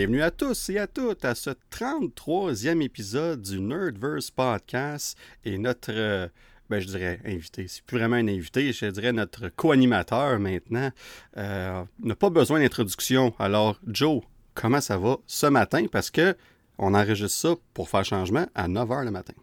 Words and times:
Bienvenue 0.00 0.22
à 0.22 0.30
tous 0.30 0.70
et 0.70 0.78
à 0.78 0.86
toutes 0.86 1.26
à 1.26 1.34
ce 1.34 1.50
33e 1.70 2.80
épisode 2.80 3.42
du 3.42 3.60
Nerdverse 3.60 4.30
Podcast 4.30 5.14
et 5.44 5.58
notre, 5.58 5.92
euh, 5.92 6.26
ben, 6.70 6.80
je 6.80 6.86
dirais 6.86 7.20
invité, 7.26 7.68
c'est 7.68 7.84
plus 7.84 7.98
vraiment 7.98 8.16
un 8.16 8.26
invité, 8.26 8.72
je 8.72 8.86
dirais 8.86 9.12
notre 9.12 9.50
co-animateur 9.50 10.38
maintenant, 10.38 10.90
euh, 11.36 11.84
n'a 12.02 12.14
pas 12.16 12.30
besoin 12.30 12.60
d'introduction. 12.60 13.34
Alors, 13.38 13.78
Joe, 13.86 14.22
comment 14.54 14.80
ça 14.80 14.96
va 14.96 15.18
ce 15.26 15.48
matin? 15.48 15.84
Parce 15.92 16.10
que 16.10 16.34
on 16.78 16.94
enregistre 16.94 17.38
ça 17.38 17.54
pour 17.74 17.90
faire 17.90 18.06
changement 18.06 18.46
à 18.54 18.68
9h 18.68 19.04
le 19.04 19.10
matin. 19.10 19.34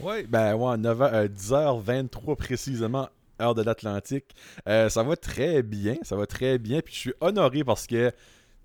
Oui, 0.00 0.22
ben 0.26 0.54
ouais, 0.54 0.78
9h, 0.78 1.28
10h23 1.28 2.36
précisément, 2.36 3.10
heure 3.38 3.54
de 3.54 3.60
l'Atlantique. 3.60 4.34
Euh, 4.66 4.88
ça 4.88 5.02
va 5.02 5.14
très 5.16 5.62
bien, 5.62 5.96
ça 6.00 6.16
va 6.16 6.26
très 6.26 6.56
bien. 6.56 6.80
Puis 6.80 6.94
je 6.94 6.98
suis 7.00 7.14
honoré 7.20 7.64
parce 7.64 7.86
que 7.86 8.10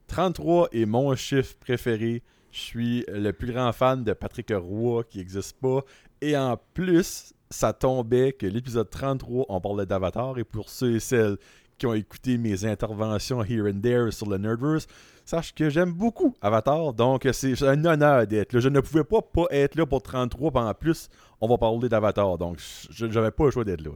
33 0.09 0.70
est 0.73 0.86
mon 0.86 1.16
chiffre 1.16 1.55
préféré. 1.59 2.23
Je 2.52 2.59
suis 2.59 3.05
le 3.08 3.31
plus 3.31 3.54
grand 3.54 3.72
fan 3.72 4.04
de 4.04 4.12
Patrick 4.13 4.52
Roy 4.52 5.04
qui 5.04 5.20
n'existe 5.20 5.58
pas. 5.62 5.81
Et 6.20 6.36
en 6.36 6.58
plus, 6.73 7.34
ça 7.50 7.73
tombait 7.73 8.34
que 8.34 8.48
l'épisode 8.48 8.90
33, 8.90 9.45
on 9.48 9.62
parlait 9.62 9.86
d'Avatar. 9.86 10.38
Et 10.40 10.44
pour 10.44 10.70
ceux 10.70 10.95
et 10.95 11.00
celles 11.00 11.38
qui 11.77 11.86
ont 11.86 11.94
écouté 11.94 12.38
mes 12.38 12.66
interventions 12.66 13.44
here 13.44 13.72
and 13.72 13.80
there 13.81 14.12
sur 14.12 14.27
le 14.27 14.38
Nerdverse, 14.38 14.88
sache 15.26 15.53
que 15.53 15.70
j'aime 15.70 15.94
beaucoup 15.94 16.36
Avatar. 16.41 16.94
Donc, 16.94 17.28
c'est 17.31 17.62
un 17.64 17.86
honneur 17.86 18.25
d'être 18.25 18.52
là. 18.52 18.59
Je 18.59 18.69
ne 18.69 18.80
pouvais 18.81 19.03
pas 19.03 19.22
pas 19.22 19.45
être 19.52 19.75
là 19.75 19.86
pour 19.86 20.02
33. 20.02 20.52
En 20.56 20.73
plus, 20.73 21.08
on 21.39 21.47
va 21.47 21.58
parler 21.58 21.88
d'Avatar. 21.88 22.38
Donc, 22.39 22.58
je 22.89 23.06
n'avais 23.06 23.31
pas 23.31 23.45
le 23.45 23.52
choix 23.52 23.64
d'être 23.64 23.81
là. 23.81 23.91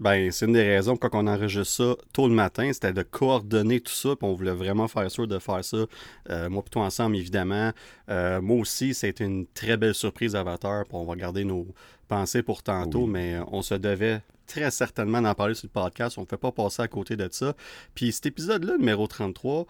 Ben, 0.00 0.32
c'est 0.32 0.46
une 0.46 0.54
des 0.54 0.62
raisons 0.62 0.96
pourquoi 0.96 1.20
on 1.20 1.26
enregistre 1.26 1.74
ça 1.74 1.96
tôt 2.14 2.26
le 2.26 2.34
matin, 2.34 2.72
c'était 2.72 2.94
de 2.94 3.02
coordonner 3.02 3.80
tout 3.80 3.92
ça, 3.92 4.16
puis 4.16 4.26
on 4.26 4.32
voulait 4.32 4.54
vraiment 4.54 4.88
faire 4.88 5.10
sûr 5.10 5.28
de 5.28 5.38
faire 5.38 5.62
ça, 5.62 5.76
euh, 6.30 6.48
moi 6.48 6.62
plutôt 6.62 6.80
ensemble 6.80 7.16
évidemment. 7.16 7.72
Euh, 8.08 8.40
moi 8.40 8.56
aussi, 8.56 8.94
c'est 8.94 9.20
une 9.20 9.46
très 9.46 9.76
belle 9.76 9.94
surprise 9.94 10.34
Avatar, 10.34 10.84
puis 10.84 10.96
on 10.96 11.04
va 11.04 11.16
garder 11.16 11.44
nos 11.44 11.66
pensées 12.08 12.42
pour 12.42 12.62
tantôt, 12.62 13.06
mais 13.06 13.40
on 13.48 13.60
se 13.60 13.74
devait 13.74 14.22
très 14.46 14.70
certainement 14.70 15.20
d'en 15.20 15.34
parler 15.34 15.54
sur 15.54 15.66
le 15.66 15.80
podcast, 15.80 16.16
on 16.16 16.22
ne 16.22 16.26
fait 16.26 16.38
pas 16.38 16.50
passer 16.50 16.80
à 16.80 16.88
côté 16.88 17.16
de 17.16 17.28
ça. 17.30 17.54
Puis 17.94 18.12
cet 18.12 18.24
épisode-là, 18.24 18.78
numéro 18.78 19.06
33, 19.06 19.66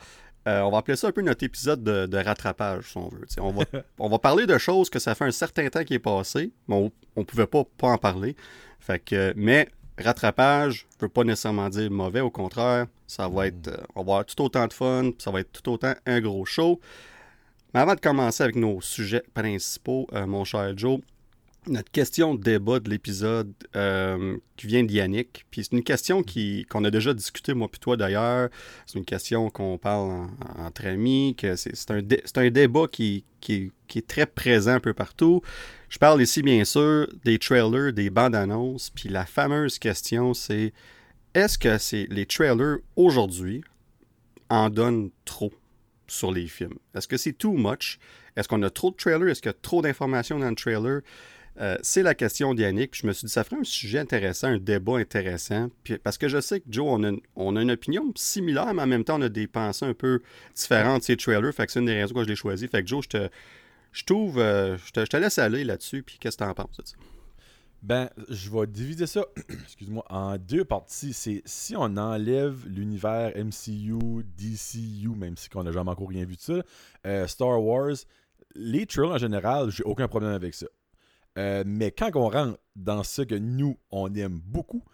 euh, 0.46 0.60
on 0.60 0.70
va 0.70 0.78
appeler 0.78 0.96
ça 0.96 1.08
un 1.08 1.12
peu 1.12 1.22
notre 1.22 1.44
épisode 1.44 1.82
de, 1.82 2.16
rattrapage, 2.16 2.90
si 2.90 2.96
on 2.96 3.08
veut. 3.08 3.26
on 3.38 3.50
va, 3.50 3.64
on 3.98 4.08
va 4.08 4.18
parler 4.20 4.46
de 4.46 4.56
choses 4.58 4.90
que 4.90 5.00
ça 5.00 5.16
fait 5.16 5.24
un 5.24 5.32
certain 5.32 5.68
temps 5.68 5.82
qui 5.82 5.94
est 5.94 5.98
passé, 5.98 6.52
mais 6.68 6.76
on 7.16 7.20
ne 7.20 7.24
pouvait 7.24 7.48
pas, 7.48 7.64
pas 7.76 7.88
en 7.88 7.98
parler. 7.98 8.36
Fait 8.78 9.00
que, 9.00 9.34
mais 9.36 9.68
rattrapage 10.00 10.86
ne 10.96 11.06
veut 11.06 11.08
pas 11.08 11.24
nécessairement 11.24 11.68
dire 11.68 11.90
mauvais, 11.90 12.20
au 12.20 12.30
contraire, 12.30 12.86
ça 13.06 13.28
va 13.28 13.46
être, 13.46 13.68
euh, 13.68 13.76
on 13.94 14.02
va 14.02 14.12
avoir 14.12 14.26
tout 14.26 14.40
autant 14.42 14.66
de 14.66 14.72
fun, 14.72 15.10
ça 15.18 15.30
va 15.30 15.40
être 15.40 15.52
tout 15.52 15.70
autant 15.70 15.94
un 16.06 16.20
gros 16.20 16.44
show. 16.44 16.80
Mais 17.74 17.80
avant 17.80 17.94
de 17.94 18.00
commencer 18.00 18.42
avec 18.42 18.56
nos 18.56 18.80
sujets 18.80 19.22
principaux, 19.34 20.06
euh, 20.12 20.26
mon 20.26 20.44
cher 20.44 20.76
Joe, 20.76 21.00
notre 21.66 21.90
question 21.90 22.34
de 22.34 22.42
débat 22.42 22.80
de 22.80 22.88
l'épisode 22.88 23.52
euh, 23.76 24.36
qui 24.56 24.66
vient 24.66 24.82
d'Yannick. 24.82 25.44
Puis 25.50 25.64
c'est 25.64 25.76
une 25.76 25.82
question 25.82 26.22
qui, 26.22 26.66
qu'on 26.70 26.84
a 26.84 26.90
déjà 26.90 27.12
discuté, 27.12 27.54
moi 27.54 27.68
puis 27.70 27.80
toi 27.80 27.96
d'ailleurs. 27.96 28.48
C'est 28.86 28.98
une 28.98 29.04
question 29.04 29.50
qu'on 29.50 29.78
parle 29.78 30.28
entre 30.58 30.86
amis, 30.86 31.34
que 31.36 31.56
c'est, 31.56 31.90
un, 31.90 32.00
un 32.36 32.50
débat 32.50 32.86
qui, 32.90 33.24
qui, 33.40 33.72
est 33.94 34.06
très 34.06 34.26
présent 34.26 34.72
un 34.72 34.80
peu 34.80 34.94
partout. 34.94 35.42
Je 35.88 35.98
parle 35.98 36.22
ici, 36.22 36.42
bien 36.42 36.64
sûr, 36.64 37.06
des 37.24 37.38
trailers, 37.38 37.92
des 37.92 38.10
bandes 38.10 38.34
annonces. 38.34 38.90
Puis 38.90 39.08
la 39.08 39.26
fameuse 39.26 39.78
question, 39.78 40.34
c'est 40.34 40.72
est-ce 41.34 41.58
que 41.58 41.78
c'est 41.78 42.06
les 42.10 42.26
trailers 42.26 42.78
aujourd'hui 42.96 43.62
en 44.48 44.70
donnent 44.70 45.10
trop 45.24 45.52
sur 46.06 46.32
les 46.32 46.46
films? 46.46 46.78
Est-ce 46.94 47.06
que 47.06 47.16
c'est 47.16 47.32
too 47.32 47.52
much? 47.52 47.98
Est-ce 48.36 48.48
qu'on 48.48 48.62
a 48.62 48.70
trop 48.70 48.90
de 48.90 48.96
trailers? 48.96 49.28
Est-ce 49.28 49.42
qu'il 49.42 49.50
y 49.50 49.54
a 49.54 49.58
trop 49.60 49.82
d'informations 49.82 50.38
dans 50.38 50.48
le 50.48 50.56
trailer? 50.56 51.02
Euh, 51.60 51.76
c'est 51.82 52.02
la 52.02 52.14
question 52.14 52.54
d'Yannick. 52.54 52.96
Je 52.96 53.06
me 53.06 53.12
suis 53.12 53.26
dit, 53.26 53.32
ça 53.32 53.44
ferait 53.44 53.60
un 53.60 53.64
sujet 53.64 53.98
intéressant, 53.98 54.48
un 54.48 54.58
débat 54.58 54.96
intéressant. 54.96 55.68
Puis, 55.84 55.98
parce 55.98 56.16
que 56.16 56.26
je 56.26 56.40
sais 56.40 56.60
que 56.60 56.66
Joe, 56.70 56.86
on 57.36 57.56
a, 57.56 57.60
une 57.62 57.70
opinion 57.70 58.10
similaire, 58.16 58.72
mais 58.72 58.82
en 58.82 58.86
même 58.86 59.04
temps, 59.04 59.18
on 59.18 59.22
a 59.22 59.28
des 59.28 59.46
pensées 59.46 59.84
un 59.84 59.92
peu 59.92 60.22
différentes 60.54 61.00
de 61.00 61.04
ces 61.04 61.16
trailers. 61.16 61.52
Fait 61.52 61.66
que 61.66 61.72
c'est 61.72 61.80
une 61.80 61.86
des 61.86 62.00
raisons 62.00 62.14
que 62.14 62.24
je 62.24 62.28
l'ai 62.28 62.36
choisi. 62.36 62.66
Fait 62.66 62.82
que 62.82 62.88
Joe, 62.88 63.04
je 63.04 63.08
te, 63.08 63.28
je 63.92 64.04
trouve, 64.04 64.38
euh, 64.38 64.78
je, 64.78 65.02
te, 65.02 65.16
laisse 65.18 65.38
aller 65.38 65.64
là-dessus. 65.64 66.02
Puis 66.02 66.16
qu'est-ce 66.18 66.38
que 66.38 66.44
tu 66.44 66.48
en 66.48 66.54
penses 66.54 66.76
de? 66.78 66.84
Ben, 67.82 68.10
je 68.28 68.50
vais 68.50 68.66
diviser 68.66 69.06
ça, 69.06 69.24
excuse-moi, 69.62 70.04
en 70.08 70.38
deux 70.38 70.64
parties. 70.64 71.12
C'est 71.12 71.42
si 71.44 71.74
on 71.76 71.96
enlève 71.96 72.66
l'univers 72.66 73.32
MCU, 73.36 74.22
DCU, 74.36 75.08
même 75.14 75.36
si 75.36 75.48
on 75.54 75.64
n'a 75.64 75.72
jamais 75.72 75.90
encore 75.90 76.08
rien 76.08 76.24
vu 76.24 76.36
de 76.36 76.40
ça, 76.40 76.62
euh, 77.06 77.26
Star 77.26 77.62
Wars, 77.62 77.96
les 78.54 78.86
trailers 78.86 79.12
en 79.12 79.18
général, 79.18 79.70
j'ai 79.70 79.84
aucun 79.84 80.08
problème 80.08 80.32
avec 80.32 80.54
ça. 80.54 80.66
Euh, 81.38 81.62
mais 81.66 81.90
quand 81.90 82.10
on 82.14 82.28
rentre 82.28 82.58
dans 82.76 83.02
ce 83.02 83.22
que 83.22 83.34
nous, 83.34 83.78
on 83.90 84.12
aime 84.14 84.40
beaucoup, 84.40 84.84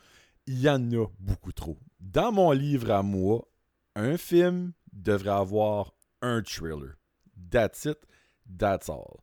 il 0.47 0.61
y 0.61 0.69
en 0.69 0.93
a 0.93 1.07
beaucoup 1.19 1.53
trop. 1.53 1.79
Dans 2.01 2.33
mon 2.33 2.53
livre 2.53 2.91
à 2.91 3.03
moi, 3.03 3.49
un 3.95 4.17
film 4.17 4.73
devrait 4.93 5.31
avoir 5.31 5.93
un 6.23 6.43
trailer. 6.43 6.97
That's 7.51 7.85
it, 7.87 7.99
that's 8.59 8.89
all. 8.89 9.21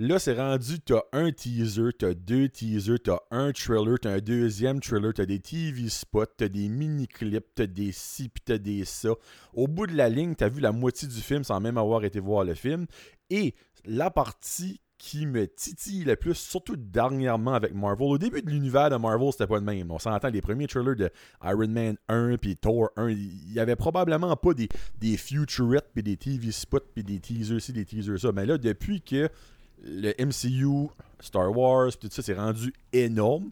Là, 0.00 0.20
c'est 0.20 0.34
rendu, 0.34 0.78
t'as 0.78 1.02
un 1.12 1.32
teaser, 1.32 1.90
t'as 1.98 2.14
deux 2.14 2.48
teasers, 2.48 3.00
t'as 3.02 3.18
un 3.32 3.50
trailer, 3.50 3.98
t'as 4.00 4.12
un 4.12 4.18
deuxième 4.18 4.78
trailer, 4.78 5.12
t'as 5.12 5.26
des 5.26 5.40
TV 5.40 5.88
spots, 5.88 6.26
t'as 6.36 6.48
des 6.48 6.68
mini-clips, 6.68 7.46
t'as 7.56 7.66
des 7.66 7.90
ci, 7.90 8.28
pis 8.28 8.40
t'as 8.44 8.58
des 8.58 8.84
ça. 8.84 9.10
Au 9.54 9.66
bout 9.66 9.88
de 9.88 9.96
la 9.96 10.08
ligne, 10.08 10.36
t'as 10.36 10.50
vu 10.50 10.60
la 10.60 10.70
moitié 10.70 11.08
du 11.08 11.20
film 11.20 11.42
sans 11.42 11.58
même 11.58 11.78
avoir 11.78 12.04
été 12.04 12.20
voir 12.20 12.44
le 12.44 12.54
film. 12.54 12.86
Et 13.28 13.56
la 13.84 14.08
partie 14.10 14.80
qui 14.98 15.26
me 15.26 15.46
titille 15.46 16.04
le 16.04 16.16
plus, 16.16 16.34
surtout 16.34 16.76
dernièrement 16.76 17.54
avec 17.54 17.72
Marvel. 17.72 18.08
Au 18.08 18.18
début 18.18 18.42
de 18.42 18.50
l'univers 18.50 18.90
de 18.90 18.96
Marvel, 18.96 19.32
c'était 19.32 19.46
pas 19.46 19.58
le 19.58 19.64
même. 19.64 19.90
On 19.90 19.98
s'entend, 19.98 20.28
les 20.28 20.42
premiers 20.42 20.66
trailers 20.66 20.96
de 20.96 21.10
Iron 21.44 21.68
Man 21.68 21.96
1 22.08 22.36
puis 22.36 22.56
Thor 22.56 22.90
1, 22.96 23.10
il 23.10 23.52
y 23.52 23.60
avait 23.60 23.76
probablement 23.76 24.34
pas 24.36 24.54
des, 24.54 24.68
des 25.00 25.16
futurettes 25.16 25.90
puis 25.94 26.02
des 26.02 26.16
TV 26.16 26.50
spots 26.50 26.80
puis 26.94 27.04
des 27.04 27.20
teasers 27.20 27.60
ci, 27.60 27.72
des 27.72 27.84
teasers 27.84 28.18
ça. 28.18 28.32
Mais 28.32 28.44
là, 28.44 28.58
depuis 28.58 29.00
que 29.00 29.28
le 29.82 30.12
MCU, 30.18 30.88
Star 31.20 31.56
Wars, 31.56 31.96
tout 31.96 32.08
ça, 32.10 32.22
c'est 32.22 32.34
rendu 32.34 32.74
énorme, 32.92 33.50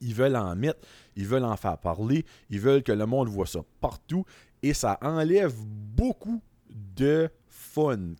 ils 0.00 0.14
veulent 0.14 0.36
en 0.36 0.54
mettre, 0.56 0.80
ils 1.16 1.26
veulent 1.26 1.44
en 1.44 1.56
faire 1.56 1.78
parler, 1.78 2.24
ils 2.50 2.60
veulent 2.60 2.82
que 2.82 2.92
le 2.92 3.06
monde 3.06 3.28
voit 3.28 3.46
ça 3.46 3.60
partout 3.80 4.24
et 4.62 4.74
ça 4.74 4.98
enlève 5.02 5.54
beaucoup 5.64 6.42
de 6.70 7.30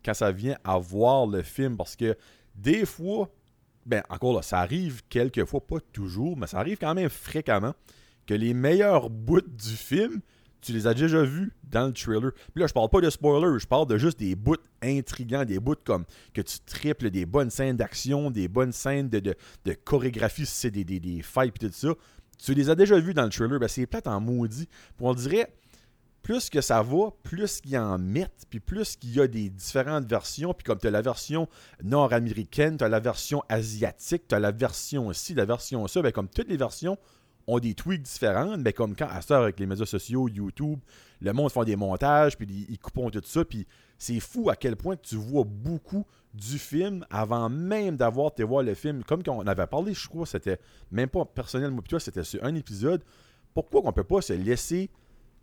quand 0.03 0.13
ça 0.13 0.31
vient 0.31 0.57
à 0.63 0.77
voir 0.77 1.27
le 1.27 1.41
film 1.41 1.77
parce 1.77 1.95
que 1.95 2.17
des 2.55 2.85
fois, 2.85 3.29
ben 3.85 4.03
encore 4.09 4.33
là, 4.33 4.41
ça 4.41 4.59
arrive 4.59 5.01
quelques 5.09 5.45
fois, 5.45 5.65
pas 5.65 5.79
toujours, 5.93 6.37
mais 6.37 6.47
ça 6.47 6.59
arrive 6.59 6.77
quand 6.77 6.93
même 6.93 7.09
fréquemment 7.09 7.73
que 8.27 8.33
les 8.33 8.53
meilleurs 8.53 9.09
bouts 9.09 9.41
du 9.41 9.75
film, 9.75 10.21
tu 10.61 10.73
les 10.73 10.87
as 10.87 10.93
déjà 10.93 11.23
vus 11.23 11.51
dans 11.63 11.87
le 11.87 11.93
trailer. 11.93 12.31
Puis 12.53 12.61
là, 12.61 12.67
je 12.67 12.73
parle 12.73 12.89
pas 12.89 13.01
de 13.01 13.09
spoilers, 13.09 13.59
je 13.59 13.65
parle 13.65 13.87
de 13.87 13.97
juste 13.97 14.19
des 14.19 14.35
bouts 14.35 14.55
intrigants, 14.83 15.45
des 15.45 15.59
bouts 15.59 15.75
comme 15.83 16.05
que 16.33 16.41
tu 16.41 16.59
triples, 16.65 17.09
des 17.09 17.25
bonnes 17.25 17.49
scènes 17.49 17.77
d'action, 17.77 18.29
des 18.29 18.47
bonnes 18.47 18.73
scènes 18.73 19.09
de, 19.09 19.19
de, 19.19 19.73
chorégraphie, 19.73 20.45
si 20.45 20.55
c'est 20.55 20.71
des, 20.71 20.83
des, 20.83 20.99
des 20.99 21.21
fights 21.21 21.63
et 21.63 21.69
tout 21.69 21.73
ça. 21.73 21.93
Tu 22.37 22.53
les 22.53 22.69
as 22.69 22.75
déjà 22.75 22.99
vus 22.99 23.13
dans 23.13 23.23
le 23.23 23.29
trailer, 23.29 23.59
ben 23.59 23.67
c'est 23.67 23.85
plate 23.85 24.07
en 24.07 24.19
maudit. 24.19 24.67
Puis 24.67 25.05
on 25.05 25.13
dirait, 25.13 25.51
plus 26.29 26.51
que 26.51 26.61
ça 26.61 26.83
va, 26.83 27.09
plus 27.23 27.59
qu'ils 27.59 27.75
en 27.79 27.97
mettent, 27.97 28.45
puis 28.51 28.59
plus 28.59 28.95
qu'il 28.95 29.15
y 29.15 29.19
a 29.19 29.25
des 29.25 29.49
différentes 29.49 30.05
versions, 30.05 30.53
puis 30.53 30.63
comme 30.63 30.77
tu 30.77 30.85
as 30.85 30.91
la 30.91 31.01
version 31.01 31.49
nord-américaine, 31.83 32.77
tu 32.77 32.83
as 32.83 32.87
la 32.87 32.99
version 32.99 33.41
asiatique, 33.49 34.27
tu 34.27 34.35
as 34.35 34.39
la 34.39 34.51
version 34.51 35.07
aussi, 35.07 35.33
la 35.33 35.45
version 35.45 35.87
ça, 35.87 36.03
ben 36.03 36.11
comme 36.11 36.27
toutes 36.29 36.47
les 36.47 36.55
versions 36.55 36.99
ont 37.47 37.57
des 37.57 37.73
tweaks 37.73 38.03
différents, 38.03 38.59
mais 38.59 38.73
comme 38.73 38.95
quand 38.95 39.07
à 39.09 39.23
ça 39.23 39.39
avec 39.39 39.59
les 39.59 39.65
médias 39.65 39.87
sociaux, 39.87 40.29
YouTube, 40.29 40.77
le 41.19 41.33
monde 41.33 41.51
font 41.51 41.63
des 41.63 41.75
montages, 41.75 42.37
puis 42.37 42.67
ils, 42.69 42.77
coupent 42.77 43.11
tout 43.11 43.21
ça, 43.25 43.43
puis 43.43 43.65
c'est 43.97 44.19
fou 44.19 44.51
à 44.51 44.55
quel 44.55 44.75
point 44.75 44.97
tu 44.97 45.15
vois 45.15 45.45
beaucoup 45.47 46.05
du 46.35 46.59
film 46.59 47.07
avant 47.09 47.49
même 47.49 47.97
d'avoir 47.97 48.33
été 48.33 48.43
voir 48.43 48.61
le 48.61 48.75
film. 48.75 49.03
Comme 49.03 49.23
on 49.29 49.47
avait 49.47 49.65
parlé, 49.65 49.95
je 49.95 50.07
crois, 50.07 50.27
c'était 50.27 50.59
même 50.91 51.09
pas 51.09 51.25
personnel, 51.25 51.71
moi, 51.71 51.83
toi, 51.89 51.99
c'était 51.99 52.23
sur 52.23 52.43
un 52.43 52.53
épisode. 52.53 53.03
Pourquoi 53.55 53.81
qu'on 53.81 53.93
peut 53.93 54.03
pas 54.03 54.21
se 54.21 54.33
laisser 54.33 54.91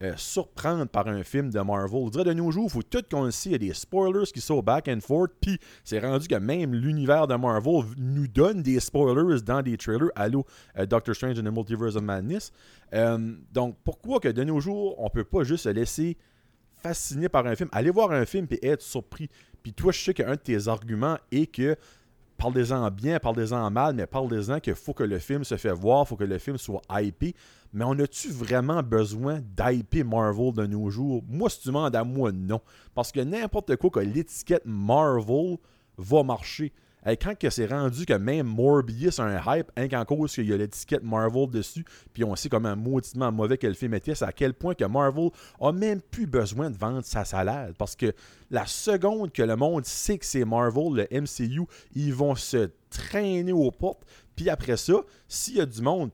euh, 0.02 0.12
surprendre 0.16 0.87
par 0.87 1.08
un 1.08 1.22
film 1.22 1.50
de 1.50 1.60
Marvel. 1.60 2.04
Je 2.06 2.10
dirais 2.10 2.25
de 2.25 2.32
nos 2.34 2.50
jours, 2.50 2.66
il 2.66 2.70
faut 2.70 2.82
tout 2.82 3.02
qu'on 3.10 3.31
sait, 3.31 3.48
il 3.48 3.52
y 3.52 3.54
a 3.54 3.58
des 3.58 3.72
spoilers 3.72 4.26
qui 4.32 4.43
sont 4.43 4.60
back 4.60 4.88
and 4.88 5.00
forth, 5.00 5.31
puis 5.40 5.58
c'est 5.84 6.00
rendu 6.00 6.28
que 6.28 6.34
même 6.34 6.75
l'univers 6.75 7.26
de 7.26 7.34
Marvel 7.34 7.84
nous 7.96 8.28
donne 8.28 8.62
des 8.62 8.78
spoilers 8.78 9.40
dans 9.40 9.62
des 9.62 9.76
trailers. 9.78 10.10
Allô, 10.14 10.44
euh, 10.78 10.84
Doctor 10.84 11.14
Strange 11.14 11.38
and 11.38 11.44
the 11.44 11.52
Multiverse 11.52 11.96
of 11.96 12.02
Madness. 12.02 12.52
Euh, 12.93 13.37
donc, 13.52 13.76
pourquoi 13.84 14.20
que 14.20 14.28
de 14.28 14.44
nos 14.44 14.60
jours, 14.60 14.94
on 14.98 15.08
peut 15.08 15.25
pas 15.25 15.44
juste 15.44 15.64
se 15.64 15.70
laisser 15.70 16.19
fasciner 16.82 17.31
par 17.31 17.46
un 17.46 17.56
film, 17.56 17.70
aller 17.72 17.90
voir 17.90 18.10
un 18.12 18.26
film 18.26 18.46
et 18.50 18.69
être 18.69 18.82
surpris? 18.82 19.31
Puis 19.62 19.72
toi, 19.72 19.92
je 19.92 20.04
sais 20.04 20.14
qu'un 20.14 20.32
de 20.32 20.37
tes 20.37 20.69
arguments 20.69 21.16
est 21.32 21.46
que 21.46 21.75
parlez-en 22.37 22.90
bien, 22.90 23.19
parlez-en 23.19 23.70
mal, 23.70 23.94
mais 23.94 24.06
parlez-en 24.06 24.60
qu'il 24.60 24.75
faut 24.75 24.92
que 24.92 25.04
le 25.04 25.19
film 25.19 25.42
se 25.42 25.56
fait 25.56 25.72
voir, 25.72 26.06
faut 26.06 26.16
que 26.16 26.25
le 26.25 26.38
film 26.38 26.58
soit 26.58 26.82
hypé. 26.90 27.34
Mais 27.72 27.84
on 27.84 27.98
a-tu 27.98 28.28
vraiment 28.28 28.82
besoin 28.82 29.40
d'IP 29.40 30.04
Marvel 30.04 30.52
de 30.52 30.66
nos 30.66 30.90
jours? 30.90 31.22
Moi, 31.28 31.50
si 31.50 31.60
tu 31.60 31.68
demandes 31.68 31.94
à 31.94 32.04
moi, 32.04 32.32
non. 32.32 32.60
Parce 32.94 33.12
que 33.12 33.20
n'importe 33.20 33.76
quoi 33.76 33.90
que 33.90 34.00
l'étiquette 34.00 34.64
Marvel 34.64 35.58
va 35.98 36.22
marcher. 36.22 36.72
Et 37.08 37.16
quand 37.16 37.38
que 37.38 37.50
c'est 37.50 37.66
rendu 37.66 38.04
que 38.04 38.14
même 38.14 38.48
Morbius 38.48 39.20
a 39.20 39.24
un 39.24 39.58
hype, 39.58 39.70
hein, 39.76 39.86
qu'en 39.88 40.04
cause 40.04 40.34
qu'il 40.34 40.46
y 40.46 40.52
a 40.52 40.56
l'étiquette 40.56 41.04
Marvel 41.04 41.48
dessus, 41.48 41.84
puis 42.12 42.24
on 42.24 42.34
sait 42.34 42.48
comment 42.48 42.74
mauditement 42.74 43.30
mauvais 43.30 43.56
que 43.58 43.66
le 43.68 43.74
film 43.74 43.94
à 43.94 44.32
quel 44.32 44.54
point 44.54 44.74
que 44.74 44.84
Marvel 44.84 45.30
a 45.60 45.70
même 45.70 46.00
plus 46.00 46.26
besoin 46.26 46.68
de 46.68 46.76
vendre 46.76 47.04
sa 47.04 47.24
salade. 47.24 47.74
Parce 47.78 47.94
que 47.94 48.12
la 48.50 48.66
seconde 48.66 49.30
que 49.30 49.42
le 49.42 49.54
monde 49.54 49.84
sait 49.84 50.18
que 50.18 50.26
c'est 50.26 50.44
Marvel, 50.44 51.06
le 51.08 51.20
MCU, 51.20 51.62
ils 51.94 52.12
vont 52.12 52.34
se 52.34 52.70
traîner 52.90 53.52
aux 53.52 53.70
portes. 53.70 54.02
Puis 54.34 54.50
après 54.50 54.76
ça, 54.76 54.94
s'il 55.28 55.58
y 55.58 55.60
a 55.60 55.66
du 55.66 55.82
monde 55.82 56.10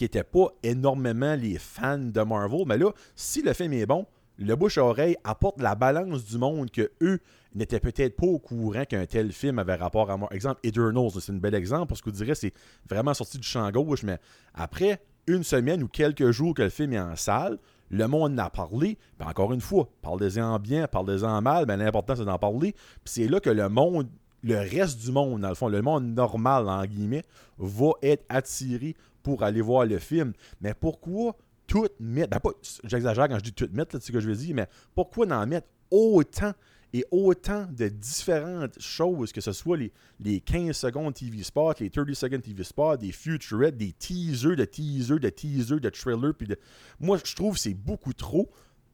qui 0.00 0.04
n'était 0.04 0.24
pas 0.24 0.46
énormément 0.62 1.34
les 1.34 1.58
fans 1.58 1.98
de 1.98 2.22
Marvel, 2.22 2.62
mais 2.64 2.78
là, 2.78 2.90
si 3.14 3.42
le 3.42 3.52
film 3.52 3.74
est 3.74 3.84
bon, 3.84 4.06
le 4.38 4.56
bouche 4.56 4.78
à 4.78 4.84
oreille 4.86 5.14
apporte 5.24 5.60
la 5.60 5.74
balance 5.74 6.24
du 6.24 6.38
monde 6.38 6.70
que 6.70 6.90
eux 7.02 7.18
n'étaient 7.54 7.80
peut-être 7.80 8.16
pas 8.16 8.26
au 8.26 8.38
courant 8.38 8.86
qu'un 8.86 9.04
tel 9.04 9.30
film 9.30 9.58
avait 9.58 9.74
rapport 9.74 10.10
à 10.10 10.16
moi. 10.16 10.30
Exemple, 10.32 10.58
Eternals, 10.62 11.10
c'est 11.20 11.30
un 11.30 11.36
bel 11.36 11.54
exemple 11.54 11.88
parce 11.88 12.00
que 12.00 12.08
vous 12.08 12.16
direz 12.16 12.34
c'est 12.34 12.54
vraiment 12.88 13.12
sorti 13.12 13.36
du 13.36 13.46
champ 13.46 13.70
gauche, 13.70 14.02
mais 14.02 14.16
après 14.54 15.02
une 15.26 15.42
semaine 15.42 15.82
ou 15.82 15.88
quelques 15.88 16.30
jours 16.30 16.54
que 16.54 16.62
le 16.62 16.70
film 16.70 16.94
est 16.94 16.98
en 16.98 17.14
salle, 17.14 17.58
le 17.90 18.08
monde 18.08 18.40
en 18.40 18.44
a 18.46 18.48
parlé, 18.48 18.96
puis 19.18 19.28
encore 19.28 19.52
une 19.52 19.60
fois, 19.60 19.86
parlez-en 20.00 20.58
bien, 20.60 20.86
parlez-en 20.86 21.42
mal, 21.42 21.66
mais 21.68 21.76
l'important 21.76 22.16
c'est 22.16 22.24
d'en 22.24 22.38
parler. 22.38 22.72
Puis 22.72 23.04
c'est 23.04 23.28
là 23.28 23.38
que 23.38 23.50
le 23.50 23.68
monde, 23.68 24.08
le 24.42 24.56
reste 24.56 24.98
du 24.98 25.12
monde, 25.12 25.42
dans 25.42 25.50
le 25.50 25.54
fond, 25.54 25.68
le 25.68 25.82
monde 25.82 26.14
normal, 26.14 26.70
en 26.70 26.86
guillemets, 26.86 27.24
va 27.58 27.90
être 28.00 28.24
attiré 28.30 28.94
pour 29.22 29.42
aller 29.42 29.60
voir 29.60 29.86
le 29.86 29.98
film. 29.98 30.32
Mais 30.60 30.74
pourquoi 30.74 31.36
tout 31.66 31.86
mettre, 32.00 32.30
ben 32.30 32.50
j'exagère 32.84 33.28
quand 33.28 33.38
je 33.38 33.44
dis 33.44 33.52
tout 33.52 33.68
mettre, 33.72 33.92
c'est 33.92 34.06
ce 34.06 34.12
que 34.12 34.20
je 34.20 34.28
veux 34.28 34.36
dire, 34.36 34.54
mais 34.54 34.66
pourquoi 34.94 35.26
en 35.26 35.46
mettre 35.46 35.68
autant 35.90 36.52
et 36.92 37.04
autant 37.10 37.66
de 37.70 37.88
différentes 37.88 38.80
choses, 38.80 39.32
que 39.32 39.40
ce 39.40 39.52
soit 39.52 39.76
les, 39.76 39.92
les 40.18 40.40
15 40.40 40.76
secondes 40.76 41.14
TV 41.14 41.42
spot, 41.42 41.78
les 41.80 41.90
30 41.90 42.14
secondes 42.14 42.42
TV 42.42 42.64
spot, 42.64 42.98
des 42.98 43.12
futurettes, 43.12 43.76
des 43.76 43.92
teasers, 43.92 44.56
de 44.56 44.64
teasers, 44.64 45.20
de 45.20 45.28
teasers, 45.28 45.80
de 45.80 45.88
trailers. 45.88 46.34
Puis 46.34 46.48
de... 46.48 46.58
Moi, 46.98 47.18
je 47.24 47.34
trouve 47.34 47.54
que 47.54 47.60
c'est 47.60 47.74
beaucoup 47.74 48.12
trop. 48.12 48.50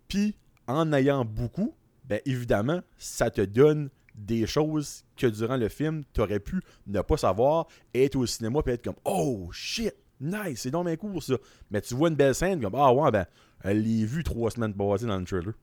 Puis, 0.08 0.36
en 0.66 0.92
ayant 0.92 1.24
beaucoup, 1.24 1.74
ben 2.04 2.20
évidemment, 2.26 2.82
ça 2.98 3.30
te 3.30 3.40
donne 3.40 3.88
des 4.14 4.46
choses 4.46 5.04
que 5.16 5.26
durant 5.26 5.56
le 5.56 5.68
film, 5.68 6.02
tu 6.12 6.20
aurais 6.20 6.40
pu 6.40 6.60
ne 6.86 7.00
pas 7.00 7.16
savoir, 7.16 7.66
être 7.94 8.16
au 8.16 8.26
cinéma, 8.26 8.62
puis 8.62 8.74
être 8.74 8.84
comme 8.84 8.96
Oh 9.04 9.48
shit, 9.52 9.94
nice, 10.20 10.60
c'est 10.62 10.70
dans 10.70 10.84
mes 10.84 10.96
cours 10.96 11.22
ça. 11.22 11.34
Mais 11.70 11.80
tu 11.80 11.94
vois 11.94 12.08
une 12.08 12.16
belle 12.16 12.34
scène, 12.34 12.60
comme 12.60 12.74
Ah 12.74 12.92
ouais, 12.92 13.10
ben, 13.10 13.26
elle 13.62 13.82
l'a 13.82 14.06
vu 14.06 14.24
trois 14.24 14.50
semaines 14.50 14.74
passées 14.74 15.06
dans 15.06 15.18
le 15.18 15.24
trailer. 15.24 15.54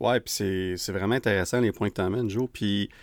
Ouais, 0.00 0.18
puis 0.20 0.32
c'est 0.76 0.92
vraiment 0.92 1.14
intéressant 1.14 1.60
les 1.60 1.70
points 1.70 1.88
que 1.88 1.94
tu 1.94 2.00
amènes, 2.00 2.28
Joe. 2.28 2.48
Puis, 2.52 2.88
tu 2.90 2.96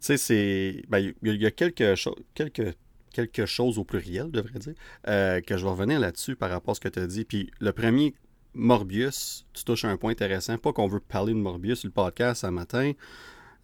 sais, 0.00 0.16
c'est. 0.16 0.82
Ben, 0.88 1.12
il 1.22 1.36
y, 1.36 1.46
a 1.46 1.50
quelque, 1.52 1.94
quelque, 2.34 2.74
quelque 3.12 3.46
chose 3.46 3.78
au 3.78 3.84
pluriel, 3.84 4.30
devrais 4.30 4.58
dire, 4.58 4.74
euh, 5.06 5.40
que 5.40 5.56
je 5.56 5.64
vais 5.64 5.70
revenir 5.70 6.00
là-dessus 6.00 6.34
par 6.34 6.50
rapport 6.50 6.72
à 6.72 6.74
ce 6.74 6.80
que 6.80 6.88
tu 6.88 6.98
as 6.98 7.06
dit. 7.06 7.24
Puis, 7.24 7.50
le 7.60 7.72
premier, 7.72 8.14
Morbius, 8.54 9.46
tu 9.52 9.64
touches 9.64 9.84
un 9.84 9.96
point 9.96 10.10
intéressant. 10.10 10.58
Pas 10.58 10.72
qu'on 10.72 10.88
veut 10.88 11.00
parler 11.00 11.34
de 11.34 11.38
Morbius 11.38 11.84
le 11.84 11.90
podcast 11.90 12.40
ce 12.40 12.48
matin. 12.48 12.92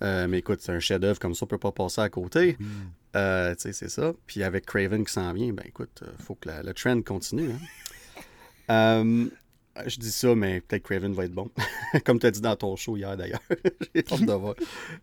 Euh, 0.02 0.26
mais 0.28 0.38
écoute, 0.38 0.60
c'est 0.60 0.72
un 0.72 0.80
chef-d'œuvre 0.80 1.18
comme 1.18 1.34
ça, 1.34 1.44
on 1.44 1.46
peut 1.46 1.58
pas 1.58 1.72
passer 1.72 2.00
à 2.00 2.08
côté. 2.08 2.56
Euh, 3.14 3.54
tu 3.54 3.62
sais, 3.62 3.72
c'est 3.72 3.88
ça. 3.88 4.12
Puis 4.26 4.42
avec 4.42 4.66
Craven 4.66 5.04
qui 5.04 5.12
s'en 5.12 5.32
vient, 5.32 5.52
ben 5.52 5.64
écoute, 5.66 6.02
il 6.02 6.24
faut 6.24 6.34
que 6.34 6.48
le 6.48 6.74
trend 6.74 7.00
continue. 7.02 7.50
Hein. 8.68 9.28
Je 9.84 9.98
dis 9.98 10.10
ça, 10.10 10.34
mais 10.34 10.60
peut-être 10.60 10.82
Craven 10.84 11.12
va 11.12 11.24
être 11.24 11.32
bon. 11.32 11.50
Comme 12.04 12.18
tu 12.18 12.26
as 12.26 12.30
dit 12.30 12.40
dans 12.40 12.56
ton 12.56 12.76
show 12.76 12.96
hier 12.96 13.16
d'ailleurs. 13.16 13.42
J'ai 13.94 14.04
hâte 14.10 14.22
de 14.22 14.32
voir. 14.32 14.54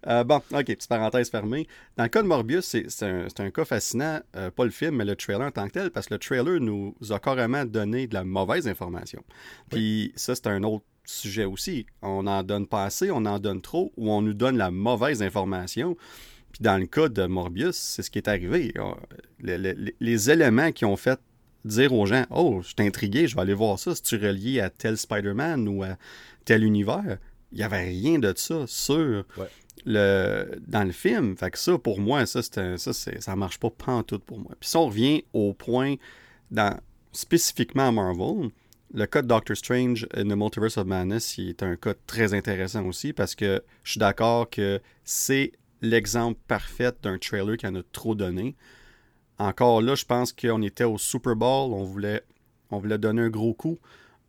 Euh, 0.08 0.24
bon, 0.24 0.38
ok, 0.52 0.66
petite 0.66 0.88
parenthèse 0.88 1.30
fermée. 1.30 1.68
Dans 1.98 2.04
le 2.04 2.10
cas 2.10 2.22
de 2.22 2.28
Morbius, 2.28 2.66
c'est 2.66 3.04
un, 3.04 3.28
un, 3.38 3.52
cas 3.52 3.66
fascinant, 3.66 4.20
euh, 4.36 4.50
pas 4.50 4.66
le 4.66 4.72
film, 4.72 4.96
mais 4.96 5.06
le 5.06 5.16
trailer 5.16 5.48
en 5.48 5.52
tant 5.52 5.68
que 5.68 5.74
tel, 5.74 5.92
parce 5.92 6.08
que 6.08 6.16
le 6.16 6.20
trailer 6.20 6.60
nous 6.60 6.96
a 7.12 7.20
carrément 7.20 7.66
donné 7.66 8.08
de 8.08 8.14
la 8.14 8.24
mauvaise 8.24 8.68
information. 8.68 9.24
Puis 9.70 10.12
ça, 10.16 10.34
c'est 10.36 10.48
un 10.48 10.64
autre 10.64 10.86
sujet 11.06 11.46
aussi. 11.46 11.86
On 12.02 12.28
en 12.28 12.44
donne 12.44 12.68
pas 12.68 12.86
assez, 12.86 13.12
on 13.12 13.26
en 13.26 13.40
donne 13.40 13.62
trop, 13.62 13.92
ou 13.98 14.12
on 14.12 14.22
nous 14.22 14.34
donne 14.34 14.58
la 14.58 14.72
mauvaise 14.72 15.22
information. 15.22 15.98
Puis 16.52 16.62
dans 16.62 16.78
le 16.78 16.86
cas 16.86 17.10
de 17.10 17.26
Morbius, 17.26 17.76
c'est 17.76 18.04
ce 18.04 18.12
qui 18.12 18.20
est 18.20 18.28
arrivé. 18.28 18.74
Les, 19.40 19.76
les 20.00 20.32
éléments 20.32 20.72
qui 20.72 20.86
ont 20.86 20.96
fait 20.96 21.20
dire 21.66 21.94
aux 21.94 22.06
gens 22.06 22.26
Oh, 22.30 22.60
je 22.62 22.68
suis 22.68 22.88
intrigué, 22.88 23.28
je 23.28 23.36
vais 23.36 23.42
aller 23.42 23.54
voir 23.54 23.80
ça. 23.80 23.96
Si 23.96 24.02
tu 24.04 24.16
relié 24.18 24.60
à 24.60 24.70
tel 24.70 24.98
Spider-Man 24.98 25.68
ou 25.68 25.84
à 25.84 25.98
tel 26.46 26.64
univers, 26.64 27.18
il 27.52 27.58
n'y 27.58 27.64
avait 27.64 27.84
rien 27.84 28.20
de 28.20 28.34
ça 28.36 28.66
sur 28.68 29.26
le, 29.86 30.62
dans 30.68 30.84
le 30.84 30.92
film. 30.92 31.38
Fait 31.38 31.52
que 31.52 31.58
ça, 31.58 31.78
pour 31.78 32.00
moi, 32.00 32.26
ça, 32.26 32.42
ça, 32.42 32.94
ça 32.94 33.36
marche 33.36 33.60
pas 33.60 33.70
pantoute 33.70 34.24
pour 34.24 34.40
moi. 34.40 34.52
Puis 34.60 34.70
si 34.70 34.78
on 34.78 34.88
revient 34.88 35.24
au 35.34 35.54
point 35.54 35.96
dans, 36.52 36.78
spécifiquement 37.12 37.88
à 37.88 37.92
Marvel, 37.92 38.50
le 38.94 39.06
cas 39.08 39.22
de 39.24 39.28
Doctor 39.28 39.58
Strange 39.58 40.08
in 40.16 40.26
the 40.26 40.36
Multiverse 40.36 40.78
of 40.78 40.86
Madness 40.86 41.40
est 41.40 41.64
un 41.64 41.76
cas 41.76 41.94
très 42.06 42.34
intéressant 42.34 42.86
aussi 42.86 43.12
parce 43.12 43.34
que 43.34 43.64
je 43.84 43.92
suis 43.92 44.00
d'accord 44.00 44.50
que 44.50 44.80
c'est 45.04 45.52
l'exemple 45.82 46.40
parfait 46.48 46.92
d'un 47.02 47.18
trailer 47.18 47.58
qui 47.58 47.66
en 47.66 47.76
a 47.76 47.82
trop 47.92 48.14
donné. 48.14 48.56
Encore 49.40 49.82
là, 49.82 49.96
je 49.96 50.06
pense 50.06 50.32
qu'on 50.32 50.62
était 50.62 50.84
au 50.84 50.98
Super 50.98 51.36
Bowl, 51.36 51.74
on 51.74 51.84
voulait, 51.84 52.24
on 52.70 52.78
voulait 52.78 53.00
donner 53.00 53.24
un 53.24 53.30
gros 53.30 53.54
coup. 53.54 53.80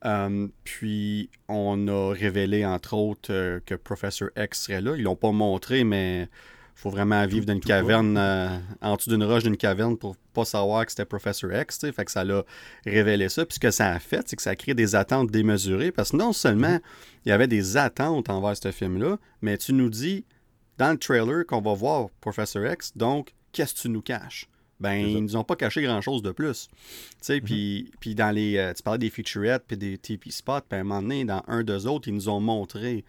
Euh, 0.06 0.48
puis 0.64 1.30
on 1.48 1.88
a 1.88 2.12
révélé 2.12 2.64
entre 2.66 2.94
autres 2.94 3.32
euh, 3.32 3.60
que 3.64 3.74
Professor 3.74 4.28
X 4.36 4.62
serait 4.64 4.80
là. 4.80 4.96
Ils 4.96 5.02
l'ont 5.02 5.16
pas 5.16 5.32
montré, 5.32 5.84
mais 5.84 6.28
faut 6.74 6.90
vraiment 6.90 7.24
vivre 7.26 7.46
dans 7.46 7.54
une 7.54 7.60
caverne, 7.60 8.16
euh, 8.16 8.58
en 8.80 8.96
dessous 8.96 9.10
d'une 9.10 9.24
roche 9.24 9.44
d'une 9.44 9.56
caverne 9.56 9.96
pour 9.96 10.16
pas 10.32 10.44
savoir 10.44 10.84
que 10.84 10.92
c'était 10.92 11.04
Professor 11.04 11.50
X. 11.52 11.80
Fait 11.92 12.04
que 12.04 12.10
ça 12.10 12.24
l'a 12.24 12.44
révélé 12.84 13.28
ça. 13.28 13.46
Puis 13.46 13.54
ce 13.54 13.60
que 13.60 13.70
ça 13.70 13.92
a 13.92 13.98
fait, 13.98 14.28
c'est 14.28 14.36
que 14.36 14.42
ça 14.42 14.50
a 14.50 14.56
créé 14.56 14.74
des 14.74 14.94
attentes 14.94 15.30
démesurées. 15.30 15.92
Parce 15.92 16.10
que 16.10 16.16
non 16.16 16.32
seulement 16.32 16.78
il 17.24 17.28
y 17.30 17.32
avait 17.32 17.46
des 17.46 17.76
attentes 17.76 18.28
envers 18.28 18.56
ce 18.56 18.70
film-là, 18.70 19.18
mais 19.40 19.56
tu 19.56 19.72
nous 19.72 19.88
dis 19.88 20.24
dans 20.78 20.90
le 20.90 20.98
trailer 20.98 21.46
qu'on 21.46 21.60
va 21.60 21.74
voir 21.74 22.08
Professor 22.20 22.66
X, 22.66 22.92
donc 22.96 23.32
qu'est-ce 23.52 23.74
que 23.74 23.80
tu 23.80 23.88
nous 23.88 24.02
caches? 24.02 24.48
ben 24.80 24.94
ils 24.94 25.22
nous 25.22 25.36
ont 25.36 25.44
pas 25.44 25.56
caché 25.56 25.82
grand-chose 25.82 26.20
de 26.20 26.32
plus. 26.32 26.68
Tu 26.68 26.76
sais, 27.20 27.38
mm-hmm. 27.38 27.90
puis 28.00 28.14
dans 28.14 28.30
les... 28.30 28.56
Euh, 28.56 28.72
tu 28.74 28.82
parlais 28.82 28.98
des 28.98 29.08
featurettes 29.08 29.64
puis 29.66 29.76
des 29.76 29.96
TP 29.96 30.30
spots, 30.30 30.62
puis 30.68 30.76
à 30.78 30.80
un 30.80 30.84
moment 30.84 31.00
donné, 31.00 31.24
dans 31.24 31.42
un 31.46 31.62
d'eux 31.62 31.86
autres, 31.86 32.08
ils 32.08 32.14
nous 32.14 32.28
ont 32.28 32.40
montré 32.40 33.04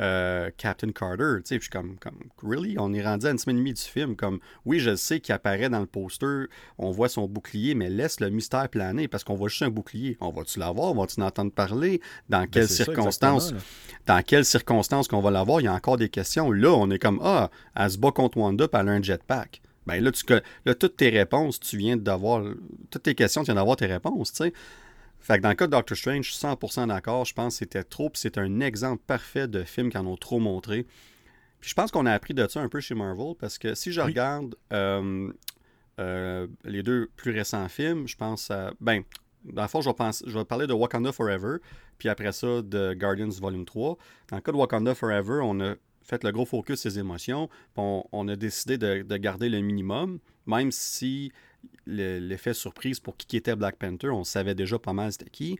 euh, 0.00 0.50
Captain 0.56 0.90
Carter. 0.92 1.36
Tu 1.38 1.42
sais, 1.44 1.54
je 1.56 1.60
suis 1.60 1.70
comme, 1.70 1.96
comme, 1.98 2.18
really? 2.42 2.76
On 2.78 2.92
est 2.92 3.04
rendu 3.04 3.26
à 3.26 3.30
une 3.30 3.38
semaine 3.38 3.56
et 3.56 3.60
demie 3.60 3.74
du 3.74 3.82
film. 3.82 4.16
Comme, 4.16 4.40
oui, 4.64 4.80
je 4.80 4.96
sais 4.96 5.20
qu'il 5.20 5.34
apparaît 5.34 5.68
dans 5.68 5.80
le 5.80 5.86
poster, 5.86 6.46
on 6.78 6.90
voit 6.90 7.08
son 7.08 7.26
bouclier, 7.26 7.74
mais 7.74 7.90
laisse 7.90 8.20
le 8.20 8.30
mystère 8.30 8.68
planer 8.68 9.08
parce 9.08 9.24
qu'on 9.24 9.34
voit 9.34 9.48
juste 9.48 9.62
un 9.62 9.70
bouclier. 9.70 10.16
On 10.20 10.30
va-tu 10.30 10.58
l'avoir? 10.58 10.92
On 10.92 11.00
va-tu 11.00 11.20
entendre 11.20 11.52
parler? 11.52 12.00
Dans 12.28 12.40
ben, 12.40 12.46
quelles 12.46 12.68
circonstances? 12.68 13.52
dans 14.06 14.22
quelles 14.22 14.44
circonstances 14.44 15.08
qu'on 15.08 15.20
va 15.20 15.30
l'avoir? 15.30 15.60
Il 15.60 15.64
y 15.64 15.68
a 15.68 15.74
encore 15.74 15.96
des 15.96 16.08
questions. 16.08 16.50
Là, 16.50 16.70
on 16.70 16.90
est 16.90 16.98
comme, 16.98 17.20
ah, 17.22 17.50
elle 17.76 17.90
se 17.90 17.98
bat 17.98 18.10
contre 18.10 18.38
Wanda, 18.38 18.68
puis 18.68 18.80
elle 18.80 18.88
a 18.88 18.92
un 18.92 19.02
jetpack. 19.02 19.60
Ben 19.86 20.02
là, 20.02 20.12
tu, 20.12 20.24
là, 20.64 20.74
toutes 20.74 20.96
tes 20.96 21.08
réponses, 21.08 21.58
tu 21.58 21.76
viens 21.76 21.96
d'avoir. 21.96 22.44
Toutes 22.90 23.02
tes 23.02 23.14
questions, 23.14 23.42
tu 23.42 23.46
viens 23.46 23.54
d'avoir 23.56 23.76
tes 23.76 23.86
réponses, 23.86 24.32
tu 24.32 24.44
sais. 24.44 24.52
Fait 25.20 25.36
que 25.36 25.42
dans 25.42 25.50
le 25.50 25.54
cas 25.54 25.66
de 25.66 25.72
Doctor 25.72 25.96
Strange, 25.96 26.26
je 26.26 26.32
suis 26.32 26.46
100% 26.46 26.88
d'accord. 26.88 27.24
Je 27.24 27.34
pense 27.34 27.54
que 27.54 27.58
c'était 27.58 27.84
trop, 27.84 28.10
puis 28.10 28.20
c'est 28.20 28.38
un 28.38 28.60
exemple 28.60 29.02
parfait 29.06 29.48
de 29.48 29.62
film 29.64 29.90
qui 29.90 29.98
en 29.98 30.06
ont 30.06 30.16
trop 30.16 30.40
montré. 30.40 30.86
Puis 31.60 31.70
je 31.70 31.74
pense 31.74 31.90
qu'on 31.90 32.06
a 32.06 32.12
appris 32.12 32.34
de 32.34 32.46
ça 32.48 32.60
un 32.60 32.68
peu 32.68 32.80
chez 32.80 32.94
Marvel, 32.94 33.34
parce 33.38 33.58
que 33.58 33.74
si 33.74 33.92
je 33.92 34.00
regarde 34.00 34.56
euh, 34.72 35.30
euh, 35.98 36.46
les 36.64 36.82
deux 36.82 37.10
plus 37.16 37.32
récents 37.32 37.68
films, 37.68 38.08
je 38.08 38.16
pense 38.16 38.50
à. 38.50 38.72
Ben, 38.80 39.02
dans 39.44 39.62
le 39.62 39.68
fond, 39.68 39.80
je 39.80 39.88
vais, 39.88 40.10
je 40.26 40.38
vais 40.38 40.44
parler 40.44 40.66
de 40.66 40.72
Wakanda 40.72 41.12
Forever, 41.12 41.58
puis 41.98 42.08
après 42.08 42.32
ça, 42.32 42.62
de 42.62 42.94
Guardians 42.94 43.28
Volume 43.28 43.64
3. 43.64 43.96
Dans 44.28 44.36
le 44.36 44.42
cas 44.42 44.52
de 44.52 44.56
Wakanda 44.56 44.94
Forever, 44.94 45.40
on 45.42 45.60
a 45.60 45.74
fait 46.02 46.24
le 46.24 46.32
gros 46.32 46.44
focus 46.44 46.80
sur 46.80 46.90
ses 46.90 46.98
émotions. 46.98 47.48
On, 47.76 48.28
a 48.28 48.36
décidé 48.36 48.78
de, 48.78 49.16
garder 49.16 49.48
le 49.48 49.60
minimum, 49.60 50.18
même 50.46 50.72
si 50.72 51.32
l'effet 51.86 52.54
surprise 52.54 53.00
pour 53.00 53.16
qui 53.16 53.36
était 53.36 53.56
Black 53.56 53.76
Panther, 53.76 54.10
on 54.10 54.24
savait 54.24 54.54
déjà 54.54 54.78
pas 54.78 54.92
mal 54.92 55.12
c'était 55.12 55.30
qui. 55.30 55.58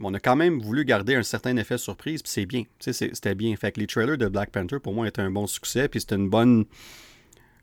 On 0.00 0.14
a 0.14 0.20
quand 0.20 0.36
même 0.36 0.60
voulu 0.60 0.84
garder 0.84 1.16
un 1.16 1.22
certain 1.22 1.56
effet 1.56 1.78
surprise, 1.78 2.22
puis 2.22 2.30
c'est 2.30 2.46
bien. 2.46 2.62
C'était 2.78 3.34
bien. 3.34 3.54
Fait 3.56 3.72
que 3.72 3.80
les 3.80 3.86
trailers 3.86 4.16
de 4.16 4.28
Black 4.28 4.50
Panther, 4.50 4.78
pour 4.78 4.94
moi, 4.94 5.08
étaient 5.08 5.22
un 5.22 5.30
bon 5.30 5.46
succès, 5.46 5.88
puis 5.88 6.00
c'était 6.00 6.14
une 6.14 6.30
bonne. 6.30 6.66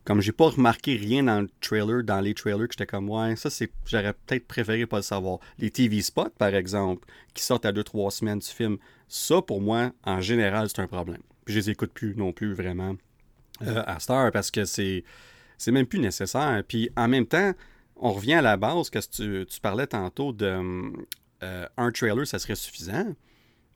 Comme 0.04 0.22
j'ai 0.22 0.34
pas 0.34 0.50
remarqué 0.50 0.98
rien 0.98 1.24
dans 1.24 1.42
le 1.42 1.50
trailer, 1.62 2.04
dans 2.04 2.20
les 2.20 2.34
trailers, 2.36 2.68
que 2.68 2.74
j'étais 2.74 2.86
comme, 2.86 3.10
ouais, 3.10 3.36
ça, 3.38 3.50
c'est. 3.50 3.72
J'aurais 3.86 4.14
peut-être 4.14 4.48
préféré 4.48 4.86
pas 4.86 4.98
le 4.98 5.04
savoir. 5.04 5.40
Les 5.60 5.72
TV 5.72 6.02
spots, 6.02 6.30
par 6.38 6.54
exemple, 6.54 7.08
qui 7.34 7.44
sortent 7.44 7.66
à 7.66 7.72
2-3 7.72 8.12
semaines 8.12 8.40
du 8.40 8.48
film, 8.48 8.78
ça, 9.08 9.42
pour 9.42 9.62
moi, 9.62 9.94
en 10.04 10.20
général, 10.20 10.68
c'est 10.70 10.82
un 10.82 10.88
problème. 10.88 11.22
Puis 11.46 11.54
je 11.54 11.60
les 11.60 11.70
écoute 11.70 11.92
plus 11.94 12.16
non 12.16 12.34
plus 12.34 12.54
vraiment 12.54 12.96
euh, 13.62 13.84
à 13.86 14.00
Star 14.00 14.32
parce 14.32 14.52
que 14.52 14.66
c'est 14.66 15.04
c'est 15.58 15.72
même 15.72 15.86
plus 15.86 16.00
nécessaire. 16.00 16.64
Puis 16.68 16.90
en 16.98 17.08
même 17.08 17.26
temps, 17.26 17.54
on 17.98 18.12
revient 18.12 18.34
à 18.34 18.42
la 18.42 18.58
base 18.58 18.90
que 18.90 19.00
tu, 19.46 19.60
parlais 19.62 19.88
tantôt 19.88 20.34
de 20.34 20.92
euh, 21.44 21.92
trailer, 21.94 22.28
ça 22.28 22.40
serait 22.40 22.56
suffisant. 22.56 23.16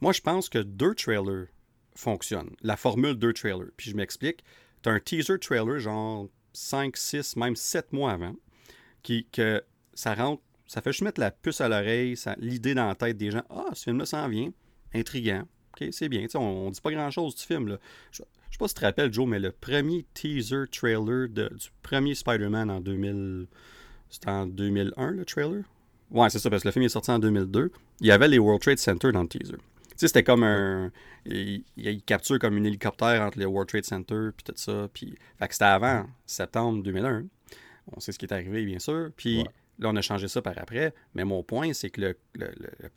Moi, 0.01 0.13
je 0.13 0.21
pense 0.21 0.49
que 0.49 0.59
deux 0.59 0.95
trailers 0.95 1.47
fonctionnent. 1.95 2.55
La 2.61 2.77
formule 2.77 3.15
deux 3.15 3.33
trailers. 3.33 3.71
Puis 3.77 3.91
je 3.91 3.95
m'explique. 3.95 4.43
Tu 4.81 4.89
un 4.89 4.99
teaser 4.99 5.39
trailer, 5.39 5.79
genre 5.79 6.27
5, 6.53 6.95
6, 6.95 7.35
même 7.35 7.55
7 7.55 7.91
mois 7.91 8.13
avant, 8.13 8.35
qui, 9.03 9.27
que 9.31 9.61
ça 9.93 10.15
rentre, 10.15 10.41
ça 10.67 10.81
fait 10.81 10.91
juste 10.91 11.03
mettre 11.03 11.19
la 11.19 11.31
puce 11.31 11.61
à 11.61 11.67
l'oreille, 11.67 12.15
l'idée 12.38 12.73
dans 12.73 12.88
la 12.88 12.95
tête 12.95 13.17
des 13.17 13.31
gens. 13.31 13.43
Ah, 13.49 13.69
ce 13.73 13.83
film-là 13.83 14.05
s'en 14.05 14.27
vient, 14.29 14.51
intriguant. 14.93 15.43
OK, 15.73 15.89
c'est 15.91 16.09
bien. 16.09 16.25
on, 16.35 16.67
ne 16.67 16.71
dit 16.71 16.81
pas 16.81 16.91
grand-chose 16.91 17.35
du 17.35 17.43
film. 17.43 17.67
Là. 17.67 17.77
Je, 18.11 18.21
ne 18.21 18.25
sais 18.51 18.57
pas 18.57 18.67
si 18.67 18.73
tu 18.73 18.79
te 18.79 18.85
rappelles, 18.85 19.13
Joe, 19.13 19.27
mais 19.27 19.39
le 19.39 19.51
premier 19.51 20.05
teaser 20.13 20.65
trailer 20.71 21.27
du 21.27 21.69
premier 21.81 22.15
Spider-Man 22.15 22.69
en 22.69 22.79
2000. 22.79 23.47
C'était 24.09 24.29
en 24.29 24.45
2001, 24.47 25.11
le 25.11 25.25
trailer? 25.25 25.63
Ouais, 26.11 26.29
c'est 26.29 26.39
ça, 26.39 26.49
parce 26.49 26.63
que 26.63 26.67
le 26.67 26.71
film 26.71 26.85
est 26.85 26.89
sorti 26.89 27.11
en 27.11 27.19
2002. 27.19 27.71
Il 28.01 28.07
y 28.07 28.11
avait 28.11 28.27
les 28.27 28.39
World 28.39 28.61
Trade 28.61 28.79
Center 28.79 29.11
dans 29.11 29.21
le 29.21 29.27
teaser. 29.27 29.53
Tu 29.53 29.95
sais, 29.95 30.07
c'était 30.07 30.23
comme 30.23 30.43
un. 30.43 30.91
Il, 31.25 31.63
il, 31.77 32.01
capture 32.01 32.39
comme 32.39 32.55
un 32.55 32.63
hélicoptère 32.63 33.21
entre 33.21 33.37
les 33.37 33.45
World 33.45 33.69
Trade 33.69 33.85
Center, 33.85 34.29
puis 34.35 34.43
tout 34.43 34.53
ça. 34.55 34.87
Puis. 34.93 35.15
Fait 35.37 35.47
que 35.47 35.53
c'était 35.53 35.65
avant 35.65 36.07
septembre 36.25 36.81
2001. 36.83 37.25
On 37.91 37.99
sait 37.99 38.11
ce 38.11 38.17
qui 38.17 38.25
est 38.25 38.33
arrivé, 38.33 38.65
bien 38.65 38.79
sûr. 38.79 39.09
Puis. 39.15 39.43
Là, 39.79 39.89
on 39.89 39.95
a 39.95 40.01
changé 40.01 40.27
ça 40.27 40.41
par 40.41 40.57
après. 40.57 40.93
Mais 41.15 41.23
mon 41.23 41.41
point, 41.41 41.71
c'est 41.71 41.89
que 41.89 42.01
le, 42.01 42.17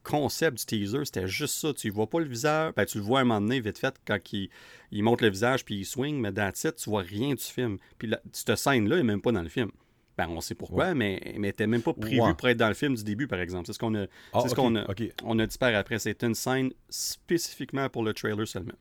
concept 0.02 0.58
du 0.58 0.66
teaser, 0.66 1.04
c'était 1.04 1.28
juste 1.28 1.54
ça. 1.54 1.72
Tu 1.72 1.88
ne 1.88 1.92
vois 1.92 2.10
pas 2.10 2.18
le 2.18 2.26
visage. 2.26 2.72
Ben, 2.74 2.84
tu 2.84 2.98
le 2.98 3.04
vois 3.04 3.20
un 3.20 3.24
moment 3.24 3.40
donné, 3.40 3.60
vite 3.60 3.78
fait, 3.78 3.94
quand 4.04 4.18
il, 4.32 4.50
il 4.90 5.04
monte 5.04 5.20
le 5.20 5.30
visage 5.30 5.64
puis 5.64 5.76
il 5.76 5.84
swing, 5.84 6.18
mais 6.18 6.32
dans 6.32 6.46
le 6.46 6.72
tu 6.72 6.90
vois 6.90 7.02
rien 7.02 7.34
du 7.34 7.42
film. 7.42 7.78
Puis 7.98 8.12
cette 8.32 8.56
scène-là 8.56 8.96
n'est 8.96 9.02
même 9.04 9.22
pas 9.22 9.30
dans 9.30 9.42
le 9.42 9.48
film. 9.48 9.70
Ben, 10.18 10.28
on 10.28 10.40
sait 10.40 10.54
pourquoi, 10.54 10.94
mais, 10.94 11.34
mais 11.38 11.52
t'es 11.52 11.66
même 11.66 11.82
pas 11.82 11.94
prévu 11.94 12.20
pour 12.36 12.48
être 12.48 12.58
dans 12.58 12.68
le 12.68 12.74
film 12.74 12.94
du 12.94 13.02
début, 13.02 13.26
par 13.26 13.40
exemple. 13.40 13.66
C'est 13.66 13.72
ce 13.72 13.78
qu'on 13.78 13.94
a, 13.94 14.06
ah, 14.32 14.46
ce 14.46 14.54
qu'on 14.54 14.76
a, 14.76 14.84
on 15.24 15.38
a 15.38 15.46
dit 15.46 15.58
par 15.58 15.74
après. 15.74 15.98
C'est 15.98 16.22
une 16.22 16.34
scène 16.34 16.70
spécifiquement 16.90 17.88
pour 17.88 18.02
le 18.02 18.12
trailer 18.12 18.46
seulement. 18.46 18.74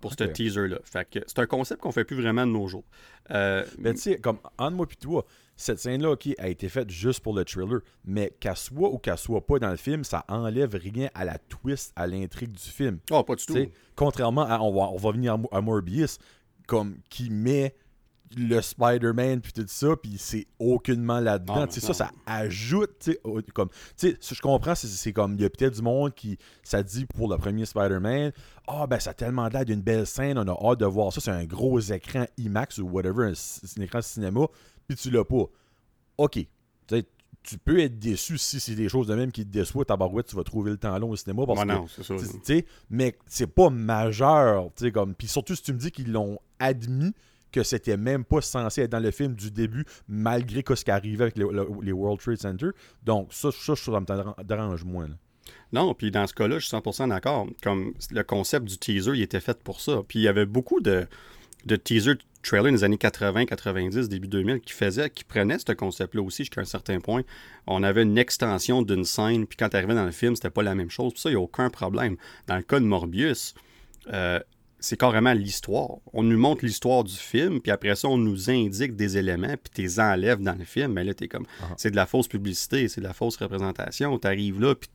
Pour 0.00 0.12
ce 0.12 0.24
teaser-là. 0.24 0.78
Fait 0.84 1.08
que 1.08 1.20
c'est 1.26 1.38
un 1.38 1.46
concept 1.46 1.80
qu'on 1.80 1.92
fait 1.92 2.04
plus 2.04 2.20
vraiment 2.20 2.46
de 2.46 2.52
nos 2.52 2.68
jours. 2.68 2.84
Euh, 3.30 3.64
mais 3.78 3.94
tu 3.94 4.00
sais, 4.00 4.18
comme 4.18 4.38
entre 4.58 4.76
moi 4.76 4.86
puis 4.86 4.98
toi, 4.98 5.24
cette 5.56 5.78
scène-là, 5.78 6.10
OK, 6.10 6.28
a 6.38 6.48
été 6.48 6.68
faite 6.68 6.90
juste 6.90 7.20
pour 7.20 7.34
le 7.34 7.44
trailer. 7.44 7.80
Mais 8.04 8.32
qu'elle 8.38 8.56
soit 8.56 8.90
ou 8.90 8.98
qu'elle 8.98 9.16
soit 9.16 9.44
pas 9.44 9.58
dans 9.58 9.70
le 9.70 9.76
film, 9.76 10.04
ça 10.04 10.24
enlève 10.28 10.74
rien 10.74 11.08
à 11.14 11.24
la 11.24 11.38
twist, 11.38 11.92
à 11.96 12.06
l'intrigue 12.06 12.52
du 12.52 12.68
film. 12.68 12.98
Oh, 13.10 13.22
pas 13.24 13.34
du 13.36 13.46
tout. 13.46 13.56
Contrairement 13.94 14.46
à, 14.46 14.60
on 14.60 14.72
va, 14.72 14.90
on 14.90 14.96
va 14.96 15.10
venir 15.12 15.36
à 15.50 15.60
Morbius, 15.60 16.18
comme 16.66 16.98
qui 17.08 17.30
met 17.30 17.74
le 18.36 18.60
Spider-Man 18.60 19.40
puis 19.40 19.52
tout 19.52 19.64
ça, 19.68 19.96
puis 19.96 20.16
c'est 20.18 20.46
aucunement 20.58 21.20
là-dedans. 21.20 21.66
Ça, 21.70 21.94
ça 21.94 22.10
ajoute, 22.26 23.10
comme, 23.54 23.68
je 24.00 24.40
comprends, 24.40 24.74
c'est 24.74 25.12
comme, 25.12 25.34
il 25.34 25.42
y 25.42 25.44
a 25.44 25.50
peut-être 25.50 25.74
du 25.74 25.82
monde 25.82 26.14
qui, 26.14 26.38
ça 26.62 26.82
dit 26.82 27.06
pour 27.06 27.30
le 27.30 27.38
premier 27.38 27.66
Spider-Man, 27.66 28.32
ah 28.66 28.80
oh, 28.82 28.86
ben 28.86 28.98
ça 28.98 29.10
a 29.10 29.14
tellement 29.14 29.48
l'air 29.48 29.64
d'une 29.64 29.82
belle 29.82 30.06
scène, 30.06 30.38
on 30.38 30.48
a 30.48 30.70
hâte 30.70 30.80
de 30.80 30.86
voir 30.86 31.12
ça, 31.12 31.20
c'est 31.20 31.30
un 31.30 31.44
gros 31.44 31.78
écran 31.78 32.26
IMAX 32.36 32.78
ou 32.78 32.88
whatever, 32.88 33.30
un, 33.30 33.82
écran 33.82 34.02
cinéma, 34.02 34.46
puis 34.88 34.96
tu 34.96 35.10
l'as 35.10 35.24
pas. 35.24 35.44
Ok, 36.18 36.40
tu 37.46 37.58
peux 37.58 37.78
être 37.78 37.98
déçu 37.98 38.38
si 38.38 38.58
c'est 38.58 38.74
des 38.74 38.88
choses 38.88 39.06
de 39.06 39.14
même 39.14 39.30
qui 39.30 39.44
te 39.46 39.50
déçoivent. 39.50 39.86
Tabarouette, 39.86 40.26
tu 40.26 40.34
vas 40.34 40.42
trouver 40.42 40.72
le 40.72 40.78
temps 40.78 40.98
long 40.98 41.10
au 41.10 41.16
cinéma. 41.16 41.46
Parce 41.46 41.64
non, 41.64 41.86
c'est 41.86 42.02
ça. 42.02 42.14
Mais 42.90 43.16
c'est 43.26 43.46
pas 43.46 43.70
majeur. 43.70 44.70
Comme, 44.92 45.14
puis 45.14 45.28
surtout 45.28 45.54
si 45.54 45.62
tu 45.62 45.72
me 45.72 45.78
dis 45.78 45.92
qu'ils 45.92 46.10
l'ont 46.10 46.38
admis 46.58 47.12
que 47.56 47.62
c'était 47.62 47.96
même 47.96 48.22
pas 48.22 48.42
censé 48.42 48.82
être 48.82 48.90
dans 48.90 49.00
le 49.00 49.10
film 49.10 49.34
du 49.34 49.50
début, 49.50 49.86
malgré 50.08 50.62
ce 50.74 50.84
qui 50.84 50.90
arrivait 50.90 51.24
avec 51.24 51.38
les, 51.38 51.92
World 51.92 52.20
Trade 52.20 52.36
Center. 52.36 52.68
Donc, 53.02 53.32
ça, 53.32 53.50
ça, 53.50 53.74
ça 53.74 53.90
me 53.92 54.42
dérange 54.44 54.84
moins. 54.84 55.08
Non, 55.72 55.94
puis 55.94 56.10
dans 56.10 56.26
ce 56.26 56.34
cas-là, 56.34 56.58
je 56.58 56.66
suis 56.66 56.76
100% 56.76 57.08
d'accord. 57.08 57.46
Comme 57.62 57.94
le 58.10 58.22
concept 58.24 58.66
du 58.66 58.76
teaser, 58.76 59.12
il 59.14 59.22
était 59.22 59.40
fait 59.40 59.58
pour 59.62 59.80
ça. 59.80 60.02
Puis 60.06 60.18
il 60.18 60.22
y 60.22 60.28
avait 60.28 60.44
beaucoup 60.44 60.80
de, 60.80 61.06
de 61.64 61.76
teaser 61.76 62.16
trailers 62.42 62.72
les 62.72 62.84
années 62.84 62.98
80, 62.98 63.46
90, 63.46 64.08
début 64.10 64.28
2000 64.28 64.60
qui 64.60 64.74
faisaient, 64.74 65.08
qui 65.08 65.24
prenaient 65.24 65.58
ce 65.58 65.72
concept-là 65.72 66.22
aussi 66.22 66.42
jusqu'à 66.42 66.60
un 66.60 66.66
certain 66.66 67.00
point. 67.00 67.22
On 67.66 67.82
avait 67.82 68.02
une 68.02 68.18
extension 68.18 68.82
d'une 68.82 69.04
scène, 69.04 69.46
puis 69.46 69.56
quand 69.56 69.70
tu 69.70 69.76
arrivais 69.76 69.94
dans 69.94 70.04
le 70.04 70.12
film, 70.12 70.36
c'était 70.36 70.50
pas 70.50 70.62
la 70.62 70.74
même 70.74 70.90
chose. 70.90 71.14
Puis 71.14 71.22
ça, 71.22 71.30
il 71.30 71.32
n'y 71.32 71.40
a 71.40 71.42
aucun 71.42 71.70
problème. 71.70 72.16
Dans 72.46 72.56
le 72.56 72.62
cas 72.62 72.78
de 72.78 72.84
Morbius, 72.84 73.54
euh, 74.12 74.40
c'est 74.86 74.96
carrément 74.96 75.32
l'histoire. 75.32 75.96
On 76.12 76.22
nous 76.22 76.38
montre 76.38 76.64
l'histoire 76.64 77.02
du 77.02 77.14
film, 77.14 77.60
puis 77.60 77.72
après 77.72 77.96
ça, 77.96 78.06
on 78.06 78.18
nous 78.18 78.50
indique 78.50 78.94
des 78.94 79.18
éléments, 79.18 79.56
puis 79.60 79.72
tu 79.74 79.82
les 79.82 79.98
enlèves 79.98 80.40
dans 80.40 80.56
le 80.56 80.64
film. 80.64 80.92
Mais 80.92 81.02
là, 81.02 81.12
t'es 81.12 81.26
comme, 81.26 81.44
ah. 81.60 81.74
c'est 81.76 81.90
de 81.90 81.96
la 81.96 82.06
fausse 82.06 82.28
publicité, 82.28 82.86
c'est 82.86 83.00
de 83.00 83.06
la 83.06 83.12
fausse 83.12 83.36
représentation. 83.36 84.16
Tu 84.16 84.28
arrives 84.28 84.60
là, 84.60 84.76
puis 84.76 84.88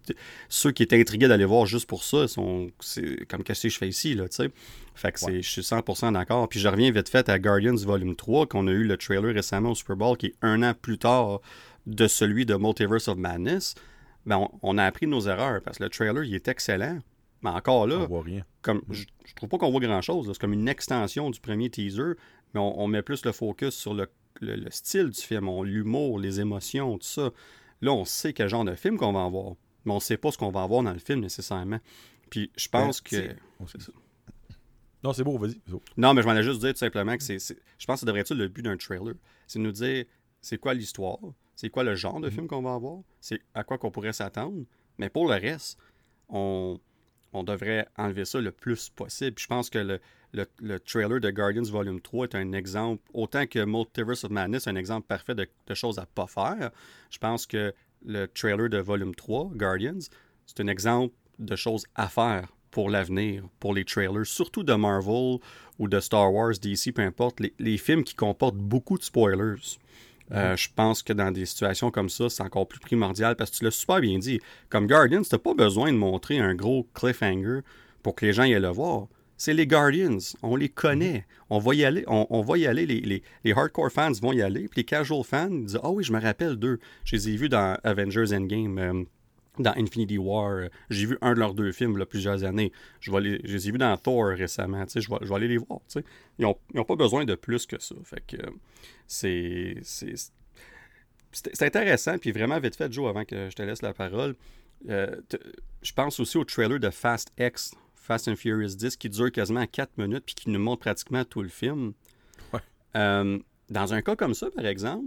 ceux 0.47 0.71
qui 0.71 0.83
étaient 0.83 0.99
intrigués 0.99 1.27
d'aller 1.27 1.43
voir 1.43 1.65
juste 1.65 1.87
pour 1.87 2.05
ça, 2.05 2.29
sont, 2.29 2.71
c'est 2.79 3.25
comme 3.27 3.43
qu'est-ce 3.43 3.63
que 3.63 3.69
je 3.69 3.77
fais 3.77 3.89
ici, 3.89 4.13
là, 4.13 4.29
tu 4.29 4.37
sais? 4.37 4.51
Fait 4.95 5.11
que 5.11 5.19
je 5.19 5.49
suis 5.49 5.61
100% 5.61 6.13
d'accord. 6.13 6.47
Puis 6.47 6.61
je 6.61 6.69
reviens 6.69 6.91
vite 6.91 7.09
fait 7.09 7.27
à 7.27 7.37
Guardians 7.37 7.75
Volume 7.75 8.15
3, 8.15 8.47
qu'on 8.47 8.67
a 8.67 8.71
eu 8.71 8.85
le 8.85 8.95
trailer 8.95 9.33
récemment 9.33 9.71
au 9.71 9.75
Super 9.75 9.97
Bowl, 9.97 10.15
qui 10.15 10.27
est 10.27 10.35
un 10.41 10.63
an 10.63 10.73
plus 10.73 10.99
tard 10.99 11.41
de 11.85 12.07
celui 12.07 12.45
de 12.45 12.55
Multiverse 12.55 13.09
of 13.09 13.17
Madness. 13.17 13.75
Ben, 14.25 14.37
on, 14.37 14.49
on 14.61 14.77
a 14.77 14.85
appris 14.85 15.07
nos 15.07 15.27
erreurs, 15.27 15.61
parce 15.61 15.79
que 15.79 15.83
le 15.83 15.89
trailer, 15.89 16.23
il 16.23 16.33
est 16.33 16.47
excellent. 16.47 16.99
Mais 17.41 17.49
encore 17.49 17.87
là, 17.87 18.07
Comme, 18.61 18.81
je, 18.89 19.05
trouve 19.35 19.49
pas 19.49 19.57
qu'on 19.57 19.71
voit 19.71 19.79
grand-chose. 19.79 20.27
C'est 20.27 20.39
comme 20.39 20.53
une 20.53 20.67
extension 20.67 21.29
du 21.29 21.39
premier 21.39 21.69
teaser, 21.69 22.13
mais 22.53 22.59
on, 22.59 22.87
met 22.87 23.01
plus 23.01 23.25
le 23.25 23.31
focus 23.31 23.73
sur 23.73 23.93
le, 23.93 24.07
style 24.69 25.09
du 25.09 25.19
film, 25.19 25.63
l'humour, 25.63 26.19
les 26.19 26.39
émotions, 26.39 26.97
tout 26.97 27.07
ça. 27.07 27.31
Là, 27.81 27.93
on 27.93 28.05
sait 28.05 28.33
quel 28.33 28.47
genre 28.47 28.63
de 28.63 28.75
film 28.75 28.97
qu'on 28.97 29.11
va 29.11 29.23
avoir, 29.23 29.55
mais 29.85 29.93
on 29.93 29.99
sait 29.99 30.17
pas 30.17 30.31
ce 30.31 30.37
qu'on 30.37 30.51
va 30.51 30.61
avoir 30.61 30.83
dans 30.83 30.93
le 30.93 30.99
film 30.99 31.19
nécessairement. 31.19 31.79
Puis 32.29 32.51
je 32.55 32.69
pense 32.69 33.01
ben, 33.03 33.35
que... 33.59 33.65
Non, 35.03 35.13
c'est 35.13 35.23
beau, 35.23 35.37
vas-y. 35.39 35.59
Non, 35.97 36.13
mais 36.13 36.21
je 36.21 36.27
m'en 36.27 36.39
juste 36.43 36.61
dire 36.61 36.73
tout 36.73 36.77
simplement 36.77 37.17
que 37.17 37.23
c'est, 37.23 37.39
je 37.39 37.85
pense 37.87 37.95
que 37.95 37.99
ça 38.01 38.05
devrait 38.05 38.21
être 38.21 38.35
le 38.35 38.47
but 38.47 38.61
d'un 38.61 38.77
trailer. 38.77 39.15
C'est 39.47 39.57
nous 39.57 39.71
dire 39.71 40.05
c'est 40.41 40.59
quoi 40.59 40.75
l'histoire, 40.75 41.17
c'est 41.55 41.69
quoi 41.69 41.83
le 41.83 41.95
genre 41.95 42.19
de 42.19 42.29
mm-hmm. 42.29 42.33
film 42.33 42.47
qu'on 42.47 42.61
va 42.61 42.75
avoir, 42.75 42.99
c'est 43.19 43.41
à 43.55 43.63
quoi 43.63 43.79
qu'on 43.79 43.89
pourrait 43.89 44.13
s'attendre? 44.13 44.63
Mais 44.99 45.09
pour 45.09 45.27
le 45.27 45.33
reste, 45.33 45.79
on, 46.29 46.79
on 47.33 47.43
devrait 47.43 47.87
enlever 47.97 48.25
ça 48.25 48.39
le 48.39 48.51
plus 48.51 48.89
possible. 48.89 49.37
je 49.39 49.47
pense 49.47 49.69
que 49.69 49.99
le, 50.33 50.79
trailer 50.79 51.19
de 51.19 51.29
Guardians 51.29 51.63
Volume 51.63 52.01
3 52.01 52.27
est 52.27 52.35
un 52.35 52.53
exemple, 52.53 53.03
autant 53.13 53.45
que 53.47 53.63
Multiverse 53.65 54.23
of 54.23 54.31
Madness 54.31 54.67
est 54.67 54.69
un 54.69 54.75
exemple 54.75 55.07
parfait 55.07 55.35
de, 55.35 55.47
choses 55.73 55.99
à 55.99 56.05
pas 56.05 56.27
faire. 56.27 56.71
Je 57.09 57.17
pense 57.17 57.45
que 57.45 57.73
le 58.05 58.27
trailer 58.27 58.69
de 58.69 58.77
Volume 58.77 59.15
3, 59.15 59.51
Guardians, 59.53 60.09
c'est 60.45 60.59
un 60.61 60.67
exemple 60.67 61.13
de 61.39 61.55
choses 61.55 61.85
à 61.95 62.07
faire 62.07 62.47
pour 62.71 62.89
l'avenir, 62.89 63.43
pour 63.59 63.73
les 63.73 63.83
trailers, 63.83 64.25
surtout 64.25 64.63
de 64.63 64.73
Marvel 64.73 65.39
ou 65.79 65.87
de 65.87 65.99
Star 65.99 66.33
Wars, 66.33 66.53
DC, 66.61 66.93
peu 66.93 67.01
importe, 67.01 67.39
les 67.59 67.77
films 67.77 68.03
qui 68.03 68.15
comportent 68.15 68.55
beaucoup 68.55 68.97
de 68.97 69.03
spoilers. 69.03 69.77
Euh, 70.31 70.55
je 70.55 70.69
pense 70.73 71.03
que 71.03 71.13
dans 71.13 71.31
des 71.31 71.45
situations 71.45 71.91
comme 71.91 72.09
ça, 72.09 72.29
c'est 72.29 72.43
encore 72.43 72.67
plus 72.67 72.79
primordial 72.79 73.35
parce 73.35 73.51
que 73.51 73.57
tu 73.57 73.63
l'as 73.63 73.71
super 73.71 73.99
bien 73.99 74.17
dit. 74.17 74.39
Comme 74.69 74.87
Guardians, 74.87 75.21
tu 75.21 75.37
pas 75.37 75.53
besoin 75.53 75.91
de 75.91 75.97
montrer 75.97 76.39
un 76.39 76.55
gros 76.55 76.87
cliffhanger 76.93 77.59
pour 78.01 78.15
que 78.15 78.25
les 78.25 78.33
gens 78.33 78.43
y 78.43 78.53
aillent 78.53 78.61
le 78.61 78.69
voir. 78.69 79.07
C'est 79.37 79.53
les 79.53 79.65
Guardians, 79.65 80.19
on 80.43 80.55
les 80.55 80.69
connaît. 80.69 81.25
On 81.49 81.57
va 81.57 81.73
y 81.73 81.83
aller, 81.83 82.03
on, 82.07 82.41
va 82.41 82.57
y 82.59 82.67
aller. 82.67 82.85
Les, 82.85 83.23
les, 83.43 83.53
hardcore 83.53 83.91
fans 83.91 84.11
vont 84.21 84.33
y 84.33 84.41
aller. 84.41 84.67
Puis 84.67 84.81
les 84.81 84.83
casual 84.83 85.23
fans 85.23 85.49
disent 85.49 85.79
Ah 85.81 85.89
oui, 85.89 86.03
je 86.03 86.13
me 86.13 86.21
rappelle 86.21 86.57
d'eux. 86.57 86.79
Je 87.05 87.15
les 87.15 87.29
ai 87.29 87.35
vus 87.37 87.49
dans 87.49 87.75
Avengers 87.83 88.35
Endgame. 88.35 88.77
Euh, 88.77 89.03
dans 89.59 89.73
Infinity 89.75 90.17
War. 90.17 90.69
J'ai 90.89 91.05
vu 91.05 91.17
un 91.21 91.33
de 91.33 91.39
leurs 91.39 91.53
deux 91.53 91.71
films 91.71 91.93
il 91.93 91.99
y 91.99 92.01
a 92.01 92.05
plusieurs 92.05 92.43
années. 92.43 92.71
Je, 92.99 93.11
vais 93.11 93.21
les, 93.21 93.67
ai 93.67 93.71
vus 93.71 93.77
dans 93.77 93.95
Thor 93.97 94.27
récemment. 94.27 94.85
Je 94.87 94.99
vais, 94.99 95.17
je 95.21 95.27
vais 95.27 95.35
aller 95.35 95.47
les 95.47 95.57
voir. 95.57 95.79
Ils 96.39 96.45
n'ont 96.73 96.85
pas 96.85 96.95
besoin 96.95 97.25
de 97.25 97.35
plus 97.35 97.65
que 97.65 97.79
ça. 97.79 97.95
Fait 98.03 98.23
que 98.25 98.37
c'est. 99.07 99.77
C'est 101.33 101.63
intéressant, 101.63 102.17
puis 102.17 102.33
vraiment 102.33 102.59
vite 102.59 102.75
fait, 102.75 102.91
Joe, 102.91 103.09
avant 103.09 103.23
que 103.23 103.49
je 103.49 103.55
te 103.55 103.61
laisse 103.61 103.81
la 103.81 103.93
parole. 103.93 104.35
Euh, 104.89 105.15
je 105.81 105.93
pense 105.93 106.19
aussi 106.19 106.37
au 106.37 106.43
trailer 106.43 106.77
de 106.77 106.89
Fast 106.89 107.31
X, 107.39 107.73
Fast 107.95 108.27
and 108.27 108.35
Furious 108.35 108.75
10, 108.75 108.97
qui 108.97 109.09
dure 109.09 109.31
quasiment 109.31 109.65
4 109.65 109.97
minutes, 109.97 110.23
puis 110.25 110.35
qui 110.35 110.49
nous 110.49 110.59
montre 110.59 110.81
pratiquement 110.81 111.23
tout 111.23 111.41
le 111.41 111.49
film. 111.49 111.93
Euh, 112.97 113.39
dans 113.69 113.93
un 113.93 114.01
cas 114.01 114.17
comme 114.17 114.33
ça, 114.33 114.51
par 114.51 114.65
exemple, 114.65 115.05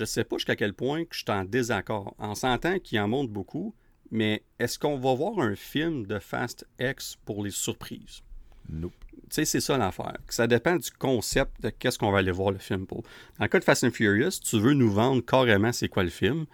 je 0.00 0.04
ne 0.04 0.06
sais 0.06 0.24
pas 0.24 0.36
jusqu'à 0.38 0.56
quel 0.56 0.72
point 0.72 1.04
que 1.04 1.14
je 1.14 1.18
suis 1.18 1.30
en 1.30 1.44
désaccord. 1.44 2.14
En 2.18 2.34
sentant 2.34 2.78
qu'il 2.78 2.98
en 3.00 3.06
montre 3.06 3.30
beaucoup, 3.30 3.74
mais 4.10 4.42
est-ce 4.58 4.78
qu'on 4.78 4.96
va 4.96 5.14
voir 5.14 5.38
un 5.40 5.54
film 5.54 6.06
de 6.06 6.18
Fast 6.18 6.66
X 6.80 7.18
pour 7.26 7.44
les 7.44 7.50
surprises? 7.50 8.22
Nope. 8.70 8.94
Tu 9.12 9.18
sais, 9.28 9.44
c'est 9.44 9.60
ça 9.60 9.76
l'affaire. 9.76 10.16
Ça 10.30 10.46
dépend 10.46 10.76
du 10.76 10.90
concept 10.90 11.60
de 11.60 11.68
qu'est-ce 11.68 11.98
qu'on 11.98 12.10
va 12.10 12.18
aller 12.18 12.32
voir 12.32 12.50
le 12.50 12.58
film 12.58 12.86
pour. 12.86 13.02
Dans 13.38 13.44
le 13.44 13.48
cas 13.48 13.58
de 13.58 13.64
Fast 13.64 13.84
and 13.84 13.90
Furious, 13.90 14.40
tu 14.42 14.58
veux 14.58 14.72
nous 14.72 14.90
vendre 14.90 15.20
carrément 15.20 15.70
c'est 15.70 15.88
quoi 15.88 16.02
le 16.02 16.08
film. 16.08 16.46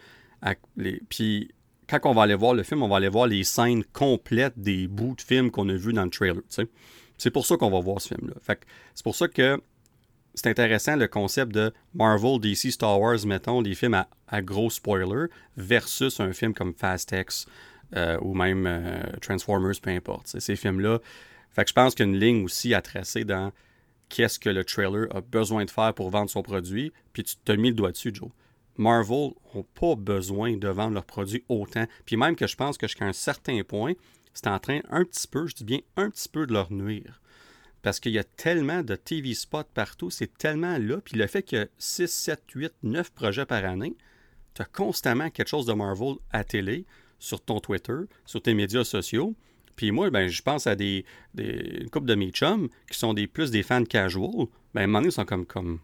Puis 1.09 1.53
quand 1.89 2.01
on 2.03 2.15
va 2.15 2.23
aller 2.23 2.35
voir 2.35 2.53
le 2.53 2.65
film, 2.65 2.83
on 2.83 2.89
va 2.89 2.97
aller 2.97 3.09
voir 3.09 3.29
les 3.29 3.45
scènes 3.45 3.85
complètes 3.85 4.59
des 4.59 4.89
bouts 4.89 5.15
de 5.15 5.23
film 5.23 5.53
qu'on 5.53 5.69
a 5.69 5.75
vus 5.75 5.93
dans 5.93 6.05
le 6.05 6.11
trailer. 6.11 6.43
C'est 7.17 7.31
pour 7.31 7.47
ça 7.47 7.57
qu'on 7.57 7.71
va 7.71 7.79
voir 7.79 8.01
ce 8.01 8.09
film-là. 8.09 8.35
C'est 8.93 9.05
pour 9.05 9.15
ça 9.15 9.29
que 9.29 9.63
c'est 10.37 10.49
intéressant 10.49 10.97
le 10.97 11.09
concept 11.09 11.53
de 11.53 11.73
Marvel, 11.95 12.39
DC, 12.39 12.71
Star 12.71 13.01
Wars, 13.01 13.19
mettons, 13.27 13.63
les 13.63 13.75
films 13.75 14.05
à, 14.29 14.43
gros 14.43 14.71
spoilers, 14.71 15.29
versus 15.57 16.21
un 16.21 16.33
film 16.33 16.53
comme 16.53 16.75
Fast 16.75 17.13
X, 17.13 17.47
euh, 17.97 18.19
ou 18.21 18.35
même 18.35 18.67
euh, 18.67 19.03
Transformers, 19.23 19.81
peu 19.81 19.91
importe. 19.91 20.39
Ces 20.39 20.55
films-là. 20.55 21.01
Fait 21.51 21.65
que 21.65 21.71
je 21.71 21.75
pense 21.75 21.95
qu'il 21.95 22.07
y 22.07 22.09
a 22.09 22.13
une 22.13 22.21
ligne 22.21 22.45
aussi 22.45 22.75
à 22.75 22.83
tracer 22.83 23.25
dans 23.25 23.51
qu'est-ce 24.11 24.39
que 24.39 24.51
le 24.51 24.63
trailer 24.63 25.09
a 25.17 25.23
besoin 25.23 25.65
de 25.65 25.71
faire 25.71 25.95
pour 25.95 26.11
vendre 26.11 26.29
son 26.29 26.43
produit, 26.43 26.93
puis 27.15 27.25
tu 27.25 27.37
te 27.37 27.53
mis 27.53 27.71
le 27.71 27.75
doigt 27.75 27.93
dessus, 27.93 28.13
Joe. 28.15 28.29
Marvel 28.77 29.31
n'ont 29.55 29.67
pas 29.75 29.95
besoin 29.95 30.59
de 30.59 30.69
vendre 30.69 30.93
leurs 30.93 31.07
produits 31.07 31.45
autant. 31.49 31.87
Puis 32.05 32.19
même 32.19 32.37
que 32.37 32.47
je 32.47 32.57
pense 32.57 32.77
que 32.77 32.87
jusqu'à 32.87 33.07
un 33.07 33.15
certain 33.15 33.63
point, 33.63 33.95
c'est 34.35 34.49
en 34.49 34.59
train 34.59 34.81
un 34.91 35.05
petit 35.05 35.27
peu, 35.27 35.47
je 35.47 35.55
dis 35.55 35.65
bien 35.65 35.81
un 35.97 36.11
petit 36.11 36.29
peu 36.29 36.47
de 36.47 36.53
leur 36.53 36.71
nuire. 36.71 37.23
Parce 37.87 38.01
qu'il 38.01 38.11
y 38.11 38.19
a 38.19 38.25
tellement 38.25 38.83
de 38.83 38.97
TV 38.97 39.33
spots 39.33 39.63
partout, 39.73 40.11
c'est 40.11 40.37
tellement 40.39 40.77
là. 40.77 40.97
Puis 41.05 41.17
le 41.17 41.29
fait 41.29 41.55
a 41.55 41.67
6, 41.79 42.09
7, 42.09 42.43
8, 42.53 42.73
9 42.83 43.13
projets 43.13 43.47
par 43.47 43.65
année, 43.65 43.95
tu 44.55 44.63
as 44.63 44.65
constamment 44.65 45.31
quelque 45.31 45.47
chose 45.47 45.67
de 45.67 45.73
Marvel 45.73 46.17
à 46.33 46.43
télé, 46.43 46.85
sur 47.21 47.41
ton 47.41 47.61
Twitter, 47.61 47.95
sur 48.25 48.43
tes 48.43 48.55
médias 48.55 48.83
sociaux. 48.83 49.37
Puis 49.77 49.93
moi, 49.93 50.11
ben, 50.11 50.27
je 50.27 50.43
pense 50.43 50.67
à 50.67 50.75
des, 50.75 51.05
des 51.35 51.79
une 51.83 51.89
couple 51.89 52.07
de 52.07 52.17
mes 52.17 52.31
chums 52.31 52.69
qui 52.91 52.99
sont 52.99 53.15
des, 53.15 53.29
plus 53.29 53.53
des 53.53 53.63
fans 53.63 53.85
casual. 53.85 54.49
Ben, 54.75 54.81
à 54.81 54.83
un 54.83 54.87
moment 54.89 54.99
donné, 54.99 55.11
ils 55.11 55.13
sont 55.13 55.25
comme, 55.25 55.47
comme 55.47 55.79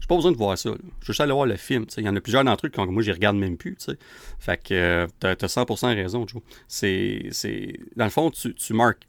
j'ai 0.00 0.06
pas 0.06 0.16
besoin 0.16 0.32
de 0.32 0.36
voir 0.36 0.58
ça. 0.58 0.68
Je 0.68 0.74
veux 0.74 1.06
juste 1.06 1.20
aller 1.22 1.32
voir 1.32 1.46
le 1.46 1.56
film. 1.56 1.86
Il 1.96 2.04
y 2.04 2.08
en 2.10 2.16
a 2.16 2.20
plusieurs 2.20 2.44
d'entre 2.44 2.66
eux 2.66 2.68
que 2.68 2.78
moi, 2.78 3.02
je 3.02 3.10
regarde 3.10 3.38
même 3.38 3.56
plus. 3.56 3.74
Fait 4.38 4.62
que 4.62 4.74
euh, 4.74 5.06
t'as 5.18 5.30
as 5.30 5.34
100% 5.34 5.94
raison, 5.94 6.26
Joe. 6.26 6.42
C'est, 6.66 7.30
dans 7.96 8.04
le 8.04 8.10
fond, 8.10 8.30
tu, 8.30 8.54
tu 8.54 8.74
marques. 8.74 9.08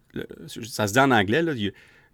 ça 0.63 0.87
se 0.87 0.93
dit 0.93 0.99
en 0.99 1.11
anglais, 1.11 1.41
là, 1.41 1.53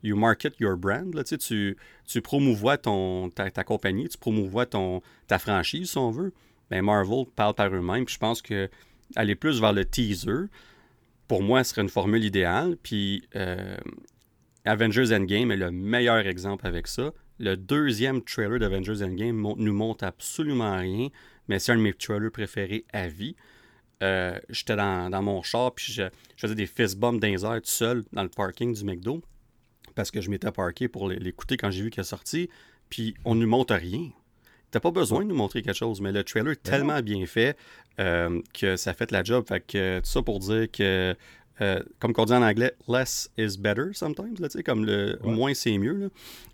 you, 0.03 0.15
market 0.15 0.59
your 0.59 0.77
brand. 0.77 1.13
Là, 1.13 1.23
tu, 1.23 1.77
tu 2.05 2.21
promouvois 2.21 2.77
ton, 2.77 3.29
ta, 3.29 3.49
compagnie, 3.63 4.07
tu 4.07 4.17
promouvois 4.17 4.65
ton, 4.65 5.01
ta 5.27 5.39
franchise, 5.39 5.91
si 5.91 5.97
on 5.97 6.11
veut. 6.11 6.33
Ben, 6.69 6.83
Marvel 6.83 7.25
parle 7.35 7.53
par 7.53 7.73
eux-mêmes. 7.73 8.07
Je 8.07 8.17
pense 8.17 8.41
que 8.41 8.69
aller 9.15 9.35
plus 9.35 9.59
vers 9.59 9.73
le 9.73 9.85
teaser, 9.85 10.47
pour 11.27 11.43
moi, 11.43 11.63
serait 11.63 11.81
une 11.81 11.89
formule 11.89 12.23
idéale. 12.23 12.77
Puis 12.81 13.27
euh, 13.35 13.77
Avengers 14.65 15.15
Endgame 15.15 15.51
est 15.51 15.57
le 15.57 15.71
meilleur 15.71 16.25
exemple 16.27 16.65
avec 16.65 16.87
ça. 16.87 17.11
Le 17.39 17.55
deuxième 17.57 18.23
trailer 18.23 18.59
d'Avengers 18.59 19.03
Endgame 19.03 19.41
nous 19.57 19.73
montre 19.73 20.05
absolument 20.05 20.77
rien, 20.77 21.09
mais 21.47 21.59
c'est 21.59 21.73
un 21.73 21.77
de 21.77 21.81
mes 21.81 21.93
trailers 21.93 22.31
préférés 22.31 22.85
à 22.93 23.07
vie. 23.07 23.35
Euh, 24.03 24.37
j'étais 24.49 24.75
dans, 24.75 25.21
mon 25.21 25.41
char, 25.41 25.73
puis 25.73 25.91
je, 25.91 26.03
faisais 26.37 26.55
des 26.55 26.65
fist 26.65 26.97
bumps 26.97 27.19
dans 27.19 27.27
les 27.27 27.45
airs 27.45 27.61
tout 27.61 27.69
seul 27.69 28.03
dans 28.13 28.23
le 28.23 28.29
parking 28.29 28.73
du 28.73 28.83
McDo, 28.83 29.21
parce 29.95 30.11
que 30.11 30.21
je 30.21 30.29
m'étais 30.29 30.51
parké 30.51 30.87
pour 30.87 31.09
l'écouter 31.09 31.57
quand 31.57 31.71
j'ai 31.71 31.83
vu 31.83 31.89
qu'il 31.89 32.01
est 32.01 32.03
sorti, 32.03 32.49
puis 32.89 33.15
on 33.25 33.35
ne 33.35 33.41
nous 33.41 33.47
montre 33.47 33.73
rien. 33.75 34.09
T'as 34.71 34.79
pas 34.79 34.91
besoin 34.91 35.21
de 35.21 35.29
nous 35.29 35.35
montrer 35.35 35.61
quelque 35.61 35.77
chose, 35.77 36.01
mais 36.01 36.11
le 36.11 36.23
trailer 36.23 36.51
est 36.51 36.61
tellement 36.61 37.01
bien 37.01 37.25
fait 37.25 37.55
euh, 37.99 38.41
que 38.53 38.75
ça 38.75 38.93
fait 38.93 39.11
la 39.11 39.23
job. 39.23 39.45
Fait 39.47 39.61
que 39.61 39.99
tout 39.99 40.05
ça 40.05 40.21
pour 40.21 40.39
dire 40.39 40.69
que 40.69 41.15
euh, 41.61 41.79
comme 41.99 42.13
on 42.17 42.25
dit 42.25 42.33
en 42.33 42.41
anglais, 42.41 42.73
less 42.87 43.29
is 43.37 43.57
better 43.57 43.93
sometimes, 43.93 44.35
là, 44.39 44.47
comme 44.63 44.85
le 44.85 45.17
moins 45.23 45.53
c'est 45.53 45.77
mieux. 45.77 46.11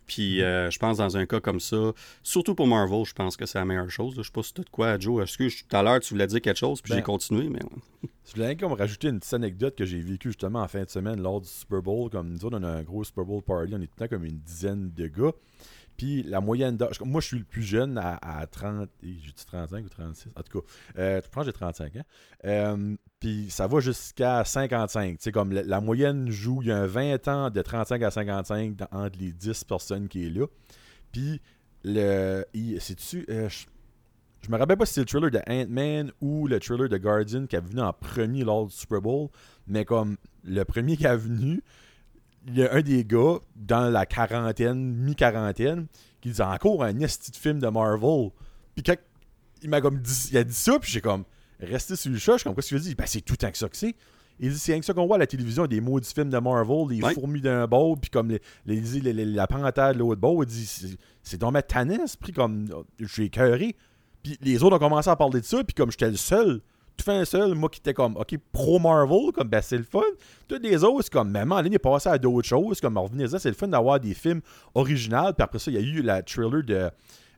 Puis 0.07 0.41
euh, 0.41 0.69
je 0.69 0.77
pense 0.77 0.97
dans 0.97 1.15
un 1.15 1.25
cas 1.25 1.39
comme 1.39 1.61
ça, 1.61 1.93
surtout 2.21 2.53
pour 2.53 2.67
Marvel, 2.67 3.05
je 3.05 3.13
pense 3.13 3.37
que 3.37 3.45
c'est 3.45 3.57
la 3.57 3.65
meilleure 3.65 3.89
chose. 3.89 4.13
Je 4.17 4.21
sais 4.21 4.31
pas 4.31 4.43
si 4.43 4.53
tu 4.53 4.61
de 4.61 4.69
quoi, 4.69 4.99
Joe. 4.99 5.23
Est-ce 5.23 5.37
que 5.37 5.47
tout 5.47 5.75
à 5.75 5.81
l'heure 5.81 6.01
tu 6.01 6.13
voulais 6.13 6.27
dire 6.27 6.41
quelque 6.41 6.57
chose, 6.57 6.81
puis 6.81 6.91
j'ai 6.91 6.99
ben, 6.99 7.05
continué, 7.05 7.47
mais. 7.47 7.61
je 8.25 8.33
voulais 8.33 8.55
comme 8.57 8.73
rajouter 8.73 9.07
une 9.07 9.19
petite 9.19 9.33
anecdote 9.33 9.75
que 9.75 9.85
j'ai 9.85 10.01
vécue 10.01 10.29
justement 10.29 10.61
en 10.61 10.67
fin 10.67 10.83
de 10.83 10.89
semaine 10.89 11.21
lors 11.21 11.39
du 11.39 11.47
Super 11.47 11.81
Bowl. 11.81 12.09
Comme 12.09 12.29
nous 12.29 12.43
autres, 12.43 12.57
on 12.59 12.63
a 12.63 12.69
un 12.69 12.83
gros 12.83 13.03
Super 13.03 13.23
Bowl 13.23 13.41
party, 13.41 13.73
on 13.73 13.81
est 13.81 13.85
tout 13.85 13.93
le 13.99 14.07
temps 14.07 14.15
comme 14.15 14.25
une 14.25 14.39
dizaine 14.39 14.91
de 14.91 15.07
gars. 15.07 15.31
Puis 15.97 16.23
la 16.23 16.41
moyenne 16.41 16.77
d'âge, 16.77 16.99
moi 17.01 17.21
je 17.21 17.27
suis 17.27 17.39
le 17.39 17.43
plus 17.45 17.63
jeune 17.63 17.97
à, 17.97 18.45
30, 18.49 18.89
j'ai 19.03 19.33
35 19.45 19.85
ou 19.85 19.89
36, 19.89 20.29
en 20.35 20.41
tout 20.41 20.61
cas, 20.61 20.67
euh, 20.97 21.21
je 21.23 21.29
pense 21.29 21.43
que 21.43 21.51
j'ai 21.51 21.53
35 21.53 21.95
ans. 21.97 22.05
Euh, 22.45 22.95
puis 23.19 23.47
ça 23.49 23.67
va 23.67 23.79
jusqu'à 23.79 24.43
55. 24.43 25.17
Tu 25.17 25.23
sais, 25.23 25.31
comme 25.31 25.51
la, 25.51 25.79
moyenne 25.79 26.29
joue, 26.31 26.61
il 26.63 26.69
y 26.69 26.71
a 26.71 26.77
un 26.77 26.87
20 26.87 27.27
ans 27.27 27.49
de 27.51 27.61
35 27.61 28.01
à 28.01 28.11
55 28.11 28.77
entre 28.91 29.19
les 29.19 29.31
10 29.31 29.63
personnes 29.65 30.07
qui 30.07 30.25
est 30.25 30.29
là. 30.29 30.47
Puis, 31.11 31.39
le, 31.83 32.43
c'est-tu, 32.79 33.25
euh, 33.29 33.47
je, 33.49 34.49
me 34.49 34.57
rappelle 34.57 34.77
pas 34.77 34.87
si 34.87 34.93
c'est 34.93 35.01
le 35.01 35.05
trailer 35.05 35.29
de 35.29 35.39
Ant-Man 35.47 36.11
ou 36.19 36.47
le 36.47 36.59
trailer 36.59 36.89
de 36.89 36.97
Guardian 36.97 37.45
qui 37.45 37.55
a 37.55 37.59
venu 37.59 37.81
en 37.81 37.93
premier 37.93 38.43
lors 38.43 38.71
Super 38.71 39.01
Bowl, 39.01 39.29
mais 39.67 39.85
comme 39.85 40.17
le 40.43 40.63
premier 40.63 40.97
qui 40.97 41.05
a 41.05 41.15
venu, 41.15 41.61
il 42.47 42.57
y 42.57 42.63
a 42.63 42.73
un 42.73 42.81
des 42.81 43.05
gars 43.05 43.39
dans 43.55 43.89
la 43.89 44.05
quarantaine, 44.05 44.95
mi-quarantaine, 44.95 45.87
qui 46.21 46.31
dit 46.31 46.41
encore 46.41 46.83
un 46.83 46.99
esti 46.99 47.31
de 47.31 47.35
film 47.35 47.59
de 47.59 47.67
Marvel. 47.67 48.29
Puis 48.75 48.83
quand 48.83 48.95
il 49.61 49.69
m'a 49.69 49.81
comme 49.81 49.99
dit, 49.99 50.29
il 50.31 50.37
a 50.37 50.43
dit 50.43 50.53
ça, 50.53 50.79
puis 50.79 50.91
j'ai 50.91 51.01
comme 51.01 51.23
resté 51.59 51.95
sur 51.95 52.11
le 52.11 52.17
chat, 52.17 52.33
je 52.33 52.37
suis 52.39 52.43
comme 52.45 52.53
quoi 52.53 52.63
ce 52.63 52.69
qu'il 52.69 52.79
dit 52.79 52.95
Ben 52.95 53.05
c'est 53.05 53.21
tout 53.21 53.37
un 53.41 53.51
que 53.51 53.57
ça 53.57 53.69
que 53.69 53.77
c'est. 53.77 53.95
Il 54.39 54.51
dit 54.51 54.57
c'est 54.57 54.71
rien 54.71 54.79
que 54.79 54.85
ça 54.85 54.93
qu'on 54.93 55.05
voit 55.05 55.17
à 55.17 55.19
la 55.19 55.27
télévision, 55.27 55.67
des 55.67 55.81
maudits 55.81 56.11
films 56.13 56.31
de 56.31 56.37
Marvel, 56.39 56.87
les 56.89 57.13
fourmis 57.13 57.41
d'un 57.41 57.67
bord, 57.67 57.95
puis 57.99 58.09
comme 58.09 58.29
les, 58.29 58.41
les, 58.65 59.13
la 59.25 59.45
panthère 59.45 59.93
de 59.93 59.99
l'autre 59.99 60.19
bord. 60.19 60.43
Il 60.43 60.47
dit 60.47 60.97
c'est 61.21 61.37
dans 61.37 61.51
ma 61.51 61.61
tannesse, 61.61 62.15
puis 62.15 62.33
comme 62.33 62.67
j'ai 62.99 63.25
écœuré. 63.25 63.75
Puis 64.23 64.37
les 64.41 64.63
autres 64.63 64.75
ont 64.75 64.79
commencé 64.79 65.09
à 65.09 65.15
parler 65.15 65.41
de 65.41 65.45
ça, 65.45 65.63
puis 65.63 65.75
comme 65.75 65.91
j'étais 65.91 66.09
le 66.09 66.17
seul 66.17 66.61
tout 66.97 67.05
fait 67.05 67.11
un 67.13 67.25
seul, 67.25 67.55
moi 67.55 67.69
qui 67.69 67.79
était 67.79 67.93
comme, 67.93 68.17
OK, 68.17 68.35
pro 68.51 68.79
Marvel, 68.79 69.31
comme, 69.33 69.47
ben 69.47 69.61
c'est 69.61 69.77
le 69.77 69.83
fun. 69.83 70.01
Tous 70.47 70.59
les 70.61 70.83
autres, 70.83 71.03
c'est 71.03 71.13
comme, 71.13 71.31
même 71.31 71.51
en 71.51 71.61
ligne, 71.61 71.73
est 71.73 71.79
passé 71.79 72.09
à 72.09 72.17
d'autres 72.17 72.47
choses, 72.47 72.79
comme, 72.79 72.97
revenez 72.97 73.27
c'est 73.27 73.49
le 73.49 73.55
fun 73.55 73.67
d'avoir 73.67 73.99
des 73.99 74.13
films 74.13 74.41
originaux. 74.75 75.33
Puis 75.33 75.43
après 75.43 75.59
ça, 75.59 75.71
il 75.71 75.75
y 75.75 75.77
a 75.77 75.81
eu 75.81 76.01
la 76.01 76.21
trailer 76.21 76.63
de, 76.63 76.89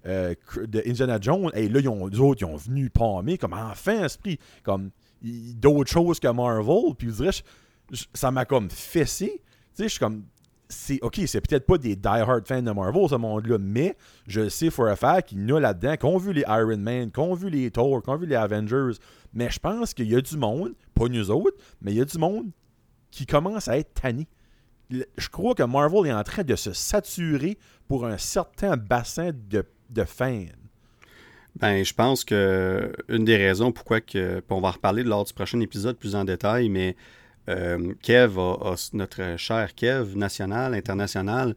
euh, 0.05 0.35
de 0.55 0.83
Indiana 0.85 1.17
Jones. 1.19 1.51
Et 1.53 1.69
là, 1.69 1.79
ils 1.79 1.89
ont, 1.89 2.07
les 2.07 2.19
autres, 2.19 2.41
ils 2.41 2.45
ont 2.45 2.57
venu 2.57 2.89
palmer, 2.89 3.37
comme, 3.37 3.53
enfin, 3.53 4.03
esprit, 4.05 4.39
comme, 4.63 4.91
d'autres 5.21 5.91
choses 5.91 6.19
que 6.19 6.27
Marvel. 6.27 6.95
Puis 6.97 7.09
je 7.09 7.13
dirais, 7.13 7.31
ça 8.13 8.31
m'a 8.31 8.45
comme 8.45 8.69
fessé. 8.69 9.27
Tu 9.35 9.41
sais, 9.75 9.83
je 9.83 9.89
suis 9.89 9.99
comme, 9.99 10.23
c'est 10.73 10.99
OK, 11.01 11.21
c'est 11.25 11.41
peut-être 11.41 11.65
pas 11.65 11.77
des 11.77 11.95
die-hard 11.95 12.47
fans 12.47 12.61
de 12.61 12.71
Marvel, 12.71 13.07
ce 13.09 13.15
monde-là, 13.15 13.57
mais 13.59 13.95
je 14.27 14.49
sais 14.49 14.69
for 14.69 14.87
a 14.87 14.95
fact 14.95 15.29
qu'il 15.29 15.47
y 15.47 15.51
en 15.51 15.55
a 15.55 15.59
là-dedans 15.59 15.95
qui 15.95 16.05
ont 16.05 16.17
vu 16.17 16.33
les 16.33 16.41
Iron 16.41 16.77
Man, 16.77 17.11
qui 17.11 17.19
ont 17.19 17.33
vu 17.33 17.49
les 17.49 17.71
Thor, 17.71 18.01
qui 18.01 18.09
ont 18.09 18.17
vu 18.17 18.25
les 18.25 18.35
Avengers. 18.35 18.97
Mais 19.33 19.49
je 19.49 19.59
pense 19.59 19.93
qu'il 19.93 20.09
y 20.09 20.15
a 20.15 20.21
du 20.21 20.37
monde, 20.37 20.73
pas 20.93 21.07
nous 21.07 21.31
autres, 21.31 21.57
mais 21.81 21.91
il 21.91 21.97
y 21.97 22.01
a 22.01 22.05
du 22.05 22.17
monde 22.17 22.47
qui 23.11 23.25
commence 23.25 23.67
à 23.67 23.77
être 23.77 23.93
tanné. 23.93 24.27
Je 24.89 25.29
crois 25.29 25.55
que 25.55 25.63
Marvel 25.63 26.07
est 26.07 26.13
en 26.13 26.23
train 26.23 26.43
de 26.43 26.55
se 26.55 26.73
saturer 26.73 27.57
pour 27.87 28.05
un 28.05 28.17
certain 28.17 28.75
bassin 28.75 29.31
de, 29.33 29.65
fans. 30.05 30.45
Ben, 31.55 31.83
je 31.83 31.93
pense 31.93 32.23
que 32.23 32.91
une 33.09 33.25
des 33.25 33.37
raisons 33.37 33.71
pourquoi 33.71 34.01
que. 34.01 34.41
On 34.49 34.59
va 34.59 34.69
en 34.69 34.71
reparler 34.71 35.03
lors 35.03 35.23
du 35.23 35.33
prochain 35.33 35.59
épisode 35.59 35.97
plus 35.97 36.15
en 36.15 36.25
détail, 36.25 36.69
mais 36.69 36.95
euh, 37.49 37.93
Kev, 38.01 38.37
notre 38.93 39.37
cher 39.37 39.75
Kev, 39.75 40.15
national, 40.15 40.73
international, 40.73 41.55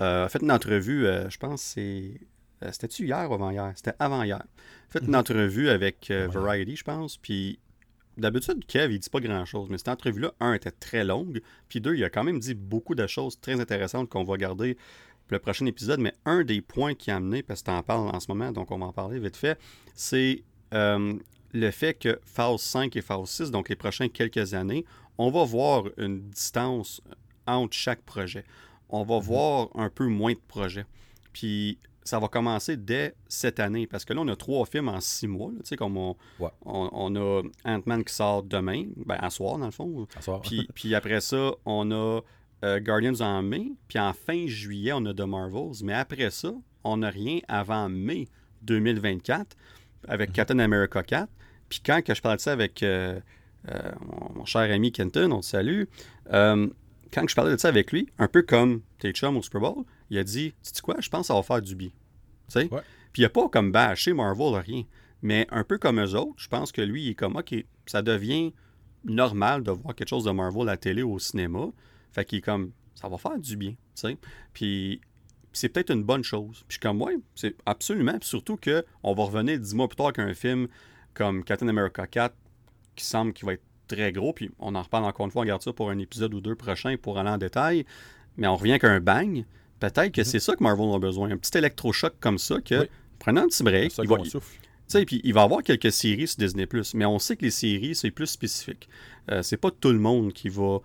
euh, 0.00 0.24
a 0.24 0.28
fait 0.28 0.42
une 0.42 0.52
entrevue, 0.52 1.06
euh, 1.06 1.28
je 1.30 1.38
pense 1.38 1.62
c'est. 1.62 2.20
C'était-tu 2.72 3.06
hier 3.06 3.30
ou 3.30 3.34
avant-hier? 3.34 3.72
C'était 3.74 3.94
avant-hier. 3.98 4.36
A 4.36 4.92
fait 4.92 4.98
une 4.98 5.08
mhm. 5.08 5.14
entrevue 5.14 5.70
avec 5.70 6.12
Variety, 6.12 6.76
je 6.76 6.84
pense. 6.84 7.16
Puis 7.16 7.58
d'habitude, 8.18 8.66
Kev, 8.66 8.92
il 8.92 8.98
dit 8.98 9.08
pas 9.08 9.20
grand-chose. 9.20 9.70
Mais 9.70 9.78
cette 9.78 9.88
entrevue-là, 9.88 10.34
un, 10.40 10.52
était 10.52 10.70
très 10.70 11.02
longue. 11.02 11.40
Puis 11.70 11.80
deux, 11.80 11.94
il 11.94 12.04
a 12.04 12.10
quand 12.10 12.22
même 12.22 12.38
dit 12.38 12.52
beaucoup 12.52 12.94
de 12.94 13.06
choses 13.06 13.40
très 13.40 13.58
intéressantes 13.58 14.10
qu'on 14.10 14.24
va 14.24 14.36
garder 14.36 14.74
pour 14.74 15.36
le 15.36 15.38
prochain 15.38 15.64
épisode. 15.64 16.00
Mais 16.00 16.12
un 16.26 16.44
des 16.44 16.60
points 16.60 16.92
qui 16.92 17.10
a 17.10 17.16
amené, 17.16 17.42
parce 17.42 17.62
que 17.62 17.70
tu 17.70 17.70
en 17.70 17.82
parles 17.82 18.14
en 18.14 18.20
ce 18.20 18.26
moment, 18.30 18.52
donc 18.52 18.70
on 18.70 18.78
va 18.78 18.84
en 18.84 18.92
parler 18.92 19.18
vite 19.18 19.38
fait, 19.38 19.58
c'est 19.94 20.44
le 21.52 21.70
fait 21.70 21.94
que 21.94 22.20
phase 22.24 22.60
5 22.60 22.96
et 22.96 23.02
phase 23.02 23.28
6, 23.28 23.50
donc 23.50 23.68
les 23.68 23.76
prochains 23.76 24.08
quelques 24.08 24.54
années, 24.54 24.84
on 25.18 25.30
va 25.30 25.44
voir 25.44 25.84
une 25.98 26.30
distance 26.30 27.02
entre 27.46 27.74
chaque 27.74 28.02
projet. 28.02 28.44
On 28.88 29.02
va 29.02 29.16
mhm. 29.16 29.22
voir 29.22 29.68
un 29.74 29.90
peu 29.90 30.06
moins 30.06 30.32
de 30.32 30.40
projets. 30.48 30.86
Puis 31.32 31.78
ça 32.04 32.18
va 32.18 32.28
commencer 32.28 32.76
dès 32.76 33.14
cette 33.28 33.60
année, 33.60 33.86
parce 33.86 34.04
que 34.04 34.12
là, 34.12 34.22
on 34.22 34.28
a 34.28 34.36
trois 34.36 34.66
films 34.66 34.88
en 34.88 35.00
six 35.00 35.28
mois. 35.28 35.50
Tu 35.60 35.66
sais, 35.66 35.76
comme 35.76 35.96
on, 35.96 36.16
on, 36.64 37.16
a 37.16 37.42
Ant-Man 37.64 38.04
qui 38.04 38.14
sort 38.14 38.42
demain, 38.42 38.86
ben, 38.96 39.16
à 39.20 39.30
soir, 39.30 39.58
dans 39.58 39.66
le 39.66 39.70
fond. 39.70 40.08
Puis, 40.42 40.66
puis 40.74 40.94
après 40.94 41.20
ça, 41.20 41.52
on 41.66 41.90
a 41.92 42.20
euh, 42.64 42.80
Guardians 42.80 43.20
en 43.20 43.42
mai, 43.42 43.72
puis 43.86 43.98
en 43.98 44.12
fin 44.12 44.46
juillet, 44.46 44.92
on 44.92 45.04
a 45.04 45.14
The 45.14 45.20
Marvels. 45.20 45.84
Mais 45.84 45.92
après 45.92 46.30
ça, 46.30 46.52
on 46.82 46.96
n'a 46.96 47.10
rien 47.10 47.40
avant 47.46 47.88
mai 47.88 48.26
2024 48.62 49.56
avec 50.08 50.30
mhm. 50.30 50.34
Captain 50.34 50.58
America 50.58 51.02
4. 51.02 51.28
Puis 51.70 51.80
quand 51.86 52.02
que 52.02 52.14
je 52.14 52.20
parlais 52.20 52.36
de 52.36 52.42
ça 52.42 52.52
avec 52.52 52.82
euh, 52.82 53.18
euh, 53.68 53.92
mon, 54.34 54.44
cher 54.44 54.62
ami 54.62 54.92
Kenton, 54.92 55.30
on 55.32 55.40
te 55.40 55.46
salue. 55.46 55.84
Euh, 56.32 56.68
quand 57.12 57.26
je 57.26 57.34
parlais 57.34 57.52
de 57.52 57.56
ça 57.56 57.68
avec 57.68 57.92
lui, 57.92 58.08
un 58.18 58.28
peu 58.28 58.42
comme 58.42 58.82
tes 58.98 59.12
chums 59.12 59.36
au 59.36 59.42
Super 59.42 59.60
Bowl, 59.62 59.84
il 60.10 60.18
a 60.18 60.24
dit 60.24 60.52
Tu 60.62 60.70
sais 60.74 60.82
quoi, 60.82 60.96
je 60.98 61.08
pense 61.08 61.22
que 61.22 61.26
ça 61.28 61.34
va 61.34 61.42
faire 61.42 61.62
du 61.62 61.74
bien. 61.74 61.90
Puis 62.52 62.68
il 63.18 63.22
n'a 63.22 63.28
pas 63.28 63.48
comme 63.48 63.72
bâché 63.72 64.12
Marvel, 64.12 64.60
rien. 64.60 64.82
Mais 65.22 65.46
un 65.50 65.64
peu 65.64 65.78
comme 65.78 66.00
eux 66.00 66.14
autres, 66.14 66.34
je 66.36 66.48
pense 66.48 66.72
que 66.72 66.82
lui, 66.82 67.04
il 67.04 67.08
est 67.10 67.14
comme 67.14 67.36
OK, 67.36 67.54
ça 67.86 68.02
devient 68.02 68.52
normal 69.04 69.62
de 69.62 69.70
voir 69.70 69.94
quelque 69.94 70.08
chose 70.08 70.24
de 70.24 70.30
Marvel 70.30 70.62
à 70.62 70.72
la 70.72 70.76
télé 70.76 71.02
ou 71.02 71.14
au 71.14 71.18
cinéma. 71.18 71.68
Fait 72.12 72.24
qu'il 72.24 72.38
est 72.38 72.42
comme 72.42 72.72
Ça 72.94 73.08
va 73.08 73.16
faire 73.16 73.38
du 73.38 73.56
bien. 73.56 73.74
Puis 74.52 75.00
c'est 75.52 75.68
peut-être 75.68 75.90
une 75.90 76.02
bonne 76.02 76.24
chose. 76.24 76.64
Puis 76.66 76.78
comme 76.78 76.98
moi, 76.98 77.12
c'est 77.36 77.54
absolument. 77.66 78.18
surtout 78.22 78.56
qu'on 78.56 79.14
va 79.14 79.24
revenir 79.24 79.58
dix 79.58 79.74
mois 79.74 79.88
plus 79.88 79.96
tard 79.96 80.12
qu'un 80.12 80.34
film 80.34 80.66
comme 81.14 81.44
Captain 81.44 81.68
America 81.68 82.06
4 82.06 82.34
qui 82.96 83.04
semble 83.04 83.32
qu'il 83.32 83.46
va 83.46 83.54
être 83.54 83.62
très 83.88 84.12
gros, 84.12 84.32
puis 84.32 84.50
on 84.58 84.74
en 84.74 84.82
reparle 84.82 85.04
encore 85.04 85.26
une 85.26 85.32
fois, 85.32 85.42
on 85.42 85.46
garde 85.46 85.62
ça 85.62 85.72
pour 85.72 85.90
un 85.90 85.98
épisode 85.98 86.32
ou 86.34 86.40
deux 86.40 86.54
prochain 86.54 86.96
pour 87.00 87.18
aller 87.18 87.30
en 87.30 87.38
détail, 87.38 87.84
mais 88.36 88.46
on 88.46 88.56
revient 88.56 88.78
qu'un 88.78 89.00
bang. 89.00 89.44
Peut-être 89.80 90.12
que 90.12 90.20
Mhm. 90.20 90.24
c'est 90.24 90.40
ça 90.40 90.54
que 90.54 90.62
Marvel 90.62 90.92
a 90.94 90.98
besoin, 90.98 91.30
un 91.30 91.36
petit 91.36 91.56
électrochoc 91.58 92.14
comme 92.20 92.38
ça, 92.38 92.60
que 92.60 92.80
Oui. 92.82 92.86
prenant 93.18 93.42
un 93.42 93.46
petit 93.48 93.62
break, 93.62 93.92
il 93.98 94.06
va, 94.08 94.16
il- 94.22 95.06
puis 95.06 95.20
il 95.24 95.32
va 95.34 95.40
y 95.40 95.44
avoir 95.44 95.62
quelques 95.62 95.90
séries 95.92 96.28
sur 96.28 96.38
Disney+, 96.38 96.66
mais 96.94 97.04
on 97.06 97.18
sait 97.18 97.36
que 97.36 97.44
les 97.44 97.50
séries, 97.50 97.94
c'est 97.94 98.10
plus 98.10 98.26
spécifique. 98.26 98.88
Euh, 99.30 99.42
c'est 99.42 99.56
pas 99.56 99.70
tout 99.70 99.90
le 99.92 99.98
monde 99.98 100.32
qui 100.32 100.48
va 100.50 100.78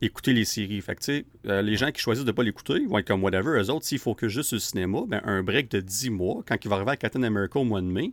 écouter 0.00 0.32
les 0.32 0.44
séries. 0.44 0.80
Fait 0.80 0.94
que, 0.94 1.24
euh, 1.46 1.62
les 1.62 1.76
gens 1.76 1.90
qui 1.90 2.00
choisissent 2.00 2.24
de 2.24 2.32
pas 2.32 2.42
l'écouter, 2.42 2.84
vont 2.86 2.98
être 2.98 3.06
comme 3.06 3.22
whatever. 3.24 3.60
Eux 3.60 3.70
autres, 3.70 3.84
s'il 3.84 3.98
faut 3.98 4.14
que 4.14 4.28
juste 4.28 4.48
sur 4.50 4.56
le 4.56 4.60
cinéma, 4.60 5.00
ben, 5.06 5.20
un 5.24 5.42
break 5.42 5.70
de 5.70 5.80
10 5.80 6.10
mois, 6.10 6.42
quand 6.46 6.56
il 6.64 6.68
va 6.68 6.76
arriver 6.76 6.92
à 6.92 6.96
Captain 6.96 7.22
America 7.22 7.58
au 7.58 7.64
mois 7.64 7.80
de 7.80 7.86
mai, 7.86 8.12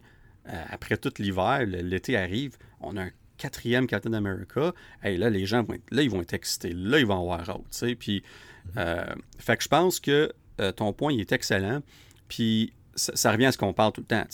après 0.70 0.98
tout 0.98 1.12
l'hiver, 1.20 1.66
l'été 1.66 2.18
arrive, 2.18 2.58
on 2.82 2.98
a 2.98 3.04
un 3.04 3.12
quatrième 3.38 3.88
Captain 3.88 4.14
America. 4.14 4.74
Hey, 5.04 5.18
là, 5.18 5.30
les 5.30 5.46
gens 5.46 5.64
vont 5.64 5.74
être, 5.74 5.92
là, 5.92 6.02
ils 6.02 6.10
vont 6.10 6.22
être 6.22 6.34
excités. 6.34 6.72
Là, 6.74 7.00
ils 7.00 7.06
vont 7.06 7.20
avoir 7.20 7.50
hâte. 7.50 7.96
Puis, 8.00 8.24
euh, 8.78 9.04
fait 9.38 9.58
que 9.58 9.64
je 9.64 9.68
pense 9.68 10.00
que 10.00 10.32
euh, 10.62 10.72
ton 10.72 10.94
point, 10.94 11.18
est 11.18 11.32
excellent. 11.32 11.82
Puis, 12.28 12.74
ça, 12.96 13.32
revient 13.32 13.48
à 13.48 13.52
ce 13.52 13.58
qu'on 13.58 13.74
parle 13.74 13.92
tout 13.92 14.02
le 14.02 14.08
temps. 14.08 14.26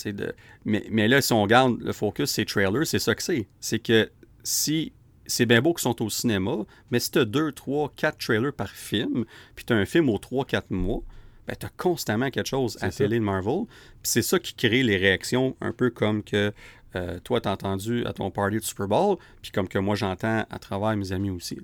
Mais, 0.65 0.85
mais 0.91 1.07
là, 1.07 1.21
si 1.21 1.33
on 1.33 1.41
regarde 1.41 1.81
le 1.81 1.93
focus, 1.93 2.29
c'est 2.29 2.45
trailers, 2.45 2.85
c'est 2.85 2.99
ça 2.99 3.15
que 3.15 3.23
c'est. 3.23 3.47
C'est 3.59 3.79
que 3.79 4.09
si 4.43 4.93
c'est 5.25 5.45
bien 5.45 5.61
beau 5.61 5.73
qu'ils 5.73 5.81
sont 5.81 6.01
au 6.01 6.09
cinéma, 6.09 6.65
mais 6.91 6.99
si 6.99 7.11
tu 7.11 7.19
as 7.19 7.25
2, 7.25 7.53
3, 7.53 7.93
4 7.95 8.17
trailers 8.17 8.53
par 8.53 8.69
film, 8.69 9.25
puis 9.55 9.65
tu 9.65 9.73
as 9.73 9.77
un 9.77 9.85
film 9.85 10.09
aux 10.09 10.17
3-4 10.17 10.63
mois, 10.69 11.01
ben 11.47 11.55
tu 11.59 11.65
as 11.65 11.69
constamment 11.77 12.29
quelque 12.29 12.47
chose 12.47 12.77
à 12.81 12.89
télé 12.89 13.19
de 13.19 13.23
Marvel. 13.23 13.65
Puis 13.67 14.03
c'est 14.03 14.21
ça 14.21 14.39
qui 14.39 14.53
crée 14.53 14.83
les 14.83 14.97
réactions, 14.97 15.55
un 15.61 15.71
peu 15.71 15.89
comme 15.89 16.23
que 16.23 16.53
euh, 16.95 17.19
toi, 17.23 17.39
tu 17.41 17.47
as 17.47 17.51
entendu 17.53 18.05
à 18.05 18.13
ton 18.13 18.29
party 18.31 18.57
de 18.57 18.63
Super 18.63 18.87
Bowl, 18.87 19.17
puis 19.41 19.51
comme 19.51 19.67
que 19.67 19.79
moi, 19.79 19.95
j'entends 19.95 20.45
à 20.49 20.59
travers 20.59 20.95
mes 20.97 21.11
amis 21.13 21.29
aussi. 21.29 21.57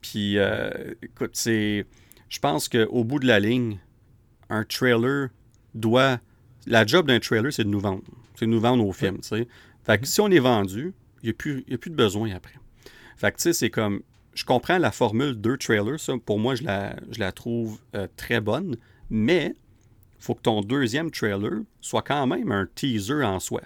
Puis, 0.00 0.38
euh, 0.38 0.70
écoute, 1.02 1.32
c'est. 1.34 1.86
Je 2.28 2.38
pense 2.38 2.68
qu'au 2.68 3.02
bout 3.02 3.18
de 3.18 3.26
la 3.26 3.40
ligne, 3.40 3.78
un 4.48 4.64
trailer 4.64 5.28
doit. 5.74 6.20
La 6.66 6.86
job 6.86 7.08
d'un 7.08 7.18
trailer, 7.18 7.52
c'est 7.52 7.64
de 7.64 7.68
nous 7.68 7.80
vendre. 7.80 8.02
C'est 8.36 8.46
de 8.46 8.50
nous 8.50 8.60
vendre 8.60 8.84
nos 8.84 8.92
films, 8.92 9.18
tu 9.20 9.28
sais. 9.28 9.48
Fait 9.82 9.98
que 9.98 10.06
si 10.06 10.20
on 10.20 10.28
est 10.30 10.38
vendu, 10.38 10.92
il 11.22 11.26
n'y 11.26 11.30
a, 11.30 11.32
plus- 11.32 11.64
a 11.72 11.76
plus 11.76 11.90
de 11.90 11.96
besoin 11.96 12.30
après. 12.34 12.54
Fait 13.16 13.32
que, 13.32 13.38
tu 13.38 13.42
sais, 13.44 13.52
c'est 13.52 13.70
comme. 13.70 14.02
Je 14.34 14.44
comprends 14.44 14.78
la 14.78 14.92
formule 14.92 15.34
deux 15.34 15.56
trailers, 15.56 15.98
ça, 15.98 16.12
pour 16.24 16.38
moi, 16.38 16.54
je 16.54 16.62
la, 16.62 16.94
je 17.10 17.18
la 17.18 17.32
trouve 17.32 17.80
euh, 17.96 18.06
très 18.16 18.40
bonne, 18.40 18.76
mais 19.10 19.54
faut 20.18 20.34
que 20.34 20.42
ton 20.42 20.60
deuxième 20.60 21.10
trailer 21.10 21.62
soit 21.80 22.02
quand 22.02 22.26
même 22.26 22.52
un 22.52 22.68
teaser 22.74 23.22
en 23.24 23.40
soi. 23.40 23.62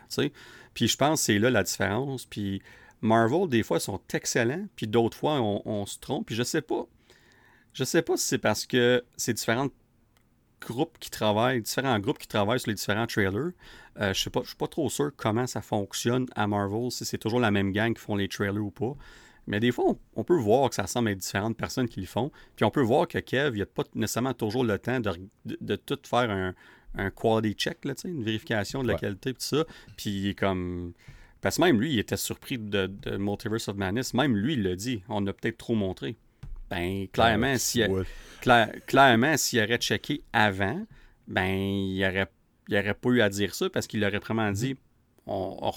Puis 0.73 0.89
je 0.89 0.97
pense 0.97 1.21
que 1.21 1.25
c'est 1.27 1.39
là 1.39 1.51
la 1.51 1.63
différence. 1.63 2.27
Puis 2.27 2.63
Marvel, 3.01 3.49
des 3.49 3.63
fois, 3.63 3.81
sont 3.81 4.01
excellents, 4.13 4.67
puis 4.77 4.87
d'autres 4.87 5.17
fois, 5.17 5.41
on, 5.41 5.87
se 5.87 5.99
trompe. 5.99 6.27
Puis 6.27 6.35
je 6.35 6.43
sais 6.43 6.63
pas. 6.63 6.87
Je 7.73 7.85
sais 7.85 8.03
pas 8.03 8.17
si 8.17 8.27
c'est 8.27 8.39
parce 8.39 8.67
que 8.67 9.05
c'est 9.17 9.35
différents 9.35 9.69
groupes 10.61 10.97
qui 10.99 11.11
travaillent, 11.11 11.61
différents 11.61 11.99
groupes 11.99 12.19
qui 12.19 12.29
travaillent 12.29 12.61
sur 12.61 12.71
les 12.71 12.77
différents 12.77 13.07
trailers. 13.07 13.51
Euh, 14.01 14.13
je 14.13 14.15
je 14.15 14.21
suis 14.21 14.31
pas 14.31 14.69
trop 14.69 14.89
sûr 14.89 15.11
comment 15.17 15.47
ça 15.47 15.61
fonctionne 15.61 16.27
à 16.35 16.47
Marvel, 16.47 16.91
si 16.91 17.05
c'est 17.05 17.19
toujours 17.19 17.41
la 17.41 17.51
même 17.51 17.73
gang 17.73 17.93
qui 17.93 18.01
font 18.01 18.17
les 18.17 18.29
trailers 18.29 18.63
ou 18.63 18.71
pas. 18.71 18.97
Mais 19.47 19.61
des 19.61 19.73
fois, 19.73 19.85
on, 19.89 19.99
on 20.17 20.25
peut 20.25 20.37
voir 20.39 20.69
que 20.71 20.75
ça 20.75 20.87
semble 20.87 21.11
être 21.11 21.19
différentes 21.19 21.57
personnes 21.57 21.89
qui 21.89 22.01
le 22.01 22.07
font. 22.07 22.31
Puis 22.57 22.65
on 22.65 22.71
peut 22.71 22.81
voir 22.83 23.07
que 23.09 23.19
Kev, 23.19 23.57
il 23.57 23.61
n'a 23.61 23.67
pas 23.67 23.83
nécessairement 23.95 24.35
toujours 24.35 24.65
le 24.65 24.79
temps 24.79 25.01
de, 25.01 25.11
de- 25.45 25.59
de 25.61 25.77
tout 25.77 25.99
faire 26.05 26.31
un, 26.31 26.55
un 26.97 27.11
quality 27.11 27.55
check, 27.55 27.85
là, 27.85 27.93
une 28.05 28.23
vérification 28.25 28.83
de 28.83 28.89
la 28.89 28.95
Ouais. 28.95 29.01
qualité 29.01 29.33
tout 29.33 29.41
ça. 29.41 29.65
Puis 29.97 30.11
il 30.11 30.29
est 30.31 30.35
comme. 30.35 30.93
Parce 31.41 31.57
que 31.59 31.63
même 31.63 31.79
lui, 31.79 31.93
il 31.93 31.99
était 31.99 32.17
surpris 32.17 32.57
de, 32.59 32.87
de 32.87 33.17
Multiverse 33.19 33.69
of 33.69 33.77
Madness. 33.77 34.15
Même 34.15 34.35
lui, 34.37 34.55
il 34.55 34.63
l'a 34.63 34.77
dit. 34.77 35.03
On 35.11 35.27
a 35.27 35.33
peut-être 35.35 35.59
trop 35.59 35.75
montré. 35.75 36.17
Ben, 36.71 37.07
clairement, 37.09 37.49
Euh, 37.49 37.59
s'il 37.59 37.87
ouais. 37.91 38.03
Claire- 38.41 38.73
clairement, 38.87 39.37
s'il 39.37 39.61
aurait 39.63 39.77
checké 39.77 40.23
avant, 40.33 40.87
ben, 41.29 41.45
il 41.55 42.03
aurait, 42.03 42.29
il 42.69 42.77
aurait 42.79 42.95
pas 42.95 43.11
eu 43.11 43.21
à 43.21 43.29
dire 43.29 43.55
ça 43.55 43.69
parce 43.69 43.87
qu'il 43.87 44.03
aurait 44.05 44.19
vraiment 44.19 44.49
Mhm. 44.49 44.55
dit 44.55 44.77
on, 45.27 45.59
on- 45.61 45.73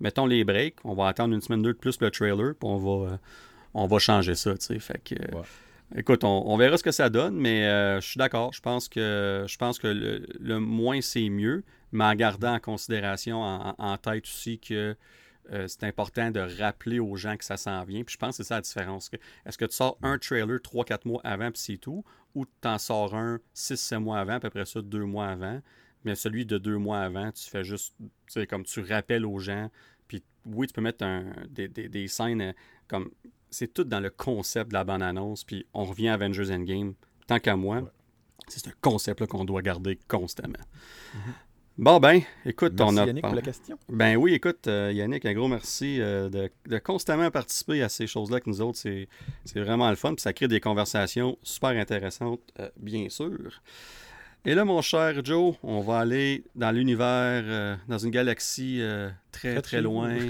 mettons 0.00 0.26
les 0.26 0.44
breaks, 0.44 0.76
on 0.84 0.94
va 0.94 1.08
attendre 1.08 1.34
une 1.34 1.40
semaine, 1.40 1.62
deux 1.62 1.72
de 1.72 1.78
plus 1.78 2.00
le 2.00 2.10
trailer, 2.10 2.54
puis 2.54 2.68
on 2.68 2.76
va, 2.76 3.12
euh, 3.12 3.16
on 3.74 3.86
va 3.86 3.98
changer 3.98 4.34
ça. 4.34 4.54
tu 4.56 4.66
sais. 4.66 4.78
Fait 4.78 5.00
que, 5.02 5.14
euh, 5.14 5.38
Ouais. 5.38 5.42
Écoute, 5.96 6.22
on, 6.22 6.44
on 6.46 6.56
verra 6.56 6.76
ce 6.78 6.84
que 6.84 6.92
ça 6.92 7.10
donne, 7.10 7.34
mais 7.34 7.66
euh, 7.66 8.00
je 8.00 8.06
suis 8.06 8.18
d'accord. 8.18 8.52
Je 8.52 8.60
pense 8.60 8.88
que, 8.88 9.44
je 9.48 9.56
pense 9.56 9.78
que 9.80 9.88
le, 9.88 10.24
le 10.38 10.60
moins 10.60 11.00
c'est 11.00 11.28
mieux, 11.28 11.64
mais 11.90 12.04
en 12.04 12.14
gardant 12.14 12.54
en 12.54 12.60
considération, 12.60 13.42
en, 13.42 13.74
en 13.76 13.96
tête 13.96 14.22
aussi 14.24 14.60
que 14.60 14.94
euh, 15.52 15.66
c'est 15.66 15.82
important 15.82 16.30
de 16.30 16.40
rappeler 16.60 17.00
aux 17.00 17.16
gens 17.16 17.36
que 17.36 17.44
ça 17.44 17.56
s'en 17.56 17.82
vient. 17.82 18.04
Puis 18.04 18.12
je 18.12 18.18
pense 18.18 18.36
que 18.36 18.44
c'est 18.44 18.48
ça 18.48 18.56
la 18.56 18.60
différence. 18.60 19.10
Est-ce 19.44 19.58
que 19.58 19.64
tu 19.64 19.74
sors 19.74 19.98
un 20.02 20.16
trailer 20.16 20.58
3-4 20.58 21.08
mois 21.08 21.20
avant, 21.24 21.50
puis 21.50 21.60
c'est 21.60 21.78
tout, 21.78 22.04
ou 22.36 22.46
tu 22.46 22.68
en 22.68 22.78
sors 22.78 23.16
un 23.16 23.40
6-7 23.56 23.98
mois 23.98 24.20
avant, 24.20 24.38
puis 24.38 24.46
après 24.46 24.64
ça, 24.66 24.80
2 24.82 25.04
mois 25.04 25.26
avant. 25.26 25.60
Mais 26.04 26.14
celui 26.14 26.46
de 26.46 26.58
2 26.58 26.76
mois 26.78 27.00
avant, 27.00 27.30
tu 27.32 27.48
fais 27.48 27.62
juste, 27.64 27.94
tu 27.98 28.06
sais, 28.28 28.46
comme 28.46 28.64
tu 28.64 28.80
rappelles 28.80 29.26
aux 29.26 29.38
gens. 29.38 29.70
Puis 30.08 30.22
oui, 30.46 30.66
tu 30.66 30.72
peux 30.72 30.80
mettre 30.80 31.04
un- 31.04 31.32
des, 31.48 31.68
des- 31.68 31.88
des 31.88 32.08
scènes 32.08 32.40
euh, 32.40 32.52
comme. 32.88 33.10
C'est 33.50 33.74
tout 33.74 33.84
dans 33.84 34.00
le 34.00 34.10
concept 34.10 34.68
de 34.70 34.74
la 34.74 34.84
bande-annonce, 34.84 35.42
puis 35.44 35.66
on 35.74 35.84
revient 35.84 36.08
à 36.08 36.14
Avengers 36.14 36.52
Endgame. 36.54 36.94
Tant 37.26 37.38
qu'à 37.40 37.56
moi, 37.56 37.78
Ouais. 37.78 37.88
c'est 38.48 38.68
un 38.68 38.72
concept 38.80 39.26
qu'on 39.26 39.44
doit 39.44 39.60
garder 39.60 39.98
constamment. 40.08 40.54
Bon, 41.78 41.98
ben, 41.98 42.20
écoute, 42.44 42.74
Merci 42.78 42.94
on 42.94 42.96
a. 42.98 43.06
Yannick 43.06 43.24
pour 43.24 43.34
la 43.34 43.40
question. 43.42 43.78
Ben 43.88 44.16
oui, 44.16 44.34
écoute, 44.34 44.66
euh, 44.66 44.92
Yannick, 44.94 45.24
un 45.24 45.32
gros 45.32 45.48
merci 45.48 45.98
euh, 46.00 46.28
de, 46.28 46.50
de 46.66 46.78
constamment 46.78 47.30
participer 47.30 47.82
à 47.82 47.88
ces 47.88 48.06
choses-là 48.06 48.34
avec 48.36 48.46
nous 48.46 48.60
autres. 48.60 48.76
C'est 48.78 49.08
c'est 49.46 49.60
vraiment 49.60 49.88
le 49.88 49.96
fun. 49.96 50.10
Puis 50.14 50.20
ça 50.22 50.32
crée 50.34 50.46
des 50.48 50.60
conversations 50.60 51.38
super 51.42 51.70
intéressantes, 51.70 52.40
euh, 52.58 52.68
bien 52.76 53.08
sûr. 53.08 53.62
Et 54.46 54.54
là, 54.54 54.64
mon 54.64 54.80
cher 54.80 55.22
Joe, 55.24 55.54
on 55.62 55.80
va 55.80 55.98
aller 55.98 56.44
dans 56.54 56.70
l'univers, 56.70 57.42
euh, 57.44 57.76
dans 57.88 57.98
une 57.98 58.10
galaxie 58.10 58.78
euh, 58.80 59.10
très, 59.32 59.52
Près 59.54 59.62
très 59.62 59.82
loin. 59.82 60.14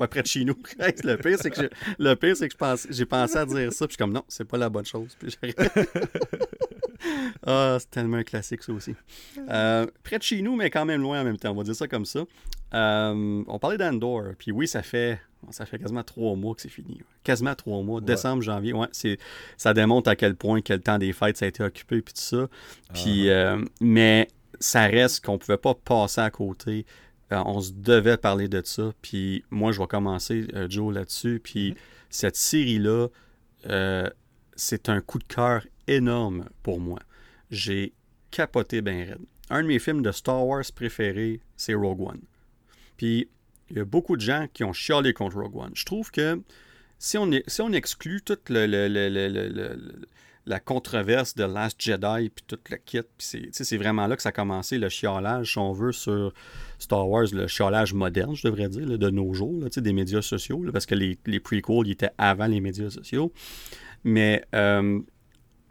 Ouais, 0.00 0.08
près 0.08 0.20
de 0.22 0.26
chez 0.26 0.44
nous. 0.44 0.56
Le 1.04 1.14
pire, 1.14 1.38
c'est 1.40 1.48
que, 1.48 1.60
j'ai- 1.62 1.70
le 2.00 2.14
pire, 2.16 2.36
c'est 2.36 2.48
que 2.48 2.52
je 2.54 2.56
pense- 2.58 2.88
j'ai 2.90 3.06
pensé 3.06 3.36
à 3.38 3.46
dire 3.46 3.72
ça. 3.72 3.86
Puis 3.86 3.92
je 3.92 3.94
suis 3.94 3.96
comme, 3.98 4.12
non, 4.12 4.24
c'est 4.26 4.44
pas 4.44 4.58
la 4.58 4.68
bonne 4.68 4.84
chose. 4.84 5.16
Puis 5.16 5.36
ah, 7.46 7.76
c'est 7.78 7.90
tellement 7.90 8.16
un 8.16 8.24
classique, 8.24 8.64
ça 8.64 8.72
aussi. 8.72 8.96
Euh, 9.48 9.86
près 10.02 10.18
de 10.18 10.24
chez 10.24 10.42
nous, 10.42 10.56
mais 10.56 10.70
quand 10.70 10.84
même 10.84 11.02
loin 11.02 11.20
en 11.20 11.24
même 11.24 11.36
temps. 11.36 11.52
On 11.52 11.54
va 11.54 11.62
dire 11.62 11.76
ça 11.76 11.86
comme 11.86 12.04
ça. 12.04 12.24
Euh, 12.74 13.44
on 13.46 13.58
parlait 13.58 13.78
d'Andor. 13.78 14.32
Puis 14.38 14.52
oui, 14.52 14.66
ça 14.66 14.82
fait, 14.82 15.20
ça 15.50 15.66
fait 15.66 15.78
quasiment 15.78 16.02
trois 16.02 16.34
mois 16.34 16.54
que 16.54 16.62
c'est 16.62 16.68
fini. 16.68 17.00
Quasiment 17.22 17.54
trois 17.54 17.82
mois. 17.82 18.00
Décembre, 18.00 18.42
janvier. 18.42 18.72
Ouais, 18.72 18.88
c'est, 18.92 19.18
ça 19.56 19.74
démontre 19.74 20.10
à 20.10 20.16
quel 20.16 20.34
point 20.34 20.60
que 20.60 20.72
le 20.72 20.80
temps 20.80 20.98
des 20.98 21.12
fêtes, 21.12 21.36
ça 21.36 21.44
a 21.44 21.48
été 21.48 21.62
occupé. 21.62 22.02
Puis 22.02 22.14
tout 22.14 22.20
ça. 22.20 22.48
Puis, 22.92 23.30
euh, 23.30 23.62
mais 23.80 24.28
ça 24.58 24.86
reste 24.86 25.24
qu'on 25.24 25.38
pouvait 25.38 25.58
pas 25.58 25.74
passer 25.74 26.20
à 26.20 26.30
côté. 26.30 26.86
Euh, 27.32 27.42
on 27.44 27.60
se 27.60 27.72
devait 27.72 28.16
parler 28.16 28.48
de 28.48 28.62
ça. 28.64 28.92
Puis 29.02 29.44
moi, 29.50 29.72
je 29.72 29.80
vais 29.80 29.86
commencer, 29.86 30.46
Joe, 30.68 30.94
là-dessus. 30.94 31.40
Puis 31.42 31.74
cette 32.10 32.36
série-là, 32.36 33.08
c'est 34.56 34.88
un 34.88 35.00
coup 35.00 35.18
de 35.18 35.24
cœur 35.24 35.66
énorme 35.86 36.46
pour 36.62 36.80
moi. 36.80 36.98
J'ai 37.50 37.92
capoté 38.30 38.82
ben 38.82 39.08
raide. 39.08 39.26
Un 39.50 39.62
de 39.62 39.68
mes 39.68 39.78
films 39.78 40.02
de 40.02 40.10
Star 40.10 40.44
Wars 40.44 40.64
préférés, 40.74 41.40
c'est 41.56 41.74
Rogue 41.74 42.00
One. 42.00 42.20
Puis 42.96 43.28
il 43.70 43.76
y 43.76 43.80
a 43.80 43.84
beaucoup 43.84 44.16
de 44.16 44.20
gens 44.20 44.46
qui 44.52 44.64
ont 44.64 44.72
chialé 44.72 45.12
contre 45.12 45.36
Rogue 45.36 45.56
One. 45.56 45.72
Je 45.74 45.84
trouve 45.84 46.10
que 46.10 46.40
si 46.98 47.18
on, 47.18 47.30
si 47.46 47.60
on 47.60 47.72
exclut 47.72 48.22
toute 48.22 48.48
la 48.48 50.60
controverse 50.60 51.34
de 51.34 51.44
Last 51.44 51.80
Jedi 51.80 52.30
puis 52.30 52.44
tout 52.46 52.58
le 52.70 52.76
kit, 52.76 53.00
c'est, 53.18 53.76
vraiment 53.76 54.06
là 54.06 54.16
que 54.16 54.22
ça 54.22 54.30
a 54.30 54.32
commencé 54.32 54.78
le 54.78 54.88
chiolage, 54.88 55.52
si 55.52 55.58
on 55.58 55.72
veut, 55.72 55.92
sur 55.92 56.32
Star 56.78 57.08
Wars, 57.08 57.26
le 57.32 57.48
chiolage 57.48 57.92
moderne, 57.92 58.34
je 58.34 58.46
devrais 58.46 58.68
dire, 58.68 58.86
de 58.86 59.10
nos 59.10 59.34
jours, 59.34 59.68
des 59.68 59.92
médias 59.92 60.22
sociaux, 60.22 60.64
parce 60.72 60.86
que 60.86 60.94
les, 60.94 61.18
les 61.26 61.40
prequels, 61.40 61.86
ils 61.86 61.92
étaient 61.92 62.12
avant 62.18 62.46
les 62.46 62.60
médias 62.60 62.90
sociaux. 62.90 63.32
Mais, 64.04 64.44
euh, 64.54 65.00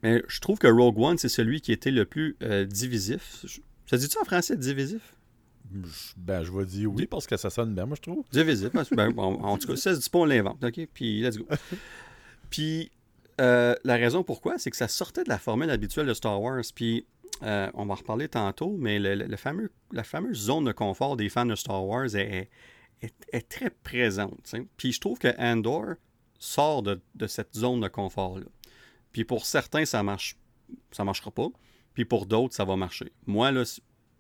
je 0.04 0.40
trouve 0.40 0.60
que 0.60 0.68
Rogue 0.68 1.00
One, 1.00 1.18
c'est 1.18 1.30
celui 1.30 1.62
qui 1.62 1.72
était 1.72 1.92
le 1.92 2.06
plus 2.06 2.36
euh, 2.44 2.66
divisif. 2.66 3.46
Ça 3.88 3.98
dit-tu 3.98 4.18
en 4.20 4.26
français, 4.26 4.58
divisif? 4.58 5.15
Je- 5.74 6.14
Ben, 6.18 6.44
je 6.44 6.52
vais 6.52 6.66
dire 6.66 6.92
oui 6.92 7.06
parce 7.08 7.26
que 7.28 7.38
ça 7.38 7.50
sonne 7.50 7.74
bien, 7.74 7.86
moi, 7.86 7.96
je 7.96 8.02
trouve. 8.02 8.24
Divisif. 8.32 8.70
ben, 8.92 9.12
bon, 9.12 9.36
en 9.42 9.58
tout 9.58 9.68
cas, 9.68 9.76
ça 9.76 9.96
se 9.96 10.00
dit 10.00 10.10
pas, 10.10 10.20
on 10.20 10.26
l'invente. 10.26 10.64
OK? 10.64 10.88
Puis, 10.94 11.22
let's 11.22 11.38
go. 11.38 11.46
Puis, 12.50 12.92
euh, 13.42 13.76
la 13.84 13.96
raison 13.96 14.24
pourquoi, 14.24 14.58
c'est 14.58 14.72
que 14.72 14.78
ça 14.78 14.88
sortait 14.88 15.24
de 15.24 15.30
la 15.30 15.38
formule 15.40 15.70
habituelle 15.70 16.08
de 16.08 16.14
Star 16.14 16.42
Wars. 16.42 16.62
Puis, 16.74 17.06
euh, 17.44 17.70
on 17.74 17.86
va 17.86 17.94
en 17.94 17.96
reparler 17.96 18.30
tantôt, 18.30 18.76
mais 18.78 19.00
le, 19.00 19.16
le- 19.16 19.26
le 19.26 19.36
fameux, 19.38 19.72
la 19.92 20.04
fameuse 20.04 20.38
zone 20.38 20.66
de 20.66 20.72
confort 20.72 21.18
des 21.18 21.30
fans 21.30 21.46
de 21.46 21.56
Star 21.56 21.84
Wars 21.86 22.16
est, 22.16 22.50
est- 23.02 23.16
est 23.34 23.50
très 23.50 23.70
présente. 23.70 24.54
Puis, 24.78 24.94
je 24.94 25.00
trouve 25.02 25.18
que 25.20 25.28
Andor 25.40 25.96
sort 26.40 26.84
de, 26.84 27.02
de 27.16 27.28
cette 27.28 27.56
zone 27.56 27.82
de 27.82 27.88
confort-là. 27.88 28.46
Puis, 29.12 29.26
pour 29.26 29.46
certains, 29.46 29.86
ça 29.86 30.02
marche, 30.04 30.38
ça 30.92 31.04
marchera 31.04 31.32
pas. 31.32 31.48
Puis, 31.94 32.06
pour 32.06 32.26
d'autres, 32.26 32.54
ça 32.56 32.64
va 32.66 32.76
marcher. 32.76 33.12
Moi, 33.26 33.52
là, 33.52 33.64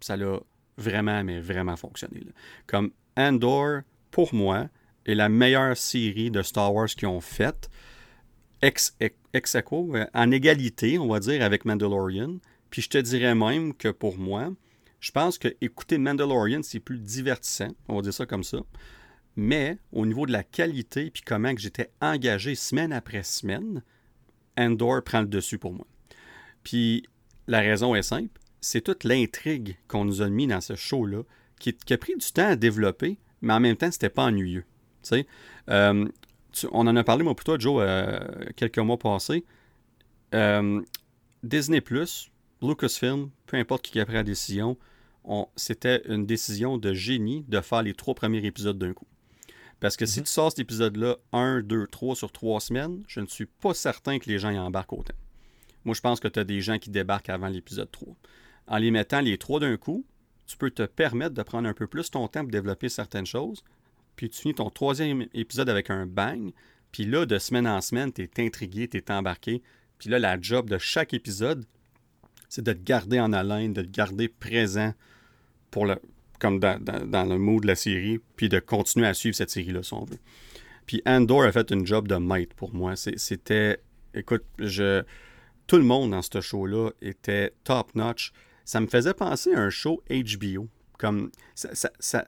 ça 0.02 0.18
l'a 0.18 0.40
vraiment, 0.78 1.24
mais 1.24 1.40
vraiment 1.40 1.76
fonctionné. 1.76 2.22
Comme 2.68 2.92
Andor, 3.18 3.82
pour 4.12 4.34
moi, 4.34 4.70
est 5.06 5.16
la 5.16 5.30
meilleure 5.30 5.78
série 5.78 6.32
de 6.32 6.42
Star 6.42 6.74
Wars 6.74 6.88
qu'ils 6.88 7.08
ont 7.08 7.22
faite, 7.22 7.70
ex, 8.62 8.96
ex 9.34 9.56
euh, 9.56 10.06
en 10.14 10.32
égalité, 10.32 10.98
on 10.98 11.08
va 11.08 11.20
dire, 11.20 11.44
avec 11.44 11.66
Mandalorian. 11.66 12.38
Puis 12.70 12.82
je 12.82 12.90
te 12.90 12.98
dirais 12.98 13.36
même 13.36 13.74
que 13.74 13.90
pour 13.90 14.18
moi, 14.18 14.52
je 15.00 15.12
pense 15.12 15.38
que 15.38 15.56
écouter 15.62 15.98
Mandalorian, 15.98 16.62
c'est 16.64 16.80
plus 16.80 16.98
divertissant, 16.98 17.70
on 17.88 17.98
va 17.98 18.02
dire 18.02 18.14
ça 18.14 18.26
comme 18.26 18.44
ça. 18.44 18.60
Mais 19.36 19.78
au 19.92 20.06
niveau 20.06 20.26
de 20.26 20.32
la 20.32 20.44
qualité, 20.44 21.12
puis 21.12 21.22
comment 21.22 21.52
j'étais 21.58 21.92
engagé 22.02 22.56
semaine 22.56 22.94
après 22.94 23.24
semaine, 23.24 23.84
Andor 24.58 25.04
prend 25.04 25.22
le 25.22 25.28
dessus 25.28 25.60
pour 25.60 25.74
moi. 25.74 25.86
Puis 26.64 27.04
la 27.48 27.60
raison 27.60 27.94
est 27.94 28.02
simple, 28.02 28.40
c'est 28.65 28.82
toute 28.82 29.04
l'intrigue 29.04 29.78
qu'on 29.88 30.06
nous 30.06 30.21
a 30.21 30.30
mis 30.30 30.47
dans 30.47 30.60
ce 30.60 30.75
show-là, 30.75 31.21
qui, 31.60 31.75
a 31.89 31.97
pris 31.97 32.15
du 32.15 32.32
temps 32.32 32.47
à 32.47 32.56
développer, 32.56 33.17
mais 33.41 33.54
en 33.54 33.60
même 33.60 33.75
temps, 33.75 33.91
c'était 33.91 34.10
pas 34.10 34.23
ennuyeux. 34.23 34.65
Euh, 35.69 36.08
on 36.71 36.88
en 36.88 36.95
a 36.95 37.04
parlé, 37.04 37.23
moi, 37.23 37.36
plutôt, 37.36 37.60
Joe, 37.60 37.84
euh, 37.86 38.19
quelques 38.56 38.80
mois 38.80 38.97
passés. 38.97 39.45
Euh, 40.34 40.82
Disney, 41.43 41.82
Lucasfilm, 42.62 43.30
peu 43.45 43.58
importe 43.58 43.86
qui 43.86 43.99
a 43.99 44.06
pris 44.06 44.15
la 44.15 44.23
décision, 44.23 44.78
c'était 45.56 46.01
une 46.08 46.25
décision 46.25 46.78
de 46.78 46.93
génie 46.93 47.45
de 47.47 47.62
faire 47.62 47.84
les 47.84 47.93
trois 47.93 48.15
premiers 48.15 48.43
épisodes 48.45 48.80
d'un 48.80 48.93
coup. 48.93 49.08
Parce 49.80 49.95
que 49.95 50.08
si 50.08 50.19
mhm. 50.19 50.25
tu 50.25 50.32
sors 50.32 50.49
cet 50.49 50.60
épisode-là, 50.60 51.17
1, 51.34 51.62
2, 51.62 51.88
3 51.88 52.15
sur 52.15 52.32
trois 52.32 52.60
semaines, 52.60 53.04
je 53.08 53.19
ne 53.19 53.28
suis 53.28 53.45
pas 53.45 53.75
certain 53.75 54.17
que 54.17 54.28
les 54.28 54.39
gens 54.39 54.49
y 54.49 54.58
embarquent 54.58 54.93
autant. 54.93 55.13
Moi, 55.84 55.93
je 55.93 56.01
pense 56.01 56.19
que 56.19 56.28
tu 56.28 56.39
as 56.39 56.43
des 56.43 56.62
gens 56.62 56.80
qui 56.80 56.89
débarquent 56.89 57.30
avant 57.30 57.47
l'épisode 57.47 57.91
3. 57.91 58.15
En 58.67 58.78
les 58.78 58.91
mettant 58.91 59.21
les 59.21 59.38
trois 59.38 59.60
d'un 59.60 59.78
coup, 59.78 60.06
tu 60.45 60.58
peux 60.58 60.71
te 60.71 60.84
permettre 60.84 61.34
de 61.34 61.43
prendre 61.43 61.67
un 61.67 61.73
peu 61.73 61.88
plus 61.88 62.10
ton 62.10 62.28
temps 62.28 62.41
pour 62.41 62.51
développer 62.51 62.89
certaines 62.89 63.25
choses. 63.25 63.63
Puis 64.15 64.30
tu 64.30 64.41
finis 64.41 64.56
ton 64.56 64.69
troisième 64.69 65.25
épisode 65.34 65.69
avec 65.69 65.89
un 65.89 66.06
bang. 66.06 66.51
Puis 66.91 67.06
là, 67.06 67.25
de 67.25 67.38
semaine 67.38 67.67
en 67.67 67.82
semaine, 67.82 68.13
tu 68.13 68.23
es 68.23 68.45
intrigué, 68.45 68.88
tu 68.88 68.97
es 68.97 69.12
embarqué. 69.12 69.62
Puis 69.99 70.10
là, 70.10 70.19
la 70.19 70.39
job 70.39 70.69
de 70.69 70.78
chaque 70.78 71.13
épisode, 71.13 71.65
c'est 72.49 72.63
de 72.63 72.73
te 72.73 72.84
garder 72.84 73.19
en 73.19 73.34
haleine, 73.34 73.73
de 73.73 73.82
te 73.82 73.89
garder 73.89 74.30
présent 74.30 74.93
pour 75.71 75.86
le, 75.86 75.97
comme 76.39 76.60
dans, 76.60 77.25
le 77.28 77.38
mood 77.38 77.63
de 77.63 77.67
la 77.67 77.75
série, 77.75 78.19
puis 78.36 78.49
de 78.49 78.60
continuer 78.60 79.08
à 79.08 79.13
suivre 79.13 79.36
cette 79.36 79.49
série-là, 79.49 79.84
si 79.84 79.93
on 79.93 80.06
veut. 80.06 80.19
Puis 80.86 81.01
Andor 81.06 81.43
a 81.43 81.51
fait 81.51 81.71
une 81.71 81.86
job 81.86 82.08
de 82.08 82.15
maître 82.15 82.56
pour 82.56 82.73
moi. 82.73 82.95
C'était. 82.95 83.80
Écoute, 84.13 84.43
je. 84.60 85.04
Tout 85.67 85.78
le 85.78 85.84
monde 85.84 86.12
dans 86.12 86.21
ce 86.21 86.41
show-là 86.41 86.91
était 87.01 87.54
top-notch. 87.63 88.32
Ça 88.65 88.82
me 88.82 88.88
faisait 88.88 89.13
penser 89.13 89.54
à 89.54 89.62
un 89.62 89.69
show 89.69 90.04
HBO. 90.10 90.67
Comme. 90.97 91.32
Ça, 91.54 91.69
ça, 91.99 92.28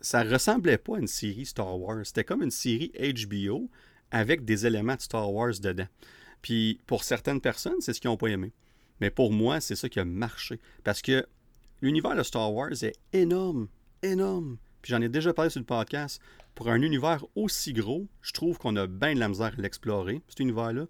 ça, 0.00 0.22
ressemblait 0.22 0.78
pas 0.78 0.96
à 0.96 1.00
une 1.00 1.06
série 1.06 1.46
Star 1.46 1.78
Wars. 1.78 2.04
C'était 2.04 2.24
comme 2.24 2.42
une 2.42 2.50
série 2.50 2.92
HBO 2.96 3.70
avec 4.10 4.44
des 4.44 4.66
éléments 4.66 4.96
de 4.96 5.00
Star 5.00 5.32
Wars 5.32 5.52
dedans. 5.60 5.88
Puis 6.42 6.80
pour 6.86 7.04
certaines 7.04 7.40
personnes, 7.40 7.80
c'est 7.80 7.92
ce 7.92 8.00
qu'ils 8.00 8.10
n'ont 8.10 8.16
pas 8.16 8.28
aimé. 8.28 8.52
Mais 9.00 9.10
pour 9.10 9.32
moi, 9.32 9.60
c'est 9.60 9.76
ça 9.76 9.88
qui 9.88 10.00
a 10.00 10.04
marché. 10.04 10.60
Parce 10.84 11.02
que 11.02 11.26
l'univers 11.82 12.16
de 12.16 12.22
Star 12.22 12.52
Wars 12.52 12.82
est 12.82 12.94
énorme, 13.12 13.68
énorme. 14.02 14.58
Puis 14.82 14.90
j'en 14.90 15.00
ai 15.00 15.08
déjà 15.08 15.32
parlé 15.32 15.50
sur 15.50 15.60
le 15.60 15.66
podcast. 15.66 16.20
Pour 16.54 16.68
un 16.68 16.82
univers 16.82 17.24
aussi 17.36 17.72
gros, 17.72 18.08
je 18.20 18.32
trouve 18.32 18.58
qu'on 18.58 18.76
a 18.76 18.86
bien 18.86 19.14
de 19.14 19.20
la 19.20 19.28
misère 19.28 19.54
à 19.56 19.60
l'explorer, 19.60 20.22
cet 20.28 20.40
univers-là. 20.40 20.86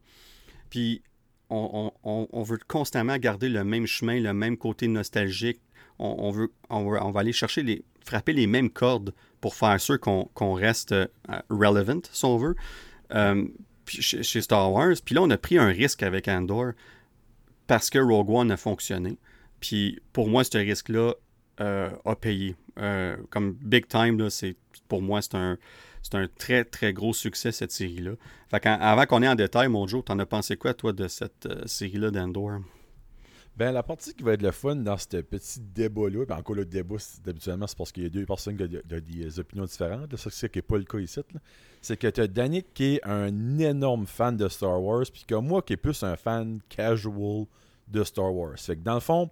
Puis 0.70 1.02
on, 1.50 2.42
veut 2.42 2.58
constamment 2.66 3.16
garder 3.16 3.48
le 3.48 3.64
même 3.64 3.86
chemin, 3.86 4.20
le 4.20 4.32
même 4.32 4.56
côté 4.56 4.88
nostalgique. 4.88 5.60
On, 5.98 6.30
va 6.30 7.20
aller 7.20 7.32
chercher 7.32 7.62
les, 7.62 7.84
frapper 8.04 8.32
les 8.32 8.46
mêmes 8.46 8.70
cordes 8.70 9.14
pour 9.40 9.54
faire 9.54 9.80
sûr 9.80 9.98
qu'on 10.00 10.52
reste 10.52 10.92
euh, 10.92 11.06
relevant, 11.50 12.00
si 12.10 12.24
on 12.24 12.36
veut, 12.36 12.54
euh, 13.12 13.46
chez, 13.86 14.40
Star 14.40 14.72
Wars. 14.72 14.94
Puis 15.04 15.14
là, 15.14 15.22
on 15.22 15.30
a 15.30 15.38
pris 15.38 15.58
un 15.58 15.68
risque 15.68 16.02
avec 16.02 16.28
Andor 16.28 16.72
parce 17.66 17.90
que 17.90 17.98
Rogue 17.98 18.30
One 18.30 18.50
a 18.50 18.56
fonctionné. 18.56 19.18
Puis 19.60 20.00
pour 20.12 20.28
moi, 20.28 20.44
ce 20.44 20.58
risque-là 20.58 21.14
euh, 21.60 21.90
a 22.04 22.16
payé. 22.16 22.56
Comme 23.30 23.54
Big 23.54 23.88
Time, 23.88 24.30
c'est, 24.30 24.54
pour 24.86 25.02
moi, 25.02 25.20
c'est 25.20 25.34
un, 25.34 25.58
c'est 26.10 26.16
un 26.16 26.28
très, 26.28 26.64
très 26.64 26.92
gros 26.92 27.12
succès, 27.12 27.52
cette 27.52 27.72
série-là. 27.72 28.12
Avant 28.50 29.04
qu'on 29.06 29.22
ait 29.22 29.28
en 29.28 29.34
détail, 29.34 29.68
mon 29.68 29.86
Joe, 29.86 30.04
t'en 30.04 30.18
as 30.18 30.26
pensé 30.26 30.56
quoi, 30.56 30.72
toi, 30.72 30.92
de 30.92 31.06
cette 31.06 31.46
euh, 31.46 31.66
série-là 31.66 32.10
d'Endor? 32.10 32.60
Ben, 33.56 33.72
la 33.72 33.82
partie 33.82 34.14
qui 34.14 34.22
va 34.22 34.34
être 34.34 34.42
le 34.42 34.52
fun 34.52 34.76
dans 34.76 34.96
ce 34.96 35.20
petit 35.20 35.60
débat-là, 35.60 36.24
ben 36.26 36.36
encore 36.36 36.54
le 36.54 36.64
débat, 36.64 36.96
habituellement, 37.26 37.66
c'est 37.66 37.76
parce 37.76 37.90
qu'il 37.90 38.04
y 38.04 38.06
a 38.06 38.08
deux 38.08 38.24
personnes 38.24 38.56
qui 38.56 38.62
ont 38.62 39.00
des 39.00 39.40
opinions 39.40 39.64
différentes. 39.64 40.14
C'est 40.16 40.48
qui 40.50 40.58
n'est 40.58 40.62
pas 40.62 40.78
le 40.78 40.84
cas 40.84 40.98
ici. 40.98 41.20
C'est 41.82 41.96
que 41.96 42.06
tu 42.06 42.20
as 42.20 42.28
Danick 42.28 42.72
qui 42.72 42.94
est 42.94 43.04
un 43.04 43.58
énorme 43.58 44.06
fan 44.06 44.36
de 44.36 44.48
Star 44.48 44.80
Wars, 44.80 45.06
puis 45.12 45.24
que 45.26 45.34
moi 45.34 45.60
qui 45.62 45.72
est 45.72 45.76
plus 45.76 46.04
un 46.04 46.16
fan 46.16 46.60
casual 46.68 47.46
de 47.88 48.04
Star 48.04 48.32
Wars. 48.32 48.58
Fait 48.58 48.76
que 48.76 48.82
dans 48.82 48.94
le 48.94 49.00
fond, 49.00 49.28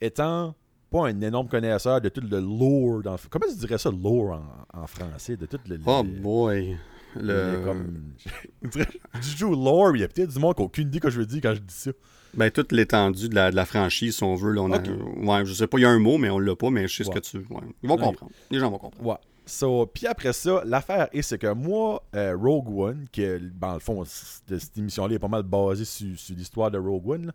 étant 0.00 0.56
pas 0.92 1.08
un 1.08 1.20
énorme 1.20 1.48
connaisseur 1.48 2.00
de 2.00 2.08
tout 2.08 2.20
le 2.20 2.40
lore. 2.40 3.02
Dans... 3.02 3.16
Comment 3.30 3.46
tu 3.48 3.56
dirais 3.56 3.78
ça, 3.78 3.90
lore 3.90 4.40
en, 4.72 4.86
français 4.86 5.36
de 5.36 5.46
tout 5.46 5.58
le, 5.68 5.78
Oh 5.86 6.02
boy! 6.04 6.76
Le... 7.14 7.62
Comme... 7.64 8.14
du 8.62 9.28
joue 9.36 9.54
lore, 9.54 9.96
il 9.96 10.00
y 10.00 10.04
a 10.04 10.08
peut-être 10.08 10.32
du 10.32 10.38
monde 10.38 10.54
qui 10.54 10.62
n'a 10.62 10.66
aucune 10.66 10.88
idée 10.88 11.00
que 11.00 11.10
je 11.10 11.18
veux 11.18 11.26
dire 11.26 11.40
quand 11.42 11.54
je 11.54 11.60
dis 11.60 11.74
ça. 11.74 11.90
Ben, 12.34 12.50
toute 12.50 12.72
l'étendue 12.72 13.28
de 13.28 13.34
la, 13.34 13.64
franchise, 13.66 14.16
si 14.16 14.22
on 14.22 14.34
veut. 14.34 14.52
Là, 14.52 14.62
on 14.62 14.70
ouais, 14.70 15.44
je 15.44 15.52
sais 15.52 15.66
pas, 15.66 15.78
il 15.78 15.82
y 15.82 15.84
a 15.84 15.90
un 15.90 15.98
mot, 15.98 16.16
mais 16.16 16.30
on 16.30 16.38
l'a 16.38 16.56
pas, 16.56 16.70
mais 16.70 16.88
je 16.88 16.96
sais 16.96 17.04
ce 17.04 17.10
que 17.10 17.18
tu. 17.18 17.38
Ouais. 17.38 17.60
Ils 17.82 17.88
vont 17.88 17.98
comprendre. 17.98 18.32
Les 18.50 18.58
gens 18.58 18.70
vont 18.70 18.78
comprendre. 18.78 19.06
Ouais. 19.06 19.16
So, 19.52 19.84
puis 19.84 20.06
après 20.06 20.32
ça, 20.32 20.62
l'affaire 20.64 21.08
est 21.12 21.20
c'est 21.20 21.36
que 21.36 21.52
moi, 21.52 22.02
euh, 22.16 22.34
Rogue 22.34 22.74
One, 22.74 23.06
qui 23.12 23.22
dans 23.60 23.74
le 23.74 23.80
fond 23.80 24.02
cette 24.06 24.78
émission-là 24.78 25.16
est 25.16 25.18
pas 25.18 25.28
mal 25.28 25.42
basée 25.42 25.84
sur, 25.84 26.06
l'histoire 26.34 26.70
de 26.70 26.78
Rogue 26.78 27.06
One, 27.06 27.32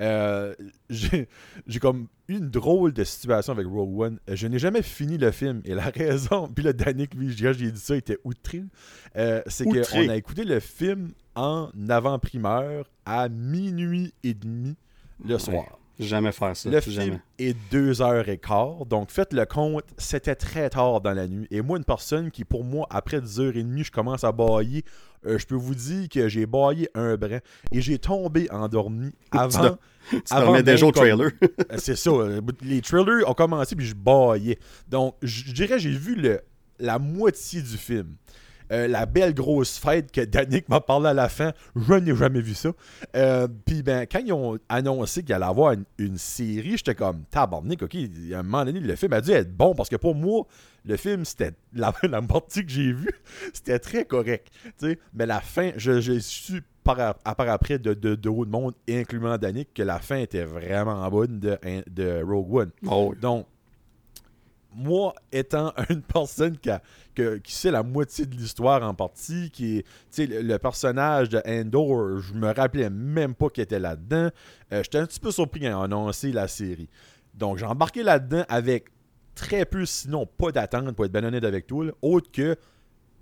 euh, 0.00 0.54
j'ai 0.88 1.28
comme 1.78 2.06
une 2.26 2.48
drôle 2.48 2.94
de 2.94 3.04
situation 3.04 3.52
avec 3.52 3.66
Rogue 3.66 4.00
One. 4.00 4.18
Je 4.32 4.46
n'ai 4.46 4.58
jamais 4.58 4.80
fini 4.80 5.18
le 5.18 5.30
film 5.30 5.60
et 5.66 5.74
la 5.74 5.84
raison, 5.94 6.48
puis 6.48 6.64
le 6.64 6.72
Danick, 6.72 7.12
lui, 7.12 7.36
j'ai 7.36 7.52
dit 7.52 7.78
ça, 7.78 7.96
il 7.96 7.98
était 7.98 8.18
outré. 8.24 8.64
Euh, 9.16 9.42
c'est 9.46 9.66
qu'on 9.66 10.08
a 10.08 10.16
écouté 10.16 10.44
le 10.44 10.60
film 10.60 11.10
en 11.34 11.68
avant-primeur 11.90 12.88
à 13.04 13.28
minuit 13.28 14.14
et 14.24 14.32
demi 14.32 14.74
le 15.22 15.36
soir. 15.36 15.77
Jamais 15.98 16.30
faire 16.30 16.56
ça. 16.56 16.70
Le 16.70 16.80
film 16.80 17.18
est 17.38 17.56
deux 17.72 18.00
heures 18.02 18.28
et 18.28 18.38
quart. 18.38 18.86
Donc, 18.86 19.10
faites 19.10 19.32
le 19.32 19.44
compte, 19.46 19.84
c'était 19.96 20.36
très 20.36 20.70
tard 20.70 21.00
dans 21.00 21.12
la 21.12 21.26
nuit. 21.26 21.48
Et 21.50 21.60
moi, 21.60 21.76
une 21.76 21.84
personne 21.84 22.30
qui, 22.30 22.44
pour 22.44 22.62
moi, 22.62 22.86
après 22.90 23.20
10 23.20 23.40
heures 23.40 23.56
et 23.56 23.62
demie, 23.64 23.82
je 23.82 23.90
commence 23.90 24.22
à 24.22 24.30
bailler, 24.30 24.84
euh, 25.26 25.38
je 25.38 25.46
peux 25.46 25.56
vous 25.56 25.74
dire 25.74 26.08
que 26.08 26.28
j'ai 26.28 26.46
baillé 26.46 26.88
un 26.94 27.16
brin 27.16 27.40
et 27.72 27.80
j'ai 27.80 27.98
tombé 27.98 28.48
endormi 28.50 29.10
avant. 29.32 29.76
tu 30.10 30.20
avant 30.30 30.60
déjà 30.60 30.86
au 30.86 30.92
trailer. 30.92 31.30
Euh, 31.70 31.76
c'est 31.78 31.96
ça. 31.96 32.10
Euh, 32.10 32.40
les 32.62 32.80
trailers 32.80 33.28
ont 33.28 33.34
commencé 33.34 33.74
puis 33.74 33.86
je 33.86 33.94
baillais. 33.94 34.58
Donc, 34.88 35.16
je 35.22 35.52
dirais, 35.52 35.78
j'ai 35.78 35.90
vu 35.90 36.14
le, 36.14 36.40
la 36.78 36.98
moitié 36.98 37.60
du 37.60 37.76
film. 37.76 38.14
Euh, 38.72 38.86
la 38.86 39.06
belle 39.06 39.34
grosse 39.34 39.78
fête 39.78 40.12
que 40.12 40.20
Danick 40.20 40.68
m'a 40.68 40.80
parlé 40.80 41.08
à 41.08 41.14
la 41.14 41.28
fin, 41.28 41.52
je 41.74 41.94
n'ai 41.94 42.14
jamais 42.14 42.40
vu 42.40 42.54
ça. 42.54 42.70
Euh, 43.16 43.48
puis 43.64 43.82
ben, 43.82 44.06
quand 44.10 44.20
ils 44.24 44.32
ont 44.32 44.58
annoncé 44.68 45.22
qu'il 45.22 45.34
allait 45.34 45.44
avoir 45.44 45.74
une, 45.98 46.18
série, 46.18 46.76
j'étais 46.76 46.94
comme 46.94 47.24
tabarnak, 47.30 47.82
ok. 47.82 47.96
À 48.32 48.38
un 48.38 48.42
moment 48.42 48.64
donné, 48.64 48.80
le 48.80 48.96
film 48.96 49.12
a 49.12 49.20
dû 49.20 49.30
être 49.30 49.54
bon 49.54 49.74
parce 49.74 49.88
que 49.88 49.96
pour 49.96 50.14
moi, 50.14 50.46
le 50.84 50.96
film, 50.96 51.24
c'était 51.24 51.52
la, 51.74 51.92
la 52.02 52.22
partie 52.22 52.64
que 52.64 52.70
j'ai 52.70 52.92
vue, 52.92 53.10
c'était 53.52 53.78
très 53.78 54.04
correct. 54.04 54.48
Mais 55.14 55.26
la 55.26 55.40
fin, 55.40 55.72
je, 55.76 56.18
suis 56.18 56.60
par, 56.84 57.16
à 57.24 57.34
part 57.34 57.48
après 57.48 57.78
de, 57.78 57.94
de, 57.94 58.14
de 58.14 58.28
haut 58.28 58.44
de 58.44 58.50
monde, 58.50 58.74
incluant 58.88 59.36
Danick, 59.38 59.72
que 59.74 59.82
la 59.82 59.98
fin 59.98 60.16
était 60.16 60.44
vraiment 60.44 61.08
bonne 61.10 61.38
de, 61.38 61.58
de 61.90 62.22
Rogue 62.22 62.54
One. 62.54 62.70
Oh 62.86 63.14
Donc, 63.20 63.46
moi, 64.74 65.14
étant 65.32 65.72
une 65.88 66.02
personne 66.02 66.56
qui, 66.58 66.70
sait 67.52 67.70
la 67.70 67.82
moitié 67.82 68.26
de 68.26 68.34
l'histoire 68.34 68.82
en 68.82 68.94
partie, 68.94 69.50
qui 69.50 69.78
est 69.78 69.86
le, 70.18 70.56
personnage 70.58 71.28
de 71.28 71.42
Endor, 71.46 72.18
je 72.18 72.34
me 72.34 72.52
rappelais 72.52 72.90
même 72.90 73.34
pas 73.34 73.48
qu'il 73.48 73.62
était 73.62 73.78
là-dedans. 73.78 74.30
Euh, 74.72 74.82
j'étais 74.82 74.98
un 74.98 75.06
petit 75.06 75.20
peu 75.20 75.30
surpris 75.30 75.60
quand 75.60 75.68
ils 75.68 75.74
ont 75.74 75.82
annoncé 75.82 76.32
la 76.32 76.48
série. 76.48 76.88
Donc, 77.34 77.58
j'ai 77.58 77.66
embarqué 77.66 78.02
là-dedans 78.02 78.44
avec 78.48 78.86
très 79.34 79.64
peu, 79.64 79.86
sinon 79.86 80.26
pas 80.26 80.50
d'attente, 80.50 80.92
pour 80.92 81.04
être 81.04 81.12
bien 81.12 81.24
honnête 81.24 81.44
avec 81.44 81.66
toi, 81.66 81.86
autre 82.02 82.30
que 82.30 82.56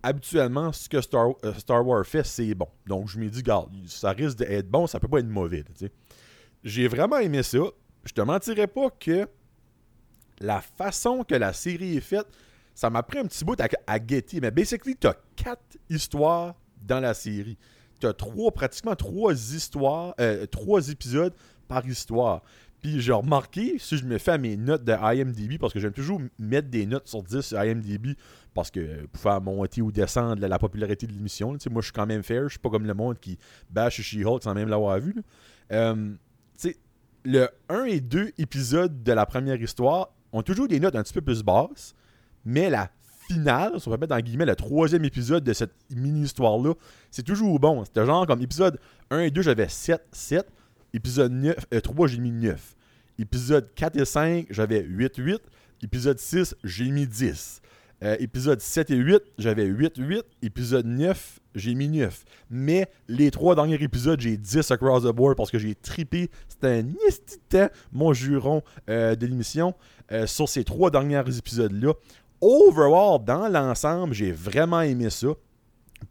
habituellement, 0.02 0.72
ce 0.72 0.88
que 0.88 1.00
Star, 1.00 1.30
euh, 1.44 1.52
Star 1.54 1.87
Wars 1.87 2.06
fait, 2.06 2.24
c'est 2.24 2.54
bon. 2.54 2.68
Donc, 2.87 3.09
je 3.09 3.18
me 3.18 3.28
dis, 3.28 3.38
regarde, 3.38 3.70
ça 3.87 4.11
risque 4.11 4.38
d'être 4.38 4.68
bon, 4.68 4.87
ça 4.87 5.00
peut 5.00 5.09
pas 5.09 5.18
être 5.18 5.26
mauvais. 5.26 5.64
J'ai 6.64 6.88
vraiment 6.88 7.18
aimé 7.18 7.42
ça. 7.42 7.59
Je 8.04 8.12
te 8.12 8.20
mentirais 8.20 8.68
pas 8.68 8.88
que 8.90 9.28
la 10.40 10.61
façon 10.61 11.25
que 11.25 11.35
la 11.35 11.53
série 11.53 11.96
est 11.96 12.01
faite, 12.01 12.27
ça 12.75 12.90
m'a 12.90 13.03
pris 13.03 13.18
un 13.18 13.25
petit 13.25 13.44
bout 13.44 13.59
à, 13.87 13.99
guetter. 13.99 14.40
Mais 14.40 14.51
basically, 14.51 14.96
tu 14.96 15.07
as 15.07 15.16
quatre 15.35 15.79
histoires 15.88 16.55
dans 16.83 17.01
la 17.01 17.14
série. 17.14 17.57
Tu 18.01 18.07
as 18.07 18.12
trois, 18.12 18.53
pratiquement 18.53 18.94
trois 18.94 19.33
histoires, 19.33 20.14
euh, 20.20 20.44
trois 20.46 20.90
épisodes 20.90 21.33
par 21.68 21.87
histoire. 21.87 22.42
Puis 22.83 23.01
j'ai 23.01 23.12
remarqué, 23.12 23.79
si 23.79 23.96
je 23.96 24.05
me 24.05 24.18
fais 24.18 24.33
à 24.33 24.38
mes 24.38 24.57
notes 24.57 24.85
de 24.85 24.92
IMDb, 24.92 25.59
parce 25.59 25.72
que 25.72 25.81
j'aime 25.81 25.92
toujours 25.92 26.20
mettre 26.38 26.68
des 26.68 26.85
notes 26.85 27.09
sur 27.09 27.22
10 27.22 27.40
sur 27.40 27.62
IMDb, 27.62 28.14
parce 28.53 28.70
que 28.70 29.07
pour 29.07 29.22
faire 29.22 29.40
monter 29.40 29.81
ou 29.81 29.90
descendre 29.90 30.46
la, 30.46 30.59
popularité 30.59 31.07
de 31.07 31.12
l'émission, 31.12 31.57
moi 31.70 31.81
je 31.81 31.87
suis 31.87 31.92
quand 31.92 32.07
même 32.07 32.22
fair, 32.22 32.44
je 32.44 32.51
suis 32.51 32.59
pas 32.59 32.70
comme 32.70 32.87
le 32.87 32.94
monde 32.94 33.18
qui 33.18 33.38
bâche 33.70 34.03
She-Hulk 34.03 34.42
sans 34.42 34.55
même 34.55 34.68
l'avoir 34.68 35.01
vu. 35.01 35.14
Euh, 35.72 36.14
le 37.25 37.49
1 37.68 37.85
et 37.87 38.01
2 38.01 38.33
épisodes 38.38 39.03
de 39.03 39.12
la 39.12 39.27
première 39.27 39.61
histoire 39.61 40.11
ont 40.37 40.42
toujours 40.42 40.68
des 40.68 40.81
notes 40.81 40.96
un 40.96 41.03
petit 41.03 41.12
peu 41.12 41.20
plus 41.20 41.42
basses, 41.42 41.94
mais 42.44 42.70
la 42.70 42.90
finale, 43.29 43.81
si 43.81 43.88
on 43.88 43.90
peut 43.92 43.99
mettre 43.99 44.14
dans 44.14 44.20
guillemets 44.20 44.46
le 44.46 44.57
troisième 44.57 45.05
épisode 45.05 45.44
de 45.44 45.53
cette 45.53 45.75
mini-histoire-là, 45.94 46.75
c'est 47.11 47.25
toujours 47.25 47.59
bon. 47.59 47.85
C'était 47.85 48.07
genre 48.07 48.27
comme 48.27 48.42
épisode 48.42 48.79
1 49.11 49.20
et 49.20 49.31
2, 49.31 49.42
j'avais 49.42 49.68
7, 49.68 50.03
7. 50.12 50.46
Épisode 50.92 51.33
9, 51.33 51.57
3, 51.83 52.05
euh, 52.05 52.09
j'ai 52.09 52.18
mis 52.18 52.31
9. 52.31 52.77
Épisode 53.18 53.68
4 53.75 53.96
et 53.96 54.05
5, 54.05 54.46
j'avais 54.51 54.83
8, 54.83 55.16
8. 55.16 55.40
Épisode 55.83 56.18
6, 56.18 56.55
j'ai 56.64 56.90
mis 56.90 57.07
10. 57.07 57.61
Euh, 58.03 58.16
épisode 58.20 58.61
7 58.61 58.90
et 58.90 58.96
8, 58.96 59.22
j'avais 59.38 59.64
8, 59.64 59.94
8. 59.96 60.22
Épisode 60.42 60.87
9, 60.87 61.40
j'ai 61.55 61.75
mis 61.75 61.88
9. 61.88 62.25
Mais 62.51 62.88
les 63.09 63.31
trois 63.31 63.55
derniers 63.55 63.83
épisodes, 63.83 64.20
j'ai 64.20 64.37
10 64.37 64.70
across 64.70 65.05
the 65.05 65.14
board 65.14 65.37
parce 65.37 65.51
que 65.51 65.59
j'ai 65.59 65.75
tripé. 65.75 66.31
C'était 66.49 66.68
un 66.68 66.85
temps, 67.49 67.68
mon 67.92 68.12
juron 68.12 68.62
euh, 68.90 69.16
de 69.16 69.27
l'émission, 69.27 69.75
sur 70.27 70.49
ces 70.49 70.64
trois 70.64 70.90
derniers 70.90 71.23
épisodes-là. 71.38 71.92
Overall, 72.40 73.25
dans 73.25 73.49
l'ensemble, 73.49 74.14
j'ai 74.14 74.33
vraiment 74.33 74.83
aimé 74.83 75.11
ça. 75.11 75.29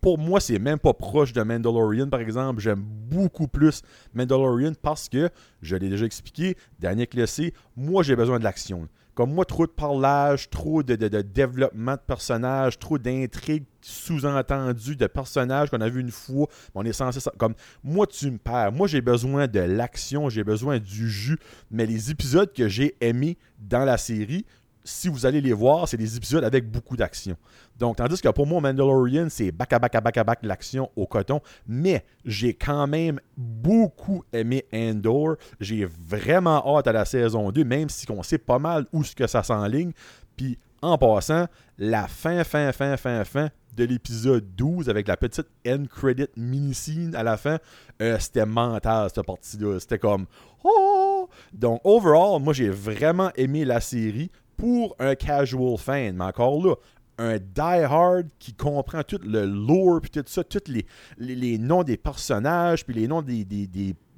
Pour 0.01 0.17
moi, 0.17 0.39
c'est 0.39 0.57
même 0.57 0.79
pas 0.79 0.93
proche 0.93 1.31
de 1.33 1.41
Mandalorian, 1.43 2.09
par 2.09 2.19
exemple. 2.19 2.59
J'aime 2.59 2.81
beaucoup 2.81 3.47
plus 3.47 3.81
Mandalorian 4.13 4.73
parce 4.81 5.07
que, 5.07 5.29
je 5.61 5.75
l'ai 5.75 5.89
déjà 5.89 6.05
expliqué, 6.05 6.57
Daniel 6.79 7.07
le 7.13 7.25
sait, 7.27 7.53
moi 7.77 8.01
j'ai 8.01 8.15
besoin 8.15 8.39
de 8.39 8.43
l'action. 8.43 8.87
Comme 9.15 9.33
moi, 9.33 9.45
trop 9.45 9.65
de 9.65 9.71
parlage, 9.71 10.49
trop 10.49 10.83
de, 10.83 10.95
développement 11.21 11.93
de 11.93 12.01
personnages, 12.05 12.77
trop 12.77 12.97
d'intrigues 12.97 13.63
sous-entendues 13.81 14.97
de 14.97 15.07
personnages 15.07 15.69
qu'on 15.69 15.79
a 15.79 15.87
vu 15.87 16.01
une 16.01 16.11
fois. 16.11 16.47
On 16.73 16.83
est 16.83 16.91
censé. 16.91 17.21
Comme 17.37 17.55
moi, 17.81 18.07
tu 18.07 18.29
me 18.29 18.37
perds. 18.37 18.73
Moi, 18.73 18.87
j'ai 18.87 18.99
besoin 18.99 19.47
de 19.47 19.61
l'action, 19.61 20.27
j'ai 20.27 20.43
besoin 20.43 20.79
du 20.79 21.09
jus. 21.09 21.39
Mais 21.71 21.85
les 21.85 22.11
épisodes 22.11 22.51
que 22.51 22.67
j'ai 22.67 22.97
aimés 22.99 23.37
dans 23.57 23.85
la 23.85 23.97
série, 23.97 24.45
si 24.85 25.09
vous 25.09 25.25
allez 25.25 25.41
les 25.41 25.51
voir, 25.51 25.87
c'est 25.87 25.97
des 25.97 26.15
épisodes 26.15 26.43
avec 26.43 26.69
beaucoup 26.69 26.95
d'action. 26.95 27.35
Donc, 27.77 27.97
tandis 27.97 28.21
que 28.21 28.29
pour 28.29 28.45
moi, 28.45 28.61
Mandalorian, 28.61 29.27
c'est 29.29 29.51
back 29.51 29.73
à 29.73 29.79
back 29.79 29.95
à 29.95 30.01
back 30.01 30.17
à 30.17 30.23
back 30.23 30.39
l'action 30.43 30.89
au 30.95 31.07
coton. 31.07 31.41
Mais 31.67 32.05
j'ai 32.23 32.53
quand 32.53 32.87
même 32.87 33.19
beaucoup 33.35 34.23
aimé 34.31 34.65
Endor. 34.73 35.35
J'ai 35.59 35.85
vraiment 35.85 36.77
hâte 36.77 36.87
à 36.87 36.93
la 36.93 37.03
saison 37.03 37.51
2, 37.51 37.65
même 37.65 37.89
si 37.89 38.09
on 38.11 38.23
sait 38.23 38.37
pas 38.37 38.59
mal 38.59 38.85
où 38.93 39.03
ce 39.03 39.15
que 39.15 39.27
ça 39.27 39.43
s'enligne. 39.43 39.91
Puis, 40.37 40.57
en 40.81 40.97
passant, 40.97 41.47
la 41.77 42.07
fin, 42.07 42.43
fin, 42.43 42.71
fin, 42.71 42.95
fin, 42.95 43.23
fin 43.25 43.49
de 43.75 43.83
l'épisode 43.83 44.55
12 44.55 44.89
avec 44.89 45.07
la 45.07 45.17
petite 45.17 45.47
end 45.67 45.83
credit 45.89 46.27
mini-scene 46.37 47.15
à 47.15 47.23
la 47.23 47.37
fin, 47.37 47.57
euh, 48.01 48.17
c'était 48.19 48.45
mental 48.45 49.09
cette 49.13 49.25
partie-là. 49.25 49.79
C'était 49.79 49.99
comme 49.99 50.27
Oh! 50.63 51.29
Donc, 51.53 51.81
overall, 51.83 52.41
moi 52.41 52.53
j'ai 52.53 52.69
vraiment 52.69 53.31
aimé 53.35 53.65
la 53.65 53.81
série 53.81 54.31
pour 54.57 54.95
un 54.99 55.15
casual 55.15 55.77
fan. 55.77 56.15
Mais 56.15 56.23
encore 56.23 56.65
là, 56.65 56.75
un 57.17 57.37
die-hard 57.37 58.27
qui 58.39 58.53
comprend 58.53 59.03
tout 59.03 59.19
le 59.23 59.45
lore, 59.45 60.01
puis 60.01 60.11
tout 60.11 60.23
ça, 60.25 60.43
tous 60.43 60.71
les, 61.17 61.57
noms 61.57 61.83
des 61.83 61.97
personnages, 61.97 62.85
puis 62.85 62.93
les 62.93 63.07
noms 63.07 63.21
des, 63.21 63.45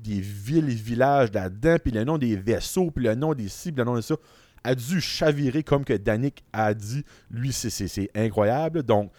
villes 0.04 0.70
et 0.70 0.76
villages 0.76 1.32
là-dedans, 1.32 1.78
puis 1.84 1.92
le 1.92 2.04
nom 2.04 2.18
des 2.18 2.36
vaisseaux, 2.36 2.92
puis 2.92 3.06
le 3.06 3.16
nom 3.16 3.34
des 3.34 3.50
cibles, 3.50 3.80
le 3.80 3.86
nom 3.86 3.96
de 3.96 4.02
ça, 4.02 4.16
a 4.64 4.76
dû 4.76 5.00
chavirer 5.00 5.64
comme 5.64 5.86
que 5.86 5.94
Danick 5.94 6.44
a 6.52 6.74
dit. 6.74 7.04
Lui, 7.30 7.54
c'est 7.54 8.10
incroyable. 8.16 8.84
Donc, 8.84 9.12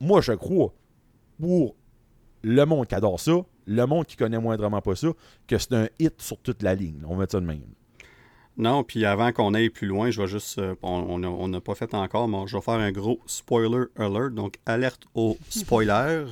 moi, 0.00 0.20
je 0.20 0.32
crois, 0.32 0.72
pour 1.38 1.76
le 2.42 2.64
monde 2.64 2.86
qui 2.86 2.94
adore 2.94 3.20
ça, 3.20 3.32
le 3.66 3.86
monde 3.86 4.06
qui 4.06 4.16
connaît 4.16 4.38
moindrement 4.38 4.80
pas 4.80 4.96
ça, 4.96 5.08
que 5.46 5.58
c'est 5.58 5.74
un 5.74 5.88
hit 5.98 6.20
sur 6.20 6.38
toute 6.38 6.62
la 6.62 6.74
ligne. 6.74 7.02
On 7.06 7.10
va 7.10 7.20
mettre 7.20 7.32
ça 7.32 7.40
de 7.40 7.46
même. 7.46 7.62
Non, 8.60 8.84
puis 8.84 9.06
avant 9.06 9.32
qu'on 9.32 9.54
aille 9.54 9.70
plus 9.70 9.86
loin, 9.86 10.10
je 10.10 10.20
vais 10.20 10.28
juste. 10.28 10.58
Euh, 10.58 10.74
on 10.82 11.48
n'a 11.48 11.60
pas 11.62 11.74
fait 11.74 11.94
encore, 11.94 12.28
mais 12.28 12.46
je 12.46 12.56
vais 12.56 12.62
faire 12.62 12.74
un 12.74 12.92
gros 12.92 13.18
spoiler 13.24 13.86
alert. 13.96 14.34
Donc, 14.34 14.56
alerte 14.66 15.04
au 15.14 15.38
spoiler 15.48 16.26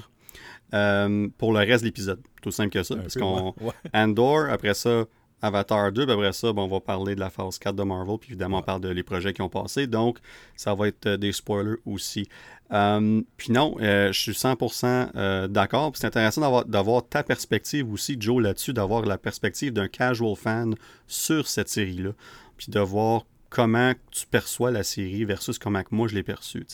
euh, 0.75 1.29
pour 1.39 1.55
le 1.55 1.61
reste 1.61 1.83
de 1.83 1.89
l'épisode. 1.89 2.21
Tout 2.43 2.51
simple 2.51 2.71
que 2.71 2.83
ça. 2.83 2.97
parce 2.97 3.15
qu'on. 3.17 3.55
Andor, 3.95 4.51
après 4.51 4.75
ça, 4.75 5.07
Avatar 5.41 5.91
2, 5.91 6.05
puis 6.05 6.13
après 6.13 6.33
ça, 6.33 6.53
on 6.55 6.69
va 6.69 6.81
parler 6.81 7.15
de 7.15 7.21
la 7.21 7.31
phase 7.31 7.59
4 7.59 7.75
de 7.75 7.83
Marvel, 7.83 8.19
puis 8.19 8.31
évidemment, 8.31 8.59
on 8.59 8.63
parle 8.63 8.83
de 8.83 8.89
les 8.91 9.03
projets 9.03 9.33
qui 9.33 9.41
ont 9.41 9.49
passé. 9.49 9.87
Donc, 9.87 10.19
ça 10.55 10.75
va 10.75 10.89
être 10.89 11.07
euh, 11.07 11.17
des 11.17 11.33
spoilers 11.33 11.77
aussi. 11.87 12.29
Euh, 12.73 13.23
puis 13.37 13.53
non, 13.53 13.77
euh, 13.81 14.13
je 14.13 14.21
suis 14.21 14.33
100% 14.33 15.11
euh, 15.17 15.49
d'accord. 15.49 15.93
C'est 15.95 16.07
intéressant 16.07 16.65
d'avoir 16.65 17.09
ta 17.09 17.23
perspective 17.23 17.91
aussi, 17.93 18.17
Joe, 18.19 18.43
là-dessus, 18.43 18.73
d'avoir 18.73 19.05
la 19.07 19.19
perspective 19.19 19.73
d'un 19.73 19.89
casual 19.89 20.37
fan 20.37 20.75
sur 21.07 21.49
cette 21.49 21.69
série-là. 21.69 22.11
Puis 22.57 22.71
de 22.71 22.81
voir 22.81 23.25
comment 23.51 23.95
tu 24.11 24.27
perçois 24.27 24.71
la 24.71 24.83
série 24.83 25.25
versus 25.25 25.59
comment 25.59 25.83
moi 25.91 26.09
je 26.09 26.15
l'ai 26.15 26.23
perçue. 26.23 26.67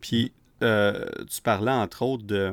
Puis 0.00 0.32
tu 0.60 1.42
parlais 1.42 1.72
entre 1.72 2.02
autres 2.02 2.24
de. 2.24 2.52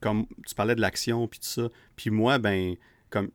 Comme 0.00 0.26
tu 0.46 0.54
parlais 0.54 0.74
de 0.74 0.80
l'action, 0.80 1.26
puis 1.26 1.40
tout 1.40 1.46
ça. 1.46 1.68
Puis 1.96 2.10
moi, 2.10 2.38
ben, 2.38 2.76
comme. 3.10 3.30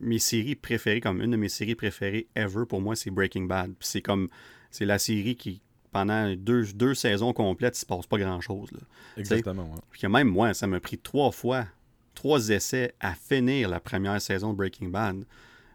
mes 0.00 0.18
séries 0.18 0.56
préférées, 0.56 1.00
comme 1.00 1.22
une 1.22 1.30
de 1.30 1.36
mes 1.36 1.48
séries 1.48 1.74
préférées 1.74 2.28
ever 2.36 2.66
pour 2.68 2.80
moi, 2.80 2.96
c'est 2.96 3.10
Breaking 3.10 3.44
Bad. 3.44 3.72
c'est 3.80 4.02
comme, 4.02 4.28
c'est 4.70 4.84
la 4.84 4.98
série 4.98 5.36
qui, 5.36 5.62
pendant 5.92 6.34
deux, 6.34 6.64
deux 6.72 6.94
saisons 6.94 7.32
complètes, 7.32 7.76
il 7.76 7.80
se 7.80 7.86
passe 7.86 8.06
pas 8.06 8.18
grand-chose. 8.18 8.70
Exactement. 9.16 9.74
Puis 9.90 10.06
même 10.08 10.28
moi, 10.28 10.54
ça 10.54 10.66
m'a 10.66 10.80
pris 10.80 10.98
trois 10.98 11.32
fois, 11.32 11.66
trois 12.14 12.48
essais 12.48 12.94
à 13.00 13.14
finir 13.14 13.68
la 13.68 13.80
première 13.80 14.20
saison 14.20 14.52
de 14.52 14.56
Breaking 14.56 14.88
Bad. 14.88 15.24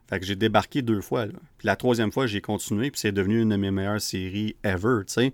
Fait 0.08 0.20
que 0.20 0.26
j'ai 0.26 0.36
débarqué 0.36 0.82
deux 0.82 1.02
fois. 1.02 1.26
Puis 1.58 1.66
la 1.66 1.76
troisième 1.76 2.12
fois, 2.12 2.28
j'ai 2.28 2.42
continué, 2.42 2.92
puis 2.92 3.00
c'est 3.00 3.12
devenu 3.12 3.42
une 3.42 3.50
de 3.50 3.56
mes 3.56 3.72
meilleures 3.72 4.02
séries 4.02 4.56
ever, 4.64 5.02
tu 5.08 5.14
sais. 5.14 5.34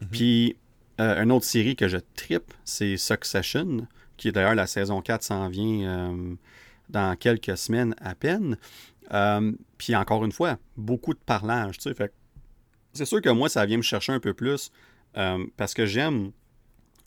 Mhm. 0.00 0.08
Puis 0.10 0.56
euh, 1.00 1.22
une 1.22 1.32
autre 1.32 1.44
série 1.44 1.76
que 1.76 1.88
je 1.88 1.98
tripe, 2.14 2.54
c'est 2.64 2.96
Succession, 2.96 3.86
qui 4.16 4.28
est 4.28 4.32
d'ailleurs 4.32 4.54
la 4.54 4.66
saison 4.66 5.02
4 5.02 5.22
s'en 5.22 5.48
vient 5.48 5.88
euh, 5.88 6.34
dans 6.88 7.16
quelques 7.16 7.56
semaines 7.58 7.94
à 8.00 8.14
peine. 8.14 8.56
Euh, 9.12 9.52
puis 9.78 9.94
encore 9.94 10.24
une 10.24 10.32
fois, 10.32 10.58
beaucoup 10.76 11.12
de 11.12 11.18
parlage, 11.18 11.78
tu 11.78 11.82
sais. 11.82 11.94
Fait 11.94 12.12
c'est 12.96 13.04
sûr 13.04 13.20
que 13.20 13.30
moi, 13.30 13.48
ça 13.48 13.64
vient 13.66 13.76
me 13.76 13.82
chercher 13.82 14.12
un 14.12 14.20
peu 14.20 14.34
plus 14.34 14.70
euh, 15.16 15.44
parce 15.56 15.74
que 15.74 15.86
j'aime 15.86 16.32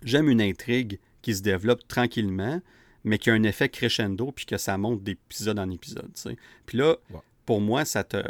j'aime 0.03 0.29
une 0.29 0.41
intrigue 0.41 0.99
qui 1.21 1.35
se 1.35 1.41
développe 1.41 1.87
tranquillement, 1.87 2.61
mais 3.03 3.17
qui 3.17 3.29
a 3.29 3.33
un 3.33 3.43
effet 3.43 3.69
crescendo 3.69 4.31
puis 4.31 4.45
que 4.45 4.57
ça 4.57 4.77
monte 4.77 5.03
d'épisode 5.03 5.59
en 5.59 5.69
épisode. 5.69 6.11
Puis 6.65 6.77
là, 6.77 6.97
pour 7.45 7.61
moi, 7.61 7.85
ça 7.85 8.03
te. 8.03 8.23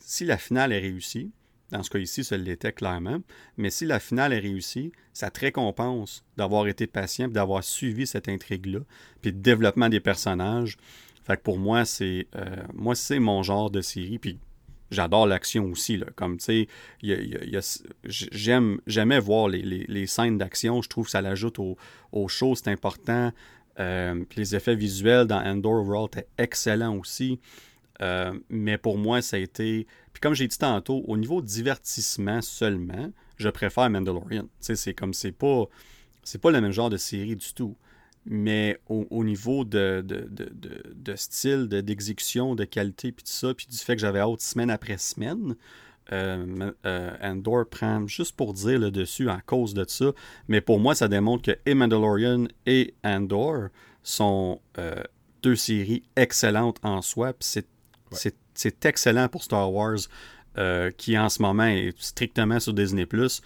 Si 0.00 0.24
la 0.24 0.38
finale 0.38 0.72
est 0.72 0.78
réussie, 0.78 1.30
dans 1.70 1.82
ce 1.82 1.90
cas 1.90 1.98
ici, 1.98 2.24
ça 2.24 2.36
l'était 2.36 2.72
clairement, 2.72 3.18
mais 3.58 3.70
si 3.70 3.84
la 3.84 4.00
finale 4.00 4.32
est 4.32 4.38
réussie, 4.38 4.92
ça 5.12 5.30
te 5.30 5.40
récompense 5.40 6.24
d'avoir 6.36 6.66
été 6.66 6.86
patient, 6.86 7.28
d'avoir 7.28 7.62
suivi 7.62 8.06
cette 8.06 8.28
intrigue-là, 8.28 8.80
puis 9.20 9.32
le 9.32 9.38
développement 9.38 9.88
des 9.88 10.00
personnages. 10.00 10.78
Fait 11.24 11.36
que 11.36 11.42
pour 11.42 11.58
moi, 11.58 11.84
c'est 11.84 12.26
euh, 12.36 12.62
moi 12.72 12.94
c'est 12.94 13.18
mon 13.18 13.42
genre 13.42 13.70
de 13.70 13.82
série. 13.82 14.18
Puis 14.18 14.38
j'adore 14.90 15.26
l'action 15.26 15.66
aussi. 15.66 15.96
Là. 15.96 16.06
Comme, 16.14 16.38
tu 16.38 16.66
sais, 17.02 17.78
j'aime, 18.04 18.80
j'aimais 18.86 19.20
voir 19.20 19.48
les, 19.48 20.06
scènes 20.06 20.38
d'action. 20.38 20.82
Je 20.82 20.88
trouve 20.88 21.06
que 21.06 21.10
ça 21.10 21.20
l'ajoute 21.20 21.58
au, 21.58 21.76
au 22.12 22.28
show, 22.28 22.54
c'est 22.54 22.68
important. 22.68 23.32
Euh, 23.78 24.24
les 24.36 24.56
effets 24.56 24.74
visuels 24.74 25.26
dans 25.26 25.40
Endor 25.40 25.86
World 25.86 26.10
étaient 26.12 26.28
excellents 26.38 26.96
aussi. 26.96 27.40
Euh, 28.00 28.32
mais 28.48 28.78
pour 28.78 28.98
moi, 28.98 29.22
ça 29.22 29.36
a 29.36 29.40
été. 29.40 29.86
Puis 30.12 30.20
comme 30.20 30.34
j'ai 30.34 30.46
dit 30.46 30.58
tantôt, 30.58 31.04
au 31.06 31.16
niveau 31.16 31.42
divertissement 31.42 32.40
seulement, 32.42 33.12
je 33.36 33.48
préfère 33.48 33.90
Mandalorian. 33.90 34.42
Tu 34.42 34.48
sais, 34.60 34.76
c'est 34.76 34.94
comme 34.94 35.14
c'est 35.14 35.32
pas. 35.32 35.64
C'est 36.22 36.40
pas 36.40 36.50
le 36.50 36.60
même 36.60 36.72
genre 36.72 36.90
de 36.90 36.96
série 36.96 37.36
du 37.36 37.54
tout 37.54 37.76
mais 38.30 38.78
au, 38.88 39.24
niveau 39.24 39.64
de, 39.64 40.04
de, 40.06 41.16
style, 41.16 41.66
d'exécution, 41.66 42.54
de, 42.54 42.64
qualité, 42.64 43.10
puis 43.10 43.24
tout 43.24 43.32
ça, 43.32 43.54
puis 43.54 43.66
du 43.66 43.76
fait 43.78 43.96
que 43.96 44.02
j'avais 44.02 44.20
hâte 44.20 44.42
semaine 44.42 44.70
après 44.70 44.98
semaine, 44.98 45.56
euh, 46.12 46.72
euh, 46.84 47.16
Andor 47.22 47.66
prend 47.70 48.06
juste 48.06 48.36
pour 48.36 48.52
dire 48.52 48.78
le 48.78 48.90
dessus 48.90 49.30
en 49.30 49.40
cause 49.46 49.72
de 49.72 49.84
ça, 49.88 50.12
mais 50.46 50.60
pour 50.60 50.78
moi, 50.78 50.94
ça 50.94 51.08
démontre 51.08 51.42
que 51.42 51.58
et 51.64 51.74
Mandalorian 51.74 52.48
et 52.66 52.94
Andor 53.02 53.68
sont 54.02 54.60
euh, 54.76 55.02
deux 55.42 55.56
séries 55.56 56.02
excellentes 56.14 56.78
en 56.82 57.00
soi, 57.00 57.32
puis 57.32 57.62
c'est 58.54 58.84
excellent 58.84 59.28
pour 59.28 59.42
Star 59.42 59.72
Wars, 59.72 60.00
qui 60.96 61.16
en 61.16 61.28
ce 61.28 61.40
moment 61.40 61.66
est 61.66 61.98
strictement 61.98 62.60
sur 62.60 62.74
Disney⁇ 62.74 63.04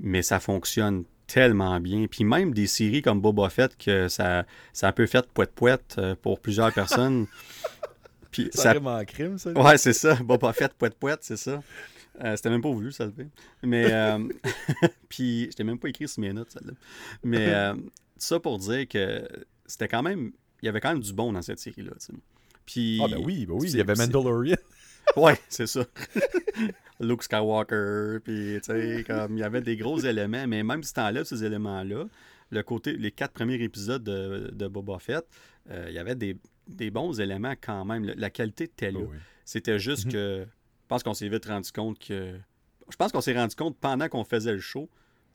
mais 0.00 0.22
ça 0.22 0.40
fonctionne 0.40 1.04
tellement 1.32 1.78
bien. 1.80 2.06
Puis 2.06 2.24
même 2.24 2.52
des 2.52 2.66
séries 2.66 3.02
comme 3.02 3.20
Boba 3.20 3.48
Fett, 3.48 3.76
que 3.76 4.08
ça, 4.08 4.44
ça 4.72 4.86
a 4.86 4.90
un 4.90 4.92
peu 4.92 5.06
fait 5.06 5.26
poète-poète 5.28 5.96
euh, 5.98 6.14
pour 6.20 6.40
plusieurs 6.40 6.72
personnes. 6.72 7.26
Puis 8.30 8.48
Ça 8.52 8.76
en 8.78 9.04
crime, 9.04 9.38
ça. 9.38 9.52
Ouais, 9.52 9.76
c'est 9.76 9.92
ça. 9.92 10.14
Boba 10.14 10.52
Fett, 10.52 10.72
poète, 10.74 10.94
poète, 10.94 11.20
c'est 11.22 11.36
ça. 11.36 11.62
Euh, 12.22 12.36
c'était 12.36 12.50
même 12.50 12.62
pas 12.62 12.70
voulu, 12.70 12.92
ça 12.92 13.06
le 13.06 13.12
fait. 13.12 13.26
Mais, 13.62 13.92
euh, 13.92 14.18
puis, 15.08 15.48
je 15.50 15.56
t'ai 15.56 15.64
même 15.64 15.78
pas 15.78 15.88
écrit 15.88 16.06
sur 16.06 16.20
mes 16.20 16.32
notes, 16.32 16.50
celle-là. 16.50 16.72
Mais, 17.24 17.48
euh, 17.48 17.74
ça 18.18 18.38
pour 18.38 18.58
dire 18.58 18.86
que 18.86 19.26
c'était 19.66 19.88
quand 19.88 20.02
même, 20.02 20.32
il 20.62 20.66
y 20.66 20.68
avait 20.68 20.80
quand 20.80 20.90
même 20.90 21.00
du 21.00 21.12
bon 21.12 21.32
dans 21.32 21.42
cette 21.42 21.58
série-là, 21.58 21.92
tu 21.92 22.06
sais. 22.06 22.12
Puis, 22.66 23.00
Ah, 23.02 23.08
ben 23.08 23.20
oui, 23.24 23.46
ben 23.46 23.54
oui. 23.54 23.70
Il 23.70 23.78
y 23.78 23.80
avait 23.80 23.94
Mandalorian. 23.94 24.56
Ouais, 25.16 25.38
c'est 25.48 25.66
ça. 25.66 25.84
Luke 27.00 27.22
Skywalker, 27.22 28.18
puis 28.22 28.58
tu 28.62 28.64
sais, 28.64 29.04
comme 29.06 29.36
il 29.36 29.40
y 29.40 29.42
avait 29.42 29.62
des 29.62 29.76
gros 29.76 29.98
éléments, 29.98 30.46
mais 30.46 30.62
même 30.62 30.82
si 30.82 30.92
t'enlèves 30.92 31.24
ces 31.24 31.44
éléments-là, 31.44 32.04
le 32.50 32.62
côté, 32.62 32.92
les 32.96 33.10
quatre 33.10 33.32
premiers 33.32 33.62
épisodes 33.62 34.02
de, 34.04 34.50
de 34.52 34.68
Boba 34.68 34.98
Fett, 34.98 35.24
euh, 35.70 35.86
il 35.88 35.94
y 35.94 35.98
avait 35.98 36.14
des, 36.14 36.36
des 36.68 36.90
bons 36.90 37.18
éléments 37.20 37.54
quand 37.60 37.84
même. 37.84 38.04
La- 38.04 38.14
La 38.16 38.30
qualité 38.30 38.64
était 38.64 38.90
là. 38.90 39.00
Oui. 39.00 39.16
C'était 39.44 39.78
juste 39.78 40.06
Mhm. 40.06 40.12
que 40.12 40.44
je 40.46 40.86
pense 40.88 41.02
qu'on 41.02 41.14
s'est 41.14 41.28
vite 41.28 41.46
rendu 41.46 41.70
compte 41.72 41.98
que. 41.98 42.34
Je 42.90 42.96
pense 42.96 43.12
qu'on 43.12 43.20
s'est 43.20 43.34
rendu 43.36 43.54
compte 43.54 43.78
pendant 43.78 44.08
qu'on 44.08 44.24
faisait 44.24 44.52
le 44.52 44.58
show 44.60 44.88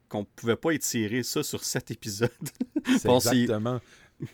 qu'on 0.07 0.23
pouvait 0.23 0.57
pas 0.57 0.71
étirer 0.71 1.23
ça 1.23 1.41
sur 1.41 1.63
sept 1.63 1.89
épisodes. 1.89 2.29
C'est 2.99 3.09
exactement. 3.09 3.79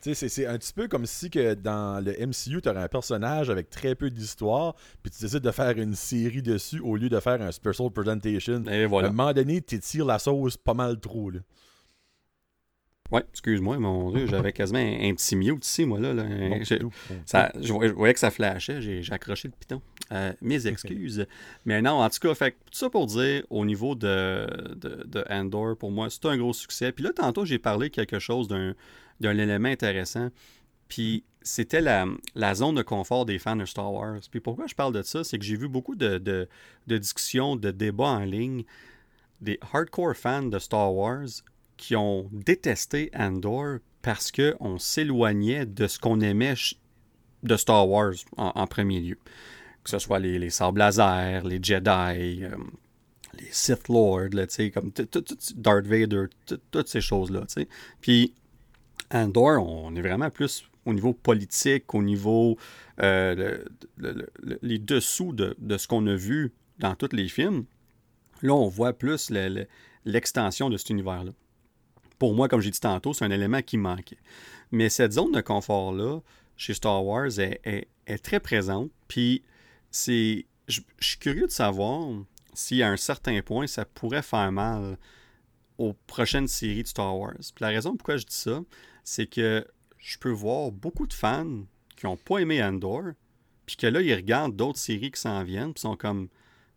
Tu 0.02 0.14
sais, 0.14 0.30
c'est- 0.30 0.46
un 0.46 0.58
petit 0.60 0.74
peu 0.74 0.88
comme 0.88 1.06
si 1.08 1.30
que 1.32 1.56
dans 1.56 2.04
le 2.06 2.12
MCU, 2.22 2.62
tu 2.62 2.70
aurais 2.70 2.84
un 2.84 2.88
personnage 2.88 3.50
avec 3.50 3.70
très 3.70 3.96
peu 3.96 4.10
d'histoire, 4.12 4.76
puis 5.02 5.12
tu 5.12 5.22
décides 5.24 5.40
de 5.40 5.52
faire 5.52 5.78
une 5.78 5.96
série 5.96 6.44
dessus 6.44 6.80
au 6.80 6.96
lieu 6.96 7.10
de 7.10 7.20
faire 7.20 7.42
un 7.42 7.52
special 7.52 7.90
presentation. 7.90 8.64
Et 8.68 8.84
À 8.84 8.88
voilà. 8.88 9.08
un 9.08 9.12
moment 9.12 9.34
donné, 9.34 9.60
tu 9.62 9.80
tires 9.80 10.06
la 10.06 10.20
sauce 10.20 10.56
pas 10.56 10.76
mal 10.76 11.00
trop. 11.00 11.32
Là. 11.32 11.40
Ouais, 13.12 13.26
excuse-moi, 13.32 13.78
mon 13.78 14.12
Dieu, 14.12 14.26
j'avais 14.28 14.54
quasiment 14.54 14.80
un, 14.80 15.10
un 15.10 15.14
petit 15.16 15.36
mute 15.36 15.66
ici, 15.66 15.84
moi, 15.86 16.00
là. 16.00 16.14
là. 16.14 16.24
Bon, 16.24 16.60
tout. 16.64 16.92
Ça, 17.26 17.52
je, 17.60 17.74
voyais, 17.74 17.90
je 17.90 17.94
voyais 17.96 18.14
que 18.14 18.20
ça 18.22 18.32
flashait, 18.32 18.82
j'ai 18.82 19.02
accroché 19.12 19.50
le 19.50 19.54
piton. 19.60 19.82
Euh, 20.14 20.32
mes 20.42 20.66
excuses. 20.68 21.26
Mais 21.66 21.82
non, 21.82 21.94
en 22.02 22.10
tout 22.10 22.20
cas, 22.22 22.34
fait, 22.36 22.52
tout 22.52 22.58
ça 22.72 22.90
pour 22.90 23.08
dire, 23.08 23.44
au 23.50 23.66
niveau 23.66 23.96
de, 23.96 24.48
de, 24.76 25.04
de 25.06 25.26
Andor, 25.30 25.76
pour 25.78 25.92
moi, 25.92 26.10
c'est 26.10 26.26
un 26.26 26.38
gros 26.38 26.54
succès. 26.54 26.94
Puis 26.94 27.04
là, 27.04 27.12
tantôt, 27.14 27.44
j'ai 27.44 27.60
parlé 27.60 27.90
quelque 27.90 28.20
chose 28.20 28.48
d'un 28.48 28.76
d'un 29.22 29.38
élément 29.38 29.70
intéressant. 29.70 30.30
Puis 30.88 31.24
c'était 31.42 31.82
la, 31.82 32.06
la 32.36 32.54
zone 32.54 32.76
de 32.76 32.82
confort 32.82 33.26
des 33.26 33.40
fans 33.40 33.56
de 33.56 33.66
Star 33.66 33.92
Wars. 33.92 34.20
Puis 34.30 34.40
pourquoi 34.40 34.68
je 34.68 34.76
parle 34.76 34.94
de 34.94 35.02
ça, 35.02 35.24
c'est 35.24 35.40
que 35.40 35.46
j'ai 35.46 35.56
vu 35.56 35.68
beaucoup 35.68 35.96
de, 35.96 36.48
discussions, 36.88 37.56
de 37.56 37.72
débats 37.72 38.04
en 38.06 38.26
ligne, 38.26 38.64
des 39.40 39.60
hardcore 39.74 40.16
fans 40.16 40.44
de 40.44 40.60
Star 40.60 40.94
Wars 40.94 41.28
qui 41.78 41.96
ont 41.96 42.30
détesté 42.32 43.10
Andor 43.16 43.78
parce 44.02 44.32
qu'on 44.32 44.78
s'éloignait 44.78 45.66
de 45.66 45.88
ce 45.88 45.98
qu'on 45.98 46.20
aimait 46.22 46.54
de 47.44 47.58
Star 47.58 47.88
Wars 47.90 48.14
en, 48.38 48.68
premier 48.68 49.00
lieu. 49.00 49.18
Que 49.84 49.90
ce 49.90 49.98
soit 49.98 50.20
les, 50.20 50.38
les 50.38 50.52
sables 50.52 50.80
laser, 50.80 51.44
les 51.44 51.60
Jedi, 51.62 52.44
euh, 52.44 52.56
les 53.40 53.48
Sith 53.52 53.88
Lords, 53.90 54.30
comme 54.74 54.92
Darth 55.56 55.88
Vader, 55.88 56.26
tout- 56.46 56.60
toutes 56.70 56.88
ces 56.88 57.02
choses-là. 57.02 57.46
Puis 58.00 58.36
Andor, 59.12 59.66
on 59.68 59.96
est 59.96 60.02
vraiment 60.02 60.30
plus 60.30 60.66
au 60.86 60.94
niveau 60.94 61.14
politique, 61.14 61.94
au 61.94 62.02
niveau 62.02 62.58
euh, 63.02 63.36
le- 63.36 63.66
le- 63.98 64.14
le- 64.14 64.30
le- 64.42 64.60
les 64.62 64.80
dessous 64.80 65.34
de, 65.34 65.56
de 65.60 65.78
ce 65.78 65.88
qu'on 65.88 66.06
a 66.08 66.16
vu 66.16 66.54
dans 66.80 66.96
tous 66.96 67.14
les 67.16 67.28
films. 67.28 67.66
Là, 68.42 68.54
on 68.54 68.68
voit 68.68 68.94
plus 68.94 69.30
le- 69.30 69.50
le- 69.50 69.68
l'extension 70.06 70.70
de 70.70 70.78
cet 70.78 70.90
univers-là. 70.90 71.32
Pour 72.18 72.34
moi, 72.34 72.48
comme 72.48 72.62
j'ai 72.62 72.72
dit 72.72 72.80
tantôt, 72.80 73.14
c'est 73.14 73.26
un 73.26 73.32
élément 73.32 73.62
qui 73.62 73.78
manquait. 73.78 74.18
Mais 74.72 74.90
cette 74.90 75.12
zone 75.14 75.32
de 75.32 75.42
confort-là, 75.42 76.20
chez 76.58 76.74
Star 76.74 77.04
Wars, 77.06 77.40
est, 77.40 77.60
est- 77.64 77.88
est 78.08 78.18
très 78.24 78.40
présente. 78.40 78.90
Puis, 79.08 79.44
c'est, 79.92 80.46
je, 80.68 80.82
je 81.00 81.08
suis 81.08 81.18
curieux 81.20 81.46
de 81.48 81.52
savoir 81.52 82.08
si, 82.54 82.82
à 82.82 82.90
un 82.90 82.98
certain 82.98 83.42
point, 83.42 83.68
ça 83.68 83.86
pourrait 83.86 84.22
faire 84.22 84.52
mal 84.52 84.98
aux 85.78 85.94
prochaines 86.08 86.48
séries 86.48 86.84
de 86.84 86.88
Star 86.88 87.18
Wars. 87.18 87.34
Puis 87.38 87.62
la 87.62 87.70
raison 87.70 87.96
pourquoi 87.96 88.18
je 88.18 88.26
dis 88.26 88.36
ça, 88.36 88.60
c'est 89.04 89.28
que 89.28 89.66
je 89.98 90.18
peux 90.18 90.32
voir 90.32 90.72
beaucoup 90.72 91.08
de 91.08 91.14
fans 91.14 91.64
qui 91.96 92.06
n'ont 92.06 92.18
pas 92.18 92.40
aimé 92.40 92.64
Andor, 92.64 93.04
puis 93.66 93.76
que 93.76 93.88
là, 93.88 94.02
ils 94.02 94.14
regardent 94.14 94.56
d'autres 94.56 94.80
séries 94.80 95.12
qui 95.12 95.22
s'en 95.22 95.44
viennent, 95.44 95.74
puis 95.74 95.82
sont 95.82 95.96
comme 95.96 96.28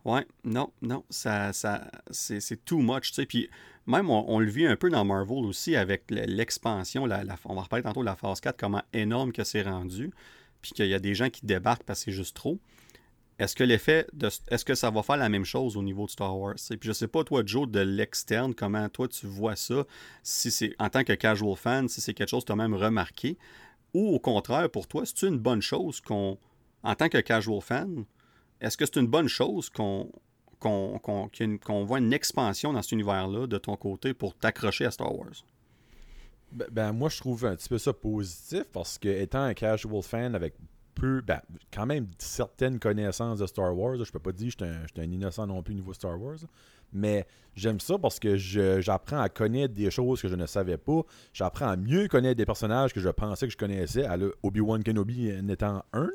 Ouais, 0.04 0.26
non, 0.44 0.70
non, 0.82 1.02
ça, 1.08 1.54
ça, 1.54 1.90
c'est, 2.10 2.62
too 2.66 2.78
much, 2.78 3.08
tu 3.08 3.14
sais. 3.14 3.26
Puis 3.26 3.48
même, 3.86 4.10
on, 4.10 4.38
le 4.38 4.50
vit 4.50 4.66
un 4.66 4.76
peu 4.76 4.90
dans 4.90 5.02
Marvel 5.02 5.46
aussi 5.46 5.76
avec 5.76 6.10
le- 6.10 6.24
l'expansion, 6.26 7.06
la- 7.06 7.24
on 7.46 7.54
va 7.54 7.62
reparler 7.62 7.82
tantôt 7.82 8.00
de 8.00 8.04
la 8.06 8.14
phase 8.16 8.40
4, 8.40 8.58
comment 8.58 8.82
énorme 8.92 9.32
que 9.32 9.44
c'est 9.44 9.62
rendu, 9.62 10.10
puis 10.60 10.72
qu'il 10.72 10.88
y 10.88 10.94
a 10.94 10.98
des 10.98 11.14
gens 11.14 11.30
qui 11.30 11.46
débarquent 11.46 11.84
parce 11.84 12.00
que 12.00 12.10
c'est 12.10 12.16
juste 12.16 12.36
trop. 12.36 12.58
Est-ce 13.38 13.56
que 13.56 13.64
l'effet 13.64 14.06
est-ce 14.48 14.64
que 14.64 14.74
ça 14.74 14.90
va 14.90 15.02
faire 15.02 15.16
la 15.16 15.28
même 15.28 15.44
chose 15.44 15.76
au 15.76 15.82
niveau 15.82 16.06
de 16.06 16.10
Star 16.10 16.38
Wars? 16.38 16.54
Puis 16.54 16.78
je 16.82 16.92
sais 16.92 17.08
pas, 17.08 17.24
toi, 17.24 17.42
Joe, 17.44 17.68
de 17.68 17.80
l'externe, 17.80 18.54
comment 18.54 18.88
toi 18.88 19.08
tu 19.08 19.26
vois 19.26 19.56
ça, 19.56 19.84
si 20.22 20.50
c'est 20.50 20.74
en 20.78 20.88
tant 20.88 21.02
que 21.02 21.12
casual 21.14 21.56
fan, 21.56 21.88
si 21.88 22.00
c'est 22.00 22.14
quelque 22.14 22.28
chose 22.28 22.44
que 22.44 22.48
tu 22.48 22.52
as 22.52 22.56
même 22.56 22.74
remarqué, 22.74 23.36
ou 23.92 24.14
au 24.14 24.18
contraire, 24.20 24.70
pour 24.70 24.86
toi, 24.86 25.02
c'est 25.04 25.26
une 25.26 25.38
bonne 25.38 25.62
chose 25.62 26.00
qu'on, 26.00 26.38
en 26.82 26.94
tant 26.94 27.08
que 27.08 27.18
casual 27.18 27.60
fan, 27.60 28.04
est-ce 28.60 28.76
que 28.76 28.86
c'est 28.86 28.96
une 29.00 29.08
bonne 29.08 29.28
chose 29.28 29.68
qu'on 29.68 30.10
qu'on 30.60 31.84
voit 31.84 31.98
une 31.98 32.14
expansion 32.14 32.72
dans 32.72 32.80
cet 32.80 32.92
univers-là 32.92 33.46
de 33.46 33.58
ton 33.58 33.76
côté 33.76 34.14
pour 34.14 34.34
t'accrocher 34.34 34.86
à 34.86 34.90
Star 34.90 35.14
Wars? 35.14 35.44
Ben, 36.52 36.66
ben, 36.70 36.92
moi, 36.92 37.10
je 37.10 37.18
trouve 37.18 37.44
un 37.44 37.54
petit 37.54 37.68
peu 37.68 37.76
ça 37.76 37.92
positif 37.92 38.64
parce 38.72 38.96
que, 38.96 39.08
étant 39.08 39.42
un 39.42 39.52
casual 39.52 40.02
fan 40.02 40.34
avec 40.34 40.54
peu, 40.94 41.20
ben, 41.20 41.40
quand 41.72 41.86
même 41.86 42.06
certaines 42.18 42.78
connaissances 42.78 43.38
de 43.38 43.46
Star 43.46 43.76
Wars, 43.76 44.02
je 44.02 44.10
peux 44.10 44.18
pas 44.18 44.32
dire 44.32 44.54
que 44.56 44.64
je 44.64 44.92
suis 44.92 45.00
un, 45.00 45.12
innocent 45.12 45.46
non 45.46 45.62
plus 45.62 45.72
au 45.72 45.76
niveau 45.76 45.92
Star 45.92 46.20
Wars, 46.20 46.38
mais 46.92 47.26
j'aime 47.54 47.80
ça 47.80 47.98
parce 47.98 48.18
que 48.18 48.36
j'apprends 48.36 49.20
à 49.20 49.28
connaître 49.28 49.74
des 49.74 49.90
choses 49.90 50.22
que 50.22 50.28
je 50.28 50.34
ne 50.36 50.46
savais 50.46 50.76
pas, 50.78 51.02
j'apprends 51.32 51.68
à 51.68 51.76
mieux 51.76 52.08
connaître 52.08 52.36
des 52.36 52.46
personnages 52.46 52.92
que 52.92 53.00
je 53.00 53.08
pensais 53.08 53.46
que 53.46 53.52
je 53.52 53.58
connaissais, 53.58 54.06
Obi-Wan 54.42 54.82
Kenobi 54.82 55.32
en 55.32 55.48
étant 55.48 55.84
un. 55.92 56.10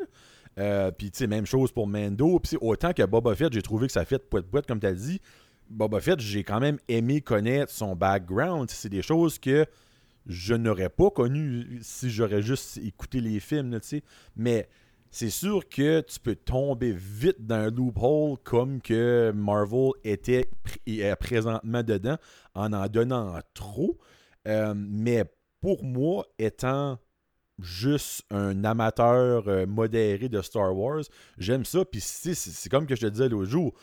Euh, 0.58 0.92
puis, 0.92 1.12
tu 1.12 1.20
sais, 1.20 1.28
même 1.28 1.46
chose 1.46 1.72
pour 1.72 1.88
Mando. 1.88 2.40
Puis, 2.40 2.58
autant 2.60 2.92
que 2.92 3.04
Boba 3.04 3.36
Fett, 3.36 3.54
j'ai 3.54 3.62
trouvé 3.62 3.88
que 3.88 3.94
ça 3.94 4.04
fait 4.04 4.20
poète 4.20 4.46
poète 4.46 4.66
comme 4.66 4.80
tu 4.80 4.88
as 4.88 4.94
dit. 4.94 5.22
Boba 5.70 6.00
Fett, 6.02 6.20
j'ai 6.20 6.44
quand 6.44 6.60
même 6.60 6.80
aimé 6.88 7.22
connaître 7.22 7.72
son 7.72 7.96
background. 7.96 8.70
C'est 8.70 8.90
des 8.90 9.02
choses 9.02 9.40
que 9.40 9.66
je 10.26 10.54
n'aurais 10.54 10.90
pas 10.90 11.10
connues 11.10 11.80
si 11.82 12.10
j'aurais 12.10 12.42
juste 12.42 12.78
écouté 12.78 13.22
les 13.22 13.40
films. 13.40 13.80
Mais 14.36 14.68
c'est 15.12 15.30
sûr 15.30 15.68
que 15.68 16.02
tu 16.02 16.20
peux 16.20 16.36
tomber 16.36 16.92
vite 16.92 17.46
dans 17.46 17.56
un 17.56 17.72
loophole 17.72 18.38
comme 18.44 18.82
que 18.82 19.32
Marvel 19.36 19.92
était 20.04 20.50
présentement 21.20 21.84
dedans 21.84 22.18
en 22.54 22.74
en 22.74 22.88
donnant 22.88 23.40
trop. 23.54 23.98
Euh, 24.48 24.74
mais 24.76 25.26
pour 25.62 25.84
moi, 25.84 26.26
étant 26.38 27.00
juste 27.62 28.24
un 28.30 28.64
amateur 28.64 29.48
euh, 29.48 29.66
modéré 29.66 30.30
de 30.30 30.42
Star 30.42 30.76
Wars, 30.76 31.04
j'aime 31.38 31.66
ça. 31.66 31.84
Puis 31.86 32.02
c'est 32.02 32.70
comme 32.70 32.86
que 32.86 32.96
je 32.96 33.02
te 33.02 33.08
disais 33.08 33.30
l'autre 33.30 33.50
jour, 33.50 33.74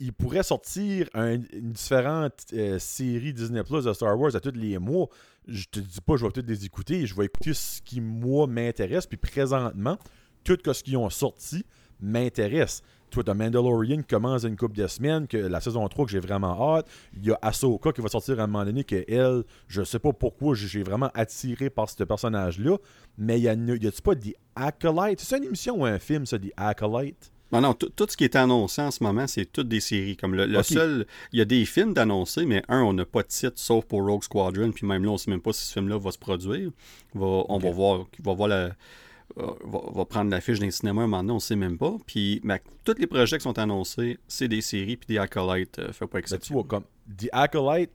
il, 0.00 0.12
pourrait 0.12 0.42
sortir 0.42 1.08
un- 1.14 1.34
une 1.52 1.72
différente 1.72 2.32
euh, 2.52 2.78
série 2.78 3.32
Disney 3.32 3.62
Plus 3.62 3.84
de 3.84 3.92
Star 3.92 4.18
Wars 4.18 4.34
à 4.34 4.40
tous 4.40 4.52
les 4.54 4.78
mois. 4.78 5.08
Je 5.46 5.64
te 5.70 5.78
dis 5.80 6.00
pas, 6.00 6.16
je 6.16 6.24
vais 6.24 6.30
peut-être 6.30 6.48
les 6.48 6.64
écouter. 6.64 7.06
Je 7.06 7.14
vais 7.14 7.26
écouter 7.26 7.54
ce 7.54 7.80
qui, 7.82 8.00
moi, 8.00 8.46
m'intéresse. 8.46 9.06
Puis 9.06 9.16
présentement, 9.18 9.98
tout 10.44 10.58
ce 10.72 10.82
qu'ils 10.82 10.96
ont 10.96 11.10
sorti 11.10 11.64
m'intéresse. 12.00 12.82
Toi, 13.10 13.22
t'as 13.22 13.34
Mandalorian 13.34 14.02
commence 14.08 14.42
une 14.44 14.56
couple 14.56 14.76
de 14.76 14.86
semaines, 14.88 15.28
que 15.28 15.36
la 15.36 15.60
saison 15.60 15.86
3 15.86 16.06
que 16.06 16.10
j'ai 16.10 16.18
vraiment 16.18 16.74
hâte. 16.76 16.88
Il 17.16 17.24
y 17.24 17.30
a 17.30 17.38
Ahsoka 17.40 17.92
qui 17.92 18.00
va 18.00 18.08
sortir 18.08 18.40
à 18.40 18.42
un 18.42 18.46
moment 18.48 18.64
donné, 18.64 18.82
que 18.82 19.04
elle, 19.08 19.44
je 19.68 19.82
sais 19.84 20.00
pas 20.00 20.12
pourquoi, 20.12 20.54
j'ai 20.54 20.82
vraiment 20.82 21.10
attiré 21.14 21.70
par 21.70 21.88
ce 21.88 22.02
personnage-là. 22.02 22.76
Mais 23.16 23.40
y 23.40 23.48
a, 23.48 23.54
y 23.54 23.86
a-tu 23.86 24.02
pas 24.02 24.14
des 24.16 24.34
Acolytes? 24.56 25.20
C'est 25.20 25.38
une 25.38 25.44
émission 25.44 25.80
ou 25.80 25.84
un 25.84 25.98
film, 26.00 26.26
ça, 26.26 26.36
des 26.38 26.52
Acolytes? 26.56 27.32
Non, 27.52 27.60
non, 27.60 27.74
tout 27.74 28.06
ce 28.08 28.16
qui 28.16 28.24
est 28.24 28.34
annoncé 28.34 28.82
en 28.82 28.90
ce 28.90 29.02
moment, 29.04 29.26
c'est 29.28 29.44
toutes 29.46 29.68
des 29.68 29.80
séries. 29.80 30.16
Comme 30.16 30.34
le, 30.34 30.62
seul, 30.64 31.06
il 31.32 31.38
y 31.38 31.42
a 31.42 31.44
des 31.44 31.64
films 31.64 31.94
d'annoncer, 31.94 32.44
mais 32.44 32.62
un, 32.68 32.82
on 32.82 32.92
n'a 32.92 33.04
pas 33.04 33.22
de 33.22 33.28
titre 33.28 33.52
sauf 33.56 33.84
pour 33.84 34.04
Rogue 34.04 34.24
Squadron, 34.24 34.72
puis 34.72 34.86
même 34.86 35.04
là, 35.04 35.10
on 35.10 35.12
ne 35.12 35.18
sait 35.18 35.30
même 35.30 35.40
pas 35.40 35.52
si 35.52 35.64
ce 35.64 35.72
film-là 35.74 35.96
va 35.98 36.10
se 36.10 36.18
produire. 36.18 36.70
Va- 37.14 37.44
on 37.48 37.58
va 37.58 37.70
voir, 37.70 38.06
va 38.22 38.34
voir 38.34 38.48
la, 38.48 38.56
euh, 38.56 39.46
va, 39.64 39.80
va 39.94 40.04
prendre 40.04 40.30
l'affiche 40.30 40.58
d'un 40.58 40.70
cinéma 40.72 41.02
un 41.02 41.06
moment 41.06 41.22
donné, 41.22 41.32
on 41.32 41.36
ne 41.36 41.40
sait 41.40 41.56
même 41.56 41.78
pas. 41.78 41.94
Puis, 42.06 42.40
ben, 42.42 42.58
tous 42.84 42.94
les 42.98 43.06
projets 43.06 43.36
qui 43.38 43.44
sont 43.44 43.58
annoncés, 43.58 44.18
c'est 44.26 44.48
des 44.48 44.60
séries, 44.60 44.96
puis 44.96 45.06
des 45.06 45.18
acolytes, 45.18 45.78
euh, 45.78 45.92
fait 45.92 46.06
pas 46.06 46.18
Ben, 46.18 46.24
tu 46.24 46.34
exception. 46.34 46.54
vois, 46.54 46.64
comme 46.64 46.84
The 47.16 47.28
Acolyte, 47.32 47.90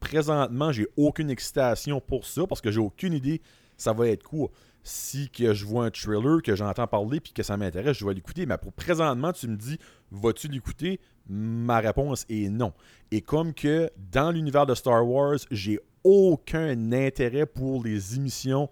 présentement, 0.00 0.72
j'ai 0.72 0.86
aucune 0.96 1.30
excitation 1.30 2.00
pour 2.00 2.26
ça 2.26 2.46
parce 2.46 2.60
que 2.60 2.70
j'ai 2.70 2.80
aucune 2.80 3.12
idée 3.12 3.40
ça 3.78 3.92
va 3.92 4.08
être 4.08 4.22
quoi. 4.22 4.48
Si 4.88 5.28
que 5.30 5.52
je 5.52 5.64
vois 5.64 5.86
un 5.86 5.90
trailer, 5.90 6.40
que 6.42 6.54
j'entends 6.54 6.86
parler 6.86 7.18
puis 7.18 7.32
que 7.32 7.42
ça 7.42 7.56
m'intéresse, 7.56 7.96
je 7.98 8.06
vais 8.06 8.14
l'écouter. 8.14 8.46
Mais 8.46 8.56
pour 8.56 8.72
présentement, 8.72 9.32
tu 9.32 9.48
me 9.48 9.56
dis, 9.56 9.78
vas-tu 10.12 10.46
l'écouter? 10.46 11.00
Ma 11.28 11.80
réponse 11.80 12.24
est 12.28 12.48
non. 12.48 12.72
Et 13.10 13.20
comme 13.20 13.52
que 13.52 13.90
dans 14.12 14.30
l'univers 14.30 14.64
de 14.64 14.76
Star 14.76 15.04
Wars, 15.04 15.38
j'ai 15.50 15.80
aucun 16.04 16.92
intérêt 16.92 17.46
pour 17.46 17.82
les 17.82 18.14
émissions 18.14 18.70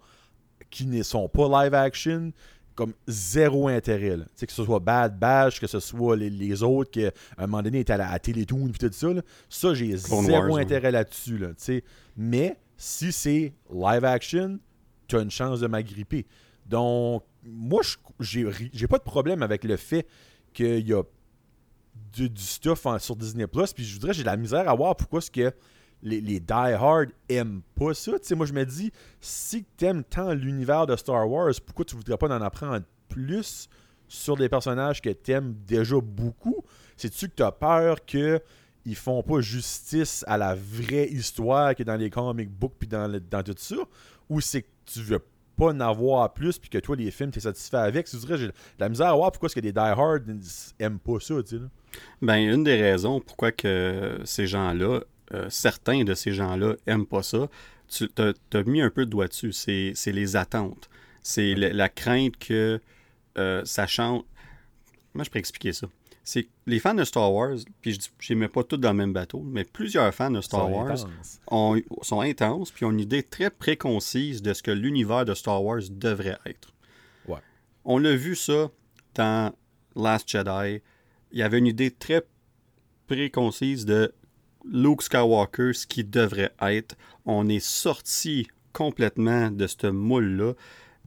qui 0.70 0.86
ne 0.86 1.02
sont 1.02 1.28
pas 1.28 1.64
live 1.64 1.74
action, 1.74 2.32
comme 2.76 2.92
zéro 3.08 3.66
intérêt. 3.66 4.16
Là. 4.16 4.24
Que 4.40 4.52
ce 4.52 4.64
soit 4.64 4.78
Bad 4.78 5.18
Bash, 5.18 5.58
que 5.58 5.66
ce 5.66 5.80
soit 5.80 6.14
les, 6.14 6.62
autres 6.62 6.92
qui, 6.92 7.06
à 7.06 7.12
un 7.38 7.48
moment 7.48 7.62
donné, 7.64 7.80
étaient 7.80 7.92
à 7.92 7.96
la 7.96 8.16
Télétoon 8.20 8.68
et 8.68 8.72
tout 8.72 8.88
ça. 8.92 9.08
Ça, 9.48 9.74
j'ai 9.74 9.96
zéro 9.96 10.58
intérêt 10.58 10.92
là-dessus. 10.92 11.38
Là, 11.38 11.48
Mais 12.16 12.56
si 12.76 13.10
c'est 13.10 13.52
live 13.72 14.04
action, 14.04 14.60
une 15.22 15.30
chance 15.30 15.60
de 15.60 15.66
m'agripper. 15.66 16.26
Donc, 16.66 17.24
moi, 17.44 17.82
j'ai 18.20 18.86
pas 18.88 18.98
de 18.98 19.02
problème 19.02 19.42
avec 19.42 19.64
le 19.64 19.76
fait 19.76 20.06
qu'il 20.52 20.88
y 20.88 20.92
a 20.92 21.02
du, 22.12 22.30
stuff 22.36 22.86
sur 22.98 23.16
Disney 23.16 23.46
Plus. 23.46 23.72
Puis 23.72 23.84
je 23.84 23.94
voudrais, 23.94 24.12
j'ai 24.12 24.22
de 24.22 24.26
la 24.26 24.36
misère 24.36 24.68
à 24.68 24.74
voir 24.74 24.96
pourquoi 24.96 25.18
est-ce 25.18 25.30
que 25.30 25.52
les, 26.02 26.20
les 26.20 26.40
die-hard 26.40 27.10
aiment 27.28 27.62
pas 27.74 27.94
ça. 27.94 28.12
sais, 28.22 28.34
moi, 28.34 28.46
je 28.46 28.52
me 28.52 28.64
dis, 28.64 28.92
si 29.20 29.64
tu 29.76 29.84
aimes 29.84 30.04
tant 30.04 30.32
l'univers 30.32 30.86
de 30.86 30.96
Star 30.96 31.28
Wars, 31.28 31.52
pourquoi 31.64 31.84
tu 31.84 31.96
voudrais 31.96 32.18
pas 32.18 32.28
en 32.28 32.42
apprendre 32.42 32.84
plus 33.08 33.68
sur 34.06 34.36
des 34.36 34.48
personnages 34.48 35.00
que 35.00 35.10
tu 35.10 35.32
aimes 35.32 35.54
déjà 35.66 35.96
beaucoup? 36.00 36.62
C'est-tu 36.96 37.28
que 37.28 37.34
tu 37.36 37.42
as 37.42 37.52
peur 37.52 38.04
que 38.04 38.40
ils 38.86 38.96
font 38.96 39.22
pas 39.22 39.40
justice 39.40 40.24
à 40.28 40.36
la 40.36 40.54
vraie 40.54 41.08
histoire 41.08 41.74
qui 41.74 41.82
est 41.82 41.86
dans 41.86 41.96
les 41.96 42.10
comic 42.10 42.50
books 42.50 42.74
puis 42.78 42.86
dans 42.86 43.42
tout 43.42 43.54
ça? 43.56 43.76
Ou 44.28 44.40
c'est 44.40 44.62
que 44.62 44.68
tu 44.86 45.00
veux 45.00 45.22
pas 45.56 45.66
en 45.66 45.80
avoir 45.80 46.32
plus 46.34 46.58
puis 46.58 46.68
que 46.68 46.78
toi, 46.78 46.96
les 46.96 47.10
films, 47.10 47.30
tu 47.30 47.38
es 47.38 47.42
satisfait 47.42 47.76
avec? 47.76 48.06
Tu 48.06 48.16
dirais, 48.16 48.38
j'ai 48.38 48.50
la 48.78 48.88
misère 48.88 49.08
à 49.08 49.14
voir 49.14 49.30
pourquoi 49.30 49.46
est-ce 49.46 49.54
que 49.54 49.60
les 49.60 49.72
die-hard 49.72 50.24
aiment 50.78 50.98
pas 50.98 51.20
ça, 51.20 51.34
tu 51.42 51.58
sais. 51.58 51.62
Ben, 52.20 52.38
une 52.38 52.64
des 52.64 52.80
raisons 52.80 53.20
pourquoi 53.20 53.52
que 53.52 54.18
ces 54.24 54.48
gens-là 54.48 55.00
euh, 55.32 55.46
certains 55.48 56.04
de 56.04 56.14
ces 56.14 56.32
gens-là 56.32 56.74
aiment 56.86 57.06
pas 57.06 57.22
ça, 57.22 57.48
tu 57.88 58.08
as, 58.18 58.62
mis 58.64 58.82
un 58.82 58.90
peu 58.90 59.06
de 59.06 59.10
doigt 59.10 59.26
dessus. 59.26 59.52
C'est 59.52 60.12
les 60.12 60.36
attentes. 60.36 60.88
C'est 61.22 61.54
la, 61.54 61.88
crainte 61.88 62.36
que 62.36 62.80
euh, 63.38 63.62
ça 63.64 63.86
change. 63.86 64.22
Comment 65.12 65.24
je 65.24 65.30
peux 65.30 65.38
expliquer 65.38 65.72
ça? 65.72 65.86
C'est 66.24 66.48
les 66.66 66.78
fans 66.78 66.94
de 66.94 67.04
Star 67.04 67.32
Wars, 67.32 67.58
puis 67.82 67.98
je 68.18 68.32
ne 68.32 68.38
mets 68.38 68.48
pas 68.48 68.64
tous 68.64 68.78
dans 68.78 68.92
le 68.92 68.96
même 68.96 69.12
bateau, 69.12 69.42
mais 69.44 69.64
plusieurs 69.64 70.12
fans 70.14 70.30
de 70.30 70.40
Star 70.40 70.70
Wars 70.72 70.96
sont 72.02 72.20
intenses, 72.20 72.70
puis 72.70 72.86
ont 72.86 72.90
une 72.90 73.00
idée 73.00 73.22
très 73.22 73.50
préconcise 73.50 74.40
de 74.40 74.54
ce 74.54 74.62
que 74.62 74.70
l'univers 74.70 75.26
de 75.26 75.34
Star 75.34 75.62
Wars 75.62 75.82
devrait 75.90 76.38
être. 76.46 76.72
On 77.84 77.98
l'a 77.98 78.16
vu 78.16 78.34
ça 78.34 78.70
dans 79.14 79.52
Last 79.94 80.26
Jedi. 80.30 80.80
Il 81.32 81.38
y 81.38 81.42
avait 81.42 81.58
une 81.58 81.66
idée 81.66 81.90
très 81.90 82.22
préconcise 83.06 83.84
de 83.84 84.14
Luke 84.64 85.02
Skywalker, 85.02 85.74
ce 85.74 85.86
qui 85.86 86.02
devrait 86.04 86.54
être. 86.62 86.96
On 87.26 87.46
est 87.46 87.64
sorti 87.64 88.48
complètement 88.72 89.50
de 89.50 89.66
ce 89.66 89.88
moule-là. 89.88 90.54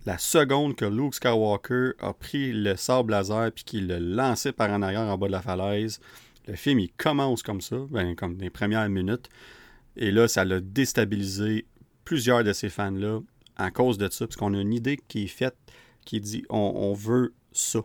La 0.07 0.17
seconde 0.17 0.77
que 0.77 0.85
Luke 0.85 1.15
Skywalker 1.15 1.91
a 1.99 2.13
pris 2.13 2.53
le 2.53 2.77
sable 2.77 3.11
laser 3.11 3.51
puis 3.51 3.65
qu'il 3.65 3.87
l'a 3.87 3.99
lancé 3.99 4.53
par 4.53 4.69
en 4.69 4.81
arrière 4.81 5.01
en 5.01 5.17
bas 5.17 5.27
de 5.27 5.33
la 5.33 5.41
falaise, 5.41 5.99
le 6.47 6.55
film 6.55 6.79
il 6.79 6.93
commence 6.93 7.43
comme 7.43 7.59
ça, 7.59 7.75
ben, 7.89 8.15
comme 8.15 8.37
les 8.37 8.49
premières 8.49 8.87
minutes. 8.87 9.27
Et 9.97 10.11
là, 10.11 10.29
ça 10.29 10.45
l'a 10.45 10.61
déstabilisé 10.61 11.65
plusieurs 12.05 12.45
de 12.45 12.53
ces 12.53 12.69
fans-là 12.69 13.19
à 13.57 13.69
cause 13.69 13.97
de 13.97 14.09
ça, 14.09 14.25
parce 14.25 14.37
qu'on 14.37 14.53
a 14.53 14.61
une 14.61 14.71
idée 14.71 14.97
qui 15.09 15.25
est 15.25 15.27
faite 15.27 15.57
qui 16.05 16.21
dit 16.21 16.45
on, 16.49 16.93
veut 16.93 17.33
ça. 17.51 17.81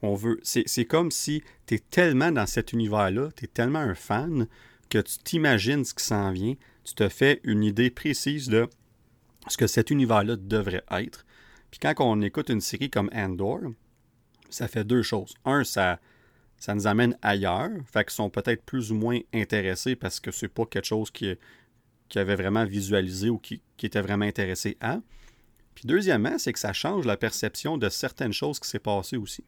On 0.00 0.14
veut. 0.14 0.40
C'est 0.44 0.86
comme 0.86 1.10
si 1.10 1.42
tu 1.66 1.74
es 1.74 1.78
tellement 1.78 2.32
dans 2.32 2.46
cet 2.46 2.72
univers-là, 2.72 3.28
tu 3.36 3.44
es 3.44 3.48
tellement 3.48 3.80
un 3.80 3.94
fan 3.94 4.46
que 4.88 4.96
tu 4.96 5.18
t'imagines 5.18 5.84
ce 5.84 5.92
qui 5.92 6.04
s'en 6.06 6.32
vient, 6.32 6.54
tu 6.84 6.94
te 6.94 7.10
fais 7.10 7.38
une 7.44 7.62
idée 7.62 7.90
précise 7.90 8.48
de 8.48 8.66
ce 9.48 9.58
que 9.58 9.66
cet 9.66 9.90
univers-là 9.90 10.36
devrait 10.36 10.84
être. 10.90 11.25
Puis 11.78 11.92
quand 11.94 12.02
on 12.06 12.22
écoute 12.22 12.48
une 12.48 12.62
série 12.62 12.88
comme 12.88 13.10
Andor, 13.12 13.60
ça 14.48 14.66
fait 14.66 14.84
deux 14.84 15.02
choses. 15.02 15.34
Un, 15.44 15.62
ça, 15.62 16.00
ça 16.56 16.74
nous 16.74 16.86
amène 16.86 17.18
ailleurs, 17.20 17.68
fait 17.92 18.04
qu'ils 18.04 18.14
sont 18.14 18.30
peut-être 18.30 18.64
plus 18.64 18.92
ou 18.92 18.94
moins 18.94 19.18
intéressés 19.34 19.94
parce 19.94 20.18
que 20.18 20.30
c'est 20.30 20.48
pas 20.48 20.64
quelque 20.64 20.86
chose 20.86 21.10
qui, 21.10 21.34
qui 22.08 22.18
avait 22.18 22.34
vraiment 22.34 22.64
visualisé 22.64 23.28
ou 23.28 23.36
qui, 23.36 23.60
qui 23.76 23.84
était 23.84 24.00
vraiment 24.00 24.24
intéressé 24.24 24.78
à. 24.80 25.00
Puis 25.74 25.84
deuxièmement, 25.84 26.38
c'est 26.38 26.54
que 26.54 26.58
ça 26.58 26.72
change 26.72 27.04
la 27.04 27.18
perception 27.18 27.76
de 27.76 27.90
certaines 27.90 28.32
choses 28.32 28.58
qui 28.58 28.70
s'est 28.70 28.78
passées 28.78 29.18
aussi. 29.18 29.44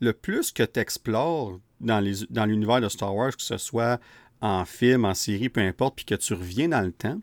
Le 0.00 0.14
plus 0.14 0.52
que 0.52 0.62
tu 0.62 0.80
explores 0.80 1.60
dans 1.80 2.00
l'univers 2.00 2.80
de 2.80 2.88
Star 2.88 3.14
Wars, 3.14 3.36
que 3.36 3.42
ce 3.42 3.58
soit 3.58 4.00
en 4.40 4.64
film, 4.64 5.04
en 5.04 5.12
série, 5.12 5.50
peu 5.50 5.60
importe, 5.60 5.96
puis 5.96 6.06
que 6.06 6.14
tu 6.14 6.32
reviens 6.32 6.70
dans 6.70 6.80
le 6.80 6.92
temps, 6.92 7.20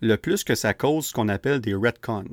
le 0.00 0.16
plus 0.16 0.42
que 0.42 0.56
ça 0.56 0.74
cause 0.74 1.06
ce 1.06 1.12
qu'on 1.12 1.28
appelle 1.28 1.60
des 1.60 1.74
retcons. 1.74 2.24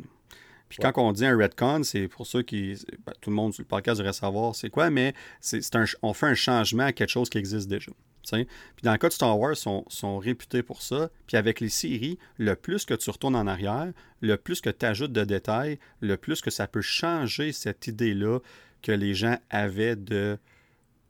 Puis 0.80 0.80
quand 0.82 1.02
on 1.02 1.12
dit 1.12 1.26
un 1.26 1.38
retcon, 1.38 1.84
c'est 1.84 2.08
pour 2.08 2.26
ceux 2.26 2.42
qui. 2.42 2.76
Ben, 3.06 3.14
tout 3.22 3.30
le 3.30 3.36
monde 3.36 3.54
sur 3.54 3.64
le 3.64 3.68
podcast 3.68 3.98
devrait 4.00 4.14
savoir 4.14 4.56
c'est 4.56 4.70
quoi, 4.70 4.90
mais 4.90 5.14
c'est 5.40 5.76
un, 5.76 5.86
on 6.02 6.14
fait 6.14 6.28
un 6.28 6.36
changement 6.36 6.86
à 6.86 6.94
quelque 6.94 7.10
chose 7.10 7.30
qui 7.30 7.38
existe 7.38 7.68
déjà. 7.68 7.92
Puis 8.30 8.84
dans 8.84 8.92
le 8.92 8.98
cas 8.98 9.08
de 9.08 9.14
Star 9.14 9.38
Wars, 9.38 9.54
ils 9.54 9.84
sont, 9.90 10.18
réputés 10.18 10.64
pour 10.64 10.82
ça. 10.82 11.10
Puis 11.28 11.38
avec 11.38 11.60
les 11.60 11.70
séries, 11.70 12.18
le 12.38 12.56
plus 12.56 12.86
que 12.86 12.94
tu 12.94 13.10
retournes 13.10 13.36
en 13.36 13.48
arrière, 13.48 13.92
le 14.22 14.38
plus 14.38 14.62
que 14.62 14.70
tu 14.70 14.86
ajoutes 14.86 15.12
de 15.12 15.24
détails, 15.24 15.80
le 16.00 16.18
plus 16.18 16.42
que 16.42 16.50
ça 16.50 16.68
peut 16.68 16.82
changer 16.82 17.52
cette 17.52 17.88
idée-là 17.88 18.40
que 18.82 18.92
les 18.92 19.14
gens 19.14 19.38
avaient 19.50 19.96
de 19.96 20.38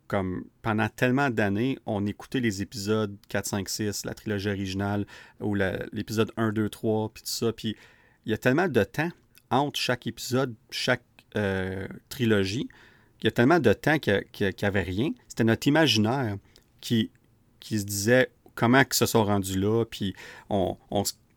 comme 0.08 0.44
pendant 0.62 0.90
tellement 0.90 1.30
d'années, 1.30 1.80
on 1.86 2.06
écoutait 2.06 2.42
les 2.42 2.62
épisodes 2.62 3.16
4, 3.30 3.46
5, 3.46 3.70
6, 3.70 4.06
la 4.06 4.14
trilogie 4.14 4.50
originale, 4.50 5.06
ou 5.40 5.56
l'épisode 5.56 6.34
1, 6.36 6.52
2, 6.52 6.68
3, 6.68 7.14
puis 7.14 7.24
tout 7.24 7.30
ça. 7.30 7.54
Puis 7.54 7.78
il 8.26 8.32
y 8.32 8.34
a 8.34 8.38
tellement 8.38 8.68
de 8.68 8.84
temps 8.84 9.10
entre 9.52 9.80
chaque 9.80 10.08
épisode, 10.08 10.56
chaque 10.72 11.04
euh, 11.36 11.88
trilogie, 12.10 12.68
il 13.22 13.26
y 13.26 13.28
a 13.28 13.32
tellement 13.32 13.60
de 13.60 13.74
temps 13.74 14.00
qu'il 14.00 14.24
n'y 14.42 14.66
avait 14.66 14.82
rien. 14.82 15.12
C'était 15.28 15.44
notre 15.44 15.68
imaginaire 15.68 16.38
qui, 16.80 17.12
qui 17.60 17.80
se 17.80 17.86
disait 17.86 18.32
comment 18.56 18.80
ils 18.82 18.94
se 18.94 19.06
sont 19.06 19.24
rendus 19.24 19.60
là, 19.60 19.86
puis 19.86 20.16
on, 20.50 20.76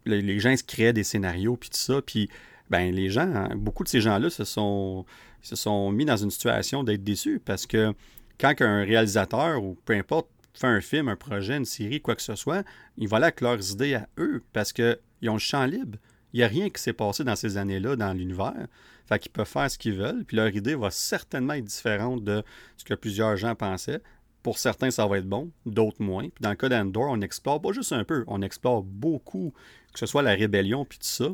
les 0.06 0.38
gens 0.40 0.56
se 0.56 0.64
créaient 0.64 0.92
des 0.92 1.04
scénarios, 1.04 1.56
puis 1.56 1.70
tout 1.70 1.78
ça. 1.78 2.00
Puis 2.00 2.30
ben, 2.70 2.94
les 2.94 3.10
gens, 3.10 3.30
hein, 3.34 3.50
beaucoup 3.56 3.84
de 3.84 3.88
ces 3.88 4.00
gens-là 4.00 4.30
se 4.30 4.44
sont, 4.44 5.04
se 5.42 5.56
sont 5.56 5.90
mis 5.92 6.04
dans 6.04 6.16
une 6.16 6.30
situation 6.30 6.82
d'être 6.84 7.04
déçus 7.04 7.40
parce 7.44 7.66
que 7.66 7.92
quand 8.38 8.54
un 8.60 8.84
réalisateur 8.84 9.62
ou 9.62 9.76
peu 9.84 9.94
importe 9.94 10.28
fait 10.54 10.66
un 10.66 10.80
film, 10.80 11.08
un 11.08 11.16
projet, 11.16 11.56
une 11.56 11.64
série, 11.64 12.00
quoi 12.00 12.14
que 12.14 12.22
ce 12.22 12.36
soit, 12.36 12.64
il 12.96 13.08
va 13.08 13.18
là 13.18 13.26
avec 13.26 13.40
leurs 13.40 13.72
idées 13.72 13.94
à 13.94 14.08
eux 14.18 14.42
parce 14.52 14.72
qu'ils 14.72 14.98
ont 15.24 15.34
le 15.34 15.38
champ 15.38 15.66
libre. 15.66 15.98
Il 16.34 16.38
n'y 16.38 16.42
a 16.42 16.48
rien 16.48 16.68
qui 16.68 16.82
s'est 16.82 16.92
passé 16.92 17.22
dans 17.22 17.36
ces 17.36 17.56
années-là 17.56 17.94
dans 17.94 18.12
l'univers. 18.12 18.66
Fait 19.06 19.20
qu'ils 19.20 19.30
peuvent 19.30 19.46
faire 19.46 19.70
ce 19.70 19.78
qu'ils 19.78 19.94
veulent, 19.94 20.24
puis 20.24 20.36
leur 20.36 20.48
idée 20.48 20.74
va 20.74 20.90
certainement 20.90 21.52
être 21.52 21.64
différente 21.64 22.24
de 22.24 22.42
ce 22.76 22.84
que 22.84 22.94
plusieurs 22.94 23.36
gens 23.36 23.54
pensaient. 23.54 24.00
Pour 24.42 24.58
certains, 24.58 24.90
ça 24.90 25.06
va 25.06 25.18
être 25.18 25.28
bon, 25.28 25.52
d'autres 25.64 26.02
moins. 26.02 26.24
Puis 26.24 26.42
dans 26.42 26.50
le 26.50 26.56
cas 26.56 26.68
d'Andor, 26.68 27.06
on 27.08 27.20
explore 27.20 27.62
pas 27.62 27.72
juste 27.72 27.92
un 27.92 28.02
peu, 28.02 28.24
on 28.26 28.42
explore 28.42 28.82
beaucoup, 28.82 29.54
que 29.92 29.98
ce 30.00 30.06
soit 30.06 30.22
la 30.22 30.32
rébellion 30.32 30.84
puis 30.84 30.98
tout 30.98 31.06
ça. 31.06 31.28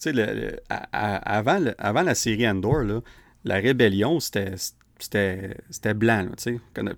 Tu 0.00 0.14
sais, 0.14 0.62
avant, 0.70 2.02
la 2.02 2.14
série 2.14 2.48
Andor, 2.48 3.02
la 3.44 3.56
rébellion, 3.56 4.20
c'était 4.20 4.54
c'était 4.98 5.94
blanc. 5.94 6.28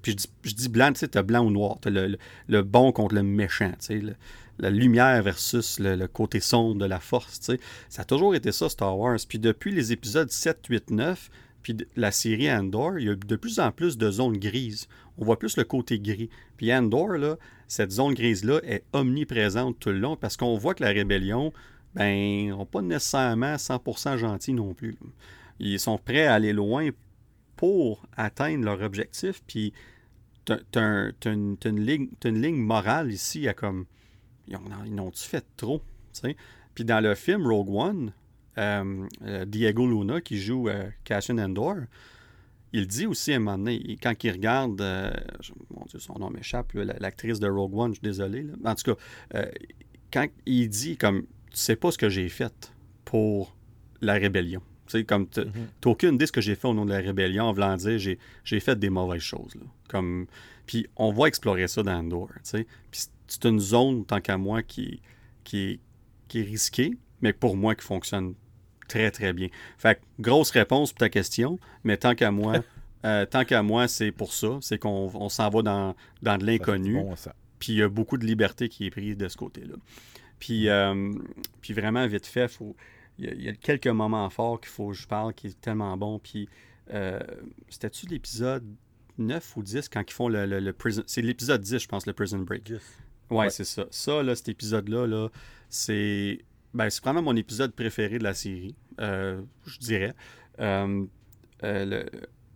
Puis 0.02 0.16
je 0.44 0.54
dis, 0.54 0.68
blanc, 0.68 0.92
tu 0.92 1.00
sais, 1.00 1.22
blanc 1.24 1.44
ou 1.44 1.50
noir. 1.50 1.78
Le, 1.84 2.16
le, 2.46 2.62
bon 2.62 2.92
contre 2.92 3.16
le 3.16 3.24
méchant. 3.24 3.72
tu 3.80 4.00
sais. 4.00 4.14
La 4.58 4.70
lumière 4.70 5.22
versus 5.22 5.78
le, 5.78 6.06
côté 6.06 6.40
sombre 6.40 6.76
de 6.76 6.84
la 6.84 7.00
force. 7.00 7.40
tu 7.40 7.46
sais. 7.46 7.60
Ça 7.88 8.02
a 8.02 8.04
toujours 8.04 8.34
été 8.34 8.52
ça, 8.52 8.68
Star 8.68 8.98
Wars. 8.98 9.18
Puis 9.28 9.38
depuis 9.38 9.72
les 9.72 9.92
épisodes 9.92 10.30
7, 10.30 10.66
8, 10.68 10.90
9, 10.90 11.30
puis 11.62 11.76
la 11.96 12.12
série 12.12 12.50
Andor, 12.50 12.98
il 12.98 13.06
y 13.06 13.10
a 13.10 13.14
de 13.14 13.36
plus 13.36 13.58
en 13.60 13.72
plus 13.72 13.98
de 13.98 14.10
zones 14.10 14.38
grises. 14.38 14.88
On 15.16 15.24
voit 15.24 15.38
plus 15.38 15.56
le 15.56 15.64
côté 15.64 15.98
gris. 15.98 16.30
Puis 16.56 16.72
Andor, 16.72 17.12
là, 17.12 17.36
cette 17.66 17.90
zone 17.90 18.14
grise-là 18.14 18.60
est 18.64 18.84
omniprésente 18.92 19.78
tout 19.78 19.90
le 19.90 19.98
long 19.98 20.16
parce 20.16 20.36
qu'on 20.36 20.56
voit 20.56 20.74
que 20.74 20.82
la 20.82 20.90
rébellion, 20.90 21.52
ben, 21.94 22.56
n'est 22.56 22.66
pas 22.66 22.82
nécessairement 22.82 23.54
100% 23.54 24.16
gentils 24.16 24.52
non 24.52 24.74
plus. 24.74 24.96
Ils 25.58 25.80
sont 25.80 25.98
prêts 25.98 26.26
à 26.26 26.34
aller 26.34 26.52
loin 26.52 26.90
pour 27.56 28.06
atteindre 28.16 28.64
leur 28.64 28.80
objectif. 28.82 29.42
Puis, 29.46 29.72
tu 30.44 30.52
as, 30.78 31.10
une, 31.26 31.56
ligne 32.24 32.56
morale 32.56 33.12
ici 33.12 33.48
à 33.48 33.54
comme. 33.54 33.86
Ils 34.48 35.00
ont-tu 35.00 35.24
fait 35.24 35.44
trop? 35.56 35.82
Puis 36.74 36.84
dans 36.84 37.00
le 37.02 37.14
film 37.14 37.46
Rogue 37.46 37.70
One, 37.70 38.12
euh, 38.58 39.06
euh, 39.24 39.44
Diego 39.44 39.86
Luna, 39.86 40.20
qui 40.20 40.38
joue 40.38 40.68
euh, 40.68 40.88
Cassian 41.04 41.38
Endor, 41.38 41.76
il 42.72 42.86
dit 42.86 43.06
aussi 43.06 43.32
à 43.32 43.36
un 43.36 43.38
moment 43.38 43.58
donné, 43.58 43.96
quand 44.02 44.12
il 44.24 44.30
regarde, 44.30 44.80
mon 45.70 45.84
Dieu, 45.86 45.98
son 45.98 46.18
nom 46.18 46.28
m'échappe, 46.30 46.72
l'actrice 46.74 47.40
de 47.40 47.48
Rogue 47.48 47.74
One, 47.74 47.90
je 47.92 47.94
suis 47.94 48.02
désolé. 48.02 48.46
En 48.64 48.74
tout 48.74 48.94
cas, 48.94 49.46
quand 50.12 50.26
il 50.44 50.68
dit 50.68 50.98
comme, 50.98 51.22
tu 51.22 51.56
sais 51.56 51.76
pas 51.76 51.90
ce 51.90 51.98
que 51.98 52.10
j'ai 52.10 52.28
fait 52.28 52.72
pour 53.04 53.56
la 54.02 54.14
rébellion. 54.14 54.60
Tu 54.86 55.04
comme 55.04 55.28
tu 55.28 55.40
n'as 55.40 55.46
mhm. 55.46 55.68
aucune 55.84 56.14
idée 56.14 56.26
ce 56.26 56.32
que 56.32 56.40
j'ai 56.40 56.54
fait 56.54 56.68
au 56.68 56.74
nom 56.74 56.84
de 56.84 56.92
la 56.92 56.98
rébellion 56.98 57.44
en 57.44 57.52
voulant 57.52 57.76
dire 57.76 57.98
j'ai, 57.98 58.60
fait 58.60 58.78
des 58.78 58.90
mauvaises 58.90 59.22
choses. 59.22 59.54
Comme, 59.88 60.26
puis 60.66 60.86
on 60.96 61.12
va 61.12 61.28
explorer 61.28 61.68
ça 61.68 61.82
dans 61.82 61.92
Andor. 61.92 62.28
Puis 62.90 63.06
c'est 63.28 63.44
une 63.44 63.60
zone, 63.60 64.04
tant 64.04 64.20
qu'à 64.20 64.36
moi, 64.36 64.62
qui, 64.62 65.00
qui, 65.44 65.80
qui 66.28 66.40
est 66.40 66.44
risquée, 66.44 66.96
mais 67.20 67.32
pour 67.32 67.56
moi 67.56 67.74
qui 67.74 67.84
fonctionne 67.84 68.34
très, 68.88 69.10
très 69.10 69.32
bien. 69.32 69.48
Fait 69.76 69.96
que, 69.96 70.00
grosse 70.22 70.50
réponse 70.50 70.92
pour 70.92 70.98
ta 70.98 71.08
question, 71.08 71.58
mais 71.84 71.96
tant 71.96 72.14
qu'à 72.14 72.30
moi, 72.30 72.54
euh, 73.04 73.26
tant 73.26 73.44
qu'à 73.44 73.62
moi, 73.62 73.86
c'est 73.88 74.12
pour 74.12 74.32
ça. 74.32 74.58
C'est 74.60 74.78
qu'on 74.78 75.10
on 75.14 75.28
s'en 75.28 75.48
va 75.50 75.62
dans, 75.62 75.96
dans 76.22 76.36
de 76.38 76.44
l'inconnu. 76.46 76.94
Bon. 76.94 77.14
Puis 77.58 77.72
il 77.72 77.78
y 77.78 77.82
a 77.82 77.88
beaucoup 77.88 78.16
de 78.18 78.24
liberté 78.26 78.68
qui 78.68 78.86
est 78.86 78.90
prise 78.90 79.16
de 79.16 79.28
ce 79.28 79.36
côté-là. 79.36 79.74
Puis, 80.38 80.68
euh, 80.68 81.12
puis 81.60 81.74
vraiment, 81.74 82.06
vite 82.06 82.26
fait, 82.26 82.46
faut, 82.48 82.76
il, 83.18 83.24
y 83.24 83.28
a, 83.28 83.34
il 83.34 83.42
y 83.42 83.48
a 83.48 83.52
quelques 83.54 83.88
moments 83.88 84.30
forts 84.30 84.60
qu'il 84.60 84.70
faut 84.70 84.88
que 84.90 84.94
je 84.94 85.06
parle 85.08 85.34
qui 85.34 85.48
est 85.48 85.60
tellement 85.60 85.96
bon. 85.96 86.18
Puis 86.20 86.48
euh, 86.94 87.18
c'était-tu 87.68 88.06
l'épisode 88.06 88.64
9 89.18 89.56
ou 89.56 89.62
10 89.64 89.88
quand 89.88 90.02
ils 90.08 90.12
font 90.12 90.28
le, 90.28 90.46
le- 90.46 90.60
le 90.60 90.72
prison... 90.72 91.02
C'est 91.06 91.20
l'épisode 91.22 91.60
10, 91.60 91.78
je 91.80 91.88
pense, 91.88 92.06
le 92.06 92.12
Prison 92.12 92.38
Break. 92.38 92.72
Ouais, 93.30 93.36
Ouais. 93.38 93.50
c'est 93.50 93.64
ça. 93.64 93.86
Ça, 93.90 94.22
là, 94.22 94.34
cet 94.34 94.48
épisode-là, 94.48 95.06
là, 95.06 95.28
c'est... 95.68 96.40
Ben, 96.74 96.90
c'est 96.90 97.02
vraiment 97.02 97.22
mon 97.22 97.36
épisode 97.36 97.72
préféré 97.72 98.18
de 98.18 98.24
la 98.24 98.34
série, 98.34 98.74
euh, 99.00 99.40
je 99.66 99.78
dirais. 99.78 100.14
Euh, 100.60 101.04
euh, 101.64 101.84
le, 101.84 102.06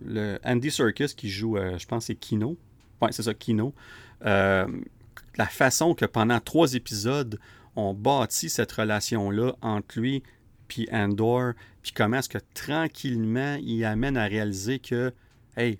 le 0.05 0.39
Andy 0.45 0.71
Serkis 0.71 1.15
qui 1.17 1.31
joue, 1.31 1.57
je 1.57 1.87
pense, 1.87 2.07
c'est 2.07 2.15
Kino. 2.15 2.59
Ouais, 3.01 3.11
c'est 3.13 3.23
ça, 3.23 3.33
Kino. 3.35 3.75
La 4.23 5.47
façon 5.47 5.95
que 5.95 6.05
pendant 6.05 6.41
trois 6.41 6.75
épisodes, 6.75 7.39
on 7.75 7.95
bâtit 7.95 8.51
cette 8.51 8.73
relation-là 8.73 9.55
entre 9.63 9.99
lui 9.99 10.23
puis 10.69 10.89
Andor, 10.93 11.53
puis 11.83 11.93
comment 11.93 12.19
est-ce 12.19 12.29
que 12.29 12.39
tranquillement, 12.55 13.57
il 13.63 13.85
amène 13.85 14.17
à 14.17 14.25
réaliser 14.27 14.79
que, 14.79 15.13
hey, 15.57 15.79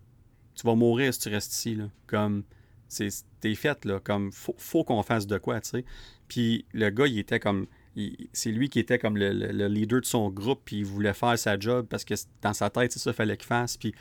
tu 0.55 0.67
vas 0.67 0.75
mourir 0.75 1.15
si 1.15 1.21
tu 1.21 1.29
restes 1.31 1.53
ici, 1.53 1.75
là. 1.77 1.85
Comme, 2.07 2.45
t'es 3.41 3.55
fait, 3.55 3.85
là. 3.85 4.01
Comme, 4.01 4.33
faut, 4.33 4.55
faut 4.59 4.85
qu'on 4.85 5.03
fasse 5.03 5.27
de 5.27 5.39
quoi, 5.39 5.61
tu 5.61 5.71
sais. 5.71 5.85
Puis 6.29 6.65
le 6.73 6.91
gars, 6.91 7.07
il 7.07 7.19
était 7.19 7.41
comme, 7.41 7.67
c'est 8.33 8.51
lui 8.51 8.69
qui 8.69 8.79
était 8.79 8.99
comme 8.99 9.17
le, 9.17 9.33
le- 9.33 9.53
le 9.53 9.69
leader 9.69 10.01
de 10.01 10.07
son 10.07 10.31
groupe, 10.31 10.63
puis 10.65 10.77
il 10.79 10.85
voulait 10.85 11.13
faire 11.15 11.39
sa 11.39 11.59
job 11.59 11.87
parce 11.89 12.05
que 12.05 12.15
dans 12.41 12.55
sa 12.55 12.71
tête, 12.71 12.93
c'est 12.93 12.99
ça 12.99 13.13
fallait 13.13 13.37
qu'il 13.37 13.47
fasse. 13.47 13.77
Puis, 13.77 13.95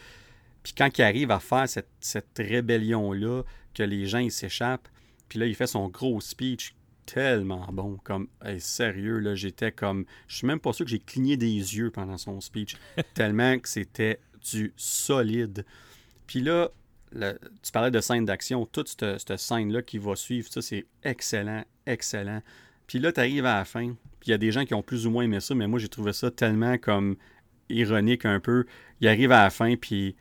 puis 0.63 0.73
quand 0.77 0.89
il 0.97 1.01
arrive 1.01 1.31
à 1.31 1.39
faire 1.39 1.67
cette, 1.67 1.89
cette 1.99 2.37
rébellion-là, 2.37 3.43
que 3.73 3.83
les 3.83 4.05
gens, 4.05 4.19
ils 4.19 4.31
s'échappent, 4.31 4.87
puis 5.27 5.39
là, 5.39 5.45
il 5.45 5.55
fait 5.55 5.67
son 5.67 5.87
gros 5.89 6.21
speech 6.21 6.75
tellement 7.05 7.67
bon, 7.73 7.97
comme, 8.03 8.27
hey, 8.45 8.61
sérieux, 8.61 9.17
là, 9.19 9.35
j'étais 9.35 9.71
comme, 9.71 10.05
je 10.27 10.37
suis 10.37 10.47
même 10.47 10.59
pas 10.59 10.71
sûr 10.71 10.85
que 10.85 10.91
j'ai 10.91 10.99
cligné 10.99 11.35
des 11.35 11.47
yeux 11.55 11.89
pendant 11.89 12.17
son 12.17 12.39
speech, 12.39 12.77
tellement 13.13 13.57
que 13.59 13.67
c'était 13.67 14.19
du 14.51 14.71
solide. 14.77 15.65
Puis 16.27 16.41
là, 16.41 16.69
le- 17.13 17.37
tu 17.61 17.71
parlais 17.71 17.91
de 17.91 17.99
scène 18.01 18.25
d'action, 18.25 18.65
toute 18.65 18.87
cette, 18.89 19.19
cette 19.19 19.37
scène-là 19.37 19.81
qui 19.81 19.97
va 19.97 20.15
suivre, 20.15 20.47
ça, 20.51 20.61
c'est 20.61 20.85
excellent, 21.03 21.63
excellent. 21.85 22.41
Puis 22.87 22.99
là, 22.99 23.11
tu 23.11 23.19
arrives 23.19 23.45
à 23.45 23.57
la 23.59 23.65
fin, 23.65 23.87
puis 24.19 24.27
il 24.27 24.31
y 24.31 24.33
a 24.33 24.37
des 24.37 24.51
gens 24.51 24.65
qui 24.65 24.73
ont 24.73 24.81
plus 24.83 25.07
ou 25.07 25.11
moins 25.11 25.23
aimé 25.23 25.39
ça, 25.39 25.55
mais 25.55 25.67
moi, 25.67 25.79
j'ai 25.79 25.87
trouvé 25.89 26.13
ça 26.13 26.29
tellement 26.31 26.77
comme 26.77 27.15
ironique 27.69 28.25
un 28.25 28.39
peu. 28.39 28.65
Il 28.99 29.07
arrive 29.07 29.31
à 29.31 29.43
la 29.43 29.49
fin, 29.49 29.75
puis 29.75 30.15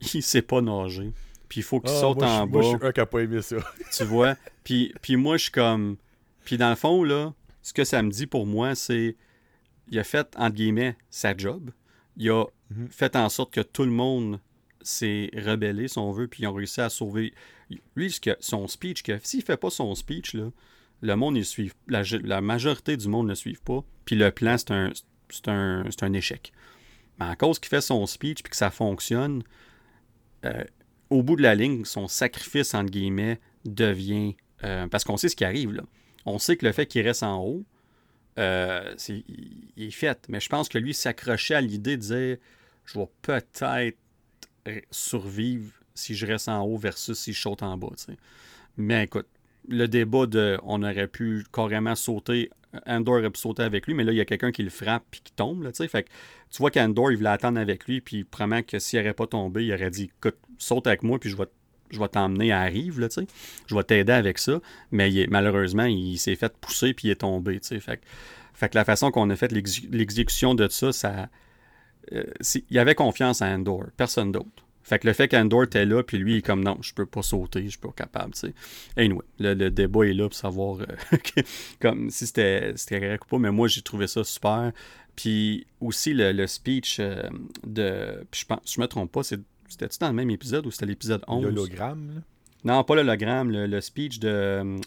il 0.14 0.22
sait 0.22 0.42
pas 0.42 0.60
nager. 0.60 1.12
Puis 1.48 1.60
il 1.60 1.62
faut 1.64 1.80
qu'il 1.80 1.90
Ah, 1.90 2.00
saute 2.00 2.18
moi, 2.18 2.26
je 2.26 2.32
en 2.32 2.42
suis- 2.44 2.50
moi, 2.52 2.60
bas 2.60 2.62
je 2.72 2.76
suis 2.76 2.86
un 2.86 2.92
qui 2.92 3.00
a 3.00 3.06
pas 3.06 3.18
aimé 3.20 3.42
ça. 3.42 3.56
tu 3.96 4.04
vois? 4.04 4.36
Puis, 4.64 4.94
puis 5.02 5.16
moi, 5.16 5.36
je 5.36 5.42
suis 5.44 5.52
comme. 5.52 5.96
Puis 6.44 6.56
dans 6.56 6.70
le 6.70 6.76
fond, 6.76 7.02
là, 7.02 7.32
ce 7.62 7.72
que 7.72 7.84
ça 7.84 8.02
me 8.02 8.10
dit 8.10 8.26
pour 8.26 8.46
moi, 8.46 8.74
c'est. 8.74 9.16
Il 9.90 9.98
a 9.98 10.04
fait, 10.04 10.28
entre 10.36 10.54
guillemets, 10.54 10.96
sa 11.10 11.36
job. 11.36 11.70
Il 12.16 12.30
a 12.30 12.44
Mhm. 12.70 12.86
fait 12.88 13.16
en 13.16 13.28
sorte 13.28 13.52
que 13.52 13.60
tout 13.62 13.82
le 13.82 13.90
monde 13.90 14.38
s'est 14.82 15.30
rebellé, 15.34 15.88
si 15.88 15.98
on 15.98 16.10
veut, 16.12 16.28
puis 16.28 16.42
ils 16.42 16.46
ont 16.46 16.54
réussi 16.54 16.80
à 16.80 16.88
sauver. 16.88 17.34
Lui, 17.96 18.14
son 18.40 18.68
speech, 18.68 19.02
que 19.02 19.18
s'il 19.22 19.42
fait 19.42 19.56
pas 19.56 19.70
son 19.70 19.94
speech, 19.94 20.34
là, 20.34 20.50
le 21.02 21.14
monde, 21.16 21.40
suit. 21.42 21.72
La, 21.88 22.40
majorité 22.40 22.96
du 22.96 23.08
monde 23.08 23.26
ne 23.26 23.30
le 23.30 23.34
suit 23.34 23.58
pas. 23.64 23.84
Puis 24.04 24.16
le 24.16 24.30
plan, 24.30 24.56
c'est 24.58 24.70
un, 24.70 24.92
un, 25.46 25.84
un 26.02 26.12
échec. 26.12 26.52
Mais 27.18 27.26
à 27.26 27.36
cause 27.36 27.58
qu'il 27.58 27.68
fait 27.68 27.80
son 27.80 28.06
speech 28.06 28.42
puis 28.42 28.50
que 28.50 28.56
ça 28.56 28.70
fonctionne, 28.70 29.42
euh, 30.44 30.64
au 31.08 31.22
bout 31.22 31.36
de 31.36 31.42
la 31.42 31.54
ligne, 31.54 31.84
son 31.84 32.08
sacrifice, 32.08 32.74
entre 32.74 32.90
guillemets, 32.90 33.40
devient. 33.64 34.36
euh, 34.64 34.86
parce 34.88 35.04
qu'on 35.04 35.16
sait 35.16 35.28
ce 35.28 35.36
qui 35.36 35.44
arrive, 35.44 35.72
là. 35.72 35.82
On 36.26 36.38
sait 36.38 36.56
que 36.56 36.66
le 36.66 36.72
fait 36.72 36.86
qu'il 36.86 37.06
reste 37.06 37.22
en 37.22 37.42
haut, 37.42 37.64
euh, 38.38 38.94
c'est, 38.98 39.24
il, 39.26 39.84
est 39.84 39.90
fait. 39.90 40.26
Mais 40.28 40.38
je 40.38 40.48
pense 40.48 40.68
que 40.68 40.78
lui 40.78 40.92
s'accrochait 40.92 41.54
à 41.54 41.60
l'idée 41.60 41.96
de 41.96 42.02
dire 42.02 42.36
je 42.84 42.98
vais 42.98 43.08
peut-être 43.22 43.94
survivre 44.90 45.72
si 45.94 46.14
je 46.14 46.26
reste 46.26 46.48
en 46.48 46.62
haut 46.62 46.76
versus 46.76 47.18
si 47.18 47.32
je 47.32 47.40
saute 47.40 47.62
en 47.62 47.76
bas. 47.76 47.88
Mais 48.76 49.04
écoute, 49.04 49.26
le 49.68 49.86
débat 49.86 50.26
de 50.26 50.58
on 50.62 50.82
aurait 50.82 51.08
pu 51.08 51.44
carrément 51.52 51.94
sauter, 51.94 52.50
Andor 52.86 53.18
aurait 53.18 53.30
pu 53.30 53.40
sauter 53.40 53.62
avec 53.62 53.86
lui, 53.86 53.94
mais 53.94 54.04
là, 54.04 54.12
il 54.12 54.16
y 54.16 54.20
a 54.20 54.24
quelqu'un 54.24 54.52
qui 54.52 54.62
le 54.62 54.70
frappe 54.70 55.04
puis 55.10 55.20
qui 55.22 55.32
tombe. 55.32 55.62
Là, 55.62 55.70
fait 55.72 56.04
que 56.04 56.08
tu 56.50 56.58
vois 56.58 56.70
qu'Andor, 56.70 57.10
il 57.10 57.16
voulait 57.18 57.30
attendre 57.30 57.58
avec 57.58 57.86
lui, 57.86 58.00
puis 58.00 58.24
probablement 58.24 58.62
que 58.62 58.78
s'il 58.78 58.98
n'aurait 58.98 59.14
pas 59.14 59.26
tombé, 59.26 59.64
il 59.64 59.72
aurait 59.72 59.90
dit 59.90 60.10
écoute, 60.16 60.38
saute 60.58 60.86
avec 60.86 61.02
moi, 61.02 61.18
puis 61.18 61.30
je 61.30 61.36
vais, 61.36 62.08
t'emmener 62.08 62.52
à 62.52 62.64
la 62.64 62.70
rive, 62.70 62.94
je 63.66 63.74
vais 63.74 63.82
t'aider 63.82 64.12
avec 64.12 64.38
ça. 64.38 64.60
Mais 64.92 65.26
malheureusement, 65.28 65.84
il 65.84 66.18
s'est 66.18 66.36
fait 66.36 66.52
pousser, 66.58 66.94
puis 66.94 67.08
il 67.08 67.10
est 67.10 67.16
tombé. 67.16 67.60
Fait, 67.62 68.00
fait 68.54 68.68
que 68.68 68.74
la 68.76 68.84
façon 68.84 69.10
qu'on 69.10 69.28
a 69.30 69.36
fait 69.36 69.52
l'exé- 69.52 69.88
l'exécution 69.90 70.54
de 70.54 70.68
ça, 70.68 70.92
ça. 70.92 71.28
Euh, 72.12 72.24
il 72.44 72.62
y 72.74 72.78
avait 72.78 72.94
confiance 72.94 73.42
à 73.42 73.46
Andor, 73.46 73.84
personne 73.96 74.32
d'autre. 74.32 74.64
Fait 74.82 74.98
que 74.98 75.06
le 75.06 75.12
fait 75.12 75.28
qu'Andor 75.28 75.64
était 75.64 75.84
là, 75.84 76.02
puis 76.02 76.18
lui, 76.18 76.34
il 76.34 76.38
est 76.38 76.42
comme 76.42 76.64
non, 76.64 76.78
je 76.80 76.92
peux 76.94 77.06
pas 77.06 77.22
sauter, 77.22 77.62
je 77.64 77.68
suis 77.70 77.78
pas 77.78 77.92
capable, 77.94 78.32
tu 78.32 78.40
sais. 78.40 78.54
Anyway, 78.96 79.22
le, 79.38 79.54
le 79.54 79.70
débat 79.70 80.04
est 80.06 80.14
là 80.14 80.24
pour 80.28 80.34
savoir 80.34 80.80
euh, 80.80 81.16
comme 81.80 82.10
si 82.10 82.26
c'était 82.26 82.72
c'était 82.76 82.98
correct 83.00 83.24
ou 83.24 83.28
pas, 83.28 83.38
mais 83.38 83.52
moi, 83.52 83.68
j'ai 83.68 83.82
trouvé 83.82 84.06
ça 84.08 84.24
super. 84.24 84.72
Puis 85.14 85.66
aussi, 85.80 86.14
le, 86.14 86.32
le 86.32 86.46
speech 86.46 86.96
euh, 86.98 87.22
de. 87.64 88.24
Puis 88.30 88.40
je 88.40 88.46
pense, 88.46 88.60
je 88.74 88.80
me 88.80 88.86
trompe 88.86 89.12
pas, 89.12 89.22
c'était-tu 89.22 89.98
dans 90.00 90.08
le 90.08 90.14
même 90.14 90.30
épisode 90.30 90.66
ou 90.66 90.70
c'était 90.70 90.86
l'épisode 90.86 91.22
11 91.28 91.44
L'hologramme. 91.44 92.22
Non, 92.64 92.82
pas 92.82 92.94
l'hologramme, 92.96 93.50
le, 93.50 93.66
le 93.66 93.80
speech 93.80 94.18
de 94.18 94.28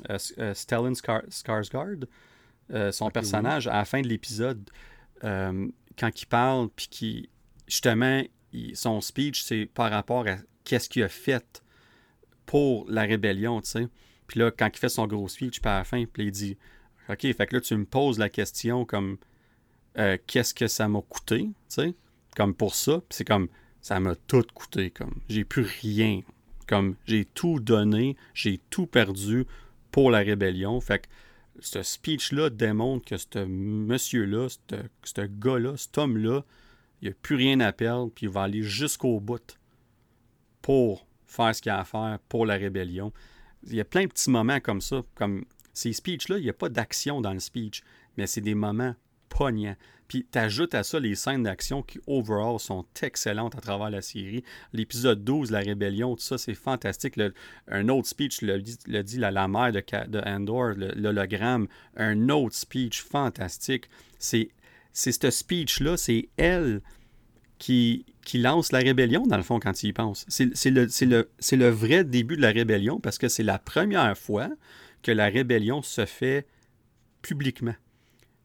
euh, 0.10 0.54
Stellan 0.54 0.94
Skar- 0.94 1.28
Skarsgård, 1.30 2.06
son 2.92 3.10
personnage, 3.10 3.68
à 3.68 3.74
la 3.78 3.86
fin 3.86 4.02
de 4.02 4.08
l'épisode, 4.08 4.70
quand 5.98 6.22
il 6.22 6.26
parle, 6.26 6.70
puis 6.76 6.88
qui, 6.90 7.30
justement, 7.68 8.24
son 8.74 9.02
speech, 9.02 9.44
c'est 9.44 9.66
par 9.66 9.92
rapport 9.92 10.28
à 10.28 10.38
qu'est-ce 10.64 10.90
qu'il 10.90 11.04
a 11.04 11.10
fait 11.10 11.64
pour 12.46 12.86
la 12.90 13.04
rébellion, 13.04 13.62
tu 13.62 13.70
sais. 13.70 13.88
Puis 14.28 14.40
là, 14.40 14.52
quand 14.52 14.70
il 14.74 14.78
fait 14.78 14.90
son 14.90 15.08
gros 15.08 15.28
speech, 15.28 15.62
puis 15.62 15.70
à 15.70 15.80
la 15.80 15.84
fin, 15.84 16.04
puis 16.06 16.26
il 16.26 16.32
dit, 16.32 16.58
OK, 17.10 17.22
fait 17.22 17.48
que 17.48 17.56
là, 17.56 17.62
tu 17.62 17.76
me 17.76 17.86
poses 17.86 18.20
la 18.20 18.30
question 18.30 18.86
comme, 18.86 19.18
euh, 19.98 20.18
qu'est-ce 20.28 20.54
que 20.54 20.68
ça 20.68 20.88
m'a 20.88 21.02
coûté, 21.02 21.40
tu 21.40 21.54
sais, 21.68 21.96
comme 22.36 22.54
pour 22.54 22.76
ça. 22.76 23.00
Puis 23.00 23.18
c'est 23.18 23.26
comme, 23.26 23.48
ça 23.82 24.00
m'a 24.00 24.16
tout 24.16 24.44
coûté, 24.54 24.92
comme, 24.92 25.22
j'ai 25.30 25.44
plus 25.44 25.68
rien. 25.82 26.22
Comme, 26.68 26.96
j'ai 27.06 27.26
tout 27.26 27.60
donné, 27.60 28.16
j'ai 28.34 28.60
tout 28.70 28.88
perdu 28.88 29.46
pour 29.92 30.10
la 30.10 30.20
rébellion. 30.20 30.80
Fait 30.80 31.00
que 31.00 31.08
ce 31.60 31.84
speech-là 31.84 32.50
démontre 32.50 33.06
que 33.06 33.18
ce 33.18 33.46
monsieur-là, 33.46 34.48
ce 35.04 35.22
gars-là, 35.22 35.78
cet 35.78 35.98
homme-là, 35.98 36.44
il 37.02 37.10
n'a 37.10 37.16
plus 37.22 37.36
rien 37.36 37.60
à 37.60 37.72
perdre, 37.72 38.12
puis 38.14 38.26
il 38.26 38.32
va 38.32 38.44
aller 38.44 38.64
jusqu'au 38.64 39.20
bout 39.20 39.58
pour 40.62 41.06
faire 41.26 41.54
ce 41.54 41.62
qu'il 41.62 41.72
a 41.72 41.80
à 41.80 41.86
faire 41.86 42.20
pour 42.30 42.46
la 42.46 42.56
rébellion. 42.56 43.12
Il 43.68 43.76
y 43.76 43.82
a 43.82 43.86
plein 43.86 44.04
de 44.04 44.08
petits 44.08 44.30
moments 44.30 44.60
comme 44.60 44.82
ça. 44.82 45.04
Comme 45.16 45.46
ces 45.74 45.94
speeches-là, 45.94 46.38
il 46.38 46.44
n'y 46.44 46.50
a 46.50 46.54
pas 46.54 46.70
d'action 46.70 47.22
dans 47.22 47.34
le 47.34 47.40
speech, 47.40 47.84
mais 48.18 48.28
c'est 48.28 48.42
des 48.42 48.56
moments 48.56 48.96
poignants. 49.30 49.76
Puis 50.14 50.26
t'ajoutes 50.26 50.76
à 50.76 50.84
ça 50.84 51.00
les 51.00 51.16
scènes 51.16 51.42
d'action 51.42 51.82
qui, 51.82 52.00
overall, 52.06 52.60
sont 52.60 52.86
excellentes 53.02 53.56
à 53.56 53.62
travers 53.62 53.90
la 53.90 54.04
série. 54.04 54.44
L'épisode 54.72 55.24
12, 55.24 55.50
La 55.50 55.62
Rébellion, 55.62 56.16
tout 56.16 56.22
ça, 56.22 56.38
c'est 56.38 56.54
fantastique. 56.54 57.20
Un 57.68 57.90
autre 57.90 58.08
speech 58.08 58.44
le 58.44 58.62
dit, 58.62 59.18
la, 59.18 59.48
mère 59.48 59.72
de, 59.72 60.20
Andor, 60.24 60.74
l'hologramme, 60.78 61.68
un 61.98 62.30
autre 62.30 62.56
speech 62.56 63.02
fantastique. 63.02 63.86
C'est 64.20 64.52
ce 64.94 65.32
speech-là, 65.32 65.98
c'est 65.98 66.30
elle 66.38 66.82
qui, 67.58 68.06
qui 68.24 68.38
lance 68.38 68.72
la 68.72 68.82
rébellion, 68.82 69.26
dans 69.26 69.38
le 69.38 69.42
fond, 69.42 69.60
quand 69.60 69.82
il 69.82 69.88
y 69.88 69.94
pense. 69.94 70.28
C'est 70.28 70.46
le, 70.70 70.88
le, 71.08 71.32
c'est 71.40 71.58
le 71.58 71.70
vrai 71.70 72.04
début 72.04 72.38
de 72.38 72.44
la 72.44 72.52
rébellion 72.52 73.00
parce 73.00 73.18
que 73.18 73.30
c'est 73.30 73.42
la 73.42 73.58
première 73.58 74.16
fois 74.16 74.52
que 75.02 75.12
la 75.12 75.26
rébellion 75.26 75.82
se 75.82 76.06
fait 76.06 76.46
publiquement. 77.24 77.74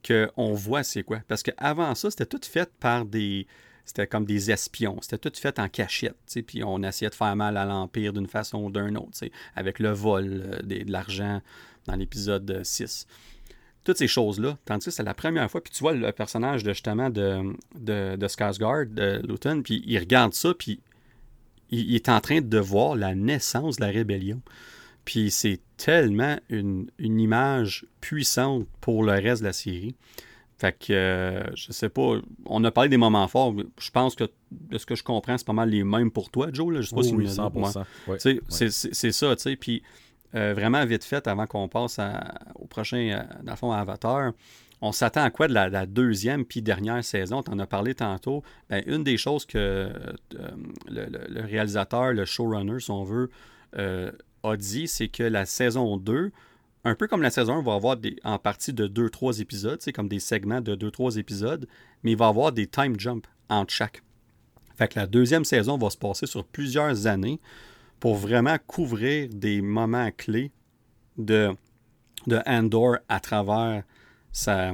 Qu'on 0.07 0.53
voit 0.53 0.83
c'est 0.83 1.03
quoi. 1.03 1.21
Parce 1.29 1.43
qu'avant 1.43 1.95
ça, 1.95 2.11
c'était 2.11 2.27
tout 2.27 2.41
fait 2.43 2.71
par 2.81 3.05
des. 3.05 3.47
C'était 3.85 4.07
comme 4.07 4.27
des 4.27 4.51
espions. 4.51 4.99
C'était 5.01 5.19
tout 5.19 5.33
fait 5.35 5.59
en 5.59 5.69
cachette. 5.69 6.17
Puis 6.47 6.63
on 6.63 6.83
essayait 6.83 7.09
de 7.09 7.15
faire 7.15 7.35
mal 7.35 7.57
à 7.57 7.65
l'Empire 7.65 8.13
d'une 8.13 8.27
façon 8.27 8.65
ou 8.65 8.71
d'une 8.71 8.99
autre. 8.99 9.19
Avec 9.57 9.79
le 9.79 9.91
vol 9.91 10.43
euh, 10.45 10.63
de 10.63 10.91
l'argent 10.93 11.41
dans 11.87 11.97
l'épisode 11.97 12.51
euh, 12.51 12.65
6 12.65 13.07
toutes 13.85 13.97
ces 13.97 14.09
choses-là. 14.09 14.59
Tandis 14.67 14.85
que 14.87 14.91
c'est 14.91 15.03
la 15.03 15.15
première 15.15 15.51
fois, 15.51 15.63
puis 15.63 15.73
tu 15.73 15.79
vois 15.81 15.95
le 15.95 16.13
personnage 16.13 16.63
de 16.63 16.75
justement 16.75 17.09
de, 17.09 17.57
de, 17.75 18.17
de 18.17 18.29
Skarsgård, 18.29 18.93
de 18.93 19.23
Luton, 19.27 19.63
puis 19.63 19.83
il 19.87 19.99
regarde 19.99 20.35
ça, 20.35 20.53
puis 20.53 20.81
il, 21.71 21.89
il 21.89 21.95
est 21.95 22.11
en 22.11 22.21
train 22.21 22.43
de 22.43 22.59
voir 22.59 22.97
la 22.97 23.15
naissance 23.15 23.77
de 23.77 23.87
la 23.87 23.91
rébellion. 23.91 24.43
Puis 25.07 25.31
c'est 25.31 25.61
tellement 25.79 26.37
une, 26.51 26.91
une 26.99 27.19
image 27.21 27.87
puissante 28.03 28.67
pour 28.83 29.03
le 29.03 29.13
reste 29.13 29.41
de 29.43 29.47
la 29.47 29.53
série. 29.55 29.95
Fait 30.59 30.77
que, 30.77 30.93
euh, 30.93 31.43
je 31.55 31.71
sais 31.73 31.89
pas, 31.89 32.17
on 32.45 32.65
a 32.65 32.71
parlé 32.73 32.89
des 32.91 32.97
moments 32.97 33.29
forts, 33.29 33.55
je 33.81 33.91
pense 33.91 34.17
que, 34.17 34.25
de 34.51 34.77
ce 34.77 34.85
que 34.87 34.97
je 34.97 35.05
comprends, 35.05 35.39
c'est 35.39 35.47
pas 35.47 35.53
mal 35.53 35.71
les 35.71 35.85
mêmes 35.85 36.11
pour 36.11 36.31
toi, 36.31 36.49
Joe. 36.53 36.75
Là. 36.75 36.81
Je 36.81 36.89
sais 36.89 36.97
pas 36.97 37.03
si 37.05 37.15
oui, 37.15 37.25
me- 37.25 37.29
100%. 37.31 37.85
Ouais. 38.09 38.17
Tu 38.17 38.21
sais, 38.21 38.35
Ouais. 38.65 38.71
c'est- 38.71 39.13
ça, 39.13 39.37
tu 39.37 39.43
sais. 39.43 39.55
Puis, 39.57 39.83
euh, 40.35 40.53
vraiment, 40.55 40.85
vite 40.85 41.05
fait, 41.05 41.27
avant 41.29 41.47
qu'on 41.47 41.69
passe 41.69 42.01
à- 42.01 42.35
au 42.57 42.67
prochain, 42.67 42.97
euh, 42.99 43.23
dans 43.45 43.53
le 43.53 43.57
fond, 43.57 43.71
à 43.71 43.79
Avatar, 43.79 44.33
on 44.81 44.91
s'attend 44.91 45.23
à 45.23 45.31
quoi 45.31 45.47
de 45.47 45.55
la, 45.55 45.69
la 45.69 45.87
deuxième 45.87 46.45
puis 46.45 46.61
dernière 46.61 47.05
saison? 47.05 47.43
Tu 47.45 47.53
en 47.53 47.59
as 47.61 47.67
parlé 47.69 47.95
tantôt. 47.95 48.43
Ben, 48.69 48.83
une 48.87 49.05
des 49.05 49.17
choses 49.17 49.47
que 49.47 49.59
euh, 49.59 49.93
le, 50.89 51.07
le- 51.07 51.27
le 51.29 51.41
réalisateur, 51.43 52.13
le 52.13 52.25
showrunner, 52.25 52.81
si 52.81 52.91
on 52.91 53.05
veut, 53.05 53.31
euh, 53.77 54.11
a 54.43 54.57
dit, 54.57 54.89
c'est 54.89 55.09
que 55.09 55.23
la 55.23 55.47
saison 55.47 55.97
2, 55.97 56.31
un 56.85 56.95
peu 56.95 57.07
comme 57.07 57.23
la 57.23 57.31
saison 57.31 57.55
1, 57.55 57.63
va 57.63 57.75
avoir 57.75 57.97
des, 57.97 58.17
en 58.25 58.39
partie 58.39 58.73
de 58.73 58.87
2-3 58.87 59.41
épisodes, 59.41 59.81
c'est 59.81 59.93
comme 59.93 60.09
des 60.09 60.21
segments 60.21 60.61
de 60.61 60.75
2-3 60.75 61.19
épisodes, 61.19 61.67
mais 62.03 62.13
il 62.13 62.17
va 62.17 62.29
avoir 62.29 62.53
des 62.53 62.67
time 62.67 62.99
jumps 62.99 63.29
entre 63.49 63.73
chaque. 63.73 64.03
Fait 64.77 64.89
que 64.89 64.99
la 64.99 65.07
deuxième 65.07 65.45
saison 65.45 65.77
va 65.77 65.91
se 65.91 65.97
passer 65.97 66.27
sur 66.27 66.45
plusieurs 66.45 67.07
années 67.07 67.41
pour 67.99 68.15
vraiment 68.15 68.57
couvrir 68.67 69.29
des 69.29 69.61
moments 69.61 70.11
clés 70.17 70.53
de, 71.17 71.51
de 72.29 72.41
Andor 72.47 72.99
à 73.09 73.19
travers 73.19 73.83
sa, 74.31 74.73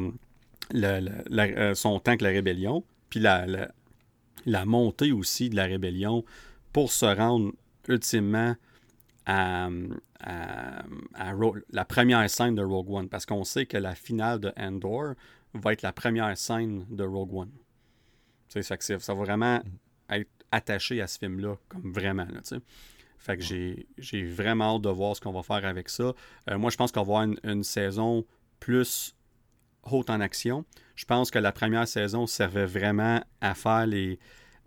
euh, 0.75 1.75
son 1.75 2.01
temps 2.01 2.17
que 2.19 2.25
la 2.25 2.31
rébellion, 2.31 2.85
puis 3.09 3.21
la 3.21 4.65
montée 4.67 5.12
aussi 5.12 5.49
de 5.49 5.57
la 5.57 5.65
rébellion 5.65 6.23
pour 6.73 6.93
se 6.93 7.07
rendre 7.07 7.53
ultimement 7.89 8.57
à, 9.27 9.68
la 11.70 11.85
première 11.85 12.29
scène 12.29 12.55
de 12.55 12.62
Rogue 12.62 12.91
One, 12.91 13.09
parce 13.09 13.27
qu'on 13.27 13.45
sait 13.45 13.66
que 13.66 13.77
la 13.77 13.95
finale 13.95 14.41
de 14.41 14.53
Andor 14.57 15.14
va 15.55 15.72
être 15.72 15.83
la 15.83 15.93
première 15.93 16.37
scène 16.37 16.87
de 16.91 17.05
Rogue 17.05 17.35
One. 17.35 17.53
Ça, 18.49 18.61
va 19.14 19.14
vraiment 19.14 19.62
être 20.11 20.31
attaché 20.53 21.01
à 21.01 21.07
ce 21.07 21.18
film-là, 21.18 21.57
comme 21.68 21.93
vraiment. 21.93 22.27
Fait 23.18 23.37
que 23.39 23.43
j'ai, 23.43 24.25
vraiment 24.25 24.77
hâte 24.77 24.83
de 24.83 24.91
voir 24.91 25.16
ce 25.16 25.20
qu'on 25.20 25.33
va 25.33 25.43
faire 25.43 25.64
avec 25.64 25.89
ça. 25.89 26.12
Euh, 26.51 26.59
moi, 26.59 26.70
je 26.70 26.77
pense 26.77 26.93
qu'on 26.93 27.01
va 27.01 27.05
avoir 27.05 27.22
une, 27.22 27.39
une 27.43 27.64
saison 27.64 28.25
plus 28.61 29.14
haute 29.91 30.11
en 30.11 30.20
action. 30.20 30.64
Je 30.95 31.05
pense 31.05 31.31
que 31.31 31.39
la 31.39 31.53
première 31.53 31.89
saison 31.89 32.27
servait 32.27 32.66
vraiment 32.66 33.22
à 33.41 33.55
faire 33.55 33.87
les. 33.87 34.18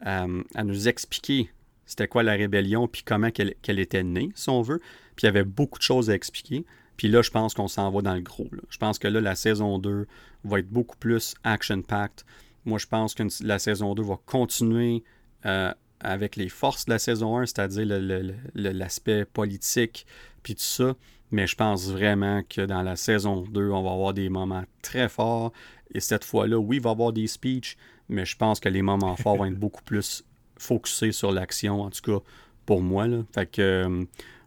euh, 0.05 0.43
à 0.53 0.63
nous 0.63 0.87
expliquer 0.87 1.49
c'était 1.87 2.07
quoi 2.07 2.21
la 2.21 2.33
rébellion, 2.33 2.87
puis 2.87 3.01
comment 3.03 3.31
qu'elle, 3.31 3.55
qu'elle 3.63 3.79
était 3.79 4.03
née, 4.03 4.29
si 4.35 4.49
on 4.49 4.61
veut. 4.61 4.79
Puis 5.15 5.23
il 5.23 5.25
y 5.25 5.29
avait 5.29 5.43
beaucoup 5.43 5.79
de 5.79 5.83
choses 5.83 6.09
à 6.11 6.13
expliquer. 6.13 6.65
Puis 6.97 7.07
là, 7.07 7.21
je 7.23 7.31
pense 7.31 7.53
qu'on 7.55 7.67
s'en 7.67 7.89
va 7.91 8.01
dans 8.01 8.13
le 8.15 8.21
gros. 8.21 8.47
là. 8.51 8.61
Je 8.69 8.77
pense 8.77 8.99
que 8.99 9.07
là, 9.07 9.21
la 9.21 9.35
saison 9.35 9.79
2 9.79 10.05
va 10.43 10.59
être 10.59 10.69
beaucoup 10.69 10.97
plus 10.97 11.33
action-packed. 11.43 12.25
Moi, 12.65 12.77
je 12.79 12.87
pense 12.87 13.13
que 13.15 13.23
la 13.43 13.59
saison 13.59 13.95
2 13.95 14.03
va 14.03 14.17
continuer 14.25 15.03
euh, 15.45 15.73
avec 15.99 16.35
les 16.35 16.49
forces 16.49 16.85
de 16.85 16.91
la 16.91 16.99
saison 16.99 17.37
1, 17.37 17.45
c'est-à-dire 17.47 17.85
le- 17.85 17.99
le- 17.99 18.35
le- 18.55 18.71
l'aspect 18.71 19.25
politique, 19.25 20.05
puis 20.43 20.55
tout 20.55 20.61
ça. 20.61 20.95
Mais 21.31 21.45
je 21.47 21.55
pense 21.55 21.89
vraiment 21.91 22.41
que 22.47 22.61
dans 22.61 22.81
la 22.81 22.95
saison 22.95 23.41
2, 23.41 23.69
on 23.69 23.83
va 23.83 23.91
avoir 23.91 24.13
des 24.13 24.29
moments 24.29 24.63
très 24.81 25.09
forts. 25.09 25.51
Et 25.93 25.99
cette 25.99 26.23
fois-là, 26.23 26.57
oui, 26.57 26.77
il 26.77 26.81
va 26.81 26.89
y 26.89 26.93
avoir 26.93 27.13
des 27.13 27.27
speeches, 27.27 27.77
mais 28.09 28.25
je 28.25 28.35
pense 28.37 28.59
que 28.59 28.69
les 28.69 28.81
moments 28.81 29.15
forts 29.15 29.37
vont 29.37 29.45
être 29.45 29.53
beaucoup 29.59 29.83
plus 29.83 30.23
focusés 30.59 31.11
sur 31.11 31.31
l'action, 31.31 31.81
en 31.81 31.89
tout 31.89 32.01
cas 32.01 32.23
pour 32.65 32.81
moi. 32.81 33.07
Là. 33.07 33.19
Fait 33.33 33.45
que 33.45 33.61
euh, 33.61 33.99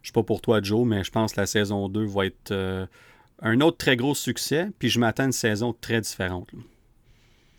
je 0.02 0.08
suis 0.08 0.12
pas 0.12 0.22
pour 0.22 0.40
toi, 0.40 0.60
Joe, 0.62 0.86
mais 0.86 1.04
je 1.04 1.10
pense 1.10 1.32
que 1.32 1.40
la 1.40 1.46
saison 1.46 1.88
2 1.88 2.04
va 2.06 2.26
être 2.26 2.50
euh, 2.52 2.86
un 3.42 3.60
autre 3.60 3.76
très 3.78 3.96
gros 3.96 4.14
succès. 4.14 4.68
Puis 4.78 4.88
je 4.88 4.98
m'attends 5.00 5.22
à 5.24 5.26
une 5.26 5.32
saison 5.32 5.74
très 5.78 6.00
différente. 6.00 6.52
là. 6.52 6.58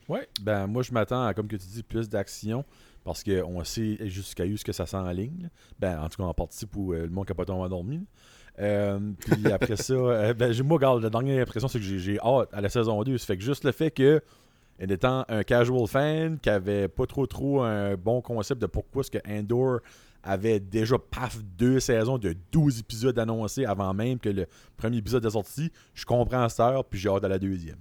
Ouais, 0.10 0.28
ben 0.42 0.68
moi 0.68 0.84
je 0.84 0.92
m'attends 0.92 1.26
à, 1.26 1.34
comme 1.34 1.48
que 1.48 1.56
tu 1.56 1.68
dis, 1.68 1.84
plus 1.84 2.10
d'action 2.10 2.66
parce 3.04 3.24
qu'on 3.24 3.64
sait 3.64 3.98
jusqu'à 4.10 4.44
où 4.46 4.58
ce 4.58 4.64
que 4.66 4.74
ça 4.74 4.86
sent 4.86 4.98
en 4.98 5.10
ligne. 5.12 5.44
là. 5.44 5.50
Ben, 5.80 6.00
en 6.04 6.10
tout 6.10 6.18
cas, 6.18 6.24
en 6.28 6.34
partie 6.34 6.66
pour 6.68 6.94
euh, 6.94 7.04
le 7.04 7.10
monde 7.10 7.26
qui 7.26 7.32
n'a 7.32 7.36
pas 7.36 7.46
tombé 7.46 7.64
endormi. 7.64 8.06
Euh, 8.60 9.00
puis 9.20 9.52
après 9.52 9.76
ça, 9.78 9.94
euh, 9.94 10.34
ben, 10.36 10.52
j'ai- 10.52 10.62
moi, 10.62 10.76
regarde, 10.78 11.02
la 11.02 11.10
dernière 11.10 11.42
impression, 11.42 11.68
c'est 11.68 11.80
que 11.80 11.86
j'ai- 11.86 11.98
j'ai 11.98 12.20
hâte 12.20 12.50
à 12.52 12.62
la 12.62 12.70
saison 12.70 13.02
2. 13.04 13.18
Ça 13.18 13.26
fait 13.28 13.38
que 13.38 13.44
juste 13.44 13.64
le 13.64 13.72
fait 13.72 13.90
que, 13.90 14.22
en 14.82 14.88
étant 14.90 15.26
un 15.30 15.44
casual 15.44 15.88
fan 15.88 16.40
qui 16.40 16.50
avait 16.50 16.88
pas 16.88 17.06
trop 17.06 17.28
trop 17.28 17.62
un 17.62 17.96
bon 17.96 18.22
concept 18.22 18.62
de 18.62 18.68
pourquoi 18.68 19.04
ce 19.04 19.12
que 19.12 19.20
Andor 19.28 19.80
avait 20.24 20.60
déjà, 20.60 20.98
paf, 20.98 21.40
deux 21.58 21.80
saisons 21.80 22.18
de 22.18 22.36
12 22.52 22.80
épisodes 22.80 23.18
annoncés 23.18 23.66
avant 23.66 23.94
même 23.94 24.20
que 24.20 24.30
le 24.30 24.46
premier 24.78 24.98
épisode 24.98 25.26
est 25.26 25.32
sorti, 25.32 25.72
je 25.94 26.06
comprends 26.06 26.48
heure, 26.60 26.86
puis 26.86 27.00
j'ai 27.00 27.10
hâte 27.10 27.24
à 27.24 27.28
la 27.28 27.40
deuxième. 27.40 27.78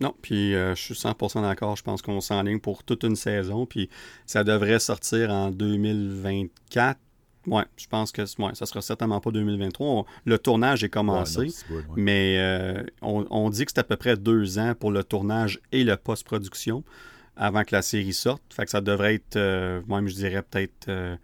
Non, 0.00 0.14
puis 0.20 0.54
euh, 0.54 0.74
je 0.74 0.82
suis 0.82 0.94
100% 0.94 1.42
d'accord. 1.42 1.76
Je 1.76 1.82
pense 1.84 2.02
qu'on 2.02 2.20
s'enligne 2.20 2.58
pour 2.58 2.82
toute 2.82 3.04
une 3.04 3.14
saison. 3.14 3.66
Puis 3.66 3.88
ça 4.26 4.42
devrait 4.42 4.80
sortir 4.80 5.30
en 5.30 5.50
2024. 5.50 6.98
Ouais, 7.46 7.64
je 7.76 7.86
pense 7.88 8.12
que 8.12 8.22
ouais, 8.22 8.54
ça 8.54 8.66
sera 8.66 8.80
certainement 8.82 9.20
pas 9.20 9.30
2023. 9.30 9.86
On- 9.86 10.04
le 10.24 10.38
tournage 10.38 10.84
est 10.84 10.88
commencé. 10.88 11.40
Ouais, 11.40 11.46
ouais. 11.76 11.82
Mais 11.96 12.36
euh, 12.38 12.82
on, 13.02 13.26
on 13.30 13.50
dit 13.50 13.64
que 13.64 13.72
c'est 13.74 13.80
à 13.80 13.84
peu 13.84 13.96
près 13.96 14.16
deux 14.16 14.58
ans 14.58 14.74
pour 14.78 14.90
le 14.92 15.02
tournage 15.02 15.60
et 15.72 15.82
la 15.84 15.96
post-production 15.96 16.84
avant 17.36 17.64
que 17.64 17.74
la 17.74 17.82
série 17.82 18.12
sorte. 18.12 18.42
Fait 18.54 18.64
que 18.64 18.70
ça 18.70 18.80
devrait 18.80 19.14
être, 19.14 19.36
euh, 19.36 19.80
même 19.88 20.06
je 20.08 20.14
dirais 20.14 20.42
peut-être 20.42 20.88
euh, 20.88 21.16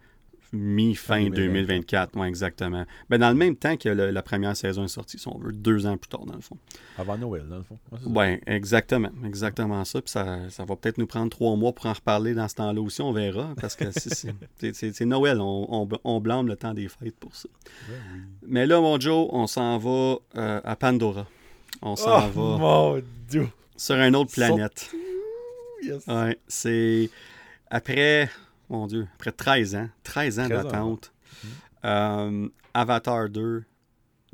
mi-fin 0.51 1.25
Fin 1.25 1.29
2024. 1.29 2.15
Ouais, 2.17 2.27
exactement. 2.27 2.85
Dans 3.09 3.29
le 3.29 3.35
même 3.35 3.55
temps 3.55 3.77
que 3.77 3.89
le- 3.89 4.09
la 4.11 4.21
première 4.23 4.55
saison 4.57 4.83
est 4.85 4.87
sortie, 4.89 5.17
si 5.19 5.27
on 5.27 5.37
veut, 5.37 5.51
deux 5.51 5.85
ans 5.85 5.97
plus 5.97 6.09
tard, 6.09 6.25
dans 6.25 6.35
le 6.35 6.41
fond. 6.41 6.57
Avant 6.97 7.17
Noël, 7.17 7.43
dans 7.49 7.57
le 7.57 7.63
fond. 7.63 7.77
Ouais, 8.05 8.41
exactement. 8.47 9.11
Exactement 9.25 9.85
ça. 9.85 10.01
Puis 10.01 10.11
ça, 10.11 10.49
ça 10.49 10.65
va 10.65 10.75
peut-être 10.75 10.97
nous 10.97 11.07
prendre 11.07 11.29
trois 11.29 11.55
mois 11.55 11.71
pour 11.73 11.85
en 11.85 11.93
reparler 11.93 12.33
dans 12.33 12.47
ce 12.47 12.55
temps-là 12.55 12.81
aussi, 12.81 13.01
on 13.01 13.11
verra. 13.11 13.53
Parce 13.61 13.75
que 13.75 13.85
c'est- 13.91 15.05
Noël, 15.05 15.39
on, 15.39 15.67
on, 15.69 15.87
on 16.03 16.19
blâme 16.19 16.47
le 16.47 16.55
temps 16.55 16.73
des 16.73 16.87
fêtes 16.87 17.15
pour 17.19 17.35
ça. 17.35 17.47
Ouais, 17.89 17.95
oui. 18.13 18.19
Mais 18.47 18.65
là, 18.65 18.79
mon 18.81 18.99
Joe, 18.99 19.27
on 19.31 19.47
s'en 19.47 19.77
va 19.77 20.15
euh, 20.35 20.61
à 20.63 20.75
Pandora. 20.75 21.27
On 21.81 21.95
s'en 21.95 22.27
Oh, 22.27 22.29
va 22.29 22.57
mon 22.57 23.01
Dieu. 23.29 23.47
sur 23.77 23.95
une 23.95 24.15
autre 24.15 24.31
planète. 24.33 24.91
Yes. 25.83 26.05
Ouais, 26.07 26.37
c'est 26.47 27.09
après, 27.69 28.29
mon 28.69 28.87
Dieu, 28.87 29.07
après 29.15 29.31
13 29.31 29.75
ans, 29.75 29.89
13 30.03 30.39
ans 30.39 30.45
13 30.47 30.57
ans, 30.57 30.63
d'attente, 30.63 31.13
euh, 31.85 32.47
Avatar 32.73 33.29
2, 33.29 33.63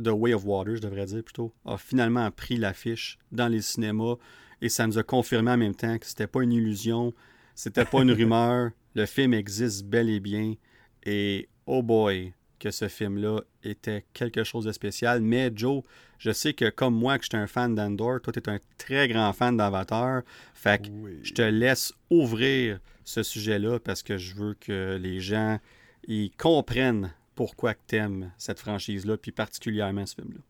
The 0.04 0.08
Way 0.10 0.34
of 0.34 0.46
Water, 0.46 0.76
je 0.76 0.82
devrais 0.82 1.06
dire 1.06 1.24
plutôt, 1.24 1.54
a 1.66 1.78
finalement 1.78 2.30
pris 2.32 2.58
l'affiche 2.58 3.18
dans 3.32 3.48
les 3.48 3.62
cinémas 3.62 4.16
et 4.62 4.70
ça 4.70 4.88
nous 4.88 4.98
a 4.98 5.04
confirmé 5.04 5.52
en 5.52 5.58
même 5.58 5.76
temps 5.76 5.98
que 5.98 6.06
c'était 6.06 6.28
pas 6.28 6.42
une 6.44 6.52
illusion, 6.52 7.14
c'était 7.54 7.86
pas 7.86 8.02
une 8.02 8.12
rumeur, 8.14 8.72
le 8.94 9.06
film 9.06 9.34
existe 9.34 9.86
bel 9.86 10.10
et 10.10 10.20
bien 10.20 10.56
et 11.04 11.48
oh 11.66 11.82
boy, 11.84 12.34
que 12.60 12.72
ce 12.72 12.88
film-là 12.88 13.42
était 13.64 14.06
quelque 14.14 14.44
chose 14.44 14.66
de 14.66 14.72
spécial. 14.72 15.22
Mais 15.22 15.52
Joe, 15.54 15.84
je 16.18 16.32
sais 16.32 16.54
que 16.54 16.70
comme 16.70 16.96
moi, 16.96 17.18
que 17.18 17.26
j'étais 17.26 17.38
un 17.38 17.48
fan 17.48 17.76
d'Andor, 17.76 18.22
toi, 18.22 18.34
tu 18.34 18.40
es 18.40 18.50
un 18.50 18.60
très 18.78 19.08
grand 19.08 19.32
fan 19.34 19.56
d'Avatar. 19.58 20.24
Fait 20.54 20.82
que 20.82 20.90
Oui. 20.90 21.20
je 21.22 21.34
te 21.34 21.42
laisse 21.42 21.94
ouvrir 22.10 22.80
ce 23.06 23.24
sujet-là 23.24 23.80
parce 23.80 24.04
que 24.04 24.18
je 24.18 24.36
veux 24.36 24.54
que 24.56 24.98
les 25.02 25.20
gens 25.22 25.60
ils 26.08 26.32
comprennent 26.32 27.14
pourquoi 27.36 27.74
tu 27.88 27.96
aimes 27.96 28.32
cette 28.38 28.60
franchise-là, 28.60 29.18
puis 29.18 29.32
particulièrement 29.32 30.06
ce 30.06 30.16
film-là. 30.16 30.42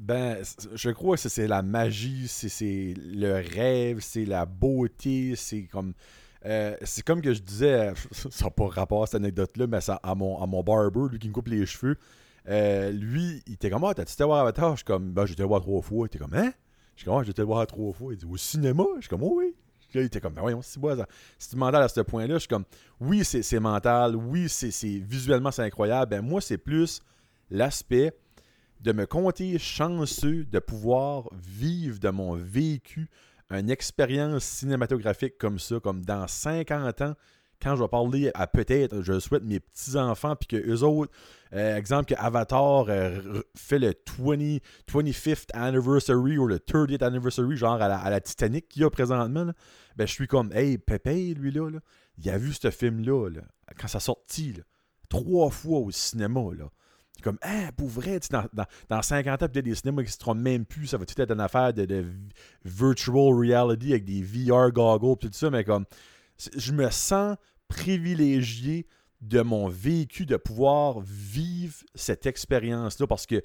Ben, 0.00 0.38
je 0.74 0.90
crois 0.90 1.16
que 1.16 1.28
c'est- 1.28 1.48
la 1.48 1.62
magie, 1.62 2.28
c'est- 2.28 2.94
le 2.96 3.32
rêve, 3.34 3.98
c'est 4.00 4.24
la 4.24 4.46
beauté, 4.46 5.34
c'est 5.36 5.64
comme. 5.64 5.92
euh, 6.46 6.76
c'est 6.84 7.02
comme 7.04 7.20
que 7.20 7.34
je 7.34 7.40
disais, 7.42 7.92
ça 8.30 8.44
n'a 8.44 8.50
pas 8.52 8.68
rapport 8.68 9.02
à 9.02 9.06
cette 9.06 9.16
anecdote-là, 9.16 9.66
mais 9.66 9.80
ça, 9.80 9.98
à, 10.04 10.14
mon, 10.14 10.40
à 10.40 10.46
mon 10.46 10.62
barber, 10.62 11.08
lui 11.10 11.18
qui 11.18 11.28
me 11.28 11.32
coupe 11.34 11.48
les 11.48 11.66
cheveux, 11.66 11.96
euh, 12.48 12.92
lui, 12.92 13.42
il 13.48 13.54
était 13.54 13.70
comme, 13.70 13.82
ah, 13.84 13.92
t'as-tu 13.92 14.12
été 14.12 14.22
voir 14.24 14.40
Avatar? 14.40 14.70
Je 14.72 14.76
suis 14.76 14.84
comme, 14.84 15.10
ben, 15.12 15.26
j'étais 15.26 15.42
voir 15.42 15.60
trois 15.60 15.82
fois. 15.82 16.06
Il 16.06 16.06
était 16.06 16.18
comme, 16.20 16.34
hein? 16.34 16.52
Je 16.94 17.00
suis 17.00 17.04
comme, 17.06 17.18
ah, 17.20 17.24
j'étais 17.24 17.42
voir 17.42 17.66
trois 17.66 17.92
fois. 17.92 18.12
Il 18.12 18.18
dit, 18.18 18.24
au 18.24 18.36
cinéma? 18.36 18.84
Je 18.96 19.00
suis 19.02 19.08
comme, 19.08 19.24
oh, 19.24 19.34
oui. 19.38 19.52
Là, 19.94 20.02
il 20.02 20.06
était 20.06 20.20
comme, 20.20 20.34
ben 20.34 20.42
voyons, 20.42 20.60
c'est 20.62 20.78
tu 20.80 21.56
mental 21.56 21.82
à 21.82 21.88
ce 21.88 22.00
point-là, 22.00 22.34
je 22.34 22.40
suis 22.40 22.48
comme, 22.48 22.64
oui, 23.00 23.24
c'est 23.24 23.42
c'est 23.42 23.60
mental, 23.60 24.16
oui, 24.16 24.48
c'est 24.48 24.70
c'est- 24.70 24.98
visuellement, 24.98 25.50
c'est 25.50 25.62
incroyable. 25.62 26.10
Ben, 26.10 26.20
moi, 26.22 26.40
c'est 26.40 26.58
plus 26.58 27.00
l'aspect 27.50 28.12
de 28.80 28.92
me 28.92 29.06
compter 29.06 29.58
chanceux 29.58 30.44
de 30.44 30.58
pouvoir 30.58 31.28
vivre 31.32 31.98
de 31.98 32.10
mon 32.10 32.34
vécu 32.34 33.08
une 33.50 33.70
expérience 33.70 34.44
cinématographique 34.44 35.38
comme 35.38 35.58
ça, 35.58 35.80
comme 35.80 36.04
dans 36.04 36.26
50 36.28 37.00
ans, 37.00 37.14
quand 37.62 37.76
je 37.76 37.82
vais 37.82 37.88
parler 37.88 38.30
à 38.34 38.46
peut-être, 38.46 39.02
je 39.02 39.18
souhaite, 39.18 39.42
mes 39.42 39.60
petits-enfants, 39.60 40.36
puis 40.36 40.46
que 40.46 40.56
eux 40.56 40.82
autres, 40.82 41.12
euh, 41.54 41.76
exemple, 41.76 42.14
que 42.14 42.20
Avatar 42.20 42.86
euh, 42.88 43.42
fait 43.56 43.78
le 43.78 43.94
20, 44.18 44.58
25th 44.88 45.48
anniversary 45.54 46.38
ou 46.38 46.46
le 46.46 46.58
30th 46.58 47.02
anniversary, 47.02 47.56
genre 47.56 47.80
à 47.80 48.10
la, 48.10 48.20
Titanic 48.20 48.68
qu'il 48.68 48.82
y 48.82 48.84
a 48.84 48.90
présentement, 48.90 49.44
là, 49.44 49.52
ben 49.96 50.06
je 50.06 50.12
suis 50.12 50.28
comme, 50.28 50.52
hey, 50.52 50.78
Pépé, 50.78 51.34
lui 51.34 51.50
là, 51.50 51.70
là, 51.70 51.80
il 52.18 52.30
a 52.30 52.38
vu 52.38 52.52
ce 52.52 52.70
film-là, 52.70 53.28
là, 53.28 53.42
quand 53.78 53.88
ça 53.88 54.00
sortit, 54.00 54.54
trois 55.08 55.50
fois 55.50 55.80
au 55.80 55.90
cinéma, 55.90 56.40
là. 56.56 56.70
Comme, 57.20 57.38
ah, 57.42 57.72
pour 57.76 57.88
vrai, 57.88 58.20
dans, 58.30 58.44
dans, 58.52 58.66
dans, 58.88 59.02
50 59.02 59.42
ans, 59.42 59.48
peut-être 59.48 59.64
des 59.64 59.74
cinémas 59.74 60.02
qui 60.02 60.08
ne 60.08 60.12
seront 60.12 60.34
même 60.36 60.64
plus, 60.64 60.86
ça 60.86 60.98
va 60.98 61.04
tout 61.04 61.20
être 61.20 61.32
une 61.32 61.40
affaire 61.40 61.74
de, 61.74 61.84
de 61.84 62.04
virtual 62.64 63.34
reality 63.34 63.90
avec 63.90 64.04
des 64.04 64.22
VR 64.22 64.70
goggles, 64.70 65.18
tout 65.18 65.28
ça, 65.32 65.50
mais 65.50 65.64
comme, 65.64 65.84
je 66.56 66.72
me 66.72 66.90
sens 66.90 67.36
privilégié 67.68 68.86
de 69.20 69.40
mon 69.40 69.68
vécu 69.68 70.26
de 70.26 70.36
pouvoir 70.36 71.00
vivre 71.00 71.74
cette 71.94 72.26
expérience-là 72.26 73.06
parce 73.06 73.26
que 73.26 73.42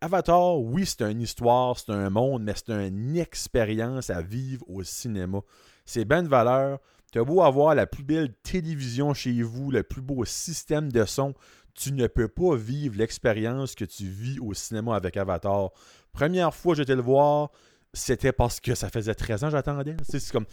Avatar, 0.00 0.58
oui, 0.58 0.84
c'est 0.84 1.02
une 1.10 1.22
histoire, 1.22 1.78
c'est 1.78 1.92
un 1.92 2.10
monde, 2.10 2.42
mais 2.42 2.54
c'est 2.54 2.70
une 2.70 3.16
expérience 3.16 4.10
à 4.10 4.20
vivre 4.22 4.64
au 4.68 4.82
cinéma. 4.82 5.40
C'est 5.86 6.04
bien 6.04 6.22
de 6.22 6.28
valeur. 6.28 6.78
Tu 7.12 7.20
as 7.20 7.24
beau 7.24 7.42
avoir 7.42 7.74
la 7.74 7.86
plus 7.86 8.02
belle 8.02 8.34
télévision 8.42 9.14
chez 9.14 9.40
vous, 9.42 9.70
le 9.70 9.82
plus 9.82 10.02
beau 10.02 10.24
système 10.24 10.90
de 10.90 11.04
son, 11.04 11.32
tu 11.74 11.92
ne 11.92 12.06
peux 12.06 12.28
pas 12.28 12.56
vivre 12.56 12.96
l'expérience 12.98 13.74
que 13.74 13.84
tu 13.84 14.06
vis 14.06 14.38
au 14.40 14.52
cinéma 14.54 14.96
avec 14.96 15.16
Avatar. 15.16 15.70
Première 16.12 16.54
fois 16.54 16.74
j'étais 16.74 16.96
le 16.96 17.02
voir, 17.02 17.50
c'était 17.94 18.32
parce 18.32 18.60
que 18.60 18.74
ça 18.74 18.90
faisait 18.90 19.14
13 19.14 19.44
ans 19.44 19.46
que 19.46 19.52
j'attendais. 19.52 19.96
C'est 20.08 20.30
comme 20.30 20.46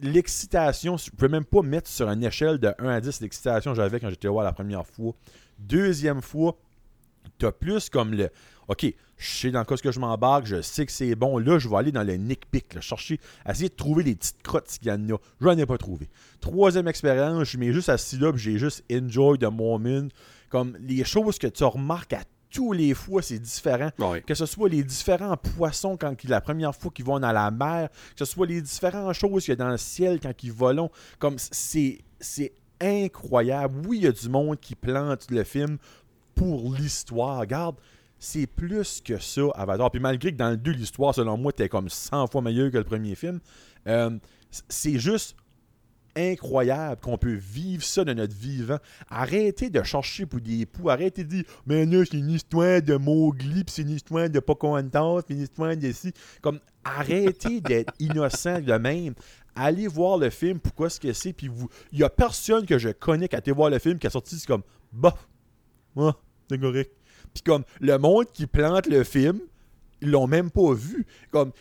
l'excitation, 0.00 0.96
je 0.96 1.10
peux 1.10 1.28
même 1.28 1.44
pas 1.44 1.62
mettre 1.62 1.88
sur 1.88 2.08
une 2.08 2.22
échelle 2.24 2.58
de 2.58 2.74
1 2.78 2.88
à 2.88 3.00
10 3.00 3.20
l'excitation 3.20 3.72
que 3.72 3.76
j'avais 3.76 4.00
quand 4.00 4.10
j'étais 4.10 4.28
voir 4.28 4.44
la 4.44 4.52
première 4.52 4.86
fois. 4.86 5.14
Deuxième 5.58 6.20
fois, 6.20 6.58
tu 7.38 7.46
as 7.46 7.52
plus 7.52 7.88
comme 7.88 8.12
le 8.12 8.30
OK, 8.68 8.86
je 9.16 9.28
sais 9.28 9.50
dans 9.50 9.64
quoi 9.64 9.76
que 9.76 9.90
je 9.90 9.98
m'embarque, 9.98 10.46
je 10.46 10.62
sais 10.62 10.86
que 10.86 10.92
c'est 10.92 11.16
bon. 11.16 11.38
Là, 11.38 11.58
je 11.58 11.68
vais 11.68 11.76
aller 11.76 11.90
dans 11.90 12.04
le 12.04 12.14
nick 12.14 12.48
pick, 12.50 12.80
chercher, 12.80 13.18
essayer 13.48 13.68
de 13.68 13.74
trouver 13.74 14.04
les 14.04 14.14
petites 14.14 14.42
crottes 14.42 14.68
qu'il 14.78 14.86
y 14.86 14.92
en 14.92 15.10
a. 15.10 15.18
Je 15.40 15.46
n'en 15.46 15.58
ai 15.58 15.66
pas 15.66 15.76
trouvé. 15.76 16.08
Troisième 16.40 16.86
expérience, 16.86 17.48
je 17.48 17.58
mets 17.58 17.72
juste 17.72 17.88
assis 17.88 18.16
là, 18.16 18.32
j'ai 18.36 18.58
juste 18.58 18.84
enjoy 18.92 19.38
the 19.38 19.50
moment. 19.50 20.06
Comme 20.50 20.76
les 20.80 21.02
choses 21.02 21.38
que 21.38 21.48
tu 21.48 21.64
remarques 21.64 22.12
à 22.12 22.22
tous 22.50 22.72
les 22.72 22.94
fois, 22.94 23.22
c'est 23.22 23.38
différent. 23.38 23.90
Que 24.26 24.34
ce 24.34 24.46
soit 24.46 24.68
les 24.68 24.82
différents 24.82 25.36
poissons 25.36 25.96
quand 25.96 26.14
la 26.24 26.40
première 26.40 26.74
fois 26.74 26.90
qu'ils 26.90 27.04
vont 27.04 27.20
dans 27.20 27.32
la 27.32 27.50
mer, 27.50 27.88
que 27.90 28.24
ce 28.24 28.24
soit 28.24 28.46
les 28.46 28.60
différentes 28.60 29.14
choses 29.14 29.44
qu'il 29.44 29.52
y 29.52 29.54
a 29.54 29.56
dans 29.56 29.70
le 29.70 29.78
ciel 29.78 30.20
quand 30.20 30.32
ils 30.42 30.52
volent. 30.52 30.90
Comme 31.18 31.36
c'est, 31.38 31.98
c'est 32.18 32.52
incroyable. 32.80 33.86
Oui, 33.86 33.98
il 33.98 34.04
y 34.04 34.06
a 34.06 34.12
du 34.12 34.28
monde 34.28 34.58
qui 34.58 34.74
plante 34.74 35.30
le 35.30 35.44
film 35.44 35.78
pour 36.34 36.74
l'histoire. 36.74 37.40
Regarde, 37.40 37.76
c'est 38.18 38.46
plus 38.46 39.00
que 39.00 39.18
ça, 39.18 39.42
Avatar. 39.54 39.90
Puis 39.90 40.00
malgré 40.00 40.32
que 40.32 40.36
dans 40.36 40.50
le 40.50 40.56
2, 40.56 40.72
l'histoire, 40.72 41.14
selon 41.14 41.36
moi, 41.36 41.50
était 41.50 41.68
comme 41.68 41.88
100 41.88 42.26
fois 42.28 42.42
meilleure 42.42 42.70
que 42.70 42.78
le 42.78 42.84
premier 42.84 43.14
film, 43.14 43.40
euh, 43.86 44.10
c'est 44.68 44.98
juste 44.98 45.36
incroyable 46.16 47.00
qu'on 47.00 47.18
peut 47.18 47.34
vivre 47.34 47.82
ça 47.82 48.04
de 48.04 48.12
notre 48.12 48.34
vivant. 48.34 48.78
Arrêtez 49.08 49.70
de 49.70 49.82
chercher 49.82 50.26
pour 50.26 50.40
des 50.40 50.66
poux. 50.66 50.90
Arrêtez 50.90 51.24
de 51.24 51.28
dire, 51.28 51.44
mais 51.66 51.86
là, 51.86 52.04
c'est 52.04 52.16
une 52.16 52.30
histoire 52.30 52.82
de 52.82 52.96
Mowgli, 52.96 53.64
puis 53.64 53.74
c'est 53.74 53.82
une 53.82 53.90
histoire 53.90 54.28
de 54.28 54.40
Pocahontas, 54.40 55.22
puis 55.26 55.34
une 55.34 55.42
histoire 55.42 55.76
de 55.76 55.92
ci. 55.92 56.12
Comme, 56.40 56.60
arrêtez 56.84 57.60
d'être 57.60 57.92
innocent 57.98 58.60
de 58.60 58.72
même. 58.74 59.14
Allez 59.54 59.88
voir 59.88 60.18
le 60.18 60.30
film, 60.30 60.60
pourquoi 60.60 60.90
ce 60.90 61.00
que 61.00 61.12
c'est, 61.12 61.32
puis 61.32 61.48
vous. 61.48 61.68
Il 61.92 61.98
n'y 61.98 62.04
a 62.04 62.10
personne 62.10 62.66
que 62.66 62.78
je 62.78 62.90
connais 62.90 63.28
qui 63.28 63.36
a 63.36 63.38
été 63.40 63.52
voir 63.52 63.70
le 63.70 63.78
film 63.78 63.98
qui 63.98 64.06
a 64.06 64.10
sorti, 64.10 64.38
c'est 64.38 64.46
comme, 64.46 64.62
bah, 64.92 65.14
moi, 65.94 66.20
c'est 66.48 66.58
correct. 66.58 66.92
Puis 67.34 67.42
comme 67.42 67.64
le 67.80 67.98
monde 67.98 68.26
qui 68.32 68.46
plante 68.46 68.86
le 68.86 69.04
film, 69.04 69.40
ils 70.00 70.10
l'ont 70.10 70.26
même 70.26 70.50
pas 70.50 70.72
vu. 70.72 71.06
Comme 71.30 71.52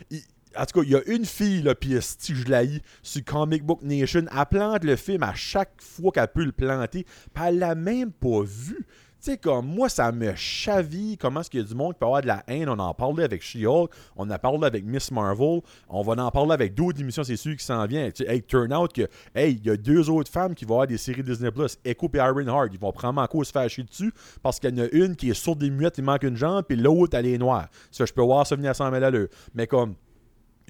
en 0.58 0.66
tout 0.66 0.80
cas, 0.80 0.86
il 0.86 0.92
y 0.92 0.96
a 0.96 1.02
une 1.08 1.26
fille, 1.26 1.62
là, 1.62 1.76
puis 1.76 1.96
si 2.02 2.36
je 2.36 2.46
l'ai 2.46 2.82
sur 3.04 3.24
Comic 3.24 3.64
Book 3.64 3.82
Nation, 3.84 4.26
elle 4.32 4.46
plante 4.46 4.84
le 4.84 4.96
film 4.96 5.24
à 5.24 5.34
chaque 5.36 5.74
fois 5.80 6.12
qu'elle 6.12 6.28
peut 6.28 6.46
le 6.46 6.52
planter, 6.52 7.06
puis 7.34 7.44
elle 7.46 7.60
l'a 7.60 7.76
même 7.76 8.12
pas 8.12 8.42
vu. 8.42 8.86
Tu 9.22 9.32
sais, 9.32 9.38
comme 9.38 9.66
moi, 9.66 9.90
ça 9.90 10.14
me 10.14 10.34
chaville 10.34 11.18
comment 11.18 11.42
est-ce 11.42 11.50
qu'il 11.50 11.60
y 11.60 11.64
a 11.64 11.68
du 11.68 11.76
monde 11.76 11.92
qui 11.92 12.00
peut 12.00 12.06
avoir 12.06 12.22
de 12.22 12.28
la 12.28 12.42
haine. 12.48 12.70
On 12.70 12.80
en 12.80 12.94
parlait 12.94 13.26
avec 13.26 13.42
She-Hulk, 13.44 13.92
on 14.16 14.30
a 14.30 14.40
parlé 14.40 14.64
avec 14.66 14.86
Miss 14.86 15.12
Marvel, 15.12 15.60
on 15.90 16.02
va 16.04 16.24
en 16.24 16.32
parler 16.32 16.54
avec 16.54 16.74
d'autres 16.74 17.02
émissions, 17.02 17.24
c'est 17.26 17.36
sûr, 17.36 17.54
qui 17.58 17.66
s'en 17.66 17.86
vient. 17.86 18.10
Tu 18.12 18.24
sais, 18.24 18.34
hey, 18.34 18.42
turn 18.42 18.74
out 18.74 18.94
que, 18.94 19.10
hey, 19.36 19.60
il 19.62 19.66
y 19.66 19.70
a 19.72 19.76
deux 19.76 20.10
autres 20.10 20.32
femmes 20.32 20.56
qui 20.56 20.64
vont 20.64 20.76
avoir 20.76 20.88
des 20.88 20.98
séries 20.98 21.22
Disney 21.22 21.52
Plus, 21.52 21.78
Echo 21.84 22.10
et 22.14 22.18
Iron 22.18 22.48
Heart. 22.48 22.70
Ils 22.72 22.80
vont 22.80 22.94
prendre 22.94 23.22
en 23.22 23.28
cause 23.28 23.48
se 23.48 23.52
faire 23.52 23.70
chier 23.70 23.84
dessus 23.84 24.14
parce 24.42 24.58
qu'il 24.58 24.74
y 24.74 24.82
en 24.82 24.86
a 24.86 24.88
une 24.94 25.18
qui 25.18 25.30
est 25.30 25.34
sourde 25.34 25.60
des 25.60 25.70
muettes, 25.70 25.98
il 25.98 26.06
manque 26.06 26.24
une 26.24 26.38
jambe, 26.38 26.64
puis 26.64 26.78
l'autre, 26.78 27.18
elle 27.18 27.26
est 27.26 27.38
noire. 27.38 27.68
Ça, 27.92 28.06
je 28.06 28.14
peux 28.14 28.22
voir 28.22 28.48
ça 28.48 28.56
venir 28.56 28.72
à 28.72 28.74
100 28.74 28.90
000 28.90 29.04
à 29.04 29.10
l'heure. 29.12 29.28
Mais 29.54 29.68
comme, 29.68 29.96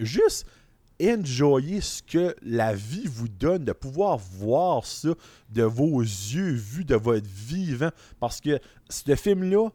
juste 0.05 0.45
enjoyer 1.01 1.81
ce 1.81 2.03
que 2.03 2.35
la 2.41 2.73
vie 2.73 3.07
vous 3.07 3.29
donne, 3.29 3.63
de 3.63 3.71
pouvoir 3.71 4.17
voir 4.17 4.85
ça 4.85 5.09
de 5.49 5.63
vos 5.63 6.01
yeux 6.01 6.51
vus, 6.51 6.85
de 6.85 6.95
votre 6.95 7.27
vivant. 7.27 7.91
Parce 8.19 8.41
que 8.41 8.59
ce 8.89 9.15
film-là 9.15 9.69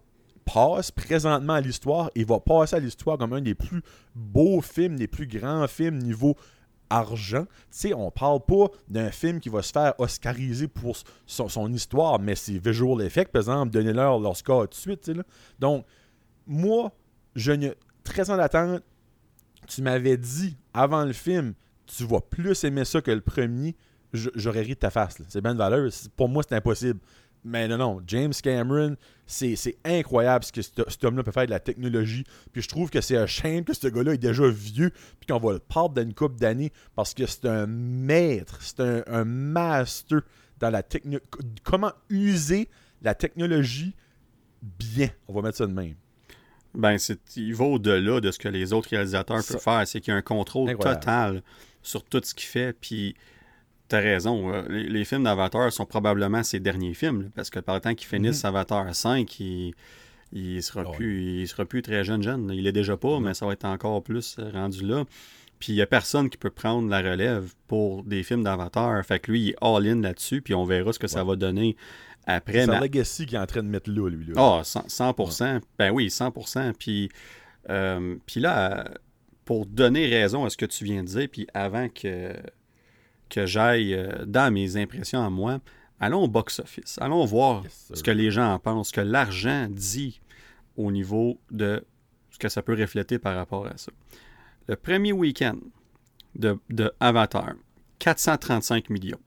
passe 0.45 0.91
présentement 0.91 1.55
à 1.55 1.61
l'histoire 1.61 2.11
et 2.15 2.25
va 2.25 2.41
passer 2.41 2.77
à 2.77 2.79
l'histoire 2.79 3.17
comme 3.17 3.33
un 3.33 3.41
des 3.41 3.55
plus 3.55 3.83
beaux 4.15 4.61
films, 4.61 4.97
des 4.97 5.09
plus 5.09 5.27
grands 5.27 5.67
films 5.67 5.99
niveau 5.99 6.37
argent. 6.91 7.45
Tu 7.45 7.49
sais, 7.71 7.95
on 7.95 8.11
parle 8.11 8.41
pas 8.45 8.67
d'un 8.89 9.11
film 9.11 9.41
qui 9.41 9.49
va 9.49 9.63
se 9.63 9.73
faire 9.73 9.95
oscariser 9.99 10.69
pour 10.69 10.97
son, 11.27 11.73
histoire, 11.73 12.19
mais 12.19 12.35
c'est 12.35 12.59
visual 12.59 13.03
effect, 13.03 13.33
par 13.33 13.41
exemple, 13.41 13.73
donnez-leur 13.73 14.19
leur 14.19 14.37
score 14.37 14.69
tout 14.69 14.69
de 14.69 14.75
suite. 14.75 15.11
Donc, 15.59 15.87
moi, 16.47 16.93
je 17.35 17.53
ne 17.53 17.71
très 18.05 18.31
en 18.31 18.39
attente 18.39 18.83
tu 19.67 19.83
m'avais 19.83 20.17
dit 20.17 20.57
avant 20.73 21.05
le 21.05 21.13
film, 21.13 21.55
tu 21.87 22.05
vas 22.05 22.21
plus 22.21 22.65
aimer 22.65 22.85
ça 22.85 23.01
que 23.01 23.11
le 23.11 23.21
premier, 23.21 23.77
j'aurais 24.13 24.63
ri 24.63 24.71
de 24.71 24.75
ta 24.75 24.91
face. 24.91 25.19
C'est 25.29 25.41
bien 25.41 25.55
de 25.55 25.59
valeur. 25.59 25.91
Pour 26.17 26.29
moi, 26.29 26.43
c'est 26.47 26.55
impossible. 26.55 27.01
Mais 27.47 27.69
non, 27.69 27.77
non, 27.77 28.01
James 28.07 28.33
Cameron, 28.43 28.97
c'est 29.27 29.77
incroyable 29.85 30.45
ce 30.45 30.53
que 30.53 30.63
cet 30.63 31.05
homme-là 31.05 31.23
peut 31.23 31.31
faire 31.31 31.45
de 31.45 31.51
la 31.51 31.61
technologie. 31.61 32.25
Puis 32.53 32.63
je 32.63 32.69
trouve 32.69 32.89
que 32.89 33.03
c'est 33.03 33.19
un 33.19 33.27
shame 33.27 33.65
que 33.65 33.75
ce 33.75 33.87
gars-là 33.87 34.15
est 34.15 34.19
déjà 34.19 34.49
vieux, 34.49 34.91
puis 35.21 35.27
qu'on 35.29 35.39
va 35.39 35.53
le 35.53 35.59
perdre 35.59 35.91
dans 35.91 36.03
une 36.03 36.15
couple 36.15 36.37
d'années, 36.37 36.73
parce 36.95 37.13
que 37.13 37.27
c'est 37.27 37.45
un 37.45 37.67
maître, 37.67 38.63
c'est 38.63 38.81
un, 38.81 39.03
un, 39.09 39.25
master 39.27 40.23
dans 40.59 40.71
la 40.71 40.83
technologie. 40.83 41.27
Comment 41.63 41.93
user 42.09 42.71
la 43.03 43.15
technologie 43.15 43.95
bien. 44.63 45.11
On 45.29 45.35
va 45.35 45.43
mettre 45.43 45.59
ça 45.59 45.67
de 45.67 45.73
même. 45.73 45.97
Ben, 46.75 46.97
il 47.37 47.55
va 47.55 47.65
au-delà 47.65 48.21
de 48.21 48.31
ce 48.31 48.39
que 48.39 48.49
les 48.49 48.73
autres 48.73 48.91
réalisateurs 48.91 49.43
peuvent 49.47 49.61
faire. 49.61 49.87
C'est 49.87 50.01
qu'il 50.01 50.13
y 50.13 50.15
a 50.15 50.19
un 50.19 50.23
contrôle 50.23 50.77
total 50.77 51.43
sur 51.83 52.05
tout 52.05 52.21
ce 52.25 52.35
qu'il 52.35 52.49
fait. 52.49 52.77
Puis, 52.79 53.15
t'as 53.89 54.01
raison. 54.01 54.53
Euh, 54.53 54.63
les, 54.69 55.05
films 55.05 55.25
d'Avatar 55.25 55.73
sont 55.73 55.87
probablement 55.87 56.43
ses 56.43 56.61
derniers 56.61 56.95
films. 56.95 57.31
parce 57.35 57.51
que 57.51 57.61
par 57.61 57.77
le 57.77 57.81
temps 57.81 57.95
qu'ils 57.95 58.09
finissent 58.09 58.43
mhm. 58.43 58.49
Avatar 58.49 58.95
5, 58.95 59.41
il, 59.41 59.75
il 60.33 60.63
sera, 60.63 60.83
ah 60.87 60.91
plus, 60.91 61.43
il 61.43 61.49
sera 61.49 61.65
plus 61.65 61.83
très 61.83 62.05
jeune, 62.05 62.23
jeune. 62.23 62.51
Il 62.53 62.67
est 62.67 62.73
déjà 62.73 62.97
pas, 62.97 63.21
mais 63.21 63.35
ça 63.35 63.47
va 63.47 63.53
être 63.53 63.65
encore 63.65 64.03
plus 64.03 64.37
rendu 64.53 64.85
là. 64.85 65.05
Puis 65.61 65.73
il 65.73 65.77
n'y 65.77 65.83
a 65.83 65.87
personne 65.87 66.29
qui 66.29 66.37
peut 66.37 66.51
prendre 66.51 66.89
la 66.89 66.99
relève 67.01 67.55
pour 67.69 68.03
des 68.03 68.23
films 68.23 68.43
d'Avatar. 68.43 69.05
Fait 69.05 69.21
que 69.21 69.31
lui, 69.31 69.41
il 69.41 69.51
est 69.51 69.57
all-in 69.61 70.01
là-dessus, 70.01 70.43
puis 70.43 70.55
on 70.55 70.65
verra 70.65 70.93
ce 70.93 70.99
que 70.99 71.07
ça 71.07 71.23
va 71.23 71.37
donner 71.37 71.77
après, 72.27 72.65
c'est 72.65 72.81
Legacy 72.81 73.27
qui 73.27 73.35
est 73.35 73.39
en 73.39 73.47
train 73.47 73.63
de 73.63 73.69
mettre 73.69 73.91
là, 73.91 74.09
lui. 74.09 74.33
Ah, 74.37 74.63
100%. 74.63 75.61
Ben 75.79 75.91
oui, 75.91 76.09
100%. 76.09 76.73
Puis, 76.75 77.11
euh, 77.71 78.17
puis 78.27 78.41
là, 78.41 78.89
pour 79.45 79.67
donner 79.67 80.07
raison 80.07 80.45
à 80.45 80.51
ce 80.51 80.57
que 80.57 80.67
tu 80.67 80.85
viens 80.85 81.03
de 81.03 81.09
dire, 81.09 81.29
puis 81.31 81.47
avant 81.55 81.89
que, 81.89 82.35
que 83.29 83.47
j'aille 83.47 83.95
euh, 83.95 84.25
dans 84.27 84.53
mes 84.53 84.77
impressions 84.77 85.25
à 85.25 85.31
moi, 85.31 85.61
allons 86.01 86.25
au 86.25 86.29
box-office. 86.29 86.99
Allons 87.01 87.25
voir 87.25 87.63
ce 87.71 88.03
que 88.03 88.11
les 88.11 88.31
gens 88.31 88.53
en 88.53 88.59
pensent, 88.59 88.89
ce 88.89 88.93
que 88.93 89.01
l'argent 89.01 89.69
dit 89.71 90.21
au 90.77 90.91
niveau 90.91 91.39
de 91.51 91.85
ce 92.31 92.39
que 92.39 92.49
ça 92.49 92.63
peut 92.63 92.75
refléter 92.75 93.19
par 93.19 93.37
rapport 93.37 93.67
à 93.67 93.77
ça. 93.77 93.93
Le 94.67 94.77
premier 94.77 95.13
week-end 95.13 95.57
de, 96.35 96.59
de 96.71 96.93
Avatar, 97.01 97.53
435 97.99 98.91
millions. 98.91 99.21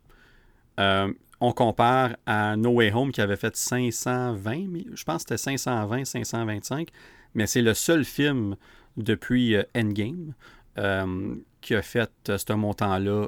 Euh, 0.79 1.11
on 1.39 1.51
compare 1.51 2.15
à 2.25 2.55
No 2.55 2.71
Way 2.71 2.91
Home 2.93 3.11
qui 3.11 3.21
avait 3.21 3.35
fait 3.35 3.55
520, 3.55 4.93
je 4.93 5.03
pense 5.03 5.23
que 5.23 5.37
c'était 5.37 5.57
520, 5.57 6.05
525, 6.05 6.89
mais 7.35 7.47
c'est 7.47 7.61
le 7.61 7.73
seul 7.73 8.03
film 8.05 8.55
depuis 8.97 9.55
euh, 9.55 9.63
Endgame 9.75 10.33
euh, 10.79 11.35
qui 11.61 11.75
a 11.75 11.81
fait 11.81 12.11
euh, 12.29 12.37
ce 12.37 12.53
montant-là, 12.53 13.27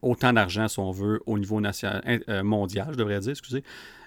autant 0.00 0.32
d'argent, 0.32 0.68
si 0.68 0.78
on 0.78 0.92
veut, 0.92 1.20
au 1.26 1.38
niveau 1.38 1.60
national, 1.60 2.22
mondial, 2.44 2.88
je 2.92 2.96
devrais 2.96 3.18
dire, 3.20 3.30
excusez. 3.30 3.64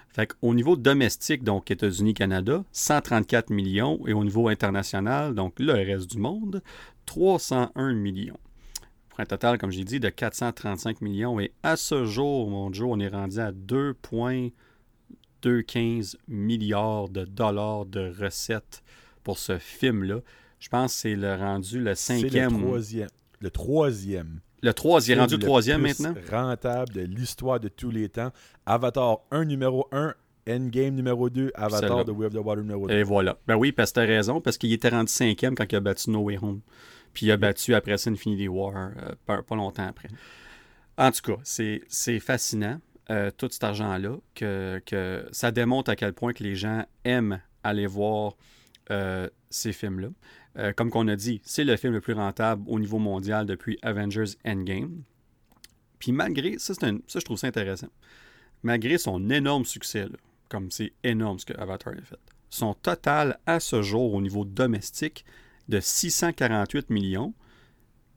Fait 0.08 0.30
au 0.42 0.54
niveau 0.54 0.76
domestique, 0.76 1.42
donc 1.42 1.70
États-Unis, 1.70 2.12
Canada, 2.14 2.64
134 2.72 3.50
millions, 3.50 3.98
et 4.06 4.12
au 4.12 4.24
niveau 4.24 4.48
international, 4.48 5.34
donc 5.34 5.54
le 5.58 5.72
reste 5.72 6.10
du 6.10 6.18
monde, 6.18 6.62
301 7.06 7.94
millions 7.94 8.38
pour 9.12 9.20
un 9.20 9.26
total, 9.26 9.58
comme 9.58 9.70
j'ai 9.70 9.84
dit, 9.84 10.00
de 10.00 10.08
435 10.08 11.02
millions. 11.02 11.38
Et 11.38 11.52
à 11.62 11.76
ce 11.76 12.06
jour, 12.06 12.48
mon 12.48 12.72
Joe, 12.72 12.88
on 12.90 12.98
est 12.98 13.08
rendu 13.08 13.38
à 13.38 13.52
2,215 13.52 16.16
milliards 16.28 17.10
de 17.10 17.26
dollars 17.26 17.84
de 17.84 18.10
recettes 18.18 18.82
pour 19.22 19.36
ce 19.38 19.58
film-là. 19.58 20.20
Je 20.58 20.68
pense 20.68 20.94
que 20.94 21.00
c'est 21.00 21.14
le 21.14 21.34
rendu 21.34 21.78
le 21.78 21.94
cinquième. 21.94 22.54
le 22.54 22.60
troisième. 22.60 23.10
Le 23.40 23.50
troisième. 23.50 24.40
Le 24.62 24.72
troisième, 24.72 25.18
rendu 25.18 25.36
le 25.36 25.42
troisième 25.42 25.82
maintenant? 25.82 26.14
Rentable 26.30 26.94
de 26.94 27.02
l'histoire 27.02 27.60
de 27.60 27.68
tous 27.68 27.90
les 27.90 28.08
temps. 28.08 28.32
Avatar 28.64 29.18
1, 29.30 29.44
numéro 29.44 29.88
1, 29.92 30.14
Endgame 30.48 30.94
numéro 30.94 31.28
2, 31.28 31.50
Avatar. 31.54 32.04
The 32.04 32.10
Way 32.10 32.26
of 32.26 32.32
the 32.32 32.38
Water 32.38 32.62
numéro 32.62 32.86
2. 32.86 32.94
Et 32.94 33.02
voilà. 33.02 33.36
Ben 33.46 33.56
oui, 33.56 33.72
parce 33.72 33.90
que 33.90 33.96
t'as 33.96 34.06
raison, 34.06 34.40
parce 34.40 34.56
qu'il 34.56 34.72
était 34.72 34.88
rendu 34.88 35.12
cinquième 35.12 35.54
quand 35.54 35.70
il 35.70 35.76
a 35.76 35.80
battu 35.80 36.10
No 36.10 36.20
Way 36.20 36.38
Home. 36.40 36.62
Puis 37.12 37.26
il 37.26 37.32
a 37.32 37.36
battu 37.36 37.74
après 37.74 37.98
ça 37.98 38.10
War, 38.10 38.74
euh, 38.76 39.14
pas, 39.26 39.42
longtemps 39.50 39.86
après. 39.86 40.08
En 40.96 41.10
tout 41.10 41.22
cas, 41.22 41.40
c'est 41.44 42.20
fascinant, 42.20 42.80
euh, 43.10 43.30
tout 43.36 43.48
cet 43.50 43.64
argent-là, 43.64 44.16
que, 44.34 44.80
que 44.86 45.26
ça 45.32 45.50
démontre 45.50 45.90
à 45.90 45.96
quel 45.96 46.12
point 46.12 46.32
que 46.32 46.42
les 46.42 46.54
gens 46.54 46.84
aiment 47.04 47.40
aller 47.62 47.86
voir 47.86 48.36
euh, 48.90 49.28
ces 49.50 49.72
films-là. 49.72 50.08
Comme 50.76 50.90
qu'on 50.90 51.08
a 51.08 51.16
dit, 51.16 51.40
c'est 51.44 51.64
le 51.64 51.78
film 51.78 51.94
le 51.94 52.02
plus 52.02 52.12
rentable 52.12 52.62
au 52.66 52.78
niveau 52.78 52.98
mondial 52.98 53.46
depuis 53.46 53.78
Avengers 53.80 54.36
Endgame. 54.44 55.02
Puis 55.98 56.12
malgré, 56.12 56.58
ça, 56.58 56.74
ça 56.74 56.90
je 56.90 57.24
trouve 57.24 57.38
ça 57.38 57.46
intéressant, 57.46 57.88
malgré 58.62 58.98
son 58.98 59.30
énorme 59.30 59.64
succès, 59.64 60.08
comme 60.50 60.70
c'est 60.70 60.92
énorme 61.04 61.38
ce 61.38 61.46
que 61.46 61.54
Avatar 61.54 61.94
a 61.94 62.02
fait, 62.02 62.18
son 62.50 62.74
total 62.74 63.38
à 63.46 63.60
ce 63.60 63.80
jour 63.80 64.12
au 64.12 64.20
niveau 64.20 64.44
domestique 64.44 65.24
de 65.72 65.80
648 65.80 66.90
millions, 66.90 67.34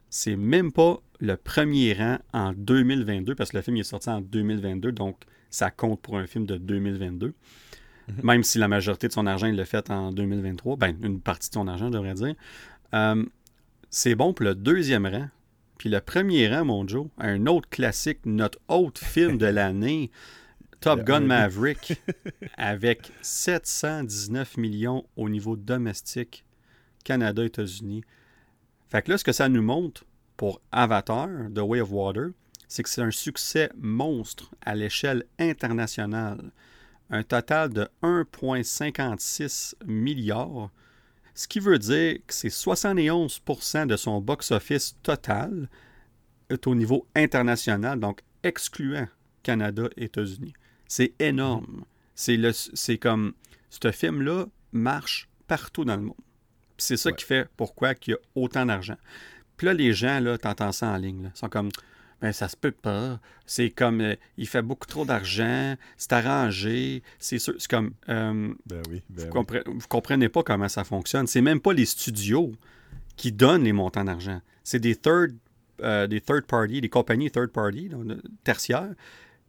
c'est 0.09 0.35
même 0.35 0.71
pas 0.71 1.01
le 1.19 1.37
premier 1.37 1.93
rang 1.93 2.17
en 2.33 2.53
2022, 2.53 3.33
parce 3.35 3.51
que 3.51 3.57
le 3.57 3.63
film 3.63 3.77
il 3.77 3.79
est 3.81 3.83
sorti 3.83 4.09
en 4.09 4.21
2022, 4.21 4.91
donc 4.91 5.17
ça 5.49 5.71
compte 5.71 6.01
pour 6.01 6.17
un 6.17 6.27
film 6.27 6.45
de 6.45 6.57
2022. 6.57 7.33
Même 8.21 8.43
si 8.43 8.59
la 8.59 8.67
majorité 8.67 9.07
de 9.07 9.13
son 9.13 9.25
argent, 9.25 9.47
il 9.47 9.55
l'a 9.55 9.65
fait 9.65 9.89
en 9.89 10.11
2023, 10.11 10.77
ben 10.77 10.95
une 11.01 11.21
partie 11.21 11.49
de 11.49 11.55
son 11.55 11.67
argent, 11.67 11.87
je 11.87 11.93
devrais 11.93 12.13
dire. 12.13 12.35
Euh, 12.93 13.25
c'est 13.89 14.13
bon 14.13 14.33
pour 14.33 14.45
le 14.45 14.53
deuxième 14.53 15.07
rang. 15.07 15.27
Puis 15.79 15.89
le 15.89 16.01
premier 16.01 16.47
rang, 16.47 16.65
mon 16.65 16.87
Joe, 16.87 17.07
un 17.17 17.47
autre 17.47 17.67
classique, 17.69 18.19
notre 18.25 18.59
autre 18.67 19.01
film 19.01 19.37
de 19.37 19.47
l'année, 19.47 20.11
Top 20.81 21.03
Gun. 21.03 21.21
Maverick, 21.21 21.99
avec 22.57 23.11
719 23.21 24.57
millions 24.57 25.05
au 25.15 25.29
niveau 25.29 25.55
domestique, 25.55 26.44
Canada, 27.05 27.45
États-Unis. 27.45 28.03
Fait 28.89 29.01
que 29.01 29.11
là, 29.11 29.17
ce 29.17 29.23
que 29.23 29.31
ça 29.31 29.47
nous 29.47 29.61
montre 29.61 30.03
pour 30.35 30.59
Avatar, 30.73 31.29
The 31.53 31.59
Way 31.59 31.79
of 31.79 31.91
Water, 31.91 32.31
c'est 32.67 32.83
que 32.83 32.89
c'est 32.89 33.01
un 33.01 33.11
succès 33.11 33.69
monstre 33.77 34.51
à 34.61 34.75
l'échelle 34.75 35.23
internationale. 35.39 36.51
Un 37.09 37.23
total 37.23 37.69
de 37.71 37.87
1,56 38.03 39.75
milliard, 39.85 40.71
ce 41.35 41.47
qui 41.47 41.59
veut 41.59 41.79
dire 41.79 42.17
que 42.25 42.33
c'est 42.33 42.49
71% 42.49 43.87
de 43.87 43.95
son 43.95 44.19
box-office 44.19 44.97
total 45.03 45.69
est 46.49 46.65
au 46.67 46.75
niveau 46.75 47.07
international, 47.15 47.99
donc 47.99 48.21
excluant 48.43 49.07
Canada 49.43 49.89
et 49.97 50.05
États-Unis. 50.05 50.53
C'est 50.87 51.13
énorme. 51.19 51.85
C'est 52.15 52.37
le, 52.37 52.51
c'est 52.53 52.97
comme, 52.97 53.33
ce 53.69 53.91
film-là 53.91 54.45
marche 54.71 55.29
partout 55.47 55.85
dans 55.85 55.97
le 55.97 56.03
monde. 56.03 56.15
Puis 56.77 56.85
c'est 56.87 56.97
ça 56.97 57.09
Ouais. 57.09 57.15
qui 57.15 57.25
fait 57.25 57.47
pourquoi 57.57 57.93
il 58.07 58.11
y 58.11 58.13
a 58.13 58.17
autant 58.35 58.65
d'argent. 58.65 58.97
Puis 59.57 59.65
là, 59.67 59.73
les 59.73 59.93
gens, 59.93 60.19
là, 60.19 60.37
t'entends 60.37 60.71
ça 60.71 60.87
en 60.89 60.97
ligne, 60.97 61.23
là, 61.23 61.29
sont 61.33 61.47
comme, 61.49 61.69
ben 62.21 62.31
ça 62.33 62.47
se 62.49 62.57
peut 62.57 62.71
pas. 62.71 63.19
C'est 63.45 63.69
comme, 63.69 64.01
euh, 64.01 64.15
il 64.37 64.47
fait 64.47 64.61
beaucoup 64.61 64.87
trop 64.87 65.05
d'argent, 65.05 65.75
c'est 65.97 66.11
arrangé, 66.13 67.03
c'est 67.19 67.39
sûr. 67.39 67.53
C'est 67.57 67.69
comme, 67.69 67.93
euh, 68.09 68.53
Ben 68.65 68.81
oui, 68.89 69.01
ben 69.09 69.21
vous, 69.21 69.25
oui. 69.25 69.29
compre- 69.31 69.63
vous 69.69 69.87
comprenez 69.87 70.27
pas 70.29 70.43
comment 70.43 70.67
ça 70.69 70.83
fonctionne. 70.83 71.27
C'est 71.27 71.41
même 71.41 71.59
pas 71.61 71.73
les 71.73 71.85
studios 71.85 72.51
qui 73.15 73.31
donnent 73.31 73.63
les 73.63 73.73
montants 73.73 74.03
d'argent. 74.03 74.41
C'est 74.63 74.79
des 74.79 74.95
third, 74.95 75.37
euh, 75.81 76.07
des 76.07 76.19
third 76.21 76.45
party, 76.45 76.81
des 76.81 76.89
compagnies 76.89 77.31
third 77.31 77.51
party, 77.51 77.89
de- 77.89 78.21
tertiaires, 78.43 78.93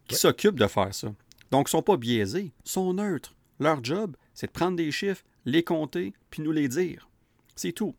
qui 0.07 0.15
Ouais. 0.15 0.19
s'occupent 0.19 0.59
de 0.59 0.67
faire 0.67 0.93
ça. 0.93 1.13
Donc, 1.51 1.67
ils 1.67 1.71
sont 1.71 1.81
pas 1.81 1.97
biaisés, 1.97 2.53
ils 2.65 2.69
sont 2.69 2.93
neutres. 2.93 3.33
Leur 3.59 3.83
job, 3.83 4.15
c'est 4.33 4.47
de 4.47 4.51
prendre 4.51 4.77
des 4.77 4.91
chiffres, 4.91 5.23
les 5.45 5.63
compter, 5.63 6.13
puis 6.29 6.41
nous 6.41 6.51
les 6.51 6.67
dire. 6.67 7.09
C'est 7.57 7.73
tout. 7.73 7.95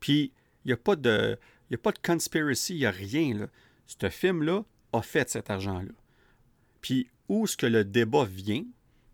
Puis, 0.00 0.32
il 0.64 0.68
n'y 0.68 0.72
a 0.72 0.76
pas 0.76 0.96
de. 0.96 1.38
Il 1.70 1.74
a 1.74 1.78
pas 1.78 1.92
de 1.92 1.98
conspiracy, 1.98 2.74
il 2.74 2.78
n'y 2.78 2.86
a 2.86 2.90
rien. 2.90 3.34
Là. 3.34 3.46
Ce 3.86 4.08
film-là 4.08 4.64
a 4.92 5.02
fait 5.02 5.28
cet 5.28 5.50
argent-là. 5.50 5.92
Puis, 6.80 7.08
où 7.28 7.44
est-ce 7.44 7.56
que 7.56 7.66
le 7.66 7.84
débat 7.84 8.24
vient, 8.24 8.64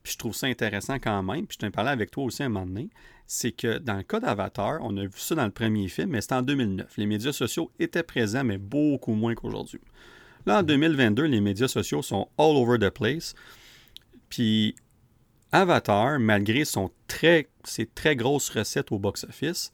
puis 0.02 0.12
je 0.12 0.18
trouve 0.18 0.34
ça 0.34 0.46
intéressant 0.46 0.98
quand 0.98 1.22
même, 1.22 1.46
puis 1.46 1.58
je 1.60 1.66
t'en 1.66 1.70
parlais 1.70 1.90
avec 1.90 2.10
toi 2.10 2.24
aussi 2.24 2.42
un 2.42 2.48
moment 2.48 2.66
donné, 2.66 2.90
c'est 3.26 3.52
que 3.52 3.78
dans 3.78 3.96
le 3.96 4.02
cas 4.02 4.20
d'Avatar, 4.20 4.78
on 4.82 4.96
a 4.98 5.02
vu 5.02 5.12
ça 5.16 5.34
dans 5.34 5.46
le 5.46 5.50
premier 5.50 5.88
film, 5.88 6.10
mais 6.10 6.20
c'était 6.20 6.34
en 6.34 6.42
2009. 6.42 6.96
Les 6.96 7.06
médias 7.06 7.32
sociaux 7.32 7.70
étaient 7.78 8.02
présents, 8.02 8.44
mais 8.44 8.58
beaucoup 8.58 9.14
moins 9.14 9.34
qu'aujourd'hui. 9.34 9.80
Là, 10.46 10.60
en 10.60 10.62
2022, 10.62 11.24
les 11.24 11.40
médias 11.40 11.68
sociaux 11.68 12.02
sont 12.02 12.28
all 12.38 12.56
over 12.56 12.78
the 12.78 12.90
place. 12.90 13.34
Puis 14.28 14.76
Avatar, 15.54 16.18
malgré 16.18 16.64
son 16.64 16.90
très, 17.06 17.48
ses 17.62 17.86
très 17.86 18.16
grosses 18.16 18.50
recettes 18.50 18.90
au 18.90 18.98
box-office, 18.98 19.70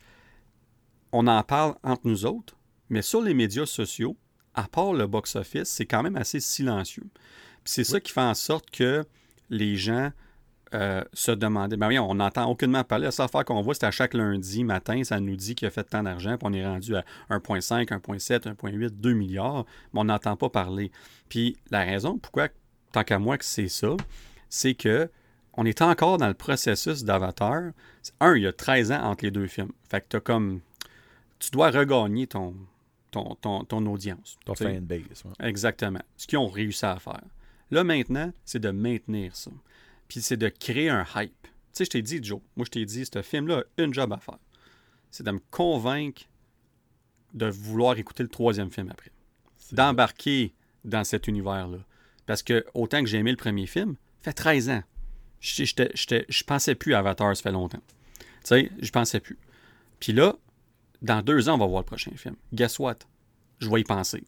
on 1.11 1.27
en 1.27 1.43
parle 1.43 1.75
entre 1.83 2.03
nous 2.05 2.27
autres, 2.27 2.55
mais 2.91 3.01
sur 3.01 3.23
les 3.23 3.33
médias 3.33 3.65
sociaux, 3.65 4.15
à 4.55 4.65
part 4.65 4.93
le 4.93 5.07
box-office, 5.07 5.71
c'est 5.71 5.87
quand 5.87 6.03
même 6.03 6.17
assez 6.17 6.39
silencieux. 6.39 7.07
Puis 7.65 7.73
c'est 7.73 7.85
ça 7.85 7.99
qui 7.99 8.13
fait 8.13 8.21
en 8.21 8.35
sorte 8.35 8.71
que 8.71 9.07
les 9.49 9.77
gens 9.77 10.11
euh, 10.75 11.03
se 11.15 11.33
demandaient. 11.33 11.79
Ben 11.79 11.89
oui, 11.89 11.99
on 11.99 12.17
n'entend 12.17 12.51
aucunement 12.51 12.85
parler. 12.85 13.07
La 13.07 13.11
seule 13.11 13.25
affaire 13.25 13.47
qu'on 13.47 13.63
voit, 13.63 13.73
c'est 13.75 13.87
à 13.87 13.91
chaque 13.91 14.13
lundi 14.13 14.65
matin, 14.65 15.03
ça 15.03 15.19
nous 15.19 15.35
dit 15.35 15.55
qu'il 15.55 15.67
a 15.67 15.71
fait 15.71 15.85
tant 15.85 16.03
d'argent, 16.03 16.37
puis 16.37 16.47
on 16.47 16.53
est 16.53 16.67
rendu 16.67 16.95
à 16.95 17.07
1,5, 17.31 17.87
1,7, 17.87 18.55
1,8, 18.55 18.91
2 18.91 19.15
milliards, 19.15 19.65
mais 19.95 20.01
on 20.01 20.05
n'entend 20.05 20.37
pas 20.37 20.51
parler. 20.51 20.93
Puis 21.31 21.57
la 21.71 21.85
raison 21.85 22.19
pourquoi, 22.19 22.49
tant 22.93 23.03
qu'à 23.03 23.19
moi, 23.19 23.39
que 23.39 23.47
c'est 23.47 23.69
ça, 23.69 23.97
c'est 24.51 24.75
que 24.75 25.11
on 25.55 25.67
est 25.67 25.83
encore 25.83 26.19
dans 26.19 26.29
le 26.29 26.35
processus 26.35 27.05
d'Avatar. 27.05 27.73
Un, 28.21 28.37
il 28.37 28.43
y 28.43 28.47
a 28.47 28.53
13 28.53 28.93
ans 28.93 29.03
entre 29.03 29.25
les 29.25 29.31
deux 29.31 29.47
films. 29.47 29.73
Fait 29.89 30.01
que 30.01 30.07
t'as 30.09 30.21
comme. 30.21 30.61
Tu 31.39 31.51
dois 31.51 31.71
regagner 31.71 32.27
ton, 32.27 32.55
ton, 33.11 33.35
ton, 33.37 33.65
ton 33.65 33.85
audience. 33.87 34.39
Ton 34.45 34.55
fanbase. 34.55 35.25
ouais. 35.25 35.49
Exactement. 35.49 36.01
Ce 36.17 36.27
qu'ils 36.27 36.39
ont 36.39 36.49
réussi 36.49 36.85
à 36.85 36.99
faire. 36.99 37.23
Là, 37.71 37.85
maintenant, 37.85 38.33
c'est 38.45 38.59
de 38.59 38.71
maintenir 38.71 39.35
ça. 39.35 39.51
Puis 40.09 40.21
c'est 40.21 40.37
de 40.37 40.49
créer 40.49 40.91
un 40.91 41.07
hype. 41.17 41.33
Tu 41.43 41.49
sais, 41.73 41.85
je 41.85 41.91
t'ai 41.91 42.03
dit, 42.03 42.23
Joe, 42.23 42.41
moi, 42.57 42.65
je 42.67 42.71
t'ai 42.71 42.85
dit, 42.85 43.07
ce 43.07 43.23
film-là 43.23 43.63
a 43.79 43.83
une 43.83 43.95
job 43.95 44.13
à 44.13 44.19
faire. 44.19 44.39
C'est 45.11 45.25
de 45.25 45.31
me 45.31 45.41
convaincre 45.51 46.23
de 47.33 47.47
vouloir 47.47 47.97
écouter 47.97 48.23
le 48.23 48.29
troisième 48.29 48.71
film 48.71 48.91
après. 48.91 49.13
D'embarquer 49.73 50.53
dans 50.85 51.05
cet 51.05 51.29
univers-là. 51.29 51.79
Parce 52.27 52.43
que, 52.43 52.65
autant 52.75 53.01
que 53.01 53.07
j'ai 53.07 53.19
aimé 53.19 53.31
le 53.31 53.37
premier 53.37 53.67
film, 53.67 53.97
ça 54.23 54.31
fait 54.31 54.33
13 54.35 54.71
ans. 54.71 54.83
Je 55.41 56.45
pensais 56.45 56.75
plus 56.75 56.95
à 56.95 56.99
Avatar, 57.01 57.35
ça 57.37 57.43
fait 57.43 57.53
longtemps. 57.53 57.81
Tu 58.19 58.25
sais, 58.45 58.71
je 58.81 58.91
pensais 58.91 59.21
plus. 59.21 59.39
Puis 59.99 60.13
là, 60.13 60.35
dans 61.03 61.23
deux 61.23 61.49
ans, 61.49 61.55
on 61.55 61.59
va 61.59 61.67
voir 61.67 61.81
le 61.83 61.87
prochain 61.87 62.13
film. 62.17 62.37
Guess 62.53 62.79
what? 62.79 62.97
Je 63.59 63.69
vais 63.71 63.81
y 63.81 63.85
penser. 63.85 64.23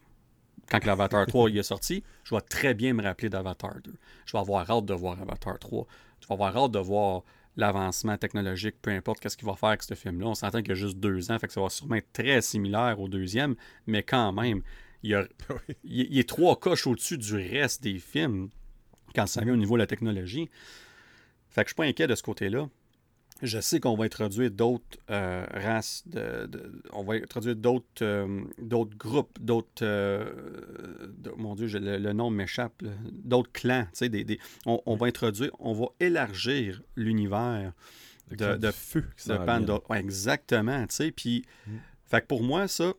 Quand 0.70 0.84
l'Avatar 0.84 1.26
3 1.26 1.50
il 1.50 1.58
est 1.58 1.62
sorti, 1.62 2.02
je 2.24 2.34
vais 2.34 2.40
très 2.40 2.72
bien 2.74 2.94
me 2.94 3.02
rappeler 3.02 3.28
d'Avatar 3.28 3.74
2. 3.84 3.92
Je 4.26 4.32
vais 4.32 4.38
avoir 4.38 4.70
hâte 4.70 4.86
de 4.86 4.94
voir 4.94 5.20
Avatar 5.20 5.58
3. 5.58 5.86
Je 6.20 6.26
vais 6.28 6.32
avoir 6.34 6.56
hâte 6.56 6.72
de 6.72 6.78
voir 6.78 7.22
l'avancement 7.56 8.16
technologique, 8.16 8.76
peu 8.80 8.90
importe 8.90 9.20
qu'est-ce 9.20 9.36
qu'il 9.36 9.46
va 9.46 9.54
faire 9.54 9.70
avec 9.70 9.82
ce 9.82 9.92
film-là. 9.94 10.28
On 10.28 10.34
s'entend 10.34 10.60
qu'il 10.60 10.68
y 10.68 10.72
a 10.72 10.74
juste 10.76 10.96
deux 10.98 11.30
ans, 11.30 11.38
fait 11.38 11.46
que 11.48 11.52
ça 11.52 11.60
va 11.60 11.68
sûrement 11.68 11.96
être 11.96 12.10
très 12.12 12.40
similaire 12.40 12.98
au 12.98 13.08
deuxième, 13.08 13.54
mais 13.86 14.02
quand 14.02 14.32
même, 14.32 14.62
il, 15.02 15.10
y 15.10 15.14
a- 15.14 15.26
il- 15.84 16.08
il 16.10 16.18
est 16.18 16.28
trois 16.28 16.58
coches 16.58 16.86
au-dessus 16.86 17.18
du 17.18 17.34
reste 17.34 17.82
des 17.82 17.98
films 17.98 18.48
quand 19.14 19.26
ça 19.26 19.42
vient 19.42 19.52
au 19.52 19.56
niveau 19.58 19.74
de 19.74 19.80
la 19.80 19.86
technologie. 19.86 20.48
Fait 21.52 21.62
que 21.62 21.68
je 21.68 21.70
suis 21.74 21.76
pas 21.76 21.84
inquiet 21.84 22.06
de 22.06 22.14
ce 22.14 22.22
côté-là. 22.22 22.68
Je 23.42 23.60
sais 23.60 23.80
qu'on 23.80 23.96
va 23.96 24.04
introduire 24.04 24.50
d'autres 24.52 24.98
euh, 25.10 25.44
races, 25.52 26.04
de, 26.06 26.46
de- 26.46 26.82
on 26.92 27.02
va 27.02 27.14
introduire 27.14 27.56
d'autres 27.56 27.86
euh, 28.02 28.42
d'autres 28.58 28.96
groupes, 28.96 29.36
d'autres... 29.40 29.82
euh, 29.82 30.30
mon 31.36 31.54
Dieu, 31.56 31.66
le, 31.78 31.98
le 31.98 32.12
nom 32.12 32.30
m'échappe. 32.30 32.82
D'autres 33.10 33.50
clans. 33.52 33.84
tu 33.86 33.90
sais, 33.98 34.08
Des, 34.08 34.22
des- 34.24 34.38
on, 34.66 34.80
on 34.86 34.94
va 34.96 35.06
introduire, 35.06 35.50
on 35.58 35.72
va 35.72 35.86
élargir 36.00 36.82
l'univers 36.96 37.72
de- 38.30 38.56
feu 38.70 39.04
de. 39.60 39.72
Ouais, 39.90 39.98
exactement. 40.00 40.86
tu 40.86 40.94
sais, 40.94 41.10
Puis, 41.10 41.44
Mm. 41.66 41.70
fait 42.06 42.20
que 42.22 42.26
pour 42.26 42.42
moi, 42.44 42.68
ça, 42.68 42.92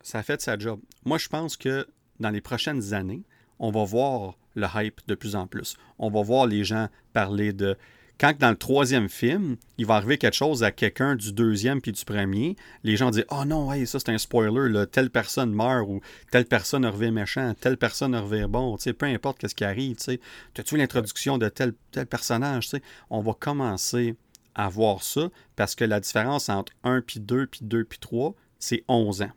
ça 0.00 0.18
a 0.20 0.22
fait 0.22 0.40
sa 0.40 0.58
job. 0.58 0.80
Moi, 1.04 1.18
je 1.18 1.28
pense 1.28 1.56
que 1.58 1.86
dans 2.20 2.30
les 2.30 2.40
prochaines 2.40 2.94
années, 2.94 3.22
on 3.58 3.70
va 3.70 3.84
voir 3.84 4.38
le 4.54 4.66
hype 4.76 5.00
de 5.06 5.14
plus 5.14 5.36
en 5.36 5.46
plus. 5.46 5.76
On 5.98 6.10
va 6.10 6.22
voir 6.22 6.46
les 6.46 6.64
gens 6.64 6.88
parler 7.12 7.52
de. 7.52 7.76
Quand 8.20 8.36
dans 8.38 8.50
le 8.50 8.56
troisième 8.56 9.08
film, 9.08 9.56
il 9.78 9.86
va 9.86 9.94
arriver 9.94 10.18
quelque 10.18 10.36
chose 10.36 10.62
à 10.62 10.70
quelqu'un 10.70 11.16
du 11.16 11.32
deuxième 11.32 11.80
puis 11.80 11.90
du 11.90 12.04
premier, 12.04 12.54
les 12.84 12.94
gens 12.94 13.10
disent 13.10 13.24
Oh 13.30 13.46
non, 13.46 13.72
hey, 13.72 13.86
ça 13.86 13.98
c'est 13.98 14.10
un 14.10 14.18
spoiler, 14.18 14.68
là, 14.70 14.84
telle 14.84 15.08
personne 15.08 15.54
meurt 15.54 15.88
ou 15.88 16.02
telle 16.30 16.44
personne 16.44 16.84
revient 16.84 17.12
méchant, 17.12 17.54
telle 17.58 17.78
personne 17.78 18.14
revient 18.14 18.46
bon, 18.46 18.76
tu 18.76 18.82
sais, 18.82 18.92
peu 18.92 19.06
importe 19.06 19.38
qu'est-ce 19.38 19.54
qui 19.54 19.64
arrive, 19.64 19.96
tu 19.96 20.04
sais. 20.04 20.20
Vu 20.70 20.76
l'introduction 20.76 21.38
de 21.38 21.48
tel, 21.48 21.72
tel 21.92 22.04
personnage, 22.04 22.64
tu 22.64 22.76
sais? 22.76 22.82
On 23.08 23.22
va 23.22 23.32
commencer 23.32 24.14
à 24.54 24.68
voir 24.68 25.02
ça 25.02 25.30
parce 25.56 25.74
que 25.74 25.86
la 25.86 25.98
différence 25.98 26.50
entre 26.50 26.74
1 26.84 27.00
puis 27.00 27.20
2 27.20 27.46
puis 27.46 27.60
2 27.62 27.84
puis 27.84 28.00
3, 28.00 28.34
c'est 28.58 28.84
11 28.86 29.22
ans. 29.22 29.32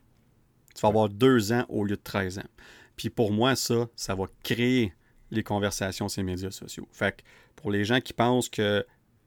Tu 0.74 0.82
vas 0.82 0.88
avoir 0.88 1.08
2 1.08 1.52
ans 1.52 1.64
au 1.70 1.84
lieu 1.84 1.96
de 1.96 2.02
13 2.02 2.38
ans. 2.40 2.50
Puis 2.96 3.08
pour 3.08 3.32
moi, 3.32 3.56
ça, 3.56 3.88
ça 3.96 4.14
va 4.14 4.26
créer 4.42 4.92
les 5.30 5.42
conversations 5.42 6.08
sur 6.10 6.20
les 6.20 6.26
médias 6.26 6.50
sociaux. 6.50 6.86
Fait 6.92 7.16
que 7.16 7.22
pour 7.56 7.70
les 7.70 7.84
gens 7.84 8.00
qui 8.00 8.12
pensent 8.12 8.48
que 8.48 8.84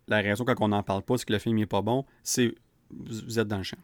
la 0.07 0.21
raison 0.21 0.45
quand 0.45 0.55
on 0.61 0.69
n'en 0.69 0.83
parle 0.83 1.03
pas, 1.03 1.17
c'est 1.17 1.25
que 1.25 1.33
le 1.33 1.39
film 1.39 1.57
n'est 1.57 1.65
pas 1.65 1.81
bon, 1.81 2.05
c'est 2.23 2.53
vous 2.89 3.39
êtes 3.39 3.47
dans 3.47 3.57
le 3.57 3.63
champ. 3.63 3.77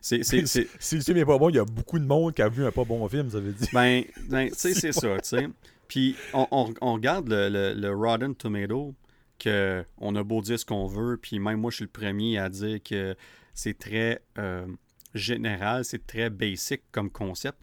C'est, 0.00 0.22
c'est, 0.24 0.46
c'est... 0.46 0.68
si 0.78 0.96
le 0.96 1.02
film 1.02 1.18
n'est 1.18 1.24
pas 1.24 1.38
bon, 1.38 1.48
il 1.48 1.56
y 1.56 1.60
a 1.60 1.64
beaucoup 1.64 1.98
de 1.98 2.04
monde 2.04 2.34
qui 2.34 2.42
a 2.42 2.48
vu 2.48 2.64
un 2.64 2.72
pas 2.72 2.84
bon 2.84 3.06
film, 3.08 3.30
ça 3.30 3.40
veut 3.40 3.52
dire. 3.52 3.68
Ben, 3.72 4.04
ben 4.28 4.48
tu 4.48 4.56
sais, 4.56 4.74
c'est 4.74 4.92
ça, 4.92 5.16
tu 5.20 5.28
sais. 5.28 5.48
Puis 5.86 6.16
on, 6.34 6.46
on, 6.50 6.74
on, 6.80 6.94
regarde 6.94 7.28
le, 7.28 7.48
le, 7.48 7.74
le 7.74 7.94
Rotten 7.94 8.34
Tomato, 8.34 8.94
que 9.38 9.84
on 9.98 10.14
a 10.16 10.22
beau 10.22 10.42
dire 10.42 10.58
ce 10.58 10.64
qu'on 10.64 10.86
veut, 10.86 11.16
puis 11.16 11.38
même 11.38 11.60
moi, 11.60 11.70
je 11.70 11.76
suis 11.76 11.84
le 11.84 11.90
premier 11.90 12.38
à 12.38 12.48
dire 12.48 12.82
que 12.82 13.16
c'est 13.54 13.78
très 13.78 14.22
euh, 14.38 14.66
général, 15.14 15.84
c'est 15.84 16.06
très 16.06 16.30
basic 16.30 16.82
comme 16.92 17.10
concept. 17.10 17.58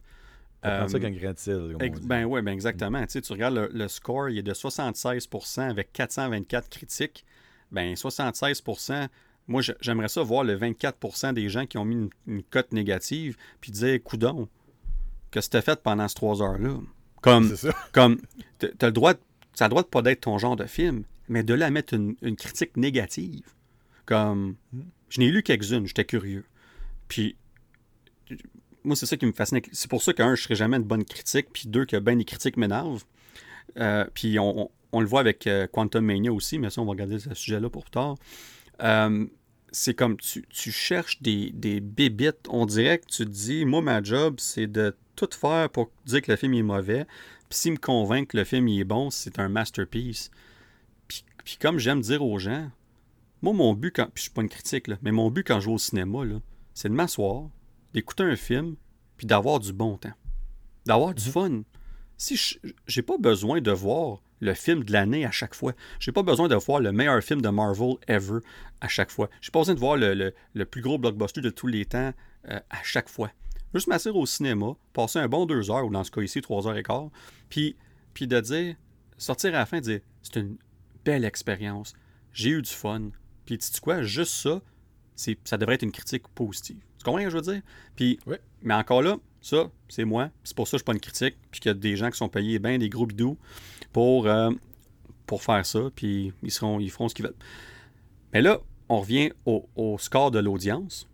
Euh, 0.64 0.88
ça 0.88 0.98
qu'un 0.98 1.10
grain 1.10 1.32
de 1.32 1.38
sel. 1.38 1.76
Ben 2.02 2.24
oui, 2.24 2.42
ben 2.42 2.52
exactement. 2.52 3.00
Tu, 3.02 3.12
sais, 3.12 3.20
tu 3.20 3.32
regardes 3.32 3.54
le, 3.54 3.70
le, 3.72 3.88
score, 3.88 4.30
il 4.30 4.38
est 4.38 4.42
de 4.42 4.52
76% 4.52 5.60
avec 5.60 5.92
424 5.92 6.68
critiques. 6.68 7.24
Ben 7.70 7.94
76%, 7.94 9.08
moi, 9.48 9.62
j'aimerais 9.80 10.08
ça 10.08 10.22
voir 10.22 10.44
le 10.44 10.56
24% 10.56 11.32
des 11.32 11.48
gens 11.48 11.66
qui 11.66 11.78
ont 11.78 11.84
mis 11.84 12.10
une, 12.26 12.42
cote 12.42 12.72
négative, 12.72 13.36
puis 13.60 13.70
dire, 13.70 14.02
coudon, 14.02 14.48
que 15.30 15.40
c'était 15.40 15.62
fait 15.62 15.80
pendant 15.82 16.08
ces 16.08 16.14
trois 16.14 16.42
heures-là? 16.42 16.78
Comme, 17.22 17.54
comme 17.92 18.20
as 18.62 18.86
le 18.86 18.92
droit, 18.92 19.14
ça 19.54 19.66
le 19.66 19.70
droit 19.70 19.82
de 19.82 19.88
pas 19.88 20.02
d'être 20.02 20.22
ton 20.22 20.38
genre 20.38 20.56
de 20.56 20.64
film, 20.64 21.04
mais 21.28 21.42
de 21.42 21.54
là 21.54 21.70
mettre 21.70 21.94
une, 21.94 22.16
critique 22.36 22.76
négative. 22.76 23.44
Comme, 24.04 24.56
hmm. 24.72 24.82
je 25.10 25.20
n'ai 25.20 25.30
lu 25.30 25.42
quelques-unes, 25.42 25.86
j'étais 25.86 26.04
curieux. 26.04 26.44
Puis, 27.08 27.36
moi, 28.86 28.96
c'est 28.96 29.06
ça 29.06 29.16
qui 29.16 29.26
me 29.26 29.32
fascine. 29.32 29.60
C'est 29.72 29.90
pour 29.90 30.02
ça 30.02 30.12
qu'un, 30.12 30.34
je 30.34 30.42
serais 30.42 30.54
jamais 30.54 30.76
une 30.76 30.84
bonne 30.84 31.04
critique, 31.04 31.48
puis 31.52 31.64
deux, 31.66 31.84
que 31.84 31.96
ben 31.96 32.16
des 32.16 32.24
critiques 32.24 32.56
m'énervent. 32.56 33.04
Euh, 33.78 34.06
puis 34.14 34.38
on, 34.38 34.70
le 34.92 35.06
voit 35.06 35.20
avec 35.20 35.46
euh, 35.46 35.66
Quantum 35.66 36.04
Mania 36.04 36.32
aussi, 36.32 36.58
mais 36.58 36.70
ça, 36.70 36.80
on 36.80 36.84
va 36.84 36.92
regarder 36.92 37.18
ce 37.18 37.34
sujet-là 37.34 37.68
pour 37.68 37.82
plus 37.82 37.90
tard. 37.90 38.14
Euh, 38.82 39.26
c'est 39.72 39.94
comme 39.94 40.16
tu, 40.16 40.72
cherches 40.72 41.20
des, 41.20 41.50
des 41.50 41.80
bébites. 41.80 42.46
On 42.48 42.64
dirait 42.64 42.98
que 42.98 43.06
tu 43.06 43.24
te 43.24 43.30
dis, 43.30 43.64
moi, 43.64 43.82
ma 43.82 44.02
job, 44.02 44.36
c'est 44.38 44.68
de 44.68 44.96
tout 45.16 45.28
faire 45.32 45.68
pour 45.68 45.90
dire 46.06 46.22
que 46.22 46.30
le 46.30 46.36
film 46.36 46.54
est 46.54 46.62
mauvais. 46.62 47.06
Puis 47.48 47.58
s'il 47.58 47.72
me 47.72 47.76
convainc 47.76 48.28
que 48.28 48.36
le 48.36 48.44
film 48.44 48.68
est 48.68 48.84
bon, 48.84 49.10
c'est 49.10 49.38
un 49.38 49.48
masterpiece. 49.48 50.30
Puis, 51.08 51.58
comme 51.60 51.78
j'aime 51.78 52.00
dire 52.00 52.24
aux 52.24 52.38
gens, 52.38 52.70
moi, 53.42 53.52
mon 53.52 53.74
but, 53.74 53.94
quand, 53.94 54.06
puis 54.06 54.14
je 54.16 54.22
suis 54.22 54.30
pas 54.30 54.42
une 54.42 54.48
critique, 54.48 54.88
là, 54.88 54.96
mais 55.02 55.12
mon 55.12 55.30
but 55.30 55.46
quand 55.46 55.60
je 55.60 55.66
vais 55.66 55.74
au 55.74 55.78
cinéma, 55.78 56.20
c'est 56.74 56.88
de 56.88 56.94
m'asseoir, 56.94 57.48
d'écouter 57.92 58.24
un 58.24 58.36
film, 58.36 58.76
puis 59.16 59.26
d'avoir 59.26 59.60
du 59.60 59.72
bon 59.72 59.96
temps. 59.96 60.14
D'avoir 60.84 61.14
du 61.14 61.24
mhm. 61.26 61.32
fun. 61.32 61.62
Si 62.16 62.58
j'ai 62.86 63.02
pas 63.02 63.18
besoin 63.18 63.60
de 63.60 63.70
voir 63.70 64.20
le 64.40 64.54
film 64.54 64.84
de 64.84 64.92
l'année 64.92 65.24
à 65.24 65.30
chaque 65.30 65.54
fois. 65.54 65.72
J'ai 65.98 66.12
pas 66.12 66.22
besoin 66.22 66.48
de 66.48 66.54
voir 66.54 66.80
le 66.80 66.92
meilleur 66.92 67.22
film 67.22 67.40
de 67.40 67.48
Marvel 67.48 67.94
ever 68.06 68.40
à 68.80 68.88
chaque 68.88 69.10
fois. 69.10 69.30
J'ai 69.40 69.50
pas 69.50 69.60
besoin 69.60 69.74
de 69.74 69.80
voir 69.80 69.96
le, 69.96 70.64
plus 70.64 70.82
gros 70.82 70.98
blockbuster 70.98 71.40
de 71.40 71.50
tous 71.50 71.66
les 71.66 71.84
temps 71.84 72.12
euh, 72.48 72.60
à 72.70 72.82
chaque 72.82 73.08
fois. 73.08 73.30
Juste 73.74 73.88
m'asseoir 73.88 74.16
au 74.16 74.26
cinéma, 74.26 74.74
passer 74.92 75.18
un 75.18 75.28
bon 75.28 75.46
deux 75.46 75.70
heures, 75.70 75.84
ou 75.84 75.90
dans 75.90 76.04
ce 76.04 76.10
cas 76.10 76.22
ici, 76.22 76.40
trois 76.40 76.66
heures 76.66 76.76
et 76.76 76.82
quart, 76.82 77.10
puis, 77.48 77.76
puis 78.14 78.26
de 78.26 78.40
dire, 78.40 78.76
sortir 79.18 79.54
à 79.54 79.58
la 79.58 79.66
fin 79.66 79.78
et 79.78 79.80
dire, 79.80 80.00
c'est 80.22 80.36
une 80.36 80.56
belle 81.04 81.24
expérience, 81.24 81.94
j'ai 82.32 82.50
eu 82.50 82.62
du 82.62 82.70
fun. 82.70 83.10
Puis 83.44 83.58
tu 83.58 83.66
sais 83.66 83.80
quoi, 83.80 84.02
juste 84.02 84.32
ça, 84.32 84.62
ça 85.44 85.56
devrait 85.56 85.74
être 85.74 85.82
une 85.82 85.92
critique 85.92 86.28
positive. 86.28 86.78
Que 87.14 87.30
je 87.30 87.36
veux 87.36 87.42
dire? 87.42 87.62
Puis, 87.94 88.18
Mais 88.62 88.74
encore 88.74 89.02
là, 89.02 89.16
ça, 89.40 89.70
c'est 89.88 90.04
moi. 90.04 90.30
C'est 90.42 90.56
pour 90.56 90.66
ça 90.66 90.72
que 90.72 90.78
je 90.78 90.80
suis 90.80 90.84
pas 90.84 90.92
une 90.92 91.00
critique. 91.00 91.36
Puis 91.50 91.60
qu'il 91.60 91.70
y 91.70 91.70
a 91.70 91.74
des 91.74 91.96
gens 91.96 92.10
qui 92.10 92.18
sont 92.18 92.28
payés 92.28 92.58
bien 92.58 92.78
des 92.78 92.88
gros 92.88 93.06
bidous 93.06 93.38
pour, 93.92 94.26
euh, 94.26 94.50
pour 95.26 95.42
faire 95.42 95.64
ça. 95.64 95.90
Puis 95.94 96.32
ils, 96.42 96.50
seront, 96.50 96.80
ils 96.80 96.90
feront 96.90 97.08
ce 97.08 97.14
qu'ils 97.14 97.24
veulent. 97.24 97.34
Mais 98.32 98.42
là, 98.42 98.58
on 98.88 99.00
revient 99.00 99.30
au, 99.44 99.96
score 99.98 100.30
de 100.30 100.38
l'audience. 100.38 101.08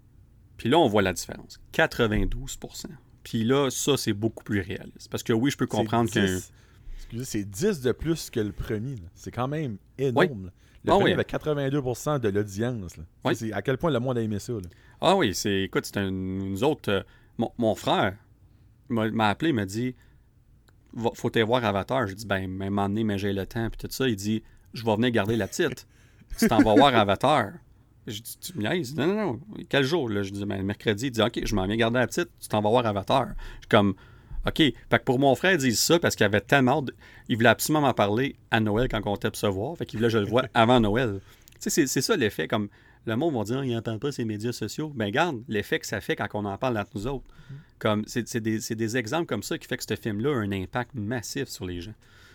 Puis 0.56 0.68
là, 0.68 0.78
on 0.78 0.88
voit 0.88 1.02
la 1.02 1.12
différence. 1.12 1.60
92% 1.74 2.86
Puis 3.22 3.44
là, 3.44 3.70
ça, 3.70 3.96
c'est 3.96 4.12
beaucoup 4.12 4.44
plus 4.44 4.60
réaliste. 4.60 5.08
Parce 5.10 5.22
que 5.22 5.32
oui, 5.32 5.50
je 5.50 5.56
peux 5.56 5.66
comprendre 5.66 6.10
qu'un. 6.10 6.38
Excusez, 6.96 7.24
c'est 7.24 7.44
10 7.44 7.82
de 7.82 7.92
plus 7.92 8.30
que 8.30 8.40
le 8.40 8.52
premier. 8.52 8.96
C'est 9.14 9.30
quand 9.30 9.48
même 9.48 9.76
énorme. 9.98 10.50
Le 10.84 10.92
ah 10.92 10.96
premier 10.96 11.12
avait 11.12 11.22
82% 11.22 12.18
de 12.18 12.28
l'audience. 12.28 12.96
C'est 13.34 13.52
à 13.52 13.62
quel 13.62 13.78
point 13.78 13.90
le 13.90 14.00
monde 14.00 14.18
a 14.18 14.20
aimé 14.20 14.38
ça. 14.38 14.52
Ah 15.00 15.16
oui, 15.16 15.34
c'est. 15.34 15.62
Écoute, 15.62 15.84
c'est 15.86 15.98
une 15.98 16.58
autre. 16.62 16.90
Euh, 16.90 17.02
mon, 17.58 17.74
frère 17.74 18.16
m'a 18.88 19.28
appelé, 19.28 19.50
il 19.50 19.54
m'a 19.54 19.64
dit 19.64 19.94
Faut 21.14 21.30
te 21.30 21.38
voir 21.38 21.64
Avatar. 21.64 22.06
J'ai 22.06 22.14
dit 22.14 22.26
Ben, 22.26 22.48
même 22.48 22.76
donné, 22.76 23.04
mais 23.04 23.18
j'ai 23.18 23.32
le 23.32 23.46
temps. 23.46 23.68
Puis 23.70 23.78
tout 23.78 23.94
ça, 23.94 24.08
il 24.08 24.16
dit 24.16 24.42
Je 24.74 24.84
vais 24.84 24.94
venir 24.96 25.10
garder 25.10 25.36
la 25.36 25.46
petite. 25.46 25.86
tu 26.38 26.48
t'en 26.48 26.62
vas 26.62 26.74
voir 26.74 26.94
Avatar. 26.96 27.52
Je 28.08 28.20
dis 28.20 28.38
Tu 28.38 28.58
me 28.58 28.68
niaises? 28.68 28.96
Non, 28.96 29.06
non, 29.06 29.14
non. 29.14 29.40
Quel 29.68 29.84
jour? 29.84 30.08
Là? 30.08 30.22
Je 30.22 30.30
dis 30.30 30.44
Ben, 30.44 30.62
mercredi. 30.62 31.06
Il 31.06 31.10
dit 31.12 31.22
Ok, 31.22 31.40
je 31.44 31.54
m'en 31.54 31.66
viens 31.66 31.76
garder 31.76 32.00
la 32.00 32.08
petite. 32.08 32.30
Tu 32.40 32.48
t'en 32.48 32.60
vas 32.60 32.70
voir 32.70 32.86
Avatar. 32.86 33.28
Je 33.28 33.60
suis 33.60 33.68
comme 33.68 33.94
OK. 34.46 34.56
Fait 34.56 34.74
que 34.90 35.04
pour 35.04 35.18
mon 35.18 35.34
frère, 35.34 35.52
il 35.52 35.58
dit 35.58 35.74
ça 35.76 35.98
parce 35.98 36.16
qu'il 36.16 36.26
avait 36.26 36.40
tellement. 36.40 36.82
De... 36.82 36.94
Il 37.28 37.36
voulait 37.36 37.48
absolument 37.48 37.82
m'en 37.82 37.94
parler 37.94 38.36
à 38.50 38.60
Noël 38.60 38.88
quand 38.88 39.00
on 39.06 39.14
était 39.14 39.30
se 39.34 39.46
voir. 39.46 39.76
Fait 39.76 39.86
qu'il 39.86 39.98
voulait 39.98 40.08
que 40.08 40.14
je 40.14 40.18
le 40.18 40.26
vois 40.26 40.44
avant 40.54 40.80
Noël. 40.80 41.20
Tu 41.60 41.70
sais, 41.70 41.86
c'est 41.86 42.00
ça 42.00 42.16
l'effet. 42.16 42.48
Comme 42.48 42.68
le 43.06 43.16
monde 43.16 43.34
va 43.34 43.44
dire, 43.44 43.64
il 43.64 43.72
n'entend 43.72 43.98
pas 43.98 44.12
ces 44.12 44.24
médias 44.24 44.52
sociaux. 44.52 44.92
Ben, 44.94 45.06
regarde 45.06 45.42
l'effet 45.48 45.78
que 45.78 45.86
ça 45.86 46.00
fait 46.00 46.16
quand 46.16 46.28
on 46.34 46.44
en 46.44 46.56
parle 46.58 46.78
entre 46.78 46.90
nous 46.94 47.06
autres. 47.06 47.26
Comme, 47.78 48.04
c'est, 48.06 48.40
des, 48.40 48.96
exemples 48.96 49.26
comme 49.26 49.42
ça 49.42 49.58
qui 49.58 49.66
fait 49.66 49.76
que 49.76 49.84
ce 49.88 49.96
film-là 49.96 50.30
a 50.30 50.36
un 50.36 50.52
impact 50.52 50.94
massif 50.94 51.48
sur 51.48 51.66
les 51.66 51.80
gens. 51.80 51.94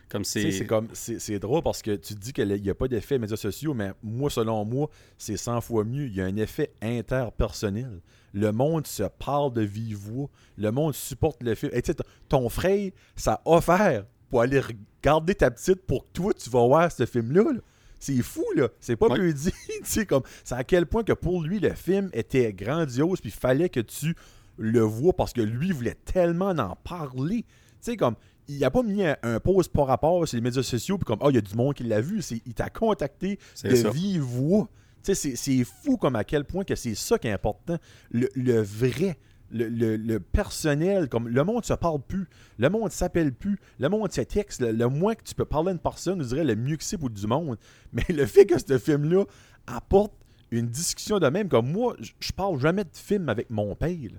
Comme 0.09 0.23
c'est... 0.23 0.51
C'est, 0.51 0.65
comme, 0.65 0.87
c'est, 0.93 1.39
drôle 1.39 1.61
parce 1.61 1.81
que 1.81 1.95
tu 1.95 2.15
dis 2.15 2.33
qu'il 2.33 2.47
n'y 2.47 2.69
a 2.69 2.75
pas 2.75 2.87
d'effet 2.87 3.17
médias 3.17 3.37
sociaux, 3.37 3.73
mais 3.73 3.91
moi, 4.03 4.29
selon 4.29 4.63
moi, 4.65 4.89
c'est 5.17 5.37
100 5.37 5.61
fois 5.61 5.83
mieux. 5.83 6.07
Il 6.07 6.15
y 6.15 6.21
a 6.21 6.25
un 6.25 6.35
effet 6.37 6.71
interpersonnel. 6.81 8.01
Le 8.37 8.51
monde 8.51 8.85
se 8.85 9.03
parle 9.03 9.51
de 9.53 9.61
vive 9.61 9.97
voix. 9.97 10.29
Le 10.57 10.71
monde 10.71 10.93
supporte 10.93 11.41
le 11.41 11.55
film. 11.55 11.71
Et 11.73 11.81
ton 12.29 12.49
frère, 12.49 12.91
ça 13.15 13.41
a 13.45 13.51
offert 13.51 14.05
pour 14.29 14.41
aller 14.41 14.59
regarder 14.59 15.33
ta 15.33 15.49
petite 15.49 15.81
pour 15.87 16.03
que 16.03 16.09
toi, 16.13 16.33
tu 16.33 16.49
vas 16.51 16.65
voir 16.67 16.91
ce 16.91 17.05
film-là. 17.05 17.53
là 17.53 17.59
c'est 17.99 18.21
fou, 18.21 18.45
là. 18.55 18.67
C'est 18.79 18.95
pas 18.95 19.09
plus 19.09 19.33
dit. 19.33 19.51
tu 19.91 20.05
comme, 20.05 20.21
c'est 20.43 20.53
à 20.53 20.63
quel 20.63 20.85
point 20.85 21.03
que 21.03 21.13
pour 21.13 21.41
lui, 21.41 21.59
le 21.59 21.73
film 21.73 22.11
était 22.13 22.53
grandiose, 22.53 23.21
puis 23.21 23.31
il 23.31 23.39
fallait 23.39 23.69
que 23.69 23.79
tu 23.79 24.15
le 24.57 24.81
vois 24.81 25.13
parce 25.13 25.33
que 25.33 25.41
lui 25.41 25.71
voulait 25.71 25.97
tellement 26.05 26.49
en 26.51 26.75
parler. 26.75 27.43
Tu 27.43 27.47
sais, 27.81 27.97
comme, 27.97 28.15
il 28.47 28.63
a 28.63 28.69
pas 28.69 28.83
mis 28.83 29.03
un, 29.03 29.39
pause 29.39 29.67
par 29.67 29.87
rapport 29.87 30.27
sur 30.27 30.37
les 30.37 30.41
médias 30.41 30.61
sociaux, 30.61 30.99
puis 30.99 31.05
comme, 31.05 31.19
oh, 31.21 31.31
il 31.31 31.35
y 31.35 31.39
a 31.39 31.41
du 31.41 31.55
monde 31.55 31.73
qui 31.73 31.83
l'a 31.83 32.01
vu. 32.01 32.21
Il 32.45 32.53
t'a 32.53 32.69
contacté 32.69 33.39
de 33.63 33.89
vive 33.89 34.21
voix. 34.21 34.69
C'est 35.03 35.63
fou 35.63 35.97
comme 35.97 36.15
à 36.15 36.23
quel 36.23 36.43
point 36.43 36.63
que 36.63 36.75
c'est 36.75 36.95
ça 36.95 37.17
qui 37.17 37.27
est 37.27 37.31
important. 37.31 37.77
Le, 38.11 38.61
vrai 38.61 39.17
le, 39.51 40.17
personnel, 40.17 41.09
comme 41.09 41.27
le 41.27 41.43
monde 41.43 41.65
se 41.65 41.73
parle 41.73 42.01
plus, 42.01 42.27
le 42.57 42.69
monde 42.69 42.91
s'appelle 42.91 43.33
plus, 43.33 43.59
le 43.79 43.89
monde 43.89 44.11
se 44.11 44.21
texte, 44.21 44.61
le, 44.61 44.87
moins 44.87 45.15
que 45.15 45.23
tu 45.23 45.33
peux 45.35 45.45
parler 45.45 45.69
à 45.69 45.71
une 45.73 45.79
personne, 45.79 46.21
je 46.21 46.27
dirais 46.27 46.43
le 46.43 46.55
mieux 46.55 46.75
que 46.75 46.83
c'est 46.83 46.97
pour 46.97 47.09
du 47.09 47.27
monde. 47.27 47.57
Mais 47.93 48.05
le 48.09 48.25
fait 48.25 48.45
que 48.45 48.57
ce 48.57 48.77
film-là 48.77 49.23
apporte 49.65 50.13
une 50.51 50.67
discussion 50.67 51.19
de 51.19 51.27
même, 51.27 51.49
comme 51.49 51.71
moi, 51.71 51.95
je 52.19 52.31
parle 52.31 52.59
jamais 52.59 52.83
de 52.83 52.89
film 52.93 53.29
avec 53.29 53.49
mon 53.49 53.75
père. 53.75 54.11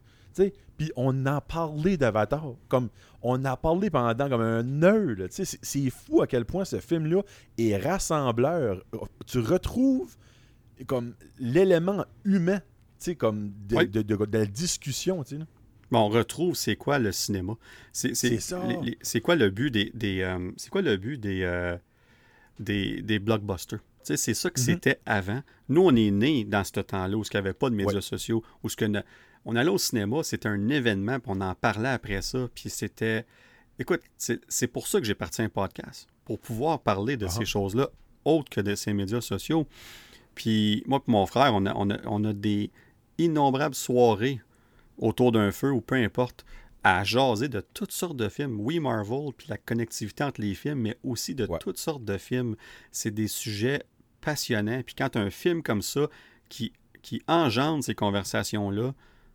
Puis 0.76 0.92
on 0.96 1.26
a 1.26 1.40
parlé 1.40 1.96
d'Avatar. 1.96 2.54
Comme 2.68 2.88
on 3.22 3.44
a 3.44 3.56
parlé 3.56 3.90
pendant 3.90 4.28
comme 4.28 4.40
un 4.40 4.82
heure. 4.82 5.16
C'est 5.30 5.90
fou 5.90 6.22
à 6.22 6.26
quel 6.26 6.44
point 6.44 6.64
ce 6.64 6.78
film-là 6.78 7.22
est 7.56 7.76
rassembleur. 7.76 8.84
Tu 9.26 9.40
retrouves 9.40 10.16
comme 10.86 11.14
l'élément 11.38 12.04
humain 12.24 12.60
sais, 12.98 13.14
comme 13.14 13.52
de, 13.68 14.36
la 14.36 14.46
discussion, 14.46 15.22
tu 15.24 15.36
sais. 15.36 15.42
Bon, 15.90 16.00
on 16.00 16.08
retrouve 16.08 16.54
c'est 16.54 16.76
quoi 16.76 16.98
le 16.98 17.12
cinéma? 17.12 17.54
C'est 17.92 18.14
ça. 18.14 18.62
C'est 19.00 19.20
quoi 19.20 19.36
le 19.36 19.50
but 19.50 19.70
des, 19.70 19.90
des 19.94 20.20
euh, 20.20 20.50
c'est 20.56 20.70
quoi 20.70 20.82
le 20.82 20.96
but 20.96 21.18
des 21.18 21.42
euh, 21.42 21.76
des, 22.58 23.00
des, 23.00 23.18
blockbusters? 23.18 23.80
C'est 24.02 24.34
ça 24.34 24.50
que 24.50 24.60
mm-hmm. 24.60 24.64
c'était 24.64 25.00
avant. 25.06 25.42
Nous, 25.68 25.82
on 25.82 25.94
est 25.94 26.10
nés 26.10 26.44
dans 26.44 26.64
ce 26.64 26.80
temps-là 26.80 27.16
où 27.16 27.22
il 27.22 27.28
n'y 27.32 27.38
avait 27.38 27.52
pas 27.52 27.70
de 27.70 27.74
médias 27.74 28.00
sociaux, 28.00 28.42
où 28.62 28.68
ce 28.68 28.76
que 28.76 28.86
on 29.44 29.56
allait 29.56 29.70
au 29.70 29.78
cinéma, 29.78 30.22
c'était 30.22 30.48
un 30.48 30.68
événement, 30.68 31.20
puis 31.20 31.32
on 31.34 31.40
en 31.40 31.54
parlait 31.54 31.88
après 31.88 32.20
ça, 32.20 32.48
puis 32.54 32.68
c'était... 32.68 33.24
Écoute, 33.78 34.02
c'est 34.16 34.66
pour 34.66 34.88
ça 34.88 34.98
que 34.98 35.06
j'ai 35.06 35.14
parti 35.14 35.40
un 35.40 35.48
podcast, 35.48 36.08
pour 36.24 36.38
pouvoir 36.38 36.80
parler 36.80 37.16
de 37.16 37.28
ces 37.28 37.42
ah. 37.42 37.46
choses-là, 37.46 37.88
autres 38.24 38.50
que 38.50 38.60
de 38.60 38.74
ces 38.74 38.92
médias 38.92 39.20
sociaux. 39.20 39.66
Puis 40.38 40.84
moi 40.86 41.02
et 41.06 41.10
mon 41.10 41.26
frère, 41.26 41.52
on 41.52 41.66
on 41.66 41.90
a, 41.90 41.98
on 42.06 42.24
a 42.24 42.32
des, 42.32 42.70
innombrables 43.18 43.74
soirées 43.74 44.40
autour 44.96 45.32
d'un 45.32 45.50
feu 45.50 45.72
ou 45.72 45.80
peu 45.80 45.96
importe 45.96 46.44
à 46.84 47.02
jaser 47.02 47.48
de 47.48 47.60
toutes 47.60 47.90
sortes 47.90 48.16
de 48.16 48.28
films. 48.28 48.60
Oui, 48.60 48.78
Marvel, 48.78 49.32
puis 49.36 49.48
la 49.48 49.58
connectivité 49.58 50.22
entre 50.22 50.40
les 50.40 50.54
films, 50.54 50.78
mais 50.78 50.96
aussi 51.02 51.34
de 51.34 51.48
toutes 51.58 51.78
sortes 51.78 52.04
de 52.04 52.16
films. 52.16 52.54
C'est 52.92 53.10
des 53.10 53.26
sujets 53.26 53.82
passionnants. 54.20 54.82
Puis 54.86 54.94
quand 54.94 55.16
un 55.16 55.30
film 55.30 55.62
comme 55.62 55.82
ça 55.82 56.08
qui, 56.48 56.72
qui 57.02 57.20
engendre 57.26 57.82
ces 57.82 57.96
conversations-là, 57.96 58.94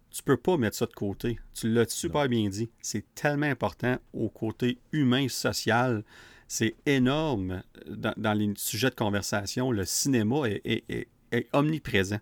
tu 0.09 0.23
peux 0.23 0.37
pas 0.37 0.55
mettre 0.55 0.77
ça 0.77 0.85
de 0.85 0.93
côté. 0.93 1.37
Tu 1.53 1.69
l'as 1.69 1.89
super 1.89 2.29
bien 2.29 2.47
dit. 2.47 2.69
C'est 2.81 3.03
tellement 3.13 3.47
important 3.47 3.97
au 4.13 4.29
côté 4.29 4.79
humain, 4.93 5.27
social. 5.27 6.05
C'est 6.53 6.75
énorme 6.85 7.63
dans, 7.87 8.37
les 8.37 8.53
sujets 8.57 8.91
de 8.91 8.95
conversation. 8.95 9.71
Le 9.71 9.85
cinéma 9.85 10.43
est, 10.45 11.07
omniprésent. 11.51 12.19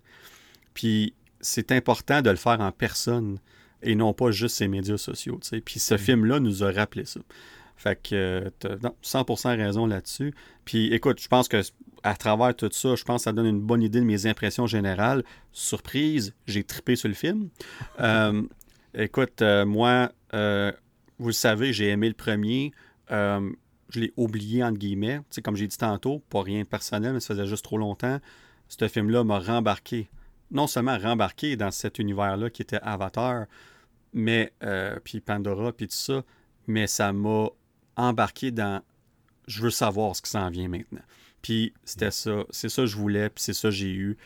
Puis 0.72 1.12
c'est 1.42 1.70
important 1.70 2.22
de 2.22 2.30
le 2.30 2.36
faire 2.36 2.58
en 2.62 2.72
personne 2.72 3.38
et 3.82 3.94
non 3.94 4.14
pas 4.14 4.30
juste 4.30 4.56
ces 4.56 4.68
médias 4.68 4.96
sociaux. 4.96 5.38
Puis 5.66 5.80
ce 5.80 5.98
film-là 5.98 6.40
nous 6.40 6.64
a 6.64 6.72
rappelé 6.72 7.04
ça. 7.04 7.20
Fait 7.76 8.00
que, 8.02 8.50
non, 8.82 8.94
100% 9.04 9.54
raison 9.54 9.84
là-dessus. 9.84 10.32
Puis 10.64 10.94
écoute, 10.94 11.20
je 11.20 11.28
pense 11.28 11.46
que 11.46 11.60
à 12.02 12.14
travers 12.14 12.56
tout 12.56 12.70
ça, 12.72 12.94
je 12.94 13.04
pense 13.04 13.20
que 13.20 13.24
ça 13.24 13.32
donne 13.32 13.44
une 13.44 13.60
bonne 13.60 13.82
idée 13.82 14.00
de 14.00 14.06
mes 14.06 14.24
impressions 14.24 14.66
générales. 14.66 15.24
Surprise, 15.52 16.32
j'ai 16.46 16.64
trippé 16.64 16.96
sur 16.96 17.08
le 17.08 17.14
film. 17.14 17.50
Euh, 18.00 18.42
écoute, 18.94 19.42
euh, 19.42 19.66
moi, 19.66 20.10
euh, 20.32 20.72
vous 21.18 21.28
le 21.28 21.34
savez, 21.34 21.74
j'ai 21.74 21.88
aimé 21.88 22.08
le 22.08 22.14
premier. 22.14 22.72
Je 23.92 24.00
l'ai 24.00 24.12
oublié, 24.16 24.64
entre 24.64 24.78
guillemets. 24.78 25.20
sais, 25.30 25.42
comme 25.42 25.56
j'ai 25.56 25.66
dit 25.66 25.76
tantôt, 25.76 26.20
pas 26.30 26.42
rien 26.42 26.62
de 26.62 26.66
personnel, 26.66 27.12
mais 27.12 27.20
ça 27.20 27.34
faisait 27.34 27.46
juste 27.46 27.64
trop 27.64 27.78
longtemps. 27.78 28.18
Ce 28.68 28.88
film-là 28.88 29.24
m'a 29.24 29.38
rembarqué. 29.38 30.08
Non 30.50 30.66
seulement 30.66 30.98
rembarqué 30.98 31.56
dans 31.56 31.70
cet 31.70 31.98
univers-là 31.98 32.50
qui 32.50 32.62
était 32.62 32.80
Avatar, 32.82 33.46
mais 34.12 34.52
puis 35.04 35.20
Pandora, 35.20 35.72
puis 35.72 35.88
tout 35.88 35.94
ça, 35.94 36.24
mais 36.66 36.86
ça 36.86 37.12
m'a 37.12 37.48
embarqué 37.96 38.50
dans 38.50 38.82
je 39.46 39.62
veux 39.62 39.70
savoir 39.70 40.14
ce 40.14 40.22
qui 40.22 40.30
s'en 40.30 40.48
vient 40.50 40.68
maintenant. 40.68 41.02
Puis 41.42 41.74
c'était 41.84 42.10
ça, 42.12 42.44
c'est 42.50 42.68
ça 42.68 42.82
que 42.82 42.86
je 42.86 42.96
voulais, 42.96 43.28
puis 43.28 43.42
c'est 43.42 43.52
ça 43.52 43.68
que 43.68 43.74
j'ai 43.74 43.92
eu. 43.92 44.16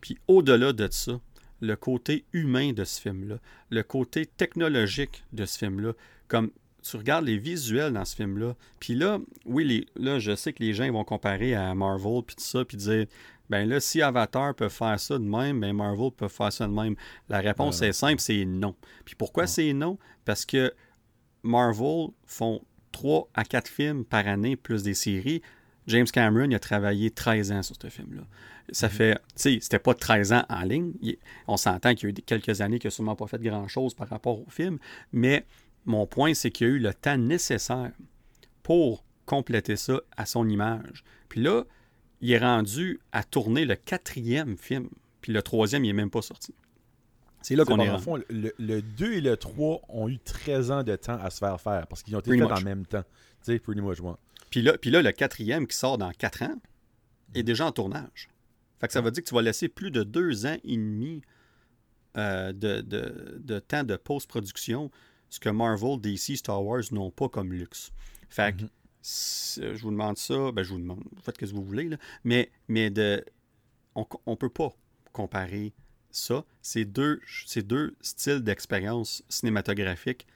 Puis 0.00 0.18
au-delà 0.26 0.72
de 0.72 0.88
ça, 0.90 1.20
le 1.60 1.76
côté 1.76 2.24
humain 2.32 2.72
de 2.72 2.84
ce 2.84 3.00
film-là, 3.00 3.38
le 3.70 3.82
côté 3.82 4.26
technologique 4.26 5.24
de 5.32 5.46
ce 5.46 5.58
film-là, 5.58 5.92
comme 6.28 6.50
tu 6.90 6.96
regardes 6.96 7.24
les 7.24 7.38
visuels 7.38 7.92
dans 7.92 8.04
ce 8.04 8.16
film-là, 8.16 8.54
puis 8.80 8.94
là, 8.94 9.18
oui, 9.44 9.64
les, 9.64 9.86
là, 9.96 10.18
je 10.18 10.34
sais 10.34 10.52
que 10.52 10.62
les 10.62 10.72
gens 10.72 10.90
vont 10.90 11.04
comparer 11.04 11.54
à 11.54 11.74
Marvel, 11.74 12.22
puis 12.26 12.36
tout 12.36 12.44
ça, 12.44 12.64
puis 12.64 12.76
dire, 12.76 13.06
ben 13.48 13.68
là, 13.68 13.80
si 13.80 14.02
Avatar 14.02 14.54
peut 14.54 14.68
faire 14.68 14.98
ça 14.98 15.18
de 15.18 15.24
même, 15.24 15.60
ben 15.60 15.72
Marvel 15.72 16.10
peut 16.10 16.28
faire 16.28 16.52
ça 16.52 16.66
de 16.66 16.72
même. 16.72 16.96
La 17.28 17.38
réponse 17.38 17.80
est 17.82 17.92
simple, 17.92 18.20
c'est 18.20 18.44
non. 18.44 18.74
Puis 19.04 19.14
pourquoi 19.14 19.46
c'est 19.46 19.72
non? 19.72 19.98
Parce 20.24 20.44
que 20.44 20.74
Marvel 21.42 22.08
font 22.26 22.60
3 22.92 23.28
à 23.34 23.44
4 23.44 23.68
films 23.68 24.04
par 24.04 24.26
année, 24.26 24.56
plus 24.56 24.82
des 24.82 24.94
séries. 24.94 25.42
James 25.86 26.06
Cameron, 26.06 26.50
il 26.50 26.54
a 26.54 26.58
travaillé 26.58 27.10
13 27.10 27.52
ans 27.52 27.62
sur 27.62 27.76
ce 27.80 27.88
film-là. 27.88 28.22
Ça 28.70 28.88
mhm. 28.88 28.92
fait, 28.92 29.14
tu 29.14 29.20
sais, 29.36 29.58
c'était 29.60 29.78
pas 29.78 29.94
13 29.94 30.32
ans 30.32 30.44
en 30.48 30.62
ligne. 30.62 30.92
on 31.46 31.56
s'entend 31.56 31.94
qu'il 31.94 32.08
y 32.08 32.12
a 32.12 32.14
eu 32.18 32.22
quelques 32.22 32.60
années 32.60 32.80
qu'il 32.80 32.88
n'a 32.88 32.92
sûrement 32.92 33.14
pas 33.14 33.28
fait 33.28 33.40
grand-chose 33.40 33.94
par 33.94 34.08
rapport 34.08 34.40
au 34.40 34.50
film. 34.50 34.78
Mais 35.12 35.46
mon 35.86 36.06
point, 36.06 36.34
c'est 36.34 36.50
qu'il 36.50 36.66
y 36.66 36.70
a 36.70 36.72
eu 36.74 36.78
le 36.78 36.92
temps 36.92 37.16
nécessaire 37.16 37.92
pour 38.62 39.04
compléter 39.24 39.76
ça 39.76 40.00
à 40.16 40.26
son 40.26 40.48
image. 40.48 41.04
Puis 41.28 41.40
là, 41.40 41.64
il 42.20 42.30
est 42.30 42.38
rendu 42.38 43.00
à 43.12 43.24
tourner 43.24 43.64
le 43.64 43.76
quatrième 43.76 44.56
film. 44.56 44.88
Puis 45.20 45.32
le 45.32 45.42
troisième, 45.42 45.84
il 45.84 45.88
n'est 45.88 45.94
même 45.94 46.10
pas 46.10 46.22
sorti. 46.22 46.54
C'est 47.42 47.54
là 47.54 47.64
qu'on 47.64 47.78
est. 47.78 47.98
Fond, 47.98 48.20
le, 48.28 48.80
2 48.80 49.12
et 49.12 49.20
le 49.20 49.36
3 49.36 49.82
ont 49.88 50.08
eu 50.08 50.18
13 50.18 50.70
ans 50.70 50.82
de 50.82 50.96
temps 50.96 51.18
à 51.20 51.30
se 51.30 51.38
faire 51.38 51.60
faire 51.60 51.86
parce 51.86 52.02
qu'ils 52.02 52.16
ont 52.16 52.20
été 52.20 52.36
faits 52.36 52.50
en 52.50 52.60
même 52.60 52.86
temps. 52.86 53.04
Tu 53.44 53.52
sais, 53.52 53.58
pretty 53.58 53.80
much, 53.80 53.98
Puis 54.50 54.62
là, 54.62 54.76
puis 54.78 54.90
là, 54.90 55.02
le 55.02 55.12
quatrième 55.12 55.66
qui 55.66 55.76
sort 55.76 55.98
dans 55.98 56.10
4 56.10 56.42
ans 56.42 56.56
est 57.34 57.44
déjà 57.44 57.66
en 57.66 57.72
tournage. 57.72 58.28
Fait 58.80 58.88
que 58.88 58.92
ça 58.92 59.00
veut 59.00 59.10
dire 59.10 59.22
que 59.22 59.28
tu 59.28 59.34
vas 59.34 59.42
laisser 59.42 59.68
plus 59.68 59.90
de 59.90 60.02
2 60.02 60.46
ans 60.46 60.56
et 60.64 60.76
demi 60.76 61.22
euh, 62.16 62.52
de, 62.52 63.58
temps 63.60 63.84
de 63.84 63.96
post-production, 63.96 64.90
ce 65.28 65.40
que 65.40 65.48
Marvel, 65.48 66.00
DC, 66.00 66.36
Star 66.36 66.62
Wars 66.64 66.82
n'ont 66.92 67.10
pas 67.10 67.28
comme 67.28 67.52
luxe. 67.52 67.92
Fait 68.28 68.54
que 68.54 68.64
mm-hmm. 68.64 69.74
je 69.74 69.82
vous 69.82 69.90
demande 69.90 70.18
ça, 70.18 70.52
ben 70.52 70.62
je 70.62 70.70
vous 70.70 70.78
demande, 70.78 71.02
faites 71.22 71.36
ce 71.36 71.50
que 71.50 71.56
vous 71.56 71.64
voulez, 71.64 71.88
là, 71.88 71.96
mais, 72.24 72.50
mais 72.68 72.90
de, 72.90 73.24
on 73.94 74.06
ne 74.26 74.34
peut 74.34 74.50
pas 74.50 74.72
comparer 75.12 75.72
ça, 76.10 76.44
c'est 76.62 76.84
deux, 76.84 77.20
deux 77.56 77.96
styles 78.00 78.40
d'expérience 78.40 79.22
cinématographique 79.28 80.26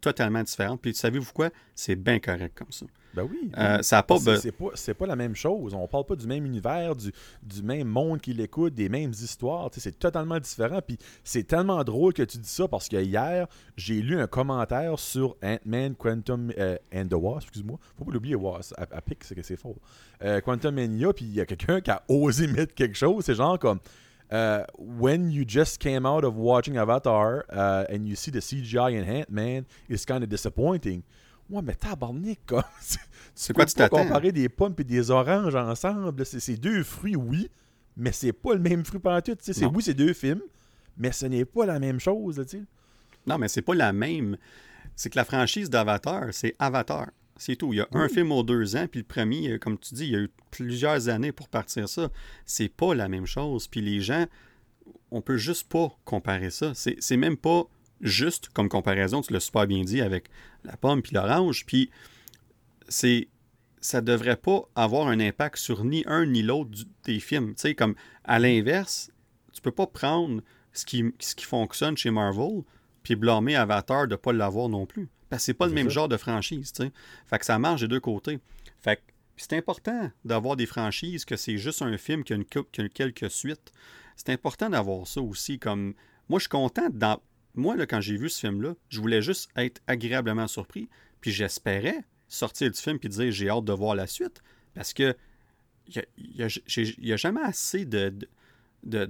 totalement 0.00 0.42
différents. 0.42 0.76
Puis 0.76 0.94
savez-vous 0.94 1.32
quoi? 1.32 1.50
C'est 1.74 1.96
bien 1.96 2.18
correct 2.18 2.56
comme 2.56 2.72
ça. 2.72 2.86
Ben 3.14 3.22
oui. 3.28 3.50
Euh, 3.56 3.82
ça 3.82 4.02
pas, 4.02 4.18
c'est, 4.74 4.94
pas, 4.94 5.06
la 5.06 5.16
même 5.16 5.34
chose. 5.34 5.74
On 5.74 5.88
parle 5.88 6.04
pas 6.04 6.14
du 6.14 6.26
même 6.26 6.44
univers, 6.44 6.94
du, 6.94 7.10
du 7.42 7.62
même 7.62 7.88
monde 7.88 8.20
qui 8.20 8.32
l'écoute, 8.32 8.74
des 8.74 8.88
mêmes 8.88 9.10
histoires. 9.10 9.70
C'est 9.72 9.98
totalement 9.98 10.38
différent. 10.38 10.80
Puis 10.86 10.98
c'est 11.24 11.44
tellement 11.44 11.82
drôle 11.84 12.12
que 12.12 12.22
tu 12.22 12.38
dis 12.38 12.48
ça 12.48 12.68
parce 12.68 12.88
que 12.88 12.96
hier, 12.96 13.46
j'ai 13.76 14.02
lu 14.02 14.20
un 14.20 14.26
commentaire 14.26 14.98
sur 14.98 15.36
Ant-Man, 15.42 15.94
Quantum 15.94 16.52
euh, 16.58 16.76
and 16.94 17.06
the 17.08 17.14
Wasp, 17.14 17.48
excuse-moi. 17.48 17.78
Faut 17.96 18.04
pas 18.04 18.12
l'oublier, 18.12 18.34
Wasp. 18.34 18.74
À, 18.76 18.82
à 18.82 19.00
c'est 19.20 19.34
que 19.34 19.42
c'est 19.42 19.56
faux. 19.56 19.76
Euh, 20.22 20.40
Quantum 20.40 20.74
Mania, 20.74 21.12
puis 21.12 21.24
il 21.24 21.34
y 21.34 21.40
a 21.40 21.46
quelqu'un 21.46 21.80
qui 21.80 21.90
a 21.90 22.02
osé 22.08 22.46
mettre 22.46 22.74
quelque 22.74 22.96
chose. 22.96 23.24
C'est 23.24 23.34
genre 23.34 23.58
comme 23.58 23.80
uh, 24.30 24.64
when 24.76 25.30
you 25.30 25.44
just 25.44 25.80
came 25.80 26.06
out 26.06 26.24
of 26.24 26.36
watching 26.36 26.76
Avatar 26.76 27.44
uh, 27.50 27.84
and 27.88 28.06
you 28.06 28.16
see 28.16 28.30
the 28.30 28.40
CGI 28.40 28.94
in 28.94 29.04
Ant-Man, 29.04 29.66
it's 29.88 30.04
kind 30.04 30.22
of 30.22 30.28
disappointing. 30.28 31.02
Ouais, 31.50 31.62
mais 31.62 31.74
tabarnak, 31.74 32.40
quoi. 32.46 32.64
C'est 33.34 33.52
quoi 33.54 33.64
tu 33.64 33.74
t'attends? 33.74 34.02
comparer 34.02 34.32
des 34.32 34.48
pommes 34.48 34.74
et 34.78 34.84
des 34.84 35.10
oranges 35.10 35.54
ensemble. 35.54 36.26
C'est 36.26 36.56
deux 36.56 36.82
fruits, 36.82 37.16
oui, 37.16 37.48
mais 37.96 38.12
c'est 38.12 38.32
pas 38.32 38.54
le 38.54 38.60
même 38.60 38.84
fruit 38.84 39.00
tout. 39.24 39.36
C'est 39.40 39.64
oui, 39.64 39.82
c'est 39.82 39.94
deux 39.94 40.12
films, 40.12 40.42
mais 40.96 41.12
ce 41.12 41.26
n'est 41.26 41.44
pas 41.44 41.64
la 41.64 41.78
même 41.78 42.00
chose. 42.00 42.44
sais. 42.46 42.62
Non, 43.26 43.38
mais 43.38 43.48
c'est 43.48 43.62
pas 43.62 43.74
la 43.74 43.92
même. 43.92 44.36
C'est 44.94 45.08
que 45.10 45.16
la 45.16 45.24
franchise 45.24 45.70
d'Avatar, 45.70 46.26
c'est 46.32 46.54
Avatar. 46.58 47.06
C'est 47.38 47.56
tout. 47.56 47.72
Il 47.72 47.76
y 47.76 47.80
a 47.80 47.88
un 47.92 48.08
film 48.08 48.32
aux 48.32 48.42
deux 48.42 48.76
ans, 48.76 48.86
puis 48.90 49.00
le 49.00 49.06
premier, 49.06 49.52
euh, 49.52 49.58
comme 49.58 49.78
tu 49.78 49.94
dis, 49.94 50.04
il 50.06 50.12
y 50.12 50.16
a 50.16 50.20
eu 50.20 50.30
plusieurs 50.50 51.08
années 51.08 51.32
pour 51.32 51.48
partir 51.48 51.88
ça. 51.88 52.10
C'est 52.44 52.68
pas 52.68 52.94
la 52.94 53.08
même 53.08 53.26
chose. 53.26 53.68
Puis 53.68 53.80
les 53.80 54.00
gens, 54.00 54.26
on 55.10 55.22
peut 55.22 55.36
juste 55.36 55.68
pas 55.68 55.96
comparer 56.04 56.50
ça. 56.50 56.72
C'est 56.74 57.16
même 57.16 57.36
pas 57.36 57.64
juste 58.00 58.48
comme 58.50 58.68
comparaison, 58.68 59.22
tu 59.22 59.32
l'as 59.32 59.40
super 59.40 59.66
bien 59.66 59.82
dit, 59.82 60.00
avec 60.00 60.28
la 60.64 60.76
pomme 60.76 61.00
puis 61.00 61.14
l'orange. 61.14 61.64
Puis 61.64 61.90
c'est 62.88 63.28
ça 63.80 64.00
devrait 64.00 64.36
pas 64.36 64.62
avoir 64.74 65.06
un 65.06 65.20
impact 65.20 65.56
sur 65.56 65.84
ni 65.84 66.02
un 66.06 66.26
ni 66.26 66.42
l'autre 66.42 66.70
des 67.04 67.20
films. 67.20 67.54
Tu 67.54 67.62
sais, 67.62 67.74
comme 67.74 67.94
à 68.24 68.40
l'inverse, 68.40 69.10
tu 69.52 69.60
peux 69.60 69.70
pas 69.70 69.86
prendre 69.86 70.42
ce 70.72 70.84
qui, 70.84 71.04
ce 71.20 71.36
qui 71.36 71.44
fonctionne 71.44 71.96
chez 71.96 72.10
Marvel 72.10 72.62
puis 73.02 73.14
blâmer 73.16 73.56
Avatar 73.56 74.08
de 74.08 74.16
pas 74.16 74.32
l'avoir 74.32 74.68
non 74.68 74.84
plus. 74.84 75.08
Parce 75.28 75.42
que 75.42 75.46
c'est 75.46 75.54
pas 75.54 75.66
le 75.66 75.72
même 75.72 75.90
genre 75.90 76.08
de 76.08 76.16
franchise, 76.16 76.72
tu 76.72 76.84
sais. 76.84 76.92
Fait 77.26 77.38
que 77.38 77.44
ça 77.44 77.58
marche 77.58 77.82
des 77.82 77.88
deux 77.88 78.00
côtés. 78.00 78.38
Fait 78.80 78.96
que 78.96 79.02
c'est 79.36 79.54
important 79.54 80.10
d'avoir 80.24 80.56
des 80.56 80.66
franchises 80.66 81.24
que 81.24 81.36
c'est 81.36 81.58
juste 81.58 81.82
un 81.82 81.96
film 81.98 82.24
qui 82.24 82.32
a, 82.32 82.36
une, 82.36 82.44
quelques 82.44 83.30
suites. 83.30 83.72
C'est 84.16 84.30
important 84.30 84.70
d'avoir 84.70 85.06
ça 85.06 85.20
aussi. 85.20 85.58
Comme 85.58 85.94
moi, 86.28 86.38
je 86.38 86.44
suis 86.44 86.48
content. 86.48 86.88
Dans... 86.90 87.20
Moi, 87.54 87.76
là, 87.76 87.86
quand 87.86 88.00
j'ai 88.00 88.16
vu 88.16 88.28
ce 88.28 88.40
film-là, 88.40 88.74
je 88.88 89.00
voulais 89.00 89.22
juste 89.22 89.50
être 89.56 89.80
agréablement 89.86 90.46
surpris. 90.46 90.88
Puis 91.20 91.30
j'espérais 91.30 92.04
sortir 92.28 92.70
du 92.70 92.78
film 92.78 92.98
puis 92.98 93.08
dire 93.08 93.32
j'ai 93.32 93.48
hâte 93.48 93.64
de 93.64 93.72
voir 93.72 93.94
la 93.94 94.06
suite. 94.06 94.42
Parce 94.74 94.92
que 94.92 95.16
il 95.88 96.02
n'y 96.98 97.12
a, 97.12 97.16
jamais 97.16 97.40
assez 97.40 97.86
de, 97.86 98.12
de, 98.84 99.06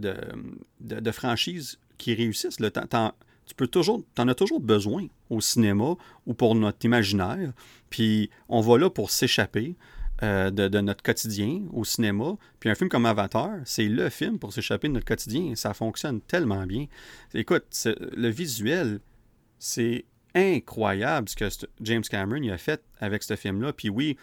de, 0.80 1.10
franchises 1.10 1.78
qui 1.98 2.14
réussissent. 2.14 2.60
Le 2.60 2.70
temps, 2.70 3.14
tu 3.48 3.54
peux 3.54 3.66
toujours, 3.66 4.04
en 4.18 4.28
as 4.28 4.34
toujours 4.34 4.60
besoin 4.60 5.06
au 5.30 5.40
cinéma 5.40 5.94
ou 6.26 6.34
pour 6.34 6.54
notre 6.54 6.84
imaginaire. 6.84 7.52
Puis 7.88 8.30
on 8.48 8.60
va 8.60 8.76
là 8.76 8.90
pour 8.90 9.10
s'échapper 9.10 9.74
euh, 10.22 10.50
de, 10.50 10.80
notre 10.80 11.02
quotidien 11.02 11.62
au 11.72 11.84
cinéma. 11.84 12.36
Puis 12.60 12.68
un 12.68 12.74
film 12.74 12.90
comme 12.90 13.06
Avatar, 13.06 13.52
c'est 13.64 13.88
le 13.88 14.10
film 14.10 14.38
pour 14.38 14.52
s'échapper 14.52 14.88
de 14.88 14.92
notre 14.92 15.06
quotidien. 15.06 15.54
Ça 15.54 15.72
fonctionne 15.72 16.20
tellement 16.20 16.66
bien. 16.66 16.86
Écoute, 17.32 17.64
le 17.86 18.28
visuel, 18.28 19.00
c'est 19.58 20.04
incroyable 20.34 21.28
ce 21.28 21.36
que 21.36 21.48
James 21.80 22.02
Cameron 22.02 22.46
a 22.50 22.58
fait 22.58 22.82
avec 23.00 23.22
ce 23.22 23.34
film-là. 23.34 23.72
Puis 23.72 23.88
oui, 23.88 24.18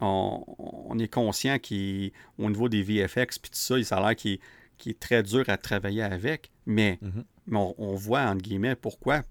on, 0.00 0.96
est 0.98 1.12
conscient 1.12 1.58
qu'au 1.58 2.48
niveau 2.48 2.68
des 2.68 2.82
VFX, 2.82 3.38
puis 3.40 3.50
tout 3.50 3.58
ça, 3.58 3.78
il 3.78 3.86
a 3.90 4.00
l'air 4.00 4.14
qu'il 4.14 4.38
est 4.86 5.00
très 5.00 5.24
dur 5.24 5.44
à 5.48 5.56
travailler 5.56 6.02
avec. 6.02 6.52
Mais 6.66 7.00
mm-hmm 7.02 7.24
mais 7.50 7.74
on, 7.76 7.94
voit, 7.94 8.22
entre 8.22 8.42
guillemets, 8.42 8.76
pourquoi. 8.76 9.22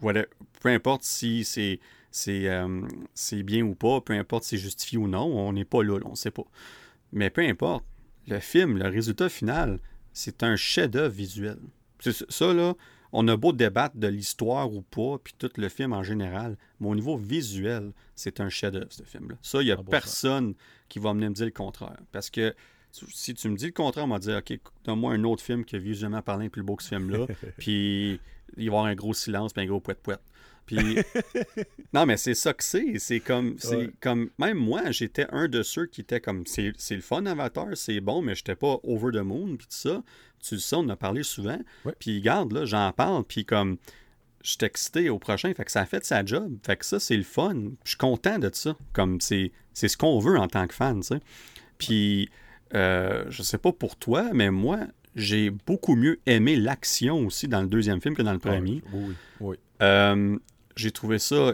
peu 0.00 0.68
importe 0.68 1.04
si 1.04 1.44
c'est 1.44 1.80
euh, 2.28 2.88
c'est 3.14 3.42
bien 3.42 3.62
ou 3.64 3.74
pas, 3.74 4.00
peu 4.00 4.12
importe 4.14 4.44
si 4.44 4.50
c'est 4.50 4.62
justifié 4.62 4.98
ou 4.98 5.08
non, 5.08 5.24
on 5.24 5.52
n'est 5.52 5.64
pas 5.64 5.82
là, 5.82 5.98
on 6.04 6.10
ne 6.10 6.16
sait 6.16 6.30
pas. 6.30 6.46
Mais 7.12 7.30
peu 7.30 7.42
importe, 7.42 7.84
le 8.26 8.40
film, 8.40 8.78
le 8.78 8.88
résultat 8.88 9.28
final, 9.28 9.78
c'est 10.12 10.42
un 10.42 10.56
chef-d'œuvre 10.56 11.14
visuel. 11.14 11.58
Ça, 12.28 12.52
là, 12.52 12.74
on 13.12 13.26
a 13.28 13.36
beau 13.36 13.52
débattre 13.52 13.96
de 13.96 14.08
l'histoire 14.08 14.72
ou 14.72 14.82
pas, 14.82 15.18
puis 15.22 15.34
tout 15.38 15.50
le 15.56 15.68
film 15.68 15.92
en 15.92 16.02
général, 16.02 16.56
mais 16.80 16.88
au 16.88 16.94
niveau 16.94 17.16
visuel, 17.16 17.92
c'est 18.14 18.40
un 18.40 18.48
chef-d'œuvre, 18.48 18.92
ce 18.92 19.04
film-là. 19.04 19.36
Ça, 19.42 19.62
il 19.62 19.66
n'y 19.66 19.70
a 19.70 19.76
personne 19.76 20.54
qui 20.88 20.98
va 20.98 21.12
venir 21.12 21.30
me 21.30 21.34
dire 21.34 21.46
le 21.46 21.52
contraire. 21.52 21.98
Parce 22.12 22.30
que 22.30 22.54
si 22.92 23.34
tu 23.34 23.48
me 23.48 23.56
dis 23.56 23.66
le 23.66 23.72
contraire, 23.72 24.04
on 24.04 24.08
va 24.08 24.18
dire 24.18 24.38
OK, 24.38 24.58
donne-moi 24.84 25.12
un 25.14 25.24
autre 25.24 25.42
film 25.42 25.64
qui 25.64 25.76
a 25.76 25.78
visuellement 25.78 26.22
parlé 26.22 26.48
plus 26.48 26.62
beau 26.62 26.76
que 26.76 26.82
ce 26.82 26.88
film-là. 26.88 27.26
puis 27.58 28.20
il 28.56 28.56
va 28.56 28.62
y 28.62 28.68
avoir 28.68 28.84
un 28.84 28.94
gros 28.94 29.14
silence 29.14 29.52
puis 29.52 29.62
un 29.62 29.66
gros 29.66 29.80
poète-poète. 29.80 30.20
Puis, 30.68 30.98
non, 31.94 32.04
mais 32.04 32.18
c'est 32.18 32.34
ça 32.34 32.52
que 32.52 32.62
c'est. 32.62 32.98
C'est 32.98 33.20
comme, 33.20 33.56
comme, 34.00 34.28
même 34.38 34.58
moi, 34.58 34.90
j'étais 34.90 35.26
un 35.30 35.48
de 35.48 35.62
ceux 35.62 35.86
qui 35.86 36.02
était 36.02 36.20
comme, 36.20 36.44
c'est, 36.44 36.74
le 36.90 37.00
fun 37.00 37.24
Avatar, 37.24 37.68
c'est 37.74 38.00
bon, 38.00 38.20
mais 38.20 38.34
j'étais 38.34 38.54
pas 38.54 38.78
over 38.82 39.10
the 39.18 39.22
moon, 39.22 39.56
puis 39.56 39.66
tout 39.66 39.76
ça. 39.76 40.02
Tu 40.40 40.54
le 40.54 40.60
sais, 40.60 40.76
on 40.76 40.80
en 40.80 40.90
a 40.90 40.96
parlé 40.96 41.22
souvent. 41.22 41.58
Puis, 41.98 42.20
garde, 42.20 42.52
là, 42.52 42.66
j'en 42.66 42.92
parle, 42.92 43.24
puis 43.24 43.46
comme, 43.46 43.78
je 44.42 44.50
suis 44.50 44.58
excité 44.62 45.08
au 45.08 45.18
prochain, 45.18 45.52
fait 45.54 45.64
que 45.64 45.72
ça 45.72 45.80
a 45.80 45.86
fait 45.86 46.04
sa 46.04 46.22
job. 46.22 46.58
Fait 46.64 46.76
que 46.76 46.84
ça, 46.84 47.00
c'est 47.00 47.16
le 47.16 47.22
fun. 47.22 47.54
Je 47.84 47.88
suis 47.90 47.98
content 47.98 48.38
de 48.38 48.50
ça. 48.52 48.76
Comme, 48.92 49.22
c'est, 49.22 49.52
c'est 49.72 49.88
ce 49.88 49.96
qu'on 49.96 50.18
veut 50.18 50.38
en 50.38 50.48
tant 50.48 50.66
que 50.66 50.74
fan, 50.74 51.00
tu 51.00 51.06
sais. 51.06 51.20
Puis, 51.78 52.28
euh, 52.74 53.24
je 53.28 53.42
sais 53.42 53.58
pas 53.58 53.72
pour 53.72 53.96
toi, 53.96 54.30
mais 54.32 54.50
moi, 54.50 54.80
j'ai 55.16 55.50
beaucoup 55.50 55.96
mieux 55.96 56.20
aimé 56.26 56.56
l'action 56.56 57.26
aussi 57.26 57.48
dans 57.48 57.60
le 57.60 57.66
deuxième 57.66 58.00
film 58.00 58.14
que 58.14 58.22
dans 58.22 58.32
le 58.32 58.40
ah, 58.44 58.48
premier. 58.48 58.82
oui, 58.92 59.14
oui. 59.40 59.56
Euh, 59.82 60.38
j'ai 60.76 60.90
trouvé 60.92 61.18
ça. 61.18 61.52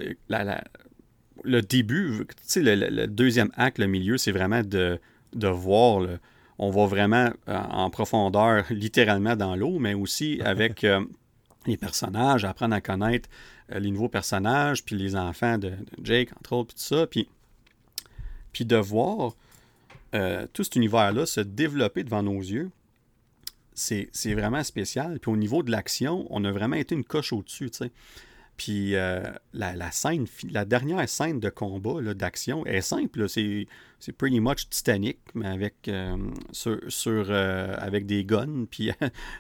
le 1.44 1.60
début, 1.62 2.26
tu 2.28 2.34
sais, 2.42 2.62
le, 2.62 3.06
deuxième 3.06 3.50
acte, 3.56 3.78
le 3.78 3.86
milieu, 3.86 4.18
c'est 4.18 4.32
vraiment 4.32 4.62
de, 4.62 5.00
de 5.34 5.48
voir. 5.48 6.06
on 6.58 6.70
va 6.70 6.86
vraiment 6.86 7.30
euh, 7.48 7.58
en 7.70 7.90
profondeur, 7.90 8.64
littéralement 8.70 9.36
dans 9.36 9.56
l'eau, 9.56 9.78
mais 9.78 9.94
aussi 9.94 10.40
avec 10.44 10.84
euh, 10.84 11.04
les 11.66 11.76
personnages, 11.76 12.44
apprendre 12.44 12.74
à 12.74 12.80
connaître 12.80 13.28
les 13.70 13.90
nouveaux 13.90 14.10
personnages, 14.10 14.84
puis 14.84 14.94
les 14.94 15.16
enfants 15.16 15.56
de, 15.56 15.72
Jake, 16.02 16.30
entre 16.38 16.52
autres, 16.52 16.74
puis 16.74 16.76
tout 16.76 16.94
ça. 16.96 17.06
Puis, 17.06 17.28
puis 18.52 18.64
de 18.66 18.76
voir 18.76 19.32
tout 20.52 20.64
cet 20.64 20.76
univers-là 20.76 21.26
se 21.26 21.40
développer 21.40 22.04
devant 22.04 22.22
nos 22.22 22.38
yeux, 22.38 22.70
c'est 23.74 24.34
vraiment 24.34 24.62
spécial. 24.62 25.18
Puis 25.20 25.30
au 25.30 25.36
niveau 25.36 25.62
de 25.62 25.70
l'action, 25.70 26.26
on 26.30 26.44
a 26.44 26.52
vraiment 26.52 26.76
été 26.76 26.94
une 26.94 27.04
coche 27.04 27.32
au-dessus, 27.32 27.70
tu 27.70 27.78
sais. 27.78 27.92
Puis 28.56 28.94
euh, 28.94 29.22
la, 29.52 29.90
scène, 29.90 30.26
la 30.50 30.64
dernière 30.64 31.08
scène 31.08 31.40
de 31.40 31.48
combat, 31.48 32.14
d'action, 32.14 32.64
est 32.66 32.82
simple. 32.82 33.28
C'est, 33.28 33.66
pretty 34.16 34.38
much 34.38 34.68
Titanic, 34.68 35.18
mais 35.34 35.48
avec, 35.48 35.88
euh, 35.88 36.16
euh, 36.66 38.00
des 38.00 38.24
guns, 38.24 38.66
puis 38.70 38.92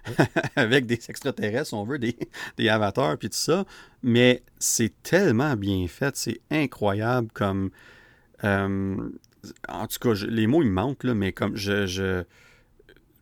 avec 0.56 0.86
des 0.86 0.98
extraterrestres, 1.08 1.74
on 1.74 1.84
veut, 1.84 1.98
des, 1.98 2.16
des 2.56 2.68
avatars, 2.68 3.16
puis 3.18 3.30
tout 3.30 3.36
ça. 3.36 3.64
Mais 4.02 4.42
c'est 4.58 5.02
tellement 5.02 5.54
bien 5.56 5.86
fait, 5.86 6.16
c'est 6.16 6.40
incroyable 6.50 7.28
comme... 7.32 7.70
en 9.68 9.86
tout 9.86 9.98
cas, 9.98 10.14
les 10.26 10.46
mots, 10.46 10.62
ils 10.62 10.68
me 10.68 10.74
manquent, 10.74 11.04
là, 11.04 11.14
mais 11.14 11.32
comme 11.32 11.56
je 11.56 12.24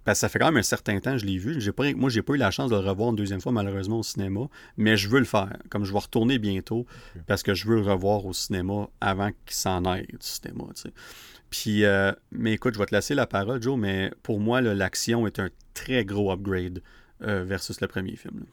parce 0.04 0.18
que 0.18 0.20
ça 0.20 0.28
fait 0.28 0.38
quand 0.38 0.46
même 0.46 0.56
un 0.56 0.62
certain 0.62 0.98
temps 0.98 1.12
que 1.12 1.18
je 1.18 1.26
l'ai 1.26 1.38
vu. 1.38 1.60
J'ai 1.60 1.72
pas, 1.72 1.92
moi, 1.92 2.10
j'ai 2.10 2.22
pas 2.22 2.34
eu 2.34 2.36
la 2.36 2.50
chance 2.50 2.70
de 2.70 2.76
le 2.76 2.88
revoir 2.88 3.10
une 3.10 3.16
deuxième 3.16 3.40
fois, 3.40 3.52
malheureusement, 3.52 4.00
au 4.00 4.02
cinéma. 4.02 4.48
Mais 4.76 4.96
je 4.96 5.08
veux 5.08 5.20
le 5.20 5.24
faire. 5.24 5.56
Comme 5.70 5.84
je 5.84 5.92
vais 5.92 5.98
retourner 5.98 6.38
bientôt, 6.38 6.86
parce 7.26 7.42
que 7.42 7.54
je 7.54 7.68
veux 7.68 7.76
le 7.76 7.82
revoir 7.82 8.26
au 8.26 8.32
cinéma 8.32 8.88
avant 9.00 9.30
qu'il 9.46 9.54
s'en 9.54 9.84
aille 9.84 10.06
du 10.06 10.16
cinéma. 10.20 10.64
Puis, 11.50 11.84
euh, 11.84 12.12
mais 12.32 12.54
écoute, 12.54 12.74
je 12.74 12.78
vais 12.78 12.86
te 12.86 12.94
laisser 12.94 13.14
la 13.14 13.26
parole, 13.26 13.62
Joe, 13.62 13.78
mais 13.78 14.10
pour 14.22 14.40
moi, 14.40 14.60
l'action 14.60 15.26
est 15.26 15.38
un 15.38 15.50
très 15.74 16.04
gros 16.04 16.32
upgrade 16.32 16.82
euh, 17.22 17.44
versus 17.44 17.80
le 17.80 17.86
premier 17.86 18.16
film. 18.16 18.44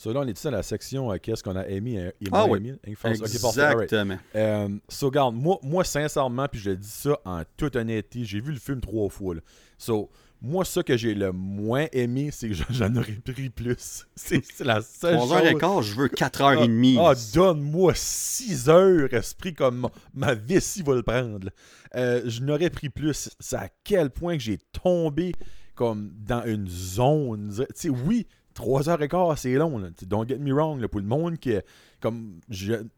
So 0.00 0.14
là, 0.14 0.20
on 0.20 0.26
est 0.26 0.46
à 0.46 0.50
la 0.50 0.62
section 0.62 1.12
euh, 1.12 1.18
qu'est-ce 1.18 1.42
qu'on 1.42 1.56
a 1.56 1.68
aimé 1.68 2.10
et 2.22 2.28
ah, 2.32 2.46
oui. 2.46 2.72
Exactement. 2.86 4.16
so, 4.88 5.06
regarde, 5.06 5.34
moi, 5.34 5.58
moi, 5.62 5.84
sincèrement, 5.84 6.48
puis 6.48 6.58
je 6.58 6.70
dis 6.70 6.88
ça 6.88 7.20
en 7.26 7.42
toute 7.58 7.76
honnêteté, 7.76 8.24
j'ai 8.24 8.40
vu 8.40 8.52
le 8.52 8.58
film 8.58 8.80
trois 8.80 9.10
fois. 9.10 9.34
Là. 9.34 9.40
So, 9.76 10.08
moi, 10.40 10.64
ce 10.64 10.80
que 10.80 10.96
j'ai 10.96 11.12
le 11.12 11.32
moins 11.32 11.86
aimé, 11.92 12.30
c'est 12.32 12.48
que 12.48 12.54
j'en 12.70 12.96
aurais 12.96 13.12
pris 13.12 13.50
plus. 13.50 14.06
C'est 14.16 14.60
la 14.60 14.80
seule 14.80 15.16
3h15, 15.16 15.82
je 15.82 15.94
veux 15.94 16.08
4h30. 16.08 16.96
Ah, 16.98 17.10
ah 17.10 17.14
donne-moi 17.34 17.92
6 17.94 18.70
heures, 18.70 19.12
esprit, 19.12 19.52
comme 19.52 19.86
ma 20.14 20.32
vessie 20.34 20.82
va 20.82 20.94
le 20.94 21.02
prendre. 21.02 21.50
Euh, 21.94 22.22
je 22.24 22.42
n'aurais 22.42 22.70
pris 22.70 22.88
plus. 22.88 23.28
C'est 23.38 23.56
à 23.56 23.68
quel 23.84 24.08
point 24.08 24.38
que 24.38 24.42
j'ai 24.42 24.60
tombé 24.72 25.32
comme 25.74 26.10
dans 26.26 26.44
une 26.46 26.68
zone. 26.68 27.54
Tu 27.58 27.64
sais, 27.74 27.88
oui, 27.90 28.26
3h15, 28.56 29.36
c'est 29.36 29.54
long. 29.54 29.78
Là. 29.78 29.88
Don't 30.06 30.26
get 30.28 30.38
me 30.38 30.52
wrong. 30.52 30.86
pour 30.86 31.00
le 31.00 31.06
monde 31.06 31.38
qui 31.38 31.54
comme 32.00 32.40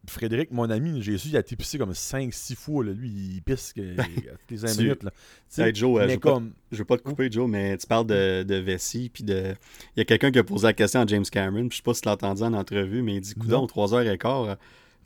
Frédéric, 0.07 0.53
mon 0.53 0.71
ami, 0.71 1.03
j'ai 1.03 1.19
su, 1.19 1.29
il 1.29 1.37
a 1.37 1.41
été 1.41 1.57
pissé 1.57 1.77
comme 1.77 1.93
5-6 1.93 2.55
fois. 2.55 2.85
Lui, 2.85 3.09
il 3.09 3.43
pisse 3.43 3.73
que, 3.73 3.97
toutes 3.97 4.51
les 4.51 4.59
5 4.59 4.79
minutes. 4.79 5.03
Là. 5.03 5.73
Joe, 5.73 6.01
euh, 6.01 6.09
je, 6.09 6.17
comme... 6.17 6.53
veux 6.71 6.79
veux 6.79 6.85
pas 6.85 6.97
te 6.97 7.03
couper, 7.03 7.31
Joe, 7.31 7.49
mais 7.49 7.77
tu 7.77 7.87
parles 7.87 8.07
de, 8.07 8.45
de 8.45 8.55
vessie. 8.55 9.11
Puis 9.13 9.25
de... 9.25 9.55
Il 9.97 9.99
y 9.99 10.03
a 10.03 10.05
quelqu'un 10.05 10.31
qui 10.31 10.39
a 10.39 10.45
posé 10.45 10.69
la 10.69 10.73
question 10.73 11.01
à 11.01 11.07
James 11.07 11.25
Cameron. 11.25 11.69
Je 11.71 11.77
sais 11.77 11.83
pas 11.83 11.95
si 11.95 12.03
tu 12.03 12.09
l'as 12.09 12.15
entendu 12.15 12.43
en 12.43 12.55
entrevue, 12.55 13.03
mais 13.03 13.17
il 13.17 13.21
dit 13.21 13.35
Coudon, 13.35 13.67
3h15, 13.67 14.57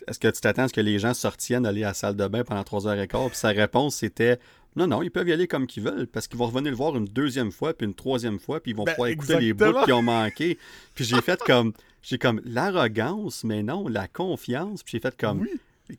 est-ce 0.06 0.18
que 0.18 0.28
tu 0.28 0.40
t'attends 0.40 0.64
à 0.64 0.68
ce 0.68 0.74
que 0.74 0.80
les 0.80 0.98
gens 0.98 1.14
sortiennent 1.14 1.62
d'aller 1.62 1.82
à 1.82 1.88
la 1.88 1.94
salle 1.94 2.16
de 2.16 2.28
bain 2.28 2.44
pendant 2.44 2.62
3h15 2.62 3.28
Puis 3.28 3.36
sa 3.36 3.48
réponse, 3.48 3.96
c'était 3.96 4.38
non, 4.76 4.86
non, 4.86 5.02
ils 5.02 5.10
peuvent 5.10 5.28
y 5.28 5.32
aller 5.32 5.48
comme 5.48 5.66
qu'ils 5.66 5.82
veulent 5.82 6.06
parce 6.06 6.28
qu'ils 6.28 6.38
vont 6.38 6.46
revenir 6.46 6.70
le 6.70 6.76
voir 6.76 6.94
une 6.96 7.06
deuxième 7.06 7.50
fois, 7.50 7.72
puis 7.72 7.86
une 7.86 7.94
troisième 7.94 8.38
fois, 8.38 8.60
puis 8.60 8.72
ils 8.72 8.76
vont 8.76 8.84
ben, 8.84 8.92
pouvoir 8.92 9.08
écouter 9.08 9.40
les 9.40 9.54
bouts 9.54 9.72
qui 9.84 9.92
ont 9.92 10.02
manqué. 10.02 10.58
Puis 10.94 11.04
j'ai 11.04 11.20
fait 11.22 11.40
comme, 11.46 11.72
j'ai 12.02 12.18
comme 12.18 12.42
l'arrogance, 12.44 13.42
mais 13.42 13.62
non, 13.62 13.88
la 13.88 14.06
confiance, 14.06 14.82
puis 14.82 14.92
j'ai 14.92 15.00
fait 15.00 15.16
comme 15.16 15.46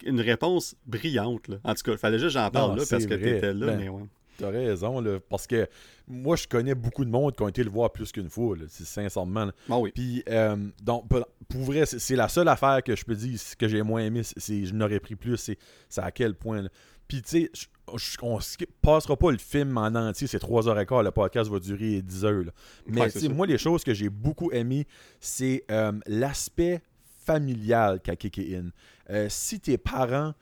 une 0.06 0.22
réponse 0.22 0.76
brillante. 0.86 1.48
Là. 1.48 1.58
En 1.64 1.74
tout 1.74 1.82
cas, 1.84 1.94
il 1.94 1.98
fallait 1.98 2.20
juste 2.20 2.36
que 2.36 2.42
j'en 2.42 2.52
parle 2.52 2.78
là 2.78 2.84
parce 2.90 3.06
que 3.06 3.16
tu 3.16 3.28
étais 3.28 3.54
là, 3.54 3.66
ben, 3.68 3.78
mais 3.78 3.90
ouais. 3.90 4.04
T'as 4.38 4.52
raison, 4.52 5.02
là, 5.02 5.20
parce 5.28 5.48
que 5.48 5.68
moi, 6.08 6.36
je 6.36 6.48
connais 6.48 6.76
beaucoup 6.76 7.04
de 7.04 7.10
monde 7.10 7.36
qui 7.36 7.42
ont 7.42 7.48
été 7.48 7.64
le 7.64 7.72
voir 7.72 7.92
plus 7.92 8.12
qu'une 8.12 8.30
fois, 8.30 8.56
c'est 8.70 8.86
sincèrement. 8.86 9.50
Ah 9.68 9.80
oui. 9.80 9.92
Puis, 9.96 10.24
euh, 10.30 10.56
donc, 10.84 11.06
pour 11.50 11.62
vrai, 11.62 11.88
c'est 11.88 12.16
la 12.16 12.30
seule 12.30 12.48
affaire 12.48 12.84
que 12.84 12.96
je 12.96 13.04
peux 13.04 13.16
dire 13.16 13.40
que 13.58 13.68
j'ai 13.68 13.82
moins 13.82 14.02
aimé, 14.02 14.22
c'est 14.24 14.66
je 14.66 14.76
n'aurais 14.76 15.00
pris 15.00 15.16
plus, 15.16 15.38
c'est 15.38 15.58
à 15.98 16.12
quel 16.12 16.36
point. 16.36 16.62
Là. 16.62 16.70
Puis, 17.08 17.24
tu 17.24 17.30
sais, 17.30 17.52
on 17.88 18.38
ne 18.38 18.66
passera 18.82 19.16
pas 19.16 19.32
le 19.32 19.38
film 19.38 19.78
en 19.78 19.88
entier, 19.88 20.28
c'est 20.28 20.42
3h15, 20.42 21.04
le 21.04 21.12
podcast 21.12 21.50
va 21.50 21.60
durer 21.60 22.02
10 22.02 22.26
heures. 22.26 22.52
Mais 22.88 23.08
moi, 23.30 23.48
les 23.48 23.58
choses 23.58 23.84
que 23.84 23.94
j'ai 23.94 24.10
beaucoup 24.10 24.52
aimé, 24.52 24.86
c'est 25.20 25.64
euh, 25.72 25.94
l'aspect 26.06 26.82
familial 27.26 28.00
qu'a 28.02 28.16
kické 28.16 28.58
in. 28.58 28.70
Euh, 29.10 29.28
si 29.30 29.60
tes 29.60 29.78
parents 29.78 30.34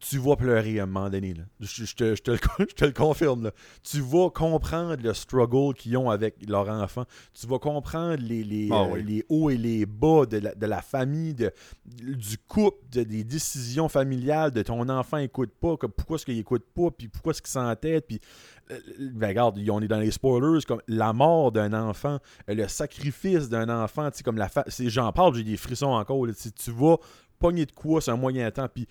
tu, 0.00 0.18
vas 0.18 0.36
pleurer 0.36 0.80
à 0.80 0.84
un 0.84 0.86
moment 0.86 1.08
donné. 1.08 1.34
Je, 1.60 1.94
te, 1.94 2.14
je, 2.14 2.22
te 2.22 2.30
le, 2.30 2.38
je, 2.58 2.74
te, 2.74 2.84
le, 2.84 2.92
confirme. 2.92 3.50
Tu 3.82 4.00
vas 4.00 4.30
comprendre 4.30 5.02
le 5.02 5.14
struggle 5.14 5.74
qu'ils 5.74 5.96
ont 5.96 6.10
avec 6.10 6.36
leur 6.48 6.68
enfant. 6.68 7.04
Tu 7.32 7.46
vas 7.46 7.58
comprendre 7.58 8.22
les, 8.22 8.44
les, 8.44 8.68
ah 8.72 8.86
euh, 8.92 8.96
les 8.96 9.24
hauts 9.28 9.50
et 9.50 9.56
les 9.56 9.86
bas 9.86 10.26
de 10.26 10.38
la, 10.38 10.54
de 10.54 10.66
la 10.66 10.82
famille, 10.82 11.34
de, 11.34 11.52
du 11.84 12.38
couple, 12.38 12.78
des 12.90 13.24
décisions 13.24 13.88
familiales, 13.88 14.50
de 14.50 14.62
ton 14.62 14.88
enfant 14.88 15.18
écoute 15.18 15.52
pas, 15.60 15.76
pourquoi 15.76 16.16
est-ce 16.16 16.24
qu'il 16.24 16.38
écoute 16.38 16.64
pas, 16.74 16.90
puis 16.90 17.08
pourquoi 17.08 17.30
est-ce 17.30 17.42
qu'il 17.42 17.50
s'entête, 17.50 18.06
puis 18.06 18.20
euh, 18.70 18.78
ben 19.12 19.28
regarde, 19.28 19.58
on 19.70 19.80
est 19.80 19.88
dans 19.88 20.00
les 20.00 20.10
spoilers, 20.10 20.62
comme 20.66 20.82
la 20.88 21.12
mort 21.12 21.52
d'un 21.52 21.72
enfant, 21.72 22.18
euh, 22.48 22.54
le 22.54 22.68
sacrifice 22.68 23.48
d'un 23.48 23.68
enfant, 23.68 24.10
comme 24.24 24.36
la 24.36 24.50
j'en 24.80 25.12
parle, 25.12 25.34
j'ai 25.34 25.44
des 25.44 25.56
frissons 25.56 25.86
encore. 25.86 26.26
tu 26.26 26.70
vas 26.70 26.96
pogner 27.38 27.66
de 27.66 27.72
quoi 27.72 28.00
c'est 28.00 28.10
un 28.10 28.16
moyen 28.16 28.50
temps, 28.50 28.68
puis 28.72 28.86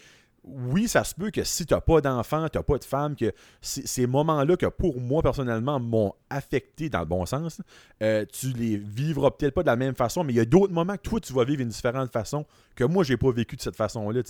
oui, 0.49 0.87
ça 0.87 1.03
se 1.03 1.13
peut 1.13 1.29
que 1.31 1.43
si 1.43 1.65
tu 1.65 1.73
n'as 1.73 1.81
pas 1.81 2.01
d'enfant, 2.01 2.47
tu 2.49 2.57
n'as 2.57 2.63
pas 2.63 2.77
de 2.77 2.83
femme, 2.83 3.15
que 3.15 3.31
ces 3.61 4.07
moments-là 4.07 4.55
que 4.55 4.65
pour 4.65 4.99
moi 4.99 5.21
personnellement 5.21 5.79
m'ont 5.79 6.13
affecté 6.29 6.89
dans 6.89 6.99
le 6.99 7.05
bon 7.05 7.25
sens, 7.25 7.61
euh, 8.01 8.25
tu 8.31 8.53
les 8.53 8.77
vivras 8.77 9.31
peut-être 9.31 9.53
pas 9.53 9.63
de 9.63 9.67
la 9.67 9.75
même 9.75 9.95
façon, 9.95 10.23
mais 10.23 10.33
il 10.33 10.37
y 10.37 10.39
a 10.39 10.45
d'autres 10.45 10.73
moments 10.73 10.95
que 10.95 11.01
toi 11.01 11.19
tu 11.19 11.33
vas 11.33 11.43
vivre 11.43 11.57
d'une 11.57 11.69
différente 11.69 12.11
façon 12.11 12.45
que 12.75 12.83
moi 12.83 13.03
j'ai 13.03 13.17
pas 13.17 13.31
vécu 13.31 13.55
de 13.55 13.61
cette 13.61 13.75
façon-là. 13.75 14.21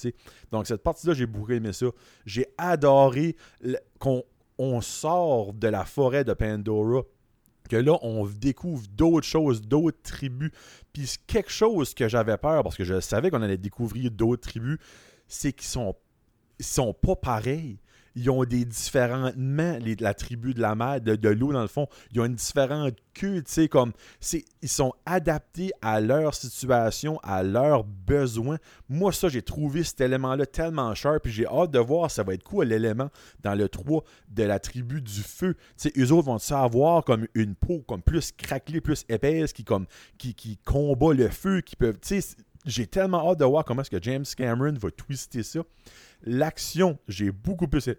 Donc 0.51 0.67
cette 0.67 0.83
partie-là, 0.83 1.13
j'ai 1.13 1.25
beaucoup 1.25 1.51
aimé 1.51 1.73
ça. 1.73 1.87
J'ai 2.25 2.47
adoré 2.57 3.35
qu'on 3.99 4.23
on 4.57 4.81
sort 4.81 5.53
de 5.53 5.67
la 5.67 5.85
forêt 5.85 6.23
de 6.23 6.33
Pandora 6.33 7.03
que 7.69 7.75
là, 7.75 7.97
on 8.01 8.25
découvre 8.25 8.87
d'autres 8.87 9.27
choses, 9.27 9.61
d'autres 9.61 10.01
tribus. 10.01 10.51
Puis 10.93 11.15
quelque 11.27 11.51
chose 11.51 11.93
que 11.93 12.07
j'avais 12.07 12.37
peur, 12.37 12.63
parce 12.63 12.77
que 12.77 12.85
je 12.85 12.99
savais 13.01 13.29
qu'on 13.29 13.41
allait 13.41 13.57
découvrir 13.57 14.09
d'autres 14.09 14.47
tribus, 14.47 14.77
c'est 15.27 15.51
qu'ils 15.51 15.67
sont 15.67 15.93
sont 16.59 16.93
pas 16.93 17.15
pareils. 17.15 17.79
Ils 18.19 18.31
ont 18.31 18.43
des 18.45 18.65
différents 18.65 19.31
les, 19.37 19.95
la 19.95 20.15
tribu 20.15 20.55
de 20.55 20.59
la 20.59 20.73
mer, 20.73 20.99
de, 21.01 21.29
l'eau 21.29 21.53
dans 21.53 21.61
le 21.61 21.67
fond. 21.67 21.87
Ils 22.11 22.19
ont 22.19 22.25
une 22.25 22.33
différente 22.33 22.95
queue, 23.13 23.43
ils 24.63 24.69
sont 24.69 24.93
adaptés 25.05 25.69
à 25.83 26.01
leur 26.01 26.33
situation, 26.33 27.19
à 27.21 27.43
leurs 27.43 27.83
besoins. 27.83 28.57
Moi, 28.89 29.11
ça, 29.11 29.29
j'ai 29.29 29.43
trouvé 29.43 29.83
cet 29.83 30.01
élément-là 30.01 30.47
tellement 30.47 30.95
cher, 30.95 31.19
puis 31.21 31.31
j'ai 31.31 31.45
hâte 31.45 31.69
de 31.69 31.77
voir 31.77 32.09
ça 32.09 32.23
va 32.23 32.33
être 32.33 32.43
quoi 32.43 32.65
l'élément 32.65 33.11
dans 33.43 33.53
le 33.53 33.69
3 33.69 34.03
de 34.29 34.43
la 34.43 34.57
tribu 34.59 34.99
du 34.99 35.21
feu? 35.21 35.53
Tu 35.53 35.89
sais, 35.89 35.93
eux 35.99 36.11
autres 36.11 36.25
vont 36.25 36.39
savoir 36.39 37.03
comme 37.03 37.27
une 37.35 37.53
peau 37.53 37.83
comme 37.87 38.01
plus 38.01 38.31
craquelée, 38.31 38.81
plus 38.81 39.05
épaisse, 39.09 39.53
qui 39.53 39.63
comme 39.63 39.85
qui, 40.17 40.33
qui 40.33 40.57
combat 40.57 41.13
le 41.13 41.29
feu, 41.29 41.61
qui 41.61 41.75
peuvent, 41.75 41.99
tu 42.01 42.19
j'ai 42.65 42.85
tellement 42.85 43.29
hâte 43.29 43.39
de 43.39 43.45
voir 43.45 43.63
comment 43.63 43.81
est-ce 43.81 43.89
que 43.89 44.01
James 44.01 44.25
Cameron 44.35 44.73
va 44.73 44.91
twister 44.91 45.41
ça. 45.41 45.61
L'action, 46.23 46.97
j'ai 47.07 47.31
beaucoup 47.31 47.67
plus, 47.67 47.89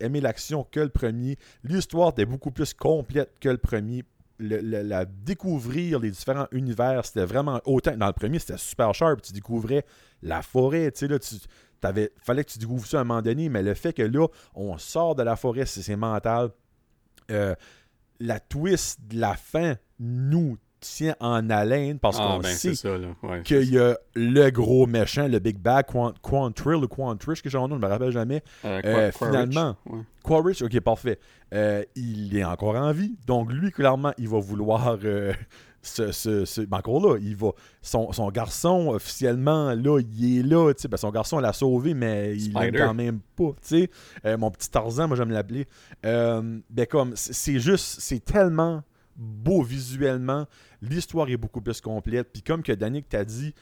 aimé 0.00 0.20
l'action 0.20 0.64
que 0.70 0.80
le 0.80 0.88
premier. 0.88 1.36
L'histoire 1.64 2.10
était 2.10 2.26
beaucoup 2.26 2.50
plus 2.50 2.74
complète 2.74 3.38
que 3.40 3.48
le 3.48 3.58
premier. 3.58 4.04
la 4.38 5.04
découvrir 5.04 6.00
les 6.00 6.10
différents 6.10 6.48
univers, 6.52 7.04
c'était 7.04 7.26
vraiment 7.26 7.60
autant. 7.64 7.96
Dans 7.96 8.06
le 8.06 8.12
premier, 8.12 8.38
c'était 8.38 8.58
super 8.58 8.94
sharp. 8.94 9.22
Tu 9.22 9.32
découvrais 9.32 9.84
la 10.22 10.42
forêt, 10.42 10.90
tu 10.92 11.00
sais, 11.00 11.08
là, 11.08 11.18
tu. 11.18 11.34
Fallait 12.22 12.44
que 12.44 12.50
tu 12.50 12.58
découvres 12.58 12.86
ça 12.86 12.98
à 12.98 13.00
un 13.00 13.04
moment 13.04 13.22
donné, 13.22 13.48
mais 13.48 13.62
le 13.62 13.72
fait 13.72 13.94
que 13.94 14.02
là, 14.02 14.26
on 14.54 14.76
sort 14.76 15.14
de 15.14 15.22
la 15.22 15.36
forêt, 15.36 15.64
c'est, 15.64 15.82
c'est 15.82 15.96
mental. 15.96 16.50
Euh, 17.30 17.54
la 18.18 18.38
twist 18.38 19.00
de 19.06 19.18
la 19.18 19.34
fin 19.34 19.76
nous 19.98 20.58
tient 20.80 21.14
en 21.20 21.48
haleine 21.50 21.98
parce 21.98 22.16
Ah, 22.18 22.26
qu'on 22.34 22.38
ben, 22.40 22.48
sait 22.48 22.74
c'est 22.74 22.88
ça, 22.88 22.96
là. 22.98 23.08
Ouais, 23.22 23.42
qu'il 23.42 23.70
y 23.72 23.78
a 23.78 23.96
le 24.14 24.50
gros 24.50 24.86
méchant, 24.86 25.28
le 25.28 25.38
Big 25.38 25.58
Bad, 25.58 25.86
Quant, 25.86 26.12
Quantrill 26.22 26.76
ou 26.84 26.88
Quantrish, 26.88 27.42
que 27.42 27.50
j'ai 27.50 27.58
en 27.58 27.68
nom, 27.68 27.76
je 27.76 27.80
me 27.82 27.86
rappelle 27.86 28.10
jamais. 28.12 28.42
Euh, 28.64 28.80
Euh, 28.84 29.10
finalement, 29.12 29.76
ouais. 29.86 30.00
Quaritch, 30.22 30.62
ok, 30.62 30.80
parfait. 30.80 31.18
Euh, 31.54 31.82
il 31.96 32.36
est 32.36 32.44
encore 32.44 32.76
en 32.76 32.92
vie. 32.92 33.16
Donc, 33.26 33.52
lui, 33.52 33.70
clairement, 33.70 34.12
il 34.18 34.28
va 34.28 34.38
vouloir. 34.38 34.96
ce, 35.82 36.12
ce- 36.12 36.44
ce- 36.44 36.60
ben, 36.60 36.76
encore 36.78 37.00
là, 37.00 37.16
il 37.20 37.34
va. 37.36 37.52
Son, 37.80 38.12
son 38.12 38.28
garçon, 38.30 38.88
officiellement, 38.90 39.72
là, 39.74 39.98
il 39.98 40.38
est 40.38 40.42
là. 40.42 40.70
ben, 40.90 40.96
son 40.98 41.10
garçon 41.10 41.38
l'a 41.38 41.54
sauvé, 41.54 41.94
mais 41.94 42.36
il 42.36 42.52
l'aime 42.52 42.74
quand 42.76 42.94
même 42.94 43.20
pas. 43.36 43.52
mon 44.38 44.50
petit 44.50 44.70
Tarzan, 44.70 45.08
moi, 45.08 45.16
j'aime 45.16 45.30
l'appeler. 45.30 45.66
Ben, 46.02 46.62
comme, 46.88 47.12
c'est 47.16 47.58
juste. 47.60 47.96
C'est 48.00 48.22
tellement 48.24 48.82
beau 49.16 49.62
visuellement. 49.62 50.46
L'histoire 50.82 51.28
est 51.28 51.36
beaucoup 51.36 51.60
plus 51.60 51.80
complète. 51.80 52.32
Puis, 52.32 52.42
comme 52.42 52.62
que 52.62 52.72
Danick 52.72 53.08
t'a 53.08 53.24
dit, 53.24 53.54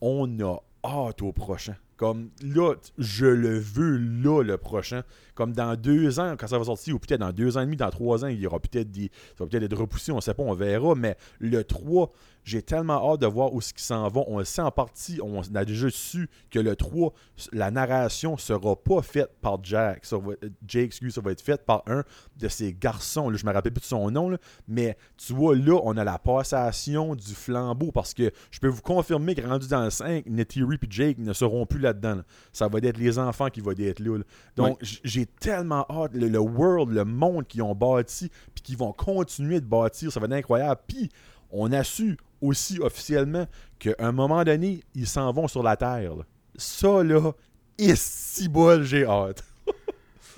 on 0.00 0.40
a 0.40 0.58
hâte 0.84 1.22
au 1.22 1.32
prochain. 1.32 1.76
Comme 1.96 2.30
là, 2.42 2.74
je 2.98 3.26
le 3.26 3.58
veux 3.58 3.96
là, 3.96 4.42
le 4.42 4.56
prochain. 4.56 5.02
Comme 5.42 5.54
dans 5.54 5.74
deux 5.74 6.20
ans, 6.20 6.36
quand 6.38 6.46
ça 6.46 6.56
va 6.56 6.62
sortir, 6.62 6.94
ou 6.94 7.00
peut-être 7.00 7.18
dans 7.18 7.32
deux 7.32 7.56
ans 7.56 7.62
et 7.62 7.64
demi, 7.64 7.76
dans 7.76 7.90
trois 7.90 8.24
ans, 8.24 8.28
il 8.28 8.38
y 8.38 8.46
aura 8.46 8.60
peut-être 8.60 8.92
des. 8.92 9.10
Ça 9.36 9.42
va 9.42 9.46
peut-être 9.46 9.64
être 9.64 9.76
repoussé, 9.76 10.12
on 10.12 10.20
sait 10.20 10.34
pas, 10.34 10.44
on 10.44 10.54
verra. 10.54 10.94
Mais 10.94 11.16
le 11.40 11.64
3, 11.64 12.12
j'ai 12.44 12.62
tellement 12.62 13.12
hâte 13.12 13.20
de 13.20 13.26
voir 13.26 13.52
où 13.52 13.60
ce 13.60 13.72
qu'ils 13.72 13.82
s'en 13.82 14.08
vont. 14.08 14.24
On 14.28 14.38
le 14.38 14.44
sait 14.44 14.62
en 14.62 14.70
partie, 14.70 15.18
on 15.20 15.42
a 15.54 15.64
déjà 15.64 15.90
su 15.90 16.28
que 16.48 16.60
le 16.60 16.76
3, 16.76 17.12
la 17.52 17.72
narration 17.72 18.36
sera 18.36 18.76
pas 18.76 19.02
faite 19.02 19.30
par 19.40 19.58
Jack. 19.64 20.04
Ça 20.04 20.16
va, 20.16 20.34
Jake, 20.66 20.86
excuse, 20.86 21.14
ça 21.14 21.20
va 21.20 21.32
être 21.32 21.40
faite 21.40 21.64
par 21.64 21.82
un 21.88 22.04
de 22.36 22.48
ses 22.48 22.72
garçons. 22.72 23.30
Là, 23.30 23.36
je 23.36 23.44
me 23.44 23.52
rappelle 23.52 23.72
plus 23.72 23.80
de 23.80 23.86
son 23.86 24.10
nom, 24.12 24.30
là, 24.30 24.38
mais 24.68 24.96
tu 25.16 25.32
vois, 25.32 25.56
là, 25.56 25.80
on 25.82 25.96
a 25.96 26.04
la 26.04 26.18
passation 26.18 27.16
du 27.16 27.34
flambeau 27.34 27.90
parce 27.90 28.14
que 28.14 28.30
je 28.52 28.60
peux 28.60 28.68
vous 28.68 28.82
confirmer 28.82 29.34
que 29.34 29.44
rendu 29.44 29.66
dans 29.66 29.82
le 29.82 29.90
5, 29.90 30.26
Neytiri 30.26 30.76
et 30.76 30.86
Jake 30.88 31.18
ne 31.18 31.32
seront 31.32 31.66
plus 31.66 31.80
là-dedans. 31.80 32.16
là. 32.16 32.24
Ça 32.52 32.68
va 32.68 32.78
être 32.80 32.98
les 32.98 33.18
enfants 33.18 33.48
qui 33.48 33.60
vont 33.60 33.72
être 33.72 34.00
là. 34.00 34.18
Donc, 34.56 34.78
j'ai 34.82 35.26
tellement 35.40 35.86
hâte. 35.90 36.12
Le, 36.14 36.28
le 36.28 36.38
world, 36.38 36.92
le 36.92 37.04
monde 37.04 37.46
qu'ils 37.46 37.62
ont 37.62 37.74
bâti, 37.74 38.30
puis 38.54 38.62
qu'ils 38.62 38.76
vont 38.76 38.92
continuer 38.92 39.60
de 39.60 39.66
bâtir, 39.66 40.12
ça 40.12 40.20
va 40.20 40.26
être 40.26 40.32
incroyable. 40.32 40.80
Puis, 40.86 41.10
on 41.50 41.70
a 41.72 41.84
su 41.84 42.16
aussi 42.40 42.78
officiellement 42.80 43.46
qu'à 43.78 43.94
un 43.98 44.12
moment 44.12 44.42
donné, 44.44 44.82
ils 44.94 45.06
s'en 45.06 45.32
vont 45.32 45.48
sur 45.48 45.62
la 45.62 45.76
Terre. 45.76 46.16
là. 46.16 46.24
Ça, 46.56 47.02
là, 47.02 47.32
est 47.78 47.96
si 47.96 48.48
bol, 48.48 48.82
j'ai 48.82 49.04
hâte. 49.04 49.44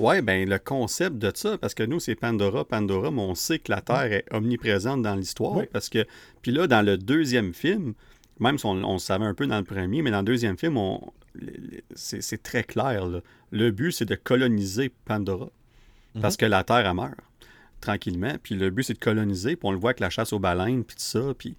Ouais, 0.01 0.23
ben 0.23 0.49
le 0.49 0.59
concept 0.59 1.19
de 1.19 1.31
ça, 1.33 1.57
parce 1.57 1.73
que 1.73 1.85
nous, 1.85 2.01
c'est 2.01 2.17
Pandora, 2.17 2.65
Pandora, 2.65 3.13
mais 3.13 3.23
on 3.23 3.37
sait 3.37 3.61
que 3.61 3.71
la 3.71 3.81
Terre 3.81 4.13
est 4.13 4.25
omniprésente 4.33 5.03
dans 5.03 5.15
l'histoire. 5.15 5.57
Oui. 5.57 5.67
Parce 5.73 5.89
que. 5.89 6.05
Puis 6.43 6.51
là, 6.51 6.67
dans 6.67 6.85
le 6.85 6.99
deuxième 6.99 7.55
film, 7.55 7.95
même 8.41 8.59
si 8.59 8.67
on, 8.67 8.71
on 8.71 8.95
le 8.95 8.99
savait 8.99 9.25
un 9.25 9.35
peu 9.35 9.47
dans 9.47 9.59
le 9.59 9.63
premier, 9.63 10.03
mais 10.03 10.11
dans 10.11 10.19
le 10.19 10.25
deuxième 10.25 10.59
film, 10.59 10.79
on, 10.79 11.01
c'est 11.95 12.43
très 12.43 12.65
clair. 12.65 13.07
là. 13.07 13.21
Le 13.51 13.71
but, 13.71 13.93
c'est 13.93 14.05
de 14.05 14.15
coloniser 14.15 14.91
Pandora. 15.05 15.51
Parce 16.21 16.37
que 16.37 16.47
la 16.47 16.63
Terre, 16.63 16.87
elle 16.87 16.95
meurt 16.95 17.15
tranquillement. 17.81 18.37
Puis 18.43 18.55
le 18.55 18.71
but, 18.71 18.85
c'est 18.85 18.95
de 18.95 18.99
coloniser. 18.99 19.57
Puis 19.57 19.67
on 19.67 19.73
le 19.73 19.79
voit 19.79 19.91
avec 19.91 20.01
la 20.01 20.11
chasse 20.11 20.33
aux 20.33 20.39
baleines, 20.39 20.85
puis 20.85 20.97
tout 20.97 21.03
ça. 21.03 21.35
Puis. 21.37 21.57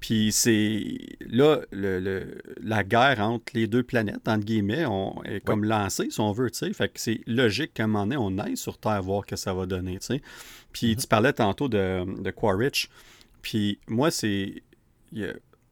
Puis 0.00 0.32
c'est 0.32 0.82
là, 1.28 1.60
le, 1.72 2.00
le- 2.00 2.38
la 2.62 2.82
guerre 2.84 3.20
entre 3.20 3.52
les 3.52 3.66
deux 3.66 3.82
planètes, 3.82 4.26
entre 4.26 4.46
guillemets, 4.46 4.86
on, 4.86 5.22
est 5.24 5.44
comme 5.44 5.62
lancée, 5.62 6.08
si 6.08 6.20
on 6.20 6.32
veut, 6.32 6.50
tu 6.50 6.56
sais. 6.56 6.72
Fait 6.72 6.88
que 6.88 6.98
c'est 6.98 7.20
logique 7.26 7.74
qu'à 7.74 7.84
un 7.84 7.86
moment 7.86 8.06
donné, 8.06 8.16
on 8.16 8.38
aille 8.38 8.56
sur 8.56 8.78
Terre 8.78 9.02
voir 9.02 9.26
que 9.26 9.36
ça 9.36 9.52
va 9.52 9.66
donner, 9.66 9.98
tu 9.98 10.06
sais. 10.06 10.22
Puis 10.72 10.96
tu 10.96 11.06
parlais 11.06 11.34
tantôt 11.34 11.68
de, 11.68 12.06
de 12.22 12.30
Quaritch. 12.30 12.88
Puis 13.42 13.78
moi, 13.88 14.10
c'est... 14.10 14.62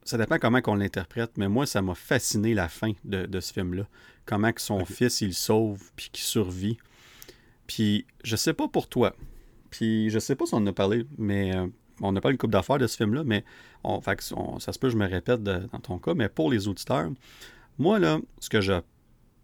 ça 0.08 0.18
dépend 0.18 0.38
comment 0.38 0.60
qu'on 0.60 0.74
l'interprète, 0.74 1.32
mais 1.36 1.48
moi, 1.48 1.66
ça 1.66 1.82
m'a 1.82 1.94
fasciné 1.94 2.54
la 2.54 2.68
fin 2.68 2.92
de, 3.04 3.26
de 3.26 3.40
ce 3.40 3.52
film-là. 3.52 3.86
Comment 4.24 4.52
que 4.52 4.60
son 4.60 4.84
fils, 4.84 5.20
il 5.20 5.34
sauve, 5.34 5.82
puis 5.96 6.10
qu'il 6.12 6.24
survit. 6.24 6.78
Puis 7.66 8.06
je 8.24 8.36
sais 8.36 8.54
pas 8.54 8.68
pour 8.68 8.88
toi, 8.88 9.14
puis 9.70 10.08
je 10.10 10.18
sais 10.18 10.34
pas 10.34 10.46
si 10.46 10.54
on 10.54 10.58
en 10.58 10.66
a 10.66 10.72
parlé, 10.72 11.04
mais 11.18 11.54
euh, 11.54 11.66
on 12.00 12.12
n'a 12.12 12.20
pas 12.20 12.30
une 12.30 12.38
coupe 12.38 12.50
d'affaires 12.50 12.78
de 12.78 12.86
ce 12.86 12.96
film-là, 12.96 13.22
mais 13.24 13.44
on, 13.84 14.00
fait 14.00 14.32
on- 14.34 14.58
ça 14.58 14.72
se 14.72 14.78
peut, 14.78 14.88
je 14.88 14.96
me 14.96 15.06
répète 15.06 15.42
de- 15.42 15.68
dans 15.72 15.78
ton 15.80 15.98
cas, 15.98 16.14
mais 16.14 16.28
pour 16.30 16.50
les 16.50 16.68
auditeurs, 16.68 17.10
moi, 17.78 17.98
là, 17.98 18.18
ce 18.40 18.48
que 18.48 18.60
je, 18.62 18.72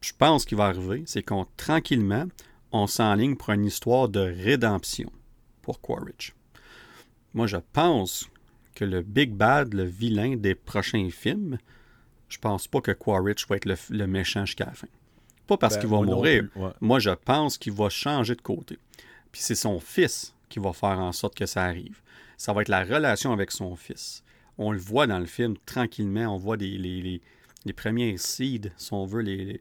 je 0.00 0.12
pense 0.16 0.44
qui 0.46 0.54
va 0.54 0.64
arriver, 0.66 1.02
c'est 1.06 1.22
qu'on, 1.22 1.46
tranquillement, 1.56 2.24
on 2.72 2.86
s'enligne 2.86 3.36
pour 3.36 3.50
une 3.50 3.66
histoire 3.66 4.08
de 4.08 4.20
rédemption 4.20 5.12
pour 5.62 5.80
Quaritch. 5.80 6.34
Moi, 7.34 7.46
je 7.46 7.58
pense 7.72 8.28
que 8.74 8.84
le 8.84 9.02
Big 9.02 9.32
Bad, 9.32 9.74
le 9.74 9.84
vilain 9.84 10.36
des 10.36 10.54
prochains 10.54 11.08
films, 11.10 11.58
je 12.28 12.38
pense 12.38 12.66
pas 12.68 12.80
que 12.80 12.92
Quaritch 12.92 13.46
va 13.48 13.56
être 13.56 13.66
le, 13.66 13.76
le 13.90 14.06
méchant 14.06 14.44
jusqu'à 14.46 14.66
la 14.66 14.72
fin. 14.72 14.88
Pas 15.46 15.56
parce 15.56 15.74
Ben, 15.74 15.80
qu'il 15.82 15.90
va 15.90 15.96
moi 15.98 16.06
mourir. 16.06 16.48
ouais. 16.56 16.70
Moi, 16.80 16.98
je 16.98 17.10
pense 17.10 17.58
qu'il 17.58 17.72
va 17.72 17.88
changer 17.90 18.34
de 18.34 18.40
côté. 18.42 18.78
Puis 19.30 19.42
c'est 19.42 19.54
son 19.54 19.78
fils 19.78 20.34
qui 20.48 20.58
va 20.58 20.72
faire 20.72 20.98
en 20.98 21.12
sorte 21.12 21.36
que 21.36 21.46
ça 21.46 21.64
arrive. 21.64 22.00
Ça 22.36 22.52
va 22.52 22.62
être 22.62 22.68
la 22.68 22.84
relation 22.84 23.32
avec 23.32 23.50
son 23.50 23.76
fils. 23.76 24.24
On 24.58 24.72
le 24.72 24.78
voit 24.78 25.06
dans 25.06 25.18
le 25.18 25.26
film 25.26 25.56
tranquillement. 25.66 26.34
On 26.34 26.38
voit 26.38 26.56
des, 26.56 26.78
les, 26.78 27.02
les- 27.02 27.20
les 27.66 27.72
premiers 27.72 28.18
seeds, 28.18 28.70
si 28.76 28.92
on 28.92 29.06
veut, 29.06 29.22
les, 29.22 29.58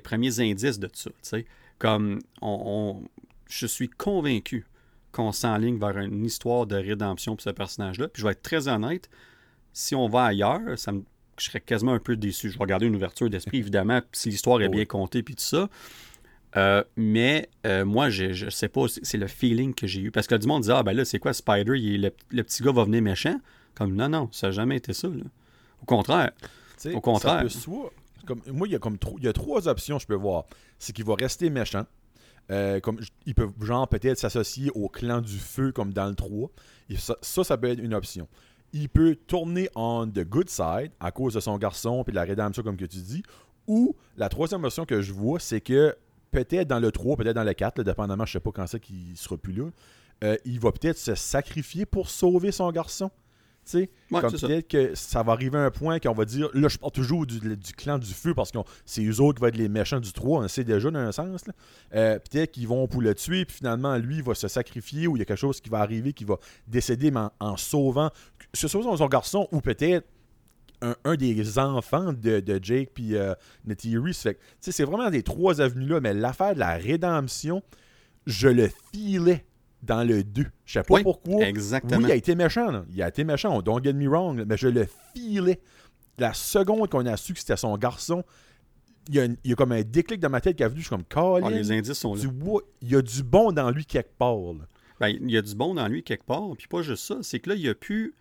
premiers 0.00 0.40
indices 0.40 0.78
de 0.78 0.88
ça. 0.94 1.10
Comme 1.78 2.20
on, 2.40 3.00
on- 3.02 3.08
je 3.48 3.66
suis 3.66 3.88
convaincu 3.88 4.64
qu'on 5.12 5.32
s'enligne 5.32 5.78
vers 5.78 5.96
une 5.98 6.24
histoire 6.24 6.66
de 6.66 6.76
rédemption 6.76 7.34
pour 7.36 7.42
ce 7.42 7.50
personnage-là. 7.50 8.08
Puis 8.08 8.20
je 8.22 8.26
vais 8.26 8.32
être 8.32 8.42
très 8.42 8.68
honnête, 8.68 9.08
si 9.72 9.94
on 9.94 10.08
va 10.08 10.24
ailleurs, 10.24 10.78
ça 10.78 10.92
me- 10.92 11.02
je 11.38 11.46
serais 11.46 11.60
quasiment 11.60 11.92
un 11.92 11.98
peu 11.98 12.16
déçu. 12.16 12.50
Je 12.50 12.58
vais 12.58 12.64
regarder 12.64 12.86
une 12.86 12.96
ouverture 12.96 13.30
d'esprit, 13.30 13.58
évidemment, 13.64 14.00
si 14.12 14.28
l'histoire 14.30 14.60
est 14.60 14.68
bien 14.68 14.84
contée, 14.84 15.22
puis 15.22 15.34
tout 15.34 15.42
ça. 15.44 15.68
Euh, 16.56 16.82
mais 16.96 17.48
euh, 17.66 17.84
moi, 17.84 18.10
je, 18.10 18.32
je 18.32 18.50
sais 18.50 18.68
pas, 18.68 18.86
c'est 18.88 19.18
le 19.18 19.28
feeling 19.28 19.72
que 19.72 19.86
j'ai 19.86 20.00
eu. 20.00 20.10
Parce 20.10 20.26
que 20.26 20.34
du 20.34 20.46
monde 20.48 20.64
dit 20.64 20.72
Ah, 20.72 20.82
ben 20.82 20.92
là, 20.92 21.04
c'est 21.04 21.20
quoi 21.20 21.32
Spider 21.32 21.78
il 21.78 21.94
est- 22.04 22.08
le, 22.08 22.14
le 22.36 22.42
petit 22.42 22.62
gars 22.62 22.72
va 22.72 22.84
venir 22.84 23.00
méchant? 23.02 23.40
Comme 23.76 23.94
non, 23.94 24.08
non, 24.08 24.28
ça 24.32 24.48
n'a 24.48 24.50
jamais 24.52 24.76
été 24.76 24.92
ça. 24.92 25.06
là. 25.08 25.22
Au 25.80 25.86
contraire. 25.86 26.32
Au 26.92 27.00
contraire. 27.00 27.34
ça 27.36 27.42
peut 27.42 27.48
soit- 27.48 27.92
comme, 28.26 28.40
moi, 28.48 28.66
il 28.66 28.72
y, 28.72 28.74
a 28.74 28.78
comme 28.80 28.98
il 29.18 29.24
y 29.24 29.28
a 29.28 29.32
trois 29.32 29.66
options 29.68 29.98
je 29.98 30.06
peux 30.06 30.14
voir. 30.16 30.44
C'est 30.78 30.92
qu'il 30.92 31.04
va 31.04 31.14
rester 31.14 31.50
méchant. 31.50 31.86
Euh, 32.50 32.80
comme, 32.80 33.00
j- 33.00 33.10
il 33.26 33.34
peut, 33.34 33.48
genre, 33.60 33.88
peut-être 33.88 34.18
s'associer 34.18 34.70
au 34.74 34.88
clan 34.88 35.20
du 35.20 35.38
feu, 35.38 35.72
comme 35.72 35.92
dans 35.92 36.06
le 36.06 36.14
3. 36.14 36.50
Et 36.88 36.96
ça, 36.96 37.16
ça, 37.22 37.56
peut 37.56 37.68
être 37.68 37.78
une 37.78 37.94
option. 37.94 38.26
Il 38.72 38.88
peut 38.88 39.16
tourner 39.26 39.68
on 39.74 40.06
the 40.06 40.20
good 40.24 40.48
side 40.50 40.90
à 41.00 41.10
cause 41.12 41.34
de 41.34 41.40
son 41.40 41.58
garçon 41.58 42.04
et 42.06 42.10
de 42.10 42.16
la 42.16 42.24
rédemption, 42.24 42.62
comme 42.62 42.76
que 42.76 42.84
tu 42.84 42.98
dis. 42.98 43.22
Ou 43.66 43.94
la 44.16 44.28
troisième 44.28 44.64
option 44.64 44.84
que 44.84 45.00
je 45.00 45.12
vois, 45.12 45.38
c'est 45.38 45.60
que 45.60 45.94
peut-être 46.32 46.66
dans 46.68 46.80
le 46.80 46.90
3, 46.90 47.16
peut-être 47.16 47.36
dans 47.36 47.44
le 47.44 47.54
4, 47.54 47.78
là, 47.78 47.84
dépendamment, 47.84 48.26
je 48.26 48.32
sais 48.32 48.40
pas 48.40 48.50
quand 48.52 48.66
c'est 48.66 48.80
qu'il 48.80 49.16
sera 49.16 49.36
plus 49.36 49.52
là, 49.52 49.70
euh, 50.24 50.36
il 50.44 50.60
va 50.60 50.72
peut-être 50.72 50.98
se 50.98 51.14
sacrifier 51.14 51.86
pour 51.86 52.10
sauver 52.10 52.52
son 52.52 52.70
garçon. 52.72 53.10
Tu 53.70 53.78
sais, 53.78 53.90
Ouais, 54.10 54.20
comme 54.20 54.32
peut-être 54.32 54.68
que 54.68 54.94
ça 54.96 55.22
va 55.22 55.32
arriver 55.32 55.56
à 55.58 55.62
un 55.64 55.70
point 55.70 56.00
qu'on 56.00 56.12
va 56.12 56.24
dire 56.24 56.48
là 56.54 56.66
je 56.66 56.78
parle 56.78 56.90
toujours 56.92 57.26
du, 57.26 57.38
du 57.38 57.72
clan 57.74 57.98
du 57.98 58.12
feu 58.12 58.34
parce 58.34 58.50
que 58.50 58.58
c'est 58.84 59.04
eux 59.04 59.20
autres 59.20 59.36
qui 59.36 59.42
vont 59.42 59.46
être 59.48 59.56
les 59.56 59.68
méchants 59.68 60.00
du 60.00 60.12
3 60.12 60.38
on 60.38 60.42
le 60.42 60.48
sait 60.48 60.64
déjà 60.64 60.90
dans 60.90 60.98
un 60.98 61.12
sens 61.12 61.46
là. 61.46 61.52
Euh, 61.94 62.18
peut-être 62.18 62.50
qu'ils 62.52 62.66
vont 62.66 62.88
pour 62.88 63.00
le 63.02 63.14
tuer 63.14 63.44
puis 63.44 63.58
finalement 63.58 63.96
lui 63.96 64.16
il 64.16 64.22
va 64.24 64.34
se 64.34 64.48
sacrifier 64.48 65.06
ou 65.06 65.16
il 65.16 65.20
y 65.20 65.22
a 65.22 65.24
quelque 65.24 65.38
chose 65.38 65.60
qui 65.60 65.70
va 65.70 65.78
arriver 65.78 66.12
qui 66.12 66.24
va 66.24 66.38
décéder 66.66 67.12
mais 67.12 67.20
en, 67.20 67.30
en 67.38 67.56
sauvant 67.56 68.10
que 68.38 68.58
ce 68.58 68.66
soit 68.66 68.82
son 68.82 69.06
garçon 69.06 69.46
ou 69.52 69.60
peut-être 69.60 70.06
un, 70.82 70.96
un 71.04 71.14
des 71.14 71.58
enfants 71.58 72.12
de, 72.12 72.40
de 72.40 72.58
Jake 72.60 72.90
puis 72.94 73.14
euh, 73.14 73.34
tu 73.78 74.12
sais, 74.12 74.36
c'est 74.60 74.84
vraiment 74.84 75.10
des 75.10 75.22
trois 75.22 75.60
avenues 75.60 75.86
là 75.86 76.00
mais 76.00 76.14
l'affaire 76.14 76.54
de 76.54 76.60
la 76.60 76.74
rédemption 76.74 77.62
je 78.26 78.48
le 78.48 78.70
filais 78.92 79.44
dans 79.82 80.04
le 80.04 80.22
2 80.22 80.46
je 80.64 80.72
sais 80.72 80.82
pas 80.82 80.94
Oui, 80.94 81.02
pourquoi 81.02 81.44
Exactement. 81.46 81.98
oui, 81.98 82.04
il 82.08 82.12
a 82.12 82.16
été 82.16 82.34
méchant. 82.34 82.70
là. 82.70 82.84
Il 82.92 83.02
a 83.02 83.08
été 83.08 83.24
méchant. 83.24 83.60
Don't 83.62 83.82
get 83.82 83.92
me 83.94 84.08
wrong. 84.08 84.38
là, 84.38 84.44
Mais 84.46 84.56
je 84.56 84.68
le 84.68 84.86
filais. 85.14 85.60
La 86.18 86.34
seconde 86.34 86.88
qu'on 86.90 87.06
a 87.06 87.16
su 87.16 87.32
que 87.32 87.38
c'était 87.38 87.56
son 87.56 87.76
garçon, 87.78 88.22
il 89.08 89.36
y, 89.44 89.52
a 89.52 89.54
comme 89.56 89.72
un 89.72 89.82
déclic 89.82 90.20
dans 90.20 90.28
ma 90.30 90.40
tête 90.40 90.56
qui 90.56 90.62
a 90.62 90.68
venu. 90.68 90.80
Je 90.80 90.86
suis 90.86 90.90
comme, 90.94 91.04
Colin, 91.04 91.46
Ah, 91.46 91.50
les 91.50 91.72
indices 91.72 91.94
sont 91.98 92.14
là. 92.14 92.20
tu 92.20 92.28
vois, 92.28 92.62
il 92.82 92.90
y 92.90 92.96
a 92.96 93.02
du 93.02 93.22
bon 93.22 93.50
dans 93.52 93.70
lui 93.70 93.84
quelque 93.86 94.16
part. 94.18 94.36
Ben, 95.00 95.08
il 95.08 95.30
y 95.30 95.36
a 95.38 95.42
du 95.42 95.54
bon 95.54 95.74
dans 95.74 95.88
lui 95.88 96.02
quelque 96.02 96.24
part. 96.24 96.50
Puis 96.58 96.68
pas 96.68 96.82
juste 96.82 97.04
ça, 97.04 97.16
c'est 97.22 97.40
que 97.40 97.48
là, 97.50 97.56
il 97.56 97.68
a 97.68 97.74
plus. 97.74 98.14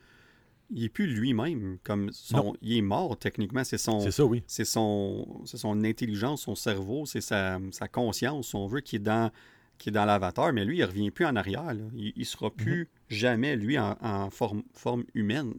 Il 0.72 0.84
est 0.84 0.90
plus 0.90 1.07
lui-même. 1.07 1.77
Comme 1.84 2.10
son, 2.14 2.38
Non. 2.38 2.53
il 2.61 2.77
est 2.77 2.81
mort 2.81 3.18
techniquement. 3.18 3.64
C'est 3.64 3.77
son. 3.80 3.99
C'est 3.99 4.11
ça, 4.11 4.23
oui. 4.23 4.44
c'est 4.48 4.65
son, 4.65 5.41
c'est 5.45 5.57
son 5.57 5.84
intelligence, 5.84 6.44
son 6.44 6.56
cerveau, 6.56 7.06
c'est 7.06 7.22
sa, 7.22 7.60
sa 7.72 7.88
conscience, 7.88 8.53
on 8.53 8.68
veut, 8.68 8.80
qui 8.81 8.95
est 8.98 8.99
dans, 8.99 9.31
qui 9.80 9.89
est 9.89 9.91
dans 9.91 10.06
l'avatar, 10.06 10.53
mais 10.53 10.65
lui, 10.65 10.77
il 10.77 10.84
revient 10.84 11.10
plus 11.10 11.26
en 11.26 11.35
arrière. 11.35 11.73
Il, 11.95 12.14
ne 12.15 12.23
sera 12.23 12.51
plus 12.51 12.81
mhm. 12.81 12.88
jamais, 13.10 13.56
lui, 13.56 13.80
en, 13.80 14.30
forme, 14.30 14.61
forme 14.73 15.06
humaine. 15.15 15.56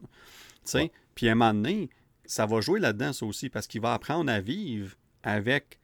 Puis 1.15 1.29
à 1.29 1.33
un 1.33 1.35
moment 1.35 1.55
donné, 1.55 1.91
ça 2.25 2.47
va 2.47 2.61
jouer 2.61 2.79
là-dedans, 2.79 3.13
ça 3.13 3.27
aussi, 3.27 3.49
parce 3.49 3.67
qu'il 3.67 3.81
va 3.81 3.95
apprendre 3.95 4.31
à 4.31 4.41
vivre 4.41 4.95
avec 5.25 5.81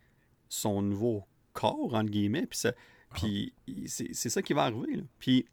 son 0.48 0.82
nouveau 0.82 1.24
corps, 1.52 1.94
entre 1.94 2.10
guillemets. 2.10 2.46
Puis, 2.46 2.62
puis 3.14 3.52
c'est 3.88 4.28
ça 4.28 4.42
qui 4.42 4.52
va 4.52 4.64
arriver. 4.64 5.02
Puis, 5.18 5.46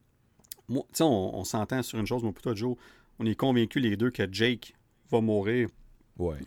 moi, 0.68 0.85
on, 0.99 1.31
on 1.34 1.43
s'entend 1.43 1.81
sur 1.81 1.99
une 1.99 2.05
chose, 2.05 2.23
mon 2.23 2.34
putain 2.34 2.53
Joe. 2.53 2.77
On 3.19 3.26
est 3.26 3.35
convaincus 3.35 3.81
les 3.81 3.95
deux 3.95 4.11
que 4.11 4.27
Jake 4.31 4.76
va 5.10 5.22
mourir 5.22 5.69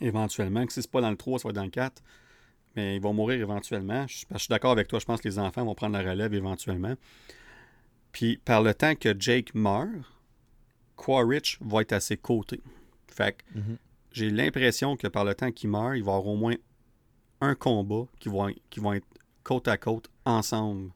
éventuellement. 0.00 0.66
Que 0.66 0.72
si 0.72 0.82
c'est 0.82 0.90
pas 0.90 1.00
dans 1.00 1.10
le 1.10 1.16
3, 1.16 1.38
ça 1.38 1.48
va 1.48 1.50
être 1.50 1.56
dans 1.56 1.64
le 1.64 1.70
4. 1.70 2.02
Mais 2.76 2.96
il 2.96 3.02
va 3.02 3.12
mourir 3.12 3.40
éventuellement. 3.40 4.06
Je, 4.06 4.24
je 4.30 4.38
suis 4.38 4.48
d'accord 4.48 4.72
avec 4.72 4.86
toi. 4.88 4.98
Je 4.98 5.04
pense 5.06 5.20
que 5.20 5.28
les 5.28 5.38
enfants 5.38 5.64
vont 5.64 5.74
prendre 5.74 5.98
la 5.98 6.08
relève 6.08 6.34
éventuellement. 6.34 6.94
Puis, 8.12 8.38
par 8.38 8.62
le 8.62 8.74
temps 8.74 8.94
que 8.94 9.14
Jake 9.18 9.54
meurt, 9.54 9.88
Quaritch 10.96 11.58
va 11.60 11.82
être 11.82 11.92
à 11.92 12.00
ses 12.00 12.16
côtés. 12.16 12.62
Fait 13.08 13.36
que 13.36 13.58
mhm. 13.58 13.78
j'ai 14.12 14.30
l'impression 14.30 14.96
que 14.96 15.06
par 15.06 15.24
le 15.24 15.34
temps 15.34 15.52
qu'il 15.52 15.70
meurt, 15.70 15.96
il 15.96 16.02
va 16.02 16.12
y 16.12 16.14
avoir 16.14 16.26
au 16.26 16.36
moins 16.36 16.56
un 17.40 17.54
combat 17.54 18.06
qui 18.18 18.28
vont, 18.28 18.52
qui 18.70 18.80
vont 18.80 18.94
être 18.94 19.06
côte 19.42 19.68
à 19.68 19.76
côte 19.76 20.08
ensemble. 20.24 20.90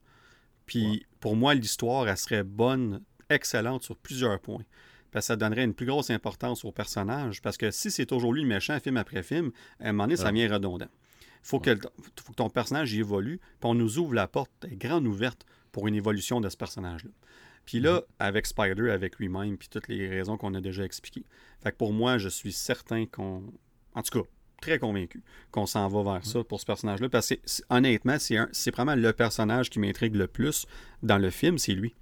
Puis 0.66 1.06
pour 1.20 1.36
moi, 1.36 1.54
l'histoire, 1.54 2.08
elle 2.08 2.16
serait 2.16 2.42
bonne, 2.42 3.02
excellente 3.28 3.82
sur 3.84 3.96
plusieurs 3.96 4.40
points. 4.40 4.64
Parce 5.12 5.24
que 5.24 5.28
ça 5.28 5.36
donnerait 5.36 5.64
une 5.64 5.74
plus 5.74 5.86
grosse 5.86 6.10
importance 6.10 6.64
au 6.64 6.72
personnage. 6.72 7.42
Parce 7.42 7.56
que 7.56 7.70
si 7.70 7.90
c'est 7.90 8.06
toujours 8.06 8.32
lui 8.32 8.42
le 8.42 8.48
méchant, 8.48 8.78
film 8.80 8.96
après 8.96 9.22
film, 9.22 9.50
à 9.80 9.88
un 9.88 9.92
moment 9.92 10.04
donné, 10.04 10.16
ça 10.16 10.30
devient 10.30 10.48
redondant. 10.48 10.88
Il 11.42 11.48
faut, 11.48 11.60
que, 11.60 11.70
faut 11.74 12.32
que 12.32 12.36
ton 12.36 12.50
personnage 12.50 12.92
y 12.92 13.00
évolue, 13.00 13.38
puis 13.38 13.70
on 13.70 13.74
nous 13.74 13.98
ouvre 13.98 14.14
la 14.14 14.28
porte, 14.28 14.50
est 14.70 14.76
grande 14.76 15.06
ouverte 15.06 15.46
pour 15.72 15.88
une 15.88 15.94
évolution 15.94 16.40
de 16.40 16.48
ce 16.48 16.56
personnage-là. 16.56 17.10
Puis 17.64 17.80
là, 17.80 17.94
mhm. 17.94 18.02
avec 18.18 18.46
Spider, 18.46 18.90
avec 18.90 19.18
lui-même, 19.18 19.56
puis 19.56 19.68
toutes 19.68 19.88
les 19.88 20.08
raisons 20.08 20.36
qu'on 20.36 20.54
a 20.54 20.60
déjà 20.60 20.84
expliquées. 20.84 21.24
Fait 21.62 21.72
que 21.72 21.76
pour 21.76 21.92
moi, 21.92 22.18
je 22.18 22.28
suis 22.28 22.52
certain 22.52 23.06
qu'on. 23.06 23.44
En 23.94 24.02
tout 24.02 24.22
cas, 24.22 24.28
très 24.60 24.78
convaincu 24.78 25.22
qu'on 25.50 25.66
s'en 25.66 25.88
va 25.88 26.02
vers 26.12 26.24
ça 26.24 26.44
pour 26.44 26.60
ce 26.60 26.66
personnage-là. 26.66 27.08
Parce 27.08 27.28
que, 27.28 27.34
honnêtement, 27.70 28.16
c'est 28.18 28.70
vraiment 28.70 28.94
le 28.94 29.12
personnage 29.12 29.70
qui 29.70 29.78
m'intrigue 29.78 30.14
le 30.14 30.26
plus 30.26 30.66
dans 31.02 31.18
le 31.18 31.30
film, 31.30 31.58
c'est 31.58 31.72
lui. 31.72 31.94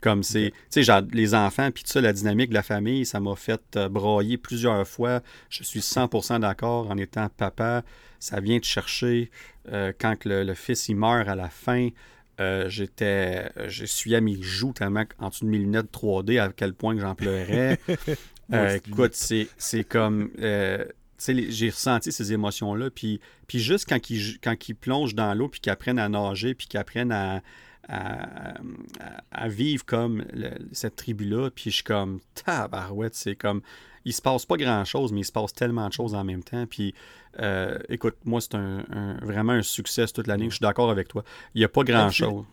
Comme 0.00 0.22
c'est, 0.22 0.52
tu 0.70 0.84
sais, 0.84 1.00
les 1.12 1.34
enfants, 1.34 1.70
puis 1.72 1.82
tout 1.82 1.90
ça, 1.90 2.00
la 2.00 2.12
dynamique 2.12 2.50
de 2.50 2.54
la 2.54 2.62
famille, 2.62 3.04
ça 3.04 3.18
m'a 3.18 3.34
fait 3.34 3.60
euh, 3.76 3.88
broyer 3.88 4.36
plusieurs 4.36 4.86
fois. 4.86 5.22
Je 5.50 5.64
suis 5.64 5.80
100% 5.80 6.40
d'accord 6.40 6.90
en 6.90 6.96
étant 6.96 7.28
papa. 7.36 7.82
Ça 8.20 8.40
vient 8.40 8.60
te 8.60 8.66
chercher 8.66 9.30
euh, 9.72 9.92
quand 9.98 10.24
le, 10.24 10.54
fils, 10.54 10.88
il 10.88 10.96
meurt 10.96 11.28
à 11.28 11.34
la 11.34 11.48
fin. 11.48 11.88
Euh, 12.40 12.68
j'étais, 12.68 13.50
je 13.66 13.84
suis 13.84 14.14
à 14.14 14.20
mes 14.20 14.40
joues 14.40 14.72
tellement 14.72 15.04
en 15.18 15.30
dessous 15.30 15.44
de 15.44 15.50
mes 15.50 15.58
lunettes 15.58 15.92
3D 15.92 16.40
à 16.40 16.52
quel 16.52 16.74
point 16.74 16.94
que 16.94 17.00
j'en 17.00 17.16
pleurais. 17.16 17.80
écoute, 18.52 19.14
c'est, 19.14 19.48
c'est 19.56 19.82
comme 19.82 20.30
j'ai 20.38 21.70
ressenti 21.70 22.12
ces 22.12 22.32
émotions-là. 22.32 22.90
Puis, 22.90 23.20
puis 23.48 23.58
juste 23.58 23.88
quand 23.88 24.10
ils, 24.10 24.38
quand 24.40 24.54
plongent 24.80 25.16
dans 25.16 25.34
l'eau, 25.34 25.48
puis 25.48 25.60
qu'ils 25.60 25.72
apprennent 25.72 25.98
à 25.98 26.08
nager, 26.08 26.54
puis 26.54 26.68
qu'ils 26.68 26.78
apprennent 26.78 27.12
à, 27.12 27.42
à, 27.88 29.48
vivre 29.48 29.84
comme 29.84 30.24
cette 30.72 30.96
tribu-là, 30.96 31.50
puis 31.50 31.70
je 31.70 31.76
suis 31.76 31.84
comme, 31.84 32.20
tabarouette, 32.34 33.14
c'est 33.14 33.36
comme, 33.36 33.62
il 34.04 34.12
se 34.12 34.22
passe 34.22 34.46
pas 34.46 34.56
grand-chose, 34.56 35.12
mais 35.12 35.20
il 35.20 35.24
se 35.24 35.32
passe 35.32 35.52
tellement 35.52 35.88
de 35.88 35.92
choses 35.92 36.14
en 36.14 36.24
même 36.24 36.42
temps. 36.42 36.66
Puis, 36.66 36.94
euh, 37.40 37.78
écoute, 37.88 38.16
moi, 38.24 38.40
c'est 38.40 38.54
un, 38.54 39.18
vraiment 39.22 39.52
un 39.52 39.62
succès 39.62 40.06
toute 40.06 40.26
l'année. 40.26 40.46
Je 40.46 40.56
suis 40.56 40.62
d'accord 40.62 40.90
avec 40.90 41.08
toi. 41.08 41.24
Il 41.54 41.58
n'y 41.58 41.64
a 41.64 41.68
pas 41.68 41.82
grand-chose. 41.82 42.44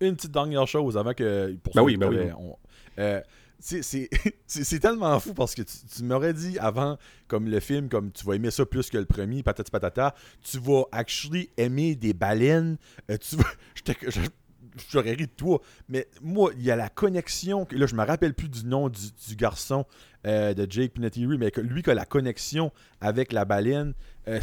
Une 0.00 0.16
petite 0.16 0.32
dernière 0.32 0.66
chose 0.68 0.96
avant 0.96 1.12
que. 1.14 1.56
Pour 1.62 1.74
ben 1.74 1.82
oui, 1.82 1.96
ben 1.96 2.08
oui. 2.08 2.52
Euh, 2.98 3.20
c'est 3.60 4.78
tellement 4.80 5.18
fou 5.18 5.34
parce 5.34 5.54
que 5.54 5.62
tu, 5.62 6.04
m'aurais 6.04 6.32
dit 6.32 6.58
avant, 6.58 6.96
comme 7.26 7.48
le 7.48 7.58
film, 7.58 7.88
comme 7.88 8.12
tu 8.12 8.24
vas 8.24 8.36
aimer 8.36 8.52
ça 8.52 8.64
plus 8.64 8.88
que 8.88 8.98
le 8.98 9.04
premier, 9.04 9.42
patati 9.42 9.70
patata, 9.70 10.14
tu 10.42 10.58
vas 10.58 10.84
actually 10.92 11.50
aimer 11.56 11.96
des 11.96 12.12
baleines. 12.12 12.76
Euh, 13.10 13.16
tu 13.16 13.36
vas, 13.36 13.44
j'aurais 14.90 15.12
ri 15.12 15.26
de 15.26 15.32
toi. 15.36 15.60
Mais 15.88 16.08
moi, 16.22 16.52
il 16.56 16.64
y 16.64 16.70
a 16.70 16.76
la 16.76 16.88
connexion. 16.88 17.66
Là, 17.70 17.86
je 17.86 17.94
me 17.94 18.04
rappelle 18.04 18.34
plus 18.34 18.48
du 18.48 18.64
nom 18.64 18.88
du, 18.88 19.36
garçon 19.36 19.84
euh, 20.26 20.54
de 20.54 20.70
Jake 20.70 20.92
Pinatiri, 20.92 21.38
mais 21.38 21.50
que 21.50 21.60
lui 21.60 21.82
qui 21.82 21.90
a 21.90 21.94
la 21.94 22.06
connexion 22.06 22.72
avec 23.00 23.32
la 23.32 23.44
baleine. 23.44 23.94
Euh, 24.28 24.40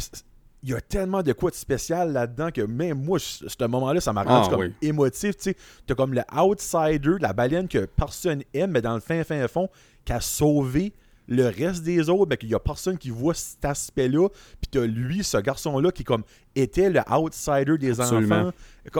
il 0.62 0.70
y 0.70 0.74
a 0.74 0.80
tellement 0.80 1.22
de 1.22 1.32
quoi 1.32 1.50
de 1.50 1.54
spécial 1.54 2.12
là-dedans 2.12 2.50
que 2.50 2.62
même 2.62 3.04
moi, 3.04 3.18
ce 3.20 3.64
moment-là, 3.66 4.00
ça 4.00 4.12
m'a 4.12 4.24
rendu 4.24 4.48
ah, 4.50 4.56
comme 4.56 4.72
émotif. 4.82 5.36
Tu 5.36 5.54
as 5.88 5.94
comme 5.94 6.12
le 6.12 6.22
outsider, 6.36 7.16
la 7.20 7.32
baleine 7.32 7.68
que 7.68 7.84
personne 7.84 8.42
aime, 8.52 8.72
mais 8.72 8.82
dans 8.82 8.94
le 8.94 9.00
fin, 9.00 9.22
fin 9.22 9.46
fond, 9.46 9.68
qui 10.04 10.12
a 10.12 10.20
sauvé 10.20 10.92
le 11.28 11.46
reste 11.46 11.82
des 11.82 12.08
autres, 12.08 12.26
ben, 12.26 12.36
qu'il 12.36 12.48
n'y 12.48 12.54
a 12.54 12.60
personne 12.60 12.98
qui 12.98 13.10
voit 13.10 13.34
cet 13.34 13.64
aspect-là. 13.64 14.28
Puis 14.60 14.70
tu 14.70 14.78
as 14.78 14.86
lui, 14.86 15.24
ce 15.24 15.38
garçon-là, 15.38 15.90
qui 15.90 16.04
comme 16.04 16.22
était 16.54 16.90
le 16.90 17.00
outsider 17.10 17.78
des 17.78 18.00
enfants. 18.00 18.52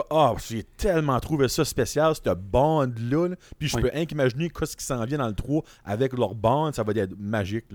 Ah, 0.09 0.33
j'ai 0.47 0.63
tellement 0.63 1.19
trouvé 1.19 1.47
ça 1.47 1.63
spécial, 1.63 2.13
cette 2.15 2.37
bande-là. 2.37 3.29
Puis 3.57 3.69
je 3.69 3.77
peux 3.77 3.91
imaginer 4.11 4.51
ce 4.61 4.75
qui 4.75 4.85
s'en 4.85 5.03
vient 5.05 5.19
dans 5.19 5.27
le 5.27 5.35
3 5.35 5.63
avec 5.85 6.13
leur 6.17 6.35
bande, 6.35 6.75
ça 6.75 6.83
va 6.83 6.93
être 6.93 7.17
magique. 7.17 7.65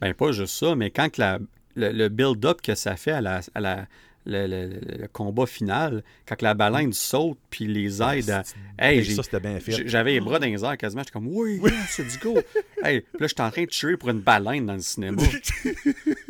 Ben, 0.00 0.14
pas 0.14 0.32
juste 0.32 0.54
ça, 0.54 0.74
mais 0.74 0.90
quand 0.90 1.16
la, 1.16 1.38
le, 1.76 2.08
build-up 2.08 2.60
que 2.60 2.74
ça 2.74 2.96
fait 2.96 3.12
à 3.12 3.20
la, 3.20 3.40
à 3.54 3.60
la 3.60 3.86
le, 4.26 5.06
combat 5.08 5.46
final, 5.46 6.02
quand 6.26 6.40
la 6.42 6.54
baleine 6.54 6.92
saute 6.92 7.38
puis 7.50 7.66
les 7.66 8.02
aide 8.02 8.30
à. 8.30 8.42
Hey, 8.78 9.04
ça, 9.04 9.22
c'était 9.22 9.40
bien 9.40 9.58
fait. 9.60 9.86
J'avais 9.86 10.12
les 10.12 10.20
bras 10.20 10.38
dans 10.38 10.46
les 10.46 10.64
airs 10.64 10.76
quasiment. 10.76 11.02
J'étais 11.02 11.12
comme, 11.12 11.28
oui, 11.28 11.60
c'est 11.88 12.06
du 12.06 12.18
go. 12.18 12.38
hey, 12.82 13.00
puis 13.00 13.20
là, 13.20 13.26
j'étais 13.26 13.42
en 13.42 13.50
train 13.50 13.64
de 13.64 13.68
tuer 13.68 13.96
pour 13.96 14.10
une 14.10 14.20
baleine 14.20 14.66
dans 14.66 14.74
le 14.74 14.80
cinéma. 14.80 15.22
tu 15.62 15.74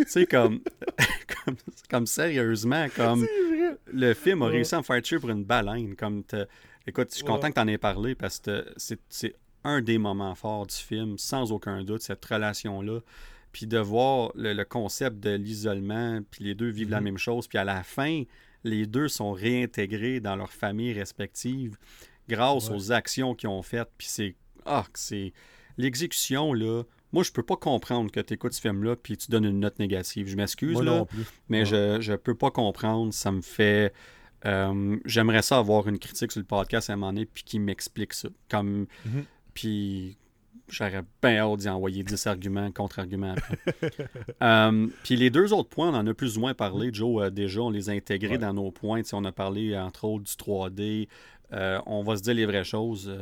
sais, 0.06 0.26
comme, 0.30 0.60
comme, 1.90 2.06
sérieusement, 2.06 2.86
comme 2.96 3.26
le 3.92 4.14
film 4.14 4.42
a 4.42 4.46
réussi 4.46 4.74
à 4.74 4.78
me 4.78 4.82
faire 4.82 5.02
tuer 5.02 5.18
pour 5.18 5.30
une 5.30 5.44
baleine. 5.44 5.94
Comme 5.96 6.22
Écoute, 6.86 7.08
je 7.10 7.16
suis 7.16 7.24
content 7.24 7.48
que 7.48 7.54
tu 7.54 7.60
en 7.60 7.68
aies 7.68 7.78
parlé 7.78 8.14
parce 8.14 8.40
que 8.40 8.66
c'est 8.76 9.36
un 9.64 9.80
des 9.80 9.98
moments 9.98 10.34
forts 10.34 10.66
du 10.66 10.74
film, 10.74 11.16
sans 11.18 11.52
aucun 11.52 11.84
doute, 11.84 12.02
cette 12.02 12.24
relation-là 12.24 13.00
puis 13.52 13.66
de 13.66 13.78
voir 13.78 14.32
le, 14.34 14.62
concept 14.64 15.20
de 15.20 15.30
l'isolement, 15.30 16.20
puis 16.30 16.44
les 16.44 16.54
deux 16.54 16.70
vivent 16.70 16.90
la 16.90 17.00
mhm. 17.00 17.04
même 17.04 17.18
chose, 17.18 17.46
puis 17.46 17.58
à 17.58 17.64
la 17.64 17.82
fin, 17.82 18.24
les 18.64 18.86
deux 18.86 19.08
sont 19.08 19.32
réintégrés 19.32 20.20
dans 20.20 20.36
leurs 20.36 20.52
familles 20.52 20.94
respectives 20.94 21.76
grâce 22.28 22.70
aux 22.70 22.92
actions 22.92 23.34
qu'ils 23.34 23.48
ont 23.48 23.62
faites, 23.62 23.90
puis 23.98 24.06
c'est... 24.08 24.34
Ah, 24.64 24.84
c'est... 24.94 25.32
L'exécution, 25.76 26.52
là... 26.52 26.82
Moi, 27.12 27.24
je 27.24 27.30
peux 27.30 27.42
pas 27.42 27.56
comprendre 27.56 28.10
que 28.10 28.20
tu 28.20 28.32
écoutes 28.32 28.54
ce 28.54 28.60
film-là 28.62 28.96
puis 28.96 29.18
tu 29.18 29.30
donnes 29.30 29.44
une 29.44 29.60
note 29.60 29.78
négative. 29.78 30.28
Je 30.28 30.36
m'excuse, 30.36 30.80
là, 30.80 31.04
mais 31.50 31.66
je, 31.66 32.00
je 32.00 32.14
peux 32.14 32.34
pas 32.34 32.50
comprendre. 32.50 33.12
Ça 33.12 33.30
me 33.30 33.42
fait... 33.42 33.92
Euh, 34.46 34.98
j'aimerais 35.04 35.42
ça 35.42 35.58
avoir 35.58 35.86
une 35.88 35.98
critique 35.98 36.32
sur 36.32 36.40
le 36.40 36.46
podcast 36.46 36.88
à 36.88 36.94
un 36.94 36.96
moment 36.96 37.12
donné 37.12 37.26
puis 37.26 37.44
qui 37.44 37.58
m'explique 37.58 38.14
ça. 38.14 38.30
Comme... 38.48 38.86
Mhm. 39.04 39.24
Puis 39.52 40.16
J'aurais 40.72 41.02
bien 41.22 41.36
hâte 41.36 41.58
d'y 41.58 41.68
envoyer 41.68 42.02
10 42.02 42.26
arguments, 42.26 42.72
contre-arguments 42.72 43.34
euh, 44.42 44.86
puis 45.04 45.16
les 45.16 45.28
deux 45.28 45.52
autres 45.52 45.68
points, 45.68 45.90
on 45.90 45.94
en 45.94 46.06
a 46.06 46.14
plus 46.14 46.38
ou 46.38 46.40
moins 46.40 46.54
parlé, 46.54 46.88
Joe, 46.90 47.24
euh, 47.24 47.30
déjà, 47.30 47.60
on 47.60 47.68
les 47.70 47.90
a 47.90 47.92
intégrés 47.92 48.38
dans 48.38 48.54
nos 48.54 48.70
points. 48.70 49.02
on 49.12 49.24
a 49.26 49.32
parlé, 49.32 49.76
entre 49.76 50.04
autres, 50.04 50.24
du 50.24 50.32
3D. 50.32 51.08
Euh, 51.52 51.78
on 51.84 52.02
va 52.02 52.16
se 52.16 52.22
dire 52.22 52.32
les 52.32 52.46
vraies 52.46 52.64
choses. 52.64 53.14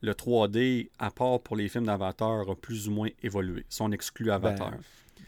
le 0.00 0.12
3D, 0.12 0.90
à 0.98 1.12
part 1.12 1.40
pour 1.40 1.54
les 1.54 1.68
films 1.68 1.86
d'Avatar, 1.86 2.50
a 2.50 2.56
plus 2.56 2.88
ou 2.88 2.90
moins 2.90 3.10
évolué. 3.22 3.64
Si 3.68 3.80
on 3.80 3.92
exclut 3.92 4.26
ben, 4.26 4.32
Avatar. 4.32 4.72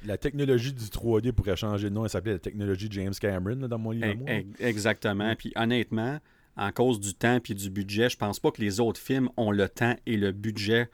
la 0.04 0.18
technologie 0.18 0.72
du 0.72 0.86
3D 0.86 1.30
pourrait 1.30 1.54
changer 1.54 1.88
de 1.88 1.94
nom. 1.94 2.02
Elle 2.02 2.10
s'appelait 2.10 2.32
la 2.32 2.40
technologie 2.40 2.88
James 2.90 3.14
Cameron 3.14 3.68
dans 3.68 3.78
mon 3.78 3.92
livre. 3.92 4.24
Exactement. 4.58 5.36
Puis 5.36 5.52
honnêtement, 5.54 6.18
en 6.56 6.72
cause 6.72 6.98
du 6.98 7.14
temps 7.14 7.38
et 7.48 7.54
du 7.54 7.70
budget, 7.70 8.10
je 8.10 8.16
pense 8.16 8.40
pas 8.40 8.50
que 8.50 8.60
les 8.60 8.80
autres 8.80 9.00
films 9.00 9.28
ont 9.36 9.52
le 9.52 9.68
temps 9.68 9.94
et 10.06 10.16
le 10.16 10.32
budget 10.32 10.90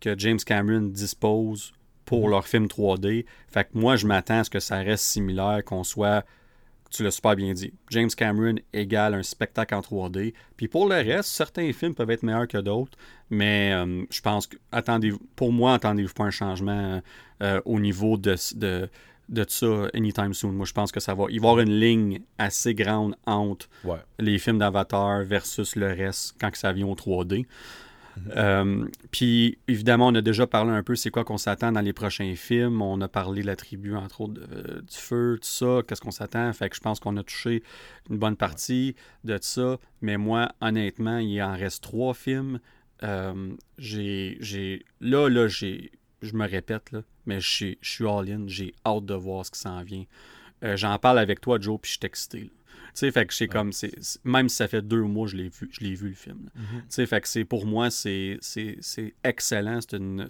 que 0.00 0.18
James 0.18 0.38
Cameron 0.38 0.82
dispose 0.82 1.72
pour 2.04 2.24
mhm. 2.24 2.30
leur 2.30 2.46
film 2.46 2.66
3D. 2.66 3.26
Fait 3.48 3.64
que 3.64 3.70
moi, 3.74 3.96
je 3.96 4.06
m'attends 4.06 4.40
à 4.40 4.44
ce 4.44 4.50
que 4.50 4.60
ça 4.60 4.78
reste 4.78 5.04
similaire, 5.04 5.62
qu'on 5.64 5.84
soit, 5.84 6.24
tu 6.90 7.02
l'as 7.02 7.10
super 7.10 7.36
bien 7.36 7.52
dit, 7.52 7.74
James 7.90 8.08
Cameron 8.08 8.54
égale 8.72 9.14
un 9.14 9.22
spectacle 9.22 9.74
en 9.74 9.80
3D. 9.80 10.32
Puis 10.56 10.68
pour 10.68 10.88
le 10.88 10.94
reste, 10.94 11.28
certains 11.28 11.72
films 11.72 11.94
peuvent 11.94 12.10
être 12.10 12.22
meilleurs 12.22 12.48
que 12.48 12.58
d'autres, 12.58 12.96
mais 13.28 13.72
euh, 13.74 14.04
je 14.10 14.20
pense 14.20 14.46
que, 14.46 14.56
attendez 14.72 15.12
pour 15.34 15.52
moi, 15.52 15.74
attendez-vous 15.74 16.14
pas 16.14 16.24
un 16.24 16.30
changement 16.30 17.02
euh, 17.42 17.60
au 17.64 17.80
niveau 17.80 18.16
de, 18.16 18.36
de, 18.54 18.88
de 19.28 19.44
ça 19.48 19.88
anytime 19.94 20.32
soon. 20.32 20.52
Moi, 20.52 20.66
je 20.66 20.72
pense 20.72 20.92
que 20.92 21.00
ça 21.00 21.14
va. 21.14 21.24
Il 21.30 21.40
va 21.40 21.48
y 21.48 21.50
avoir 21.50 21.58
une 21.58 21.78
ligne 21.78 22.20
assez 22.38 22.74
grande 22.74 23.16
entre 23.26 23.68
les 24.18 24.38
films 24.38 24.58
d'Avatar 24.58 25.24
versus 25.24 25.74
le 25.76 25.88
reste 25.88 26.36
quand 26.40 26.54
ça 26.54 26.72
vient 26.72 26.86
au 26.86 26.94
3D. 26.94 27.46
Euh, 28.36 28.86
puis, 29.10 29.58
évidemment, 29.68 30.08
on 30.08 30.14
a 30.14 30.20
déjà 30.20 30.46
parlé 30.46 30.70
un 30.72 30.82
peu 30.82 30.94
c'est 30.96 31.10
quoi 31.10 31.24
qu'on 31.24 31.38
s'attend 31.38 31.72
dans 31.72 31.80
les 31.80 31.92
prochains 31.92 32.34
films. 32.34 32.82
On 32.82 33.00
a 33.00 33.08
parlé 33.08 33.42
de 33.42 33.46
la 33.46 33.56
tribu, 33.56 33.94
entre 33.94 34.22
autres, 34.22 34.40
euh, 34.52 34.80
du 34.80 34.96
feu, 34.96 35.38
tout 35.40 35.48
ça, 35.48 35.80
qu'est-ce 35.86 36.00
qu'on 36.00 36.10
s'attend? 36.10 36.52
Fait 36.52 36.68
que 36.68 36.76
je 36.76 36.80
pense 36.80 37.00
qu'on 37.00 37.16
a 37.16 37.22
touché 37.22 37.62
une 38.10 38.18
bonne 38.18 38.36
partie 38.36 38.94
de 39.24 39.38
ça. 39.40 39.78
Mais 40.00 40.16
moi, 40.16 40.52
honnêtement, 40.60 41.18
il 41.18 41.40
en 41.42 41.54
reste 41.54 41.82
trois 41.82 42.14
films. 42.14 42.60
Euh, 43.02 43.52
j'ai, 43.78 44.84
là, 45.00 45.28
là, 45.28 45.48
j'ai, 45.48 45.92
je 46.22 46.34
me 46.34 46.48
répète, 46.48 46.92
là, 46.92 47.02
mais 47.26 47.40
je 47.40 47.74
suis 47.80 48.06
all-in. 48.06 48.44
J'ai 48.46 48.74
hâte 48.84 49.04
de 49.04 49.14
voir 49.14 49.44
ce 49.44 49.50
qui 49.50 49.58
s'en 49.58 49.82
vient. 49.82 50.04
j'en 50.62 50.98
parle 50.98 51.18
avec 51.18 51.40
toi, 51.40 51.58
Joe, 51.60 51.78
puis 51.80 51.90
je 52.00 52.38
suis 52.38 52.50
sais, 53.00 53.10
fait 53.10 53.26
que 53.26 53.34
c'est 53.34 53.48
comme, 53.48 53.72
c'est, 53.72 53.92
même 54.24 54.48
si 54.48 54.56
ça 54.56 54.68
fait 54.68 54.82
deux 54.82 55.02
mois, 55.02 55.26
je 55.26 55.36
l'ai 55.36 55.48
vu, 55.48 55.68
je 55.70 55.80
l'ai 55.80 55.94
vu 55.94 56.08
le 56.08 56.14
film. 56.14 56.50
Mhm. 56.54 56.64
Tu 56.80 56.84
sais, 56.88 57.06
fait 57.06 57.20
que 57.20 57.28
c'est, 57.28 57.44
pour 57.44 57.66
moi, 57.66 57.90
c'est, 57.90 58.38
c'est, 58.40 58.78
excellent. 59.24 59.80
C'est, 59.80 59.96
une, 59.96 60.28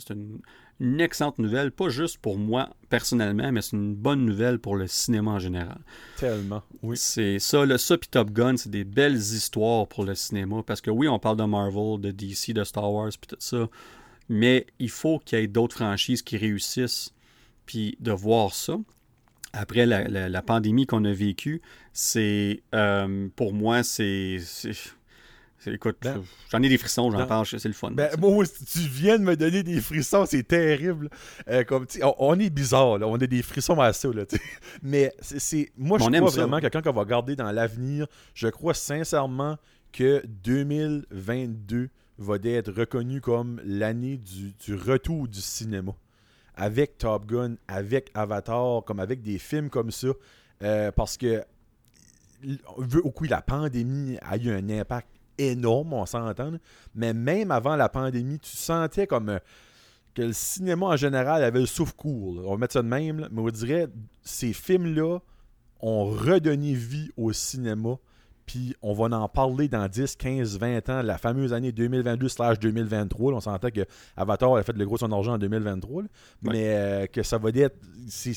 une, 0.80 1.00
excellente 1.00 1.38
nouvelle, 1.38 1.70
pas 1.70 1.88
juste 1.88 2.18
pour 2.18 2.38
moi 2.38 2.70
personnellement, 2.88 3.50
mais 3.52 3.62
c'est 3.62 3.76
une 3.76 3.94
bonne 3.94 4.24
nouvelle 4.24 4.58
pour 4.58 4.76
le 4.76 4.86
cinéma 4.86 5.32
en 5.32 5.38
général. 5.38 5.78
Tellement, 6.16 6.62
oui. 6.82 6.96
C'est 6.96 7.38
ça, 7.38 7.64
le, 7.64 7.78
ça 7.78 7.96
puis 7.98 8.08
Top 8.08 8.30
Gun, 8.30 8.56
c'est 8.56 8.70
des 8.70 8.84
belles 8.84 9.16
histoires 9.16 9.86
pour 9.86 10.04
le 10.04 10.14
cinéma, 10.14 10.62
parce 10.66 10.80
que 10.80 10.90
oui, 10.90 11.08
on 11.08 11.18
parle 11.18 11.36
de 11.36 11.44
Marvel, 11.44 12.00
de 12.00 12.10
DC, 12.10 12.52
de 12.52 12.64
Star 12.64 12.92
Wars, 12.92 13.10
puis 13.20 13.28
tout 13.28 13.36
ça, 13.38 13.68
mais 14.28 14.66
il 14.78 14.90
faut 14.90 15.18
qu'il 15.18 15.38
y 15.38 15.42
ait 15.42 15.46
d'autres 15.46 15.76
franchises 15.76 16.22
qui 16.22 16.36
réussissent, 16.36 17.12
puis 17.64 17.96
de 18.00 18.12
voir 18.12 18.54
ça 18.54 18.78
après 19.56 19.86
la, 19.86 20.42
pandémie 20.42 20.86
qu'on 20.86 21.04
a 21.04 21.12
vécue, 21.12 21.62
c'est 21.92 22.62
euh, 22.74 23.28
pour 23.34 23.52
moi, 23.52 23.82
c'est. 23.82 24.38
Écoute, 25.66 25.96
ben, 26.00 26.22
j'en 26.52 26.62
ai 26.62 26.68
des 26.68 26.78
frissons, 26.78 27.10
j'en 27.10 27.18
ben, 27.18 27.26
parle, 27.26 27.44
c'est 27.46 27.64
le 27.64 27.72
fun. 27.72 27.90
Ben, 27.90 28.10
moi, 28.20 28.44
tu 28.46 28.78
viens 28.78 29.18
de 29.18 29.24
me 29.24 29.34
donner 29.36 29.64
des 29.64 29.80
frissons, 29.80 30.24
c'est 30.24 30.44
terrible. 30.44 31.08
Euh, 31.48 31.64
comme, 31.64 31.86
on, 32.18 32.38
est 32.38 32.50
bizarre, 32.50 33.00
on 33.00 33.16
a 33.16 33.26
des 33.26 33.42
frissons 33.42 33.80
à 33.80 33.92
ça. 33.92 34.08
Là, 34.12 34.24
Mais 34.82 35.12
c'est 35.20 35.72
moi, 35.76 35.98
je 35.98 36.04
crois 36.04 36.30
vraiment 36.30 36.60
que 36.60 36.68
quand 36.68 36.86
on 36.86 36.92
va 36.92 37.00
regarder 37.00 37.34
dans 37.34 37.50
l'avenir, 37.50 38.06
je 38.34 38.46
crois 38.46 38.74
sincèrement 38.74 39.56
que 39.90 40.22
2022 40.44 41.88
va 42.18 42.36
être 42.44 42.72
reconnu 42.72 43.20
comme 43.20 43.60
l'année 43.64 44.18
du, 44.18 44.52
du 44.52 44.74
retour 44.74 45.26
du 45.26 45.40
cinéma 45.40 45.92
avec 46.56 46.98
Top 46.98 47.26
Gun, 47.26 47.56
avec 47.68 48.10
Avatar, 48.14 48.82
comme 48.84 49.00
avec 49.00 49.22
des 49.22 49.38
films 49.38 49.70
comme 49.70 49.90
ça. 49.90 50.08
Euh, 50.62 50.90
parce 50.90 51.16
que, 51.16 51.44
au 52.76 53.10
coup, 53.10 53.24
la 53.24 53.42
pandémie 53.42 54.16
a 54.22 54.36
eu 54.36 54.50
un 54.50 54.68
impact 54.70 55.08
énorme, 55.38 55.92
on 55.92 56.06
s'entend. 56.06 56.52
Mais 56.94 57.12
même 57.12 57.50
avant 57.50 57.76
la 57.76 57.88
pandémie, 57.88 58.38
tu 58.38 58.56
sentais 58.56 59.06
comme 59.06 59.28
euh, 59.28 59.38
que 60.14 60.22
le 60.22 60.32
cinéma 60.32 60.86
en 60.86 60.96
général 60.96 61.44
avait 61.44 61.60
le 61.60 61.66
souffle 61.66 61.94
court. 61.94 62.42
On 62.46 62.52
va 62.52 62.56
mettre 62.56 62.72
ça 62.72 62.82
de 62.82 62.88
même, 62.88 63.28
mais 63.30 63.40
on 63.42 63.48
dirait 63.48 63.88
ces 64.22 64.52
films-là 64.52 65.18
ont 65.80 66.06
redonné 66.06 66.72
vie 66.72 67.10
au 67.18 67.32
cinéma 67.32 67.98
puis 68.46 68.74
on 68.80 68.94
va 68.94 69.16
en 69.16 69.28
parler 69.28 69.68
dans 69.68 69.88
10, 69.88 70.16
15, 70.16 70.58
20 70.58 70.88
ans, 70.88 71.02
la 71.02 71.18
fameuse 71.18 71.52
année 71.52 71.72
2022/2023. 71.72 73.34
On 73.34 73.40
s'entend 73.40 73.70
que 73.70 73.84
Avatar 74.16 74.54
a 74.54 74.62
fait 74.62 74.76
le 74.76 74.86
gros 74.86 74.96
son 74.96 75.10
argent 75.10 75.34
en 75.34 75.38
2023, 75.38 76.04
mais 76.42 76.76
euh, 76.76 77.06
que 77.06 77.22
ça 77.24 77.38
va 77.38 77.50
être, 77.50 77.76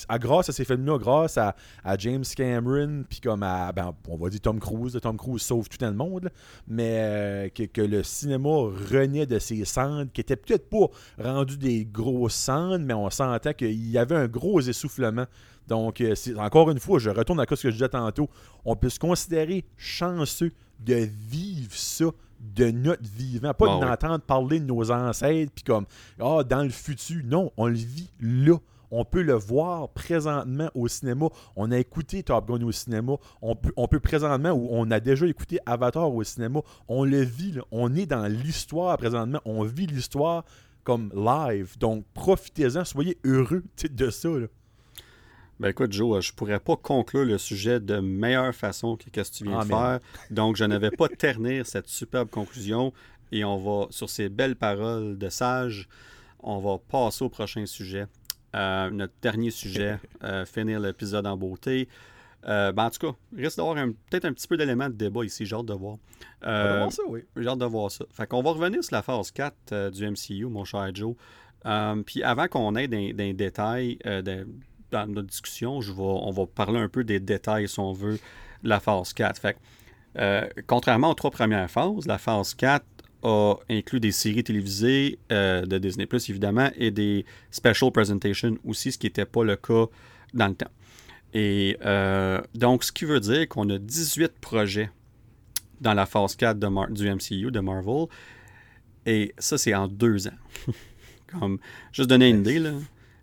à, 0.08 0.20
grâce 0.20 0.50
à 0.50 0.52
ces 0.52 0.66
films-là, 0.66 0.98
grâce 0.98 1.38
à, 1.38 1.56
James 2.00 2.24
Cameron, 2.36 3.04
puis 3.08 3.20
comme 3.20 3.44
à, 3.44 3.72
ben, 3.72 3.94
on 4.08 4.18
va 4.18 4.30
dire 4.30 4.42
Tom 4.42 4.60
Cruise, 4.60 4.98
Tom 5.02 5.18
Cruise 5.18 5.44
sauve 5.44 5.70
tout 5.70 5.78
le 5.82 5.94
monde, 5.94 6.30
mais 6.68 6.98
euh, 7.00 7.50
que, 7.50 7.82
le 7.82 8.04
cinéma 8.04 8.50
renaît 8.50 9.26
de 9.26 9.38
ses 9.38 9.64
cendres, 9.66 10.12
qui 10.12 10.22
étaient 10.22 10.36
peut-être 10.36 10.70
pas 10.70 10.88
rendus 11.20 11.58
des 11.58 11.86
gros 11.86 12.30
cendres, 12.30 12.84
mais 12.84 12.94
on 12.94 13.10
sentait 13.10 13.54
qu'il 13.54 13.90
y 13.90 13.98
avait 13.98 14.16
un 14.16 14.28
gros 14.28 14.60
essoufflement 14.60 15.26
donc, 15.70 16.02
euh, 16.02 16.16
encore 16.38 16.72
une 16.72 16.80
fois, 16.80 17.00
je 17.00 17.10
retourne 17.10 17.40
à 17.40 17.44
ce 17.44 17.62
que 17.62 17.70
je 17.70 17.76
disais 17.76 17.90
tantôt. 17.90 18.28
On 18.66 18.76
peut 18.76 18.90
se 18.90 19.00
considérer 19.00 19.64
chanceux 19.78 20.52
de 20.80 21.08
vivre 21.30 21.74
ça 21.74 22.06
de 22.40 22.72
notre 22.72 23.04
vivant, 23.04 23.54
pas 23.54 23.80
d'entendre 23.80 24.22
parler 24.22 24.60
de 24.60 24.66
nos 24.66 24.92
ancêtres, 24.92 25.52
puis 25.54 25.64
comme, 25.64 25.86
ah, 26.20 26.44
dans 26.44 26.64
le 26.64 26.70
futur. 26.70 27.22
Non, 27.26 27.52
on 27.58 27.68
le 27.68 27.76
vit 27.76 28.10
là. 28.20 28.56
On 28.92 29.06
peut 29.06 29.22
le 29.22 29.34
voir 29.34 29.90
présentement 29.90 30.72
au 30.74 30.88
cinéma. 30.88 31.28
On 31.56 31.72
a 31.72 31.78
écouté 31.78 32.24
Top 32.24 32.48
Gun 32.48 32.66
au 32.66 32.72
cinéma. 32.72 33.18
On 33.42 33.56
peut, 33.56 33.72
on 33.76 33.88
peut 33.88 34.00
présentement, 34.00 34.52
ou 34.52 34.68
on 34.72 34.90
a 34.90 35.00
déjà 35.00 35.28
écouté 35.28 35.60
Avatar 35.68 36.12
au 36.12 36.24
cinéma. 36.24 36.62
On 36.88 37.04
le 37.04 37.22
vit. 37.22 37.60
On 37.72 37.94
est 37.94 38.08
dans 38.08 38.26
l'histoire 38.26 38.98
présentement. 38.98 39.42
On 39.46 39.64
vit 39.64 39.86
l'histoire 39.86 40.44
comme 40.84 41.12
live. 41.14 41.78
Donc, 41.78 42.04
profitez-en. 42.16 42.84
Soyez 42.84 43.20
heureux 43.24 43.64
de 43.92 44.10
ça. 44.10 44.30
Là. 44.30 44.48
Ben 45.60 45.70
écoute, 45.70 45.92
Joe, 45.92 46.24
je 46.24 46.32
pourrais 46.32 46.60
pas 46.62 46.78
conclure 46.78 47.26
le 47.26 47.38
sujet 47.38 47.82
de 47.82 48.00
meilleure 48.00 48.56
façon 48.56 48.96
que 48.96 49.24
ce 49.24 49.30
que 49.30 49.36
tu 49.36 49.44
viens 49.44 49.60
de 49.60 49.66
faire. 49.66 50.00
Donc, 50.32 50.56
je 50.56 50.64
n'avais 50.64 50.90
pas 50.90 51.10
ternir 51.18 51.66
cette 51.66 51.90
superbe 51.90 52.30
conclusion. 52.30 52.94
Et 53.34 53.44
on 53.44 53.58
va, 53.58 53.88
sur 53.90 54.10
ces 54.10 54.30
belles 54.30 54.56
paroles 54.56 55.18
de 55.18 55.30
sage, 55.30 55.90
on 56.40 56.60
va 56.60 56.78
passer 56.78 57.26
au 57.26 57.30
prochain 57.30 57.66
sujet. 57.66 58.08
Euh, 58.56 58.90
notre 58.90 59.14
dernier 59.22 59.52
sujet, 59.52 60.00
euh, 60.24 60.46
finir 60.46 60.80
l'épisode 60.80 61.28
en 61.28 61.36
beauté. 61.36 61.90
Euh, 62.48 62.72
ben, 62.72 62.86
en 62.86 62.90
tout 62.90 63.12
cas, 63.12 63.18
il 63.36 63.44
risque 63.44 63.58
d'avoir 63.58 63.76
peut-être 64.10 64.24
un 64.24 64.32
petit 64.32 64.48
peu 64.48 64.56
d'éléments 64.56 64.88
de 64.88 64.94
débat 64.94 65.26
ici, 65.26 65.46
j'ai 65.46 65.58
hâte 65.58 65.66
de 65.66 65.74
voir. 65.74 65.98
Euh, 66.46 66.78
voir 66.78 66.92
ça, 66.94 67.04
oui. 67.10 67.26
J'ai 67.36 67.50
hâte 67.50 67.60
de 67.60 67.66
voir 67.66 67.92
ça. 67.92 68.06
Fait 68.14 68.26
qu'on 68.28 68.42
va 68.42 68.52
revenir 68.52 68.82
sur 68.82 68.96
la 68.96 69.02
phase 69.02 69.30
4 69.32 69.90
du 69.90 70.10
MCU, 70.10 70.46
mon 70.46 70.64
cher 70.64 70.90
Joe. 70.96 71.16
puis 72.06 72.24
avant 72.24 72.48
qu'on 72.48 72.78
ait 72.78 72.88
des, 72.88 73.12
des 73.12 73.34
détails, 73.34 74.00
dans 74.92 75.08
notre 75.08 75.28
discussion, 75.28 75.82
je 75.82 75.92
vais, 75.92 76.02
on 76.02 76.32
va 76.32 76.46
parler 76.46 76.80
un 76.80 76.90
peu 76.90 77.04
des 77.04 77.20
détails, 77.20 77.68
si 77.68 77.80
on 77.80 77.94
veut, 77.94 78.20
de 78.64 78.70
la 78.70 78.80
phase 78.80 79.14
4. 79.14 79.40
Fait 79.40 79.58
euh, 80.18 80.48
contrairement 80.68 81.12
aux 81.12 81.14
trois 81.14 81.32
premières 81.32 81.70
phases, 81.70 82.08
la 82.08 82.18
phase 82.18 82.54
4 82.56 82.86
a 83.24 83.56
inclus 83.70 84.00
des 84.00 84.12
séries 84.12 84.44
télévisées 84.44 85.20
euh, 85.32 85.66
de 85.66 85.78
Disney 85.78 86.06
Plus, 86.06 86.30
évidemment, 86.30 86.70
et 86.76 86.92
des 86.92 87.26
special 87.52 87.92
presentations 87.92 88.58
aussi, 88.66 88.92
ce 88.92 88.98
qui 88.98 89.08
n'était 89.08 89.26
pas 89.26 89.44
le 89.44 89.56
cas 89.56 89.86
dans 90.34 90.48
le 90.48 90.56
temps. 90.56 90.72
Et 91.34 91.78
euh, 91.86 92.42
donc, 92.56 92.84
ce 92.84 92.92
qui 92.92 93.06
veut 93.06 93.20
dire 93.20 93.48
qu'on 93.48 93.70
a 93.70 93.78
18 93.78 94.40
projets 94.40 94.90
dans 95.80 95.94
la 95.94 96.06
phase 96.06 96.36
4 96.36 96.58
de 96.58 96.94
du 96.94 97.10
MCU, 97.10 97.52
de 97.52 97.60
Marvel. 97.60 98.08
Et 99.06 99.34
ça, 99.38 99.58
c'est 99.58 99.74
en 99.74 99.88
deux 99.88 100.28
ans. 100.28 100.38
Comme, 101.28 101.60
juste 101.92 102.10
donner 102.10 102.30
une 102.30 102.40
idée, 102.40 102.60
là 102.60 102.72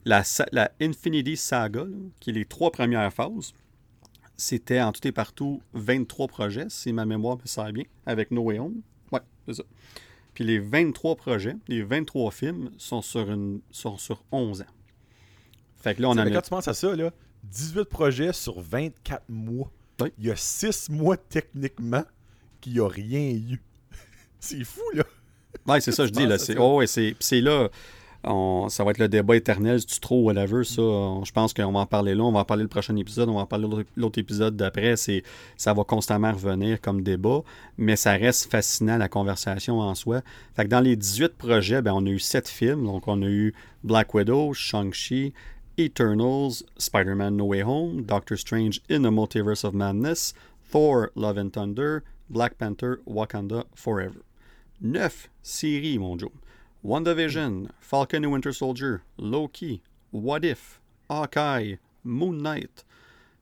la, 0.07 0.71
Infinity 0.81 1.37
Saga, 1.37 1.85
qui 2.21 2.31
est 2.31 2.33
les 2.33 2.45
trois 2.45 2.71
premières 2.71 3.13
phases, 3.13 3.53
c'était 4.37 4.81
en 4.81 4.93
tout 4.93 5.07
et 5.07 5.13
partout 5.13 5.63
23 5.75 6.29
projets, 6.29 6.67
si 6.69 6.93
ma 6.93 7.05
mémoire 7.05 7.39
me 7.39 7.47
sert 7.47 7.73
bien, 7.73 7.85
avec 8.05 8.31
No 8.31 8.43
Way 8.43 8.59
Home. 8.59 8.83
Ouais, 9.13 9.21
c'est 9.47 9.55
ça. 9.55 9.63
Puis 10.35 10.45
les 10.45 10.59
23 10.59 11.17
projets, 11.17 11.57
les 11.67 11.83
23 11.83 12.31
films 12.31 12.71
sont 12.77 13.03
sur, 13.03 13.31
une, 13.31 13.61
sont 13.71 13.97
sur 13.97 14.23
11 14.31 14.63
ans. 14.63 14.67
Fait 15.79 15.95
que 15.95 16.03
là, 16.03 16.11
on 16.11 16.17
a. 16.19 16.31
Quand 16.31 16.43
tu 16.43 16.51
penses 16.51 16.69
à 16.69 16.75
ça, 16.75 16.95
là, 16.95 17.11
18 17.45 17.85
projets 17.85 18.33
sur 18.33 18.61
24 18.61 19.25
mois. 19.29 19.71
Il 20.19 20.27
y 20.27 20.31
a 20.31 20.37
6 20.37 20.91
mois 20.91 21.17
techniquement 21.17 22.05
qu'il 22.61 22.75
n'y 22.75 22.81
a 22.81 22.89
rien 22.89 23.31
eu. 23.31 23.63
c'est 24.41 24.63
fou, 24.63 24.83
là. 24.93 25.05
Ouais, 25.67 25.81
c'est 25.81 25.93
ça, 25.93 26.05
je 26.05 26.11
dis. 26.11 26.27
là. 26.27 26.37
C'est, 26.39 26.59
oh, 26.59 26.77
ouais, 26.77 26.87
c'est 26.87 27.41
là 27.41 27.71
ça 28.25 28.85
va 28.85 28.91
être 28.91 28.99
le 28.99 29.09
débat 29.09 29.37
éternel, 29.37 29.81
si 29.81 29.87
tu 29.87 30.01
trouves 30.01 30.25
whatever. 30.25 30.65
Ça, 30.65 30.83
je 30.83 31.33
pense 31.33 31.53
qu'on 31.53 31.73
va 31.73 31.81
en 31.81 31.87
parler 31.87 32.15
là. 32.15 32.25
On 32.25 32.33
va 32.33 32.41
en 32.41 32.45
parler 32.45 32.63
le 32.63 32.69
prochain 32.69 32.97
épisode. 32.97 33.29
On 33.29 33.35
va 33.35 33.43
en 33.43 33.47
parler 33.47 33.69
l'autre 33.97 34.19
épisode 34.19 34.57
d'après. 34.57 34.97
C'est, 34.97 35.23
ça 35.57 35.73
va 35.73 35.85
constamment 35.85 36.33
revenir 36.33 36.81
comme 36.81 37.03
débat, 37.03 37.43
mais 37.79 37.97
ça 37.97 38.13
reste 38.13 38.51
fascinant 38.51 38.97
la 38.97 39.09
conversation 39.09 39.81
en 39.81 39.95
soi. 39.95 40.23
Fait 40.55 40.65
que 40.65 40.69
dans 40.69 40.81
les 40.81 40.97
18 40.97 41.35
projets, 41.37 41.83
ben, 41.83 41.93
on 41.95 42.05
a 42.07 42.11
eu 42.11 42.19
7 42.19 42.49
films. 42.49 42.85
Donc, 42.85 43.09
on 43.09 43.23
a 43.23 43.27
eu 43.27 43.55
Black 43.85 44.15
Widow, 44.15 44.53
Shang-Chi, 44.53 45.33
Eternals, 45.79 46.65
Spider-Man 46.79 47.37
No 47.37 47.45
Way 47.45 47.63
Home, 47.63 48.03
Doctor 48.03 48.37
Strange 48.37 48.81
in 48.91 49.03
the 49.03 49.11
Multiverse 49.11 49.65
of 49.65 49.75
Madness, 49.75 50.35
Thor, 50.71 51.11
Love 51.15 51.39
and 51.39 51.51
Thunder, 51.51 52.03
Black 52.29 52.59
Panther, 52.59 53.01
Wakanda 53.07 53.65
Forever. 53.75 54.23
9 54.81 55.29
séries, 55.43 55.99
mon 55.99 56.19
Joe. 56.19 56.33
WandaVision, 56.91 57.67
Falcon 57.81 58.25
and 58.25 58.31
Winter 58.31 58.53
Soldier, 58.53 59.01
Loki, 59.19 59.83
What 60.13 60.45
If, 60.45 60.81
Hawkeye, 61.11 61.79
Moon 62.05 62.33
Knight. 62.41 62.85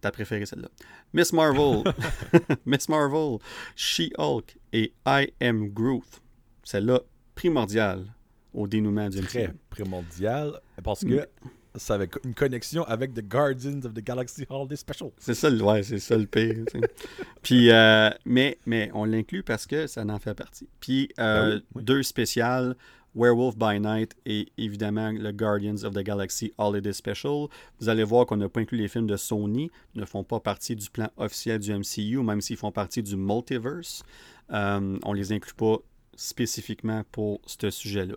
T'as 0.01 0.11
préféré 0.11 0.47
celle-là. 0.47 0.69
Miss 1.13 1.31
Marvel, 1.31 1.85
Miss 2.65 2.89
Marvel, 2.89 3.39
She-Hulk 3.77 4.57
et 4.73 4.95
I 5.07 5.29
Am 5.43 5.69
Groot. 5.69 6.23
Celle-là, 6.63 7.01
primordiale 7.35 8.07
au 8.55 8.67
dénouement 8.67 9.11
du 9.11 9.21
Très 9.21 9.53
primordial 9.69 10.59
parce 10.83 11.05
que 11.05 11.29
ça 11.75 11.97
avait 11.97 12.09
une 12.25 12.33
connexion 12.35 12.85
avec 12.85 13.13
The 13.13 13.29
Guardians 13.29 13.81
of 13.85 13.93
the 13.93 14.03
Galaxy 14.03 14.47
Holiday 14.49 14.77
Special. 14.77 15.11
C'est 15.19 15.35
ça, 15.35 15.51
le- 15.51 15.63
ouais, 15.63 15.83
c'est 15.83 15.99
ça 15.99 16.17
le 16.17 16.27
pire. 16.27 16.65
Puis, 17.43 17.71
euh, 17.71 18.09
mais, 18.25 18.59
mais 18.65 18.91
on 18.95 19.05
l'inclut 19.05 19.43
parce 19.43 19.67
que 19.67 19.87
ça 19.87 20.03
en 20.03 20.19
fait 20.19 20.35
partie. 20.35 20.67
Puis, 20.81 21.11
euh, 21.19 21.51
Ben 21.51 21.55
oui, 21.57 21.65
oui. 21.75 21.83
deux 21.85 22.03
spéciales, 22.05 22.77
Werewolf 23.15 23.57
by 23.57 23.81
Night 23.81 24.17
et 24.27 24.49
évidemment 24.59 25.11
le 25.11 25.33
Guardians 25.33 25.85
of 25.85 25.95
the 25.95 26.03
Galaxy 26.03 26.53
Holiday 26.59 26.93
Special. 26.93 27.49
Vous 27.81 27.89
allez 27.89 28.05
voir 28.05 28.27
qu'on 28.27 28.37
n'a 28.37 28.49
pas 28.49 28.61
inclus 28.61 28.79
les 28.79 28.89
films 28.89 29.07
de 29.07 29.17
Sony, 29.17 29.71
ne 29.95 30.05
font 30.05 30.25
pas 30.25 30.41
partie 30.41 30.77
du 30.77 30.91
plan 30.91 31.09
officiel 31.17 31.59
du 31.59 31.73
MCU, 31.73 32.19
même 32.23 32.41
s'ils 32.41 32.57
font 32.57 32.73
partie 32.73 33.03
du 33.03 33.17
multiverse. 33.17 34.03
Euh, 34.51 34.99
on 35.05 35.13
les 35.13 35.33
inclut 35.33 35.55
pas 35.55 35.77
spécifiquement 36.17 37.03
pour 37.11 37.41
ce 37.47 37.71
sujet-là. 37.71 38.15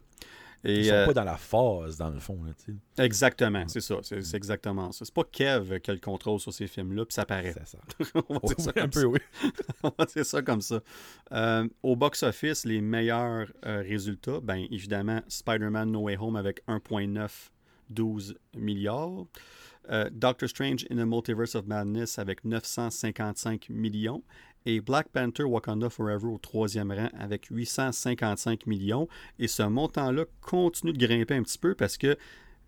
Et, 0.63 0.79
Ils 0.79 0.85
sont 0.85 0.93
euh, 0.93 1.05
pas 1.05 1.13
dans 1.13 1.23
la 1.23 1.37
phase, 1.37 1.97
dans 1.97 2.09
le 2.09 2.19
fond. 2.19 2.39
Là. 2.43 3.03
Exactement, 3.03 3.63
c'est 3.67 3.81
ça. 3.81 3.97
C'est 4.01 4.21
c'est 4.21 4.37
exactement 4.37 4.91
ça. 4.91 5.05
C'est 5.05 5.13
pas 5.13 5.23
Kev 5.23 5.79
qui 5.79 5.91
a 5.91 5.93
le 5.93 5.99
contrôle 5.99 6.39
sur 6.39 6.51
ces 6.53 6.67
films-là, 6.67 7.05
puis 7.05 7.13
ça 7.13 7.25
paraît. 7.25 7.53
C'est 7.53 7.67
ça. 7.67 7.77
On 8.29 8.33
va 8.33 8.39
dire 8.39 8.59
ça 8.59 8.71
Oui, 8.75 8.77
un 8.77 8.81
comme 8.81 8.89
peu, 8.89 8.99
ça. 9.01 9.07
oui. 9.07 9.19
Dire 10.13 10.25
ça 10.25 10.41
comme 10.41 10.61
ça. 10.61 10.81
Euh, 11.31 11.67
au 11.83 11.95
box-office, 11.95 12.65
les 12.65 12.81
meilleurs 12.81 13.47
euh, 13.65 13.81
résultats, 13.81 14.39
ben 14.41 14.65
évidemment, 14.71 15.21
Spider-Man 15.27 15.91
No 15.91 16.01
Way 16.01 16.17
Home 16.17 16.35
avec 16.35 16.61
1,912 16.67 18.35
milliards. 18.55 19.25
Euh, 19.89 20.09
Doctor 20.11 20.49
Strange 20.49 20.85
in 20.91 20.97
the 20.97 21.05
Multiverse 21.05 21.55
of 21.55 21.65
Madness 21.65 22.19
avec 22.19 22.43
955 22.43 23.69
millions. 23.69 24.21
Et 24.69 24.81
Black 24.81 25.07
Panther 25.13 25.43
Wakanda 25.43 25.89
Forever 25.89 26.27
au 26.27 26.37
troisième 26.37 26.91
rang 26.91 27.07
avec 27.17 27.45
855 27.49 28.65
millions. 28.65 29.07
Et 29.39 29.47
ce 29.47 29.63
montant-là 29.63 30.25
continue 30.41 30.91
de 30.91 30.97
grimper 30.97 31.35
un 31.35 31.43
petit 31.43 31.57
peu 31.57 31.73
parce 31.73 31.95
que 31.97 32.17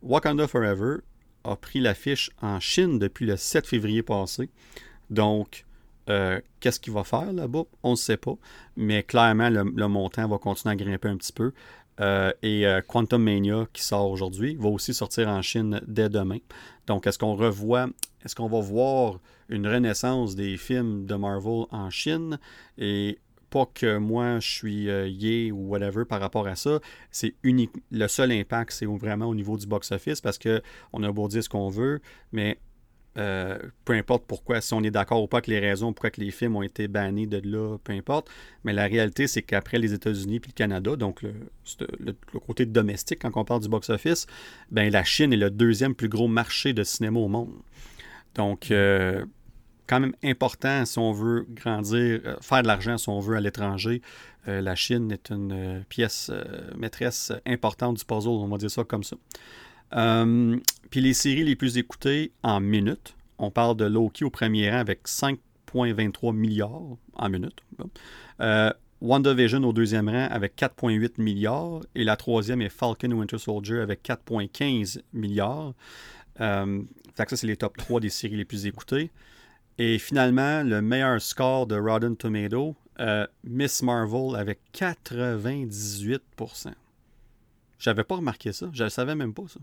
Wakanda 0.02 0.48
Forever 0.48 1.00
a 1.44 1.58
pris 1.58 1.82
l'affiche 1.82 2.32
en 2.42 2.62
Chine 2.62 3.00
depuis 3.00 3.26
le 3.26 3.36
7 3.36 3.68
février 3.68 4.02
passé. 4.02 4.50
Donc, 5.10 5.66
euh, 6.10 6.40
qu'est-ce 6.62 6.80
qu'il 6.80 6.94
va 6.94 7.04
faire 7.04 7.34
là-bas? 7.34 7.64
On 7.84 7.92
ne 7.92 7.96
sait 7.98 8.16
pas. 8.16 8.36
Mais 8.78 9.04
clairement, 9.04 9.50
le, 9.50 9.64
le 9.64 9.88
montant 9.90 10.26
va 10.26 10.38
continuer 10.38 10.72
à 10.72 10.76
grimper 10.78 11.10
un 11.10 11.18
petit 11.18 11.34
peu. 11.34 11.52
Euh, 12.00 12.32
et 12.42 12.66
euh, 12.66 12.82
Quantum 12.82 13.24
Mania, 13.24 13.68
qui 13.74 13.84
sort 13.84 14.10
aujourd'hui, 14.10 14.56
va 14.60 14.70
aussi 14.70 14.94
sortir 14.94 15.28
en 15.28 15.42
Chine 15.42 15.82
dès 15.88 16.10
demain. 16.10 16.40
Donc, 16.88 17.08
est-ce 17.08 17.20
qu'on 17.20 17.36
revoit, 17.36 17.88
est-ce 18.24 18.36
qu'on 18.36 18.48
va 18.48 18.60
voir 18.60 19.20
une 19.50 19.68
renaissance 19.68 20.36
des 20.36 20.58
films 20.58 21.06
de 21.06 21.16
Marvel 21.16 21.66
en 21.72 21.90
Chine? 21.90 22.40
Et 22.78 23.20
pas 23.50 23.66
que 23.74 23.98
moi, 23.98 24.40
je 24.40 24.48
suis 24.48 24.90
euh, 24.90 25.08
yay 25.08 25.52
ou 25.52 25.70
whatever 25.70 26.06
par 26.06 26.20
rapport 26.20 26.48
à 26.48 26.56
ça. 26.56 26.80
C'est 27.12 27.36
unique. 27.44 27.72
Le 27.92 28.08
seul 28.08 28.32
impact, 28.32 28.72
c'est 28.72 28.86
vraiment 28.86 29.26
au 29.26 29.36
niveau 29.36 29.58
du 29.58 29.68
box-office 29.68 30.22
parce 30.22 30.38
que 30.38 30.62
on 30.94 31.04
a 31.04 31.12
beau 31.12 31.28
dire 31.28 31.44
ce 31.44 31.50
qu'on 31.50 31.70
veut, 31.70 32.02
mais 32.32 32.60
euh, 33.18 33.58
peu 33.86 33.94
importe 33.94 34.24
pourquoi, 34.28 34.62
si 34.62 34.74
on 34.74 34.84
est 34.84 34.92
d'accord 34.92 35.22
ou 35.24 35.28
pas 35.28 35.38
avec 35.38 35.48
les 35.48 35.60
raisons 35.60 35.94
pourquoi 35.94 36.12
que 36.12 36.22
les 36.22 36.32
films 36.32 36.56
ont 36.56 36.62
été 36.62 36.88
bannis 36.88 37.28
de 37.28 37.42
là, 37.44 37.78
peu 37.84 37.94
importe. 37.94 38.30
Mais 38.64 38.72
la 38.72 38.86
réalité, 38.86 39.28
c'est 39.28 39.42
qu'après 39.42 39.80
les 39.80 39.94
États-Unis 39.94 40.40
puis 40.40 40.52
le 40.52 40.58
Canada, 40.58 40.96
donc 40.96 41.24
le, 41.24 42.14
côté 42.46 42.66
domestique 42.66 43.20
quand 43.20 43.36
on 43.36 43.44
parle 43.44 43.62
du 43.62 43.70
box-office, 43.70 44.28
ben 44.72 44.92
la 44.92 45.04
Chine 45.04 45.34
est 45.34 45.38
le 45.38 45.50
deuxième 45.50 45.96
plus 45.96 46.10
gros 46.10 46.28
marché 46.28 46.74
de 46.74 46.84
cinéma 46.84 47.20
au 47.20 47.28
monde. 47.28 47.52
Donc, 48.36 48.70
euh, 48.70 49.26
quand 49.88 50.00
même 50.00 50.14
important 50.24 50.86
si 50.86 51.00
on 51.00 51.12
veut 51.12 51.48
grandir, 51.50 52.22
euh, 52.26 52.36
faire 52.42 52.62
de 52.62 52.68
l'argent 52.68 52.98
si 52.98 53.10
on 53.10 53.20
veut 53.20 53.36
à 53.36 53.42
l'étranger. 53.42 54.02
La 54.48 54.74
Chine 54.74 55.12
est 55.12 55.30
une 55.30 55.84
pièce 55.90 56.32
maîtresse 56.76 57.32
importante 57.46 57.98
du 57.98 58.06
puzzle, 58.06 58.30
on 58.30 58.48
va 58.48 58.58
dire 58.58 58.72
ça 58.72 58.84
comme 58.84 59.04
ça. 59.04 59.16
Euh, 59.94 60.58
Puis 60.90 61.02
les 61.02 61.14
séries 61.14 61.44
les 61.44 61.56
plus 61.56 61.78
écoutées 61.78 62.32
en 62.44 62.60
minutes, 62.60 63.16
on 63.38 63.52
parle 63.52 63.78
de 63.78 63.86
Loki 63.86 64.26
au 64.26 64.30
premier 64.30 64.70
rang 64.70 64.78
avec 64.78 65.08
5,23 65.08 66.36
milliards 66.36 66.98
en 67.14 67.30
minutes. 67.30 67.64
Euh, 68.42 68.72
WandaVision 69.02 69.64
au 69.64 69.72
deuxième 69.72 70.10
rang 70.10 70.28
avec 70.30 70.58
4,8 70.58 71.22
milliards. 71.22 71.82
Et 71.96 72.04
la 72.04 72.18
troisième 72.18 72.62
est 72.62 72.70
Falcon 72.70 73.12
Winter 73.12 73.38
Soldier 73.38 73.80
avec 73.80 74.04
4,15 74.04 75.02
milliards. 75.14 75.74
Euh, 76.42 76.82
fait 77.16 77.26
que 77.26 77.30
ça, 77.32 77.38
c'est 77.38 77.48
les 77.48 77.58
top 77.58 77.78
3 77.78 78.00
des 78.00 78.10
séries 78.10 78.38
les 78.38 78.46
plus 78.46 78.66
écoutées. 78.66 79.12
Et 79.78 79.98
finalement, 79.98 80.64
le 80.64 80.82
meilleur 80.82 81.22
score 81.22 81.66
de 81.66 81.78
Rotten 81.78 82.18
Tomato, 82.18 82.76
euh, 83.00 83.26
Miss 83.46 83.82
Marvel 83.82 84.36
avec 84.36 84.60
98%. 84.74 86.74
J'avais 87.80 88.04
pas 88.04 88.18
remarqué 88.18 88.52
ça. 88.52 88.70
Je 88.74 88.84
le 88.84 88.90
savais 88.90 89.16
même 89.16 89.34
pas, 89.34 89.48
ça. 89.48 89.62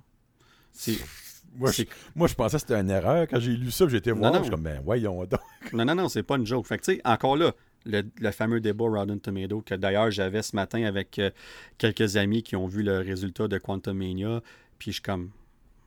C'est- 0.77 0.99
Moi, 1.59 1.71
je, 1.71 1.77
c'est- 1.77 1.89
moi, 2.15 2.29
je 2.29 2.35
pensais 2.35 2.57
que 2.57 2.61
c'était 2.61 2.79
une 2.79 2.91
erreur. 2.91 3.27
Quand 3.29 3.41
j'ai 3.41 3.53
lu 3.53 3.71
ça, 3.71 3.89
j'étais 3.89 4.11
Non, 4.11 4.19
voir. 4.19 4.33
non. 4.33 4.39
Je 4.41 4.43
suis 4.45 4.51
comme, 4.51 4.63
ben, 4.63 4.81
voyons 4.85 5.25
donc. 5.25 5.41
Non, 5.73 5.87
non, 5.87 5.95
non, 5.95 6.09
c'est 6.11 6.23
pas 6.23 6.37
une 6.37 6.45
joke. 6.47 6.67
Fait 6.67 6.77
que, 6.77 6.85
tu 6.85 6.95
sais, 6.97 7.01
encore 7.03 7.35
là, 7.37 7.55
le, 7.87 8.03
le 8.21 8.31
fameux 8.31 8.61
débat 8.61 8.85
Rotten 8.85 9.19
Tomato, 9.21 9.63
que 9.63 9.75
d'ailleurs 9.75 10.11
j'avais 10.11 10.43
ce 10.43 10.55
matin 10.55 10.85
avec 10.85 11.19
euh, 11.19 11.31
quelques 11.79 12.17
amis 12.19 12.43
qui 12.43 12.57
ont 12.57 12.67
vu 12.67 12.83
le 12.83 12.99
résultat 12.99 13.49
de 13.49 13.57
Quantum 13.57 13.97
Mania, 13.97 14.43
puis 14.79 14.91
je 14.91 14.97
suis 14.97 15.03
comme, 15.03 15.31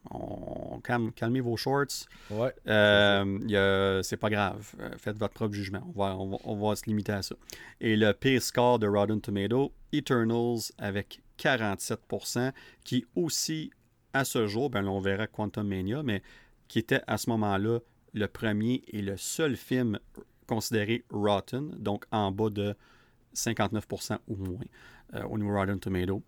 on, 0.10 0.80
calme- 0.84 1.12
calmez 1.12 1.42
vos 1.42 1.56
shorts, 1.58 2.08
Ouais. 2.32 2.52
Euh, 2.68 4.02
c'est 4.02 4.18
pas 4.18 4.30
grave. 4.32 4.72
Euh, 4.80 4.90
faites 4.98 5.18
votre 5.18 5.34
propre 5.36 5.54
jugement. 5.54 5.84
On 5.96 6.00
va, 6.00 6.18
on, 6.18 6.30
va, 6.32 6.38
on 6.46 6.56
va 6.70 6.76
se 6.78 6.86
limiter 6.86 7.12
à 7.12 7.22
ça. 7.22 7.36
Et 7.80 7.96
le 7.96 8.12
pire 8.14 8.42
score 8.42 8.80
de 8.80 8.88
Rotten 8.88 9.22
Tomato, 9.22 9.72
Eternals 9.94 10.72
avec 10.80 11.22
47%, 11.38 12.52
qui 12.84 13.06
aussi, 13.16 13.72
à 14.14 14.26
ce 14.26 14.48
jour, 14.48 14.70
ben 14.70 14.88
on 14.88 15.00
verra 15.00 15.28
Quantum 15.28 15.68
Mania, 15.68 16.04
mais 16.04 16.22
qui 16.68 16.80
était 16.80 17.02
à 17.08 17.18
ce 17.18 17.30
moment-là 17.30 17.80
le 18.14 18.28
premier 18.28 18.84
et 18.88 19.02
le 19.02 19.18
seul 19.18 19.56
film 19.56 20.00
considéré 20.48 21.04
Rotten, 21.12 21.70
donc 21.78 22.06
en 22.12 22.32
bas 22.32 22.50
de 22.50 22.76
59% 23.36 24.18
ou 24.28 24.36
moins 24.36 24.58
euh, 25.14 25.24
au 25.24 25.38
niveau 25.38 25.54
Rotten 25.54 25.80
Tomato. 25.80 26.24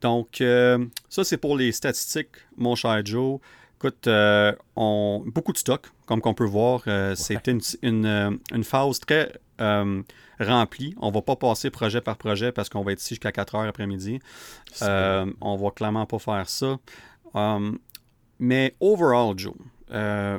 Donc, 0.00 0.40
euh, 0.40 0.84
ça, 1.08 1.24
c'est 1.24 1.36
pour 1.36 1.56
les 1.56 1.72
statistiques, 1.72 2.36
mon 2.56 2.74
cher 2.74 3.04
Joe. 3.04 3.38
Écoute, 3.76 4.06
euh, 4.08 4.54
on, 4.76 5.22
beaucoup 5.26 5.52
de 5.52 5.58
stock, 5.58 5.86
comme 6.06 6.20
qu'on 6.20 6.34
peut 6.34 6.44
voir. 6.44 6.82
Euh, 6.86 7.14
C'était 7.14 7.52
une, 7.52 7.60
une, 7.82 8.38
une 8.52 8.64
phase 8.64 9.00
très 9.00 9.32
euh, 9.60 10.02
remplie. 10.38 10.94
On 11.00 11.10
va 11.10 11.22
pas 11.22 11.36
passer 11.36 11.70
projet 11.70 12.00
par 12.00 12.16
projet 12.16 12.52
parce 12.52 12.68
qu'on 12.68 12.82
va 12.82 12.92
être 12.92 13.00
ici 13.00 13.10
jusqu'à 13.14 13.32
4 13.32 13.54
heures 13.54 13.68
après-midi. 13.68 14.20
On 14.82 15.56
va 15.56 15.70
clairement 15.70 16.06
pas 16.06 16.18
faire 16.18 16.48
ça. 16.48 16.78
Um, 17.34 17.78
mais 18.38 18.74
overall, 18.80 19.38
Joe, 19.38 19.54
euh, 19.90 20.38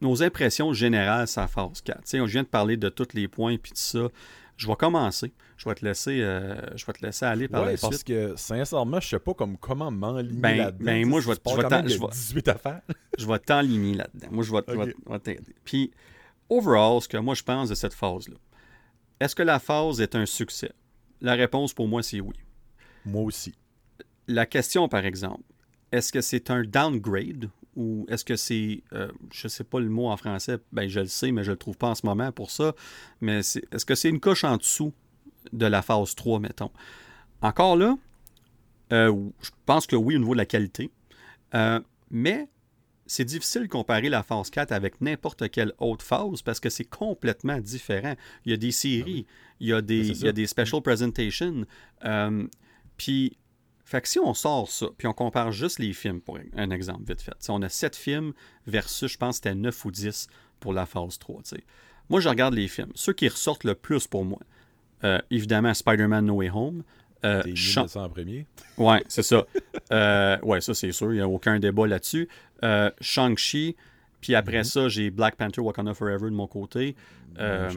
nos 0.00 0.22
impressions 0.22 0.72
générales 0.72 1.28
sur 1.28 1.40
la 1.42 1.48
phase 1.48 1.80
4. 1.82 1.98
Tu 1.98 2.02
sais, 2.06 2.18
je 2.18 2.24
viens 2.24 2.42
de 2.42 2.48
parler 2.48 2.76
de 2.76 2.88
tous 2.88 3.08
les 3.14 3.28
points 3.28 3.56
puis 3.58 3.72
tout 3.72 3.78
ça. 3.78 4.08
Je 4.56 4.66
vais 4.66 4.76
commencer. 4.76 5.32
Je 5.56 5.68
vais 5.68 5.74
te 5.74 5.84
laisser, 5.84 6.20
euh, 6.22 6.54
je 6.76 6.84
vais 6.86 6.92
te 6.92 7.04
laisser 7.04 7.24
aller 7.26 7.48
par 7.48 7.62
Ouais, 7.64 7.72
la 7.72 7.78
parce 7.78 7.96
suite. 7.96 8.06
que 8.06 8.34
sincèrement, 8.36 9.00
je 9.00 9.08
sais 9.08 9.18
pas 9.18 9.34
comme, 9.34 9.56
comment 9.58 9.90
m'enligner 9.90 10.40
Ben- 10.40 10.56
là-dedans. 10.56 10.84
ben, 10.84 11.06
moi, 11.06 11.20
je 11.20 11.28
vais- 11.28 11.34
je 11.46 11.56
vais 11.56 11.88
je 11.88 11.98
vais- 12.00 12.06
18 12.10 12.48
affaires. 12.48 12.80
je 13.18 13.26
vais 13.26 13.38
t'enligner 13.38 13.94
là-dedans. 13.94 14.28
Moi, 14.30 14.44
je 14.44 14.52
vais, 14.52 14.60
je 14.68 14.72
vais- 14.72 14.80
Ok. 14.82 14.94
je 15.06 15.12
vais 15.12 15.18
t'aider. 15.18 15.54
Puis, 15.64 15.90
overall, 16.48 17.00
ce 17.02 17.08
que 17.08 17.16
moi 17.18 17.34
je 17.34 17.42
pense 17.42 17.68
de 17.68 17.74
cette 17.74 17.94
phase-là, 17.94 18.36
est-ce 19.18 19.34
que 19.34 19.42
la 19.42 19.58
phase 19.58 20.00
est 20.00 20.14
un 20.14 20.24
succès? 20.26 20.72
La 21.20 21.34
réponse 21.34 21.74
pour 21.74 21.88
moi, 21.88 22.02
c'est 22.02 22.20
oui. 22.20 22.34
Moi 23.04 23.22
aussi. 23.22 23.54
La 24.32 24.46
question, 24.46 24.88
par 24.88 25.04
exemple, 25.04 25.42
est-ce 25.92 26.12
que 26.12 26.20
c'est 26.20 26.50
un 26.50 26.62
downgrade 26.62 27.50
ou 27.76 28.06
est-ce 28.08 28.24
que 28.24 28.36
c'est, 28.36 28.82
euh, 28.92 29.08
je 29.32 29.48
sais 29.48 29.64
pas 29.64 29.80
le 29.80 29.88
mot 29.88 30.08
en 30.08 30.16
français, 30.16 30.58
ben 30.72 30.88
je 30.88 31.00
le 31.00 31.06
sais, 31.06 31.30
mais 31.32 31.44
je 31.44 31.50
le 31.52 31.56
trouve 31.56 31.76
pas 31.76 31.88
en 31.88 31.94
ce 31.94 32.04
moment 32.06 32.30
pour 32.32 32.50
ça, 32.50 32.74
mais 33.20 33.42
c'est- 33.42 33.64
est-ce 33.72 33.84
que 33.86 33.94
c'est 33.94 34.08
une 34.08 34.20
coche 34.20 34.44
en 34.44 34.56
dessous 34.56 34.92
de 35.52 35.66
la 35.66 35.80
phase 35.82 36.14
3, 36.14 36.38
mettons? 36.40 36.70
Encore 37.42 37.76
là, 37.76 37.96
euh, 38.92 39.14
je 39.42 39.50
pense 39.66 39.86
que 39.86 39.96
oui 39.96 40.16
au 40.16 40.18
niveau 40.18 40.32
de 40.34 40.38
la 40.38 40.46
qualité, 40.46 40.90
Euh, 41.52 41.80
mais 42.12 42.48
c'est 43.06 43.24
difficile 43.24 43.62
de 43.62 43.66
comparer 43.66 44.08
la 44.08 44.22
phase 44.22 44.50
4 44.50 44.70
avec 44.70 45.00
n'importe 45.00 45.50
quelle 45.50 45.72
autre 45.78 46.04
phase 46.04 46.42
parce 46.42 46.60
que 46.60 46.70
c'est 46.70 46.84
complètement 46.84 47.58
différent. 47.58 48.14
Il 48.44 48.50
y 48.52 48.54
a 48.54 48.56
des 48.56 48.70
séries, 48.70 49.26
il 49.58 49.66
y 49.68 49.72
a 49.72 49.82
des, 49.82 50.02
Ben 50.02 50.14
il 50.16 50.24
y 50.26 50.28
a 50.28 50.32
des 50.32 50.46
special 50.46 50.80
presentations. 50.80 51.64
euh, 52.04 52.46
puis, 52.96 53.36
fait 53.90 54.00
que 54.02 54.08
si 54.08 54.20
on 54.20 54.34
sort 54.34 54.68
ça, 54.70 54.86
puis 54.96 55.08
on 55.08 55.12
compare 55.12 55.50
juste 55.50 55.80
les 55.80 55.92
films, 55.92 56.20
pour 56.20 56.38
un 56.56 56.70
exemple 56.70 57.02
vite 57.08 57.20
fait. 57.22 57.32
On 57.48 57.60
a 57.62 57.68
7 57.68 57.96
films 57.96 58.32
versus, 58.66 59.10
je 59.12 59.18
pense, 59.18 59.36
c'était 59.36 59.54
9 59.54 59.84
ou 59.84 59.90
10 59.90 60.28
pour 60.60 60.72
la 60.72 60.86
phase 60.86 61.18
3. 61.18 61.42
tu 61.42 61.56
sais. 61.56 61.64
Moi, 62.08 62.20
je 62.20 62.28
regarde 62.28 62.54
les 62.54 62.68
films. 62.68 62.92
Ceux 62.94 63.12
qui 63.12 63.26
ressortent 63.28 63.64
le 63.64 63.74
plus 63.74 64.06
pour 64.06 64.24
moi, 64.24 64.38
euh, 65.02 65.18
évidemment, 65.30 65.74
Spider-Man 65.74 66.26
No 66.26 66.34
Way 66.34 66.50
Home. 66.50 66.84
euh, 67.24 67.42
Chan- 67.56 67.82
1900 67.82 68.04
en 68.04 68.08
premier? 68.10 68.46
Ouais, 68.78 69.02
c'est 69.08 69.22
ça. 69.24 69.44
Euh, 69.92 70.38
ouais, 70.42 70.60
ça 70.60 70.72
c'est 70.72 70.92
sûr, 70.92 71.12
il 71.12 71.16
n'y 71.16 71.20
a 71.20 71.28
aucun 71.28 71.58
débat 71.58 71.86
là-dessus. 71.86 72.28
Euh, 72.62 72.90
Shang-Chi, 73.00 73.74
puis 74.20 74.34
après 74.36 74.64
ça, 74.64 74.88
j'ai 74.88 75.10
Black 75.10 75.34
Panther 75.36 75.60
Wakanda 75.62 75.94
Forever 75.94 76.30
de 76.30 76.34
mon 76.36 76.46
côté. 76.46 76.94
Euh. 77.38 77.70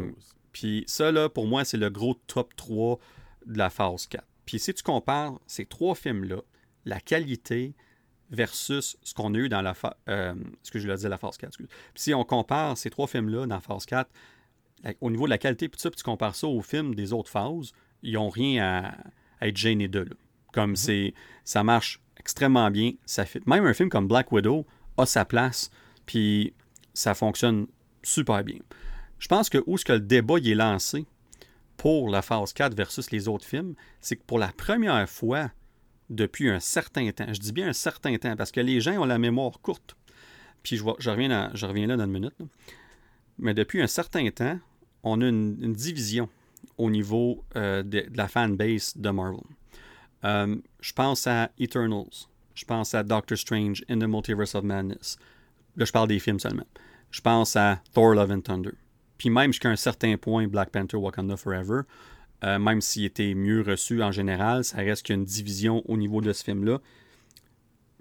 Puis 0.51 0.83
ça, 0.87 1.11
là, 1.11 1.27
pour 1.29 1.47
moi, 1.47 1.65
c'est 1.65 1.77
le 1.77 1.89
gros 1.89 2.13
top 2.27 2.55
3 2.55 2.99
de 3.47 3.57
la 3.57 3.69
phase 3.71 4.05
4. 4.07 4.23
Puis 4.45 4.59
si 4.59 4.73
tu 4.73 4.83
compares 4.83 5.39
ces 5.47 5.65
trois 5.65 5.95
films-là, 5.95 6.41
la 6.85 6.99
qualité, 6.99 7.75
versus 8.33 8.97
ce 9.03 9.13
qu'on 9.13 9.33
a 9.35 9.37
eu 9.37 9.47
dans 9.47 9.61
la 9.61 9.73
phase. 9.73 9.93
ce 10.07 10.71
que 10.71 10.79
je 10.79 10.87
l'ai 10.87 10.95
dit, 10.95 11.07
la 11.07 11.17
phase 11.17 11.37
4. 11.37 11.55
Puis 11.55 11.67
si 11.95 12.13
on 12.13 12.25
compare 12.25 12.77
ces 12.77 12.89
trois 12.89 13.07
films-là 13.07 13.45
dans 13.45 13.61
phase 13.61 13.85
4, 13.85 14.09
au 14.99 15.11
niveau 15.11 15.25
de 15.25 15.29
la 15.29 15.37
qualité, 15.37 15.69
puis 15.69 15.79
ça, 15.79 15.89
puis 15.89 15.97
tu 15.97 16.03
compares 16.03 16.35
ça 16.35 16.47
aux 16.47 16.61
films 16.61 16.95
des 16.95 17.13
autres 17.13 17.29
phases, 17.29 17.71
ils 18.01 18.13
n'ont 18.13 18.29
rien 18.29 18.91
à, 19.39 19.45
être 19.45 19.55
gênés 19.55 19.87
de. 19.87 19.99
Là. 19.99 20.15
Comme 20.51 20.71
mhm. 20.71 20.75
c'est, 20.75 21.13
ça 21.43 21.63
marche 21.63 22.01
extrêmement 22.17 22.69
bien, 22.71 22.93
ça 23.05 23.25
fait. 23.25 23.45
Même 23.45 23.65
un 23.65 23.73
film 23.73 23.89
comme 23.89 24.07
Black 24.07 24.31
Widow 24.31 24.65
a 24.97 25.05
sa 25.05 25.25
place, 25.25 25.69
puis 26.05 26.53
ça 26.93 27.13
fonctionne 27.13 27.67
super 28.01 28.43
bien. 28.43 28.57
Je 29.19 29.27
pense 29.27 29.49
que 29.49 29.63
où 29.67 29.77
ce 29.77 29.85
que 29.85 29.93
le 29.93 29.99
débat 29.99 30.37
est 30.37 30.55
lancé 30.55 31.05
pour 31.77 32.09
la 32.09 32.21
phase 32.21 32.53
4 32.53 32.75
versus 32.75 33.11
les 33.11 33.27
autres 33.27 33.45
films, 33.45 33.75
c'est 34.01 34.15
que 34.15 34.23
pour 34.23 34.39
la 34.39 34.49
première 34.49 35.09
fois 35.09 35.51
depuis 36.09 36.49
un 36.49 36.59
certain 36.59 37.11
temps, 37.11 37.31
je 37.31 37.39
dis 37.39 37.51
bien 37.51 37.69
un 37.69 37.73
certain 37.73 38.15
temps, 38.17 38.35
parce 38.35 38.51
que 38.51 38.59
les 38.59 38.81
gens 38.81 39.01
ont 39.01 39.05
la 39.05 39.17
mémoire 39.17 39.59
courte. 39.61 39.95
Puis 40.61 40.77
je, 40.77 41.09
reviens, 41.09 41.51
je 41.53 41.65
reviens 41.65 41.87
là 41.87 41.97
dans 41.97 42.05
une 42.05 42.11
minute. 42.11 42.35
Mais 43.37 43.53
depuis 43.53 43.81
un 43.81 43.87
certain 43.87 44.29
temps, 44.31 44.59
on 45.03 45.21
a 45.21 45.27
une, 45.27 45.73
division 45.73 46.29
au 46.77 46.89
niveau 46.89 47.43
euh, 47.55 47.83
de, 47.83 48.05
la 48.13 48.27
fanbase 48.27 48.93
de 48.95 49.09
Marvel. 49.09 49.41
Euh, 50.23 50.55
je 50.79 50.93
pense 50.93 51.27
à 51.27 51.51
Eternals. 51.59 52.27
Je 52.55 52.65
pense 52.65 52.93
à 52.93 53.03
Doctor 53.03 53.37
Strange 53.37 53.83
in 53.89 53.99
the 53.99 54.07
Multiverse 54.07 54.55
of 54.55 54.63
Madness. 54.63 55.17
Là, 55.75 55.85
je 55.85 55.91
parle 55.91 56.07
des 56.07 56.19
films 56.19 56.39
seulement. 56.39 56.67
Je 57.11 57.19
pense 57.19 57.55
à 57.55 57.81
Thor 57.93 58.13
Love 58.13 58.31
and 58.31 58.41
Thunder. 58.41 58.73
Puis 59.17 59.29
même 59.29 59.51
jusqu'à 59.51 59.69
un 59.69 59.75
certain 59.75 60.17
point, 60.17 60.47
Black 60.47 60.69
Panther 60.69 60.97
Wakanda 60.97 61.37
Forever, 61.37 61.81
euh, 62.43 62.59
même 62.59 62.81
s'il 62.81 63.05
était 63.05 63.33
mieux 63.33 63.61
reçu 63.61 64.03
en 64.03 64.11
général, 64.11 64.63
ça 64.63 64.77
reste 64.77 65.05
qu'il 65.05 65.15
y 65.15 65.17
a 65.17 65.19
une 65.19 65.25
division 65.25 65.81
au 65.85 65.97
niveau 65.97 66.21
de 66.21 66.33
ce 66.33 66.43
film-là. 66.43 66.79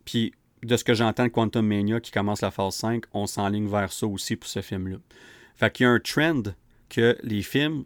Puis 0.05 0.32
de 0.62 0.76
ce 0.76 0.84
que 0.84 0.94
j'entends 0.94 1.24
de 1.24 1.28
Quantum 1.28 1.66
Mania 1.66 2.01
qui 2.01 2.10
commence 2.10 2.40
la 2.40 2.51
phase 2.51 2.74
5, 2.74 3.05
on 3.12 3.26
s'enligne 3.26 3.68
vers 3.68 3.93
ça 3.93 4.06
aussi 4.06 4.36
pour 4.36 4.48
ce 4.48 4.62
film-là. 4.62 4.98
Fait 5.55 5.72
qu'il 5.72 5.84
y 5.84 5.86
a 5.86 5.93
un 5.93 6.01
trend 6.01 6.43
que 6.89 7.16
les 7.22 7.43
films 7.43 7.84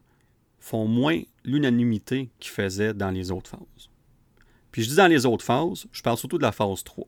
font 0.58 0.86
moins 0.86 1.20
l'unanimité 1.44 2.30
qu'ils 2.40 2.52
faisaient 2.52 2.94
dans 2.94 3.10
les 3.10 3.30
autres 3.30 3.50
phases. 3.50 3.90
Puis 4.72 4.82
je 4.82 4.88
dis 4.90 4.96
dans 4.96 5.06
les 5.06 5.26
autres 5.26 5.44
phases, 5.44 5.86
je 5.92 6.02
parle 6.02 6.18
surtout 6.18 6.38
de 6.38 6.42
la 6.42 6.52
phase 6.52 6.84
3. 6.84 7.06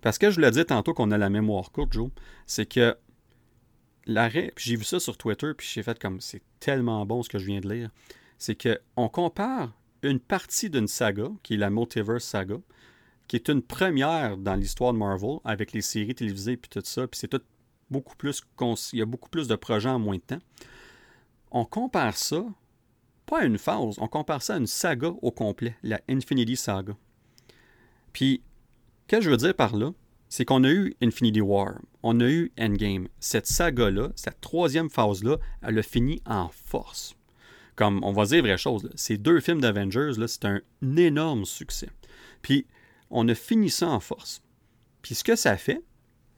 Parce 0.00 0.18
que 0.18 0.30
je 0.30 0.36
vous 0.36 0.40
l'ai 0.40 0.50
dit 0.50 0.64
tantôt 0.64 0.94
qu'on 0.94 1.10
a 1.10 1.18
la 1.18 1.30
mémoire 1.30 1.70
courte, 1.70 1.92
Joe, 1.92 2.10
c'est 2.46 2.66
que 2.66 2.96
l'arrêt, 4.06 4.52
puis 4.54 4.64
j'ai 4.68 4.76
vu 4.76 4.84
ça 4.84 5.00
sur 5.00 5.16
Twitter, 5.16 5.52
puis 5.56 5.68
j'ai 5.70 5.82
fait 5.82 5.98
comme 5.98 6.20
c'est 6.20 6.42
tellement 6.60 7.04
bon 7.06 7.22
ce 7.22 7.28
que 7.28 7.38
je 7.38 7.46
viens 7.46 7.60
de 7.60 7.72
lire, 7.72 7.90
c'est 8.38 8.56
qu'on 8.56 9.08
compare 9.08 9.72
une 10.02 10.20
partie 10.20 10.70
d'une 10.70 10.88
saga, 10.88 11.28
qui 11.42 11.54
est 11.54 11.56
la 11.56 11.70
Multiverse 11.70 12.24
Saga, 12.24 12.56
qui 13.26 13.36
est 13.36 13.48
une 13.48 13.62
première 13.62 14.36
dans 14.36 14.54
l'histoire 14.54 14.92
de 14.92 14.98
Marvel, 14.98 15.38
avec 15.44 15.72
les 15.72 15.80
séries 15.80 16.14
télévisées 16.14 16.56
puis 16.56 16.68
tout 16.68 16.82
ça, 16.84 17.06
puis 17.06 17.18
c'est 17.18 17.28
tout 17.28 17.40
beaucoup 17.90 18.16
plus, 18.16 18.42
il 18.92 18.98
y 18.98 19.02
a 19.02 19.06
beaucoup 19.06 19.28
plus 19.28 19.48
de 19.48 19.56
projets 19.56 19.88
en 19.88 19.98
moins 19.98 20.16
de 20.16 20.22
temps. 20.22 20.40
On 21.50 21.64
compare 21.64 22.16
ça, 22.16 22.44
pas 23.26 23.40
à 23.40 23.44
une 23.44 23.58
phase, 23.58 23.96
on 23.98 24.08
compare 24.08 24.42
ça 24.42 24.54
à 24.54 24.58
une 24.58 24.66
saga 24.66 25.14
au 25.22 25.30
complet, 25.30 25.76
la 25.82 26.00
Infinity 26.08 26.56
Saga. 26.56 26.94
Puis, 28.12 28.42
qu'est-ce 29.06 29.20
que 29.20 29.24
je 29.24 29.30
veux 29.30 29.36
dire 29.36 29.54
par 29.54 29.76
là? 29.76 29.92
C'est 30.36 30.44
qu'on 30.44 30.64
a 30.64 30.68
eu 30.68 30.96
Infinity 31.00 31.40
War, 31.40 31.76
on 32.02 32.18
a 32.18 32.28
eu 32.28 32.50
Endgame. 32.58 33.06
Cette 33.20 33.46
saga-là, 33.46 34.10
cette 34.16 34.40
troisième 34.40 34.90
phase-là, 34.90 35.36
elle 35.62 35.78
a 35.78 35.82
fini 35.84 36.20
en 36.26 36.48
force. 36.48 37.14
Comme 37.76 38.02
on 38.02 38.10
va 38.10 38.24
dire 38.24 38.42
vraie 38.42 38.58
chose, 38.58 38.90
ces 38.96 39.16
deux 39.16 39.38
films 39.38 39.60
d'Avengers, 39.60 40.14
c'est 40.26 40.44
un 40.44 40.60
énorme 40.96 41.44
succès. 41.44 41.88
Puis, 42.42 42.66
on 43.10 43.28
a 43.28 43.34
fini 43.36 43.70
ça 43.70 43.86
en 43.88 44.00
force. 44.00 44.42
Puis 45.02 45.14
ce 45.14 45.22
que 45.22 45.36
ça 45.36 45.56
fait, 45.56 45.84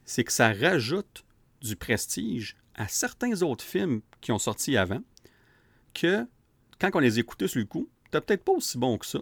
c'est 0.05 0.23
que 0.23 0.31
ça 0.31 0.53
rajoute 0.53 1.25
du 1.61 1.75
prestige 1.75 2.55
à 2.75 2.87
certains 2.87 3.41
autres 3.41 3.65
films 3.65 4.01
qui 4.21 4.31
ont 4.31 4.37
sorti 4.37 4.77
avant, 4.77 5.01
que 5.95 6.23
quand 6.77 6.91
on 6.93 6.99
les 6.99 7.17
écoutait 7.17 7.47
sur 7.47 7.61
le 7.61 7.65
coup, 7.65 7.89
t'es 8.11 8.21
peut-être 8.21 8.43
pas 8.43 8.51
aussi 8.51 8.77
bon 8.77 8.99
que 8.99 9.07
ça. 9.07 9.21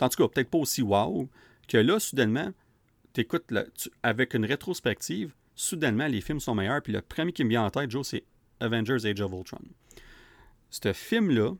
En 0.00 0.08
tout 0.08 0.20
cas, 0.20 0.28
peut-être 0.28 0.50
pas 0.50 0.58
aussi 0.58 0.82
wow, 0.82 1.28
que 1.68 1.78
là, 1.78 2.00
soudainement, 2.00 2.50
t'écoutes 3.18 3.52
avec 4.04 4.34
une 4.34 4.44
rétrospective, 4.44 5.34
soudainement, 5.56 6.06
les 6.06 6.20
films 6.20 6.38
sont 6.38 6.54
meilleurs. 6.54 6.80
Puis 6.82 6.92
le 6.92 7.02
premier 7.02 7.32
qui 7.32 7.42
me 7.42 7.48
vient 7.50 7.64
en 7.64 7.70
tête, 7.70 7.90
Joe, 7.90 8.06
c'est 8.06 8.22
Avengers 8.60 9.04
Age 9.04 9.20
of 9.20 9.32
Ultron. 9.32 9.58
Ce 10.70 10.92
film-là, 10.92 11.52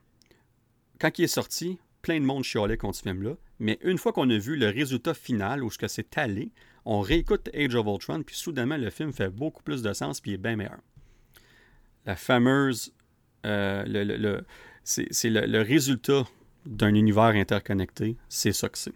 quand 1.01 1.19
il 1.19 1.25
est 1.25 1.27
sorti, 1.27 1.77
plein 2.01 2.21
de 2.21 2.25
monde 2.25 2.45
chialait 2.45 2.77
contre 2.77 2.95
ce 2.95 3.01
film-là. 3.01 3.35
Mais 3.59 3.77
une 3.81 3.97
fois 3.97 4.13
qu'on 4.13 4.29
a 4.29 4.37
vu 4.37 4.55
le 4.55 4.69
résultat 4.69 5.13
final, 5.13 5.61
où 5.61 5.69
ce 5.69 5.77
que 5.77 5.89
c'est 5.89 6.17
allé, 6.17 6.53
on 6.85 7.01
réécoute 7.01 7.49
Age 7.53 7.75
of 7.75 7.87
Ultron, 7.87 8.23
puis 8.23 8.37
soudainement, 8.37 8.77
le 8.77 8.89
film 8.89 9.11
fait 9.11 9.29
beaucoup 9.29 9.61
plus 9.61 9.81
de 9.81 9.91
sens, 9.91 10.21
puis 10.21 10.31
est 10.31 10.37
bien 10.37 10.55
meilleur. 10.55 10.79
La 12.05 12.15
fameuse. 12.15 12.93
Euh, 13.45 13.83
le, 13.85 14.45
c'est 14.85 15.29
le, 15.29 15.61
résultat 15.61 16.25
d'un 16.65 16.93
univers 16.93 17.35
interconnecté. 17.35 18.15
C'est 18.29 18.53
ça 18.53 18.69
que 18.69 18.77
c'est. 18.77 18.93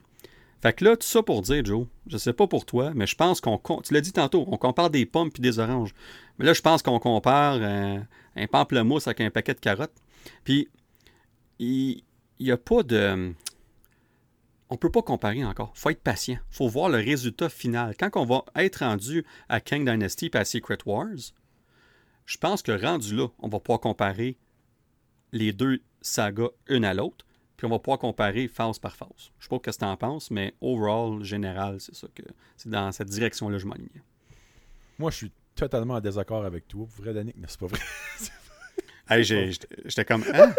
Fait 0.64 0.72
que 0.72 0.86
là, 0.86 0.96
tout 0.96 1.06
ça 1.06 1.22
pour 1.22 1.42
dire, 1.42 1.66
Joe, 1.66 1.88
je 2.08 2.16
sais 2.16 2.32
pas 2.32 2.48
pour 2.48 2.66
toi, 2.66 2.94
mais 2.96 3.06
je 3.06 3.18
pense 3.18 3.42
qu'on. 3.42 3.58
Tu 3.84 3.94
l'as 3.94 4.00
dit 4.00 4.14
tantôt, 4.14 4.46
on 4.48 4.56
compare 4.56 4.90
des 4.90 5.06
pommes 5.06 5.30
puis 5.30 5.42
des 5.42 5.60
oranges. 5.60 5.94
Mais 6.40 6.46
là, 6.46 6.54
je 6.54 6.62
pense 6.62 6.82
qu'on 6.82 7.00
compare 7.00 7.62
un, 7.62 8.08
un 8.38 8.48
pamplemousse 8.48 9.08
avec 9.08 9.20
un 9.20 9.30
paquet 9.30 9.56
de 9.56 9.60
carottes. 9.60 9.92
Puis, 10.46 10.70
il 11.60 12.02
n'y 12.40 12.50
a 12.50 12.56
pas 12.56 12.82
de 12.82 13.34
on 14.70 14.76
ne 14.76 14.80
peut 14.80 14.90
pas 14.90 15.02
comparer 15.02 15.44
encore. 15.44 15.74
Faut 15.76 15.90
être 15.90 16.02
patient. 16.02 16.38
Faut 16.50 16.70
voir 16.70 16.88
le 16.88 17.00
résultat 17.00 17.50
final. 17.50 17.94
Quand 18.00 18.12
on 18.16 18.24
va 18.24 18.46
être 18.56 18.86
rendu 18.86 19.26
à 19.50 19.60
King 19.60 19.84
Dynasty 19.84 20.32
et 20.34 20.38
à 20.38 20.46
Secret 20.46 20.78
Wars, 20.86 21.34
je 22.26 22.38
pense 22.38 22.62
que 22.62 22.72
rendu 22.72 23.18
là, 23.18 23.28
on 23.40 23.50
va 23.50 23.60
pouvoir 23.60 23.82
comparer 23.82 24.38
les 25.34 25.52
deux 25.52 25.82
sagas 26.00 26.52
une 26.70 26.86
à 26.86 26.94
l'autre, 26.94 27.26
puis 27.64 27.72
on 27.72 27.76
va 27.76 27.80
pouvoir 27.80 27.98
comparer 27.98 28.50
phase 28.50 28.78
par 28.78 28.94
phase. 28.94 29.08
Je 29.18 29.24
ne 29.24 29.44
sais 29.44 29.48
pas 29.48 29.72
ce 29.72 29.78
que 29.78 29.86
tu 29.86 29.86
en 29.86 29.96
penses, 29.96 30.30
mais 30.32 30.54
overall, 30.60 31.24
général, 31.24 31.80
c'est 31.80 31.96
ça 31.96 32.08
que 32.14 32.24
c'est 32.58 32.68
dans 32.68 32.92
cette 32.92 33.08
direction-là 33.08 33.56
que 33.56 33.62
je 33.62 33.68
m'aligne. 33.68 34.02
Moi, 35.00 35.12
je 35.12 35.16
suis 35.16 35.32
totalement 35.56 35.94
en 35.94 36.02
désaccord 36.02 36.44
avec 36.44 36.68
toi. 36.68 36.86
Vrai, 36.98 37.14
Danick, 37.14 37.38
mais 37.38 37.48
c'est 37.48 37.62
pas 37.62 37.68
vrai. 37.68 37.80
hey, 39.10 39.24
j'étais 39.24 40.04
comme. 40.04 40.26
Hein? 40.34 40.54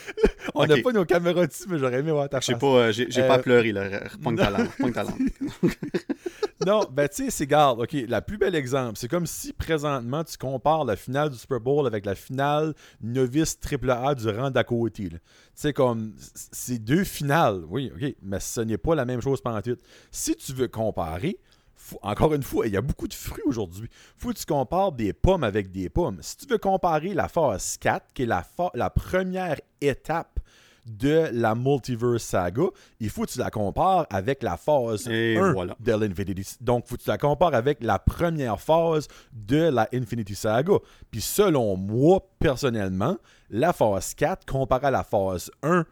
On 0.54 0.66
n'a 0.66 0.76
pas 0.78 0.92
nos 0.92 1.04
caméras 1.04 1.46
dessus, 1.46 1.64
mais 1.68 1.78
j'aurais 1.78 2.00
aimé 2.00 2.12
voir 2.12 2.28
ta 2.28 2.40
face. 2.40 2.58
Pas, 2.58 2.66
euh, 2.66 2.92
j'ai 2.92 3.06
pas 3.06 3.38
euh, 3.38 3.42
pleuré, 3.42 3.72
là. 3.72 4.08
Repogne 4.12 4.36
ta 4.38 4.50
langue. 4.50 4.92
ta 4.92 5.02
langue. 5.04 5.30
non, 6.66 6.84
ben 6.90 7.08
tu 7.08 7.24
sais, 7.24 7.30
c'est 7.30 7.46
garde. 7.46 7.80
OK, 7.80 7.96
la 8.08 8.22
plus 8.22 8.38
belle 8.38 8.54
exemple, 8.54 8.98
c'est 8.98 9.08
comme 9.08 9.26
si 9.26 9.52
présentement 9.52 10.24
tu 10.24 10.36
compares 10.36 10.84
la 10.84 10.96
finale 10.96 11.30
du 11.30 11.38
Super 11.38 11.60
Bowl 11.60 11.86
avec 11.86 12.06
la 12.06 12.14
finale 12.14 12.74
novice 13.00 13.58
AAA 13.58 14.14
du 14.16 14.28
rang 14.28 14.50
d'à 14.50 14.64
côté. 14.64 15.08
Tu 15.08 15.18
sais, 15.54 15.72
comme, 15.72 16.14
c'est 16.16 16.78
deux 16.78 17.04
finales, 17.04 17.62
oui, 17.68 17.92
OK, 17.94 18.14
mais 18.22 18.40
ce 18.40 18.60
n'est 18.60 18.78
pas 18.78 18.94
la 18.94 19.04
même 19.04 19.20
chose 19.20 19.40
pendant 19.40 19.62
tout. 19.62 19.76
Si 20.10 20.36
tu 20.36 20.52
veux 20.52 20.68
comparer, 20.68 21.38
encore 22.02 22.34
une 22.34 22.42
fois, 22.42 22.66
il 22.66 22.72
y 22.72 22.76
a 22.76 22.80
beaucoup 22.82 23.08
de 23.08 23.14
fruits 23.14 23.42
aujourd'hui. 23.46 23.88
faut 24.16 24.30
que 24.30 24.38
tu 24.38 24.46
compares 24.46 24.92
des 24.92 25.12
pommes 25.12 25.44
avec 25.44 25.70
des 25.70 25.88
pommes. 25.88 26.18
Si 26.20 26.36
tu 26.36 26.46
veux 26.46 26.58
comparer 26.58 27.14
la 27.14 27.28
phase 27.28 27.76
4, 27.78 28.12
qui 28.14 28.22
est 28.22 28.26
la, 28.26 28.44
la 28.74 28.90
première 28.90 29.60
étape 29.80 30.38
de 30.86 31.28
la 31.32 31.54
Multiverse 31.54 32.22
Saga, 32.22 32.64
il 32.98 33.08
faut 33.08 33.22
que 33.22 33.30
tu 33.30 33.38
la 33.38 33.50
compares 33.50 34.06
avec 34.10 34.42
la 34.42 34.56
phase 34.56 35.06
1 35.06 35.10
de 35.78 35.92
l'Infinity. 35.92 36.56
Donc, 36.60 36.84
il 36.86 36.88
faut 36.90 36.96
que 36.96 37.02
tu 37.02 37.08
la 37.08 37.18
compares 37.18 37.54
avec 37.54 37.82
la 37.82 37.98
première 37.98 38.60
phase 38.60 39.06
de 39.32 39.68
la 39.70 39.88
Infinity 39.92 40.34
Saga. 40.34 40.74
Puis 41.10 41.20
selon 41.20 41.76
moi, 41.76 42.20
personnellement, 42.38 43.16
la 43.50 43.72
phase 43.72 44.14
4 44.14 44.44
comparée 44.44 44.88
à 44.88 44.90
la 44.90 45.04
phase 45.04 45.50
1 45.62 45.84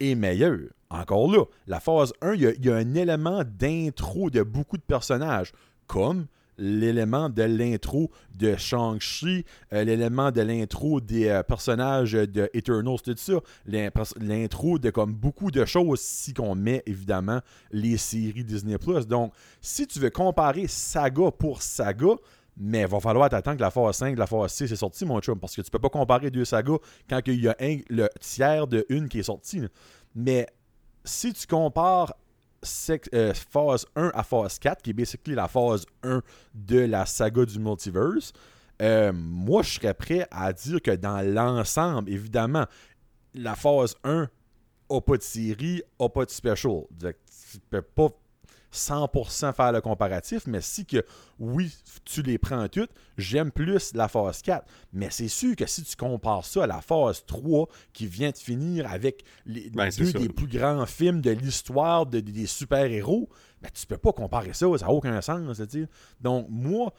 est 0.00 0.14
meilleure 0.14 0.58
encore 0.90 1.30
là, 1.30 1.44
la 1.66 1.80
phase 1.80 2.12
1, 2.22 2.34
il 2.34 2.64
y, 2.64 2.70
a 2.70 2.74
un 2.74 2.94
élément 2.94 3.42
d'intro 3.44 4.30
de 4.30 4.42
beaucoup 4.42 4.76
de 4.76 4.82
personnages, 4.82 5.52
comme 5.86 6.26
l'élément 6.58 7.28
de 7.28 7.42
l'intro 7.42 8.10
de 8.34 8.56
Shang-Chi, 8.56 9.44
euh, 9.72 9.84
l'élément 9.84 10.30
de 10.30 10.40
l'intro 10.40 11.00
des 11.00 11.28
euh, 11.28 11.42
personnages 11.42 12.12
de 12.12 12.48
Eternals, 12.54 13.00
tout 13.04 13.14
ça, 13.16 13.34
l'intro 13.66 14.78
de 14.78 14.90
comme 14.90 15.12
beaucoup 15.12 15.50
de 15.50 15.64
choses 15.64 16.00
si 16.00 16.32
qu'on 16.32 16.54
met 16.54 16.82
évidemment 16.86 17.40
les 17.70 17.96
séries 17.96 18.44
Disney+. 18.44 18.78
Donc, 19.06 19.32
si 19.60 19.86
tu 19.86 19.98
veux 19.98 20.10
comparer 20.10 20.66
saga 20.66 21.30
pour 21.30 21.62
saga, 21.62 22.14
mais 22.56 22.82
il 22.82 22.86
va 22.86 23.00
falloir 23.00 23.28
t'attendre 23.28 23.58
que 23.58 23.62
la 23.62 23.70
phase 23.70 23.96
5, 23.96 24.18
la 24.18 24.26
phase 24.26 24.52
6 24.52 24.72
est 24.72 24.76
sortie, 24.76 25.04
mon 25.04 25.20
chum, 25.20 25.38
parce 25.38 25.54
que 25.54 25.60
tu 25.60 25.70
peux 25.70 25.78
pas 25.78 25.90
comparer 25.90 26.30
deux 26.30 26.46
sagas 26.46 26.78
quand 27.08 27.20
il 27.26 27.42
y 27.42 27.48
a 27.48 27.56
le 27.90 28.08
tiers 28.20 28.66
de 28.66 28.86
une 28.88 29.08
qui 29.08 29.18
est 29.18 29.24
sortie. 29.24 29.60
Mais 30.14 30.46
si 31.06 31.32
tu 31.32 31.46
compares 31.46 32.12
euh, 33.14 33.32
phase 33.34 33.86
1 33.94 34.10
à 34.12 34.22
phase 34.22 34.58
4, 34.58 34.82
qui 34.82 34.90
est 34.90 34.92
basically 34.92 35.34
la 35.34 35.48
phase 35.48 35.86
1 36.02 36.22
de 36.54 36.80
la 36.80 37.06
saga 37.06 37.44
du 37.44 37.58
multiverse, 37.58 38.32
euh, 38.82 39.12
moi, 39.14 39.62
je 39.62 39.74
serais 39.74 39.94
prêt 39.94 40.26
à 40.30 40.52
dire 40.52 40.82
que 40.82 40.90
dans 40.90 41.22
l'ensemble, 41.22 42.10
évidemment, 42.10 42.66
la 43.34 43.54
phase 43.54 43.94
1 44.04 44.28
n'a 44.90 45.00
pas 45.00 45.16
de 45.16 45.22
série, 45.22 45.82
n'a 46.00 46.08
pas 46.08 46.24
de 46.24 46.30
special. 46.30 46.82
Tu 47.00 47.58
peux 47.70 47.82
pas 47.82 48.08
100% 48.76 49.52
faire 49.54 49.72
le 49.72 49.80
comparatif, 49.80 50.46
mais 50.46 50.60
si 50.60 50.84
que, 50.86 51.04
oui, 51.38 51.74
tu 52.04 52.22
les 52.22 52.38
prends 52.38 52.68
toutes, 52.68 52.90
j'aime 53.18 53.50
plus 53.50 53.92
la 53.94 54.08
phase 54.08 54.42
4. 54.42 54.66
Mais 54.92 55.08
c'est 55.10 55.28
sûr 55.28 55.56
que 55.56 55.66
si 55.66 55.82
tu 55.82 55.96
compares 55.96 56.44
ça 56.44 56.64
à 56.64 56.66
la 56.66 56.80
phase 56.80 57.24
3 57.26 57.68
qui 57.92 58.06
vient 58.06 58.30
de 58.30 58.36
finir 58.36 58.90
avec 58.90 59.24
les 59.46 59.70
Ben, 59.70 59.88
deux 59.90 60.12
des 60.12 60.28
plus 60.28 60.46
grands 60.48 60.86
films 60.86 61.20
de 61.20 61.30
l'histoire 61.30 62.06
de- 62.06 62.20
des 62.20 62.46
super-héros, 62.46 63.28
ben, 63.62 63.70
tu 63.72 63.86
peux 63.86 63.98
pas 63.98 64.12
comparer 64.12 64.52
ça, 64.52 64.66
ça 64.78 64.86
n'a 64.86 64.92
aucun 64.92 65.20
sens. 65.20 65.56
sais. 65.68 65.88
Donc, 66.20 66.46
moi, 66.50 66.92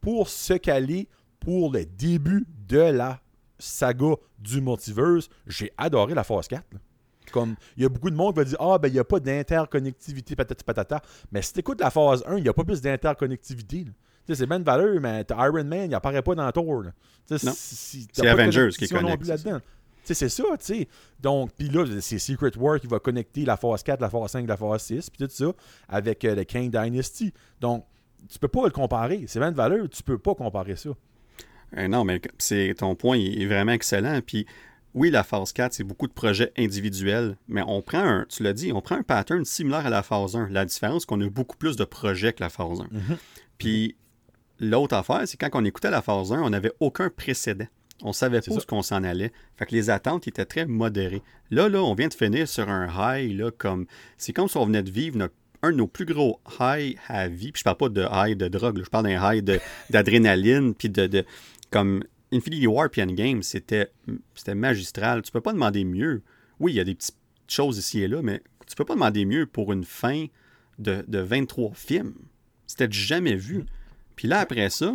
pour 0.00 0.28
se 0.28 0.54
caler 0.54 1.08
pour 1.40 1.72
le 1.72 1.84
début 1.84 2.46
de 2.68 2.78
la 2.78 3.20
saga 3.58 4.14
du 4.38 4.60
multiverse, 4.60 5.28
j'ai 5.46 5.72
adoré 5.78 6.14
la 6.14 6.24
phase 6.24 6.48
4. 6.48 6.64
là. 6.72 6.78
Comme, 7.32 7.56
il 7.76 7.82
y 7.82 7.86
a 7.86 7.88
beaucoup 7.88 8.10
de 8.10 8.14
monde 8.14 8.34
qui 8.34 8.38
va 8.38 8.44
dire 8.44 8.56
Ah, 8.60 8.78
ben, 8.78 8.88
il 8.88 8.94
n'y 8.94 8.98
a 9.00 9.04
pas 9.04 9.18
d'interconnectivité, 9.20 10.36
patati 10.36 10.62
patata. 10.64 11.02
Mais 11.30 11.42
si 11.42 11.52
tu 11.52 11.60
écoutes 11.60 11.80
la 11.80 11.90
phase 11.90 12.22
1, 12.26 12.36
il 12.36 12.42
n'y 12.44 12.48
a 12.48 12.52
pas 12.52 12.64
plus 12.64 12.80
d'interconnectivité. 12.80 13.78
là. 13.78 13.90
Tu 14.26 14.34
sais, 14.34 14.40
C'est 14.40 14.46
Ben 14.46 14.62
Valeur, 14.62 15.00
mais 15.00 15.24
t'as 15.24 15.46
Iron 15.48 15.64
Man, 15.64 15.84
il 15.84 15.88
n'apparaît 15.90 16.22
pas 16.22 16.34
dans 16.34 16.44
si- 17.50 17.74
si- 17.74 18.08
C'est 18.12 18.22
Avengers 18.28 18.68
qui 18.70 18.86
connecte, 18.94 19.18
plus 19.18 19.26
c'est 19.26 19.36
ça. 19.38 19.48
là-dedans. 19.50 19.64
Tu 20.04 20.08
sais, 20.08 20.14
c'est 20.14 20.28
ça, 20.28 20.44
tu 20.58 20.64
sais. 20.64 20.88
Donc, 21.20 21.50
puis 21.56 21.68
là, 21.68 21.84
c'est 22.00 22.18
Secret 22.18 22.50
War 22.56 22.78
qui 22.80 22.86
va 22.88 22.98
connecter 22.98 23.44
la 23.44 23.56
phase 23.56 23.82
4, 23.84 24.00
la 24.00 24.10
phase 24.10 24.30
5, 24.32 24.46
la 24.48 24.56
phase 24.56 24.82
6, 24.82 25.10
puis 25.10 25.26
tout 25.26 25.32
ça, 25.32 25.52
avec 25.88 26.24
euh, 26.24 26.34
le 26.34 26.44
King 26.44 26.70
Dynasty. 26.70 27.32
Donc, 27.60 27.84
tu 28.28 28.38
peux 28.38 28.48
pas 28.48 28.64
le 28.64 28.70
comparer. 28.70 29.24
C'est 29.26 29.38
même 29.40 29.52
de 29.52 29.56
valeur, 29.56 29.88
tu 29.88 30.02
peux 30.02 30.18
pas 30.18 30.34
comparer 30.34 30.76
ça. 30.76 30.90
Euh, 31.76 31.88
non, 31.88 32.04
mais 32.04 32.20
c'est 32.38 32.74
ton 32.78 32.94
point 32.94 33.16
il 33.16 33.42
est 33.42 33.46
vraiment 33.46 33.72
excellent. 33.72 34.20
Puis 34.24 34.46
oui, 34.94 35.10
la 35.10 35.22
phase 35.24 35.52
4, 35.52 35.72
c'est 35.72 35.84
beaucoup 35.84 36.06
de 36.06 36.12
projets 36.12 36.52
individuels, 36.58 37.36
mais 37.48 37.62
on 37.66 37.80
prend 37.82 38.00
un, 38.04 38.26
tu 38.28 38.42
l'as 38.42 38.52
dit, 38.52 38.72
on 38.72 38.80
prend 38.82 38.96
un 38.96 39.02
pattern 39.02 39.44
similaire 39.44 39.86
à 39.86 39.90
la 39.90 40.02
phase 40.02 40.36
1. 40.36 40.48
La 40.50 40.64
différence, 40.64 41.02
c'est 41.02 41.06
qu'on 41.06 41.20
a 41.20 41.28
beaucoup 41.30 41.56
plus 41.56 41.76
de 41.76 41.84
projets 41.84 42.32
que 42.32 42.42
la 42.42 42.50
phase 42.50 42.80
1. 42.80 42.84
Puis 43.58 43.96
l'autre 44.60 44.94
affaire, 44.94 45.22
c'est 45.26 45.36
quand 45.36 45.48
on 45.54 45.64
écoutait 45.64 45.90
la 45.90 46.02
phase 46.02 46.32
1, 46.32 46.42
on 46.42 46.50
n'avait 46.50 46.72
aucun 46.80 47.08
précédent. 47.10 47.66
On 48.04 48.12
savait 48.12 48.40
pas 48.40 48.44
où 48.64 48.66
qu'on 48.66 48.82
s'en 48.82 49.04
allait. 49.04 49.32
Fait 49.56 49.64
que 49.66 49.74
les 49.74 49.88
attentes 49.88 50.26
étaient 50.26 50.44
très 50.44 50.66
modérées. 50.66 51.22
Là, 51.50 51.68
là, 51.68 51.80
on 51.82 51.94
vient 51.94 52.08
de 52.08 52.14
finir 52.14 52.48
sur 52.48 52.68
un 52.68 52.88
high, 52.88 53.32
là, 53.38 53.50
comme. 53.52 53.86
C'est 54.18 54.32
comme 54.32 54.48
si 54.48 54.56
on 54.56 54.66
venait 54.66 54.82
de 54.82 54.90
vivre 54.90 55.16
notre- 55.16 55.34
un 55.62 55.70
de 55.70 55.76
nos 55.76 55.86
plus 55.86 56.04
gros 56.04 56.40
highs 56.58 56.96
à 57.06 57.28
vie. 57.28 57.52
Puis 57.52 57.60
je 57.60 57.64
parle 57.64 57.76
pas 57.76 57.88
de 57.88 58.04
high 58.10 58.36
de 58.36 58.48
drogue, 58.48 58.78
là. 58.78 58.82
je 58.84 58.90
parle 58.90 59.04
d'un 59.04 59.32
high 59.34 59.44
d'adrénaline, 59.90 60.74
puis 60.74 60.88
de, 60.88 61.06
de. 61.06 61.24
Comme 61.70 62.02
Infinity 62.32 62.66
War 62.66 62.88
puis 62.90 63.02
Endgame, 63.02 63.42
c'était 63.42 63.92
c'était 64.34 64.54
magistral. 64.54 65.22
Tu 65.22 65.30
peux 65.30 65.40
pas 65.40 65.52
demander 65.52 65.84
mieux. 65.84 66.22
Oui, 66.60 66.72
il 66.72 66.76
y 66.76 66.80
a 66.80 66.84
des 66.84 66.94
petites 66.94 67.16
choses 67.48 67.78
ici 67.78 68.00
et 68.00 68.08
là, 68.08 68.22
mais 68.22 68.42
tu 68.66 68.74
peux 68.74 68.84
pas 68.84 68.94
demander 68.94 69.24
mieux 69.24 69.46
pour 69.46 69.72
une 69.72 69.84
fin 69.84 70.26
de, 70.78 71.04
de 71.06 71.18
23 71.18 71.72
films. 71.74 72.14
C'était 72.66 72.90
jamais 72.90 73.36
vu. 73.36 73.66
Puis 74.16 74.28
là, 74.28 74.40
après 74.40 74.70
ça, 74.70 74.94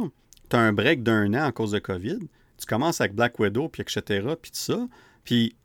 tu 0.50 0.56
as 0.56 0.60
un 0.60 0.74
break 0.74 1.04
d'un 1.04 1.34
an 1.34 1.46
à 1.46 1.52
cause 1.52 1.72
de 1.72 1.80
COVID. 1.80 2.20
Tu 2.58 2.66
commences 2.66 3.02
avec 3.02 3.14
Black 3.14 3.40
Widow, 3.40 3.70
puis 3.70 3.82
etc., 3.82 4.02
puis 4.42 4.52
tout 4.52 4.58
ça. 4.58 4.88
Puis, 5.24 5.56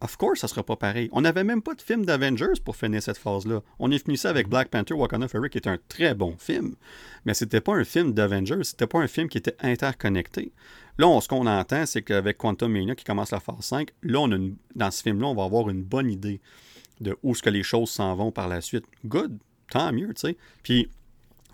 of 0.00 0.16
course, 0.16 0.40
ça 0.40 0.48
sera 0.48 0.64
pas 0.64 0.76
pareil. 0.76 1.08
On 1.12 1.20
n'avait 1.20 1.44
même 1.44 1.62
pas 1.62 1.74
de 1.74 1.82
film 1.82 2.04
d'Avengers 2.04 2.60
pour 2.64 2.76
finir 2.76 3.02
cette 3.02 3.18
phase-là. 3.18 3.60
On 3.78 3.90
est 3.92 4.04
fini 4.04 4.16
ça 4.16 4.30
avec 4.30 4.48
Black 4.48 4.68
Panther 4.68 4.94
Wakanda 4.94 5.28
Forever, 5.28 5.50
qui 5.50 5.58
est 5.58 5.68
un 5.68 5.78
très 5.88 6.14
bon 6.14 6.36
film. 6.38 6.74
Mais 7.24 7.34
c'était 7.34 7.60
pas 7.60 7.74
un 7.74 7.84
film 7.84 8.12
d'Avengers, 8.12 8.64
c'était 8.64 8.88
pas 8.88 8.98
un 8.98 9.06
film 9.06 9.28
qui 9.28 9.38
était 9.38 9.56
interconnecté. 9.60 10.52
Là, 10.98 11.08
on- 11.08 11.20
ce 11.20 11.28
qu'on 11.28 11.46
entend, 11.46 11.86
c'est 11.86 12.02
qu'avec 12.02 12.36
Quantum 12.38 12.72
Mania 12.72 12.94
qui 12.94 13.04
commence 13.04 13.30
la 13.30 13.40
phase 13.40 13.60
5, 13.64 13.90
là, 14.02 14.20
on 14.20 14.30
a 14.32 14.36
une- 14.36 14.56
dans 14.74 14.90
ce 14.90 15.02
film-là, 15.02 15.26
on 15.28 15.34
va 15.34 15.44
avoir 15.44 15.68
une 15.70 15.82
bonne 15.82 16.10
idée 16.10 16.40
de 17.00 17.16
où 17.22 17.34
ce 17.34 17.42
que 17.42 17.50
les 17.50 17.62
choses 17.62 17.90
s'en 17.90 18.14
vont 18.14 18.30
par 18.30 18.48
la 18.48 18.60
suite. 18.60 18.84
Good, 19.06 19.38
tant 19.70 19.92
mieux, 19.92 20.08
tu 20.14 20.20
sais. 20.28 20.36
Puis, 20.62 20.88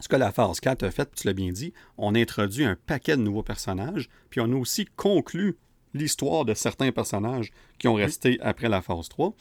ce 0.01 0.09
que 0.09 0.17
la 0.17 0.33
phase 0.33 0.61
4 0.61 0.83
a 0.83 0.91
fait, 0.91 1.09
tu 1.15 1.27
l'as 1.27 1.33
bien 1.33 1.53
dit, 1.53 1.73
on 1.97 2.15
a 2.15 2.19
introduit 2.21 2.65
un 2.65 2.77
paquet 2.87 3.17
de 3.17 3.23
nouveaux 3.23 3.43
personnages, 3.43 4.09
puis 4.31 4.41
on 4.41 4.53
a 4.53 4.57
aussi 4.57 4.87
conclu 4.97 5.57
l'histoire 5.95 6.45
de 6.45 6.53
certains 6.55 6.93
personnages 6.93 7.51
qui 7.79 7.89
ont 7.89 7.95
resté 7.95 8.39
après 8.41 8.69
la 8.69 8.83
phase 8.83 9.09
3. 9.09 9.35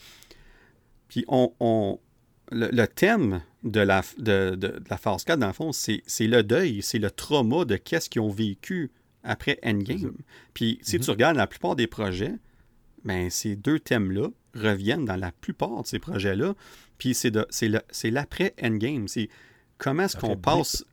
Puis 1.10 1.26
on, 1.28 1.54
on- 1.60 2.00
le, 2.52 2.70
le 2.72 2.88
thème 2.88 3.42
de 3.64 3.82
la, 3.82 4.02
de, 4.18 4.52
de- 4.52 4.56
de 4.56 4.84
la 4.90 4.98
phase 4.98 5.24
4, 5.26 5.40
dans 5.40 5.48
le 5.48 5.54
fond, 5.54 5.72
c'est 5.74 6.02
c'est 6.06 6.28
le 6.28 6.44
deuil, 6.44 6.82
c'est 6.82 7.00
le 7.00 7.12
trauma 7.12 7.66
de 7.66 7.76
qu'est-ce 7.76 8.10
qu'ils 8.10 8.22
ont 8.22 8.30
vécu 8.30 8.92
après. 9.28 9.60
Endgame. 9.64 10.14
Puis 10.54 10.80
si 10.82 11.00
tu 11.00 11.10
regardes 11.12 11.38
la 11.38 11.48
plupart 11.48 11.76
des 11.76 11.88
projets, 11.88 12.34
ben, 13.04 13.30
ces 13.30 13.56
deux 13.56 13.80
thèmes-là 13.80 14.30
reviennent 14.56 15.06
dans 15.06 15.16
la 15.16 15.32
plupart 15.32 15.84
de 15.84 15.88
ces 15.88 16.00
projets-là. 16.00 16.56
Puis 16.98 17.14
c'est 17.14 17.32
de- 17.32 17.46
c'est 17.50 17.70
le- 17.70 17.82
c'est 17.92 18.10
l'après 18.10 18.54
Endgame. 18.62 19.08
C'est 19.08 19.30
comment 19.78 20.04
est-ce 20.04 20.18
qu'on 20.18 20.36
passe. 20.38 20.84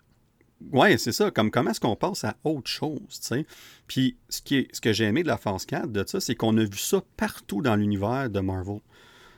Ouais, 0.73 0.97
c'est 0.98 1.12
ça. 1.12 1.31
Comme 1.31 1.51
comment 1.51 1.70
est-ce 1.70 1.81
qu'on 1.81 1.97
passe 1.97 2.24
à 2.24 2.36
autre 2.44 2.70
chose, 2.70 3.01
tu 3.09 3.19
sais. 3.20 3.47
Puis 3.86 4.16
ce, 4.28 4.40
qui 4.40 4.56
est, 4.56 4.74
ce 4.74 4.81
que 4.81 4.93
j'ai 4.93 5.05
aimé 5.05 5.23
de 5.23 5.28
la 5.28 5.36
phase 5.36 5.66
4 5.66 5.90
de 5.90 6.05
ça, 6.06 6.20
c'est 6.20 6.35
qu'on 6.35 6.56
a 6.56 6.65
vu 6.65 6.78
ça 6.78 7.02
partout 7.16 7.61
dans 7.61 7.77
l'univers 7.77 8.31
de 8.31 8.40
Marvel. 8.40 8.78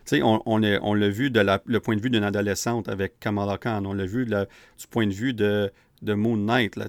Tu 0.05 0.17
sais, 0.19 0.23
on, 0.23 0.41
on, 0.47 0.63
est- 0.63 0.79
on 0.83 0.95
l'a 0.95 1.09
vu 1.09 1.31
de 1.31 1.41
la- 1.41 1.61
le 1.67 1.81
point 1.81 1.97
de 1.97 2.01
vue 2.01 2.11
d'une 2.11 2.23
adolescente 2.23 2.89
avec 2.89 3.19
Kamala 3.19 3.59
Khan. 3.59 3.85
On 3.87 3.93
l'a 3.93 4.07
vu 4.07 4.25
la- 4.25 4.45
du 4.45 4.87
point 4.89 5.07
de 5.07 5.13
vue 5.13 5.35
de, 5.35 5.73
de 6.07 6.15
Moon 6.15 6.37
Knight, 6.37 6.77
là. 6.77 6.87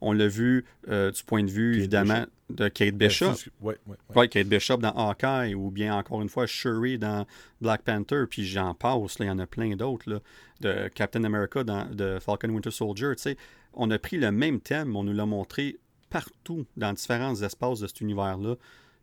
On 0.00 0.12
l'a 0.12 0.28
vu 0.28 0.64
euh, 0.88 1.10
du 1.10 1.22
point 1.24 1.42
de 1.42 1.50
vue, 1.50 1.72
Kate 1.72 1.78
évidemment, 1.80 2.26
de 2.50 2.68
Kate 2.68 2.94
Bishop. 2.94 3.24
Euh, 3.26 3.32
excuse- 3.32 3.52
ouais, 3.60 3.76
ouais, 3.86 3.96
ouais. 4.10 4.16
Ouais, 4.16 4.28
Kate 4.28 4.46
Bishop 4.46 4.76
dans 4.76 4.90
Hawkeye, 4.92 5.54
ou 5.54 5.70
bien 5.70 5.96
encore 5.96 6.22
une 6.22 6.28
fois 6.28 6.46
Shuri 6.46 6.98
dans 6.98 7.26
Black 7.60 7.82
Panther, 7.82 8.24
puis 8.30 8.44
j'en 8.44 8.74
passe, 8.74 9.16
il 9.20 9.26
y 9.26 9.30
en 9.30 9.38
a 9.38 9.46
plein 9.46 9.74
d'autres, 9.74 10.20
de 10.60 10.88
Captain 10.94 11.24
America 11.24 11.64
dans 11.64 11.86
de 11.90 12.18
Falcon 12.20 12.50
Winter 12.50 12.70
Soldier. 12.70 13.12
On 13.74 13.90
a 13.90 13.98
pris 13.98 14.16
le 14.18 14.30
même 14.32 14.60
thème, 14.60 14.94
on 14.96 15.04
nous 15.04 15.12
l'a 15.12 15.26
montré 15.26 15.78
partout, 16.10 16.66
dans 16.76 16.92
différents 16.92 17.40
espaces 17.40 17.80
de 17.80 17.86
cet 17.86 18.00
univers-là. 18.00 18.56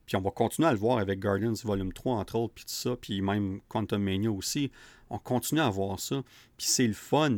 Puis 0.05 0.15
on 0.15 0.21
va 0.21 0.31
continuer 0.31 0.69
à 0.69 0.71
le 0.71 0.77
voir 0.77 0.99
avec 0.99 1.19
Guardians 1.19 1.53
Volume 1.63 1.91
3, 1.93 2.15
entre 2.15 2.35
autres, 2.35 2.53
puis 2.53 2.63
tout 2.65 2.71
ça, 2.73 2.95
puis 2.95 3.21
même 3.21 3.59
Quantum 3.67 4.01
Mania 4.03 4.31
aussi. 4.31 4.71
On 5.09 5.17
continue 5.19 5.61
à 5.61 5.69
voir 5.69 5.99
ça. 5.99 6.21
Puis 6.57 6.67
c'est 6.67 6.87
le 6.87 6.93
fun 6.93 7.31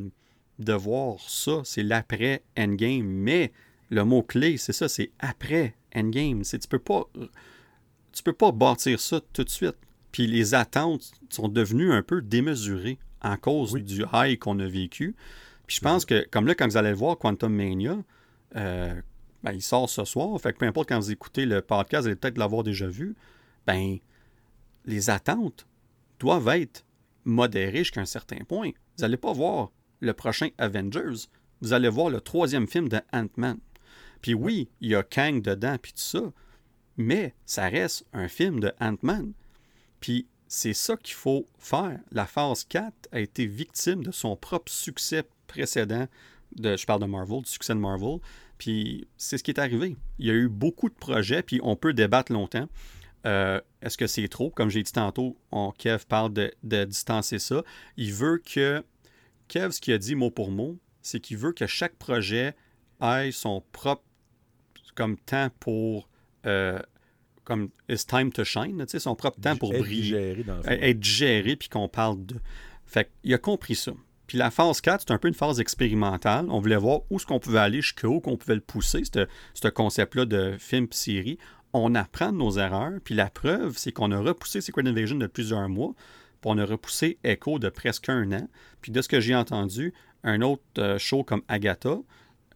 de 0.60 0.74
voir 0.74 1.20
ça, 1.20 1.62
c'est 1.64 1.84
l'après 1.84 2.44
Endgame. 2.58 3.06
Mais 3.06 3.52
le 3.90 4.04
mot-clé, 4.04 4.58
c'est 4.58 4.74
ça, 4.74 4.88
c'est 4.88 5.12
après 5.20 5.76
Endgame. 5.96 6.44
C'est, 6.44 6.60
tu 6.60 6.68
peux 6.68 6.80
pas 6.80 7.06
tu 8.12 8.24
peux 8.24 8.34
pas 8.34 8.52
bâtir 8.52 9.00
ça 9.00 9.22
tout 9.34 9.44
de 9.44 9.50
suite. 9.50 9.78
Puis 10.12 10.28
les 10.28 10.54
attentes 10.56 11.12
sont 11.30 11.48
devenues 11.48 11.92
un 11.92 12.02
peu 12.02 12.22
démesurées 12.22 12.98
en 13.22 13.38
cause 13.38 13.74
Oui. 13.74 13.84
du 13.84 14.04
high 14.14 14.38
qu'on 14.38 14.60
a 14.60 14.68
vécu. 14.68 15.16
Puis 15.68 15.78
je 15.78 15.82
pense 15.82 16.06
que, 16.06 16.28
comme 16.30 16.48
là, 16.48 16.56
quand 16.56 16.68
vous 16.68 16.78
allez 16.78 16.90
le 16.90 16.96
voir, 16.96 17.18
Quantum 17.18 17.54
Mania, 17.54 17.98
euh, 18.56 19.00
ben, 19.44 19.52
il 19.52 19.62
sort 19.62 19.90
ce 19.90 20.04
soir. 20.06 20.40
Fait 20.42 20.52
que 20.52 20.58
peu 20.58 20.66
importe 20.66 20.90
quand 20.90 21.00
vous 21.00 21.12
écoutez 21.12 21.46
le 21.46 21.62
podcast, 21.62 22.02
vous 22.02 22.08
allez 22.08 22.16
peut-être 22.16 22.38
l'avoir 22.40 22.64
déjà 22.64 22.88
vu. 22.88 23.16
Ben, 23.68 23.98
les 24.86 25.10
attentes 25.12 25.68
doivent 26.20 26.48
être 26.50 26.84
modérées 27.24 27.80
jusqu'à 27.80 28.02
un 28.02 28.06
certain 28.06 28.44
point. 28.48 28.70
Vous 28.98 29.02
n'allez 29.04 29.18
pas 29.18 29.32
voir 29.32 29.72
le 30.00 30.14
prochain 30.14 30.50
Avengers. 30.58 31.28
Vous 31.62 31.74
allez 31.74 31.90
voir 31.90 32.10
le 32.10 32.22
troisième 32.22 32.68
film 32.68 32.90
de 32.90 33.02
Ant-Man. 33.12 33.60
Puis 34.22 34.34
oui, 34.34 34.70
il 34.82 34.90
y 34.90 34.96
a 34.96 35.04
Kang 35.04 35.42
dedans, 35.42 35.78
puis 35.82 35.94
tout 35.94 36.00
ça. 36.00 36.32
Mais 36.98 37.34
ça 37.46 37.70
reste 37.70 38.06
un 38.14 38.28
film 38.28 38.60
de 38.60 38.74
Ant-Man. 38.80 39.34
Puis 40.00 40.28
c'est 40.48 40.74
ça 40.74 40.98
qu'il 40.98 41.16
faut 41.16 41.46
faire. 41.58 42.00
La 42.12 42.26
phase 42.26 42.64
4 42.66 42.92
a 43.12 43.20
été 43.20 43.46
victime 43.46 44.04
de 44.04 44.12
son 44.12 44.36
propre 44.36 44.72
succès 44.72 45.24
précédent. 45.48 46.08
De, 46.56 46.76
je 46.76 46.86
parle 46.86 47.02
de 47.02 47.06
Marvel, 47.06 47.44
du 47.44 47.50
succès 47.50 47.74
de 47.74 47.80
Marvel. 47.80 48.18
Puis 48.58 49.08
c'est 49.18 49.38
ce 49.38 49.44
qui 49.44 49.52
est 49.52 49.60
arrivé. 49.60 49.96
Il 50.18 50.26
y 50.26 50.32
a 50.32 50.34
eu 50.34 50.50
beaucoup 50.50 50.90
de 50.90 50.96
projets, 50.96 51.44
puis 51.44 51.60
on 51.64 51.76
peut 51.76 51.94
débattre 51.94 52.34
longtemps. 52.34 52.68
Euh, 53.26 53.62
Est-ce 53.82 53.98
que 53.98 54.08
c'est 54.08 54.28
trop? 54.28 54.50
Comme 54.50 54.70
j'ai 54.70 54.84
dit 54.84 54.92
tantôt, 54.92 55.38
on, 55.52 55.72
Kev 55.72 56.06
parle 56.08 56.34
de, 56.34 56.52
de 56.64 56.84
distancer 56.86 57.40
ça. 57.40 57.64
Il 57.98 58.14
veut 58.14 58.40
que. 58.40 58.84
Kev, 59.50 59.72
ce 59.72 59.82
qu'il 59.82 59.94
a 59.94 59.98
dit 59.98 60.16
mot 60.16 60.32
pour 60.32 60.52
mot, 60.52 60.78
c'est 61.02 61.20
qu'il 61.20 61.38
veut 61.38 61.52
que 61.52 61.68
chaque 61.68 61.96
projet 61.96 62.56
ait 63.02 63.32
son 63.32 63.62
propre 63.74 64.04
comme 64.96 65.18
temps 65.18 65.50
pour. 65.60 66.08
euh, 66.46 66.80
comme 67.44 67.70
It's 67.90 68.06
time 68.06 68.32
to 68.32 68.44
shine, 68.44 68.78
tu 68.78 68.86
sais, 68.88 69.00
son 69.00 69.16
propre 69.16 69.42
temps 69.42 69.56
pour 69.56 69.74
Être 69.74 69.80
briller 69.82 70.02
digéré 70.02 70.44
dans 70.44 70.58
le 70.58 70.62
fond. 70.62 70.70
être 70.70 71.04
géré 71.04 71.56
puis 71.56 71.68
qu'on 71.68 71.90
parle 71.90 72.24
de. 72.26 72.36
Fait 72.86 73.10
qu'il 73.24 73.34
a 73.34 73.38
compris 73.40 73.76
ça. 73.76 73.92
Puis 74.28 74.38
la 74.38 74.52
phase 74.52 74.82
4, 74.82 75.06
c'est 75.08 75.14
un 75.14 75.18
peu 75.18 75.28
une 75.28 75.34
phase 75.34 75.60
expérimentale. 75.60 76.46
On 76.50 76.60
voulait 76.60 76.76
voir 76.78 77.02
où 77.10 77.16
est-ce 77.16 77.26
qu'on 77.26 77.40
pouvait 77.40 77.60
aller, 77.60 77.82
jusqu'où 77.82 78.20
qu'on 78.20 78.38
pouvait 78.38 78.54
le 78.56 78.62
pousser, 78.62 79.02
ce 79.04 79.28
ce 79.56 79.68
concept-là 79.68 80.26
de 80.26 80.56
film 80.60 80.88
puis 80.88 81.00
série. 81.00 81.40
On 81.74 81.96
apprend 81.96 82.32
de 82.32 82.38
nos 82.38 82.52
erreurs, 82.60 83.00
puis 83.04 83.16
la 83.16 83.30
preuve, 83.32 83.78
c'est 83.78 83.92
qu'on 83.92 84.12
a 84.12 84.20
repoussé 84.20 84.62
Secret 84.62 84.88
Invasion 84.88 85.16
de 85.16 85.28
plusieurs 85.28 85.70
mois, 85.70 85.94
on 86.46 86.58
a 86.58 86.66
repoussé 86.66 87.18
Echo 87.24 87.60
de 87.60 87.70
presque 87.70 88.10
un 88.10 88.32
an. 88.32 88.48
Puis 88.82 88.92
de 88.92 89.02
ce 89.02 89.08
que 89.08 89.20
j'ai 89.20 89.36
entendu, 89.36 89.94
un 90.24 90.42
autre 90.42 90.64
euh, 90.78 90.98
show 90.98 91.24
comme 91.24 91.42
Agatha, 91.48 91.98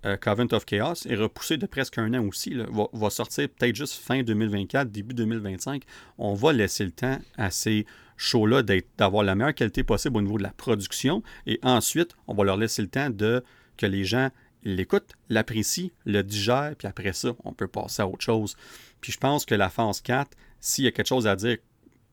euh, 0.05 0.17
Covenant 0.17 0.53
of 0.53 0.65
Chaos 0.65 1.05
est 1.07 1.15
repoussé 1.15 1.57
de 1.57 1.65
presque 1.65 1.97
un 1.97 2.13
an 2.13 2.25
aussi. 2.27 2.51
Là. 2.51 2.65
Va, 2.69 2.87
va 2.91 3.09
sortir 3.09 3.47
peut-être 3.49 3.75
juste 3.75 3.95
fin 3.95 4.21
2024, 4.23 4.91
début 4.91 5.13
2025. 5.13 5.83
On 6.17 6.33
va 6.33 6.51
laisser 6.51 6.83
le 6.83 6.91
temps 6.91 7.19
à 7.37 7.51
ces 7.51 7.85
shows-là 8.17 8.63
d'avoir 8.97 9.23
la 9.23 9.35
meilleure 9.35 9.55
qualité 9.55 9.83
possible 9.83 10.17
au 10.17 10.21
niveau 10.21 10.37
de 10.37 10.43
la 10.43 10.51
production. 10.51 11.23
Et 11.45 11.59
ensuite, 11.63 12.15
on 12.27 12.33
va 12.33 12.43
leur 12.43 12.57
laisser 12.57 12.81
le 12.81 12.89
temps 12.89 13.09
de 13.09 13.43
que 13.77 13.85
les 13.85 14.03
gens 14.03 14.29
l'écoutent, 14.63 15.13
l'apprécient, 15.29 15.89
le 16.05 16.21
digèrent, 16.21 16.75
puis 16.77 16.87
après 16.87 17.13
ça, 17.13 17.33
on 17.43 17.53
peut 17.53 17.67
passer 17.67 18.01
à 18.01 18.07
autre 18.07 18.23
chose. 18.23 18.55
Puis 19.01 19.11
je 19.11 19.17
pense 19.17 19.45
que 19.45 19.55
la 19.55 19.69
phase 19.69 20.01
4, 20.01 20.37
s'il 20.59 20.85
y 20.85 20.87
a 20.87 20.91
quelque 20.91 21.07
chose 21.07 21.27
à 21.27 21.35
dire 21.35 21.57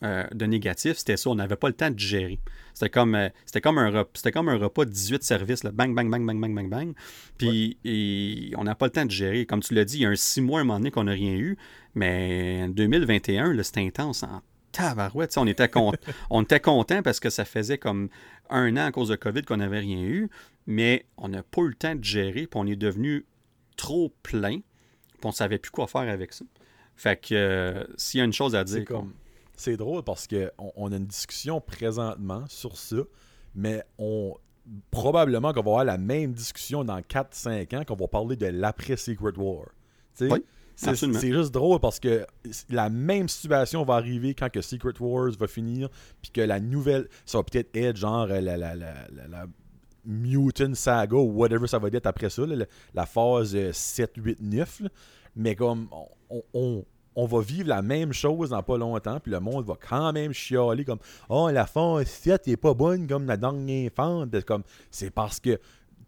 euh, 0.03 0.25
de 0.33 0.47
négatif, 0.47 0.97
c'était 0.97 1.17
ça. 1.17 1.29
On 1.31 1.35
n'avait 1.35 1.57
pas 1.57 1.69
le 1.69 1.75
temps 1.75 1.91
de 1.91 1.99
gérer. 1.99 2.39
C'était 2.73 2.89
comme, 2.89 3.15
euh, 3.15 3.29
c'était 3.45 3.61
comme, 3.61 3.79
un, 3.79 4.05
c'était 4.15 4.33
comme 4.33 4.49
un 4.49 4.57
repas 4.57 4.85
de 4.87 4.91
18 4.91 5.23
services. 5.23 5.63
là. 5.65 5.73
Bang, 5.73 5.95
bang, 5.95 6.11
bang, 6.11 6.25
bang, 6.25 6.41
bang, 6.41 6.55
bang, 6.55 6.69
bang. 6.71 6.95
Puis 7.37 7.79
et 7.85 8.53
on 8.57 8.65
n'a 8.65 8.75
pas 8.75 8.87
le 8.87 8.93
temps 8.93 9.05
de 9.05 9.11
gérer. 9.11 9.45
Comme 9.45 9.61
tu 9.61 9.75
l'as 9.75 9.85
dit, 9.85 9.99
il 9.99 10.03
y 10.03 10.07
a 10.07 10.09
un 10.09 10.17
six 10.17 10.41
mois, 10.41 10.61
un 10.61 10.65
moment 10.65 10.79
donné, 10.79 10.91
qu'on 10.91 11.05
n'a 11.05 11.13
rien 11.13 11.35
eu. 11.35 11.59
Mais 11.95 12.61
en 12.65 12.69
2021, 12.69 13.53
là, 13.53 13.63
c'était 13.63 13.81
intense 13.87 14.23
en 14.23 14.41
tabarouette. 14.73 15.37
On 15.37 15.47
était, 15.47 15.69
con- 15.69 15.93
on 16.31 16.43
était 16.43 16.61
content 16.61 17.03
parce 17.03 17.21
que 17.21 17.29
ça 17.29 17.45
faisait 17.45 17.77
comme 17.79 18.09
un 18.49 18.77
an 18.77 18.87
à 18.87 18.93
cause 18.93 19.09
de 19.09 19.17
COVID 19.17 19.43
qu'on 19.43 19.59
n'avait 19.59 19.81
rien 19.81 20.01
eu. 20.03 20.31
Mais 20.67 21.05
on 21.19 21.29
n'a 21.29 21.43
pas 21.43 21.63
eu 21.63 21.69
le 21.69 21.75
temps 21.75 21.95
de 21.95 22.05
gérer. 22.05 22.47
Puis 22.47 22.51
on 22.55 22.67
est 22.67 22.77
devenu 22.77 23.27
trop 23.77 24.15
plein. 24.23 24.61
Puis 24.61 25.21
on 25.25 25.29
ne 25.29 25.35
savait 25.35 25.59
plus 25.59 25.71
quoi 25.71 25.87
faire 25.89 26.03
avec 26.09 26.33
ça. 26.33 26.45
Fait 26.97 27.21
que 27.21 27.35
euh, 27.35 27.85
s'il 27.97 28.19
y 28.19 28.21
a 28.23 28.25
une 28.25 28.33
chose 28.33 28.55
à 28.55 28.65
dire, 28.65 28.77
C'est 28.79 28.85
comme. 28.85 29.13
C'est 29.61 29.77
drôle 29.77 30.03
parce 30.03 30.27
que 30.27 30.51
on, 30.57 30.73
on 30.75 30.93
a 30.93 30.97
une 30.97 31.07
discussion 31.07 31.61
présentement 31.61 32.45
sur 32.49 32.79
ça, 32.79 32.97
mais 33.55 33.85
on 33.99 34.35
probablement 34.91 35.53
qu'on 35.53 35.61
va 35.63 35.71
avoir 35.71 35.85
la 35.85 35.99
même 35.99 36.33
discussion 36.33 36.83
dans 36.83 36.99
4-5 37.01 37.77
ans 37.77 37.85
qu'on 37.85 37.95
va 37.95 38.09
parler 38.09 38.37
de 38.37 38.47
l'après 38.47 38.97
Secret 38.97 39.37
War. 39.37 39.67
Oui, 40.21 40.43
c'est, 40.77 40.97
juste 40.97 41.53
drôle 41.53 41.79
parce 41.79 42.01
que 42.01 42.27
la 42.71 42.89
même 42.89 43.29
situation 43.29 43.85
va 43.85 43.97
arriver 43.97 44.33
quand 44.33 44.51
que 44.51 44.63
Secret 44.63 44.95
Wars 44.99 45.33
va 45.39 45.47
finir, 45.47 45.91
puis 46.23 46.31
que 46.31 46.41
la 46.41 46.59
nouvelle, 46.59 47.07
ça 47.27 47.37
va 47.37 47.45
peut-être 47.45 47.77
être 47.77 47.97
genre 47.97 48.29
la, 48.29 48.41
la, 48.41 48.57
la, 48.57 48.75
la, 48.75 49.47
Mutant 50.07 50.75
Saga 50.75 51.19
ou 51.19 51.33
whatever 51.33 51.67
ça 51.67 51.79
va 51.79 51.89
être 51.89 52.07
après 52.07 52.31
ça, 52.31 52.47
là, 52.47 52.65
la, 52.95 53.07
phase 53.07 53.55
euh, 53.55 53.71
7, 53.75 54.13
8, 54.17 54.41
9. 54.41 54.81
là. 54.81 54.89
Mais 55.37 55.55
comme 55.55 55.89
on, 56.31 56.43
on, 56.55 56.85
on 57.17 57.27
va 57.27 57.41
vivre 57.41 57.69
la 57.69 57.83
même 57.83 58.13
chose 58.13 58.51
dans 58.51 58.63
pas 58.63 58.79
longtemps, 58.79 59.19
puis 59.21 59.33
le 59.33 59.41
monde 59.41 59.67
va 59.67 59.75
quand 59.77 60.13
même 60.13 60.33
chialer 60.33 60.85
comme 60.85 61.01
Oh, 61.29 61.49
la 61.51 61.67
phase 61.67 62.07
7 62.07 62.49
est 62.49 62.57
pas 62.57 62.75
bonne 62.75 63.07
comme 63.07 63.27
la 63.27 63.37
dernière 63.37 63.91
phase. 63.95 64.29
Comme, 64.47 64.63
c'est 64.91 65.11
parce 65.11 65.41
que 65.41 65.59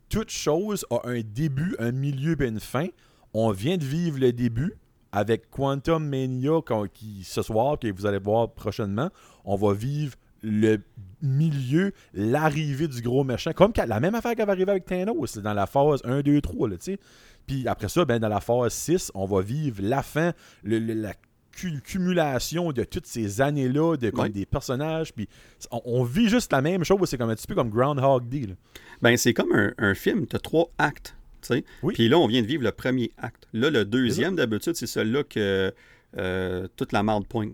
toute 0.09 0.31
chose 0.31 0.87
a 0.91 1.01
un 1.09 1.21
début, 1.21 1.75
un 1.79 1.93
milieu 1.93 2.41
et 2.41 2.47
une 2.47 2.61
fin. 2.61 2.87
On 3.35 3.51
vient 3.51 3.77
de 3.77 3.85
vivre 3.85 4.19
le 4.19 4.33
début 4.33 4.75
avec 5.11 5.51
Quantum 5.51 6.07
Mania 6.07 6.61
qui, 6.93 7.25
ce 7.25 7.43
soir, 7.43 7.79
que 7.79 7.93
vous 7.93 8.07
allez 8.07 8.19
voir 8.19 8.51
prochainement. 8.51 9.11
On 9.45 9.57
va 9.57 9.73
vivre 9.73 10.15
le 10.43 10.79
milieu, 11.21 11.93
l'arrivée 12.15 12.89
du 12.89 13.01
gros 13.01 13.25
méchant. 13.25 13.53
Comme 13.53 13.73
la 13.77 14.01
même 14.01 14.15
affaire 14.15 14.35
qui 14.35 14.43
va 14.43 14.53
arriver 14.53 14.71
avec 14.71 14.85
Thanos 14.85 15.39
dans 15.39 15.55
la 15.55 15.67
phase 15.67 16.01
1, 16.05 16.21
2, 16.21 16.41
3. 16.41 16.69
Là, 16.69 16.77
tu 16.77 16.85
sais. 16.85 16.99
Puis 17.47 17.67
après 17.69 17.89
ça, 17.89 18.05
ben, 18.05 18.19
dans 18.19 18.29
la 18.29 18.41
phase 18.41 18.73
6, 18.73 19.11
on 19.15 19.27
va 19.27 19.41
vivre 19.43 19.81
la 19.83 20.03
fin, 20.03 20.33
le- 20.63 20.79
le- 20.79 20.95
la 20.95 21.15
cu- 21.57 21.81
cumulation 21.83 22.73
de 22.73 22.85
toutes 22.85 23.07
ces 23.07 23.41
années-là, 23.41 23.97
de 23.97 24.29
des 24.29 24.47
personnages. 24.47 25.13
Puis 25.13 25.29
on, 25.71 25.81
on 25.85 26.05
vit 26.05 26.29
juste 26.29 26.53
la 26.53 26.63
même 26.63 26.85
chose. 26.85 27.09
C'est 27.09 27.19
comme 27.19 27.31
un 27.31 27.35
petit 27.35 27.47
peu 27.47 27.55
comme 27.55 27.71
Groundhog 27.71 28.29
Day. 28.29 28.47
là. 28.47 28.55
Ben, 29.03 29.17
c'est 29.17 29.35
comme 29.35 29.53
un, 29.53 29.73
un 29.79 29.95
film, 29.95 30.27
tu 30.27 30.37
as 30.37 30.39
trois 30.39 30.71
actes. 30.79 31.15
tu 31.43 31.49
sais. 31.49 31.65
Oui. 31.83 31.95
Puis 31.95 32.09
là, 32.09 32.19
on 32.19 32.27
vient 32.27 32.41
de 32.43 32.47
vivre 32.47 32.63
le 32.63 32.73
premier 32.73 33.11
acte. 33.19 33.49
Là, 33.53 33.69
le 33.71 33.85
deuxième, 33.85 34.37
d'habitude, 34.37 34.75
c'est 34.77 34.87
celui-là 34.87 35.25
que 35.25 35.73
euh, 36.19 36.69
toute 36.77 36.93
la 36.93 37.03
marde 37.03 37.27
pointe. 37.27 37.53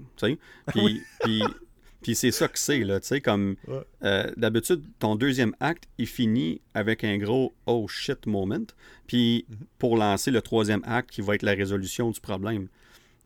Puis, 0.66 1.01
puis, 2.03 2.15
c'est 2.15 2.31
ça 2.31 2.49
que 2.49 2.59
c'est, 2.59 2.85
là. 2.85 3.01
Tu 3.01 3.09
sais, 3.09 3.20
comme 3.20 3.57
Ouais. 3.66 3.81
euh, 4.05 4.31
d'habitude, 4.37 4.83
ton 4.99 5.16
deuxième 5.16 5.55
acte, 5.61 5.85
il 5.99 6.07
finit 6.07 6.61
avec 6.75 7.03
un 7.05 7.19
gros 7.19 7.55
oh 7.66 7.87
shit 7.89 8.27
moment. 8.27 8.66
Puis 9.07 9.47
Mhm. 9.49 9.57
pour 9.79 9.97
lancer 9.97 10.31
le 10.31 10.41
troisième 10.43 10.83
acte 10.85 11.11
qui 11.11 11.20
va 11.23 11.35
être 11.35 11.43
la 11.43 11.55
résolution 11.55 12.11
du 12.11 12.20
problème. 12.20 12.69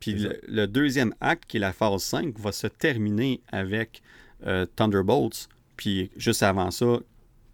Puis 0.00 0.26
le 0.48 0.66
deuxième 0.66 1.14
acte, 1.20 1.44
qui 1.46 1.58
est 1.58 1.60
la 1.60 1.72
phase 1.72 2.02
5, 2.02 2.38
va 2.38 2.50
se 2.52 2.66
terminer 2.66 3.40
avec 3.52 4.02
euh, 4.46 4.66
Thunderbolts. 4.74 5.48
Puis 5.76 6.10
juste 6.16 6.42
avant 6.42 6.70
ça, 6.72 6.98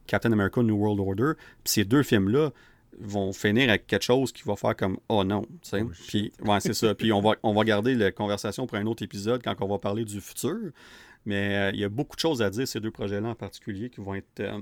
Captain 0.06 0.32
America 0.32 0.62
New 0.62 0.76
World 0.76 1.00
Order. 1.00 1.32
Puis 1.64 1.72
ces 1.74 1.84
deux 1.84 2.02
films-là 2.02 2.50
vont 3.00 3.32
finir 3.32 3.68
avec 3.68 3.86
quelque 3.86 4.02
chose 4.02 4.32
qui 4.32 4.42
va 4.44 4.56
faire 4.56 4.74
comme 4.74 4.98
oh 5.08 5.22
non, 5.24 5.42
tu 5.42 5.48
sais. 5.62 5.82
Oh, 5.82 5.90
Puis 6.08 6.32
ouais, 6.42 6.58
c'est 6.60 6.72
ça. 6.74 6.94
Puis 6.94 7.12
on 7.12 7.20
va 7.20 7.32
on 7.42 7.52
va 7.54 7.64
garder 7.64 7.94
la 7.94 8.10
conversation 8.10 8.66
pour 8.66 8.78
un 8.78 8.86
autre 8.86 9.02
épisode 9.02 9.42
quand 9.44 9.54
on 9.60 9.68
va 9.68 9.78
parler 9.78 10.04
du 10.04 10.20
futur. 10.20 10.70
Mais 11.28 11.56
euh, 11.56 11.70
il 11.74 11.80
y 11.80 11.84
a 11.84 11.88
beaucoup 11.90 12.16
de 12.16 12.20
choses 12.20 12.40
à 12.42 12.48
dire 12.50 12.66
ces 12.66 12.80
deux 12.80 12.90
projets-là 12.90 13.28
en 13.28 13.34
particulier 13.34 13.90
qui 13.90 14.00
vont 14.00 14.14
être 14.14 14.40
euh, 14.40 14.60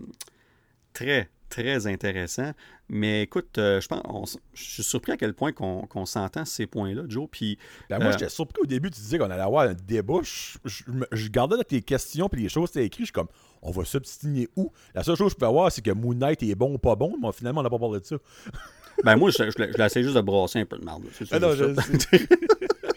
très 0.92 1.30
très 1.48 1.86
intéressants. 1.86 2.52
Mais 2.88 3.22
écoute, 3.22 3.56
euh, 3.58 3.80
je 3.80 3.86
pense 3.86 4.02
on 4.08 4.24
je 4.52 4.62
suis 4.64 4.82
surpris 4.82 5.12
à 5.12 5.16
quel 5.16 5.32
point 5.32 5.52
qu'on 5.52 5.82
qu'on 5.86 6.04
s'entend 6.04 6.44
ces 6.44 6.66
points-là, 6.66 7.02
Joe. 7.08 7.28
Puis 7.30 7.56
Ben, 7.88 7.98
moi, 7.98 8.08
Euh, 8.08 8.12
j'étais 8.12 8.28
surpris 8.28 8.60
au 8.62 8.66
début, 8.66 8.90
tu 8.90 9.00
disais 9.00 9.16
qu'on 9.18 9.30
allait 9.30 9.42
avoir 9.42 9.68
un 9.68 9.74
débat. 9.74 10.18
Je, 10.24 10.58
je- 10.64 10.90
me- 10.90 11.06
je 11.12 11.28
gardais 11.28 11.62
tes 11.62 11.82
questions 11.82 12.28
puis 12.28 12.42
les 12.42 12.48
choses 12.48 12.76
écrites. 12.76 12.98
Je 13.00 13.04
suis 13.06 13.12
comme, 13.12 13.28
on 13.62 13.70
va 13.70 13.84
s'obstiner 13.84 14.48
où? 14.56 14.72
La 14.94 15.04
seule 15.04 15.14
chose 15.16 15.28
que 15.28 15.34
je 15.34 15.38
peux 15.38 15.46
avoir, 15.46 15.70
c'est 15.70 15.82
que 15.82 15.92
Moon 15.92 16.14
Knight 16.14 16.42
est 16.42 16.54
bon 16.56 16.74
ou 16.74 16.78
pas 16.78 16.96
bon, 16.96 17.16
mais 17.22 17.30
finalement, 17.32 17.60
on 17.60 17.64
n'a 17.64 17.70
pas 17.70 17.78
parlé 17.78 18.00
de 18.00 18.04
ça. 18.06 18.16
ben 19.04 19.14
moi, 19.16 19.30
je, 19.30 19.44
je, 19.44 19.50
je 19.50 19.78
l'essaie 19.78 20.02
juste 20.02 20.16
de 20.16 20.20
brasser 20.22 20.58
un 20.58 20.66
peu 20.66 20.78
de 20.78 20.84
merde. 20.84 21.04
là. 21.04 21.10
C'est 21.12 21.32
Ah 21.32 21.38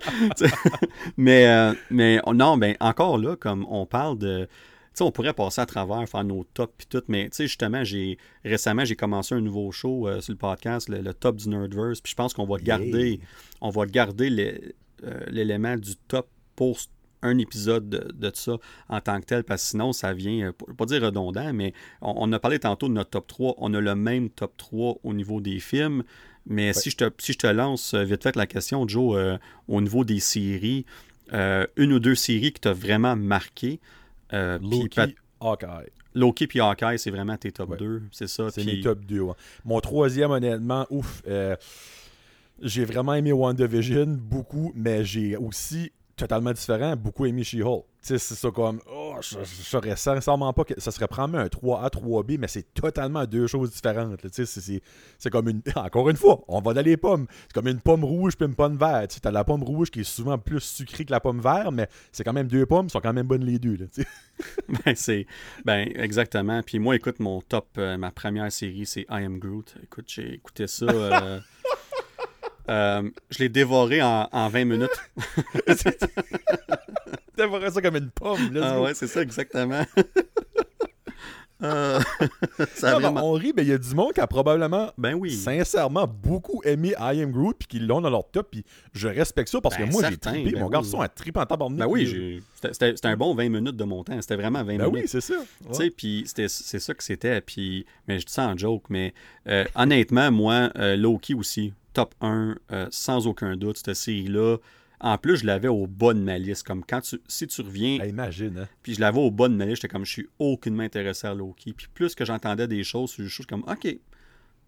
mais, 1.16 1.46
euh, 1.46 1.74
mais 1.90 2.20
oh, 2.26 2.34
non, 2.34 2.56
ben 2.56 2.76
encore 2.80 3.18
là, 3.18 3.36
comme 3.36 3.66
on 3.68 3.86
parle 3.86 4.18
de. 4.18 4.44
Tu 4.44 4.48
sais, 4.94 5.04
on 5.04 5.12
pourrait 5.12 5.32
passer 5.34 5.60
à 5.60 5.66
travers, 5.66 6.08
faire 6.08 6.24
nos 6.24 6.42
tops 6.52 6.72
puis 6.76 6.86
tout, 6.88 7.02
mais 7.06 7.24
tu 7.30 7.36
sais, 7.36 7.46
justement, 7.46 7.84
j'ai 7.84 8.18
récemment, 8.44 8.84
j'ai 8.84 8.96
commencé 8.96 9.34
un 9.36 9.40
nouveau 9.40 9.70
show 9.70 10.08
euh, 10.08 10.20
sur 10.20 10.32
le 10.32 10.38
podcast, 10.38 10.88
le, 10.88 11.00
le 11.00 11.14
top 11.14 11.36
du 11.36 11.48
Nerdverse, 11.48 12.00
puis 12.00 12.10
je 12.10 12.16
pense 12.16 12.34
qu'on 12.34 12.44
va 12.46 12.58
garder, 12.58 13.20
on 13.60 13.70
va 13.70 13.86
garder 13.86 14.74
euh, 15.04 15.20
l'élément 15.28 15.76
du 15.76 15.94
top 16.08 16.28
pour 16.56 16.76
un 17.22 17.38
épisode 17.38 17.88
de, 17.88 18.10
de 18.12 18.30
ça 18.34 18.56
en 18.88 19.00
tant 19.00 19.20
que 19.20 19.26
tel, 19.26 19.44
parce 19.44 19.62
que 19.62 19.68
sinon, 19.68 19.92
ça 19.92 20.12
vient, 20.12 20.52
pas- 20.52 20.66
pas 20.76 20.86
dire 20.86 21.02
redondant, 21.02 21.52
mais 21.52 21.72
on, 22.00 22.14
on 22.16 22.32
a 22.32 22.38
parlé 22.40 22.58
tantôt 22.58 22.88
de 22.88 22.94
notre 22.94 23.10
top 23.10 23.26
3. 23.28 23.54
On 23.58 23.72
a 23.74 23.80
le 23.80 23.94
même 23.94 24.28
top 24.30 24.56
3 24.56 24.96
au 25.04 25.12
niveau 25.12 25.40
des 25.40 25.60
films, 25.60 26.02
mais 26.46 26.72
si, 26.72 26.90
je 26.90 26.96
te, 26.96 27.10
si 27.18 27.32
je 27.32 27.38
te 27.38 27.46
lance 27.46 27.94
euh, 27.94 28.02
vite 28.04 28.22
fait 28.22 28.36
la 28.36 28.46
question, 28.46 28.86
Joe, 28.88 29.16
euh, 29.16 29.38
au 29.68 29.80
niveau 29.80 30.04
des 30.04 30.20
séries, 30.20 30.84
euh, 31.32 31.66
une 31.76 31.92
ou 31.92 31.98
deux 32.00 32.14
séries 32.14 32.52
qui 32.52 32.60
t'ont 32.60 32.72
vraiment 32.72 33.14
marqué, 33.16 33.80
euh, 34.32 34.58
Loki, 34.60 34.88
Pat- 34.96 35.10
Hawkeye. 35.40 35.90
Loki 36.14 36.46
puis 36.48 36.60
Hawkeye, 36.60 36.98
c'est 36.98 37.10
vraiment 37.10 37.36
tes 37.36 37.52
top 37.52 37.70
Ouais. 37.70 37.76
2, 37.76 38.02
c'est 38.10 38.26
ça. 38.28 38.50
C'est 38.50 38.62
puis- 38.62 38.76
mes 38.78 38.80
top 38.82 39.04
2. 39.04 39.20
ouais. 39.20 39.34
Mon 39.64 39.80
troisième, 39.80 40.30
honnêtement, 40.32 40.86
ouf. 40.90 41.22
j'ai 42.62 42.84
vraiment 42.84 43.14
aimé 43.14 43.32
WandaVision, 43.32 44.06
beaucoup, 44.20 44.72
mais 44.74 45.04
j'ai 45.04 45.36
aussi, 45.36 45.92
totalement 46.20 46.52
différent, 46.52 46.94
beaucoup 46.96 47.26
aimé 47.26 47.42
She-Hulk. 47.44 47.84
Tu 48.02 48.08
sais, 48.08 48.18
c'est 48.18 48.34
ça 48.34 48.50
comme, 48.50 48.80
oh, 48.90 49.16
je, 49.20 49.36
je 49.40 49.62
saurais 49.62 49.94
sincèrement 49.94 50.54
pas 50.54 50.64
que 50.64 50.80
ça 50.80 50.90
serait 50.90 51.06
probablement 51.06 51.42
un 51.44 51.48
3A, 51.48 51.90
3B, 51.90 52.38
mais 52.38 52.48
c'est 52.48 52.72
totalement 52.72 53.26
deux 53.26 53.46
choses 53.46 53.70
différentes. 53.72 54.22
là. 54.22 54.30
Tu 54.30 54.46
sais, 54.46 54.80
c'est- 55.18 55.30
comme 55.30 55.48
une. 55.50 55.60
Encore 55.76 56.08
une 56.08 56.16
fois, 56.16 56.42
on 56.48 56.60
va 56.62 56.72
dans 56.72 56.80
les 56.80 56.96
pommes. 56.96 57.26
C'est 57.42 57.52
comme 57.52 57.68
une 57.68 57.80
pomme 57.80 58.02
rouge 58.04 58.36
puis 58.36 58.46
une 58.46 58.54
pomme 58.54 58.76
verte. 58.78 59.10
Tu 59.12 59.20
t'as 59.20 59.30
la 59.30 59.44
pomme 59.44 59.62
rouge 59.62 59.90
qui 59.90 60.00
est 60.00 60.04
souvent 60.04 60.38
plus 60.38 60.60
sucrée 60.60 61.04
que 61.04 61.12
la 61.12 61.20
pomme 61.20 61.40
verte, 61.40 61.72
mais 61.72 61.88
c'est 62.10 62.24
quand 62.24 62.32
même 62.32 62.48
deux 62.48 62.64
pommes, 62.64 62.88
sont 62.88 63.00
quand 63.00 63.12
même 63.12 63.26
bonnes 63.26 63.44
les 63.44 63.58
deux. 63.58 63.76
Là. 63.76 63.86
Ben, 64.86 64.94
c'est 64.96 65.26
ben 65.66 65.86
exactement. 65.96 66.62
Puis 66.62 66.78
moi, 66.78 66.96
écoute, 66.96 67.20
mon 67.20 67.42
top, 67.42 67.66
euh, 67.76 67.98
ma 67.98 68.10
première 68.10 68.50
série, 68.50 68.86
c'est 68.86 69.02
I 69.02 69.24
Am 69.24 69.38
Groot. 69.38 69.74
Écoute, 69.82 70.06
j'ai 70.08 70.32
écouté 70.32 70.66
ça. 70.66 70.86
euh, 70.86 71.40
euh, 72.70 73.02
je 73.30 73.38
l'ai 73.40 73.48
dévoré 73.48 74.00
en, 74.02 74.28
en 74.32 74.48
20 74.48 74.64
minutes. 74.64 74.90
Vraiment 77.36 77.70
ça 77.70 77.80
comme 77.82 77.96
une 77.96 78.10
pomme. 78.10 78.52
Let's 78.52 78.62
Ah 78.64 78.80
ouais, 78.82 78.94
c'est 78.94 79.06
ça, 79.06 79.22
exactement. 79.22 79.84
Euh, 81.62 82.00
ça 82.74 82.92
Non, 82.94 83.00
vraiment- 83.00 83.20
on 83.22 83.32
rit, 83.32 83.52
mais 83.54 83.60
il 83.64 83.68
y 83.68 83.72
a 83.74 83.76
du 83.76 83.94
monde 83.94 84.14
qui 84.14 84.20
a 84.22 84.26
probablement 84.26 84.92
Ben 84.96 85.12
oui. 85.12 85.30
sincèrement 85.30 86.06
beaucoup 86.06 86.62
aimé 86.64 86.94
I 86.98 87.20
Am 87.22 87.30
Groot 87.32 87.54
puis 87.58 87.68
qu'ils 87.68 87.86
l'ont 87.86 88.00
dans 88.00 88.08
leur 88.08 88.26
top 88.30 88.48
puis 88.50 88.64
je 88.94 89.08
respecte 89.08 89.50
ça 89.50 89.60
parce 89.60 89.76
Ben, 89.76 89.86
que 89.86 89.92
moi 89.92 90.02
j'ai 90.08 90.16
trippé 90.16 90.52
ben 90.52 90.60
mon 90.60 90.66
oui. 90.68 90.72
garçon 90.72 91.02
a 91.02 91.08
trippé 91.08 91.38
en 91.38 91.44
tabarnak 91.44 91.78
Ben 91.80 91.86
oui, 91.86 92.42
c'était- 92.72 92.94
un 93.06 93.14
bon 93.18 93.34
20 93.34 93.50
minutes 93.50 93.76
de 93.76 93.84
mon 93.84 94.02
temps. 94.02 94.18
C'était 94.22 94.36
vraiment 94.36 94.60
20 94.60 94.78
ben 94.78 94.86
minutes. 94.86 94.90
oui 94.94 95.02
c'est 95.04 95.20
ça 95.20 95.34
Tu 95.68 95.74
sais, 95.74 95.90
puis 95.90 96.22
c'était- 96.24 96.48
c'est 96.48 96.80
ça 96.80 96.94
que 96.94 97.04
c'était. 97.04 97.42
Puis, 97.42 97.84
mais 98.08 98.18
je 98.18 98.24
dis 98.24 98.32
ça 98.32 98.46
en 98.48 98.56
joke, 98.56 98.84
mais 98.88 99.12
euh, 99.46 99.66
honnêtement, 99.74 100.30
moi, 100.30 100.70
euh, 100.78 100.96
Loki 100.96 101.34
aussi, 101.34 101.74
top 101.92 102.14
1, 102.20 102.56
euh, 102.72 102.86
sans 102.90 103.26
aucun 103.26 103.56
doute, 103.56 103.78
cette 103.84 103.94
série-là. 103.94 104.56
En 105.02 105.16
plus, 105.16 105.38
je 105.38 105.46
l'avais 105.46 105.68
au 105.68 105.86
bas 105.86 106.12
de 106.12 106.18
ma 106.20 106.36
liste. 106.38 106.62
Comme 106.66 106.84
quand 106.84 107.00
tu, 107.00 107.18
si 107.26 107.46
tu 107.46 107.62
reviens, 107.62 107.98
Ben, 107.98 108.08
imagine 108.10 108.58
hein. 108.58 108.68
puis 108.82 108.94
je 108.94 109.00
l'avais 109.00 109.18
au 109.18 109.30
bas 109.30 109.48
de 109.48 109.54
ma 109.54 109.64
liste, 109.64 109.76
j'étais 109.82 109.88
comme, 109.92 110.04
je 110.04 110.12
suis 110.12 110.28
aucunement 110.38 110.82
intéressé 110.82 111.26
à 111.26 111.34
Loki. 111.34 111.72
Puis 111.72 111.86
plus 111.94 112.14
que 112.14 112.24
j'entendais 112.24 112.66
des 112.68 112.84
choses 112.84 113.10
sur 113.10 113.22
les 113.22 113.28
choses, 113.30 113.46
comme, 113.46 113.64
OK, 113.66 113.96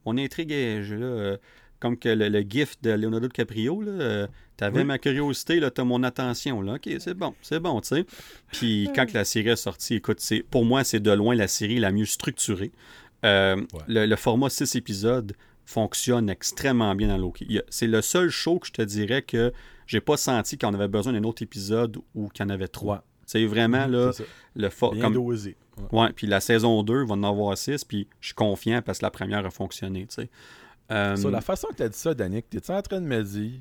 mon 0.07 0.16
intrigue 0.16 0.51
est. 0.53 0.82
je- 0.85 0.94
là, 0.94 1.05
euh, 1.07 1.36
comme 1.81 1.99
que 1.99 2.09
le, 2.09 2.28
le 2.28 2.40
gif 2.49 2.81
de 2.81 2.90
Leonardo 2.93 3.27
DiCaprio, 3.27 3.82
là, 3.82 3.90
euh, 3.90 4.27
t'avais 4.57 4.78
Oui. 4.81 4.85
ma 4.85 4.99
curiosité, 4.99 5.59
là, 5.61 5.70
t'as 5.70 5.85
mon 5.85 6.03
attention, 6.05 6.62
là. 6.62 6.74
Ok, 6.74 6.89
c'est 7.01 7.12
bon, 7.15 7.35
c'est 7.43 7.59
bon, 7.61 7.81
tu 7.81 7.89
sais. 7.89 8.07
Puis 8.53 8.89
quand 8.94 9.05
que 9.07 9.15
la 9.15 9.24
série 9.24 9.49
est 9.51 9.57
sortie, 9.57 9.97
écoute, 9.97 10.20
c'est, 10.20 10.43
pour 10.49 10.65
moi, 10.65 10.82
c'est 10.85 11.01
de 11.01 11.11
loin 11.11 11.35
la 11.35 11.49
série 11.49 11.78
la 11.78 11.90
mieux 11.93 12.05
structurée. 12.07 12.70
Euh, 13.24 13.57
Ouais. 13.57 13.66
le, 13.86 14.07
le 14.07 14.16
format 14.16 14.49
6 14.49 14.77
épisodes 14.77 15.32
fonctionne 15.64 16.28
extrêmement 16.28 16.94
bien 16.94 17.09
dans 17.09 17.18
Loki. 17.18 17.60
C'est 17.68 17.86
le 17.86 18.02
seul 18.02 18.30
show 18.30 18.59
que 18.59 18.66
je 18.66 18.72
te 18.72 18.82
dirais 18.82 19.22
que 19.22 19.52
j'ai 19.86 20.01
pas 20.01 20.16
senti 20.16 20.59
qu'on 20.59 20.74
avait 20.74 20.89
besoin 20.89 21.12
d'un 21.12 21.24
autre 21.24 21.43
épisode 21.43 21.98
ou 22.14 22.28
qu'il 22.28 22.44
y 22.44 22.47
en 22.47 22.51
avait 22.51 22.68
trois. 22.68 22.97
Ouais. 22.97 23.01
C'est 23.26 23.47
vraiment 23.47 23.86
là, 23.86 24.10
le 24.56 24.68
for- 24.68 24.93
Bien 24.93 25.02
comme 25.05 25.14
dosé. 25.14 25.56
Ouais. 25.90 26.01
Ouais, 26.01 26.12
puis 26.12 26.26
la 26.26 26.40
saison 26.40 26.82
2 26.82 27.05
va 27.06 27.14
en 27.14 27.22
avoir 27.22 27.56
6, 27.56 27.84
puis 27.84 28.06
je 28.20 28.26
suis 28.28 28.34
confiant 28.34 28.82
parce 28.82 28.98
que 28.98 29.05
la 29.06 29.10
première 29.10 29.47
a 29.47 29.51
fonctionné, 29.51 30.06
tu 30.06 30.16
sais. 30.16 30.30
Euh, 30.90 31.16
Sur 31.16 31.30
la 31.30 31.40
façon 31.40 31.68
que 31.68 31.76
tu 31.76 31.82
as 31.82 31.89
dit 31.89 31.97
ça, 31.98 32.12
Danick, 32.12 32.51
t'es 32.51 32.70
en 32.70 32.82
train 32.82 33.01
de 33.01 33.06
me 33.06 33.22
dire 33.22 33.52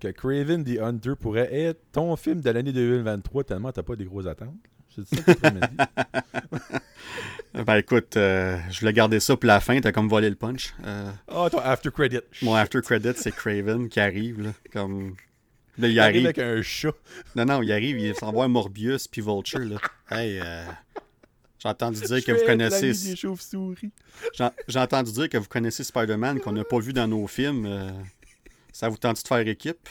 que 0.00 0.08
Craven 0.08 0.62
the 0.64 0.78
Hunter 0.80 1.12
pourrait 1.18 1.48
être 1.54 1.80
ton 1.92 2.14
film 2.16 2.42
de 2.42 2.50
l'année 2.50 2.72
2023 2.72 3.44
tellement 3.44 3.72
t'as 3.72 3.82
pas 3.82 3.96
des 3.96 4.04
grosses 4.04 4.26
attentes? 4.26 4.52
Ça? 5.04 5.50
Ben 7.54 7.76
écoute, 7.76 8.18
euh, 8.18 8.58
je 8.70 8.80
voulais 8.80 8.92
garder 8.92 9.18
ça 9.18 9.34
pour 9.34 9.46
la 9.46 9.60
fin, 9.60 9.80
t'as 9.80 9.90
comme 9.90 10.08
volé 10.10 10.28
le 10.28 10.36
punch. 10.36 10.74
Euh, 10.84 11.10
Ah, 11.26 11.48
ton 11.50 11.58
after 11.58 11.90
credit. 11.90 12.20
mon 12.42 12.54
after 12.54 12.82
credit, 12.82 13.12
c'est 13.16 13.32
Craven 13.34 13.88
qui 13.88 13.98
arrive, 13.98 14.42
là, 14.42 14.50
comme... 14.74 15.16
Là, 15.78 15.88
il 15.88 15.94
Il 15.94 16.00
arrive 16.00 16.26
arrive... 16.26 16.26
avec 16.26 16.38
un 16.38 16.60
chat. 16.62 16.92
Non, 17.34 17.46
non, 17.46 17.62
il 17.62 17.72
arrive, 17.72 17.98
il 17.98 18.14
s'envoie 18.14 18.46
Morbius 18.48 19.08
puis 19.08 19.22
Vulture, 19.22 19.60
là. 19.60 19.76
Hey, 20.10 20.38
euh, 20.38 20.64
j'ai 21.58 21.68
entendu 21.70 22.00
dire 22.02 22.22
que 22.22 22.32
vous 22.32 22.44
connaissez... 22.44 22.92
J'ai 24.68 24.78
entendu 24.78 25.12
dire 25.12 25.28
que 25.30 25.38
vous 25.38 25.48
connaissez 25.48 25.82
Spider-Man 25.82 26.40
qu'on 26.40 26.52
n'a 26.52 26.64
pas 26.64 26.78
vu 26.78 26.92
dans 26.92 27.08
nos 27.08 27.26
films. 27.26 27.64
euh, 27.64 27.90
ça 28.70 28.90
vous 28.90 28.98
tente 28.98 29.22
de 29.22 29.26
faire 29.28 29.48
équipe? 29.48 29.88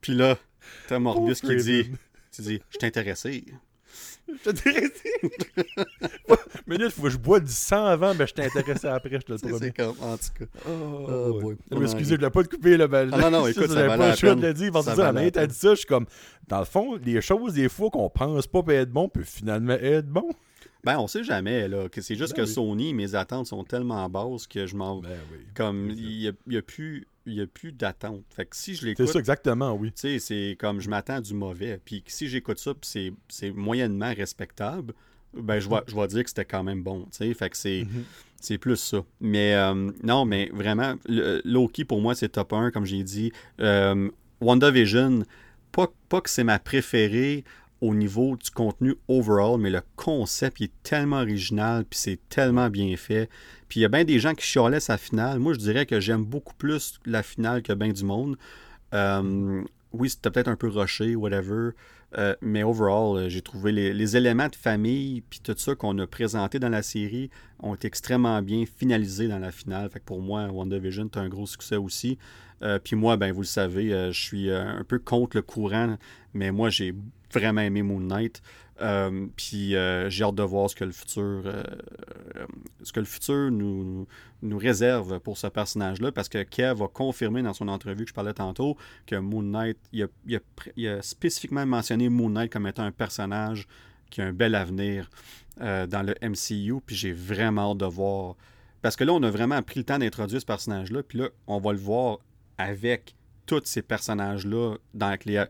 Puis 0.00 0.14
là, 0.14 0.36
t'as 0.88 0.98
Morbius 0.98 1.40
qui 1.40 1.54
dit... 1.54 1.92
Tu 2.40 2.46
dis, 2.48 2.60
je 2.80 2.86
intéressé. 2.86 3.44
Je 4.44 4.50
te 4.50 4.62
dirais 4.62 4.88
Mais 6.66 6.78
là, 6.78 6.84
il 6.86 6.90
faut 6.90 7.02
que 7.02 7.10
je 7.10 7.18
bois 7.18 7.40
du 7.40 7.50
sang 7.52 7.84
avant, 7.86 8.14
ben 8.14 8.26
je 8.26 8.32
t'ai 8.34 8.44
intéressé 8.44 8.86
après, 8.86 9.18
je 9.20 9.26
te 9.26 9.32
le 9.32 9.38
promets. 9.48 9.58
c'est 9.58 9.76
comme, 9.76 9.96
en 10.00 10.16
tout 10.16 10.28
cas. 10.38 10.44
Oh, 10.68 11.06
Oh, 11.08 11.40
boy. 11.40 11.56
Mais 11.72 11.82
excusez, 11.82 12.10
je 12.12 12.16
voulais 12.16 12.30
pas 12.30 12.42
te 12.44 12.48
couper 12.48 12.76
là. 12.76 12.86
Ben, 12.86 13.10
Ah 13.12 13.18
non, 13.22 13.30
non, 13.30 13.46
écoute, 13.48 13.66
ça 13.66 13.74
j'avais 13.74 13.88
valait 13.88 13.98
pas 13.98 14.04
la 14.06 14.10
le 14.12 14.16
choix 14.16 14.34
de 14.34 14.46
le 14.46 14.54
dire. 14.54 14.72
Ça 14.74 14.82
ça, 14.82 14.90
la 14.90 14.94
valait 14.96 15.06
la 15.06 15.12
manière 15.12 15.32
t'as 15.32 15.46
dit 15.46 15.54
ça, 15.54 15.70
je 15.70 15.74
suis 15.76 15.86
comme, 15.86 16.06
dans 16.46 16.60
le 16.60 16.64
fond, 16.64 16.96
les 17.04 17.20
choses, 17.20 17.54
des 17.54 17.68
fois, 17.68 17.90
qu'on 17.90 18.08
pense 18.08 18.46
pas 18.46 18.62
peut 18.62 18.72
être 18.72 18.90
bon, 18.90 19.08
peut 19.08 19.24
finalement 19.24 19.72
être 19.74 20.06
bon. 20.06 20.30
Ben, 20.84 20.98
on 20.98 21.06
sait 21.06 21.24
jamais, 21.24 21.68
là. 21.68 21.86
C'est 21.92 22.16
juste 22.16 22.34
Ben 22.34 22.42
que 22.44 22.48
oui. 22.48 22.54
Sony, 22.54 22.94
mes 22.94 23.14
attentes 23.14 23.46
sont 23.46 23.64
tellement 23.64 24.08
basses 24.08 24.46
que 24.46 24.66
je 24.66 24.74
m'en. 24.76 25.00
Ben 25.00 25.18
oui. 25.32 25.38
Comme, 25.54 25.90
il 25.90 26.18
n'y 26.18 26.28
a, 26.28 26.32
y 26.48 26.56
a 26.56 26.62
plus, 26.62 27.06
il 27.26 27.34
y 27.34 27.40
a 27.40 27.46
plus 27.46 27.72
d'attente. 27.72 28.22
Fait 28.30 28.46
que 28.46 28.56
si 28.56 28.74
je 28.74 28.80
C'est 28.80 28.86
l'écoute, 28.86 29.08
ça, 29.08 29.18
exactement, 29.18 29.72
oui. 29.74 29.92
tu 29.92 30.00
sais, 30.00 30.18
c'est 30.18 30.56
comme 30.58 30.80
je 30.80 30.88
m'attends 30.88 31.16
à 31.16 31.20
du 31.20 31.34
mauvais. 31.34 31.78
Puis 31.84 32.02
si 32.06 32.28
j'écoute 32.28 32.58
ça, 32.58 32.72
puis 32.72 32.88
c'est- 32.90 33.12
c'est 33.28 33.50
moyennement 33.50 34.12
respectable, 34.14 34.94
ben, 35.34 35.60
je 35.60 35.68
vais, 35.68 35.76
je 35.86 35.94
vais 35.94 36.06
dire 36.08 36.24
que 36.24 36.30
c'était 36.30 36.44
quand 36.44 36.64
même 36.64 36.82
bon, 36.82 37.02
tu 37.02 37.18
sais. 37.18 37.34
Fait 37.34 37.50
que 37.50 37.56
c'est. 37.56 37.84
Mhm. 37.84 38.04
C'est 38.42 38.56
plus 38.56 38.76
ça. 38.76 39.04
Mais 39.20 39.54
euh, 39.54 39.90
non, 40.02 40.24
mais 40.24 40.48
vraiment, 40.54 40.94
le- 41.06 41.42
Loki, 41.44 41.84
pour 41.84 42.00
moi, 42.00 42.14
c'est 42.14 42.30
top 42.30 42.54
1, 42.54 42.70
comme 42.70 42.86
j'ai 42.86 43.02
dit. 43.04 43.32
Euh, 43.60 44.08
WandaVision, 44.40 45.24
pas, 45.72 45.88
pas 46.08 46.20
que 46.22 46.30
c'est 46.30 46.42
ma 46.42 46.58
préférée 46.58 47.44
au 47.80 47.94
niveau 47.94 48.36
du 48.36 48.50
contenu 48.50 48.94
overall, 49.08 49.58
mais 49.58 49.70
le 49.70 49.80
concept 49.96 50.60
est 50.60 50.72
tellement 50.82 51.20
original, 51.20 51.84
puis 51.84 51.98
c'est 51.98 52.18
tellement 52.28 52.68
bien 52.68 52.96
fait. 52.96 53.28
Puis 53.68 53.80
il 53.80 53.82
y 53.82 53.86
a 53.86 53.88
bien 53.88 54.04
des 54.04 54.18
gens 54.18 54.34
qui 54.34 54.44
chialaient 54.44 54.80
sa 54.80 54.98
finale. 54.98 55.38
Moi, 55.38 55.54
je 55.54 55.58
dirais 55.58 55.86
que 55.86 56.00
j'aime 56.00 56.24
beaucoup 56.24 56.54
plus 56.54 57.00
la 57.06 57.22
finale 57.22 57.62
que 57.62 57.72
bien 57.72 57.92
du 57.92 58.04
monde. 58.04 58.36
Euh, 58.92 59.62
oui, 59.92 60.10
c'était 60.10 60.30
peut-être 60.30 60.48
un 60.48 60.56
peu 60.56 60.68
rushé, 60.68 61.16
whatever. 61.16 61.70
Euh, 62.18 62.34
mais 62.42 62.64
overall, 62.64 63.16
euh, 63.16 63.28
j'ai 63.28 63.40
trouvé 63.40 63.70
les, 63.70 64.16
éléments 64.16 64.48
de 64.48 64.56
famille 64.56 65.20
puis 65.30 65.38
tout 65.38 65.54
ça 65.56 65.76
qu'on 65.76 65.96
a 66.00 66.08
présenté 66.08 66.58
dans 66.58 66.68
la 66.68 66.82
série 66.82 67.30
ont 67.60 67.76
été 67.76 67.86
extrêmement 67.86 68.42
bien 68.42 68.64
finalisés 68.66 69.28
dans 69.28 69.38
la 69.38 69.52
finale. 69.52 69.88
Fait 69.90 70.00
que 70.00 70.04
pour 70.04 70.20
moi, 70.20 70.48
WandaVision 70.48 71.04
est 71.04 71.16
un 71.16 71.28
gros 71.28 71.46
succès 71.46 71.76
aussi. 71.76 72.18
Puis 72.84 72.94
moi, 72.94 73.16
ben 73.16 73.32
vous 73.32 73.40
le 73.40 73.46
savez, 73.46 73.88
je 74.12 74.20
suis 74.20 74.50
un 74.50 74.84
peu 74.86 74.98
contre 74.98 75.38
le 75.38 75.42
courant, 75.42 75.96
mais 76.34 76.50
moi 76.50 76.68
j'ai 76.68 76.94
vraiment 77.32 77.60
aimé 77.60 77.82
Moon 77.82 78.00
Knight. 78.00 78.42
Euh, 78.80 79.26
puis 79.36 79.76
euh, 79.76 80.08
j'ai 80.08 80.24
hâte 80.24 80.34
de 80.34 80.42
voir 80.42 80.70
ce 80.70 80.74
que 80.74 80.84
le 80.84 80.92
futur, 80.92 81.42
euh, 81.44 81.62
nous, 83.50 84.58
réserve 84.58 85.20
pour 85.20 85.36
ce 85.36 85.48
personnage-là, 85.48 86.12
parce 86.12 86.28
que 86.28 86.42
Kev 86.42 86.82
a 86.82 86.88
confirmé 86.88 87.42
dans 87.42 87.52
son 87.52 87.68
entrevue 87.68 88.04
que 88.04 88.10
je 88.10 88.14
parlais 88.14 88.32
tantôt 88.32 88.76
que 89.06 89.16
Moon 89.16 89.42
Knight, 89.42 89.76
il 89.92 90.08
a, 90.86 91.02
spécifiquement 91.02 91.66
mentionné 91.66 92.08
Moon 92.08 92.30
Knight 92.30 92.50
comme 92.50 92.66
étant 92.66 92.84
un 92.84 92.92
personnage 92.92 93.68
qui 94.10 94.22
a 94.22 94.26
un 94.26 94.32
bel 94.32 94.54
avenir 94.54 95.10
dans 95.58 96.06
le 96.06 96.14
MCU, 96.22 96.80
puis 96.84 96.96
j'ai 96.96 97.12
vraiment 97.12 97.72
hâte 97.72 97.78
de 97.78 97.86
voir. 97.86 98.36
Parce 98.80 98.96
que 98.96 99.04
là, 99.04 99.12
on 99.12 99.22
a 99.22 99.30
vraiment 99.30 99.60
pris 99.62 99.80
le 99.80 99.84
temps 99.84 99.98
d'introduire 99.98 100.40
ce 100.40 100.46
personnage-là, 100.46 101.02
puis 101.02 101.18
là, 101.18 101.28
on 101.46 101.58
va 101.58 101.72
le 101.72 101.78
voir 101.78 102.18
avec 102.56 103.14
tous 103.44 103.60
ces 103.64 103.82
personnages-là 103.82 104.76
dans 104.94 105.18
les. 105.26 105.44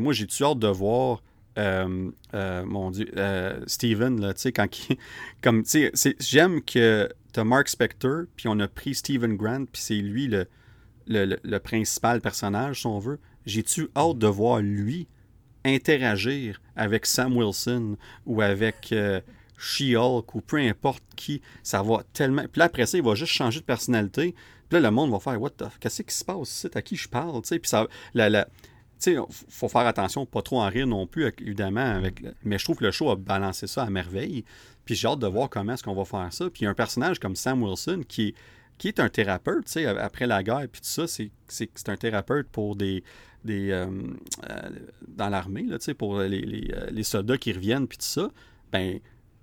Moi, 0.00 0.12
j'ai-tu 0.12 0.44
hâte 0.44 0.58
de 0.58 0.68
voir. 0.68 1.22
euh, 1.58 2.10
euh, 2.32 2.64
mon 2.64 2.90
Dieu, 2.90 3.06
euh, 3.18 3.60
Steven, 3.66 4.18
là, 4.20 4.32
tu 4.32 4.40
sais, 4.40 4.52
quand 4.52 4.88
il- 4.88 4.96
comme, 5.42 5.62
tu 5.64 5.68
sais, 5.70 5.90
c'est- 5.92 6.16
j'aime 6.18 6.62
que 6.62 7.10
t'as 7.32 7.44
Mark 7.44 7.68
Spector, 7.68 8.22
puis 8.36 8.48
on 8.48 8.58
a 8.60 8.68
pris 8.68 8.94
Steven 8.94 9.36
Grant, 9.36 9.66
puis 9.70 9.82
c'est 9.82 9.96
lui 9.96 10.28
le, 10.28 10.46
le, 11.06 11.36
le- 11.42 11.58
principal 11.58 12.22
personnage, 12.22 12.80
si 12.80 12.86
on 12.86 12.98
veut. 12.98 13.18
J'ai-tu 13.44 13.88
hâte 13.94 14.16
de 14.16 14.26
voir 14.28 14.60
lui 14.60 15.08
interagir 15.66 16.60
avec 16.76 17.04
Sam 17.06 17.36
Wilson 17.36 17.96
ou 18.26 18.40
avec 18.40 18.94
She-Hulk 19.58 20.34
ou 20.34 20.40
peu 20.40 20.56
importe 20.58 21.02
qui? 21.16 21.40
Ça 21.62 21.82
va 21.82 22.02
tellement. 22.12 22.44
Puis 22.50 22.62
après 22.62 22.86
ça, 22.86 22.98
il 22.98 23.04
va 23.04 23.14
juste 23.14 23.32
changer 23.32 23.60
de 23.60 23.64
personnalité. 23.64 24.34
Puis 24.68 24.80
là, 24.80 24.80
le 24.80 24.90
monde 24.90 25.10
va 25.10 25.20
faire 25.20 25.40
What 25.40 25.50
the. 25.50 25.64
Qu'est-ce 25.80 26.02
qui 26.02 26.14
se 26.14 26.24
passe 26.24 26.50
ici? 26.50 26.68
À 26.74 26.82
qui 26.82 26.96
je 26.96 27.08
parle 27.08 27.42
tu 27.42 27.48
sais? 27.48 27.58
Puis 27.58 27.68
ça. 27.68 27.86
La, 28.14 28.48
sais, 29.02 29.16
faut 29.48 29.68
faire 29.68 29.86
attention, 29.86 30.26
pas 30.26 30.42
trop 30.42 30.60
en 30.60 30.68
rire 30.68 30.86
non 30.86 31.06
plus, 31.06 31.32
évidemment. 31.40 31.80
Avec, 31.80 32.22
mais 32.44 32.58
je 32.58 32.64
trouve 32.64 32.76
que 32.76 32.84
le 32.84 32.90
show 32.90 33.10
a 33.10 33.16
balancé 33.16 33.66
ça 33.66 33.82
à 33.82 33.90
merveille. 33.90 34.44
Puis 34.84 34.94
j'ai 34.94 35.08
hâte 35.08 35.20
de 35.20 35.26
voir 35.26 35.48
comment 35.48 35.74
est-ce 35.74 35.82
qu'on 35.82 35.94
va 35.94 36.04
faire 36.04 36.32
ça. 36.32 36.50
Puis 36.50 36.66
un 36.66 36.74
personnage 36.74 37.18
comme 37.18 37.36
Sam 37.36 37.62
Wilson 37.62 38.02
qui 38.06 38.34
qui 38.78 38.88
est 38.88 38.98
un 38.98 39.08
thérapeute, 39.08 39.66
tu 39.66 39.72
sais, 39.72 39.86
après 39.86 40.26
la 40.26 40.42
guerre, 40.42 40.66
puis 40.70 40.80
tout 40.80 40.88
ça, 40.88 41.06
c'est, 41.06 41.30
c'est, 41.46 41.70
c'est 41.72 41.88
un 41.88 41.96
thérapeute 41.96 42.48
pour 42.48 42.74
des, 42.74 43.04
des 43.44 43.70
euh, 43.70 43.86
euh, 44.50 44.70
dans 45.06 45.28
l'armée, 45.28 45.62
là, 45.62 45.78
tu 45.78 45.84
sais, 45.84 45.94
pour 45.94 46.18
les, 46.18 46.40
les, 46.40 46.68
euh, 46.74 46.88
les 46.90 47.04
soldats 47.04 47.38
qui 47.38 47.52
reviennent, 47.52 47.86
puis 47.86 47.98
tout 47.98 48.04
ça, 48.04 48.30
ben, 48.72 48.98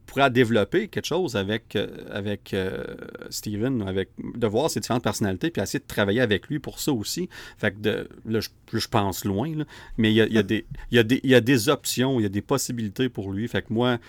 pourra 0.10 0.30
développer 0.30 0.88
quelque 0.88 1.06
chose 1.06 1.36
avec, 1.36 1.76
euh, 1.76 1.88
avec 2.12 2.54
euh, 2.54 2.84
Steven, 3.30 3.82
avec, 3.88 4.10
de 4.18 4.48
voir 4.48 4.70
ses 4.70 4.80
différentes 4.80 5.04
personnalités, 5.04 5.52
puis 5.52 5.62
essayer 5.62 5.80
de 5.80 5.88
travailler 5.88 6.22
avec 6.22 6.48
lui 6.48 6.60
pour 6.60 6.80
ça 6.80 6.92
aussi. 6.92 7.30
Fait 7.58 7.72
que 7.72 8.08
là, 8.26 8.40
je, 8.40 8.50
je 8.74 8.88
pense 8.88 9.24
loin, 9.26 9.52
mais 9.98 10.12
il 10.12 10.16
y 10.16 10.22
a, 10.38 10.44
des- 10.44 11.70
options, 11.70 12.20
il 12.20 12.24
y 12.24 12.26
a 12.26 12.30
des 12.30 12.42
possibilités 12.42 13.10
pour 13.10 13.32
lui. 13.32 13.48
Fait 13.48 13.62
que 13.62 13.72
moi, 13.72 14.00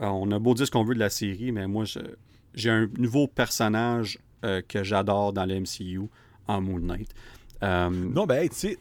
euh, 0.00 0.06
on 0.06 0.30
a 0.32 0.38
beau 0.38 0.54
dire 0.54 0.66
ce 0.66 0.70
qu'on 0.70 0.84
veut 0.84 0.94
de 0.94 1.00
la 1.00 1.10
série, 1.10 1.52
mais 1.52 1.66
moi, 1.66 1.84
j'ai 2.54 2.70
un 2.70 2.88
nouveau 2.98 3.28
personnage 3.28 4.18
que 4.68 4.82
j'adore 4.82 5.34
dans 5.34 5.44
le 5.44 5.60
MCU 5.60 6.00
en 6.48 6.62
Moon 6.62 6.78
Knight. 6.80 7.14
Non, 7.62 8.24
ben, 8.26 8.48
tu 8.48 8.54
sais, 8.56 8.78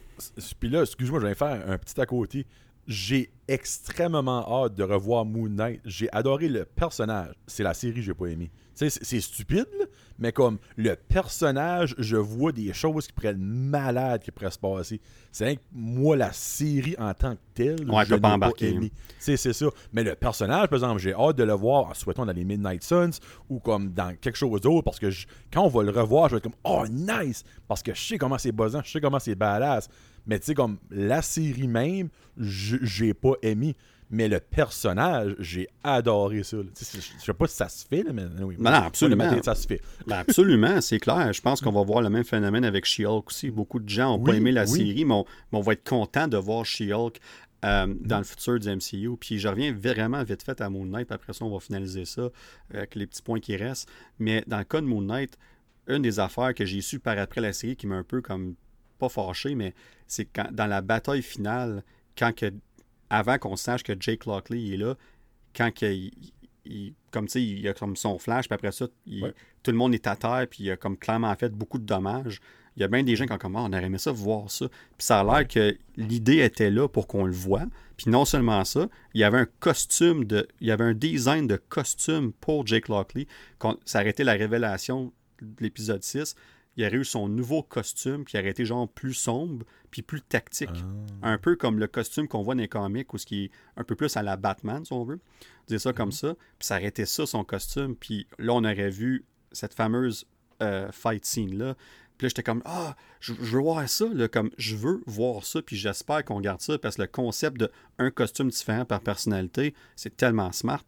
puis 0.59 0.69
là, 0.69 0.81
excuse-moi, 0.83 1.19
je 1.19 1.27
vais 1.27 1.35
faire 1.35 1.63
un 1.67 1.77
petit 1.77 1.99
à 1.99 2.05
côté. 2.05 2.45
J'ai 2.89 3.29
extrêmement 3.47 4.63
hâte 4.63 4.73
de 4.73 4.83
revoir 4.83 5.23
Moon 5.23 5.47
Knight. 5.47 5.79
J'ai 5.85 6.09
adoré 6.11 6.49
le 6.49 6.65
personnage. 6.65 7.35
C'est 7.45 7.61
la 7.61 7.75
série 7.75 7.93
que 7.95 8.01
j'ai 8.01 8.15
pas 8.15 8.25
aimé. 8.25 8.49
C'est- 8.73 9.19
stupide, 9.19 9.67
là, 9.77 9.85
mais 10.17 10.31
comme 10.31 10.57
le 10.77 10.95
personnage, 10.95 11.93
je 11.99 12.15
vois 12.15 12.51
des 12.53 12.71
choses 12.73 13.05
qui 13.07 13.13
pourraient 13.13 13.27
être 13.29 13.37
malades 13.37 14.21
qui 14.23 14.31
pourraient 14.31 14.49
se 14.51 14.57
passer. 14.57 15.01
C'est 15.33 15.59
moi, 15.73 16.15
la 16.15 16.31
série 16.31 16.95
en 16.97 17.13
tant 17.13 17.35
que 17.35 17.41
telle, 17.53 17.81
Ouais, 17.89 18.05
je 18.05 18.13
n'ai 18.15 18.21
pas 18.39 18.49
aimé. 18.77 18.91
C'est 19.19 19.35
c'est 19.37 19.51
ça. 19.53 19.65
Mais 19.91 20.03
le 20.03 20.15
personnage, 20.15 20.67
par 20.69 20.77
exemple, 20.77 20.99
j'ai 21.01 21.13
hâte 21.13 21.35
de 21.35 21.43
le 21.43 21.53
voir, 21.53 21.89
en 21.89 21.93
souhaitant 21.93 22.25
dans 22.25 22.31
les 22.33 22.45
Midnight 22.45 22.83
Suns 22.83 23.19
ou 23.49 23.59
comme 23.59 23.89
dans 23.91 24.15
quelque 24.15 24.37
chose 24.37 24.61
d'autre, 24.61 24.83
parce 24.83 24.99
que 24.99 25.09
je- 25.11 25.27
quand 25.53 25.63
on 25.63 25.67
va 25.69 25.83
le 25.83 25.91
revoir, 25.91 26.29
je 26.29 26.35
vais 26.35 26.37
être 26.37 26.43
comme 26.43 26.53
«Oh, 26.63 26.85
nice!» 26.89 27.43
Parce 27.67 27.83
que 27.83 27.93
je 27.93 28.01
sais 28.01 28.17
comment 28.17 28.37
c'est 28.37 28.51
buzzant, 28.53 28.81
je 28.83 28.89
sais 28.91 29.01
comment 29.01 29.19
c'est 29.19 29.35
badass. 29.35 29.89
Mais 30.29 30.39
tu 30.39 30.45
sais, 30.45 30.53
comme 30.53 30.77
la 30.91 31.21
série 31.21 31.67
même, 31.67 32.07
je- 32.37 32.77
j'ai 32.81 33.13
pas 33.13 33.33
aimé. 33.41 33.75
Mais 34.11 34.27
le 34.27 34.39
personnage, 34.39 35.35
j'ai 35.37 35.67
adoré 35.83 36.41
ça. 36.43 36.57
Je 36.79 37.23
sais 37.23 37.33
pas 37.33 37.47
si 37.47 37.55
ça 37.55 37.69
se 37.69 37.85
fait, 37.85 38.01
là, 38.01 38.11
mais 38.11 38.23
oui. 38.43 38.55
Non, 38.57 38.71
non, 38.71 38.77
absolument. 38.77 39.29
Ça 39.43 39.53
se 39.53 39.67
fait. 39.67 39.81
Ben 40.07 40.17
absolument, 40.17 40.81
c'est 40.81 40.99
clair. 40.99 41.31
Je 41.31 41.41
pense 41.41 41.61
qu'on 41.61 41.71
va 41.71 41.83
voir 41.83 42.01
le 42.01 42.09
même 42.09 42.23
phénomène 42.23 42.65
avec 42.65 42.85
She-Hulk 42.85 43.27
aussi. 43.27 43.51
Beaucoup 43.51 43.79
de 43.79 43.87
gens 43.87 44.17
n'ont 44.17 44.23
pas 44.23 44.33
aimé 44.33 44.51
la 44.51 44.63
oui. 44.63 44.77
série, 44.77 45.05
mais 45.05 45.13
on, 45.13 45.25
mais 45.51 45.59
on 45.59 45.61
va 45.61 45.73
être 45.73 45.87
content 45.87 46.27
de 46.27 46.37
voir 46.37 46.65
She-Hulk 46.65 47.19
euh, 47.65 47.93
dans 48.01 48.17
le 48.17 48.23
futur 48.23 48.59
du 48.59 48.67
MCU. 48.67 49.15
Puis 49.19 49.37
je 49.37 49.47
reviens 49.47 49.73
vraiment 49.73 50.23
vite 50.23 50.41
fait 50.41 50.59
à 50.59 50.69
Moon 50.71 50.85
Knight, 50.85 51.11
après 51.11 51.33
ça, 51.33 51.45
on 51.45 51.51
va 51.53 51.59
finaliser 51.59 52.05
ça 52.05 52.29
avec 52.73 52.95
les 52.95 53.05
petits 53.05 53.21
points 53.21 53.39
qui 53.39 53.55
restent. 53.57 53.87
Mais 54.17 54.43
dans 54.47 54.57
le 54.57 54.63
cas 54.63 54.81
de 54.81 54.87
Moon 54.87 55.01
Knight, 55.01 55.37
une 55.87 56.01
des 56.01 56.19
affaires 56.19 56.55
que 56.55 56.65
j'ai 56.65 56.81
su 56.81 56.97
par 56.99 57.17
après 57.19 57.41
la 57.41 57.53
série 57.53 57.75
qui 57.75 57.85
m'a 57.85 57.95
un 57.97 58.03
peu 58.03 58.21
comme 58.21 58.55
pas 58.99 59.09
fâché, 59.09 59.55
mais 59.55 59.73
c'est 60.07 60.25
quand 60.25 60.51
dans 60.51 60.67
la 60.67 60.81
bataille 60.81 61.21
finale, 61.21 61.83
quand 62.17 62.35
que, 62.35 62.53
avant 63.09 63.37
qu'on 63.37 63.55
sache 63.55 63.83
que 63.83 63.93
Jake 63.99 64.25
Lockley 64.25 64.73
est 64.73 64.77
là, 64.77 64.95
quand 65.55 65.73
que, 65.73 65.91
il, 66.65 66.93
comme 67.11 67.25
tu 67.25 67.31
sais, 67.31 67.43
il 67.43 67.67
a 67.67 67.73
comme 67.73 67.95
son 67.95 68.19
flash, 68.19 68.47
puis 68.47 68.55
après 68.55 68.71
ça, 68.71 68.87
tout 68.87 69.71
le 69.71 69.77
monde 69.77 69.93
est 69.93 70.07
à 70.07 70.15
terre, 70.15 70.45
puis 70.49 70.65
il 70.65 70.71
a 70.71 70.77
comme 70.77 70.97
clairement 70.97 71.33
fait 71.35 71.49
beaucoup 71.49 71.79
de 71.79 71.85
dommages. 71.85 72.39
Il 72.75 72.81
y 72.81 72.85
a 72.85 72.87
bien 72.87 73.03
des 73.03 73.15
gens 73.15 73.25
qui 73.25 73.33
ont 73.33 73.37
comme, 73.37 73.55
ah, 73.55 73.63
on 73.63 73.73
aurait 73.73 73.85
aimé 73.85 73.97
ça 73.97 74.11
voir 74.11 74.49
ça. 74.49 74.69
Puis 74.69 75.05
ça 75.05 75.19
a 75.19 75.23
l'air 75.23 75.47
que 75.47 75.77
l'idée 75.97 76.37
était 76.37 76.69
là 76.69 76.87
pour 76.87 77.07
qu'on 77.07 77.25
le 77.25 77.33
voit. 77.33 77.65
Puis 77.97 78.09
non 78.09 78.23
seulement 78.23 78.63
ça, 78.63 78.87
il 79.13 79.21
y 79.21 79.23
avait 79.23 79.39
un 79.39 79.47
costume 79.59 80.23
de. 80.23 80.47
Il 80.61 80.67
y 80.67 80.71
avait 80.71 80.85
un 80.85 80.93
design 80.93 81.47
de 81.47 81.57
costume 81.57 82.31
pour 82.31 82.65
Jake 82.65 82.87
Lockley. 82.87 83.27
Ça 83.85 83.99
aurait 83.99 84.11
été 84.11 84.23
la 84.23 84.33
révélation 84.33 85.11
de 85.41 85.63
l'épisode 85.63 86.03
6. 86.03 86.35
Il 86.79 86.85
aurait 86.85 86.95
eu 86.95 87.03
son 87.03 87.27
nouveau 87.27 87.61
costume 87.61 88.23
qui 88.23 88.39
aurait 88.39 88.51
été 88.51 88.63
genre 88.63 88.87
plus 88.87 89.13
sombre 89.13 89.65
puis 89.91 90.01
plus 90.01 90.21
tactique. 90.21 90.69
Ah. 91.21 91.33
Un 91.33 91.37
peu 91.37 91.57
comme 91.57 91.77
le 91.77 91.87
costume 91.87 92.29
qu'on 92.29 92.41
voit 92.41 92.55
dans 92.55 92.61
les 92.61 92.69
comics 92.69 93.13
ou 93.13 93.17
ce 93.17 93.25
qui 93.25 93.45
est 93.45 93.51
un 93.75 93.83
peu 93.83 93.95
plus 93.95 94.15
à 94.15 94.23
la 94.23 94.37
Batman, 94.37 94.85
si 94.85 94.93
on 94.93 95.03
veut. 95.03 95.19
Dire 95.67 95.81
ça 95.81 95.91
comme 95.91 96.07
mhm. 96.07 96.13
ça. 96.13 96.35
Puis 96.57 96.67
ça 96.67 96.77
aurait 96.77 96.85
été 96.85 97.05
ça 97.05 97.25
son 97.25 97.43
costume. 97.43 97.97
Puis 97.97 98.27
là, 98.37 98.53
on 98.53 98.63
aurait 98.63 98.89
vu 98.89 99.25
cette 99.51 99.73
fameuse 99.73 100.25
euh, 100.61 100.89
fight 100.93 101.25
scene-là. 101.25 101.75
Puis 102.17 102.25
là, 102.25 102.29
j'étais 102.29 102.43
comme, 102.43 102.61
ah, 102.63 102.95
je, 103.19 103.33
veux 103.33 103.59
voir 103.59 103.89
ça, 103.89 104.05
comme, 104.31 104.49
je 104.57 104.77
veux 104.77 105.01
voir 105.05 105.45
ça, 105.45 105.61
puis 105.61 105.75
j'espère 105.75 106.23
qu'on 106.23 106.39
garde 106.39 106.61
ça, 106.61 106.77
parce 106.77 106.95
que 106.95 107.01
le 107.01 107.07
concept 107.09 107.57
de 107.57 107.71
un 107.97 108.09
costume 108.09 108.49
différent 108.49 108.85
par 108.85 109.01
personnalité, 109.01 109.73
c'est 109.97 110.15
tellement 110.15 110.51
smart 110.53 110.83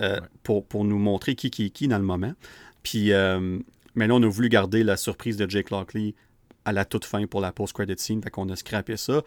euh, 0.00 0.20
pour, 0.42 0.66
pour, 0.66 0.84
nous 0.84 0.98
montrer 0.98 1.34
qui, 1.36 1.50
qui 1.50 1.66
est 1.66 1.70
qui 1.70 1.86
dans 1.86 1.98
le 1.98 2.04
moment. 2.04 2.32
Puis, 2.84 3.12
euh, 3.12 3.58
mais 3.94 4.06
là, 4.06 4.14
on 4.14 4.22
a 4.22 4.28
voulu 4.28 4.48
garder 4.48 4.84
la 4.84 4.96
surprise 4.96 5.36
de 5.36 5.48
Jake 5.48 5.70
Lockley 5.70 6.14
à 6.64 6.72
la 6.72 6.84
toute 6.84 7.04
fin 7.04 7.26
pour 7.26 7.40
la 7.40 7.52
post-credit 7.52 7.98
scene, 7.98 8.22
fait 8.22 8.30
qu'on 8.30 8.48
a 8.50 8.56
scrappé 8.56 8.96
ça. 8.96 9.22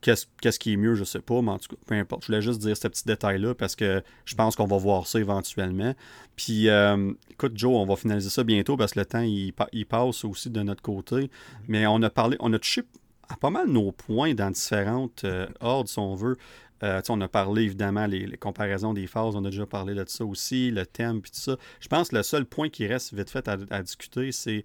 Qu'est-ce 0.00 0.58
qui 0.58 0.74
est 0.74 0.76
mieux, 0.76 0.94
je 0.94 1.04
sais 1.04 1.20
pas, 1.20 1.42
mais 1.42 1.50
en 1.50 1.58
tout 1.58 1.74
cas, 1.74 1.82
peu 1.84 1.94
importe. 1.94 2.22
Je 2.22 2.26
voulais 2.28 2.42
juste 2.42 2.60
dire 2.60 2.76
ce 2.76 2.86
petit 2.86 3.04
détail-là 3.04 3.54
parce 3.54 3.74
que 3.74 4.02
je 4.24 4.34
pense 4.34 4.54
qu'on 4.54 4.66
va 4.66 4.76
voir 4.76 5.06
ça 5.06 5.18
éventuellement. 5.18 5.94
Puis, 6.36 6.68
euh, 6.68 7.12
écoute, 7.30 7.52
Joe, 7.56 7.72
on 7.74 7.86
va 7.86 7.96
finaliser 7.96 8.30
ça 8.30 8.44
bientôt 8.44 8.76
parce 8.76 8.92
que 8.92 9.00
le 9.00 9.06
temps, 9.06 9.22
il, 9.22 9.52
passe 9.86 10.24
aussi 10.24 10.50
de 10.50 10.62
notre 10.62 10.82
côté. 10.82 11.30
Mais 11.66 11.86
on 11.86 12.00
a 12.02 12.10
parlé, 12.10 12.36
on 12.40 12.52
a 12.52 12.58
touché 12.58 12.82
à 13.28 13.36
pas 13.36 13.50
mal 13.50 13.68
nos 13.68 13.90
points 13.90 14.34
dans 14.34 14.50
différentes 14.50 15.24
euh, 15.24 15.48
ordres, 15.60 15.88
si 15.88 15.98
on 15.98 16.14
veut. 16.14 16.36
Euh, 16.82 17.00
on 17.08 17.20
a 17.20 17.28
parlé 17.28 17.62
évidemment 17.62 18.06
les, 18.06 18.36
comparaisons 18.36 18.92
des 18.92 19.06
phases, 19.06 19.34
on 19.34 19.44
a 19.44 19.50
déjà 19.50 19.66
parlé 19.66 19.94
de 19.94 20.04
ça 20.06 20.24
aussi, 20.24 20.70
le 20.70 20.84
thème, 20.84 21.22
puis 21.22 21.30
tout 21.30 21.40
ça. 21.40 21.56
Je 21.80 21.88
pense 21.88 22.10
que 22.10 22.16
le 22.16 22.22
seul 22.22 22.44
point 22.44 22.68
qui 22.68 22.86
reste 22.86 23.14
vite 23.14 23.30
fait 23.30 23.48
à, 23.48 23.82
discuter, 23.82 24.32
c'est 24.32 24.64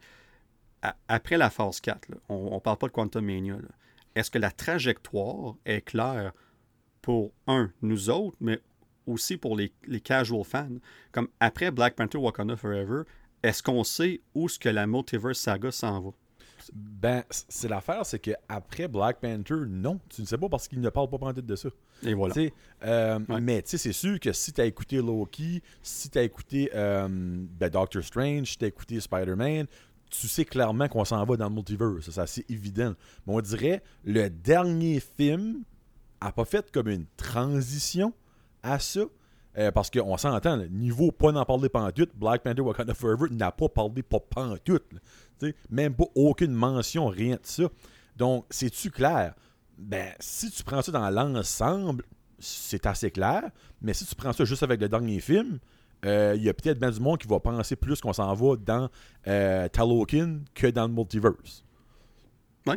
après 1.07 1.37
la 1.37 1.49
phase 1.49 1.79
4, 1.79 2.09
on 2.27 2.55
ne 2.55 2.59
parle 2.59 2.77
pas 2.77 2.87
de 2.87 2.91
Quantum 2.91 3.25
Mania. 3.25 3.57
Est-ce 4.15 4.29
que 4.29 4.39
la 4.39 4.51
trajectoire 4.51 5.55
est 5.65 5.81
claire 5.81 6.33
pour, 7.01 7.31
un, 7.47 7.71
nous 7.81 8.09
autres, 8.09 8.35
mais 8.41 8.59
aussi 9.07 9.37
pour 9.37 9.55
les, 9.55 9.71
casual 10.03 10.43
fans? 10.43 10.79
Comme 11.11 11.29
après 11.39 11.71
Black 11.71 11.95
Panther 11.95 12.17
Wakanda 12.17 12.57
Forever, 12.57 13.03
est-ce 13.41 13.63
qu'on 13.63 13.83
sait 13.83 14.21
où 14.35 14.49
ce 14.49 14.59
que 14.59 14.69
la 14.69 14.85
Multiverse 14.85 15.39
Saga 15.39 15.71
s'en 15.71 16.01
va? 16.01 16.09
Ben, 16.73 17.23
c'est 17.29 17.67
l'affaire, 17.67 18.05
c'est 18.05 18.19
que 18.19 18.31
après 18.47 18.87
Black 18.87 19.19
Panther, 19.19 19.55
non, 19.67 19.99
tu 20.09 20.21
ne 20.21 20.27
sais 20.27 20.37
pas 20.37 20.49
parce 20.49 20.67
qu'il 20.67 20.81
ne 20.81 20.89
parle 20.89 21.09
pas 21.09 21.17
pendant 21.17 21.41
de 21.41 21.55
ça. 21.55 21.69
Et 22.03 22.13
voilà. 22.13 22.35
Euh, 22.83 23.19
mais 23.41 23.61
tu 23.61 23.71
sais, 23.71 23.77
c'est 23.77 23.93
sûr 23.93 24.19
que 24.19 24.33
si 24.33 24.53
tu 24.53 24.61
as 24.61 24.65
écouté 24.65 24.97
Loki, 24.97 25.61
si 25.83 26.09
tu 26.09 26.17
as 26.17 26.23
écouté 26.23 26.71
euh, 26.73 27.07
ben, 27.09 27.69
Doctor 27.69 28.03
Strange, 28.03 28.47
si 28.47 28.57
tu 28.57 28.65
as 28.65 28.69
écouté 28.69 28.99
Spider-Man, 28.99 29.67
tu 30.09 30.27
sais 30.27 30.45
clairement 30.45 30.87
qu'on 30.87 31.05
s'en 31.05 31.23
va 31.23 31.37
dans 31.37 31.47
le 31.47 31.55
multiverse. 31.55 32.09
C'est 32.09 32.19
assez 32.19 32.45
évident. 32.49 32.93
Mais 33.25 33.33
on 33.33 33.41
dirait 33.41 33.83
le 34.03 34.29
dernier 34.29 34.99
film 34.99 35.63
a 36.19 36.31
pas 36.31 36.45
fait 36.45 36.71
comme 36.71 36.87
une 36.87 37.05
transition 37.17 38.13
à 38.63 38.79
ça. 38.79 39.01
Euh, 39.57 39.69
parce 39.69 39.89
qu'on 39.89 40.15
s'entend, 40.15 40.63
niveau 40.69 41.11
pas 41.11 41.33
n'en 41.33 41.43
parler 41.43 41.67
pantoute, 41.67 42.11
Black 42.15 42.41
Panther 42.41 42.61
Wakanda 42.61 42.93
Forever 42.93 43.27
n'a 43.31 43.51
pas 43.51 43.67
parlé 43.67 44.01
pas 44.01 44.21
pantoute. 44.21 44.85
Même 45.69 45.93
pas 45.93 46.05
aucune 46.15 46.53
mention, 46.53 47.07
rien 47.07 47.35
de 47.35 47.41
ça. 47.43 47.63
Donc, 48.15 48.45
c'est-tu 48.49 48.91
clair? 48.91 49.33
Ben, 49.81 50.13
si 50.19 50.51
tu 50.51 50.63
prends 50.63 50.81
ça 50.81 50.91
dans 50.91 51.09
l'ensemble, 51.09 52.03
c'est 52.39 52.85
assez 52.85 53.11
clair. 53.11 53.49
Mais 53.81 53.93
si 53.93 54.05
tu 54.05 54.15
prends 54.15 54.31
ça 54.31 54.45
juste 54.45 54.63
avec 54.63 54.79
le 54.79 54.87
dernier 54.87 55.19
film, 55.19 55.59
euh, 56.05 56.33
il 56.35 56.43
y 56.43 56.49
a 56.49 56.53
peut-être 56.53 56.79
bien 56.79 56.91
du 56.91 56.99
monde 56.99 57.19
qui 57.19 57.27
va 57.27 57.39
penser 57.39 57.75
plus 57.75 57.99
qu'on 57.99 58.13
s'en 58.13 58.33
va 58.33 58.55
dans 58.55 58.89
euh, 59.27 59.67
Talokin 59.69 60.39
que 60.53 60.67
dans 60.67 60.87
le 60.87 60.93
multiverse. 60.93 61.63
Oui, 62.67 62.75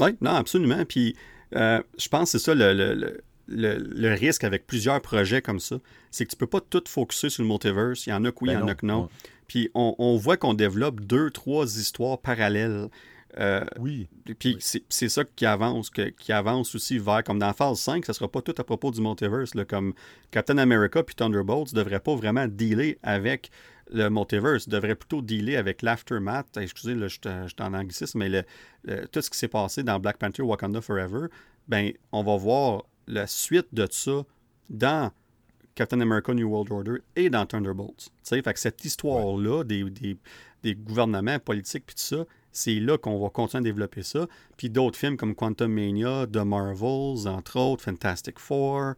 oui, 0.00 0.16
non, 0.20 0.32
absolument. 0.32 0.84
Puis 0.86 1.14
euh, 1.54 1.82
je 1.98 2.08
pense 2.08 2.32
que 2.32 2.38
c'est 2.38 2.50
ça 2.50 2.54
le, 2.54 4.14
risque 4.14 4.44
avec 4.44 4.66
plusieurs 4.66 5.00
projets 5.00 5.42
comme 5.42 5.60
ça. 5.60 5.76
C'est 6.10 6.24
que 6.24 6.30
tu 6.30 6.36
peux 6.36 6.46
pas 6.46 6.60
tout 6.60 6.82
focuser 6.86 7.30
sur 7.30 7.42
le 7.42 7.48
multiverse. 7.48 8.06
Il 8.06 8.10
y 8.10 8.12
en 8.12 8.24
a 8.24 8.32
que 8.32 8.38
oui, 8.42 8.50
il 8.50 8.54
y 8.54 8.56
en 8.56 8.62
a 8.62 8.66
ben 8.66 8.74
que 8.74 8.86
non. 8.86 9.08
Puis 9.46 9.70
on, 9.74 9.94
on 9.98 10.16
voit 10.16 10.36
qu'on 10.36 10.54
développe 10.54 11.00
deux, 11.00 11.30
trois 11.30 11.64
histoires 11.78 12.18
parallèles. 12.18 12.88
Euh, 13.38 13.64
oui. 13.78 14.08
Puis 14.38 14.56
c'est 14.60 15.08
ça 15.08 15.24
qui 15.24 15.44
avance, 15.44 15.90
qui 15.90 16.32
avance 16.32 16.74
aussi 16.74 16.98
vers, 16.98 17.22
comme 17.22 17.38
dans 17.38 17.52
phase 17.52 17.78
5, 17.80 18.04
ça 18.04 18.12
sera 18.12 18.28
pas 18.28 18.40
tout 18.40 18.54
à 18.56 18.64
propos 18.64 18.90
du 18.90 19.00
multiverse. 19.00 19.52
comme 19.68 19.92
Captain 20.30 20.58
America 20.58 21.02
puis 21.02 21.14
Thunderbolts 21.14 21.72
ne 21.72 21.78
devraient 21.78 22.00
pas 22.00 22.14
vraiment 22.14 22.46
dealer 22.48 22.98
avec 23.02 23.50
le 23.90 24.08
multiverse, 24.08 24.68
devraient 24.68 24.94
plutôt 24.94 25.22
dealer 25.22 25.56
avec 25.56 25.82
l'aftermath. 25.82 26.56
Excusez, 26.56 26.94
là, 26.94 27.08
je 27.08 27.18
suis 27.18 27.56
en 27.60 27.74
anglicisme, 27.74 28.18
mais 28.18 28.28
le, 28.28 29.06
tout 29.08 29.20
ce 29.20 29.30
qui 29.30 29.38
s'est 29.38 29.48
passé 29.48 29.82
dans 29.82 30.00
Black 30.00 30.18
Panther 30.18 30.42
Wakanda 30.42 30.80
Forever, 30.80 31.26
ben, 31.68 31.92
on 32.12 32.22
va 32.22 32.36
voir 32.36 32.84
la 33.06 33.26
suite 33.26 33.68
de 33.72 33.86
ça 33.90 34.24
dans 34.70 35.12
Captain 35.74 36.00
America 36.00 36.32
New 36.32 36.48
World 36.48 36.72
Order 36.72 37.02
et 37.14 37.30
dans 37.30 37.46
Thunderbolts. 37.46 38.10
Fait 38.24 38.42
que 38.42 38.58
cette 38.58 38.84
histoire-là 38.84 39.62
des, 39.62 39.84
des, 39.84 40.16
des, 40.62 40.74
gouvernements 40.74 41.38
politiques 41.38 41.84
puis 41.86 41.94
tout 41.94 42.02
ça, 42.02 42.24
c'est 42.56 42.80
là 42.80 42.96
qu'on 42.96 43.20
va 43.20 43.28
continuer 43.28 43.60
à 43.60 43.64
développer 43.64 44.02
ça. 44.02 44.26
Puis 44.56 44.70
d'autres 44.70 44.98
films 44.98 45.18
comme 45.18 45.34
Quantum 45.34 45.70
Mania, 45.70 46.26
The 46.26 46.38
Marvels, 46.38 47.28
entre 47.28 47.60
autres, 47.60 47.82
Fantastic 47.84 48.38
Four, 48.38 48.94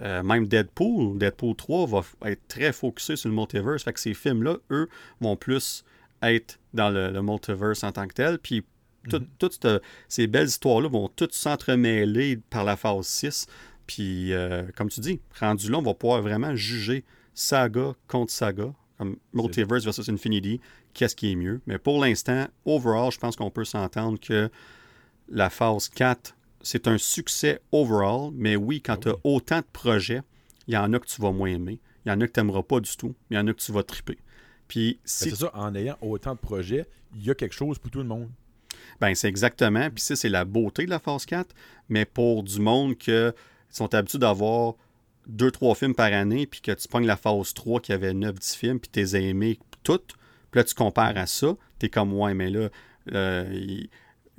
euh, 0.00 0.22
même 0.22 0.48
Deadpool, 0.48 1.18
Deadpool 1.18 1.54
3 1.54 1.86
va 1.86 2.30
être 2.30 2.48
très 2.48 2.72
focusé 2.72 3.16
sur 3.16 3.28
le 3.28 3.34
multiverse. 3.34 3.82
Fait 3.82 3.92
que 3.92 4.00
ces 4.00 4.14
films-là, 4.14 4.56
eux, 4.70 4.88
vont 5.20 5.36
plus 5.36 5.84
être 6.22 6.58
dans 6.72 6.88
le, 6.88 7.20
multiverse 7.20 7.84
en 7.84 7.92
tant 7.92 8.08
que 8.08 8.14
tel. 8.14 8.38
Puis 8.38 8.64
toutes 9.38 9.66
ces 10.08 10.26
belles 10.26 10.48
histoires-là 10.48 10.88
vont 10.88 11.08
toutes 11.08 11.34
s'entremêler 11.34 12.38
par 12.48 12.64
la 12.64 12.78
phase 12.78 13.06
6. 13.06 13.46
Puis, 13.86 14.32
euh, 14.32 14.62
comme 14.74 14.88
tu 14.88 15.00
dis, 15.00 15.20
rendu 15.38 15.70
là, 15.70 15.76
on 15.78 15.82
va 15.82 15.92
pouvoir 15.92 16.22
vraiment 16.22 16.56
juger 16.56 17.04
saga 17.34 17.92
contre 18.08 18.32
saga, 18.32 18.72
comme 19.02 19.16
Multiverse 19.32 19.84
versus 19.84 20.08
Infinity, 20.08 20.60
qu'est-ce 20.94 21.16
qui 21.16 21.32
est 21.32 21.34
mieux? 21.34 21.60
Mais 21.66 21.78
pour 21.78 22.00
l'instant, 22.00 22.46
overall, 22.64 23.10
je 23.10 23.18
pense 23.18 23.34
qu'on 23.34 23.50
peut 23.50 23.64
s'entendre 23.64 24.20
que 24.20 24.48
la 25.28 25.50
phase 25.50 25.88
4, 25.88 26.36
c'est 26.60 26.86
un 26.86 26.98
succès 26.98 27.60
overall. 27.72 28.30
Mais 28.32 28.54
oui, 28.54 28.80
quand 28.80 28.98
tu 28.98 29.08
as 29.08 29.16
autant 29.24 29.58
de 29.58 29.66
projets, 29.72 30.22
il 30.68 30.74
y 30.74 30.76
en 30.76 30.92
a 30.92 31.00
que 31.00 31.06
tu 31.06 31.20
vas 31.20 31.32
moins 31.32 31.48
aimer. 31.48 31.80
Il 32.04 32.10
y 32.10 32.12
en 32.12 32.20
a 32.20 32.26
que 32.28 32.32
tu 32.32 32.38
n'aimeras 32.40 32.62
pas 32.62 32.78
du 32.78 32.96
tout. 32.96 33.14
Il 33.30 33.36
y 33.36 33.38
en 33.38 33.46
a 33.48 33.52
que 33.52 33.60
tu 33.60 33.72
vas 33.72 33.82
triper. 33.82 34.18
Puis 34.68 34.94
ben, 34.94 35.00
C'est 35.04 35.34
ça, 35.34 35.50
en 35.54 35.74
ayant 35.74 35.96
autant 36.00 36.34
de 36.34 36.40
projets, 36.40 36.86
il 37.16 37.24
y 37.24 37.30
a 37.30 37.34
quelque 37.34 37.54
chose 37.54 37.78
pour 37.80 37.90
tout 37.90 37.98
le 37.98 38.04
monde. 38.04 38.30
Ben, 39.00 39.14
c'est 39.16 39.28
exactement. 39.28 39.90
Puis 39.90 40.02
ça, 40.02 40.14
c'est 40.14 40.28
la 40.28 40.44
beauté 40.44 40.84
de 40.84 40.90
la 40.90 41.00
phase 41.00 41.26
4. 41.26 41.52
Mais 41.88 42.04
pour 42.04 42.44
du 42.44 42.60
monde 42.60 42.96
qui 42.96 43.12
sont 43.68 43.92
habitués 43.94 44.18
d'avoir 44.18 44.74
deux, 45.26 45.50
trois 45.50 45.74
films 45.74 45.94
par 45.94 46.12
année, 46.12 46.46
puis 46.46 46.60
que 46.60 46.72
tu 46.72 46.88
prends 46.88 47.00
la 47.00 47.16
phase 47.16 47.54
3 47.54 47.80
qui 47.80 47.92
avait 47.92 48.12
9-10 48.12 48.56
films, 48.56 48.80
puis 48.80 49.02
as 49.02 49.14
aimés 49.14 49.58
toutes, 49.82 50.14
puis 50.50 50.60
là, 50.60 50.64
tu 50.64 50.74
compares 50.74 51.16
à 51.16 51.26
ça, 51.26 51.56
tu 51.78 51.86
es 51.86 51.88
comme, 51.88 52.12
ouais, 52.12 52.34
mais 52.34 52.50
là, 52.50 52.68
euh, 53.12 53.86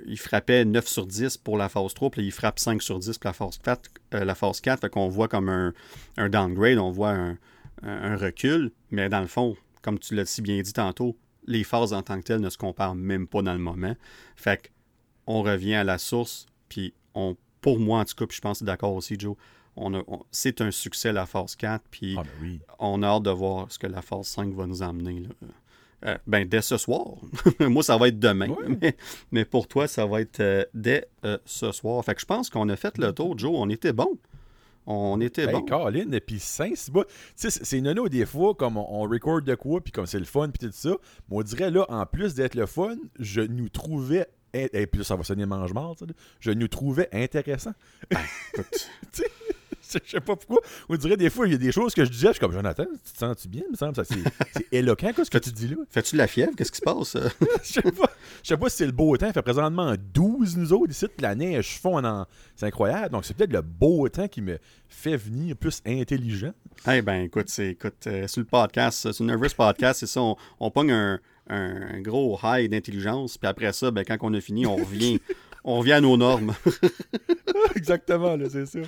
il, 0.06 0.18
frappait 0.18 0.64
9 0.64 0.86
sur 0.86 1.06
10 1.06 1.38
pour 1.38 1.58
la 1.58 1.68
phase 1.68 1.92
3, 1.92 2.10
puis 2.10 2.24
il 2.24 2.32
frappe 2.32 2.58
5 2.58 2.80
sur 2.82 2.98
10 2.98 3.18
pour 3.18 3.28
la 3.28 3.32
phase 3.32 3.58
4. 3.58 3.90
Euh, 4.14 4.24
la 4.24 4.34
phase 4.34 4.60
4 4.60 4.80
fait 4.80 4.90
qu'on 4.90 5.08
voit 5.08 5.28
comme 5.28 5.48
un, 5.48 6.28
downgrade, 6.28 6.78
on 6.78 6.90
voit 6.90 7.10
un, 7.82 8.16
recul, 8.16 8.70
mais 8.90 9.08
dans 9.08 9.20
le 9.20 9.26
fond, 9.26 9.56
comme 9.82 9.98
tu 9.98 10.14
l'as 10.14 10.24
si 10.24 10.40
bien 10.40 10.62
dit 10.62 10.72
tantôt, 10.72 11.18
les 11.46 11.64
phases 11.64 11.92
en 11.92 12.02
tant 12.02 12.18
que 12.18 12.24
telles 12.24 12.40
ne 12.40 12.48
se 12.48 12.56
comparent 12.56 12.94
même 12.94 13.26
pas 13.26 13.42
dans 13.42 13.52
le 13.52 13.58
moment. 13.58 13.94
Fait 14.36 14.70
qu'on 15.26 15.42
revient 15.42 15.74
à 15.74 15.84
la 15.84 15.98
source, 15.98 16.46
puis 16.68 16.94
on, 17.14 17.36
pour 17.60 17.80
moi 17.80 18.00
en 18.00 18.04
tout 18.04 18.14
cas, 18.14 18.26
puis 18.26 18.36
je 18.36 18.40
pense 18.40 18.60
que 18.60 18.64
d'accord 18.64 18.94
aussi, 18.94 19.16
Joe, 19.18 19.36
on, 19.76 20.04
c'est 20.30 20.60
un 20.60 20.70
succès 20.70 21.12
la 21.12 21.26
phase 21.26 21.56
4, 21.56 21.82
puis 21.90 22.16
ah, 22.18 22.22
ben 22.40 22.58
on 22.78 23.02
a 23.02 23.08
hâte 23.08 23.22
de 23.24 23.30
voir 23.30 23.70
ce 23.70 23.78
que 23.78 23.86
la 23.86 24.02
phase 24.02 24.26
5 24.26 24.54
va 24.54 24.66
nous 24.66 24.82
amener. 24.82 25.20
Là. 25.20 25.28
Euh, 26.06 26.18
ben, 26.26 26.46
dès 26.46 26.60
ce 26.60 26.76
soir. 26.76 27.16
Moi, 27.60 27.82
ça 27.82 27.96
va 27.96 28.08
être 28.08 28.18
demain. 28.18 28.54
Mais, 29.32 29.44
pour 29.44 29.66
toi, 29.66 29.88
ça 29.88 30.04
va 30.04 30.20
être 30.20 30.40
euh, 30.40 30.64
dès 30.74 31.08
euh, 31.24 31.38
ce 31.46 31.72
soir. 31.72 32.04
Fait 32.04 32.14
que 32.14 32.20
je 32.20 32.26
pense 32.26 32.50
qu'on 32.50 32.68
a 32.68 32.76
fait 32.76 32.98
le 32.98 33.12
tour, 33.12 33.38
Joe. 33.38 33.52
On 33.54 33.70
était 33.70 33.92
bon. 33.94 34.18
On 34.86 35.18
était 35.22 35.46
Hey, 35.46 35.52
bon. 35.52 35.62
Colin, 35.62 36.12
et 36.12 36.20
puis 36.20 36.38
5, 36.38 36.72
c'est 36.76 36.92
pas. 36.92 37.04
C'est- 37.34 37.80
nono 37.80 38.08
des 38.10 38.26
fois, 38.26 38.54
comme 38.54 38.76
on, 38.76 38.86
on 39.02 39.08
record 39.08 39.40
de 39.40 39.54
quoi, 39.54 39.80
puis 39.80 39.92
comme 39.92 40.04
c'est 40.04 40.18
le 40.18 40.26
fun, 40.26 40.50
puis 40.50 40.68
tout 40.68 40.74
ça. 40.74 40.90
Mais 41.30 41.38
on 41.38 41.42
dirait 41.42 41.70
là, 41.70 41.86
en 41.88 42.04
plus 42.04 42.34
d'être 42.34 42.54
le 42.54 42.66
fun, 42.66 42.96
je 43.18 43.40
nous 43.40 43.70
trouvais. 43.70 44.26
Et 44.52 44.86
puis 44.86 45.04
ça 45.04 45.16
va 45.16 45.24
sonner 45.24 45.46
mange-mort. 45.46 45.96
Je 46.38 46.50
nous 46.52 46.68
trouvais 46.68 47.08
intéressant. 47.12 47.72
Écoute, 48.52 48.90
Je 50.04 50.10
sais 50.10 50.20
pas 50.20 50.36
pourquoi. 50.36 50.60
On 50.88 50.96
dirait 50.96 51.16
des 51.16 51.30
fois, 51.30 51.46
il 51.46 51.52
y 51.52 51.54
a 51.54 51.58
des 51.58 51.72
choses 51.72 51.94
que 51.94 52.04
je 52.04 52.10
disais, 52.10 52.28
je 52.28 52.32
suis 52.32 52.40
comme 52.40 52.52
Jonathan, 52.52 52.84
tu 53.04 53.12
te 53.12 53.18
sens-tu 53.18 53.48
bien, 53.48 53.62
il 53.66 53.72
me 53.72 53.76
semble, 53.76 53.94
c'est 54.04 54.66
éloquent, 54.72 55.12
quoi, 55.12 55.24
ce 55.24 55.30
que 55.30 55.38
tu 55.38 55.50
dis 55.50 55.68
là. 55.68 55.76
Fais-tu 55.90 56.16
de 56.16 56.18
la 56.18 56.26
fièvre? 56.26 56.52
Qu'est-ce 56.56 56.72
qui 56.72 56.78
se 56.78 56.82
passe? 56.82 57.16
Je 57.62 57.72
sais 57.72 57.82
pas. 57.82 58.10
Je 58.42 58.48
sais 58.48 58.56
pas 58.56 58.68
si 58.68 58.76
c'est 58.78 58.86
le 58.86 58.92
beau 58.92 59.16
temps. 59.16 59.26
Il 59.26 59.32
fait 59.32 59.42
présentement 59.42 59.94
12 60.12 60.56
nous 60.56 60.72
autres 60.72 60.90
ici. 60.90 61.06
puis 61.06 61.22
La 61.22 61.34
neige 61.34 61.78
fond 61.80 62.04
en. 62.04 62.26
C'est 62.56 62.66
incroyable. 62.66 63.10
Donc 63.10 63.24
c'est 63.24 63.34
peut-être 63.36 63.52
le 63.52 63.62
beau 63.62 64.08
temps 64.08 64.28
qui 64.28 64.42
me 64.42 64.58
fait 64.88 65.16
venir 65.16 65.56
plus 65.56 65.80
intelligent. 65.86 66.52
Eh 66.88 67.02
ben 67.02 67.22
écoute, 67.22 67.48
c'est 67.48 67.70
écoute, 67.70 68.06
euh, 68.06 68.26
sur 68.28 68.40
le 68.40 68.46
podcast, 68.46 69.06
euh, 69.06 69.12
sur 69.12 69.24
le 69.24 69.30
Nervous 69.30 69.54
Podcast, 69.56 70.00
c'est 70.00 70.06
ça, 70.06 70.20
on, 70.20 70.36
on 70.60 70.70
pogne 70.70 70.92
un, 70.92 71.20
un 71.48 72.00
gros 72.00 72.38
high 72.42 72.70
d'intelligence, 72.70 73.38
puis 73.38 73.48
après 73.48 73.72
ça, 73.72 73.90
ben, 73.90 74.04
quand 74.04 74.16
on 74.22 74.32
a 74.34 74.40
fini, 74.40 74.66
on 74.66 74.76
revient, 74.76 75.20
on 75.64 75.78
revient 75.78 75.92
à 75.92 76.00
nos 76.00 76.16
normes. 76.16 76.54
Exactement, 77.74 78.36
là, 78.36 78.48
c'est 78.50 78.66
ça. 78.66 78.78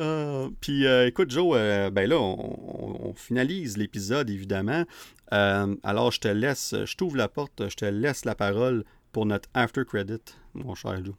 Euh, 0.00 0.50
puis 0.60 0.86
euh, 0.86 1.06
écoute, 1.06 1.30
Joe, 1.30 1.56
euh, 1.56 1.90
ben 1.90 2.08
là, 2.08 2.18
on, 2.18 3.14
finalise 3.14 3.76
l'épisode, 3.76 4.28
évidemment. 4.28 4.84
Euh, 5.32 5.74
alors, 5.82 6.10
je 6.10 6.20
te 6.20 6.28
laisse, 6.28 6.74
je 6.84 6.96
t'ouvre 6.96 7.16
la 7.16 7.28
porte, 7.28 7.68
je 7.68 7.76
te 7.76 7.84
laisse 7.84 8.24
la 8.24 8.34
parole 8.34 8.84
pour 9.12 9.26
notre 9.26 9.48
after 9.54 9.84
credit, 9.84 10.20
mon 10.54 10.74
cher 10.74 11.02
Joe. 11.04 11.14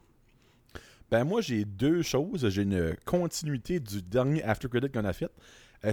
Ben 1.10 1.24
moi, 1.24 1.40
j'ai 1.40 1.64
deux 1.64 2.02
choses. 2.02 2.48
J'ai 2.48 2.62
une 2.62 2.96
continuité 3.04 3.78
du 3.78 4.02
dernier 4.02 4.42
After 4.42 4.68
Credit 4.68 4.90
qu'on 4.90 5.04
a 5.04 5.12
fait. 5.12 5.30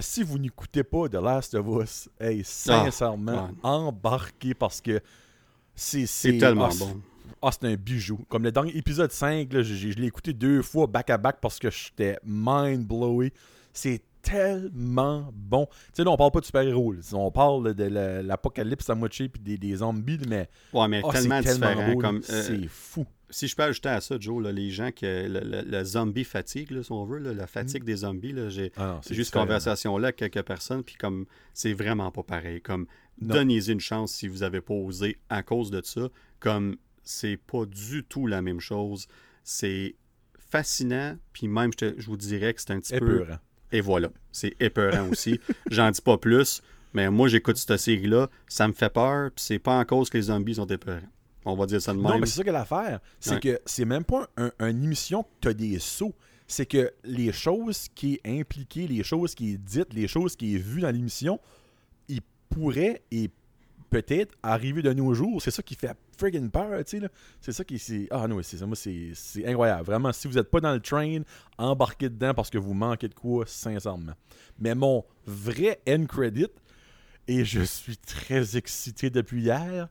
Si 0.00 0.24
vous 0.24 0.40
n'écoutez 0.40 0.82
pas 0.82 1.08
The 1.08 1.14
Last 1.14 1.54
of 1.54 1.66
Us, 1.80 2.08
hey, 2.18 2.42
sincèrement, 2.42 3.44
ouais. 3.44 3.54
embarquez 3.62 4.54
parce 4.54 4.80
que 4.80 5.00
c'est 5.76 6.06
C'est 6.06 6.38
tellement 6.38 6.68
ah, 6.72 6.76
bon. 6.76 7.00
Ah, 7.46 7.50
c'est 7.52 7.66
un 7.68 7.74
bijou. 7.76 8.18
Comme 8.28 8.42
le 8.44 8.52
dernier 8.52 8.76
épisode 8.76 9.12
5, 9.12 9.52
là, 9.52 9.62
j'ai- 9.62 9.92
je 9.92 9.98
l'ai 9.98 10.06
écouté 10.06 10.32
deux 10.32 10.62
fois 10.62 10.86
back 10.86 11.10
à 11.10 11.18
back 11.18 11.36
parce 11.40 11.58
que 11.58 11.70
j'étais 11.70 12.16
mind 12.24 12.86
blowé. 12.86 13.32
C'est 13.72 14.02
tellement 14.22 15.28
bon. 15.34 15.66
Tu 15.66 15.74
sais, 15.94 16.04
là, 16.04 16.10
on 16.10 16.16
parle 16.16 16.30
pas 16.30 16.40
de 16.40 16.46
super-héros. 16.46 16.94
On 17.12 17.30
parle 17.30 17.74
de 17.74 17.84
la- 17.84 18.22
l'apocalypse 18.22 18.88
à 18.88 18.94
moitié 18.94 19.28
puis 19.28 19.40
des, 19.42 19.58
des 19.58 19.76
zombies, 19.76 20.18
mais 20.28 20.48
Ouais, 20.72 20.88
mais 20.88 21.02
ah, 21.04 21.12
tellement 21.12 21.40
différent. 21.40 22.14
euh, 22.30 22.42
c'est 22.42 22.66
fou. 22.68 23.04
si 23.30 23.48
je 23.48 23.56
peux 23.56 23.64
ajouter 23.64 23.88
à 23.88 24.00
ça, 24.00 24.16
Joe, 24.20 24.42
là, 24.42 24.52
les 24.52 24.70
gens 24.70 24.90
que 24.92 25.04
le, 25.26 25.40
le- 25.40 25.62
le 25.68 25.84
zombie 25.84 26.22
fatigue, 26.24 26.70
là, 26.70 26.82
si 26.84 26.92
on 26.92 27.04
veut, 27.04 27.18
là, 27.18 27.34
la 27.34 27.46
fatigue 27.48 27.82
des 27.84 27.96
zombies, 27.96 28.32
j'ai 28.48 28.70
Ah 28.76 29.00
juste 29.10 29.32
conversation-là 29.32 30.08
avec 30.08 30.16
quelques 30.16 30.42
personnes, 30.46 30.84
puis 30.84 30.94
comme 30.94 31.26
c'est 31.52 31.72
vraiment 31.72 32.10
pas 32.12 32.22
pareil. 32.22 32.60
Comme 32.62 32.86
donnez-y 33.20 33.72
une 33.72 33.80
chance 33.80 34.12
si 34.12 34.28
vous 34.28 34.42
avez 34.42 34.60
pas 34.60 34.74
osé 34.74 35.18
à 35.28 35.42
cause 35.42 35.70
de 35.70 35.80
ça. 35.84 36.08
Comme 36.38 36.76
c'est 37.04 37.36
pas 37.36 37.64
du 37.66 38.02
tout 38.04 38.26
la 38.26 38.42
même 38.42 38.60
chose. 38.60 39.06
C'est 39.42 39.94
fascinant, 40.50 41.16
puis 41.32 41.48
même 41.48 41.70
je, 41.72 41.76
te- 41.86 42.00
je 42.00 42.06
vous 42.06 42.16
dirais 42.16 42.54
que 42.54 42.60
c'est 42.60 42.70
un 42.72 42.80
petit 42.80 42.98
peu. 42.98 43.20
Épeurant. 43.22 43.38
Et 43.72 43.80
voilà, 43.80 44.08
c'est 44.32 44.54
épeurant 44.60 45.08
aussi. 45.08 45.40
J'en 45.70 45.90
dis 45.90 46.00
pas 46.00 46.16
plus, 46.18 46.62
mais 46.92 47.10
moi 47.10 47.28
j'écoute 47.28 47.56
cette 47.56 47.76
série-là, 47.78 48.28
ça 48.46 48.68
me 48.68 48.72
fait 48.72 48.92
peur, 48.92 49.30
puis 49.34 49.44
c'est 49.44 49.58
pas 49.58 49.78
en 49.78 49.84
cause 49.84 50.10
que 50.10 50.16
les 50.18 50.22
zombies 50.24 50.54
sont 50.54 50.66
épeurants. 50.66 51.00
On 51.44 51.56
va 51.56 51.66
dire 51.66 51.82
ça 51.82 51.92
de 51.92 51.98
même. 51.98 52.12
Non, 52.12 52.18
mais 52.18 52.26
c'est 52.26 52.36
ça 52.36 52.44
que 52.44 52.50
l'affaire. 52.50 53.00
C'est 53.20 53.34
Ouais. 53.34 53.40
que 53.40 53.60
c'est 53.66 53.84
même 53.84 54.04
pas 54.04 54.28
un, 54.36 54.50
un- 54.58 54.68
une 54.70 54.84
émission 54.84 55.24
que 55.24 55.28
tu 55.42 55.48
as 55.48 55.54
des 55.54 55.78
sauts. 55.78 56.14
C'est 56.46 56.66
que 56.66 56.92
les 57.04 57.32
choses 57.32 57.88
qui 57.94 58.20
est 58.22 58.40
impliquées, 58.40 58.86
les 58.86 59.02
choses 59.02 59.34
qui 59.34 59.52
est 59.52 59.58
dites, 59.58 59.92
les 59.92 60.06
choses 60.08 60.36
qui 60.36 60.54
est 60.54 60.58
vues 60.58 60.82
dans 60.82 60.90
l'émission, 60.90 61.40
ils 62.08 62.20
pourraient 62.48 63.02
et 63.10 63.30
peut-être 64.02 64.34
arriver 64.42 64.82
de 64.82 64.92
nos 64.92 65.14
jours. 65.14 65.40
C'est 65.40 65.50
ça 65.52 65.62
qui 65.62 65.74
fait 65.76 65.92
friggin' 66.18 66.48
peur, 66.50 66.84
tu 66.84 66.98
sais. 67.00 67.08
C'est 67.40 67.52
ça 67.52 67.62
qui. 67.64 67.78
c'est- 67.78 68.08
Ah 68.10 68.26
non, 68.26 68.40
c'est 68.42 68.56
ça. 68.56 68.66
Moi, 68.66 68.74
c'est 68.76 69.46
incroyable. 69.46 69.84
Vraiment, 69.84 70.12
si 70.12 70.26
vous 70.26 70.34
n'êtes 70.34 70.50
pas 70.50 70.60
dans 70.60 70.72
le 70.72 70.80
train, 70.80 71.20
embarquez 71.58 72.08
dedans 72.08 72.34
parce 72.34 72.50
que 72.50 72.58
vous 72.58 72.74
manquez 72.74 73.08
de 73.08 73.14
quoi, 73.14 73.44
sincèrement. 73.46 74.14
Mais 74.58 74.74
mon 74.74 75.04
vrai 75.26 75.80
end 75.88 76.06
credit, 76.06 76.48
et 77.28 77.44
je 77.44 77.60
suis 77.62 77.96
très 77.96 78.56
excité 78.56 79.10
depuis 79.10 79.42
hier, 79.42 79.88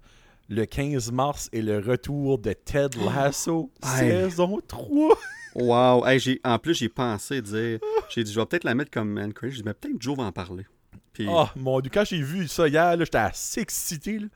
le 0.50 0.66
15 0.66 1.12
mars 1.12 1.50
est 1.54 1.62
le 1.62 1.80
retour 1.80 2.38
de 2.40 2.52
Ted 2.54 2.98
Lasso, 3.06 3.72
Hey. 3.84 4.10
saison 4.30 4.60
3. 4.68 5.18
Wow! 5.56 6.06
Hey, 6.06 6.40
en 6.44 6.60
plus, 6.60 6.74
j'ai 6.76 6.90
pensé 6.90 7.42
dire. 7.42 7.80
J'ai 8.10 8.24
dit, 8.24 8.34
je 8.34 8.40
vais 8.40 8.46
peut-être 8.46 8.64
la 8.66 8.76
mettre 8.76 8.92
comme 8.92 9.10
man 9.12 9.32
crush. 9.32 9.52
J'ai 9.52 9.58
dit, 9.58 9.64
mais 9.66 9.74
peut-être 9.74 9.96
Joe 10.02 10.18
va 10.18 10.24
en 10.24 10.32
parler. 10.32 10.66
Puis, 11.14 11.28
Ah, 11.30 11.52
mon 11.56 11.80
Dieu, 11.80 11.92
quand 11.94 12.04
j'ai 12.06 12.22
vu 12.22 12.48
ça 12.48 12.68
hier, 12.68 12.98
là, 12.98 13.06
j'étais 13.06 13.18
assez 13.20 13.62
excité. 13.62 14.20
Là. 14.20 14.28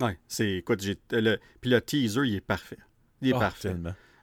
ouais, 0.00 0.18
c'est. 0.26 0.52
Écoute, 0.58 0.80
j'ai. 0.82 0.96
Le, 1.10 1.36
puis 1.60 1.70
le 1.70 1.80
teaser, 1.80 2.22
il 2.26 2.34
est 2.36 2.40
parfait. 2.40 2.78
Il 3.22 3.28
est 3.28 3.34
Ah, 3.34 3.38
parfait. 3.40 3.74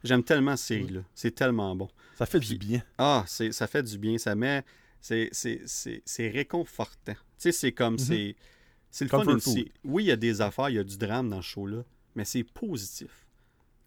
J'aime 0.02 0.22
tellement 0.22 0.56
cette 0.56 0.66
série-là. 0.78 1.00
C'est 1.14 1.34
tellement 1.34 1.74
bon. 1.74 1.88
Ça 2.16 2.26
fait 2.26 2.38
Puis- 2.40 2.48
du 2.50 2.58
bien. 2.58 2.82
Ah, 2.98 3.24
c'est, 3.26 3.52
ça 3.52 3.66
fait 3.66 3.82
du 3.82 3.96
bien. 3.98 4.18
Ça 4.18 4.34
met. 4.34 4.64
C'est, 5.00 5.30
réconfortant. 6.30 7.12
Tu 7.14 7.18
sais, 7.38 7.52
c'est 7.52 7.72
comme. 7.72 7.98
c'est, 7.98 8.36
c'est 8.90 9.04
le 9.04 9.10
fun 9.10 9.24
Mhm. 9.24 9.40
Sé- 9.40 9.72
Oui, 9.84 10.04
il 10.04 10.06
y 10.06 10.12
a 10.12 10.16
des 10.16 10.40
affaires, 10.40 10.70
il 10.70 10.76
y 10.76 10.78
a 10.78 10.84
du 10.84 10.96
drame 10.96 11.28
dans 11.30 11.42
ce 11.42 11.48
show-là, 11.48 11.82
mais 12.14 12.24
c'est 12.24 12.44
positif. 12.44 13.26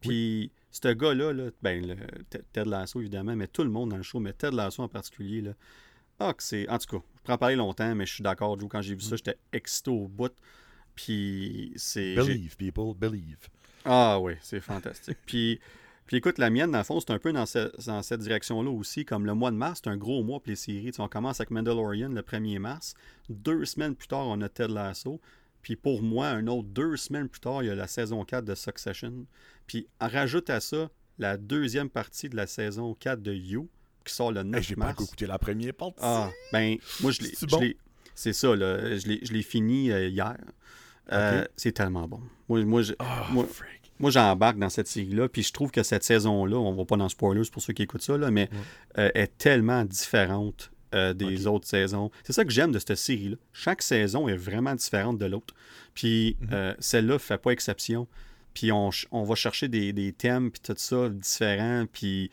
Puis, 0.01 0.51
ce 0.69 0.89
gars-là, 0.89 1.33
là, 1.33 1.49
ben, 1.61 1.85
le, 1.87 1.95
Ted- 2.29 2.43
Ted 2.53 2.69
Lasso, 2.69 2.99
évidemment, 2.99 3.35
mais 3.35 3.47
tout 3.47 3.63
le 3.63 3.69
monde 3.69 3.89
dans 3.91 3.97
le 3.97 4.03
show, 4.03 4.19
mais 4.19 4.33
Ted 4.33 4.55
Lasso 4.55 4.83
en 4.83 4.87
particulier, 4.87 5.41
là. 5.41 5.51
Ah, 6.19 6.33
que 6.33 6.41
c'est. 6.43 6.67
En 6.69 6.77
tout 6.77 6.97
cas, 6.99 7.05
je 7.17 7.21
pourrais 7.23 7.37
parler 7.37 7.55
longtemps, 7.55 7.93
mais 7.95 8.05
je 8.05 8.13
suis 8.15 8.23
d'accord, 8.23 8.59
Joe, 8.59 8.69
quand 8.69 8.81
j'ai 8.81 8.95
vu 8.95 9.03
Mm. 9.05 9.09
ça, 9.09 9.15
j'étais 9.17 9.37
excité 9.53 9.91
au 9.91 10.07
bout. 10.07 10.33
Puis, 10.95 11.73
c'est. 11.75 12.15
Believe, 12.15 12.55
people, 12.57 12.93
believe. 12.95 13.37
ah 13.85 14.19
oui, 14.19 14.33
c'est 14.41 14.59
fantastique. 14.59 15.17
puis, 15.25 15.59
puis 16.05 16.17
écoute, 16.17 16.37
la 16.39 16.49
mienne, 16.49 16.71
dans 16.71 16.77
le 16.79 16.83
fond, 16.83 16.99
c'est 16.99 17.11
un 17.11 17.19
peu 17.19 17.31
dans, 17.33 17.45
ce- 17.45 17.71
dans 17.85 18.01
cette 18.01 18.21
direction-là 18.21 18.69
aussi. 18.71 19.05
Comme 19.05 19.25
le 19.25 19.33
mois 19.33 19.51
de 19.51 19.55
mars, 19.57 19.81
c'est 19.83 19.89
un 19.89 19.97
gros 19.97 20.23
mois 20.23 20.39
pour 20.39 20.49
les 20.49 20.55
séries. 20.55 20.85
Tu 20.87 20.93
sais, 20.93 21.01
on 21.01 21.07
commence 21.07 21.39
avec 21.39 21.51
Mandalorian 21.51 22.09
le 22.09 22.21
1er 22.21 22.59
mars. 22.59 22.95
Deux 23.29 23.65
semaines 23.65 23.95
plus 23.95 24.07
tard, 24.07 24.25
on 24.27 24.41
a 24.41 24.49
Ted 24.49 24.73
Lasso. 24.73 25.19
Puis 25.61 25.75
pour 25.75 26.01
moi, 26.01 26.29
un 26.29 26.47
autre 26.47 26.67
deux 26.69 26.95
semaines 26.97 27.27
plus 27.27 27.41
tard, 27.41 27.61
il 27.61 27.67
y 27.67 27.69
a 27.69 27.75
la 27.75 27.87
saison 27.87 28.23
4 28.23 28.45
de 28.45 28.55
Succession. 28.55 29.25
Puis 29.67 29.87
rajoute 29.99 30.49
à 30.49 30.61
ça 30.61 30.89
la 31.19 31.35
deuxième 31.37 31.89
partie 31.89 32.29
de 32.29 32.35
la 32.37 32.47
saison 32.47 32.93
4 32.93 33.21
de 33.21 33.33
You, 33.33 33.67
qui 34.07 34.13
sort 34.13 34.31
le 34.31 34.43
9 34.43 34.59
Hey, 34.59 34.63
j'ai 34.69 34.75
pas 34.75 34.91
écouté 34.91 35.25
la 35.27 35.37
première 35.37 35.73
partie. 35.73 35.95
Ah, 36.01 36.29
ben, 36.51 36.77
moi, 37.01 37.11
je 37.11 37.21
l'ai. 37.21 37.33
Bon? 37.49 37.61
C'est 38.15 38.33
ça, 38.33 38.55
là. 38.55 38.97
Je 38.97 39.31
l'ai 39.33 39.41
fini 39.43 39.91
euh, 39.91 40.07
hier. 40.07 40.37
Euh. 41.11 41.45
C'est 41.55 41.71
tellement 41.71 42.07
bon. 42.07 42.21
Moi, 42.49 42.65
moi, 42.65 42.81
je- 42.81 42.93
Ah, 42.99 43.27
moi- 43.31 44.11
j'embarque 44.11 44.57
dans 44.59 44.69
cette 44.69 44.87
série-là, 44.87 45.29
puis 45.29 45.43
je 45.43 45.53
trouve 45.53 45.71
que 45.71 45.83
cette 45.83 46.03
saison-là, 46.03 46.57
on 46.57 46.73
va 46.73 46.85
pas 46.85 46.97
dans 46.97 47.09
spoilers 47.09 47.49
pour 47.51 47.61
ceux 47.61 47.73
qui 47.73 47.83
écoutent 47.83 48.01
ça, 48.01 48.17
là, 48.17 48.29
mais 48.31 48.49
euh, 48.97 49.09
est 49.13 49.37
tellement 49.37 49.83
différente 49.85 50.71
euh, 50.95 51.13
des 51.13 51.47
autres 51.47 51.67
saisons. 51.67 52.11
C'est 52.23 52.33
ça 52.33 52.45
que 52.45 52.51
j'aime 52.51 52.71
de 52.71 52.79
cette 52.79 52.95
série-là. 52.95 53.35
Chaque 53.53 53.81
saison 53.81 54.27
est 54.29 54.37
vraiment 54.37 54.73
différente 54.73 55.17
de 55.17 55.25
l'autre. 55.25 55.53
Puis 55.93 56.37
Mhm. 56.41 56.49
euh, 56.53 56.73
celle-là 56.79 57.19
fait 57.19 57.37
pas 57.37 57.51
exception. 57.51 58.07
Puis 58.53 58.71
on, 58.71 58.89
on 59.11 59.23
va 59.23 59.35
chercher 59.35 59.67
des, 59.67 59.93
des 59.93 60.13
thèmes, 60.13 60.49
puis 60.51 60.61
tout 60.63 60.73
ça, 60.77 61.09
différents, 61.09 61.85
puis... 61.91 62.31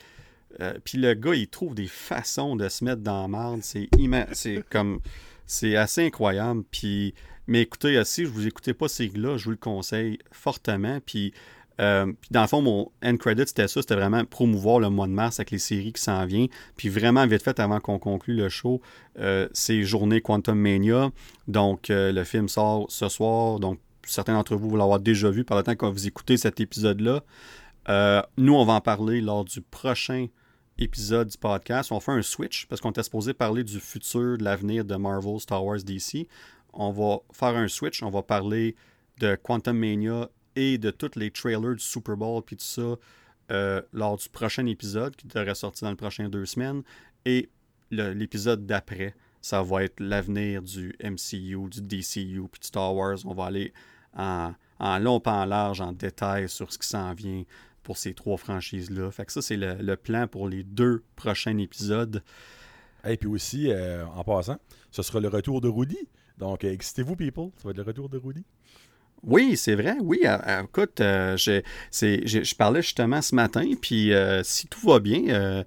euh, 0.61 0.75
puis 0.85 0.99
le 0.99 1.15
gars, 1.15 1.35
il 1.35 1.49
trouve 1.49 1.75
des 1.75 1.87
façons 1.87 2.57
de 2.57 2.69
se 2.69 2.85
mettre 2.85 3.03
dans 3.03 3.23
la 3.23 3.29
merde. 3.29 3.61
C'est. 3.63 3.89
C'est 4.33 4.65
comme... 4.71 5.01
C'est 5.47 5.77
assez 5.77 6.07
incroyable. 6.07 6.63
Puis... 6.71 7.15
Mais 7.47 7.61
écoutez, 7.61 8.03
si 8.05 8.25
je 8.25 8.31
vous 8.31 8.47
écoutez 8.47 8.73
pas 8.73 8.89
ces 8.89 9.09
là 9.09 9.37
je 9.37 9.45
vous 9.45 9.51
le 9.51 9.57
conseille 9.59 10.19
fortement. 10.33 10.99
Puis, 11.05 11.35
euh, 11.79 12.07
puis 12.07 12.31
dans 12.31 12.41
le 12.41 12.47
fond, 12.47 12.63
mon 12.63 12.91
end 13.05 13.17
credit, 13.19 13.43
c'était 13.47 13.69
ça. 13.69 13.83
C'était 13.83 13.97
vraiment 13.97 14.25
promouvoir 14.25 14.81
le 14.81 14.89
mois 14.89 15.07
de 15.07 15.13
mars 15.13 15.41
avec 15.41 15.51
les 15.51 15.59
séries 15.59 15.93
qui 15.93 16.01
s'en 16.01 16.25
viennent. 16.25 16.49
Puis 16.79 16.89
vraiment, 16.89 17.27
vite 17.27 17.43
fait, 17.43 17.61
avant 17.61 17.81
qu'on 17.81 17.99
conclue 17.99 18.35
le 18.35 18.49
show, 18.49 18.81
euh, 19.19 19.47
c'est 19.53 19.83
Journée 19.83 20.23
Quantum 20.23 20.59
Mania. 20.59 21.11
Donc, 21.47 21.87
le 21.91 22.25
film 22.25 22.49
sort 22.49 22.87
ce 22.89 23.11
soir. 23.11 23.61
Donc, 23.61 23.79
certains 24.07 24.33
d'entre 24.33 24.57
vous 24.57 24.71
vont 24.71 24.77
l'avoir 24.77 25.01
déjà 25.01 25.31
vu 25.31 25.45
par 25.45 25.59
le 25.59 25.65
temps 25.65 25.75
que 25.75 25.85
vous 25.85 26.07
écoutez 26.07 26.39
cet 26.39 26.61
épisode-là. 26.61 27.23
Nous, 28.39 28.55
on 28.55 28.65
va 28.65 28.73
en 28.73 28.81
parler 28.81 29.21
lors 29.21 29.45
du 29.45 29.61
prochain 29.61 30.29
épisode 30.79 31.29
du 31.29 31.39
podcast. 31.39 31.93
On 31.93 32.01
fait 32.01 32.13
un 32.13 32.23
switch 32.23 32.67
parce 32.67 32.81
qu'on 32.81 32.91
était 32.91 33.03
supposé 33.03 33.35
parler 33.35 33.65
du 33.65 33.81
futur, 33.81 34.39
de 34.39 34.45
l'avenir 34.45 34.85
de 34.85 34.97
Marvel, 34.97 35.39
Star 35.41 35.65
Wars, 35.65 35.83
DC. 35.83 36.27
On 36.73 36.91
va 36.91 37.19
faire 37.33 37.57
un 37.57 37.69
switch. 37.69 38.03
On 38.03 38.11
va 38.11 38.23
parler 38.23 38.75
de 39.19 39.37
Quantum 39.37 39.79
Mania 39.79 40.29
et 40.57 40.79
de 40.79 40.91
tous 40.91 41.17
les 41.17 41.31
trailers 41.31 41.75
du 41.75 41.85
Super 41.85 42.17
Bowl 42.17 42.43
puis 42.43 42.57
tout 42.57 42.65
ça 42.65 42.97
euh, 43.51 43.83
lors 43.93 44.17
du 44.17 44.29
prochain 44.29 44.67
épisode 44.67 45.15
qui 45.17 45.27
devrait 45.27 45.55
sortir 45.55 45.87
dans 45.87 45.91
les 45.91 45.97
prochaines 45.97 46.29
deux 46.29 46.47
semaines. 46.47 46.83
Et 47.25 47.49
l'épisode 47.91 48.67
d'après, 48.67 49.15
ça 49.41 49.63
va 49.63 49.85
être 49.85 50.01
l'avenir 50.01 50.63
du 50.63 50.97
MCU, 51.03 51.69
du 51.69 51.83
DCU 51.83 52.49
puis 52.51 52.61
du 52.61 52.67
Star 52.67 52.95
Wars. 52.95 53.19
On 53.25 53.35
va 53.35 53.45
aller 53.45 53.73
en, 54.17 54.53
en 54.79 54.99
long 54.99 55.21
pas 55.21 55.43
en 55.43 55.45
large, 55.45 55.81
en 55.81 55.93
détail 55.93 56.49
sur 56.49 56.73
ce 56.73 56.79
qui 56.79 56.89
s'en 56.89 57.13
vient 57.15 57.45
pour 57.85 57.97
ces 57.97 58.15
trois 58.15 58.37
franchises-là. 58.37 59.11
Fait 59.13 59.25
que 59.25 59.33
ça, 59.33 59.43
c'est 59.43 59.57
le, 59.57 59.75
le 59.75 59.97
plan 59.97 60.27
pour 60.27 60.49
les 60.49 60.65
deux 60.65 61.05
prochains 61.15 61.57
épisodes. 61.59 62.23
Et 63.07 63.17
puis 63.17 63.29
aussi, 63.29 63.71
euh, 63.71 64.05
en 64.07 64.25
passant, 64.25 64.59
ce 64.91 65.03
sera 65.03 65.21
le 65.21 65.29
retour 65.29 65.61
de 65.61 65.69
Rudy. 65.69 65.99
Donc, 66.39 66.65
euh, 66.65 66.73
excitez-vous, 66.73 67.15
people. 67.15 67.51
Ça 67.59 67.65
va 67.65 67.71
être 67.71 67.77
le 67.77 67.83
retour 67.85 68.09
de 68.09 68.19
Rudy. 68.19 68.45
Oui, 69.23 69.57
c'est 69.57 69.75
vrai. 69.75 69.97
Oui, 70.03 70.21
euh, 70.25 70.63
écoute, 70.65 71.01
euh, 71.01 71.37
j'ai- 71.37 71.63
je 71.93 72.55
parlais 72.57 72.83
justement 72.83 73.23
ce 73.23 73.35
matin, 73.35 73.65
puis 73.81 74.13
euh, 74.13 74.43
si 74.43 74.67
tout 74.67 74.87
va 74.87 74.99
bien, 75.01 75.23
euh, 75.29 75.65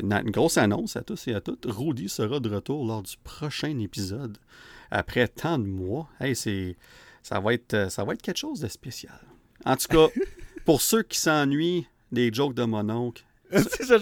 une, 0.00 0.30
grosse 0.30 0.58
annonce 0.58 0.96
à 0.96 1.02
tous 1.02 1.28
et 1.28 1.34
à 1.34 1.40
toutes. 1.40 1.66
Rudy 1.68 2.08
sera 2.08 2.40
de 2.40 2.48
retour 2.52 2.84
lors 2.84 3.02
du 3.02 3.14
prochain 3.22 3.78
épisode. 3.78 4.38
Après 4.90 5.28
tant 5.28 5.58
de 5.58 5.66
mois, 5.66 6.08
hey, 6.20 6.34
c'est, 6.34 6.76
ça, 7.22 7.38
va 7.38 7.54
être, 7.54 7.90
ça 7.90 8.04
va 8.04 8.14
être 8.14 8.22
quelque 8.22 8.38
chose 8.38 8.60
de 8.60 8.68
spécial. 8.68 9.20
En 9.64 9.76
tout 9.76 9.88
cas, 9.88 10.08
pour 10.64 10.82
ceux 10.82 11.02
qui 11.02 11.18
s'ennuient 11.18 11.86
des 12.12 12.32
jokes 12.32 12.54
de 12.54 12.64
mon 12.64 12.88
oncle, 12.90 13.24
ça, 13.52 13.96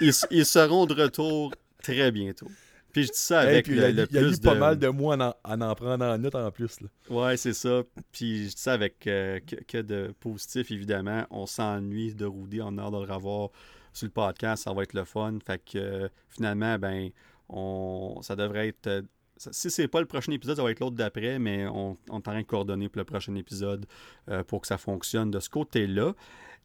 ils, 0.00 0.12
ils 0.30 0.46
seront 0.46 0.86
de 0.86 0.94
retour 0.94 1.54
très 1.82 2.10
bientôt. 2.10 2.48
Puis 2.92 3.04
je 3.04 3.12
dis 3.12 3.18
ça 3.18 3.40
avec 3.40 3.66
le, 3.68 3.74
le 3.74 4.06
il 4.10 4.16
a 4.18 4.22
eu 4.22 4.26
plus 4.28 4.40
pas 4.40 4.54
mal 4.54 4.78
de 4.78 4.88
mois 4.88 5.16
en 5.16 5.20
en, 5.20 5.34
en, 5.44 5.60
en 5.60 5.74
prenant 5.74 6.14
en 6.14 6.16
note 6.16 6.34
en 6.34 6.50
plus. 6.50 6.80
Là. 6.80 6.88
Ouais, 7.10 7.36
c'est 7.36 7.52
ça. 7.52 7.82
Puis 8.10 8.44
je 8.48 8.54
dis 8.54 8.62
ça 8.62 8.72
avec 8.72 9.06
euh, 9.06 9.38
que, 9.46 9.56
que 9.56 9.82
de 9.82 10.14
positif, 10.18 10.70
évidemment. 10.70 11.26
On 11.30 11.44
s'ennuie 11.44 12.14
de 12.14 12.24
Rudy. 12.24 12.62
On 12.62 12.78
a 12.78 12.82
hâte 12.84 12.92
de 12.94 13.04
le 13.04 13.12
revoir 13.12 13.50
sur 13.92 14.06
le 14.06 14.12
podcast. 14.12 14.64
Ça 14.64 14.72
va 14.72 14.82
être 14.82 14.94
le 14.94 15.04
fun. 15.04 15.38
Fait 15.46 15.58
que 15.58 15.76
euh, 15.76 16.08
finalement, 16.30 16.78
ben, 16.78 17.10
on, 17.50 18.20
ça 18.22 18.34
devrait 18.34 18.68
être. 18.68 19.04
Ça- 19.36 19.52
si 19.52 19.70
c'est 19.70 19.88
pas 19.88 20.00
le 20.00 20.06
prochain 20.06 20.32
épisode, 20.32 20.56
ça 20.56 20.62
va 20.62 20.70
être 20.70 20.80
l'autre 20.80 20.96
d'après, 20.96 21.38
mais 21.38 21.66
on, 21.66 21.96
on 22.10 22.14
est 22.14 22.16
en 22.16 22.20
train 22.20 22.40
de 22.40 22.46
coordonner 22.46 22.88
pour 22.88 22.98
le 22.98 23.04
prochain 23.04 23.34
épisode 23.34 23.86
euh, 24.28 24.42
pour 24.44 24.60
que 24.60 24.66
ça 24.66 24.78
fonctionne 24.78 25.30
de 25.30 25.40
ce 25.40 25.48
côté-là. 25.50 26.14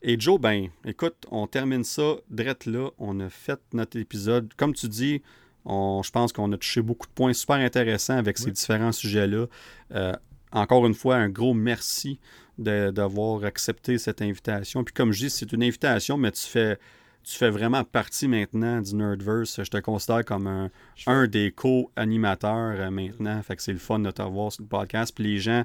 Et 0.04 0.20
Joe, 0.20 0.40
ben, 0.40 0.68
écoute, 0.86 1.16
on 1.30 1.46
termine 1.48 1.84
ça 1.84 2.16
drette 2.30 2.66
là. 2.66 2.90
On 2.98 3.20
a 3.20 3.30
fait 3.30 3.60
notre 3.74 3.98
épisode. 4.00 4.52
Comme 4.58 4.74
tu 4.74 4.88
dis, 4.88 5.22
on, 5.64 6.02
je 6.04 6.10
pense 6.10 6.34
qu'on 6.34 6.52
a 6.52 6.58
touché 6.58 6.82
beaucoup 6.82 7.06
de 7.06 7.12
points 7.14 7.34
super 7.34 7.58
intéressants 7.58 8.18
avec 8.18 8.40
ces 8.40 8.50
différents 8.52 8.92
sujets-là. 8.92 9.46
Euh, 9.94 10.14
encore 10.52 10.88
une 10.88 10.96
fois, 10.96 11.18
un 11.18 11.30
gros 11.30 11.54
merci 11.54 12.20
d'avoir 12.58 13.44
accepté 13.44 13.98
cette 13.98 14.22
invitation. 14.22 14.84
Puis 14.84 14.94
comme 14.94 15.12
je 15.12 15.26
dis, 15.26 15.30
c'est 15.30 15.52
une 15.52 15.64
invitation, 15.64 16.18
mais 16.18 16.32
tu 16.32 16.42
fais, 16.48 16.78
tu 17.24 17.38
fais 17.38 17.50
vraiment 17.50 17.84
partie 17.84 18.28
maintenant 18.28 18.82
du 18.82 18.96
Nerdverse. 18.96 19.64
Je 19.64 19.70
te 19.70 19.78
considère 19.78 20.26
comme 20.26 20.48
un, 20.48 20.70
un 21.08 21.28
des 21.28 21.52
co-animateurs 21.52 22.80
euh, 22.80 22.90
maintenant. 22.92 23.42
Fait 23.44 23.56
que 23.56 23.62
c'est 23.62 23.74
le 23.74 23.80
fun 23.80 24.00
de 24.00 24.12
te 24.12 24.22
voir 24.22 24.52
sur 24.52 24.64
le 24.64 24.68
podcast. 24.68 25.14
Puis 25.14 25.24
les 25.26 25.40
gens 25.40 25.64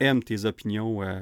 aiment 0.00 0.22
tes 0.22 0.44
opinions 0.44 1.02
euh, 1.02 1.20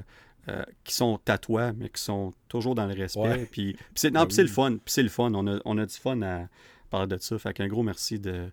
euh, 0.48 0.62
qui 0.84 0.94
sont 0.94 1.20
à 1.28 1.38
toi, 1.38 1.72
mais 1.72 1.88
qui 1.88 2.02
sont 2.02 2.32
toujours 2.48 2.74
dans 2.74 2.86
le 2.86 2.94
respect. 2.94 3.20
Ouais. 3.20 3.48
Puis, 3.50 3.74
puis 3.74 3.82
c'est, 3.94 4.10
non, 4.10 4.22
Ben 4.24 4.30
c'est 4.30 4.42
le 4.42 4.48
fun. 4.48 4.72
Puis 4.72 4.80
c'est 4.86 5.02
le 5.02 5.08
fun. 5.08 5.32
On 5.34 5.46
a, 5.46 5.58
on 5.64 5.78
a 5.78 5.86
du 5.86 5.94
fun 5.94 6.20
à 6.22 6.48
parler 6.90 7.06
de 7.08 7.18
ça. 7.22 7.38
Fait 7.38 7.52
qu'un 7.52 7.68
gros 7.68 7.82
merci 7.82 8.18
de, 8.18 8.50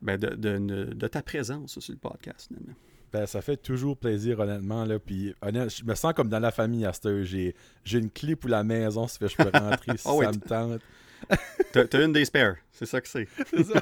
ben, 0.00 0.18
de, 0.18 0.28
de- 0.34 0.58
de- 0.58 0.94
de 0.94 1.06
ta 1.08 1.22
présence 1.22 1.78
sur 1.78 1.92
le 1.92 1.98
podcast. 1.98 2.48
finalement. 2.48 2.74
Ben, 3.12 3.26
ça 3.26 3.42
fait 3.42 3.56
toujours 3.56 3.96
plaisir, 3.96 4.40
honnêtement. 4.40 4.84
Là. 4.84 4.98
Puis, 4.98 5.34
je 5.42 5.84
me 5.84 5.94
sens 5.94 6.14
comme 6.14 6.28
dans 6.28 6.38
la 6.38 6.50
famille 6.50 6.86
à 6.86 6.92
cette. 6.92 7.22
J'ai, 7.24 7.54
j'ai 7.84 7.98
une 7.98 8.10
clé 8.10 8.36
pour 8.36 8.48
la 8.50 8.64
maison, 8.64 9.06
ça 9.06 9.18
fait 9.18 9.26
que 9.26 9.30
je 9.30 9.36
peux 9.36 9.58
rentrer 9.58 9.92
si 9.98 10.04
Ah 10.06 10.14
oui, 10.14 10.24
ça 10.24 10.32
me 10.32 10.38
tente. 10.38 10.82
T'as, 11.72 11.84
t'as 11.84 12.04
une 12.04 12.12
des 12.12 12.24
spares, 12.24 12.56
c'est 12.72 12.84
ça 12.84 13.00
que 13.00 13.06
c'est. 13.06 13.28
C'est 13.50 13.62
ça. 13.62 13.80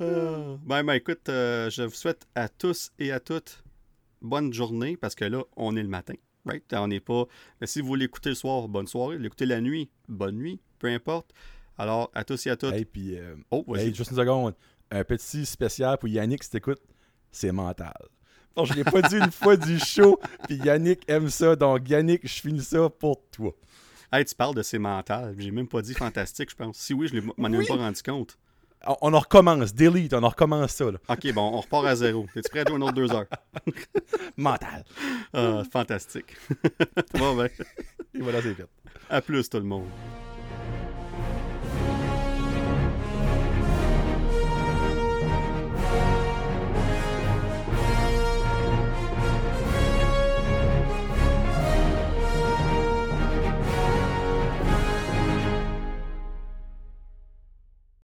Euh, 0.00 0.56
ben, 0.64 0.82
ben, 0.82 0.94
écoute, 0.94 1.28
euh, 1.28 1.70
je 1.70 1.84
vous 1.84 1.94
souhaite 1.94 2.26
à 2.34 2.48
tous 2.48 2.90
et 2.98 3.12
à 3.12 3.20
toutes 3.20 3.62
bonne 4.20 4.52
journée 4.52 4.96
parce 4.96 5.14
que 5.14 5.24
là, 5.24 5.42
on 5.56 5.76
est 5.76 5.82
le 5.82 5.88
matin. 5.88 6.14
Right? 6.44 6.64
On 6.74 6.88
n'est 6.88 7.00
pas. 7.00 7.24
Mais 7.60 7.66
si 7.66 7.80
vous 7.80 7.94
l'écoutez 7.94 8.30
le 8.30 8.34
soir, 8.34 8.68
bonne 8.68 8.86
soirée. 8.86 9.18
L'écoutez 9.18 9.46
la 9.46 9.60
nuit, 9.60 9.90
bonne 10.08 10.36
nuit, 10.36 10.60
peu 10.78 10.88
importe. 10.88 11.32
Alors, 11.78 12.10
à 12.14 12.24
tous 12.24 12.46
et 12.46 12.50
à 12.50 12.56
toutes. 12.56 12.72
Hey, 12.72 12.84
puis, 12.84 13.18
euh, 13.18 13.34
oh, 13.50 13.64
vas-y. 13.66 13.86
hey, 13.86 13.94
juste 13.94 14.10
une 14.10 14.16
seconde. 14.16 14.54
Un 14.90 15.04
petit 15.04 15.44
spécial 15.46 15.98
pour 15.98 16.08
Yannick, 16.08 16.42
si 16.44 16.50
t'écoutes, 16.50 16.82
c'est 17.32 17.52
mental. 17.52 17.94
Bon, 18.54 18.64
je 18.64 18.72
l'ai 18.74 18.84
pas 18.84 19.02
dit 19.02 19.16
une 19.16 19.30
fois 19.32 19.56
du 19.56 19.78
show, 19.78 20.18
puis 20.46 20.56
Yannick 20.56 21.02
aime 21.08 21.28
ça. 21.28 21.56
Donc, 21.56 21.88
Yannick, 21.88 22.26
je 22.26 22.40
finis 22.40 22.62
ça 22.62 22.88
pour 22.88 23.20
toi. 23.30 23.52
Hey, 24.12 24.24
tu 24.24 24.34
parles 24.34 24.54
de 24.54 24.62
ces 24.62 24.78
mentales. 24.78 25.34
J'ai 25.38 25.50
même 25.50 25.68
pas 25.68 25.82
dit 25.82 25.92
fantastique, 25.92 26.50
je 26.50 26.54
pense. 26.56 26.76
Si 26.78 26.94
oui, 26.94 27.08
je 27.08 27.20
m'en 27.20 27.48
ai 27.48 27.50
même 27.50 27.60
Oui. 27.60 27.66
pas 27.66 27.74
rendu 27.76 28.02
compte. 28.02 28.38
On, 28.86 28.96
on 29.02 29.14
en 29.14 29.18
recommence. 29.18 29.74
Delete, 29.74 30.14
on 30.14 30.22
en 30.22 30.28
recommence 30.28 30.70
ça. 30.70 30.90
Là. 30.90 30.98
Ok, 31.08 31.32
bon, 31.34 31.42
on 31.54 31.60
repart 31.60 31.84
à 31.86 31.96
zéro. 31.96 32.26
Es-tu 32.36 32.48
prêt 32.48 32.60
à 32.60 32.64
jouer 32.68 32.76
une 32.76 32.84
autre 32.84 32.94
deux 32.94 33.12
heures? 33.12 33.26
Mental. 34.36 34.84
Ah, 35.32 35.62
fantastique. 35.70 36.36
bon, 37.14 37.34
ben, 37.36 37.48
Et 38.14 38.20
voilà, 38.20 38.40
c'est 38.40 38.54
fait. 38.54 38.66
à 39.10 39.20
plus 39.20 39.50
tout 39.50 39.58
le 39.58 39.64
monde. 39.64 39.88